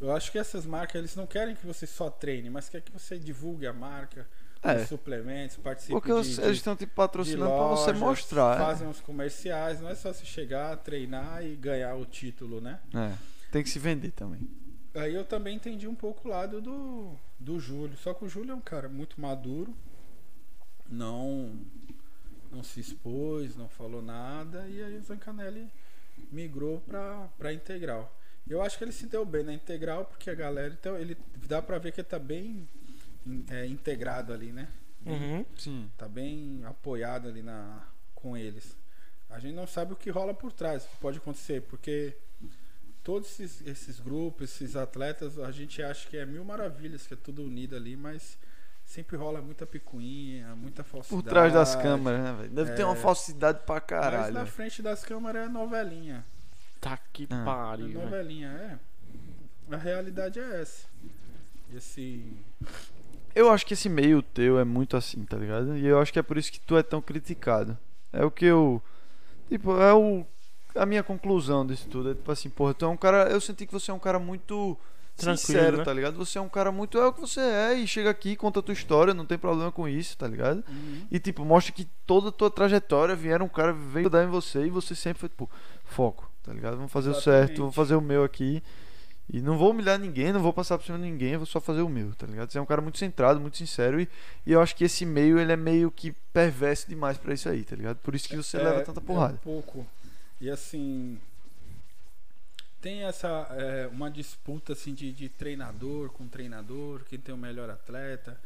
Eu 0.01 0.12
acho 0.12 0.31
que 0.31 0.39
essas 0.39 0.66
marcas, 0.66 0.97
eles 0.97 1.16
não 1.16 1.27
querem 1.27 1.55
que 1.55 1.65
você 1.66 1.86
só 1.86 2.11
treine, 2.11 2.51
mas 2.51 2.69
quer 2.69 2.82
que 2.82 2.93
você 2.93 3.19
divulgue 3.19 3.66
a 3.66 3.73
marca, 3.73 4.28
É. 4.65 4.82
os 4.82 4.89
suplementos, 4.89 5.57
participe 5.59 5.93
Porque 5.93 6.09
de, 6.09 6.41
eles 6.41 6.57
estão 6.57 6.74
te 6.74 6.86
de 6.86 6.86
patrocinando 6.86 7.53
pra 7.53 7.69
você 7.69 7.93
mostrar. 7.93 8.57
é. 8.57 8.59
Fazem 8.59 8.89
uns 8.89 9.01
comerciais, 9.01 9.81
não 9.81 9.91
é 9.91 9.95
só 9.95 10.12
se 10.12 10.24
chegar, 10.24 10.77
treinar 10.78 11.45
e 11.45 11.55
ganhar 11.55 11.95
o 11.97 12.07
título, 12.07 12.61
né? 12.61 12.81
É. 12.95 13.12
Tem 13.53 13.62
que 13.62 13.69
se 13.69 13.78
vender 13.78 14.12
também. 14.12 14.41
Aí 14.95 15.15
eu 15.15 15.24
também 15.24 15.57
entendi 15.57 15.86
um 15.86 15.95
pouco 15.95 16.27
o 16.27 16.31
lado 16.31 16.61
do, 16.61 17.15
do 17.39 17.61
Júlio. 17.61 17.97
Só 17.99 18.15
que 18.15 18.24
o 18.24 18.28
Júlio 18.28 18.53
é 18.53 18.55
um 18.55 18.61
cara 18.61 18.89
muito 18.89 19.20
maduro, 19.20 19.74
não 20.89 21.53
não 22.51 22.62
se 22.62 22.78
expôs, 22.78 23.57
não 23.57 23.69
falou 23.69 24.01
nada, 24.01 24.66
e 24.69 24.81
aí 24.81 24.97
o 24.97 25.03
Zancanelli 25.03 25.69
migrou 26.31 26.81
pra, 26.81 27.28
pra 27.36 27.53
integral. 27.53 28.16
Eu 28.49 28.62
acho 28.62 28.78
que 28.78 28.85
ele 28.85 28.93
se 28.93 29.07
deu 29.07 29.24
bem 29.24 29.43
na 29.43 29.53
integral, 29.53 30.05
porque 30.05 30.31
a 30.31 30.35
galera, 30.35 30.73
então, 30.73 30.97
ele 30.97 31.16
dá 31.49 31.61
pra 31.61 31.78
ver 31.78 31.93
que 31.93 32.01
ele 32.01 32.09
tá 32.09 32.19
bem 32.19 32.69
é, 33.51 33.66
integrado 33.66 34.32
ali, 34.32 34.52
né? 34.52 34.68
Uhum. 35.06 35.44
Sim. 35.59 35.90
Tá 35.98 36.09
bem 36.09 36.62
apoiado 36.64 37.28
ali 37.28 37.42
na, 37.42 37.82
com 38.14 38.36
eles. 38.36 38.76
A 39.28 39.38
gente 39.38 39.55
não 39.55 39.66
sabe 39.66 39.92
o 39.92 39.96
que 39.96 40.10
rola 40.10 40.32
por 40.32 40.52
trás, 40.52 40.84
o 40.84 40.88
que 40.88 40.96
pode 40.96 41.18
acontecer, 41.18 41.62
porque 41.62 42.16
todos 43.02 43.28
esses, 43.40 43.66
esses 43.66 44.01
grupos, 44.01 44.51
esses 44.51 44.76
atletas, 44.76 45.38
a 45.38 45.51
gente 45.51 45.82
acha 45.82 46.09
que 46.09 46.16
é 46.16 46.24
mil 46.24 46.44
maravilhas, 46.44 47.06
que 47.06 47.14
é 47.14 47.16
tudo 47.16 47.42
unido 47.42 47.74
ali, 47.76 47.96
mas 47.96 48.38
sempre 48.84 49.16
rola 49.16 49.42
muita 49.42 49.66
picuinha, 49.66 50.55
muita 50.56 50.82
falsidade. 50.84 51.22
Por 51.22 51.28
trás 51.28 51.52
das 51.52 51.74
câmeras, 51.74 52.20
né, 52.22 52.32
velho? 52.32 52.51
Deve 52.51 52.72
ter 52.74 52.84
uma 52.84 52.94
É. 52.94 52.96
falsidade 52.96 53.60
pra 53.66 53.74
Mas 53.76 53.84
caralho. 53.84 54.32
na 54.34 54.40
velho. 54.44 54.52
frente 54.52 54.80
das 54.82 55.05
câmeras 55.05 55.46
é 55.46 55.48
novelinha. 55.51 56.24
Tá 56.80 56.96
que 57.12 57.26
Ah. 57.30 57.40
É 57.40 57.44
pariu, 57.44 57.86
velho. 57.88 58.01
novelinha, 58.01 58.48
é. 58.51 58.78
A 59.74 59.76
realidade 59.78 60.38
é 60.38 60.60
essa. 60.60 60.86
E 61.70 61.76
assim. 61.76 62.38
Eu 63.35 63.51
acho 63.51 63.66
que 63.66 63.74
esse 63.74 63.89
meio 63.89 64.23
teu 64.23 64.59
é 64.59 64.65
muito 64.65 64.97
assim, 64.97 65.24
tá 65.24 65.36
ligado? 65.36 65.77
E 65.77 65.86
eu 65.86 65.98
acho 65.98 66.12
que 66.12 66.19
é 66.19 66.23
por 66.23 66.39
isso 66.39 66.52
que 66.52 66.61
tu 66.61 66.77
é 66.77 66.82
tão 66.82 67.02
criticado. 67.02 67.77
É 68.12 68.24
o 68.24 68.31
que 68.31 68.44
eu. 68.44 68.81
Tipo, 69.48 69.81
é 69.81 69.93
o. 69.93 70.24
A 70.74 70.86
minha 70.86 71.02
conclusão 71.02 71.66
disso 71.66 71.89
tudo. 71.89 72.11
É 72.11 72.15
tipo 72.15 72.31
assim, 72.31 72.48
porra, 72.48 72.74
tu 72.74 72.85
é 72.85 72.89
um 72.89 72.97
cara. 72.97 73.28
Eu 73.28 73.40
senti 73.40 73.66
que 73.66 73.73
você 73.73 73.90
é 73.90 73.94
um 73.94 73.98
cara 73.98 74.19
muito. 74.19 74.78
Tranquilo, 75.16 75.39
sincero, 75.39 75.77
né? 75.77 75.85
tá 75.85 75.93
ligado? 75.93 76.16
Você 76.16 76.39
é 76.39 76.40
um 76.40 76.48
cara 76.48 76.73
muito. 76.73 76.98
É 76.98 77.06
o 77.06 77.12
que 77.12 77.20
você 77.20 77.40
é 77.40 77.74
e 77.74 77.86
chega 77.86 78.11
aqui, 78.11 78.35
conta 78.35 78.59
a 78.59 78.62
tua 78.62 78.73
história, 78.73 79.15
não 79.15 79.24
tem 79.24 79.39
problema 79.39 79.70
com 79.70 79.89
isso, 79.89 80.16
tá 80.19 80.27
ligado? 80.27 80.65
E 81.09 81.20
tipo, 81.20 81.44
mostra 81.44 81.73
que 81.73 81.86
toda 82.05 82.31
a 82.31 82.32
tua 82.32 82.51
trajetória 82.51 83.15
vieram 83.15 83.47
um 83.47 83.48
cara 83.48 83.73
veio 83.73 84.11
dar 84.11 84.24
em 84.24 84.28
você 84.28 84.66
e 84.66 84.70
você 84.70 84.93
sempre 84.93 85.20
foi, 85.20 85.28
tipo, 85.28 85.48
foco, 85.85 86.28
tá 86.43 86.52
ligado? 86.52 86.77
Vamos 86.77 86.90
fazer 86.90 87.11
o 87.11 87.15
certo, 87.15 87.52
Exatamente. 87.52 87.74
fazer 87.77 87.94
o 87.94 88.01
meu 88.01 88.24
aqui. 88.24 88.61
E 89.32 89.40
não 89.40 89.56
vou 89.56 89.70
humilhar 89.70 89.98
ninguém, 89.98 90.32
não 90.32 90.42
vou 90.42 90.52
passar 90.52 90.76
por 90.76 90.84
cima 90.84 90.98
de 90.98 91.05
ninguém, 91.05 91.32
eu 91.32 91.38
vou 91.38 91.46
só 91.46 91.60
fazer 91.60 91.80
o 91.80 91.88
meu, 91.88 92.14
tá 92.14 92.26
ligado? 92.26 92.51
Você 92.51 92.59
é 92.59 92.60
um 92.60 92.66
cara 92.66 92.82
muito 92.82 92.98
centrado, 92.98 93.40
muito 93.40 93.56
sincero 93.56 94.01
e, 94.01 94.09
e 94.44 94.52
eu 94.52 94.60
acho 94.60 94.76
que 94.76 94.84
esse 94.84 95.06
meio 95.06 95.38
ele 95.38 95.52
é 95.52 95.56
meio 95.56 95.90
que 95.90 96.12
perverso 96.32 96.88
demais 96.88 97.16
pra 97.16 97.32
isso 97.32 97.48
aí, 97.48 97.64
tá 97.64 97.74
ligado? 97.74 97.96
Por 97.96 98.14
isso 98.14 98.28
que 98.28 98.36
você 98.36 98.59
leva 98.59 98.82
tanta 98.82 99.01
porrada. 99.01 99.32
É 99.32 99.36
um 99.36 99.38
pouco. 99.38 99.86
E 100.40 100.51
assim. 100.51 101.18
Tem 102.82 103.05
essa. 103.05 103.46
é, 103.52 103.86
uma 103.86 104.10
disputa 104.10 104.74
assim 104.74 104.92
de, 104.92 105.10
de 105.10 105.28
treinador 105.30 106.10
com 106.10 106.28
treinador, 106.28 107.02
quem 107.09 107.18
tem 107.18 107.34
o 107.34 107.38
melhor 107.38 107.70
atleta, 107.70 108.38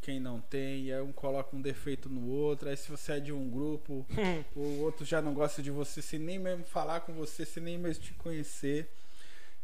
quem 0.00 0.20
não 0.20 0.40
tem, 0.40 0.84
e 0.84 0.92
aí 0.92 1.02
um 1.02 1.10
coloca 1.10 1.56
um 1.56 1.60
defeito 1.60 2.08
no 2.08 2.28
outro, 2.28 2.68
aí 2.68 2.76
se 2.76 2.88
você 2.88 3.14
é 3.14 3.20
de 3.20 3.32
um 3.32 3.50
grupo, 3.50 4.06
o 4.54 4.80
outro 4.82 5.04
já 5.04 5.20
não 5.20 5.34
gosta 5.34 5.60
de 5.60 5.72
você, 5.72 6.00
sem 6.00 6.20
nem 6.20 6.38
mesmo 6.38 6.64
falar 6.64 7.00
com 7.00 7.12
você, 7.14 7.44
sem 7.44 7.62
nem 7.62 7.76
mesmo 7.76 8.04
te 8.04 8.14
conhecer. 8.14 8.88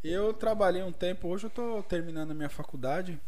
Eu 0.09 0.33
trabalhei 0.33 0.83
um 0.83 0.93
tempo, 0.93 1.28
hoje 1.28 1.47
eu 1.47 1.51
tô 1.51 1.83
terminando 1.83 2.31
a 2.31 2.35
minha 2.35 2.49
faculdade, 2.49 3.20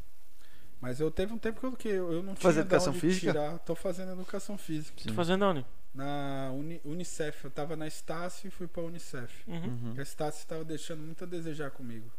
mas 0.80 1.00
eu 1.00 1.10
teve 1.10 1.32
um 1.32 1.38
tempo 1.38 1.60
que 1.60 1.66
eu, 1.66 1.72
que 1.76 1.88
eu 1.88 2.22
não 2.22 2.36
Fazer 2.36 2.54
tinha 2.60 2.64
de 2.64 2.68
educação 2.68 2.92
onde 2.92 3.00
física? 3.00 3.32
tirar. 3.32 3.58
Tô 3.60 3.74
fazendo 3.74 4.12
educação 4.12 4.56
física. 4.58 5.02
Tô 5.06 5.14
fazendo 5.14 5.44
onde? 5.44 5.66
Na 5.94 6.50
Uni- 6.52 6.80
Unicef, 6.84 7.44
eu 7.44 7.50
tava 7.50 7.74
na 7.74 7.86
Estácio 7.86 8.46
e 8.46 8.50
fui 8.50 8.66
pra 8.68 8.82
Unicef. 8.82 9.42
Uhum. 9.48 9.64
Uhum. 9.64 9.94
A 9.98 10.02
Estácio 10.02 10.38
estava 10.40 10.64
deixando 10.64 11.00
muito 11.02 11.24
a 11.24 11.26
desejar 11.26 11.70
comigo. 11.70 12.10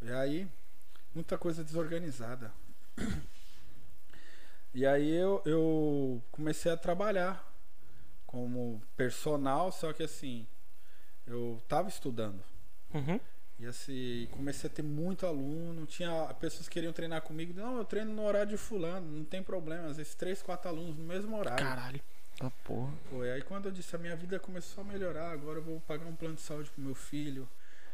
E 0.00 0.10
aí, 0.12 0.48
muita 1.14 1.36
coisa 1.36 1.62
desorganizada. 1.64 2.52
E 4.72 4.84
aí 4.86 5.10
eu, 5.10 5.40
eu 5.44 6.22
comecei 6.32 6.70
a 6.72 6.76
trabalhar 6.76 7.52
como 8.26 8.82
personal, 8.96 9.70
só 9.70 9.92
que 9.92 10.02
assim, 10.02 10.46
eu 11.26 11.62
tava 11.68 11.88
estudando. 11.88 12.42
Uhum. 12.92 13.20
E 13.64 13.66
assim, 13.66 14.28
comecei 14.30 14.68
a 14.68 14.72
ter 14.72 14.82
muito 14.82 15.26
aluno, 15.26 15.86
tinha 15.86 16.26
pessoas 16.38 16.68
que 16.68 16.74
queriam 16.74 16.92
treinar 16.92 17.22
comigo, 17.22 17.58
não, 17.58 17.78
eu 17.78 17.84
treino 17.84 18.12
no 18.12 18.22
horário 18.22 18.50
de 18.50 18.58
fulano, 18.58 19.10
não 19.10 19.24
tem 19.24 19.42
problema, 19.42 19.88
às 19.88 19.96
vezes 19.96 20.14
três, 20.14 20.42
quatro 20.42 20.68
alunos 20.68 20.94
no 20.98 21.04
mesmo 21.04 21.34
horário. 21.34 21.64
Caralho. 21.64 22.00
Tá 22.38 22.50
porra. 22.62 22.92
Foi 23.08 23.30
aí 23.30 23.40
quando 23.40 23.66
eu 23.66 23.72
disse 23.72 23.96
a 23.96 23.98
minha 23.98 24.14
vida 24.14 24.38
começou 24.38 24.84
a 24.84 24.86
melhorar, 24.86 25.30
agora 25.30 25.60
eu 25.60 25.62
vou 25.62 25.80
pagar 25.80 26.04
um 26.04 26.14
plano 26.14 26.34
de 26.34 26.42
saúde 26.42 26.68
pro 26.70 26.82
meu 26.82 26.94
filho. 26.94 27.48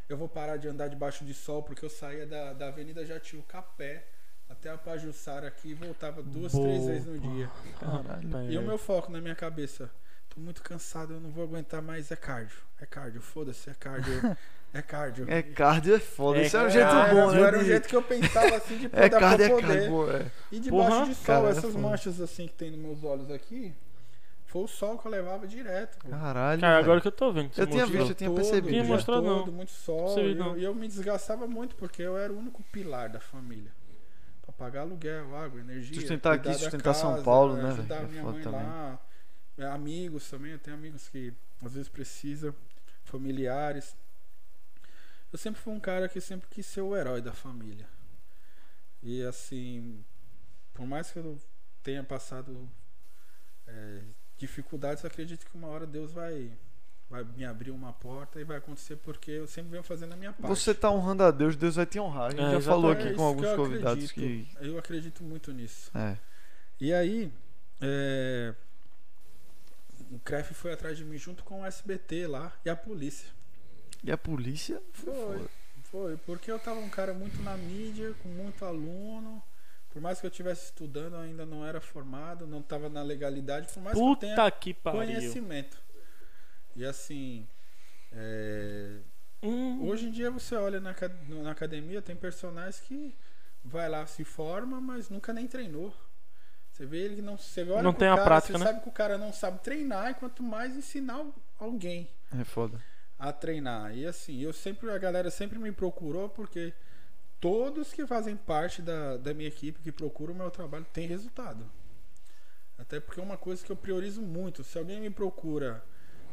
Eu 0.08 0.16
vou 0.16 0.28
parar 0.28 0.56
de 0.56 0.66
andar 0.66 0.88
debaixo 0.88 1.24
de 1.24 1.32
sol, 1.32 1.62
porque 1.62 1.84
eu 1.84 1.90
saía 1.90 2.26
da, 2.26 2.52
da 2.52 2.66
Avenida 2.66 3.06
Jatiuca 3.06 3.58
a 3.58 3.62
pé 3.62 4.08
até 4.48 4.68
a 4.70 4.76
Pajussara 4.76 5.46
aqui 5.46 5.68
e 5.68 5.74
voltava 5.74 6.20
duas, 6.20 6.50
Boa. 6.50 6.66
três 6.66 6.84
vezes 6.84 7.06
no 7.06 7.16
dia. 7.16 7.48
Caralho. 7.78 8.50
E 8.50 8.58
o 8.58 8.62
meu 8.62 8.76
foco 8.76 9.12
na 9.12 9.20
minha 9.20 9.36
cabeça, 9.36 9.88
tô 10.28 10.40
muito 10.40 10.62
cansado, 10.64 11.14
eu 11.14 11.20
não 11.20 11.30
vou 11.30 11.44
aguentar 11.44 11.80
mais, 11.80 12.10
é 12.10 12.16
cardio. 12.16 12.58
É 12.80 12.86
cardio, 12.86 13.20
foda-se, 13.22 13.70
é 13.70 13.74
cardio. 13.74 14.36
É 14.72 14.80
cardio. 14.82 15.26
É 15.28 15.42
cardio 15.42 15.96
é 15.96 15.98
foda, 15.98 16.38
É, 16.38 16.42
esse 16.46 16.56
é 16.56 16.60
um 16.60 16.66
é, 16.66 16.70
jeito 16.70 16.86
era, 16.88 17.12
bom, 17.14 17.30
né? 17.32 17.40
Era 17.42 17.58
um 17.58 17.64
jeito 17.64 17.88
que 17.88 17.96
eu 17.96 18.02
pensava 18.02 18.56
assim 18.56 18.78
de 18.78 18.88
poder 18.90 19.04
É 19.04 19.10
cardio, 19.10 19.44
é 19.44 19.48
pra 19.48 19.56
poder. 19.60 19.78
cardio, 19.80 20.10
é. 20.16 20.30
E 20.52 20.60
debaixo 20.60 20.88
Porra, 20.90 21.06
de 21.06 21.14
sol, 21.14 21.24
cara, 21.24 21.48
é 21.48 21.50
essas 21.50 21.74
manchas 21.74 22.20
assim 22.20 22.46
que 22.46 22.54
tem 22.54 22.70
nos 22.70 22.78
meus 22.78 23.02
olhos 23.04 23.30
aqui, 23.32 23.74
foi 24.46 24.62
o 24.62 24.68
sol 24.68 24.96
que 24.98 25.06
eu 25.06 25.10
levava 25.10 25.46
direto. 25.46 25.98
Pô. 25.98 26.08
Caralho. 26.08 26.60
Cara, 26.60 26.78
agora 26.78 27.00
que 27.00 27.08
eu 27.08 27.12
tô 27.12 27.32
vendo. 27.32 27.50
Eu 27.56 27.66
tinha 27.66 27.80
mostrou. 27.82 27.98
visto, 27.98 28.10
eu 28.10 28.14
tinha 28.14 28.30
todo, 28.30 28.36
percebido. 28.36 28.68
Tinha 28.72 28.84
mostrado, 28.84 29.22
todo, 29.22 29.46
não. 29.46 29.52
muito 29.52 29.72
sol. 29.72 30.04
Percebi, 30.14 30.30
E 30.30 30.34
não. 30.34 30.46
eu, 30.54 30.58
e 30.58 30.64
eu 30.64 30.74
me 30.74 30.86
desgastava 30.88 31.46
muito 31.48 31.74
porque 31.76 32.02
eu 32.02 32.16
era 32.16 32.32
o 32.32 32.38
único 32.38 32.62
pilar 32.64 33.08
da 33.08 33.20
família. 33.20 33.72
Pra 34.42 34.52
pagar 34.52 34.82
aluguel, 34.82 35.36
água, 35.36 35.60
energia. 35.60 35.94
Sustentar 36.00 36.34
aqui, 36.34 36.44
cuidar 36.44 36.58
da 36.58 36.62
sustentar 36.62 36.94
São 36.94 37.10
casa, 37.12 37.22
Paulo, 37.24 37.54
né, 37.56 37.70
Ajudar 37.70 37.96
velho? 37.96 38.06
É 38.06 38.10
minha 38.12 38.22
mãe 38.24 38.42
também. 38.42 38.60
lá. 38.62 39.00
É, 39.58 39.66
Amigos 39.66 40.28
também, 40.30 40.52
eu 40.52 40.58
tenho 40.58 40.76
amigos 40.76 41.08
que 41.08 41.32
às 41.64 41.72
vezes 41.74 41.88
precisam. 41.88 42.54
Familiares. 43.04 43.96
Eu 45.32 45.38
sempre 45.38 45.60
fui 45.60 45.72
um 45.72 45.80
cara 45.80 46.08
que 46.08 46.20
sempre 46.20 46.48
quis 46.48 46.66
ser 46.66 46.80
o 46.80 46.96
herói 46.96 47.20
da 47.22 47.32
família. 47.32 47.86
E 49.02 49.22
assim, 49.22 50.04
por 50.74 50.84
mais 50.86 51.10
que 51.10 51.18
eu 51.18 51.38
tenha 51.82 52.02
passado 52.02 52.68
é, 53.66 54.00
dificuldades, 54.36 55.02
eu 55.04 55.08
acredito 55.08 55.46
que 55.46 55.56
uma 55.56 55.68
hora 55.68 55.86
Deus 55.86 56.12
vai, 56.12 56.52
vai 57.08 57.24
me 57.24 57.44
abrir 57.44 57.70
uma 57.70 57.92
porta 57.92 58.40
e 58.40 58.44
vai 58.44 58.58
acontecer 58.58 58.96
porque 58.96 59.30
eu 59.30 59.46
sempre 59.46 59.70
venho 59.70 59.82
fazendo 59.82 60.12
a 60.12 60.16
minha 60.16 60.32
parte. 60.32 60.48
Você 60.48 60.74
tá 60.74 60.90
honrando 60.90 61.22
a 61.22 61.30
Deus, 61.30 61.56
Deus 61.56 61.76
vai 61.76 61.86
te 61.86 61.98
honrar. 62.00 62.26
A 62.26 62.30
gente 62.30 62.42
É, 62.42 62.50
já 62.52 62.60
falou 62.60 62.90
aqui 62.90 63.02
É 63.02 63.06
com 63.06 63.12
isso 63.12 63.22
alguns 63.22 63.46
que 63.46 63.52
eu 63.52 63.56
convidados 63.56 64.12
que. 64.12 64.20
acredito. 64.20 64.58
Eu 64.64 64.78
acredito 64.78 65.22
muito 65.24 65.52
nisso. 65.52 65.90
É. 65.96 66.18
E 66.80 66.92
aí, 66.92 67.32
é, 67.80 68.54
o 70.10 70.18
CREF 70.18 70.52
foi 70.54 70.72
atrás 70.72 70.98
de 70.98 71.04
mim 71.04 71.16
junto 71.16 71.44
com 71.44 71.62
o 71.62 71.64
SBT 71.66 72.26
lá 72.26 72.52
e 72.64 72.68
a 72.70 72.76
polícia. 72.76 73.28
E 74.02 74.10
a 74.10 74.18
polícia? 74.18 74.82
Foi, 74.92 75.48
foi, 75.90 76.16
porque 76.18 76.50
eu 76.50 76.58
tava 76.58 76.80
um 76.80 76.88
cara 76.90 77.12
muito 77.14 77.42
na 77.42 77.56
mídia, 77.56 78.14
com 78.22 78.28
muito 78.28 78.64
aluno. 78.64 79.42
Por 79.90 80.00
mais 80.00 80.20
que 80.20 80.26
eu 80.26 80.30
estivesse 80.30 80.66
estudando, 80.66 81.14
eu 81.14 81.20
ainda 81.20 81.44
não 81.46 81.64
era 81.66 81.80
formado, 81.80 82.46
não 82.46 82.62
tava 82.62 82.88
na 82.88 83.02
legalidade, 83.02 83.68
por 83.72 83.82
mais 83.82 84.00
que 84.00 84.08
eu 84.08 84.14
tenha 84.14 84.36
Puta 84.36 84.50
que 84.50 84.72
pariu. 84.74 84.96
conhecimento. 85.06 85.78
E 86.76 86.84
assim, 86.84 87.46
é, 88.12 88.98
Hum, 89.42 89.88
hoje 89.88 90.06
em 90.06 90.10
dia 90.10 90.30
você 90.30 90.54
olha 90.56 90.80
na, 90.80 90.94
na 91.42 91.50
academia, 91.52 92.02
tem 92.02 92.16
personagens 92.16 92.80
que 92.80 93.14
vai 93.64 93.88
lá, 93.88 94.06
se 94.06 94.24
forma, 94.24 94.80
mas 94.80 95.08
nunca 95.10 95.32
nem 95.32 95.46
treinou. 95.48 95.94
Você 96.72 96.86
vê 96.86 96.98
ele 97.04 97.16
que 97.16 97.22
não. 97.22 97.38
Você 97.38 97.62
olha 97.70 97.82
Não 97.82 97.92
tem 97.92 98.08
a 98.08 98.16
cara, 98.16 98.24
prática, 98.24 98.58
você 98.58 98.58
né? 98.58 98.66
sabe 98.66 98.82
que 98.82 98.88
o 98.88 98.92
cara 98.92 99.18
não 99.18 99.32
sabe 99.32 99.60
treinar, 99.62 100.10
e 100.10 100.14
quanto 100.14 100.42
mais 100.42 100.76
ensinar 100.76 101.24
alguém 101.58 102.08
É 102.32 102.44
foda. 102.44 102.80
A 103.20 103.32
treinar. 103.32 103.94
E 103.94 104.06
assim, 104.06 104.40
eu 104.40 104.52
sempre, 104.52 104.90
a 104.90 104.96
galera 104.96 105.30
sempre 105.30 105.58
me 105.58 105.70
procurou 105.70 106.30
porque 106.30 106.72
todos 107.38 107.92
que 107.92 108.06
fazem 108.06 108.34
parte 108.34 108.80
da, 108.80 109.18
da 109.18 109.34
minha 109.34 109.48
equipe, 109.48 109.78
que 109.80 109.92
procuram 109.92 110.32
o 110.32 110.36
meu 110.36 110.50
trabalho, 110.50 110.86
tem 110.90 111.06
resultado. 111.06 111.70
Até 112.78 112.98
porque 112.98 113.20
é 113.20 113.22
uma 113.22 113.36
coisa 113.36 113.62
que 113.62 113.70
eu 113.70 113.76
priorizo 113.76 114.22
muito. 114.22 114.64
Se 114.64 114.78
alguém 114.78 114.98
me 115.00 115.10
procura 115.10 115.84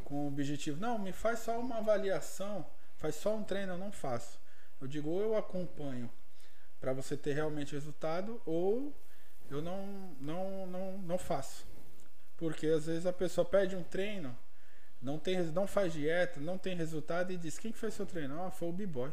com 0.06 0.24
o 0.24 0.28
objetivo, 0.30 0.80
não, 0.80 0.98
me 0.98 1.12
faz 1.12 1.40
só 1.40 1.60
uma 1.60 1.80
avaliação, 1.80 2.66
faz 2.96 3.16
só 3.16 3.36
um 3.36 3.44
treino, 3.44 3.74
eu 3.74 3.78
não 3.78 3.92
faço. 3.92 4.40
Eu 4.80 4.88
digo, 4.88 5.10
ou 5.10 5.22
eu 5.22 5.36
acompanho 5.36 6.10
para 6.80 6.94
você 6.94 7.18
ter 7.18 7.34
realmente 7.34 7.74
resultado, 7.74 8.42
ou 8.46 8.96
eu 9.50 9.62
não, 9.62 10.16
não, 10.22 10.66
não, 10.68 10.98
não 11.00 11.18
faço. 11.18 11.68
Porque 12.38 12.68
às 12.68 12.86
vezes 12.86 13.06
a 13.06 13.12
pessoa 13.12 13.44
pede 13.44 13.76
um 13.76 13.84
treino, 13.84 14.38
não, 15.02 15.18
tem, 15.20 15.42
não 15.52 15.68
faz 15.68 15.94
dieta, 15.94 16.40
não 16.40 16.58
tem 16.58 16.76
resultado 16.76 17.32
e 17.32 17.38
diz: 17.38 17.58
Quem 17.60 17.72
que 17.72 17.78
fez 17.78 17.94
seu 17.94 18.06
treino? 18.06 18.42
Ah, 18.42 18.52
foi 18.52 18.70
o 18.70 18.72
B-Boy. 18.74 19.12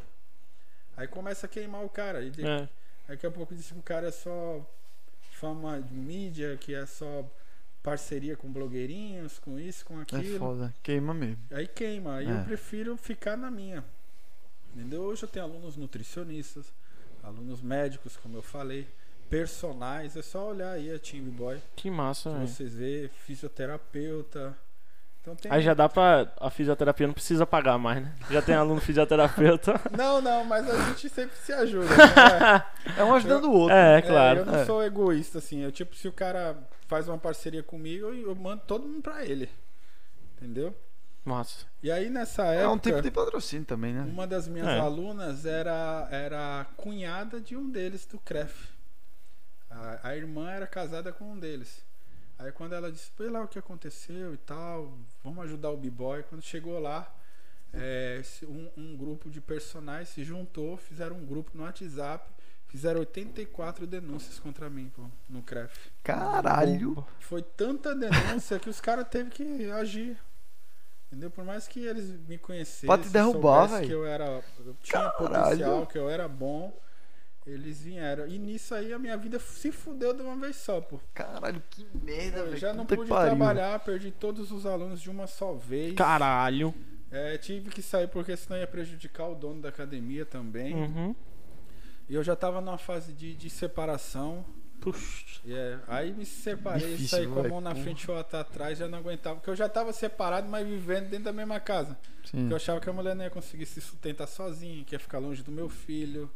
Aí 0.97 1.07
começa 1.07 1.45
a 1.45 1.49
queimar 1.49 1.83
o 1.83 1.89
cara. 1.89 2.21
E 2.23 2.29
de- 2.29 2.45
é. 2.45 2.67
Daqui 3.07 3.25
a 3.27 3.31
pouco 3.31 3.53
diz 3.53 3.71
que 3.71 3.77
o 3.77 3.81
cara 3.83 4.07
é 4.07 4.11
só 4.11 4.65
fama 5.31 5.81
de 5.81 5.93
mídia, 5.93 6.57
que 6.57 6.73
é 6.73 6.85
só 6.85 7.29
parceria 7.83 8.35
com 8.35 8.51
blogueirinhos, 8.51 9.37
com 9.37 9.59
isso, 9.59 9.85
com 9.85 9.99
É 9.99 10.03
aquilo. 10.03 10.39
foda. 10.39 10.73
Queima 10.81 11.13
mesmo. 11.13 11.43
Aí 11.51 11.67
queima. 11.67 12.15
Aí 12.15 12.27
É. 12.27 12.31
eu 12.31 12.43
prefiro 12.45 12.97
ficar 12.97 13.37
na 13.37 13.51
minha. 13.51 13.83
Entendeu? 14.73 15.03
Hoje 15.03 15.23
eu 15.23 15.29
tenho 15.29 15.45
alunos 15.45 15.77
nutricionistas, 15.77 16.73
alunos 17.21 17.61
médicos, 17.61 18.17
como 18.17 18.37
eu 18.37 18.41
falei, 18.41 18.87
personagens. 19.29 20.15
É 20.17 20.21
só 20.23 20.49
olhar 20.49 20.71
aí 20.71 20.91
a 20.93 20.97
Team 20.97 21.25
Boy, 21.25 21.61
Que 21.75 21.91
massa, 21.91 22.31
velho. 22.31 22.47
vocês 22.47 22.73
vê, 22.73 23.09
fisioterapeuta. 23.25 24.57
Então 25.25 25.35
tem 25.35 25.51
Aí 25.51 25.59
já 25.63 25.73
dá 25.73 25.89
pra. 25.89 26.31
A 26.39 26.51
fisioterapia 26.51 27.07
não 27.07 27.13
precisa 27.15 27.47
pagar 27.47 27.79
mais, 27.79 27.99
né? 28.03 28.13
Já 28.29 28.43
tem 28.43 28.53
aluno 28.53 28.79
fisioterapeuta. 28.79 29.81
Não, 29.97 30.21
não, 30.21 30.45
mas 30.45 30.69
a 30.69 30.89
gente 30.89 31.09
sempre 31.09 31.35
se 31.37 31.51
ajuda. 31.51 31.87
né? 31.97 32.63
É 32.95 33.03
um 33.03 33.11
ajudando 33.15 33.45
o 33.45 33.51
outro. 33.51 33.75
É, 33.75 33.97
É, 33.97 34.01
claro. 34.03 34.39
eu 34.41 34.45
não 34.45 34.55
É. 34.55 34.65
sou 34.65 34.83
egoísta, 34.83 35.39
assim. 35.39 35.61
Eu, 35.63 35.71
tipo, 35.71 35.95
se 35.95 36.07
o 36.07 36.11
cara 36.13 36.55
faz 36.87 37.07
uma 37.07 37.17
parceria 37.17 37.63
comigo, 37.63 38.05
eu 38.05 38.13
eu 38.29 38.35
mando 38.35 38.61
todo 38.67 38.87
mundo 38.87 39.01
pra 39.01 39.25
ele. 39.25 39.49
Entendeu? 40.37 40.75
Massa. 41.23 41.65
E 41.81 41.89
aí 41.91 42.07
nessa 42.07 42.43
época. 42.45 42.63
É 42.63 42.67
um 42.67 42.77
tipo 42.77 43.01
de 43.01 43.09
patrocínio 43.09 43.65
também, 43.65 43.93
né? 43.95 44.01
Uma 44.07 44.27
das 44.27 44.47
minhas 44.47 44.67
É. 44.67 44.79
alunas 44.79 45.43
era, 45.43 46.07
era 46.11 46.61
a 46.61 46.65
cunhada 46.77 47.41
de 47.41 47.57
um 47.57 47.67
deles 47.67 48.05
do 48.05 48.19
CREF. 48.19 48.69
A, 49.71 50.09
a 50.09 50.15
irmã 50.15 50.51
era 50.51 50.67
casada 50.67 51.11
com 51.11 51.25
um 51.31 51.39
deles. 51.39 51.83
Aí 52.37 52.51
quando 52.51 52.73
ela 52.73 52.91
disse, 52.91 53.11
vê 53.17 53.29
lá 53.29 53.41
o 53.41 53.47
que 53.47 53.57
aconteceu 53.57 54.33
e 54.33 54.37
tal, 54.37 54.97
vamos 55.23 55.43
ajudar 55.45 55.69
o 55.69 55.77
B-Boy. 55.77 56.23
Quando 56.23 56.41
chegou 56.41 56.79
lá, 56.79 57.11
é, 57.73 58.21
um, 58.43 58.69
um 58.75 58.97
grupo 58.97 59.29
de 59.29 59.39
personagens 59.39 60.09
se 60.09 60.23
juntou, 60.23 60.77
fizeram 60.77 61.15
um 61.15 61.25
grupo 61.25 61.51
no 61.53 61.63
WhatsApp, 61.63 62.29
fizeram 62.67 62.99
84 62.99 63.87
denúncias 63.87 64.39
contra 64.39 64.69
mim 64.69 64.91
pô, 64.93 65.03
no 65.29 65.41
CREF. 65.41 65.73
Caralho. 66.03 67.05
Foi 67.19 67.41
tanta 67.41 67.95
denúncia 67.95 68.59
que 68.59 68.69
os 68.69 68.81
caras 68.81 69.07
teve 69.07 69.29
que 69.29 69.71
agir. 69.71 70.17
Entendeu? 71.07 71.31
Por 71.31 71.45
mais 71.45 71.67
que 71.67 71.79
eles 71.79 72.09
me 72.27 72.37
conhecessem, 72.37 73.01
te 73.03 73.09
derrubar, 73.09 73.81
que 73.81 73.91
eu 73.91 74.05
era, 74.05 74.43
eu 74.59 74.75
tinha 74.81 75.09
Caralho. 75.09 75.17
potencial, 75.17 75.87
que 75.87 75.97
eu 75.97 76.09
era 76.09 76.27
bom, 76.27 76.77
eles 77.45 77.81
vieram. 77.81 78.27
E 78.27 78.37
nisso 78.39 78.73
aí 78.73 78.91
a 78.91 78.99
minha 78.99 79.15
vida 79.17 79.39
se 79.39 79.71
fudeu 79.71 80.13
de 80.13 80.21
uma 80.21 80.35
vez 80.35 80.55
só, 80.55 80.81
pô. 80.81 80.99
Caralho, 81.13 81.61
que 81.69 81.85
merda, 81.93 82.39
Eu 82.39 82.45
velho. 82.45 82.57
já 82.57 82.73
não 82.73 82.85
pude 82.85 83.07
trabalhar, 83.07 83.79
perdi 83.79 84.11
todos 84.11 84.51
os 84.51 84.65
alunos 84.65 85.01
de 85.01 85.09
uma 85.09 85.27
só 85.27 85.53
vez. 85.53 85.93
Caralho. 85.95 86.73
É, 87.11 87.37
tive 87.37 87.69
que 87.69 87.81
sair 87.81 88.07
porque 88.07 88.35
senão 88.35 88.57
ia 88.59 88.67
prejudicar 88.67 89.27
o 89.29 89.35
dono 89.35 89.61
da 89.61 89.69
academia 89.69 90.25
também. 90.25 90.73
Uhum. 90.73 91.15
E 92.09 92.15
eu 92.15 92.23
já 92.23 92.35
tava 92.35 92.61
numa 92.61 92.77
fase 92.77 93.13
de, 93.13 93.33
de 93.35 93.49
separação. 93.49 94.45
Puxa. 94.81 95.39
E 95.45 95.53
é, 95.53 95.79
aí 95.87 96.11
me 96.13 96.25
separei, 96.25 96.89
Difícil, 96.91 97.07
saí 97.07 97.27
com 97.27 97.39
a 97.39 97.47
mão 97.47 97.61
na 97.61 97.71
porra. 97.71 97.83
frente 97.83 98.03
e 98.03 98.11
outra 98.11 98.41
atrás, 98.41 98.77
já 98.77 98.87
não 98.87 98.97
aguentava. 98.99 99.37
Porque 99.37 99.49
eu 99.49 99.55
já 99.55 99.69
tava 99.69 99.93
separado, 99.93 100.47
mas 100.47 100.67
vivendo 100.67 101.09
dentro 101.09 101.25
da 101.25 101.33
mesma 101.33 101.59
casa. 101.59 101.97
Sim. 102.25 102.39
Porque 102.39 102.53
eu 102.53 102.57
achava 102.57 102.79
que 102.79 102.89
a 102.89 102.93
mulher 102.93 103.15
não 103.15 103.23
ia 103.23 103.29
conseguir 103.29 103.65
se 103.65 103.79
sustentar 103.79 104.27
sozinha, 104.27 104.83
que 104.83 104.93
ia 104.93 104.99
ficar 104.99 105.19
longe 105.19 105.41
do 105.41 105.51
meu 105.51 105.69
filho. 105.69 106.29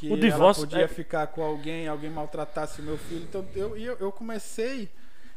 Que 0.00 0.10
O 0.10 0.16
divórcio 0.16 0.62
ela 0.62 0.70
podia 0.70 0.84
é- 0.86 0.88
ficar 0.88 1.26
com 1.26 1.42
alguém, 1.42 1.86
alguém 1.86 2.08
maltratasse 2.08 2.80
o 2.80 2.84
meu 2.84 2.96
filho. 2.96 3.22
Então 3.24 3.46
eu, 3.54 3.76
eu, 3.76 3.98
eu 3.98 4.10
comecei 4.10 4.88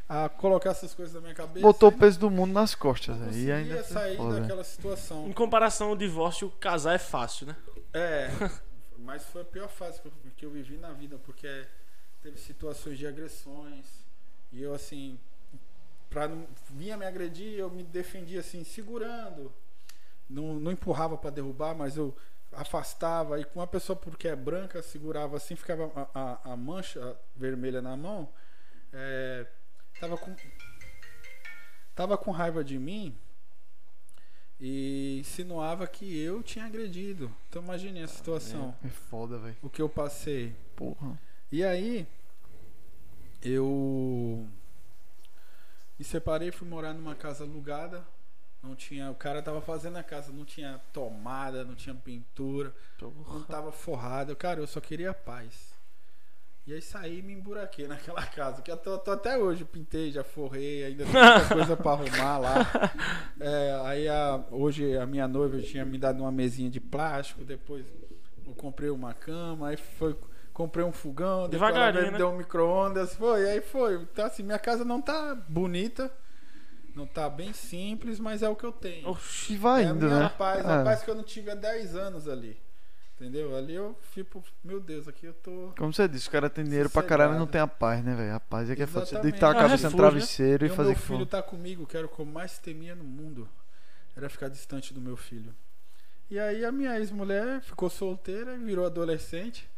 a 0.08 0.26
colocar 0.26 0.70
essas 0.70 0.94
coisas 0.94 1.14
na 1.14 1.20
minha 1.20 1.34
cabeça. 1.34 1.60
Botou 1.60 1.90
o 1.90 1.92
e 1.92 1.98
peso 1.98 2.18
do 2.18 2.30
mundo 2.30 2.54
nas 2.54 2.74
costas. 2.74 3.20
Aí 3.20 3.26
conseguia 3.26 3.56
ainda 3.56 3.84
foi 3.84 3.92
sair 3.92 4.16
foda. 4.16 4.40
daquela 4.40 4.64
situação. 4.64 5.28
Em 5.28 5.34
comparação 5.34 5.88
ao 5.90 5.96
divórcio, 5.96 6.50
casar 6.58 6.94
é 6.94 6.98
fácil, 6.98 7.48
né? 7.48 7.56
É, 7.92 8.30
mas 9.00 9.22
foi 9.24 9.42
a 9.42 9.44
pior 9.44 9.68
fase 9.68 10.00
que 10.34 10.46
eu, 10.46 10.50
vivi 10.50 10.78
na 10.78 10.92
vida, 10.92 11.18
porque 11.26 11.66
teve 12.22 12.38
situações 12.38 12.96
de 12.96 13.06
agressões 13.06 13.84
e 14.50 14.62
eu 14.62 14.72
assim, 14.72 15.18
pra 16.08 16.26
não 16.26 16.46
vinha 16.70 16.96
me 16.96 17.04
agredir, 17.04 17.58
eu 17.58 17.68
me 17.68 17.82
defendia 17.82 18.40
assim, 18.40 18.64
segurando. 18.64 19.52
Não, 20.26 20.54
não 20.54 20.72
empurrava 20.72 21.18
pra 21.18 21.28
derrubar, 21.28 21.74
mas 21.74 21.98
eu 21.98 22.16
afastava 22.56 23.40
e 23.40 23.44
com 23.44 23.60
uma 23.60 23.66
pessoa 23.66 23.96
porque 23.96 24.28
é 24.28 24.36
branca 24.36 24.82
segurava 24.82 25.36
assim, 25.36 25.56
ficava 25.56 25.90
a, 26.14 26.20
a, 26.48 26.52
a 26.52 26.56
mancha 26.56 27.16
vermelha 27.36 27.80
na 27.82 27.96
mão. 27.96 28.28
É, 28.92 29.46
tava 30.00 30.16
com 30.16 30.34
tava 31.94 32.16
com 32.18 32.30
raiva 32.30 32.62
de 32.64 32.78
mim 32.78 33.16
e 34.60 35.18
insinuava 35.20 35.86
que 35.86 36.18
eu 36.18 36.42
tinha 36.42 36.64
agredido. 36.64 37.30
Então 37.48 37.62
imagine 37.62 38.02
a 38.02 38.08
situação, 38.08 38.74
É 38.84 38.88
foda, 38.88 39.38
velho. 39.38 39.56
o 39.62 39.68
que 39.70 39.82
eu 39.82 39.88
passei. 39.88 40.54
Porra. 40.76 41.18
E 41.50 41.62
aí 41.64 42.06
eu 43.42 44.48
me 45.98 46.04
separei, 46.04 46.50
fui 46.50 46.66
morar 46.68 46.92
numa 46.94 47.14
casa 47.14 47.44
alugada. 47.44 48.04
Não 48.64 48.74
tinha, 48.74 49.10
o 49.10 49.14
cara 49.14 49.42
tava 49.42 49.60
fazendo 49.60 49.96
a 49.98 50.02
casa, 50.02 50.32
não 50.32 50.44
tinha 50.44 50.80
tomada, 50.92 51.64
não 51.64 51.74
tinha 51.74 51.94
pintura, 51.94 52.74
não 53.00 53.42
tava 53.42 53.70
forrada. 53.70 54.34
Cara, 54.34 54.60
eu 54.60 54.66
só 54.66 54.80
queria 54.80 55.12
paz. 55.12 55.74
E 56.66 56.72
aí 56.72 56.80
saí 56.80 57.18
e 57.18 57.22
me 57.22 57.34
emburaquei 57.34 57.86
naquela 57.88 58.24
casa. 58.24 58.62
Que 58.62 58.70
eu 58.70 58.76
tô, 58.78 58.96
tô 58.98 59.10
até 59.10 59.36
hoje, 59.36 59.64
pintei, 59.66 60.10
já 60.10 60.24
forrei, 60.24 60.84
ainda 60.84 61.04
tem 61.04 61.12
muita 61.12 61.48
coisa 61.54 61.76
pra 61.76 61.92
arrumar 61.92 62.38
lá. 62.38 62.54
É, 63.40 63.80
aí 63.84 64.08
a- 64.08 64.42
hoje 64.50 64.96
a 64.96 65.04
minha 65.04 65.26
noiva 65.26 65.60
tinha 65.60 65.84
me 65.84 65.98
dado 65.98 66.20
uma 66.20 66.30
mesinha 66.32 66.70
de 66.70 66.80
plástico, 66.80 67.44
depois 67.44 67.84
eu 68.46 68.54
comprei 68.54 68.88
uma 68.88 69.12
cama, 69.12 69.68
aí 69.68 69.76
foi. 69.76 70.16
Comprei 70.52 70.84
um 70.84 70.92
fogão, 70.92 71.48
depois 71.48 71.74
ela 71.74 71.92
me 71.92 72.10
né? 72.12 72.16
deu 72.16 72.28
um 72.30 72.36
micro-ondas, 72.36 73.12
foi, 73.16 73.50
aí 73.50 73.60
foi. 73.60 73.96
Então 73.96 74.24
assim, 74.24 74.44
minha 74.44 74.58
casa 74.58 74.84
não 74.84 75.02
tá 75.02 75.34
bonita, 75.48 76.10
não 76.94 77.06
tá 77.06 77.28
bem 77.28 77.52
simples, 77.52 78.18
mas 78.20 78.42
é 78.42 78.48
o 78.48 78.56
que 78.56 78.64
eu 78.64 78.72
tenho. 78.72 79.08
Oxi. 79.08 79.56
Vai 79.56 79.82
é 79.84 79.86
a 79.86 79.90
indo, 79.90 80.06
minha 80.06 80.18
né? 80.20 80.32
paz, 80.38 80.64
a 80.64 80.80
É. 80.80 80.84
paz 80.84 81.02
que 81.02 81.10
eu 81.10 81.14
não 81.14 81.24
tive 81.24 81.50
há 81.50 81.54
10 81.54 81.96
anos 81.96 82.28
ali. 82.28 82.56
Entendeu? 83.16 83.56
Ali 83.56 83.74
eu 83.74 83.96
fico, 84.10 84.42
meu 84.62 84.80
Deus, 84.80 85.06
aqui 85.06 85.26
eu 85.26 85.34
tô. 85.34 85.72
Como 85.78 85.92
você 85.92 86.08
disse, 86.08 86.26
o 86.28 86.30
cara 86.32 86.50
tem 86.50 86.64
dinheiro 86.64 86.90
pra 86.90 87.02
caralho 87.02 87.34
e 87.34 87.38
não 87.38 87.46
tem 87.46 87.60
a 87.60 87.66
paz, 87.66 88.04
né, 88.04 88.12
velho? 88.14 88.34
A 88.34 88.40
paz 88.40 88.68
é 88.68 88.74
que 88.74 88.82
é 88.82 88.84
Exatamente. 88.84 89.22
deitar 89.30 89.46
a 89.46 89.50
É 89.50 89.52
um 89.52 89.60
cabeça 89.62 89.84
no 89.84 89.90
refúgio, 89.90 89.96
né? 90.04 90.10
travesseiro 90.10 90.66
E 90.66 90.68
e 90.68 90.70
fazer 90.70 90.90
meu 90.90 90.98
filho 90.98 91.26
tá 91.26 91.40
comigo, 91.40 91.86
que 91.86 91.96
era 91.96 92.06
o 92.06 92.08
que 92.08 92.18
eu 92.18 92.26
mais 92.26 92.58
temia 92.58 92.94
no 92.96 93.04
mundo. 93.04 93.48
Era 94.16 94.28
ficar 94.28 94.48
distante 94.48 94.92
do 94.92 95.00
meu 95.00 95.16
filho. 95.16 95.54
E 96.28 96.38
aí 96.40 96.64
a 96.64 96.72
minha 96.72 96.98
ex-mulher 96.98 97.60
ficou 97.60 97.88
solteira 97.88 98.56
e 98.56 98.58
virou 98.58 98.84
adolescente. 98.84 99.68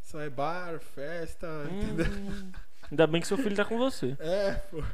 Só 0.00 0.20
é 0.20 0.30
bar, 0.30 0.78
festa, 0.78 1.48
entendeu? 1.70 2.06
Hum. 2.06 2.52
Ainda 2.90 3.06
bem 3.08 3.20
que 3.20 3.26
seu 3.26 3.36
filho 3.38 3.56
tá 3.56 3.64
com 3.64 3.76
você. 3.76 4.16
É, 4.20 4.52
pô. 4.70 4.84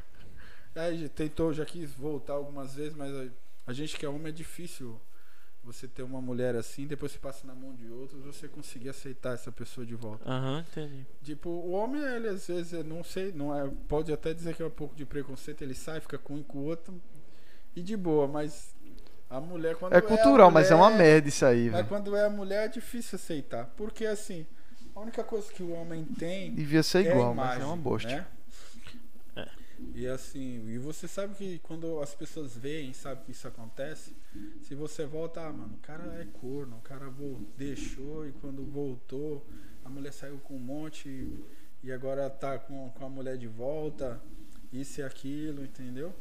Aí 0.75 1.09
tentou, 1.09 1.53
já 1.53 1.65
quis 1.65 1.93
voltar 1.93 2.35
algumas 2.35 2.75
vezes, 2.75 2.95
mas 2.95 3.15
a, 3.15 3.27
a 3.67 3.73
gente 3.73 3.97
que 3.97 4.07
é 4.07 4.09
homem 4.09 4.29
é 4.29 4.33
difícil 4.33 5.01
você 5.63 5.87
ter 5.87 6.03
uma 6.03 6.21
mulher 6.23 6.57
assim, 6.57 6.87
depois 6.87 7.13
você 7.13 7.19
passa 7.19 7.47
na 7.47 7.55
mão 7.55 7.75
de 7.75 7.89
outros, 7.91 8.23
você 8.25 8.49
conseguir 8.49 8.89
aceitar 8.89 9.35
essa 9.35 9.53
pessoa 9.53 9.85
de 9.87 9.95
volta. 9.95 10.25
Aham, 10.29 10.65
entendi. 10.71 11.05
Tipo, 11.23 11.51
o 11.51 11.73
homem, 11.73 12.01
ele 12.03 12.29
às 12.29 12.47
vezes, 12.47 12.85
não 12.87 13.05
sei, 13.05 13.31
não 13.33 13.55
é, 13.55 13.69
pode 13.89 14.11
até 14.13 14.33
dizer 14.33 14.55
que 14.55 14.63
é 14.63 14.67
um 14.67 14.71
pouco 14.71 14.95
de 14.95 15.05
preconceito, 15.05 15.61
ele 15.63 15.75
sai, 15.75 16.01
fica 16.01 16.17
com 16.17 16.35
um 16.35 16.41
e 16.41 16.45
com 16.45 16.59
o 16.59 16.65
outro, 16.65 16.99
e 17.77 17.83
de 17.83 17.97
boa, 17.97 18.27
mas 18.27 18.75
A 19.29 19.39
mulher 19.41 19.77
quando 19.77 19.93
É 19.93 20.01
cultural, 20.01 20.49
a 20.49 20.51
mas 20.51 20.71
é 20.71 20.75
uma 20.75 20.89
mulher- 20.91 20.99
merda 20.99 21.29
isso 21.29 21.45
aí, 21.45 21.67
Mas 21.67 21.73
velho. 21.77 21.89
quando 21.89 22.17
é 22.17 22.25
a 22.25 22.31
mulher 22.31 22.65
é 22.65 22.69
difícil 22.69 23.15
aceitar. 23.17 23.67
Porque 23.77 24.05
assim, 24.07 24.45
a 24.95 25.01
única 25.01 25.23
coisa 25.23 25.53
que 25.53 25.63
o 25.63 25.71
homem 25.73 26.05
tem 26.05 26.53
Devia 26.55 26.83
ser 26.83 27.07
é 27.07 27.11
igual, 27.13 27.33
mas 27.35 27.45
imagem, 27.47 27.63
é 27.63 27.67
uma 27.67 27.77
bosta. 27.77 28.09
né? 28.09 28.27
É. 29.37 29.49
E 29.95 30.07
assim, 30.07 30.67
e 30.69 30.79
você 30.79 31.09
sabe 31.09 31.35
que 31.35 31.59
quando 31.61 32.01
as 32.01 32.15
pessoas 32.15 32.57
veem, 32.57 32.93
sabe 32.93 33.25
que 33.25 33.33
isso 33.33 33.47
acontece, 33.47 34.15
se 34.63 34.75
você 34.75 35.05
volta, 35.05 35.41
ah, 35.41 35.53
mano, 35.53 35.75
o 35.75 35.79
cara 35.79 36.05
é 36.21 36.27
corno, 36.41 36.77
o 36.77 36.81
cara 36.81 37.13
deixou 37.57 38.27
e 38.27 38.33
quando 38.33 38.65
voltou, 38.65 39.47
a 39.85 39.89
mulher 39.89 40.13
saiu 40.13 40.39
com 40.39 40.57
um 40.57 40.61
monte 40.61 41.09
e, 41.83 41.91
agora 41.93 42.31
tá 42.31 42.59
com, 42.59 42.91
com 42.91 43.05
a 43.05 43.09
mulher 43.09 43.37
de 43.37 43.49
volta, 43.49 44.21
isso 44.73 45.01
e 45.01 45.03
aquilo, 45.03 45.65
entendeu? 45.65 46.15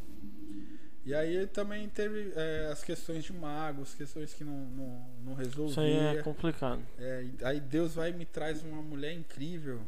E 1.05 1.13
aí 1.13 1.47
também 1.47 1.87
teve 1.87 2.33
é, 2.35 2.69
as 2.71 2.83
questões 2.83 3.23
de 3.23 3.33
magos, 3.33 3.95
questões 3.95 4.33
que 4.33 4.43
não, 4.43 4.65
não, 4.69 5.07
não 5.25 5.33
resolvia. 5.33 5.71
Isso 5.71 5.79
aí 5.79 6.17
é 6.17 6.21
complicado. 6.21 6.81
É, 6.97 7.25
aí 7.43 7.59
Deus 7.59 7.95
vai 7.95 8.09
e 8.09 8.13
me 8.13 8.25
traz 8.25 8.61
uma 8.63 8.81
mulher 8.81 9.13
incrível 9.13 9.81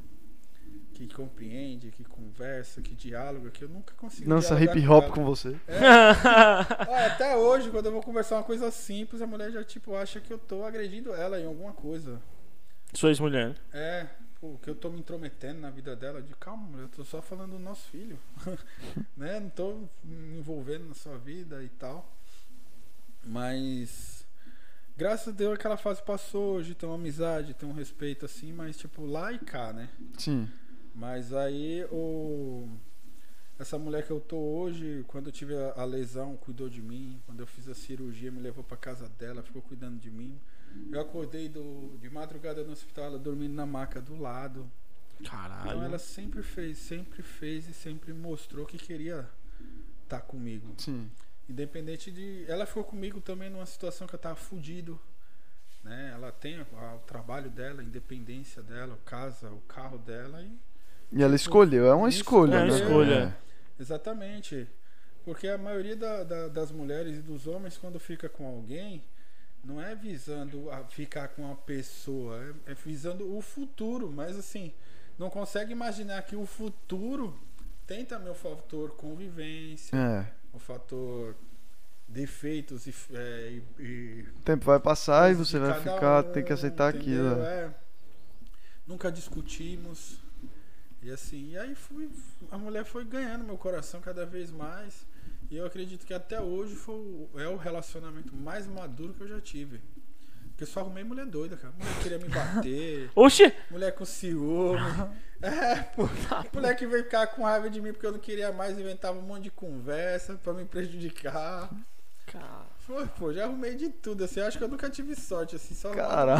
que 0.93 1.07
compreende, 1.13 1.91
que 1.91 2.03
conversa, 2.03 2.81
que 2.81 2.93
dialoga, 2.93 3.49
que 3.49 3.63
eu 3.63 3.69
nunca 3.69 3.93
consegui. 3.95 4.27
Dança 4.27 4.61
hip 4.61 4.87
hop 4.87 5.05
ela. 5.05 5.13
com 5.13 5.25
você. 5.25 5.49
Olha, 6.87 7.07
até 7.07 7.35
hoje, 7.35 7.71
quando 7.71 7.87
eu 7.87 7.91
vou 7.91 8.03
conversar 8.03 8.37
uma 8.37 8.43
coisa 8.43 8.69
simples, 8.69 9.21
a 9.21 9.27
mulher 9.27 9.51
já 9.51 9.63
tipo 9.63 9.95
acha 9.95 10.19
que 10.19 10.31
eu 10.31 10.37
tô 10.37 10.63
agredindo 10.63 11.13
ela 11.13 11.39
em 11.39 11.45
alguma 11.45 11.73
coisa. 11.73 12.21
Sua 12.93 13.09
ex-mulher. 13.09 13.55
É, 13.73 14.07
pô, 14.39 14.57
que 14.61 14.69
eu 14.69 14.75
tô 14.75 14.89
me 14.89 14.99
intrometendo 14.99 15.59
na 15.59 15.69
vida 15.69 15.95
dela. 15.95 16.21
De 16.21 16.35
calma, 16.35 16.63
mulher, 16.63 16.83
eu 16.83 16.89
tô 16.89 17.03
só 17.03 17.21
falando 17.21 17.51
do 17.51 17.59
nosso 17.59 17.89
filho. 17.89 18.19
né? 19.17 19.39
Não 19.39 19.49
tô 19.49 19.87
me 20.03 20.37
envolvendo 20.37 20.85
na 20.85 20.93
sua 20.93 21.17
vida 21.17 21.63
e 21.63 21.69
tal. 21.69 22.15
Mas 23.23 24.25
graças 24.97 25.29
a 25.29 25.31
Deus 25.31 25.53
aquela 25.53 25.77
fase 25.77 26.01
passou, 26.03 26.55
hoje 26.55 26.75
tem 26.75 26.87
uma 26.87 26.95
amizade, 26.95 27.53
tem 27.53 27.67
um 27.67 27.73
respeito 27.73 28.25
assim, 28.25 28.51
mas 28.51 28.77
tipo 28.77 29.05
lá 29.05 29.31
e 29.31 29.39
cá, 29.39 29.73
né? 29.73 29.89
Sim. 30.17 30.47
Mas 30.93 31.33
aí 31.33 31.85
o 31.91 32.67
essa 33.59 33.77
mulher 33.77 34.03
que 34.05 34.11
eu 34.11 34.19
tô 34.19 34.37
hoje, 34.37 35.05
quando 35.07 35.27
eu 35.27 35.31
tive 35.31 35.53
a, 35.75 35.83
lesão, 35.85 36.35
cuidou 36.35 36.67
de 36.67 36.81
mim. 36.81 37.21
Quando 37.27 37.41
eu 37.41 37.47
fiz 37.47 37.69
a 37.69 37.75
cirurgia, 37.75 38.31
me 38.31 38.39
levou 38.41 38.63
pra 38.63 38.75
casa 38.75 39.07
dela, 39.07 39.43
ficou 39.43 39.61
cuidando 39.61 39.99
de 39.99 40.09
mim. 40.09 40.39
Eu 40.91 40.99
acordei 40.99 41.47
do, 41.47 41.95
de 42.01 42.09
madrugada 42.09 42.63
no 42.63 42.71
hospital, 42.71 43.05
ela 43.05 43.19
dormindo 43.19 43.53
na 43.53 43.65
maca 43.65 44.01
do 44.01 44.17
lado. 44.19 44.69
Caralho. 45.23 45.69
Então 45.69 45.83
ela 45.83 45.99
sempre 45.99 46.41
fez, 46.41 46.79
sempre 46.79 47.21
fez 47.21 47.69
e 47.69 47.73
sempre 47.73 48.11
mostrou 48.13 48.65
que 48.65 48.79
queria 48.79 49.29
estar 50.03 50.21
comigo. 50.21 50.73
Sim. 50.79 51.11
Independente 51.47 52.11
de. 52.11 52.45
Ela 52.47 52.65
ficou 52.65 52.83
comigo 52.83 53.21
também 53.21 53.49
numa 53.49 53.65
situação 53.67 54.07
que 54.07 54.15
eu 54.15 54.19
tava 54.19 54.35
fudido. 54.35 54.99
Né? 55.83 56.11
Ela 56.15 56.31
tem 56.31 56.55
a- 56.55 56.65
a- 56.73 56.95
o 56.95 56.99
trabalho 56.99 57.49
dela, 57.51 57.81
a 57.81 57.83
independência 57.83 58.63
dela, 58.63 58.95
a 58.95 59.09
casa, 59.09 59.51
o 59.51 59.61
carro 59.61 59.99
dela 59.99 60.41
e 60.41 60.57
E 61.11 61.21
ela 61.21 61.35
escolheu, 61.35 61.85
é 61.87 61.93
uma 61.93 62.09
escolha, 62.09 62.55
É 62.55 62.63
uma 62.63 62.67
né? 62.67 62.79
escolha. 62.79 63.37
Exatamente. 63.79 64.67
Porque 65.25 65.47
a 65.47 65.57
maioria 65.57 65.95
da- 65.95 66.23
da- 66.23 66.47
das 66.47 66.71
mulheres 66.71 67.17
e 67.17 67.21
dos 67.21 67.45
homens, 67.47 67.77
quando 67.77 67.99
fica 67.99 68.27
com 68.29 68.45
alguém, 68.47 69.03
não 69.63 69.79
é 69.81 69.93
visando 69.93 70.71
a 70.71 70.83
ficar 70.85 71.27
com 71.29 71.43
uma 71.43 71.55
pessoa, 71.55 72.37
é, 72.67 72.71
é 72.71 72.73
visando 72.73 73.35
o 73.35 73.41
futuro. 73.41 74.11
Mas 74.11 74.37
assim, 74.37 74.73
não 75.19 75.29
consegue 75.29 75.71
imaginar 75.71 76.21
que 76.23 76.35
o 76.35 76.45
futuro 76.45 77.37
tem 77.85 78.05
também 78.05 78.31
o 78.31 78.35
fator 78.35 78.91
convivência, 78.91 79.95
É. 79.95 80.25
o 80.53 80.57
fator 80.59 81.35
defeitos 82.07 82.87
e, 82.87 82.93
é, 83.13 83.59
e- 83.79 83.83
e 83.83 84.21
O 84.37 84.41
tempo 84.43 84.65
vai 84.65 84.79
passar 84.79 85.31
e 85.31 85.35
você 85.35 85.59
vai 85.59 85.77
ficar, 85.79 86.25
um, 86.25 86.31
tem 86.31 86.43
que 86.43 86.51
aceitar 86.53 86.95
entendeu? 86.95 87.27
aquilo. 87.31 87.43
é. 87.45 87.65
É. 87.65 87.69
Nunca 88.87 89.11
discutimos. 89.11 90.19
E 91.01 91.09
assim, 91.09 91.51
e 91.51 91.57
aí 91.57 91.73
fui, 91.73 92.09
a 92.51 92.57
mulher 92.57 92.85
foi 92.85 93.03
ganhando 93.03 93.43
meu 93.43 93.57
coração 93.57 93.99
cada 94.01 94.25
vez 94.25 94.51
mais. 94.51 95.05
E 95.49 95.57
eu 95.57 95.65
acredito 95.65 96.05
que 96.05 96.13
até 96.13 96.39
hoje 96.39 96.75
foi, 96.75 97.27
é 97.35 97.47
o 97.47 97.57
relacionamento 97.57 98.35
mais 98.35 98.67
maduro 98.67 99.13
que 99.13 99.21
eu 99.21 99.27
já 99.27 99.41
tive. 99.41 99.81
Porque 100.49 100.63
eu 100.63 100.67
só 100.67 100.81
arrumei 100.81 101.03
mulher 101.03 101.25
doida, 101.25 101.57
cara. 101.57 101.73
Mulher 101.77 101.93
que 101.95 102.03
queria 102.03 102.19
me 102.19 102.29
bater, 102.29 103.09
Oxi! 103.15 103.51
mulher 103.69 103.93
com 103.93 104.05
ciúme. 104.05 104.79
É, 105.43 105.75
pô. 105.95 106.07
Mulher 106.53 106.75
que 106.75 106.85
veio 106.85 107.03
ficar 107.03 107.25
com 107.25 107.41
raiva 107.41 107.67
de 107.67 107.81
mim 107.81 107.91
porque 107.91 108.05
eu 108.05 108.11
não 108.11 108.19
queria 108.19 108.51
mais, 108.51 108.77
inventava 108.77 109.17
um 109.17 109.23
monte 109.23 109.45
de 109.45 109.49
conversa 109.49 110.35
pra 110.35 110.53
me 110.53 110.65
prejudicar. 110.65 111.67
Foi, 112.77 113.07
pô, 113.07 113.33
já 113.33 113.45
arrumei 113.45 113.73
de 113.73 113.89
tudo, 113.89 114.23
assim. 114.23 114.39
Acho 114.39 114.59
que 114.59 114.63
eu 114.63 114.67
nunca 114.67 114.87
tive 114.87 115.15
sorte, 115.15 115.55
assim, 115.55 115.73
só 115.73 115.89
doida. 115.89 116.37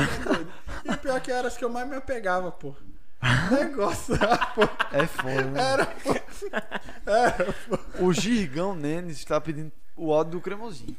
E 0.86 0.92
o 0.92 0.98
pior 1.00 1.20
que 1.20 1.32
era 1.32 1.48
as 1.48 1.58
que 1.58 1.66
eu 1.66 1.70
mais 1.70 1.90
me 1.90 1.96
apegava, 1.96 2.52
pô. 2.52 2.76
Negócio, 3.52 4.16
pô. 4.56 4.64
É 4.92 5.06
foda, 5.06 5.44
né? 5.44 5.62
Era, 5.62 5.86
pô. 5.86 6.16
Era, 7.06 7.54
pô. 7.70 8.06
O 8.06 8.14
Girgão 8.14 8.76
Nenes 8.76 9.18
está 9.18 9.40
pedindo 9.40 9.72
o 9.96 10.12
áudio 10.14 10.34
do 10.34 10.42
cremosinho. 10.42 10.96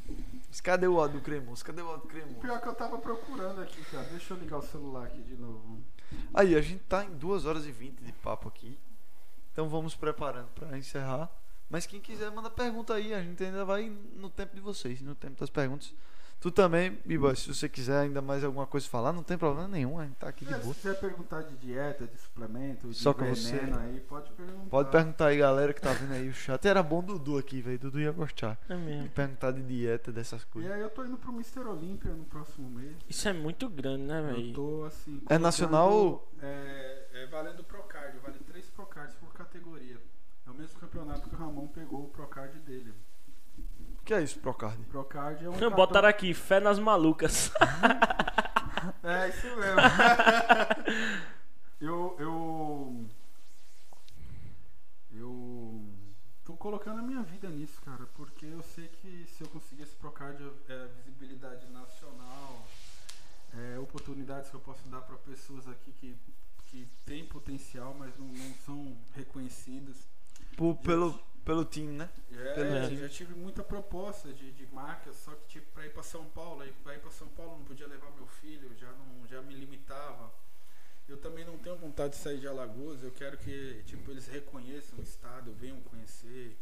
Mas 0.48 0.60
Cadê 0.60 0.86
o 0.86 1.00
áudio 1.00 1.18
do 1.18 1.24
cremoso? 1.24 1.64
Cadê 1.64 1.82
o 1.82 1.88
áudio 1.88 2.02
do 2.02 2.08
cremoso? 2.08 2.40
Pior 2.40 2.60
que 2.60 2.68
eu 2.68 2.74
tava 2.74 2.98
procurando 2.98 3.60
aqui, 3.60 3.82
cara. 3.86 4.04
Deixa 4.10 4.34
eu 4.34 4.38
ligar 4.38 4.58
o 4.58 4.62
celular 4.62 5.06
aqui 5.06 5.22
de 5.22 5.34
novo. 5.34 5.82
Aí, 6.32 6.54
a 6.54 6.60
gente 6.60 6.84
tá 6.84 7.04
em 7.04 7.10
2 7.10 7.46
horas 7.46 7.66
e 7.66 7.72
20 7.72 8.00
de 8.00 8.12
papo 8.12 8.48
aqui. 8.48 8.78
Então 9.52 9.68
vamos 9.68 9.94
preparando 9.94 10.48
para 10.54 10.76
encerrar. 10.78 11.30
Mas 11.68 11.86
quem 11.86 12.00
quiser, 12.00 12.30
manda 12.30 12.50
pergunta 12.50 12.94
aí. 12.94 13.14
A 13.14 13.22
gente 13.22 13.42
ainda 13.42 13.64
vai 13.64 13.90
no 14.14 14.28
tempo 14.28 14.54
de 14.54 14.60
vocês, 14.60 15.00
no 15.00 15.14
tempo 15.14 15.40
das 15.40 15.50
perguntas. 15.50 15.94
Tu 16.42 16.50
também, 16.50 16.98
Biba, 17.06 17.32
se 17.36 17.54
você 17.54 17.68
quiser 17.68 18.00
ainda 18.00 18.20
mais 18.20 18.42
alguma 18.42 18.66
coisa 18.66 18.88
falar, 18.88 19.12
não 19.12 19.22
tem 19.22 19.38
problema 19.38 19.68
nenhum. 19.68 19.96
A 20.00 20.04
gente 20.04 20.16
tá 20.16 20.28
aqui 20.28 20.44
de 20.44 20.52
É, 20.52 20.56
se 20.56 20.62
boa. 20.64 20.74
quiser 20.74 20.98
perguntar 20.98 21.42
de 21.42 21.54
dieta, 21.54 22.04
de 22.04 22.18
suplemento, 22.18 22.88
de 22.88 22.94
Só 22.96 23.12
que 23.14 23.22
você- 23.24 23.58
veneno 23.58 23.78
aí, 23.78 24.00
pode 24.00 24.28
perguntar. 24.32 24.68
Pode 24.68 24.90
perguntar 24.90 25.26
aí, 25.28 25.38
galera 25.38 25.72
que 25.72 25.80
tá 25.80 25.92
vendo 25.92 26.12
aí 26.14 26.28
o 26.28 26.34
chat. 26.34 26.66
Era 26.66 26.82
bom 26.82 27.00
Dudu 27.00 27.38
aqui, 27.38 27.60
velho. 27.62 27.78
Dudu 27.78 28.00
ia 28.00 28.10
gostar. 28.10 28.58
É 28.68 28.74
mesmo. 28.74 29.04
De 29.04 29.08
perguntar 29.10 29.52
de 29.52 29.62
dieta, 29.62 30.10
dessas 30.10 30.42
E 30.42 30.46
coisas. 30.46 30.72
aí 30.72 30.80
eu 30.80 30.90
tô 30.90 31.04
indo 31.04 31.16
pro 31.16 31.30
Mr. 31.32 31.60
Olímpia 31.60 32.10
no 32.12 32.24
próximo 32.24 32.68
mês. 32.68 32.96
Isso 33.08 33.28
é 33.28 33.32
muito 33.32 33.68
grande, 33.68 34.02
né, 34.02 34.18
Eu 34.18 34.34
velho? 34.34 34.52
tô 34.52 34.82
assim. 34.84 35.22
É 35.30 35.38
nacional? 35.38 36.28
É, 36.40 37.06
é 37.22 37.26
valendo 37.26 37.62
Procard, 37.62 38.18
vale 38.18 38.40
três 38.40 38.68
Procards 38.68 39.14
por 39.14 39.32
categoria. 39.32 39.96
É 40.44 40.50
o 40.50 40.54
mesmo 40.54 40.80
campeonato 40.80 41.28
que 41.30 41.36
o 41.36 41.38
Ramon 41.38 41.68
pegou 41.68 42.02
o 42.06 42.08
Procard 42.08 42.58
dele. 42.58 42.92
O 44.02 44.04
que 44.04 44.14
é 44.14 44.20
isso, 44.20 44.38
Procard? 44.40 44.76
Procard 44.86 45.44
é 45.44 45.48
um. 45.48 45.52
Botaram 45.70 46.08
aqui, 46.08 46.34
fé 46.34 46.58
nas 46.60 46.78
malucas. 46.78 47.50
É, 49.04 49.28
isso 49.28 49.46
mesmo. 49.46 49.80
eu. 51.80 52.16
Eu. 52.18 53.06
Eu. 55.12 55.84
Tô 56.44 56.54
colocando 56.54 56.98
a 56.98 57.02
minha 57.02 57.22
vida 57.22 57.48
nisso, 57.48 57.80
cara, 57.84 58.04
porque 58.14 58.44
eu 58.44 58.60
sei 58.74 58.88
que 58.88 59.24
se 59.28 59.42
eu 59.44 59.48
conseguir 59.48 59.84
esse 59.84 59.94
Procard 59.94 60.42
é 60.68 60.88
visibilidade 61.04 61.64
nacional, 61.70 62.66
é, 63.56 63.78
oportunidades 63.78 64.50
que 64.50 64.56
eu 64.56 64.60
posso 64.60 64.88
dar 64.88 65.00
para 65.02 65.16
pessoas 65.18 65.68
aqui 65.68 65.92
que, 65.92 66.16
que 66.66 66.88
têm 67.06 67.24
potencial, 67.24 67.94
mas 67.96 68.16
não, 68.18 68.26
não 68.26 68.54
são 68.66 68.96
reconhecidas. 69.14 69.96
Por- 70.56 70.76
pelo, 70.78 71.18
pelo 71.44 71.64
time, 71.64 71.92
né? 71.92 72.08
É, 72.32 72.54
Pelo- 72.54 72.96
já 72.96 73.08
tive 73.08 73.34
muita 73.34 73.62
proposta 73.62 74.32
de, 74.32 74.52
de 74.52 74.66
marcas, 74.72 75.16
só 75.16 75.32
que 75.34 75.46
tipo, 75.48 75.66
pra 75.72 75.84
ir 75.86 75.92
pra 75.92 76.02
São 76.02 76.24
Paulo, 76.26 76.62
aí 76.62 76.72
pra 76.84 76.94
ir 76.94 77.00
pra 77.00 77.10
São 77.10 77.28
Paulo 77.28 77.58
não 77.58 77.64
podia 77.64 77.86
levar 77.86 78.10
meu 78.12 78.26
filho, 78.26 78.74
já, 78.78 78.90
não, 78.92 79.26
já 79.26 79.40
me 79.42 79.54
limitava. 79.54 80.32
Eu 81.08 81.16
também 81.18 81.44
não 81.44 81.58
tenho 81.58 81.76
vontade 81.76 82.14
de 82.14 82.20
sair 82.20 82.38
de 82.40 82.46
Alagoas, 82.48 83.02
eu 83.02 83.10
quero 83.10 83.36
que 83.36 83.82
tipo, 83.86 84.10
eles 84.10 84.26
reconheçam 84.28 84.98
o 84.98 85.02
estado, 85.02 85.52
venham 85.54 85.80
conhecer, 85.82 86.56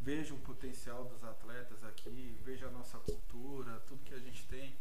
vejam 0.00 0.36
o 0.36 0.40
potencial 0.40 1.04
dos 1.04 1.22
atletas 1.24 1.82
aqui, 1.84 2.36
vejam 2.44 2.68
a 2.68 2.72
nossa 2.72 2.98
cultura, 2.98 3.80
tudo 3.86 4.04
que 4.04 4.12
a 4.14 4.18
gente 4.18 4.44
tem. 4.46 4.76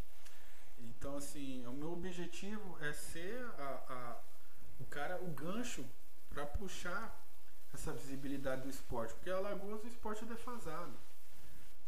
Então 0.79 1.15
assim, 1.17 1.65
o 1.67 1.71
meu 1.73 1.93
objetivo 1.93 2.77
é 2.81 2.91
ser 2.91 3.45
a, 3.57 3.63
a- 3.87 4.21
o 4.79 4.85
cara, 4.85 5.21
o 5.21 5.27
gancho 5.27 5.85
para 6.29 6.45
puxar 6.45 7.22
essa 7.73 7.91
visibilidade 7.93 8.61
do 8.61 8.69
esporte, 8.69 9.13
porque 9.15 9.29
Alagoas 9.29 9.83
o 9.83 9.87
esporte 9.87 10.23
é 10.23 10.27
defasado, 10.27 10.93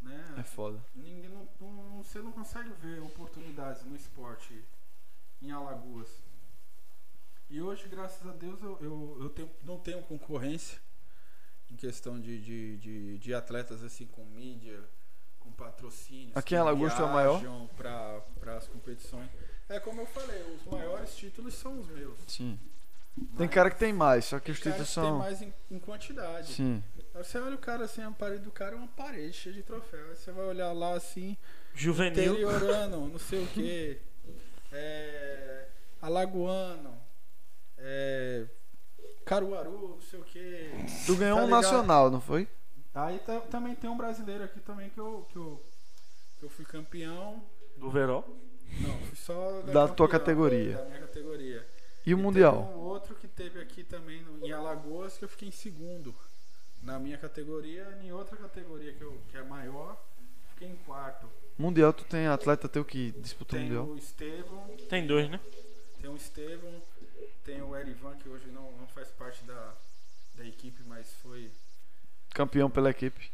né? 0.01 0.35
É 0.37 0.43
foda. 0.43 0.83
Ninguém 0.95 1.29
não, 1.29 1.47
não- 1.61 2.03
você 2.03 2.19
não 2.19 2.31
consegue 2.31 2.69
ver 2.81 3.01
oportunidades 3.01 3.83
no 3.83 3.95
esporte 3.95 4.63
em 5.41 5.51
Alagoas. 5.51 6.09
E 7.49 7.61
hoje, 7.61 7.87
graças 7.87 8.25
a 8.27 8.31
Deus, 8.31 8.61
eu, 8.61 8.77
eu, 8.81 9.17
eu 9.21 9.29
tenho- 9.29 9.51
não 9.63 9.79
tenho 9.79 10.01
concorrência 10.03 10.79
em 11.69 11.75
questão 11.75 12.19
de, 12.19 12.41
de, 12.41 12.77
de, 12.77 13.17
de 13.19 13.33
atletas 13.33 13.83
assim 13.83 14.07
com 14.07 14.25
mídia, 14.25 14.83
com 15.39 15.51
patrocínios. 15.51 16.35
Aqui 16.35 16.55
em 16.55 16.57
Alagoas 16.57 16.93
é 16.99 17.03
o 17.03 17.13
maior? 17.13 17.41
Para 17.77 18.57
as 18.57 18.67
competições. 18.67 19.29
É 19.69 19.79
como 19.79 20.01
eu 20.01 20.05
falei, 20.07 20.41
os 20.55 20.65
maiores 20.65 21.15
títulos 21.15 21.53
são 21.55 21.79
os 21.79 21.87
meus. 21.87 22.19
Sim. 22.27 22.59
Tem 23.37 23.47
cara 23.47 23.69
que 23.71 23.77
tem 23.79 23.93
mais, 23.93 24.25
só 24.25 24.39
que 24.39 24.51
os 24.51 24.59
tem 24.59 24.71
cara 24.71 24.83
títulos 24.83 24.89
que 24.89 25.01
tem 25.01 25.09
são. 25.09 25.17
mais 25.19 25.41
em, 25.41 25.53
em 25.71 25.79
quantidade. 25.79 26.53
Sim. 26.53 26.83
Aí 27.13 27.23
você 27.23 27.37
olha 27.39 27.55
o 27.55 27.59
cara 27.59 27.85
assim, 27.85 28.01
a 28.03 28.11
parede 28.11 28.43
do 28.43 28.51
cara 28.51 28.73
é 28.75 28.77
uma 28.77 28.87
parede 28.89 29.33
cheia 29.33 29.55
de 29.55 29.63
troféu. 29.63 30.09
Aí 30.09 30.15
você 30.15 30.31
vai 30.31 30.45
olhar 30.45 30.71
lá 30.73 30.93
assim, 30.95 31.37
Juvenil. 31.73 32.33
interiorano, 32.33 33.07
não 33.07 33.19
sei 33.19 33.43
o 33.43 33.47
que. 33.47 33.97
É, 34.71 35.67
alagoano. 36.01 36.97
É, 37.77 38.45
Caruaru, 39.25 39.89
não 39.89 40.01
sei 40.01 40.19
o 40.19 40.23
que. 40.23 40.69
Tu 41.05 41.15
ganhou 41.15 41.37
Tá 41.37 41.43
um 41.43 41.45
ligado? 41.47 41.61
nacional, 41.63 42.11
não 42.11 42.19
foi? 42.21 42.47
Aí 42.93 43.19
tá- 43.19 43.41
também 43.41 43.75
tem 43.75 43.89
um 43.89 43.97
brasileiro 43.97 44.43
aqui 44.43 44.59
também 44.59 44.89
que 44.89 44.99
eu, 44.99 45.25
que 45.29 45.37
eu, 45.37 45.61
que 46.39 46.45
eu 46.45 46.49
fui 46.49 46.65
campeão. 46.65 47.41
Do 47.77 47.89
Veró. 47.89 48.23
Não, 48.81 48.97
fui 48.99 49.15
só 49.15 49.61
da, 49.61 49.71
Da 49.73 49.87
tua 49.87 50.07
categoria. 50.09 50.77
Da 50.77 50.85
minha 50.85 50.99
categoria. 50.99 51.65
E 52.05 52.13
o 52.13 52.19
E 52.19 52.21
Mundial? 52.21 52.63
Teve 52.65 52.73
um 52.75 52.81
outro 52.83 53.15
que 53.15 53.27
teve 53.27 53.59
aqui 53.61 53.83
também 53.83 54.21
no- 54.21 54.45
em 54.45 54.51
Alagoas 54.51 55.17
que 55.17 55.25
eu 55.25 55.29
fiquei 55.29 55.47
em 55.47 55.51
segundo. 55.51 56.15
Na 56.81 56.99
minha 56.99 57.17
categoria, 57.17 57.97
em 58.03 58.11
outra 58.11 58.37
categoria 58.37 58.93
que, 58.93 59.01
eu, 59.01 59.19
que 59.29 59.37
é 59.37 59.43
maior, 59.43 59.99
fiquei 60.51 60.67
em 60.67 60.75
quarto. 60.75 61.27
Mundial, 61.57 61.91
tu 61.93 62.03
tem 62.05 62.27
atleta 62.27 62.69
teu 62.69 62.85
que 62.85 63.11
disputou 63.13 63.57
o 63.57 63.61
Tem 63.61 63.69
Mundial? 63.69 63.85
o 63.87 63.97
Estevão, 63.97 64.67
Tem 64.89 65.07
dois, 65.07 65.29
né? 65.29 65.39
tem 65.99 66.09
o 66.11 66.15
Estevão, 66.15 66.81
tem 67.43 67.61
o 67.63 67.75
Erivan, 67.75 68.15
que 68.17 68.29
hoje 68.29 68.45
não, 68.47 68.71
não 68.73 68.87
faz 68.87 69.09
parte 69.09 69.43
da, 69.45 69.73
da 70.35 70.45
equipe, 70.45 70.83
mas 70.85 71.11
foi, 71.23 71.49
Campeão 72.35 72.69
pela 72.69 72.91
equipe. 72.91 73.31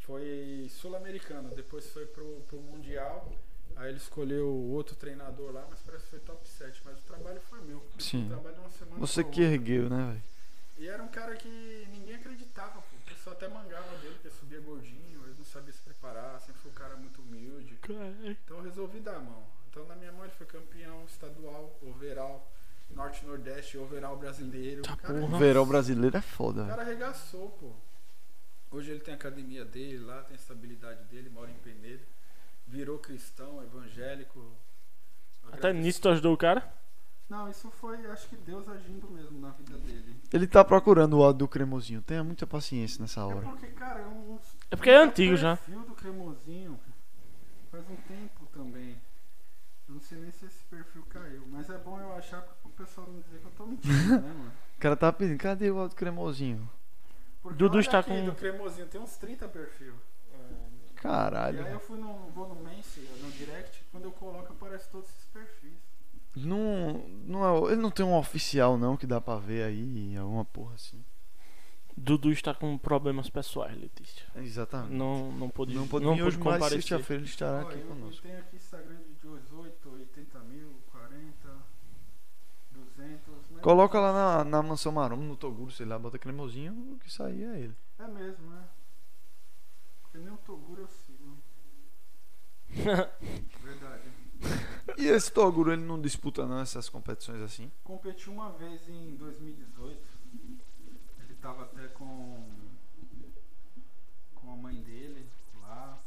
foi 0.00 0.68
sul-americano. 0.70 1.50
Depois 1.54 1.90
foi 1.90 2.06
pro, 2.06 2.42
pro 2.42 2.60
Mundial. 2.60 3.32
Aí 3.76 3.88
ele 3.88 3.98
escolheu 3.98 4.48
outro 4.48 4.94
treinador 4.94 5.52
lá, 5.52 5.66
mas 5.68 5.80
parece 5.80 6.04
que 6.04 6.10
foi 6.10 6.20
top 6.20 6.46
7. 6.48 6.82
Mas 6.84 6.98
o 6.98 7.02
trabalho 7.02 7.40
foi 7.40 7.60
meu. 7.62 7.84
Sim. 7.98 8.26
O 8.26 8.28
trabalho 8.28 8.54
de 8.54 8.60
uma 8.60 8.70
semana 8.70 8.98
Você 8.98 9.22
que 9.24 9.40
outra. 9.40 9.54
ergueu, 9.54 9.90
né, 9.90 10.06
velho? 10.12 10.22
E 10.76 10.88
era 10.88 11.02
um 11.02 11.08
cara 11.08 11.36
que 11.36 11.86
ninguém 11.92 12.16
acreditava, 12.16 12.80
pô. 12.82 12.96
O 12.96 13.14
pessoal 13.14 13.36
até 13.36 13.48
mangava 13.48 13.96
dele, 13.98 14.14
porque 14.14 14.30
subia 14.30 14.60
gordinho, 14.60 15.22
ele 15.24 15.34
não 15.38 15.44
sabia 15.44 15.72
se 15.72 15.80
preparar, 15.82 16.40
sempre 16.40 16.60
foi 16.62 16.70
um 16.70 16.74
cara 16.74 16.96
muito 16.96 17.20
humilde. 17.22 17.78
Então 18.44 18.56
eu 18.58 18.62
resolvi 18.62 19.00
dar 19.00 19.16
a 19.16 19.20
mão. 19.20 19.44
Então 19.70 19.84
na 19.86 19.94
minha 19.94 20.12
mão 20.12 20.24
ele 20.24 20.32
foi 20.32 20.46
campeão 20.46 21.04
estadual, 21.04 21.78
overall, 21.82 22.50
norte 22.90 23.24
nordeste, 23.24 23.78
overall 23.78 24.16
brasileiro. 24.16 24.82
Tá 24.82 24.94
o 24.94 24.96
cara, 24.96 25.20
porra. 25.20 25.36
O 25.36 25.38
verão 25.38 25.66
brasileiro 25.66 26.16
é 26.16 26.20
foda, 26.20 26.64
o 26.64 26.68
cara 26.68 26.82
arregaçou, 26.82 27.50
pô. 27.50 27.72
Hoje 28.70 28.90
ele 28.90 29.00
tem 29.00 29.14
a 29.14 29.16
academia 29.16 29.64
dele 29.64 29.98
lá, 29.98 30.22
tem 30.22 30.34
a 30.36 30.38
estabilidade 30.38 31.04
dele, 31.04 31.30
mora 31.30 31.50
em 31.50 31.54
Penedo. 31.54 32.02
Virou 32.66 32.98
cristão, 32.98 33.62
evangélico. 33.62 34.52
Até 35.52 35.72
nisso 35.72 36.00
tu 36.02 36.08
ajudou 36.08 36.34
o 36.34 36.36
cara? 36.36 36.72
Não, 37.28 37.48
isso 37.48 37.70
foi, 37.70 38.04
acho 38.10 38.28
que 38.28 38.36
Deus 38.36 38.68
agindo 38.68 39.08
mesmo 39.10 39.38
na 39.40 39.50
vida 39.50 39.78
dele. 39.78 40.16
Ele 40.32 40.46
tá 40.46 40.64
procurando 40.64 41.18
o 41.18 41.22
áudio 41.22 41.40
do 41.40 41.48
cremosinho. 41.48 42.02
Tenha 42.02 42.22
muita 42.24 42.46
paciência 42.46 43.00
nessa 43.00 43.20
É 43.20 43.24
hora. 43.24 43.40
porque, 43.40 43.66
cara, 43.68 44.00
é 44.00 44.06
um. 44.06 44.38
É 44.70 44.76
porque 44.76 44.90
é 44.90 44.96
antigo 44.96 45.36
já. 45.36 45.54
O 45.54 45.56
perfil 45.56 45.80
do 45.84 45.94
cremosinho 45.94 46.78
faz 47.70 47.84
um 47.88 47.96
tempo 47.96 48.46
também. 48.52 49.00
Eu 49.88 49.94
não 49.94 50.00
sei 50.00 50.18
nem 50.18 50.30
se 50.32 50.44
esse 50.46 50.64
perfil 50.64 51.02
caiu, 51.08 51.44
mas 51.48 51.68
é 51.70 51.78
bom 51.78 51.98
eu 52.00 52.14
achar 52.16 52.40
pro 52.42 52.70
pessoal 52.70 53.06
não 53.06 53.20
dizer 53.20 53.38
que 53.38 53.44
eu 53.46 53.50
tô 53.52 53.66
mentindo, 53.66 53.92
né, 54.20 54.32
mano? 54.32 54.52
O 54.76 54.80
cara 54.80 54.96
tava 54.96 55.12
pedindo, 55.12 55.38
cadê 55.38 55.70
o 55.70 55.78
áudio 55.78 55.94
do 55.94 55.98
cremosinho? 55.98 56.68
Porque 57.42 57.58
Dudu 57.58 57.74
olha 57.76 57.80
está 57.82 57.98
aqui, 57.98 58.08
com- 58.10 58.24
do 58.24 58.32
cremosinho 58.34 58.86
tem 58.86 59.00
uns 59.00 59.16
30 59.16 59.46
perfil. 59.48 59.94
E 61.04 61.06
Caralho. 61.06 61.66
aí 61.66 61.72
eu 61.72 61.80
fui 61.80 61.98
no, 61.98 62.14
vou 62.30 62.48
no 62.48 62.62
Mense, 62.62 63.00
no 63.22 63.30
direct, 63.32 63.84
quando 63.92 64.04
eu 64.04 64.12
coloco 64.12 64.52
aparece 64.54 64.88
todos 64.88 65.06
esses 65.10 65.26
perfis. 65.26 65.72
Não, 66.34 67.06
não 67.26 67.44
é, 67.68 67.72
ele 67.72 67.80
não 67.82 67.90
tem 67.90 68.04
um 68.06 68.16
oficial 68.16 68.78
não 68.78 68.96
que 68.96 69.06
dá 69.06 69.20
pra 69.20 69.36
ver 69.36 69.64
aí, 69.64 70.16
alguma 70.16 70.44
porra 70.46 70.74
assim. 70.74 71.04
Dudu 71.96 72.32
está 72.32 72.54
com 72.54 72.76
problemas 72.78 73.28
pessoais, 73.28 73.78
Letícia. 73.78 74.26
Exatamente. 74.36 74.94
Não, 74.94 75.30
não 75.32 75.48
pôde, 75.50 75.74
Não 75.74 75.86
pode 75.86 76.04
não 76.04 76.12
pôde 76.12 76.22
hoje, 76.24 76.38
mas 76.38 76.54
comparecer. 76.54 76.82
sexta-feira 76.82 77.22
ele 77.22 77.28
estará 77.30 77.58
Ó, 77.58 77.68
aqui 77.68 77.74
eu, 77.74 77.80
eu 77.82 77.86
conosco. 77.86 78.22
tenho 78.22 78.38
aqui 78.38 78.56
Instagram 78.56 78.96
de 78.96 79.14
18, 79.28 79.90
80 79.90 80.38
mil, 80.40 80.70
40, 80.90 81.22
200. 82.72 83.34
mas- 83.50 83.60
Coloca 83.62 84.00
lá 84.00 84.12
na, 84.12 84.44
na 84.44 84.62
mansão 84.62 84.90
Maromba, 84.90 85.22
no 85.22 85.36
Toguro, 85.36 85.70
sei 85.70 85.86
lá, 85.86 85.98
bota 85.98 86.18
cremosinho, 86.18 86.72
o 86.94 86.98
que 86.98 87.12
sair 87.12 87.44
é 87.44 87.58
ele. 87.60 87.74
É 87.98 88.06
mesmo, 88.08 88.50
né? 88.50 88.64
Porque 90.14 90.24
nem 90.24 90.32
o 90.32 90.38
Toguro 90.38 90.82
eu 90.82 90.86
sigo. 90.86 91.36
Verdade. 93.64 94.12
E 94.96 95.06
esse 95.06 95.32
Toguro, 95.32 95.72
ele 95.72 95.82
não 95.82 96.00
disputa 96.00 96.46
não 96.46 96.60
essas 96.60 96.88
competições 96.88 97.42
assim? 97.42 97.68
Competi 97.82 98.30
uma 98.30 98.52
vez 98.52 98.88
em 98.88 99.16
2018. 99.16 100.00
Ele 101.18 101.34
tava 101.42 101.64
até 101.64 101.88
com 101.88 102.48
com 104.36 104.52
a 104.52 104.56
mãe 104.56 104.80
dele 104.82 105.28
lá. 105.60 106.00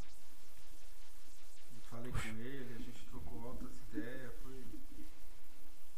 Eu 1.75 1.81
falei 1.89 2.11
com 2.13 2.39
ele, 2.39 2.75
a 2.75 2.79
gente 2.79 3.05
trocou 3.07 3.45
altas 3.45 3.71
ideias, 3.89 4.33
foi 4.41 4.63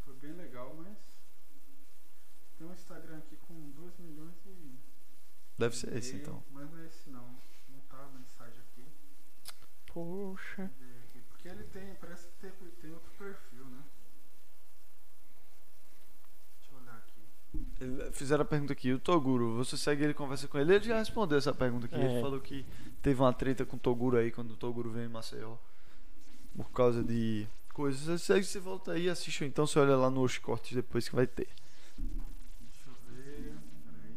foi 0.04 0.16
bem 0.16 0.34
legal, 0.34 0.74
mas 0.76 0.98
tem 2.58 2.66
um 2.66 2.74
Instagram 2.74 3.20
aqui 3.20 3.38
com 3.48 3.70
2 3.70 4.00
milhões 4.00 4.36
e 4.48 4.80
Deve 5.60 5.76
ser 5.76 5.94
esse 5.98 6.16
então. 6.16 6.42
Mas 6.52 6.72
não 6.72 6.80
é 6.80 6.86
esse 6.88 7.10
não. 7.10 7.38
Não 7.70 7.82
tá 7.90 7.98
a 7.98 8.18
mensagem 8.18 8.62
aqui. 8.62 8.86
Aqui. 10.58 11.20
Porque 11.30 11.48
ele 11.48 11.64
tem, 11.66 11.96
parece 12.02 12.28
que 12.28 12.34
tem, 12.42 12.52
tem 12.82 12.92
outro 12.92 13.12
perfil, 13.18 13.66
né? 13.66 13.82
Deixa 16.60 16.74
eu 16.74 16.80
olhar 16.82 16.98
aqui. 16.98 17.84
Ele- 17.84 18.12
Fizeram 18.12 18.44
a 18.44 18.46
pergunta 18.46 18.74
aqui, 18.74 18.92
o 18.94 19.00
Toguro, 19.00 19.56
você 19.56 19.78
segue 19.78 20.04
ele, 20.04 20.14
conversa 20.14 20.48
com 20.48 20.58
ele, 20.60 20.76
ele 20.76 20.84
já 20.86 20.98
respondeu 21.00 21.38
essa 21.38 21.54
pergunta 21.54 21.86
aqui. 21.86 21.96
Ele 21.96 22.18
É. 22.18 22.22
falou 22.22 22.40
que 22.40 22.66
teve 23.02 23.20
uma 23.22 23.34
treta 23.34 23.66
com 23.66 23.78
o 23.78 23.80
Toguro 23.80 24.18
aí 24.18 24.32
quando 24.32 24.52
o 24.52 24.58
Toguro 24.58 24.92
veio 24.92 25.06
em 25.06 25.10
Maceió. 25.12 25.56
Por 26.56 26.70
causa 26.72 27.04
de 27.04 27.48
coisas. 27.74 28.02
Você 28.02 28.18
segue, 28.18 28.46
você 28.46 28.60
volta 28.60 28.92
aí, 28.92 29.10
assiste 29.10 29.44
ou 29.44 29.48
então 29.48 29.66
você 29.66 29.80
olha 29.80 29.96
lá 29.96 30.10
nos 30.10 30.38
cortes 30.38 30.74
depois 30.76 31.08
que 31.08 31.16
vai 31.16 31.26
ter. 31.28 31.48
Deixa 31.98 32.90
eu 32.90 33.16
ver. 33.16 33.54
Peraí. 33.86 34.16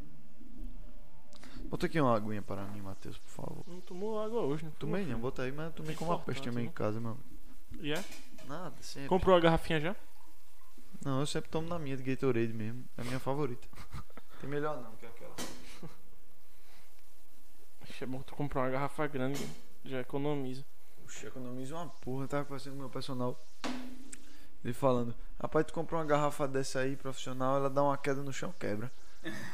Bota 1.72 1.86
aqui 1.86 1.98
uma 1.98 2.14
aguinha 2.14 2.42
para 2.42 2.64
mim, 2.64 2.82
Matheus, 2.82 3.16
por 3.16 3.30
favor. 3.30 3.64
Não 3.66 3.80
tomou 3.80 4.22
água 4.22 4.42
hoje, 4.42 4.62
né? 4.62 4.72
Tomei 4.78 5.06
não, 5.06 5.18
bota 5.18 5.40
aí, 5.40 5.50
mas 5.50 5.68
eu 5.68 5.72
tomei 5.72 5.96
com 5.96 6.04
uma 6.04 6.18
peste 6.18 6.42
também 6.42 6.64
em 6.64 6.66
né? 6.66 6.72
casa, 6.74 7.00
meu. 7.00 7.16
E 7.80 7.94
é? 7.94 8.04
Nada, 8.46 8.74
sempre. 8.82 9.08
Comprou 9.08 9.34
a 9.34 9.40
garrafinha 9.40 9.80
já? 9.80 9.96
Não, 11.02 11.20
eu 11.20 11.26
sempre 11.26 11.48
tomo 11.48 11.66
na 11.66 11.78
minha 11.78 11.96
de 11.96 12.02
Gatorade 12.02 12.52
mesmo. 12.52 12.84
É 12.98 13.00
a 13.00 13.04
minha 13.04 13.18
favorita. 13.18 13.66
Tem 14.38 14.50
melhor 14.50 14.82
não 14.82 14.94
que 14.96 15.06
aquela. 15.06 15.34
Acho 17.88 18.04
é 18.04 18.06
bom 18.06 18.20
tu 18.20 18.34
comprar 18.34 18.60
uma 18.60 18.70
garrafa 18.70 19.06
grande, 19.06 19.42
já 19.82 19.98
economiza. 20.00 20.66
Puxa, 21.02 21.28
economiza 21.28 21.74
uma 21.74 21.88
porra. 21.88 22.24
Eu 22.24 22.28
tava 22.28 22.44
conversando 22.44 22.74
com 22.74 22.80
o 22.80 22.82
meu 22.82 22.90
personal. 22.90 23.40
Ele 24.62 24.74
falando, 24.74 25.14
rapaz, 25.40 25.64
tu 25.64 25.72
comprou 25.72 25.98
uma 25.98 26.06
garrafa 26.06 26.46
dessa 26.46 26.80
aí, 26.80 26.96
profissional, 26.96 27.56
ela 27.56 27.70
dá 27.70 27.82
uma 27.82 27.96
queda 27.96 28.22
no 28.22 28.30
chão, 28.30 28.54
quebra. 28.60 28.92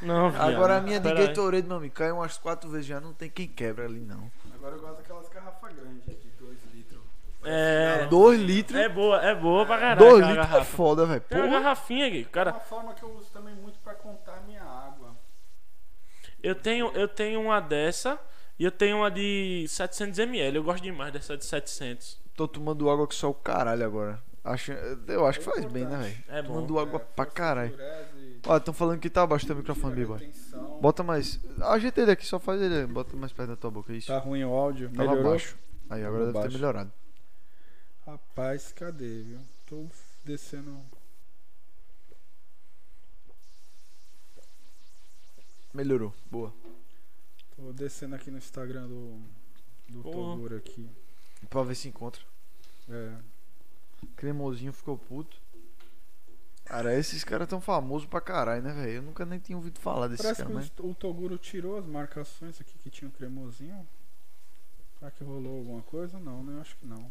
Não, 0.02 0.30
viado. 0.30 0.50
Agora 0.55 0.76
a 0.76 0.80
minha 0.80 0.98
de 0.98 1.08
Pera. 1.08 1.26
Gatorade, 1.26 1.66
meu 1.66 1.76
amigo, 1.76 1.94
caiu 1.94 2.16
umas 2.16 2.38
quatro 2.38 2.70
vezes 2.70 2.86
já, 2.86 3.00
não 3.00 3.12
tem 3.12 3.28
quem 3.28 3.47
quebra 3.47 3.84
ali 3.84 4.00
não. 4.00 4.30
Agora 4.55 4.74
eu 4.74 4.80
gosto 4.80 4.97
daquelas 4.97 5.28
garrafas 5.28 5.72
grandes 5.74 6.05
de 6.05 6.28
2 6.38 6.58
litros. 6.74 7.02
É. 7.44 8.06
Dois 8.06 8.40
litros? 8.40 8.78
É 8.80 8.88
boa, 8.88 9.20
é 9.22 9.34
boa 9.34 9.66
pra 9.66 9.78
caralho. 9.78 9.98
Dois 9.98 10.14
aquela 10.14 10.30
litros 10.32 10.47
é 10.47 10.52
garrafa. 10.52 10.76
foda, 10.76 11.06
velho. 11.06 11.20
Tem 11.20 11.40
uma 11.40 11.48
garrafinha. 11.60 12.20
É 12.20 12.24
Cara, 12.24 12.50
uma 12.52 12.60
forma 12.60 12.94
que 12.94 13.02
eu 13.02 13.10
uso 13.16 13.30
também 13.30 13.55
muito 13.55 13.78
pra 13.80 13.94
contar 13.94 14.36
a 14.38 14.40
minha 14.40 14.62
água. 14.62 15.14
eu 16.42 16.55
tenho, 16.55 16.90
eu 16.94 17.06
tenho 17.06 17.40
uma 17.40 17.60
dessa 17.60 18.18
e 18.58 18.64
eu 18.64 18.72
tenho 18.72 18.98
uma 18.98 19.10
de 19.10 19.64
700ml. 19.68 20.55
Eu 20.56 20.64
gosto 20.64 20.82
demais 20.82 21.12
dessa 21.12 21.36
de 21.36 21.44
700. 21.44 22.18
Tô 22.34 22.48
tomando 22.48 22.88
água 22.88 23.06
que 23.06 23.14
só 23.14 23.28
o 23.30 23.34
caralho 23.34 23.84
agora. 23.84 24.22
Acho, 24.52 24.73
eu 24.73 25.27
acho 25.27 25.41
que 25.41 25.44
faz 25.44 25.65
bem, 25.67 25.85
né, 25.85 25.97
velho? 25.99 26.25
É 26.28 26.43
bom. 26.43 26.49
Tomando 26.55 26.78
água 26.78 27.01
É, 27.01 27.05
pra 27.05 27.27
caralho. 27.27 27.77
Ó, 28.47 28.57
estão 28.57 28.73
falando 28.73 28.99
que 29.01 29.10
tá 29.10 29.23
abaixo 29.23 29.44
do 29.44 29.49
teu 29.49 29.57
microfone, 29.57 30.05
retenção. 30.05 30.81
Bota 30.81 31.02
mais. 31.02 31.39
Ajeita 31.60 32.01
ele 32.01 32.12
aqui, 32.12 32.25
só 32.25 32.39
faz 32.39 32.60
ele. 32.62 32.86
Bota 32.86 33.15
mais 33.17 33.33
perto 33.33 33.51
da 33.51 33.57
tua 33.57 33.70
boca, 33.70 33.93
isso. 33.93 34.07
Tá 34.07 34.18
ruim 34.18 34.44
o 34.44 34.52
áudio? 34.55 34.89
Tava 34.91 35.10
Melhorou? 35.10 35.31
baixo. 35.33 35.57
Aí, 35.91 36.02
agora 36.05 36.27
Tava 36.27 36.33
deve 36.33 36.33
ter 36.33 36.43
baixo. 36.44 36.57
melhorado. 36.59 36.93
Rapaz, 38.07 38.73
cadê, 38.73 39.23
viu? 39.23 39.39
Tô 39.67 39.86
descendo. 40.25 40.81
Melhorou. 45.75 46.15
Boa. 46.31 46.52
Tô 47.57 47.73
descendo 47.73 48.15
aqui 48.15 48.31
no 48.31 48.39
Instagram 48.39 48.86
do. 48.89 49.20
Do. 49.89 50.02
Toguro 50.02 50.57
aqui. 50.57 50.89
Pra 51.51 51.62
ver 51.62 51.75
se 51.75 51.89
encontra. 51.89 52.23
É. 52.89 53.12
Cremosinho 54.07 54.73
ficou 54.73 54.97
puto. 54.97 55.41
Cara, 56.65 56.94
esses 56.94 57.25
caras 57.25 57.49
tão 57.49 57.60
famosos 57.60 58.07
pra 58.07 58.20
caralho, 58.20 58.62
né, 58.62 58.73
velho? 58.73 58.93
Eu 58.93 59.02
nunca 59.02 59.25
nem 59.25 59.39
tinha 59.39 59.57
ouvido 59.57 59.78
falar 59.81 60.07
desses 60.07 60.23
Parece 60.23 60.43
caras, 60.43 60.68
que 60.68 60.83
mas. 60.83 60.91
o, 60.91 60.94
Toguro 60.94 61.39
tirou 61.39 61.78
as 61.78 61.86
marcações 61.86 62.60
aqui 62.60 62.77
que 62.78 62.91
tinha 62.91 63.09
o 63.09 63.12
cremosinho. 63.12 63.89
Será 64.99 65.10
que 65.10 65.25
rolou 65.25 65.59
alguma 65.59 65.83
coisa? 65.83 66.18
Não, 66.18 66.43
né? 66.43 66.57
Eu 66.57 66.60
acho 66.60 66.77
que 66.77 66.86
não. 66.86 67.10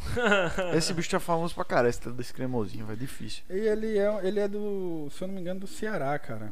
Esse 0.74 0.94
bicho 0.94 1.10
tá 1.10 1.20
famoso 1.20 1.54
pra 1.54 1.62
caralho, 1.64 1.90
esse 1.90 2.08
desse 2.12 2.32
cremosinho, 2.32 2.86
vai 2.86 2.96
difícil. 2.96 3.44
E 3.50 3.52
ele 3.52 3.98
é, 3.98 4.26
ele 4.26 4.40
é 4.40 4.48
do, 4.48 5.10
se 5.10 5.22
eu 5.22 5.28
não 5.28 5.34
me 5.34 5.42
engano, 5.42 5.60
do 5.60 5.66
Ceará, 5.66 6.18
cara. 6.18 6.50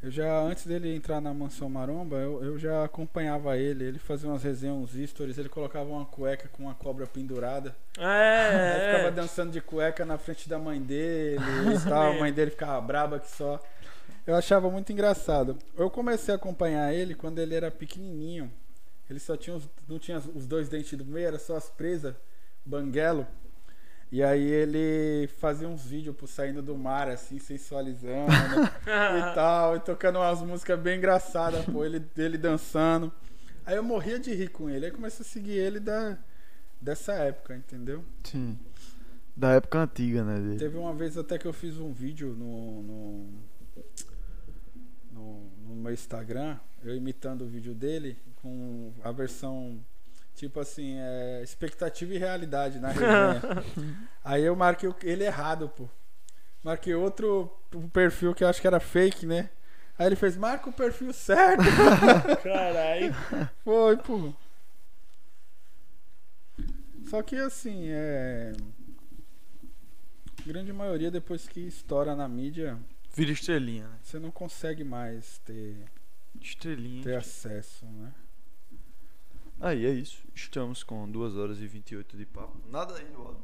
Eu 0.00 0.10
já, 0.12 0.40
antes 0.40 0.64
dele 0.64 0.94
entrar 0.94 1.20
na 1.20 1.34
Mansão 1.34 1.68
Maromba, 1.68 2.16
eu, 2.16 2.42
eu 2.44 2.58
já 2.58 2.84
acompanhava 2.84 3.56
ele. 3.56 3.84
Ele 3.84 3.98
fazia 3.98 4.28
umas 4.28 4.44
resenhas, 4.44 4.76
uns 4.76 5.10
stories. 5.10 5.38
Ele 5.38 5.48
colocava 5.48 5.88
uma 5.90 6.04
cueca 6.06 6.48
com 6.48 6.64
uma 6.64 6.74
cobra 6.74 7.06
pendurada. 7.06 7.74
É, 7.98 8.92
ficava 8.92 9.08
é. 9.08 9.10
dançando 9.10 9.50
de 9.50 9.60
cueca 9.60 10.04
na 10.04 10.16
frente 10.16 10.48
da 10.48 10.58
mãe 10.58 10.80
dele 10.80 11.40
e 11.74 11.80
tal. 11.88 12.12
A 12.12 12.18
mãe 12.18 12.32
dele 12.32 12.52
ficava 12.52 12.80
braba 12.80 13.18
que 13.18 13.28
só. 13.28 13.60
Eu 14.24 14.36
achava 14.36 14.70
muito 14.70 14.92
engraçado. 14.92 15.58
Eu 15.76 15.90
comecei 15.90 16.32
a 16.32 16.36
acompanhar 16.36 16.94
ele 16.94 17.14
quando 17.14 17.40
ele 17.40 17.54
era 17.54 17.70
pequenininho. 17.70 18.52
Ele 19.10 19.18
só 19.18 19.36
tinha 19.36 19.56
os, 19.56 19.68
não 19.88 19.98
tinha 19.98 20.18
os 20.18 20.46
dois 20.46 20.68
dentes 20.68 20.96
do 20.96 21.04
meio, 21.04 21.26
era 21.28 21.38
só 21.38 21.56
as 21.56 21.70
presas, 21.70 22.14
banguelo. 22.64 23.26
E 24.10 24.22
aí 24.22 24.42
ele 24.42 25.26
fazia 25.38 25.68
uns 25.68 25.84
vídeos 25.84 26.16
por 26.16 26.26
saindo 26.26 26.62
do 26.62 26.76
mar, 26.76 27.08
assim, 27.08 27.38
sensualizando 27.38 28.32
e 28.88 29.34
tal, 29.34 29.76
e 29.76 29.80
tocando 29.80 30.18
umas 30.18 30.40
músicas 30.40 30.80
bem 30.80 30.96
engraçadas, 30.96 31.64
pô, 31.66 31.84
ele, 31.84 32.02
ele 32.16 32.38
dançando. 32.38 33.12
Aí 33.66 33.76
eu 33.76 33.82
morria 33.82 34.18
de 34.18 34.32
rir 34.32 34.48
com 34.48 34.70
ele. 34.70 34.86
Aí 34.86 34.90
comecei 34.90 35.20
a 35.20 35.28
seguir 35.28 35.58
ele 35.58 35.78
da, 35.78 36.16
dessa 36.80 37.12
época, 37.12 37.54
entendeu? 37.54 38.02
Sim. 38.24 38.58
Da 39.36 39.52
época 39.52 39.78
antiga, 39.80 40.24
né? 40.24 40.40
dele. 40.40 40.58
Teve 40.58 40.78
uma 40.78 40.94
vez 40.94 41.18
até 41.18 41.36
que 41.36 41.46
eu 41.46 41.52
fiz 41.52 41.78
um 41.78 41.92
vídeo 41.92 42.34
no, 42.34 42.82
no, 42.82 43.28
no, 45.12 45.50
no 45.68 45.76
meu 45.76 45.92
Instagram, 45.92 46.58
eu 46.82 46.96
imitando 46.96 47.42
o 47.42 47.46
vídeo 47.46 47.74
dele, 47.74 48.16
com 48.36 48.90
a 49.04 49.12
versão 49.12 49.78
tipo 50.38 50.60
assim, 50.60 50.96
é, 50.98 51.42
expectativa 51.42 52.14
e 52.14 52.18
realidade 52.18 52.78
na 52.78 52.88
resenha. 52.88 53.42
Aí 54.24 54.44
eu 54.44 54.54
marquei 54.54 54.88
ele 55.02 55.24
errado, 55.24 55.68
pô. 55.68 55.88
Marquei 56.62 56.94
outro 56.94 57.50
perfil 57.92 58.34
que 58.34 58.44
eu 58.44 58.48
acho 58.48 58.60
que 58.60 58.66
era 58.66 58.78
fake, 58.78 59.26
né? 59.26 59.50
Aí 59.98 60.06
ele 60.06 60.16
fez, 60.16 60.36
marca 60.36 60.70
o 60.70 60.72
perfil 60.72 61.12
certo. 61.12 61.64
Caralho. 62.42 63.12
Foi, 63.64 63.96
pô. 63.96 64.32
Só 67.10 67.20
que 67.22 67.34
assim, 67.36 67.88
é. 67.88 68.52
Grande 70.46 70.72
maioria, 70.72 71.10
depois 71.10 71.48
que 71.48 71.60
estoura 71.60 72.14
na 72.14 72.28
mídia, 72.28 72.78
Vira 73.14 73.32
estrelinha, 73.32 73.88
né? 73.88 73.98
você 74.02 74.18
não 74.20 74.30
consegue 74.30 74.84
mais 74.84 75.38
ter, 75.38 75.84
Estrelinha. 76.40 77.02
ter 77.02 77.16
acesso, 77.16 77.84
né? 77.86 78.12
Aí 79.60 79.86
é 79.86 79.90
isso. 79.90 80.26
Estamos 80.34 80.82
com 80.82 81.10
2 81.10 81.36
horas 81.36 81.58
e 81.60 81.66
28 81.66 82.16
de 82.16 82.26
papo. 82.26 82.56
Nada 82.70 82.94
aí 82.96 83.08
no 83.10 83.20
áudio. 83.22 83.42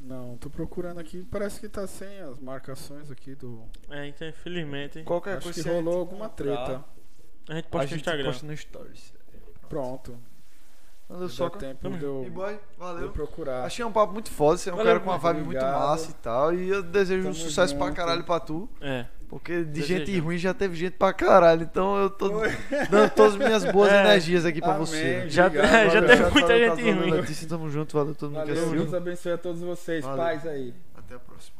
Não, 0.00 0.36
tô 0.36 0.48
procurando 0.48 1.00
aqui, 1.00 1.24
parece 1.24 1.58
que 1.58 1.68
tá 1.68 1.84
sem 1.86 2.20
as 2.20 2.38
marcações 2.38 3.10
aqui 3.10 3.34
do. 3.34 3.64
É, 3.90 4.06
então, 4.06 4.28
infelizmente. 4.28 5.02
Qualquer 5.02 5.38
Acho 5.38 5.44
coisa 5.44 5.62
que 5.62 5.68
a 5.68 5.72
rolou 5.72 5.98
alguma 5.98 6.28
treta. 6.28 6.84
A 7.48 7.54
gente 7.54 7.66
A 7.66 7.70
posta 7.70 7.78
no 7.86 7.88
gente 7.88 8.00
Instagram. 8.00 8.24
posta 8.26 8.46
no 8.46 8.56
Stories. 8.56 9.14
Pronto. 9.68 10.18
Valeu, 11.08 11.28
Soca. 11.28 11.58
tempo 11.60 11.80
Tamo 11.82 11.96
de 11.98 12.04
eu, 12.04 12.24
E 12.26 12.30
boy, 12.30 12.48
de 12.54 12.54
eu 12.54 12.60
valeu. 12.78 13.08
procurar. 13.10 13.64
Achei 13.64 13.84
um 13.84 13.92
papo 13.92 14.12
muito 14.12 14.30
foda, 14.30 14.58
você 14.58 14.70
é 14.70 14.72
um 14.72 14.76
Valeu, 14.76 14.92
cara 14.94 15.04
com 15.04 15.10
uma 15.10 15.18
vibe 15.18 15.36
muito 15.42 15.56
Obrigado. 15.58 15.78
massa 15.88 16.10
e 16.10 16.14
tal. 16.14 16.52
E 16.54 16.68
eu 16.68 16.82
desejo 16.82 17.22
Tamo 17.22 17.34
sucesso 17.34 17.76
pra 17.76 17.86
junto. 17.86 17.96
caralho 17.96 18.24
pra 18.24 18.40
tu. 18.40 18.68
É. 18.80 19.06
Porque 19.28 19.58
de 19.58 19.64
Desejo. 19.64 19.86
gente 19.98 20.18
ruim 20.20 20.38
já 20.38 20.54
teve 20.54 20.74
gente 20.76 20.92
pra 20.94 21.12
caralho. 21.12 21.62
Então 21.62 21.96
eu 21.96 22.10
tô 22.10 22.28
dando 22.90 23.10
todas 23.10 23.32
as 23.32 23.38
minhas 23.38 23.64
boas 23.72 23.90
É. 23.92 24.00
energias 24.00 24.44
aqui 24.44 24.60
pra 24.60 24.74
Amém. 24.74 24.86
você. 24.86 25.28
Já- 25.28 25.46
Obrigado, 25.46 25.66
já 25.90 26.00
valeu. 26.00 26.16
teve 26.16 26.30
muita 26.30 26.58
gente 26.58 26.90
ruim. 26.92 27.10
Letícia, 27.10 27.48
tamo 27.48 27.68
junto, 27.70 27.96
valeu 27.96 28.14
todo 28.14 28.30
mundo 28.30 28.40
que 28.42 28.48
Valeu, 28.48 28.62
assistiu. 28.62 28.82
Deus 28.82 28.94
abençoe 28.94 29.32
a 29.32 29.38
todos 29.38 29.60
vocês. 29.60 30.04
Valeu. 30.04 30.24
Paz 30.24 30.46
aí. 30.46 30.74
Até 30.96 31.14
a 31.14 31.18
próxima. 31.18 31.55